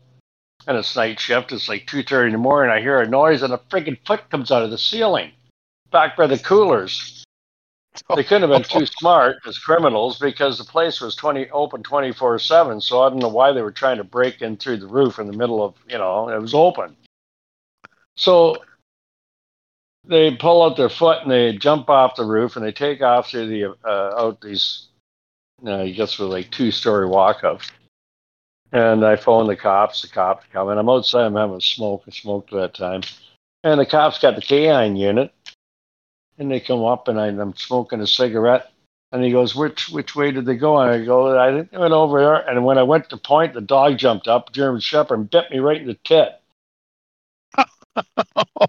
and 0.66 0.76
it's 0.76 0.96
night 0.96 1.20
shift. 1.20 1.52
It's 1.52 1.68
like 1.68 1.86
two 1.86 2.02
thirty 2.02 2.28
in 2.28 2.32
the 2.32 2.38
morning. 2.38 2.72
I 2.72 2.80
hear 2.80 3.00
a 3.00 3.08
noise, 3.08 3.42
and 3.42 3.52
a 3.52 3.58
freaking 3.70 3.98
foot 4.06 4.28
comes 4.30 4.50
out 4.50 4.62
of 4.62 4.70
the 4.70 4.78
ceiling, 4.78 5.32
back 5.90 6.16
by 6.16 6.26
the 6.26 6.38
coolers. 6.38 7.24
They 8.16 8.24
couldn't 8.24 8.50
have 8.50 8.50
been 8.50 8.80
too 8.80 8.86
smart 8.98 9.36
as 9.46 9.58
criminals 9.58 10.18
because 10.18 10.58
the 10.58 10.64
place 10.64 11.00
was 11.00 11.14
twenty 11.14 11.48
open 11.50 11.82
twenty 11.82 12.12
four 12.12 12.38
seven. 12.38 12.80
So 12.80 13.02
I 13.02 13.08
don't 13.08 13.18
know 13.18 13.28
why 13.28 13.52
they 13.52 13.62
were 13.62 13.72
trying 13.72 13.98
to 13.98 14.04
break 14.04 14.42
in 14.42 14.56
through 14.56 14.78
the 14.78 14.86
roof 14.86 15.18
in 15.18 15.26
the 15.26 15.36
middle 15.36 15.62
of 15.62 15.74
you 15.88 15.98
know 15.98 16.28
it 16.28 16.40
was 16.40 16.54
open. 16.54 16.96
So 18.16 18.56
they 20.06 20.34
pull 20.36 20.62
out 20.62 20.76
their 20.76 20.88
foot 20.88 21.22
and 21.22 21.30
they 21.30 21.56
jump 21.56 21.88
off 21.88 22.16
the 22.16 22.24
roof 22.24 22.56
and 22.56 22.64
they 22.64 22.72
take 22.72 23.00
off 23.02 23.30
through 23.30 23.46
the 23.46 23.74
uh, 23.84 24.14
out 24.18 24.40
these 24.40 24.88
uh, 25.66 25.82
I 25.82 25.90
guess 25.90 26.18
with 26.18 26.30
like 26.30 26.50
two 26.50 26.70
story 26.70 27.06
walk 27.06 27.44
ups. 27.44 27.70
And 28.74 29.06
I 29.06 29.14
phone 29.14 29.46
the 29.46 29.54
cops. 29.54 30.02
The 30.02 30.08
cops 30.08 30.44
come 30.52 30.68
and 30.68 30.80
I'm 30.80 30.88
outside. 30.88 31.26
I'm 31.26 31.36
having 31.36 31.56
a 31.56 31.60
smoke. 31.60 32.02
I 32.08 32.10
smoked 32.10 32.52
at 32.52 32.58
that 32.58 32.74
time. 32.74 33.02
And 33.62 33.78
the 33.80 33.86
cops 33.86 34.18
got 34.18 34.34
the 34.34 34.42
canine 34.42 34.96
unit. 34.96 35.32
And 36.38 36.50
they 36.50 36.58
come 36.58 36.82
up 36.82 37.06
and 37.06 37.20
I, 37.20 37.28
I'm 37.28 37.54
smoking 37.54 38.00
a 38.00 38.06
cigarette. 38.06 38.72
And 39.12 39.22
he 39.22 39.30
goes, 39.30 39.54
which 39.54 39.90
which 39.90 40.16
way 40.16 40.32
did 40.32 40.44
they 40.44 40.56
go? 40.56 40.80
And 40.80 40.90
I 40.90 41.04
go, 41.04 41.38
I 41.38 41.52
think 41.52 41.70
they 41.70 41.78
went 41.78 41.94
over 41.94 42.18
there. 42.18 42.48
And 42.48 42.64
when 42.64 42.76
I 42.76 42.82
went 42.82 43.08
to 43.10 43.16
point, 43.16 43.54
the 43.54 43.60
dog 43.60 43.96
jumped 43.96 44.26
up, 44.26 44.50
German 44.52 44.80
Shepherd, 44.80 45.20
and 45.20 45.30
bit 45.30 45.52
me 45.52 45.60
right 45.60 45.80
in 45.80 45.86
the 45.86 45.94
tit. 46.02 46.40
oh, 47.56 48.66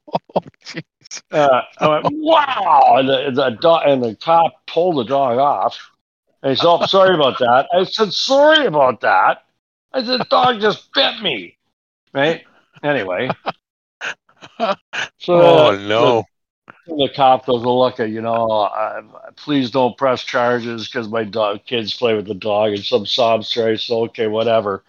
Uh, 1.32 1.61
I 1.80 1.88
went, 1.88 2.06
wow! 2.11 2.98
And 3.00 3.09
the, 3.09 3.32
the 3.32 3.50
dog 3.59 3.84
and 3.88 4.03
the 4.03 4.16
cop 4.16 4.67
pulled 4.67 4.98
the 4.98 5.09
dog 5.09 5.40
off. 5.40 5.80
And 6.43 6.51
he 6.51 6.56
said, 6.58 6.67
"Oh, 6.67 6.85
sorry 6.85 7.16
about 7.16 7.40
that." 7.40 7.67
I 7.74 7.85
said, 7.85 8.14
"Sorry 8.14 8.67
about 8.67 9.01
that." 9.01 9.44
I 9.95 10.03
said, 10.03 10.19
"The 10.19 10.27
dog 10.30 10.61
just 10.61 10.93
bit 10.93 11.22
me." 11.22 11.57
Right? 12.14 12.43
Anyway. 12.83 13.30
So 15.17 15.33
Oh, 15.33 15.67
uh, 15.67 15.77
no. 15.77 16.25
The, 16.85 16.95
the 16.95 17.09
cop 17.15 17.48
goes, 17.48 17.64
"Well, 17.64 17.80
look, 17.80 17.98
you 17.98 18.22
know, 18.22 18.45
uh, 18.45 19.01
please 19.35 19.72
don't 19.72 19.98
press 19.98 20.24
charges 20.24 20.88
because 20.88 21.07
my 21.09 21.24
dog 21.24 21.61
kids 21.65 21.95
play 21.95 22.14
with 22.14 22.27
the 22.27 22.35
dog 22.35 22.74
and 22.74 22.83
some 22.83 23.07
sob 23.07 23.43
story." 23.43 23.80
So 23.80 24.03
okay, 24.03 24.27
whatever. 24.27 24.83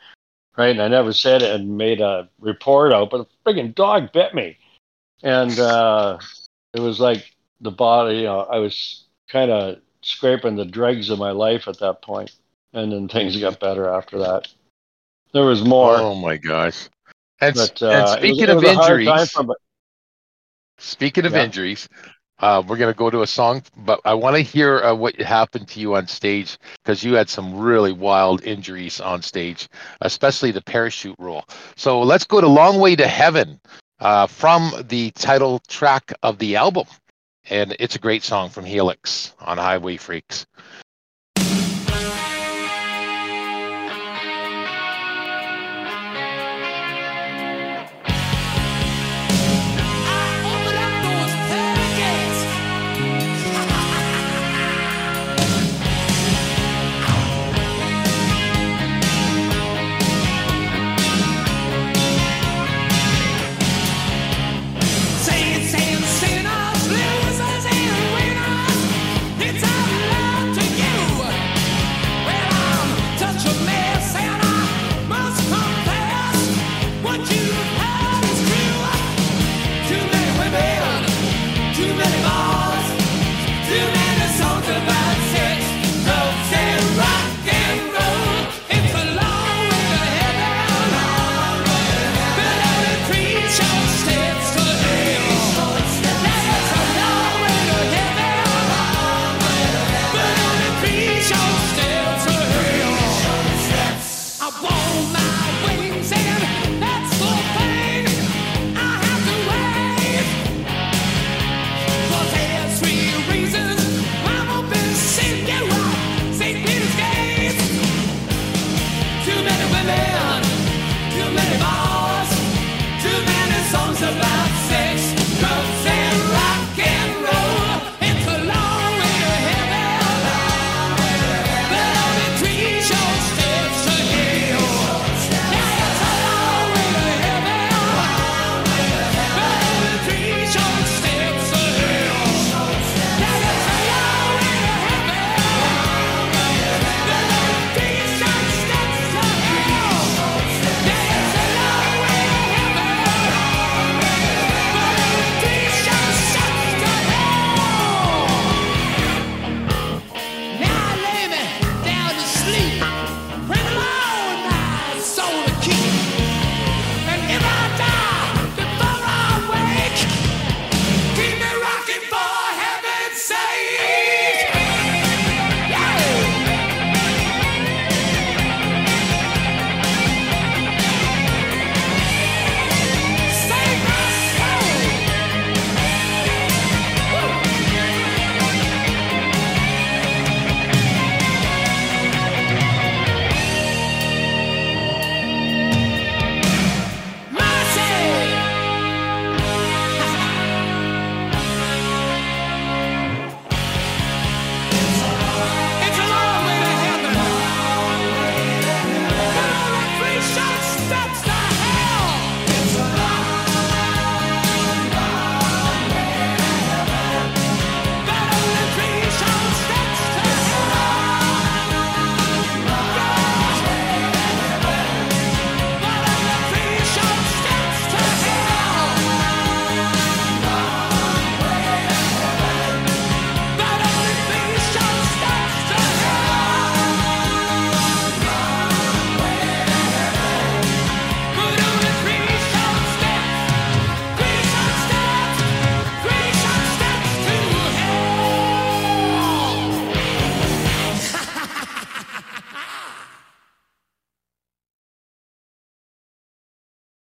Right? 0.59 0.71
And 0.71 0.83
I 0.83 0.89
never 0.89 1.13
said 1.15 1.41
it 1.43 1.55
and 1.55 1.79
made 1.79 2.03
a 2.03 2.29
report 2.39 2.93
out, 2.93 3.11
but 3.11 3.29
the 3.29 3.53
friggin' 3.53 3.75
dog 3.75 4.13
bit 4.13 4.35
me 4.35 4.59
and 5.23 5.59
uh, 5.59 6.19
it 6.75 6.81
was 6.81 7.01
like 7.01 7.35
the 7.61 7.71
body. 7.71 8.19
You 8.19 8.25
know, 8.25 8.41
I 8.41 8.59
was 8.59 9.05
kind 9.29 9.51
of 9.51 9.79
scraping 10.03 10.57
the 10.57 10.65
dregs 10.65 11.11
of 11.11 11.19
my 11.19 11.31
life 11.31 11.69
at 11.69 11.81
that 11.81 12.03
point, 12.03 12.33
and 12.73 12.93
then 12.93 13.09
things 13.09 13.37
got 13.37 13.61
better 13.61 13.89
after 13.89 14.19
that. 14.21 14.49
There 15.37 15.45
was 15.45 15.63
more. 15.63 15.97
Oh 15.99 16.15
my 16.15 16.39
gosh! 16.39 16.89
And, 17.43 17.55
but, 17.55 17.83
uh, 17.83 18.03
was- 18.03 18.13
speaking 18.19 18.49
of 18.49 18.57
was 18.57 18.65
time 18.65 18.99
injuries, 18.99 19.31
for 19.33 19.45
speaking 20.79 21.27
of 21.27 21.35
Yeah. 21.35 21.45
injuries, 21.45 21.89
uh, 22.39 22.63
we're 22.67 22.79
gonna 22.79 22.95
go 22.95 23.11
to 23.11 23.21
a 23.21 23.27
song, 23.27 23.63
but 23.77 24.01
I 24.07 24.15
want 24.15 24.37
to 24.37 24.41
hear 24.43 24.81
uh, 24.83 24.95
what 24.95 25.21
happened 25.21 25.69
to 25.69 25.81
you 25.81 25.95
on 25.97 26.07
stage 26.07 26.57
because 26.83 27.05
you 27.05 27.15
had 27.15 27.29
some 27.29 27.59
really 27.59 27.93
wild 27.93 28.43
injuries 28.45 28.99
on 28.99 29.21
stage, 29.21 29.69
especially 30.01 30.53
the 30.53 30.63
parachute 30.63 31.17
roll. 31.19 31.45
So 31.77 32.01
let's 32.01 32.25
go 32.25 32.41
to 32.41 32.49
"Long 32.49 32.81
Way 32.81 32.97
to 32.97 33.07
Heaven" 33.07 33.61
uh, 34.01 34.27
from 34.27 34.73
the 34.89 35.11
title 35.11 35.61
track 35.69 36.15
of 36.23 36.39
the 36.39 36.57
album, 36.57 36.87
and 37.51 37.77
it's 37.79 37.97
a 37.97 38.01
great 38.01 38.23
song 38.23 38.49
from 38.49 38.65
Helix 38.65 39.35
on 39.41 39.59
HiWay 39.59 39.99
Freeks. 40.01 40.47